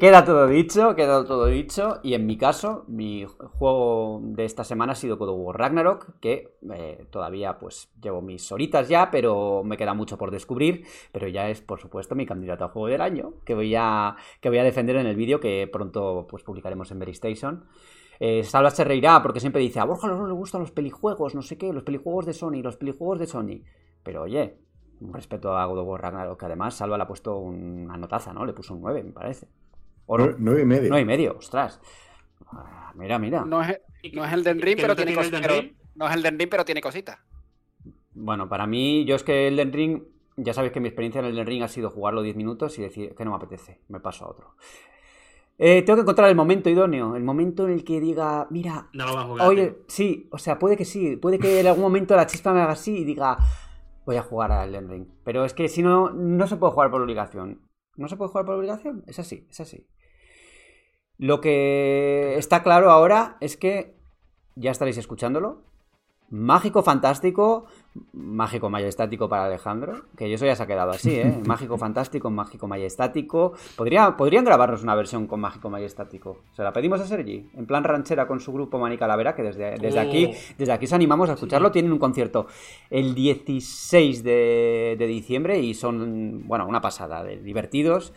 Queda 0.00 0.24
todo 0.24 0.46
dicho, 0.46 0.94
queda 0.96 1.24
todo 1.24 1.46
dicho. 1.46 2.00
Y 2.02 2.14
en 2.14 2.26
mi 2.26 2.36
caso, 2.36 2.84
mi 2.88 3.26
juego 3.26 4.20
de 4.22 4.44
esta 4.44 4.64
semana 4.64 4.92
ha 4.92 4.96
sido 4.96 5.16
God 5.16 5.28
of 5.28 5.54
Ragnarok, 5.54 6.18
que 6.20 6.56
eh, 6.72 7.06
todavía 7.10 7.58
pues 7.58 7.90
llevo 8.02 8.22
mis 8.22 8.50
horitas 8.52 8.88
ya, 8.88 9.10
pero 9.10 9.62
me 9.64 9.76
queda 9.76 9.94
mucho 9.94 10.16
por 10.16 10.30
descubrir. 10.30 10.86
Pero 11.12 11.28
ya 11.28 11.50
es, 11.50 11.60
por 11.60 11.80
supuesto, 11.80 12.14
mi 12.14 12.26
candidato 12.26 12.64
a 12.64 12.68
juego 12.68 12.88
del 12.88 13.02
año, 13.02 13.34
que 13.44 13.54
voy 13.54 13.74
a, 13.76 14.16
que 14.40 14.48
voy 14.48 14.58
a 14.58 14.64
defender 14.64 14.96
en 14.96 15.06
el 15.06 15.16
vídeo 15.16 15.40
que 15.40 15.68
pronto 15.70 16.26
pues 16.28 16.42
publicaremos 16.42 16.90
en 16.90 16.98
Very 16.98 17.12
Station. 17.12 17.64
Eh, 18.20 18.44
Salva 18.44 18.70
se 18.70 18.84
reirá 18.84 19.22
porque 19.22 19.40
siempre 19.40 19.62
dice, 19.62 19.80
a 19.80 19.84
Borja 19.84 20.06
no 20.06 20.26
le 20.26 20.32
gustan 20.34 20.60
los 20.60 20.70
pelijuegos, 20.70 21.34
no 21.34 21.42
sé 21.42 21.56
qué, 21.56 21.72
los 21.72 21.82
pelijuegos 21.82 22.26
de 22.26 22.34
Sony, 22.34 22.62
los 22.62 22.76
pelijuegos 22.76 23.18
de 23.18 23.26
Sony. 23.26 23.62
Pero 24.02 24.22
oye, 24.22 24.58
un 25.00 25.12
respeto 25.14 25.56
a 25.56 25.64
God 25.64 25.78
of 25.78 25.88
War 25.88 26.02
Ragnarok, 26.02 26.38
que 26.38 26.46
además 26.46 26.74
Salva 26.74 26.98
le 26.98 27.04
ha 27.04 27.08
puesto 27.08 27.38
una 27.38 27.96
notaza, 27.96 28.32
¿no? 28.32 28.44
Le 28.44 28.52
puso 28.52 28.74
un 28.74 28.82
9, 28.82 29.02
me 29.02 29.12
parece. 29.12 29.48
¿O 30.06 30.18
no? 30.18 30.24
Nueve, 30.24 30.38
nueve 30.38 30.62
y 30.62 30.66
medio. 30.66 30.88
9 30.90 31.02
y 31.02 31.04
medio, 31.06 31.36
ostras. 31.38 31.80
Ah, 32.52 32.92
Mira, 32.94 33.18
mira. 33.18 33.44
No 33.44 33.62
es, 33.62 33.80
no 34.12 34.24
es 34.24 34.32
el 34.32 34.44
Den 34.44 34.60
Ring, 34.60 34.76
¿Que 34.76 34.82
pero 34.82 34.96
tiene 34.96 35.12
el 35.12 35.16
cositas. 35.16 35.40
Den? 35.40 35.76
No 35.94 36.06
es 36.08 36.14
el 36.14 36.22
Den 36.22 36.38
Ring, 36.38 36.48
pero 36.50 36.64
tiene 36.64 36.80
cositas. 36.82 37.18
Bueno, 38.12 38.48
para 38.48 38.66
mí, 38.66 39.04
yo 39.06 39.14
es 39.16 39.22
que 39.22 39.48
Elden 39.48 39.72
Ring, 39.72 40.02
ya 40.36 40.52
sabéis 40.52 40.72
que 40.72 40.80
mi 40.80 40.88
experiencia 40.88 41.20
en 41.20 41.26
Elden 41.26 41.46
Ring 41.46 41.62
ha 41.62 41.68
sido 41.68 41.90
jugarlo 41.90 42.22
10 42.22 42.36
minutos 42.36 42.78
y 42.78 42.82
decir 42.82 43.14
que 43.14 43.24
no 43.24 43.30
me 43.30 43.36
apetece, 43.36 43.80
me 43.88 44.00
paso 44.00 44.24
a 44.26 44.30
otro. 44.30 44.54
Eh, 45.58 45.82
tengo 45.82 45.96
que 45.98 46.02
encontrar 46.02 46.28
el 46.30 46.36
momento 46.36 46.70
idóneo, 46.70 47.16
el 47.16 47.22
momento 47.22 47.66
en 47.66 47.74
el 47.74 47.84
que 47.84 48.00
diga, 48.00 48.46
mira, 48.50 48.88
No 48.94 49.06
lo 49.06 49.14
vas 49.14 49.24
a 49.24 49.28
jugar. 49.28 49.48
oye, 49.48 49.66
tío. 49.68 49.84
sí, 49.88 50.28
o 50.32 50.38
sea, 50.38 50.58
puede 50.58 50.76
que 50.76 50.86
sí, 50.86 51.16
puede 51.16 51.38
que 51.38 51.60
en 51.60 51.66
algún 51.66 51.82
momento 51.82 52.16
la 52.16 52.26
chispa 52.26 52.52
me 52.54 52.62
haga 52.62 52.72
así 52.72 52.98
y 52.98 53.04
diga, 53.04 53.36
voy 54.06 54.16
a 54.16 54.22
jugar 54.22 54.52
a 54.52 54.64
Elden 54.64 54.88
Ring. 54.88 55.06
Pero 55.22 55.44
es 55.44 55.52
que 55.52 55.68
si 55.68 55.82
no, 55.82 56.10
no 56.10 56.46
se 56.46 56.56
puede 56.56 56.72
jugar 56.72 56.90
por 56.90 57.02
obligación. 57.02 57.60
No 57.96 58.08
se 58.08 58.16
puede 58.16 58.30
jugar 58.30 58.46
por 58.46 58.54
obligación, 58.54 59.04
es 59.06 59.18
así, 59.18 59.46
es 59.50 59.60
así. 59.60 59.86
Lo 61.18 61.42
que 61.42 62.36
está 62.38 62.62
claro 62.62 62.90
ahora 62.90 63.36
es 63.40 63.58
que 63.58 63.94
ya 64.54 64.70
estaréis 64.70 64.96
escuchándolo. 64.96 65.62
Mágico 66.30 66.82
fantástico, 66.82 67.66
mágico 68.12 68.70
majestático 68.70 69.28
para 69.28 69.44
Alejandro, 69.44 70.04
que 70.16 70.32
eso 70.32 70.46
ya 70.46 70.56
se 70.56 70.62
ha 70.62 70.66
quedado 70.66 70.90
así, 70.90 71.14
¿eh? 71.16 71.40
Mágico 71.46 71.78
fantástico, 71.78 72.30
mágico 72.30 72.66
majestático. 72.66 73.54
Podría, 73.76 74.16
podrían 74.16 74.44
grabarnos 74.44 74.82
una 74.82 74.94
versión 74.94 75.26
con 75.26 75.40
mágico 75.40 75.70
majestático. 75.70 76.38
Se 76.52 76.62
la 76.62 76.72
pedimos 76.72 77.00
a 77.00 77.06
Sergi, 77.06 77.50
en 77.54 77.66
plan 77.66 77.84
ranchera 77.84 78.26
con 78.26 78.40
su 78.40 78.52
grupo 78.52 78.78
Mani 78.78 78.98
Calavera, 78.98 79.34
que 79.34 79.42
desde, 79.42 79.78
desde 79.78 79.98
Oh. 79.98 80.02
aquí, 80.02 80.32
desde 80.58 80.72
aquí 80.72 80.86
os 80.86 80.92
animamos 80.92 81.30
a 81.30 81.34
escucharlo. 81.34 81.70
Tienen 81.70 81.92
un 81.92 81.98
concierto 81.98 82.46
el 82.90 83.14
16 83.14 84.22
de, 84.24 84.96
de 84.98 85.06
diciembre 85.06 85.60
y 85.60 85.74
son, 85.74 86.46
bueno, 86.46 86.66
una 86.66 86.80
pasada 86.80 87.22
de 87.22 87.40
divertidos 87.40 88.12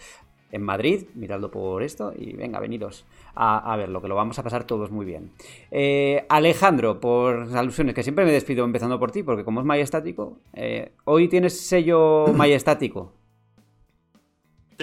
en 0.53 0.61
Madrid, 0.61 1.05
miradlo 1.15 1.49
por 1.49 1.81
esto 1.81 2.13
y 2.15 2.33
venga, 2.33 2.59
venidos 2.59 3.05
a, 3.35 3.73
a 3.73 3.77
verlo, 3.77 4.01
que 4.01 4.07
lo 4.07 4.15
vamos 4.15 4.37
a 4.39 4.43
pasar 4.43 4.65
todos 4.65 4.91
muy 4.91 5.05
bien. 5.05 5.31
Eh, 5.71 6.25
Alejandro, 6.29 6.99
por 6.99 7.47
alusiones, 7.55 7.95
que 7.95 8.03
siempre 8.03 8.25
me 8.25 8.31
despido 8.31 8.65
empezando 8.65 8.99
por 8.99 9.11
ti, 9.11 9.23
porque 9.23 9.43
como 9.43 9.59
es 9.59 9.65
majestático, 9.65 10.37
eh, 10.53 10.91
hoy 11.05 11.27
tienes 11.27 11.59
sello 11.59 12.27
majestático. 12.33 13.11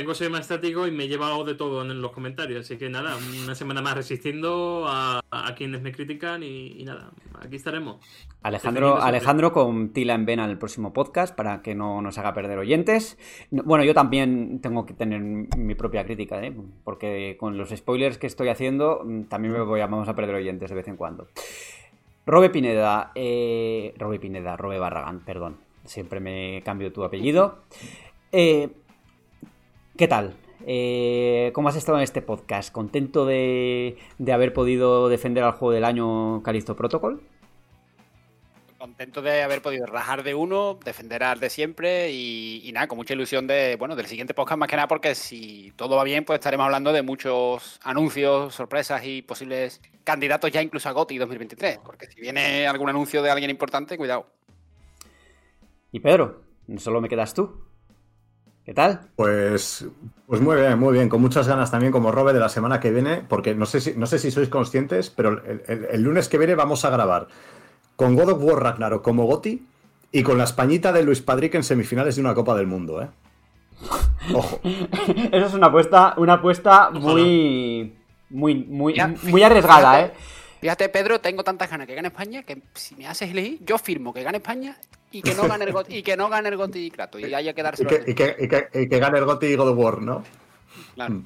Tengo 0.01 0.13
ese 0.13 0.31
más 0.31 0.41
estático 0.41 0.87
y 0.87 0.91
me 0.91 1.05
he 1.05 1.09
llevado 1.09 1.45
de 1.45 1.55
todo 1.55 1.83
en 1.83 2.01
los 2.01 2.11
comentarios. 2.13 2.65
Así 2.65 2.79
que 2.79 2.89
nada, 2.89 3.19
una 3.45 3.55
semana 3.55 3.83
más 3.83 3.95
resistiendo 3.95 4.87
a, 4.89 5.21
quienes 5.55 5.83
me 5.83 5.93
critican 5.93 6.43
y, 6.43 6.83
nada, 6.85 7.11
aquí 7.39 7.57
estaremos. 7.57 8.01
Alejandro, 8.43 9.03
Alejandro 9.03 9.53
con 9.53 9.91
Tila 9.91 10.15
en 10.15 10.25
Vena 10.25 10.45
en 10.45 10.51
el 10.53 10.57
próximo 10.57 10.95
podcast 10.95 11.37
para 11.37 11.61
que 11.61 11.75
no 11.75 12.01
nos 12.01 12.17
haga 12.17 12.33
perder 12.33 12.57
oyentes. 12.57 13.19
Bueno, 13.51 13.85
yo 13.85 13.93
también 13.93 14.61
tengo 14.63 14.87
que 14.87 14.95
tener 14.95 15.21
mi 15.21 15.75
propia 15.75 16.07
crítica, 16.07 16.43
¿eh? 16.43 16.57
porque 16.83 17.37
con 17.39 17.59
los 17.59 17.69
spoilers 17.69 18.17
que 18.17 18.27
estoy 18.27 18.49
haciendo 18.49 19.03
mm, 19.05 19.25
también 19.25 19.53
me 19.53 19.61
voy 19.61 19.81
a, 19.81 19.87
vamos 19.87 20.09
a 20.09 20.15
perder 20.15 20.37
oyentes 20.37 20.71
de 20.71 20.77
vez 20.77 20.89
en 20.89 20.97
cuando. 20.97 21.29
Robe 22.25 22.49
Pineda, 22.49 23.13
eh, 23.15 23.93
Robe 23.99 24.19
Pineda, 24.19 24.57
Robe 24.57 24.79
Barragán, 24.79 25.21
perdón, 25.21 25.59
siempre 25.85 26.21
me 26.21 26.63
cambio 26.65 26.91
tu 26.91 27.05
apellido. 27.05 27.59
Eh, 28.33 28.71
¿Qué 29.97 30.09
tal? 30.09 30.35
Eh, 30.67 31.51
¿Cómo 31.55 31.69
has 31.69 31.77
estado 31.77 31.99
en 31.99 32.05
este 32.05 32.23
podcast? 32.23 32.73
¿Contento 32.73 33.27
de, 33.27 33.97
haber 34.33 34.53
podido 34.53 35.09
defender 35.09 35.45
al 35.45 35.53
juego 35.53 35.73
del 35.73 35.85
año 35.85 36.43
Calisto 36.43 36.77
Protocol? 36.77 37.23
Contento 38.79 39.21
de 39.21 39.43
haber 39.43 39.61
podido 39.61 39.85
rajar 39.85 40.23
de 40.23 40.35
uno, 40.35 40.79
defender 40.83 41.23
al 41.23 41.39
de 41.39 41.51
siempre 41.51 42.11
y, 42.13 42.71
nada, 42.73 42.89
con 42.89 42.97
mucha 42.97 43.13
ilusión 43.13 43.47
de, 43.47 43.77
bueno, 43.79 43.95
del 43.95 44.07
siguiente 44.07 44.33
podcast 44.33 44.59
más 44.59 44.69
que 44.71 44.77
nada 44.77 44.89
porque 44.89 45.15
si 45.15 45.73
todo 45.77 45.97
va 45.97 46.05
bien, 46.05 46.25
pues 46.25 46.39
estaremos 46.39 46.65
hablando 46.65 46.93
de 46.93 47.03
muchos 47.03 47.79
anuncios, 47.83 48.55
sorpresas 48.55 49.05
y 49.05 49.21
posibles 49.21 49.83
candidatos 50.03 50.51
ya 50.51 50.63
incluso 50.63 50.89
a 50.89 50.93
GOTI 50.93 51.19
2023. 51.19 51.79
Porque 51.85 52.07
si 52.07 52.21
viene 52.23 52.67
algún 52.67 52.89
anuncio 52.89 53.23
de 53.23 53.31
alguien 53.31 53.51
importante, 53.51 53.99
cuidado. 53.99 54.27
Y 55.93 56.01
Pedro, 56.01 56.43
solo 56.79 57.03
me 57.03 57.09
quedas 57.09 57.35
tú. 57.35 57.70
¿Qué 58.65 58.75
tal? 58.75 59.01
Pues, 59.17 59.87
pues 60.27 60.41
muy 60.41 60.57
bien, 60.57 60.79
muy 60.79 60.93
bien. 60.93 61.09
Con 61.09 61.21
muchas 61.21 61.49
ganas 61.49 61.71
también 61.71 61.93
como 61.93 62.13
Robe 62.13 62.33
de 62.33 62.41
la 62.41 62.49
semana 62.49 62.79
que 62.79 62.91
viene, 62.91 63.25
porque 63.27 63.55
no 63.55 63.67
sé 63.67 63.81
si, 63.81 63.95
no 63.97 64.07
sé 64.07 64.19
si 64.19 64.31
sois 64.31 64.49
conscientes, 64.49 65.11
pero 65.11 65.43
el, 65.67 66.03
lunes 66.03 66.29
que 66.29 66.39
viene 66.39 66.55
vamos 66.55 66.85
a 66.85 66.91
grabar 66.91 67.29
con 67.97 68.17
God 68.17 68.33
of 68.33 68.43
War 68.43 68.63
Ragnarok 68.63 69.03
como 69.03 69.25
Goti 69.25 69.67
y 70.13 70.23
con 70.23 70.39
la 70.39 70.45
españita 70.45 70.93
de 70.93 71.03
Luis 71.03 71.21
Padrick 71.23 71.55
en 71.55 71.65
semifinales 71.65 72.17
de 72.17 72.21
una 72.21 72.35
Copa 72.35 72.55
del 72.55 72.67
Mundo, 72.67 73.03
¿eh? 73.03 73.09
Ojo. 74.35 74.61
Eso 75.33 75.47
es 75.47 75.55
una 75.55 75.69
apuesta, 75.69 76.15
una 76.19 76.35
apuesta 76.35 76.91
muy, 76.91 77.97
muy, 78.29 78.55
muy, 78.55 78.95
muy 79.23 79.43
arriesgada, 79.43 80.03
¿eh? 80.03 80.13
Fíjate, 80.61 80.91
Pedro, 80.91 81.21
tengo 81.21 81.43
tantas 81.43 81.71
ganas 81.71 81.87
que 81.87 81.95
gane 81.95 82.09
España 82.09 82.43
que 82.43 82.63
si 82.75 82.95
me 82.95 83.07
haces 83.07 83.31
elegir, 83.31 83.65
yo 83.65 83.79
firmo 83.79 84.13
que 84.13 84.23
gane 84.23 84.37
España 84.39 84.77
y 85.11 85.23
que 85.23 85.35
no 85.35 85.49
gane 85.49 85.65
el 85.65 85.73
Goti, 85.73 85.97
y 85.97 86.03
que 86.03 86.17
no 86.17 86.29
gane 86.29 86.49
el 86.49 86.57
Goti 86.57 86.87
y 86.87 86.91
Kratos 86.91 87.21
y 87.21 87.35
haya 87.35 87.53
que 87.53 87.63
darse 87.63 87.83
y 87.83 87.87
que, 87.87 88.05
y, 88.07 88.15
que, 88.15 88.69
y, 88.75 88.89
que, 88.89 88.99
gane 88.99 89.19
el 89.19 89.25
Goti 89.25 89.47
y 89.47 89.57
God 89.57 89.71
of 89.71 89.79
War, 89.79 90.03
¿no? 90.03 90.23
Claro. 90.95 91.15
Mm. 91.15 91.25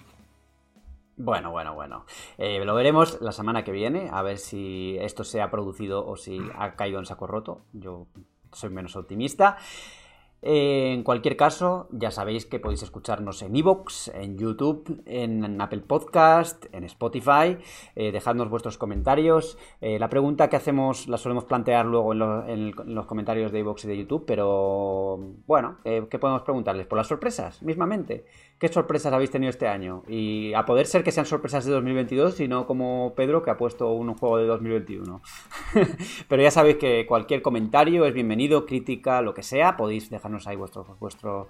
Bueno, 1.17 1.53
bueno, 1.53 1.75
bueno. 1.75 2.07
Eh, 2.39 2.65
lo 2.65 2.75
veremos 2.75 3.21
la 3.21 3.31
semana 3.31 3.63
que 3.63 3.71
viene, 3.71 4.09
a 4.13 4.23
ver 4.23 4.39
si 4.39 4.97
esto 5.01 5.23
se 5.23 5.41
ha 5.41 5.51
producido 5.51 6.05
o 6.07 6.17
si 6.17 6.41
ha 6.59 6.75
caído 6.75 6.99
en 6.99 7.07
saco 7.07 7.27
roto. 7.27 7.63
Yo 7.73 8.09
soy 8.53 8.71
menos 8.71 8.97
optimista. 8.97 9.57
En 10.47 11.05
cualquier 11.05 11.39
caso, 11.39 11.89
ya 11.91 12.11
sabéis 12.11 12.45
que 12.45 12.61
podéis 12.61 12.83
escucharnos 12.83 13.41
en 13.41 13.57
Evox, 13.57 14.09
en 14.09 14.37
YouTube, 14.37 15.03
en 15.07 15.59
Apple 15.59 15.81
Podcast, 15.81 16.67
en 16.71 16.85
Spotify. 16.85 17.57
Eh, 17.97 18.13
dejadnos 18.13 18.51
vuestros 18.51 18.77
comentarios. 18.77 19.57
Eh, 19.81 19.99
la 19.99 20.11
pregunta 20.11 20.51
que 20.51 20.57
hacemos 20.57 21.09
la 21.09 21.17
solemos 21.17 21.47
plantear 21.47 21.87
luego 21.87 22.13
en, 22.13 22.75
los 22.85 23.07
comentarios 23.07 23.53
de 23.53 23.61
Evox 23.61 23.87
y 23.87 23.89
de 23.89 23.97
YouTube, 23.97 24.25
pero 24.27 25.19
bueno, 25.47 25.79
eh, 25.83 26.07
¿qué 26.11 26.19
podemos 26.19 26.43
preguntarles? 26.43 26.87
¿Por 26.89 26.99
las 26.99 27.07
sorpresas, 27.07 27.63
mismamente? 27.63 28.27
¿Qué 28.59 28.69
sorpresas 28.69 29.13
habéis 29.13 29.31
tenido 29.31 29.51
este 29.51 29.67
año? 29.67 30.05
Y 30.09 30.55
a 30.55 30.65
poder 30.65 30.87
ser 30.87 31.03
que 31.03 31.11
sean 31.11 31.27
sorpresas 31.27 31.65
de 31.65 31.73
2022 31.73 32.41
y 32.41 32.49
no 32.49 32.67
como 32.67 33.13
Pedro 33.17 33.43
que 33.43 33.51
ha 33.51 33.57
puesto 33.57 33.91
un 33.93 34.15
juego 34.15 34.39
de 34.39 34.47
2021. 34.47 35.21
pero 36.29 36.43
ya 36.43 36.51
sabéis 36.51 36.77
que 36.77 37.05
cualquier 37.07 37.43
comentario 37.43 38.07
es 38.07 38.15
bienvenido, 38.15 38.65
crítica, 38.65 39.23
lo 39.23 39.35
que 39.35 39.43
sea, 39.43 39.77
podéis 39.77 40.09
dejarnos 40.09 40.47
ahí 40.47 40.57
vuestro, 40.57 40.97
vuestro, 41.01 41.49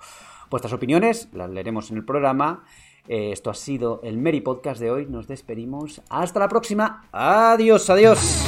vuestras 0.51 0.73
opiniones, 0.73 1.29
las 1.33 1.51
leeremos 1.51 1.91
en 1.91 1.99
el 1.99 2.05
programa. 2.05 2.65
Eh, 3.07 3.33
esto 3.33 3.51
ha 3.51 3.55
sido 3.55 4.01
el 4.03 4.17
Meri 4.17 4.41
Podcast 4.41 4.81
de 4.81 4.91
hoy. 4.91 5.07
Nos 5.07 5.27
despedimos. 5.27 6.03
Hasta 6.09 6.41
la 6.41 6.49
próxima. 6.49 7.07
Adiós, 7.13 7.91
adiós. 7.91 8.43